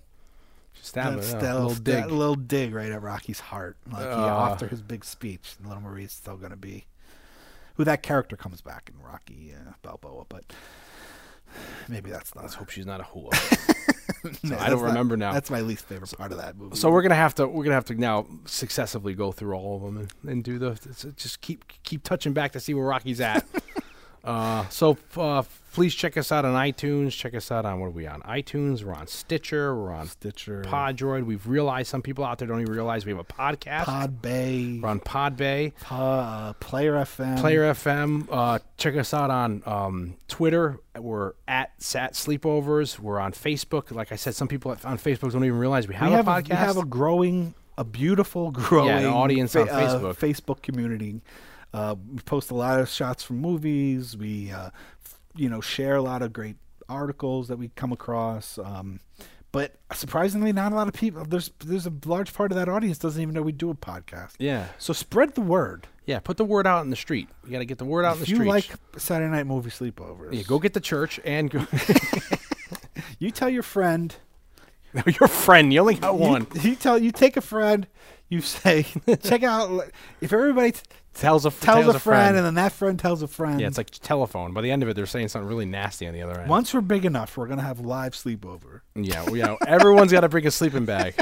She's 0.73 0.87
stabbing. 0.87 1.19
that 1.19 1.41
yeah, 1.41 1.53
little 1.53 1.69
that 1.69 1.83
dig. 1.83 2.11
little 2.11 2.35
dig 2.35 2.73
right 2.73 2.91
at 2.91 3.01
Rocky's 3.01 3.39
heart. 3.39 3.77
Like 3.91 4.03
he, 4.03 4.07
Uh. 4.09 4.49
after 4.51 4.67
his 4.67 4.81
big 4.81 5.03
speech, 5.03 5.55
little 5.63 5.81
Marie's 5.81 6.11
still 6.13 6.37
gonna 6.37 6.55
be 6.57 6.85
who 7.75 7.83
that 7.83 8.03
character 8.03 8.35
comes 8.35 8.61
back 8.61 8.89
in 8.93 9.01
Rocky 9.03 9.53
uh, 9.55 9.71
Balboa, 9.81 10.25
but 10.29 10.53
maybe 11.87 12.09
that's 12.11 12.33
not. 12.35 12.43
Let's 12.43 12.55
hope 12.55 12.69
she's 12.69 12.85
not 12.85 12.99
a 12.99 13.03
hula. 13.03 13.31
No, 14.43 14.57
I 14.57 14.69
don't 14.69 14.79
not- 14.81 14.87
remember 14.87 15.17
now. 15.17 15.33
That's 15.33 15.49
my 15.49 15.61
least 15.61 15.85
favorite 15.85 16.15
part 16.17 16.31
of 16.31 16.37
that 16.37 16.57
movie. 16.57 16.75
So 16.75 16.89
we're 16.91 17.01
gonna 17.01 17.15
have 17.15 17.35
to 17.35 17.47
we're 17.47 17.63
gonna 17.63 17.75
have 17.75 17.85
to 17.85 17.95
now 17.95 18.25
successively 18.45 19.13
go 19.13 19.31
through 19.31 19.53
all 19.55 19.75
of 19.77 19.81
them 19.81 19.97
and, 19.97 20.29
and 20.31 20.43
do 20.43 20.59
the 20.59 21.13
just 21.15 21.41
keep 21.41 21.65
keep 21.83 22.03
touching 22.03 22.33
back 22.33 22.51
to 22.53 22.59
see 22.59 22.73
where 22.73 22.85
Rocky's 22.85 23.21
at. 23.21 23.45
uh, 24.23 24.67
so 24.69 24.97
uh, 25.17 25.43
please 25.73 25.95
check 25.95 26.17
us 26.17 26.31
out 26.31 26.45
on 26.45 26.53
iTunes. 26.53 27.11
Check 27.11 27.33
us 27.33 27.51
out 27.51 27.65
on 27.65 27.79
what 27.79 27.87
are 27.87 27.91
we 27.91 28.05
on? 28.05 28.21
iTunes. 28.21 28.83
We're 28.83 28.93
on 28.93 29.07
Stitcher. 29.07 29.75
We're 29.75 29.91
on 29.91 30.07
Stitcher, 30.07 30.63
Podroid. 30.63 31.25
We've 31.25 31.47
realized 31.47 31.89
some 31.89 32.01
people 32.01 32.23
out 32.23 32.37
there 32.37 32.47
don't 32.47 32.61
even 32.61 32.73
realize 32.73 33.05
we 33.05 33.11
have 33.11 33.19
a 33.19 33.23
podcast. 33.23 33.85
Podbay. 33.85 34.81
We're 34.81 34.89
on 34.89 34.99
Podbay, 34.99 35.73
Po- 35.81 35.95
uh, 35.95 36.53
Player 36.53 36.93
FM, 36.93 37.39
Player 37.39 37.73
FM. 37.73 38.27
Uh, 38.29 38.59
check 38.77 38.95
us 38.95 39.13
out 39.13 39.29
on 39.31 39.63
um, 39.65 40.15
Twitter. 40.27 40.79
We're 40.97 41.33
at 41.47 41.71
Sat 41.81 42.13
Sleepovers. 42.13 42.99
We're 42.99 43.19
on 43.19 43.31
Facebook. 43.31 43.91
Like 43.91 44.11
I 44.11 44.15
said, 44.17 44.35
some 44.35 44.47
people 44.47 44.71
on 44.71 44.97
Facebook 44.97 45.31
don't 45.31 45.45
even 45.45 45.57
realize 45.57 45.87
we 45.87 45.95
have, 45.95 46.09
we 46.09 46.15
have 46.15 46.27
a 46.27 46.31
podcast. 46.31 46.49
We 46.49 46.55
have 46.55 46.77
a 46.77 46.85
growing, 46.85 47.53
a 47.77 47.83
beautiful 47.83 48.51
growing 48.51 49.05
audience 49.05 49.55
on 49.55 49.67
uh, 49.69 49.73
Facebook. 49.73 50.15
Facebook 50.17 50.61
community. 50.61 51.21
Uh, 51.73 51.95
we 52.11 52.19
post 52.21 52.51
a 52.51 52.55
lot 52.55 52.79
of 52.79 52.89
shots 52.89 53.23
from 53.23 53.37
movies. 53.39 54.15
We, 54.17 54.51
uh, 54.51 54.71
f- 55.05 55.19
you 55.35 55.49
know, 55.49 55.61
share 55.61 55.95
a 55.95 56.01
lot 56.01 56.21
of 56.21 56.33
great 56.33 56.57
articles 56.89 57.47
that 57.47 57.57
we 57.57 57.69
come 57.75 57.91
across. 57.91 58.57
Um, 58.57 58.99
but 59.53 59.75
surprisingly, 59.93 60.53
not 60.53 60.71
a 60.71 60.75
lot 60.75 60.87
of 60.87 60.93
people. 60.93 61.23
There's 61.25 61.51
there's 61.59 61.85
a 61.85 61.93
large 62.05 62.33
part 62.33 62.51
of 62.51 62.57
that 62.57 62.69
audience 62.69 62.97
doesn't 62.97 63.21
even 63.21 63.33
know 63.33 63.41
we 63.41 63.51
do 63.51 63.69
a 63.69 63.75
podcast. 63.75 64.33
yeah. 64.39 64.67
So 64.77 64.93
spread 64.93 65.35
the 65.35 65.41
word. 65.41 65.87
Yeah, 66.05 66.19
put 66.19 66.37
the 66.37 66.45
word 66.45 66.65
out 66.67 66.83
in 66.83 66.89
the 66.89 66.95
street. 66.95 67.29
You 67.45 67.51
got 67.51 67.59
to 67.59 67.65
get 67.65 67.77
the 67.77 67.85
word 67.85 68.05
out 68.05 68.15
in 68.17 68.21
If 68.23 68.27
the 68.27 68.31
you 68.31 68.35
street. 68.37 68.47
like 68.49 68.69
Saturday 68.97 69.29
night 69.31 69.45
movie 69.47 69.69
sleepovers, 69.69 70.33
yeah, 70.33 70.41
go 70.43 70.57
get 70.59 70.73
the 70.73 70.79
church 70.79 71.19
and 71.25 71.49
go. 71.49 71.65
You 73.19 73.29
tell 73.31 73.49
your 73.49 73.63
friend. 73.63 74.15
your 75.19 75.27
friend. 75.27 75.71
You 75.71 75.81
only 75.81 75.95
got 75.95 76.13
You- 76.15 76.19
one. 76.19 76.47
You, 76.61 76.75
tell 76.75 76.97
you 76.97 77.11
take 77.11 77.37
a 77.37 77.41
friend. 77.41 77.87
You 78.29 78.41
say, 78.41 78.85
check 79.23 79.43
out. 79.43 79.89
If 80.21 80.31
everybody 80.33 80.71
t- 80.71 80.81
Tells 81.13 81.45
a 81.45 81.51
tells 81.51 81.83
tells 81.83 81.95
a 81.95 81.99
friend, 81.99 82.37
and 82.37 82.45
then 82.45 82.53
that 82.55 82.71
friend 82.71 82.97
tells 82.97 83.21
a 83.21 83.27
friend. 83.27 83.59
yeah, 83.59 83.67
it's 83.67 83.77
like 83.77 83.91
telephone. 83.91 84.53
By 84.53 84.61
the 84.61 84.71
end 84.71 84.81
of 84.81 84.87
it, 84.89 84.95
they're 84.95 85.05
saying 85.05 85.27
something 85.27 85.47
really 85.47 85.65
nasty 85.65 86.07
on 86.07 86.13
the 86.13 86.21
other 86.21 86.39
end. 86.39 86.49
once 86.49 86.73
we're 86.73 86.79
big 86.81 87.03
enough, 87.05 87.35
we're 87.37 87.47
gonna 87.47 87.61
have 87.61 87.81
live 87.81 88.13
sleepover. 88.13 88.81
Yeah, 88.95 89.23
well, 89.23 89.35
yeah. 89.35 89.55
Everyone's 89.67 90.11
got 90.13 90.21
to 90.21 90.29
bring 90.29 90.47
a 90.47 90.51
sleeping 90.51 90.85
bag, 90.85 91.15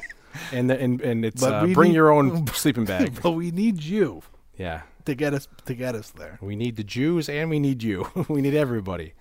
and 0.51 0.69
the, 0.69 0.79
and 0.79 1.01
and 1.01 1.25
it's 1.25 1.41
uh, 1.41 1.65
bring 1.73 1.89
need- 1.89 1.95
your 1.95 2.11
own 2.11 2.45
sleeping 2.53 2.85
bag. 2.85 3.19
but 3.23 3.31
we 3.31 3.49
need 3.49 3.81
you 3.83 4.21
Yeah, 4.57 4.81
to 5.05 5.15
get 5.15 5.33
us 5.33 5.47
to 5.65 5.73
get 5.73 5.95
us 5.95 6.11
there. 6.11 6.37
we 6.39 6.55
need 6.55 6.75
the 6.75 6.83
Jews 6.83 7.27
and 7.27 7.49
we 7.49 7.59
need 7.59 7.81
you. 7.81 8.07
we 8.29 8.41
need 8.41 8.53
everybody. 8.53 9.13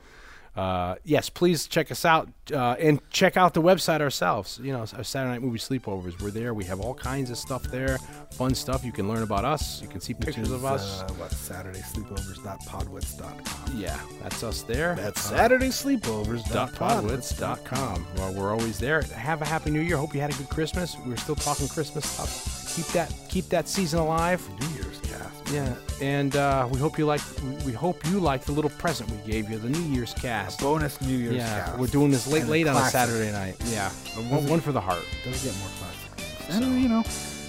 Uh, 0.58 0.96
yes, 1.04 1.30
please 1.30 1.68
check 1.68 1.92
us 1.92 2.04
out 2.04 2.28
uh, 2.52 2.74
and 2.80 3.00
check 3.10 3.36
out 3.36 3.54
the 3.54 3.62
website 3.62 4.00
ourselves. 4.00 4.58
You 4.60 4.72
know, 4.72 4.80
our 4.80 5.04
Saturday 5.04 5.30
Night 5.34 5.42
Movie 5.42 5.58
Sleepovers. 5.60 6.20
We're 6.20 6.32
there. 6.32 6.52
We 6.52 6.64
have 6.64 6.80
all 6.80 6.94
kinds 6.94 7.30
of 7.30 7.36
stuff 7.38 7.62
there, 7.64 7.96
fun 8.32 8.56
stuff. 8.56 8.84
You 8.84 8.90
can 8.90 9.06
learn 9.08 9.22
about 9.22 9.44
us. 9.44 9.80
You 9.80 9.86
can 9.86 10.00
see 10.00 10.14
pictures 10.14 10.50
of 10.50 10.64
us. 10.64 11.02
Uh, 11.02 11.08
what 11.14 11.30
Saturday 11.30 11.78
sleepovers.podwits.com. 11.80 13.76
yeah, 13.78 14.00
that's 14.20 14.42
us 14.42 14.62
there. 14.62 14.96
That's 14.96 15.30
Uh, 15.30 15.36
Saturday 15.36 15.68
sleepovers. 15.68 16.42
podwits.com. 16.42 18.06
Well, 18.16 18.34
we're 18.34 18.50
always 18.50 18.78
there. 18.80 19.02
Have 19.02 19.42
a 19.42 19.46
happy 19.46 19.70
new 19.70 19.80
year. 19.80 19.96
Hope 19.96 20.12
you 20.12 20.20
had 20.20 20.30
a 20.30 20.36
good 20.36 20.48
Christmas. 20.48 20.96
We're 21.06 21.16
still 21.16 21.36
talking 21.36 21.68
Christmas 21.68 22.04
stuff. 22.08 22.57
Keep 22.78 22.86
that 22.92 23.12
keep 23.28 23.48
that 23.48 23.68
season 23.68 23.98
alive. 23.98 24.48
New 24.60 24.68
Year's 24.68 25.00
cast. 25.00 25.52
Yeah, 25.52 25.74
and 26.00 26.36
uh, 26.36 26.68
we 26.70 26.78
hope 26.78 26.96
you 26.96 27.06
like 27.06 27.20
we 27.66 27.72
hope 27.72 28.06
you 28.06 28.20
like 28.20 28.44
the 28.44 28.52
little 28.52 28.70
present 28.70 29.10
we 29.10 29.16
gave 29.30 29.50
you, 29.50 29.58
the 29.58 29.68
New 29.68 29.92
Year's 29.92 30.14
cast. 30.14 30.60
Bonus 30.60 31.00
New 31.00 31.16
Year's 31.16 31.34
yeah, 31.34 31.64
cast. 31.64 31.78
we're 31.78 31.88
doing 31.88 32.12
this 32.12 32.28
late 32.28 32.42
And 32.42 32.50
late 32.50 32.68
on 32.68 32.76
a. 32.76 32.88
Saturday 32.88 33.32
night. 33.32 33.56
Yeah, 33.66 33.90
one, 34.30 34.46
one 34.46 34.60
for 34.60 34.70
the 34.70 34.80
heart. 34.80 35.04
Doesn't 35.24 35.50
get 35.50 35.58
more 35.58 35.68
classic. 35.80 36.54
And 36.54 36.80
you 36.80 36.88
know, 36.88 37.02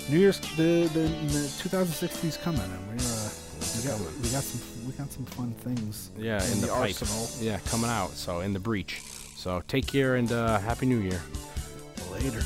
New 0.09 0.17
Year's 0.17 0.39
the 0.57 0.89
the, 0.93 1.01
the 1.01 1.51
2016 1.59 2.27
is 2.27 2.37
coming, 2.37 2.61
and 2.61 2.87
we're 2.87 2.93
uh, 2.95 3.29
we 3.77 3.87
got 3.87 3.99
we 3.99 4.29
got 4.31 4.43
some 4.43 4.87
we 4.87 4.93
got 4.93 5.11
some 5.11 5.25
fun 5.25 5.51
things. 5.61 6.09
Yeah, 6.17 6.43
in, 6.51 6.61
the, 6.61 6.69
pipe. 6.69 6.95
arsenal. 6.99 7.29
Yeah, 7.39 7.59
coming 7.67 7.91
out. 7.91 8.09
So 8.13 8.39
in 8.39 8.53
the 8.53 8.59
breach. 8.59 9.01
So 9.35 9.61
take 9.67 9.85
care 9.85 10.15
and 10.15 10.31
uh, 10.31 10.57
happy 10.57 10.87
New 10.87 10.97
Year. 10.97 11.21
Later. 12.11 12.41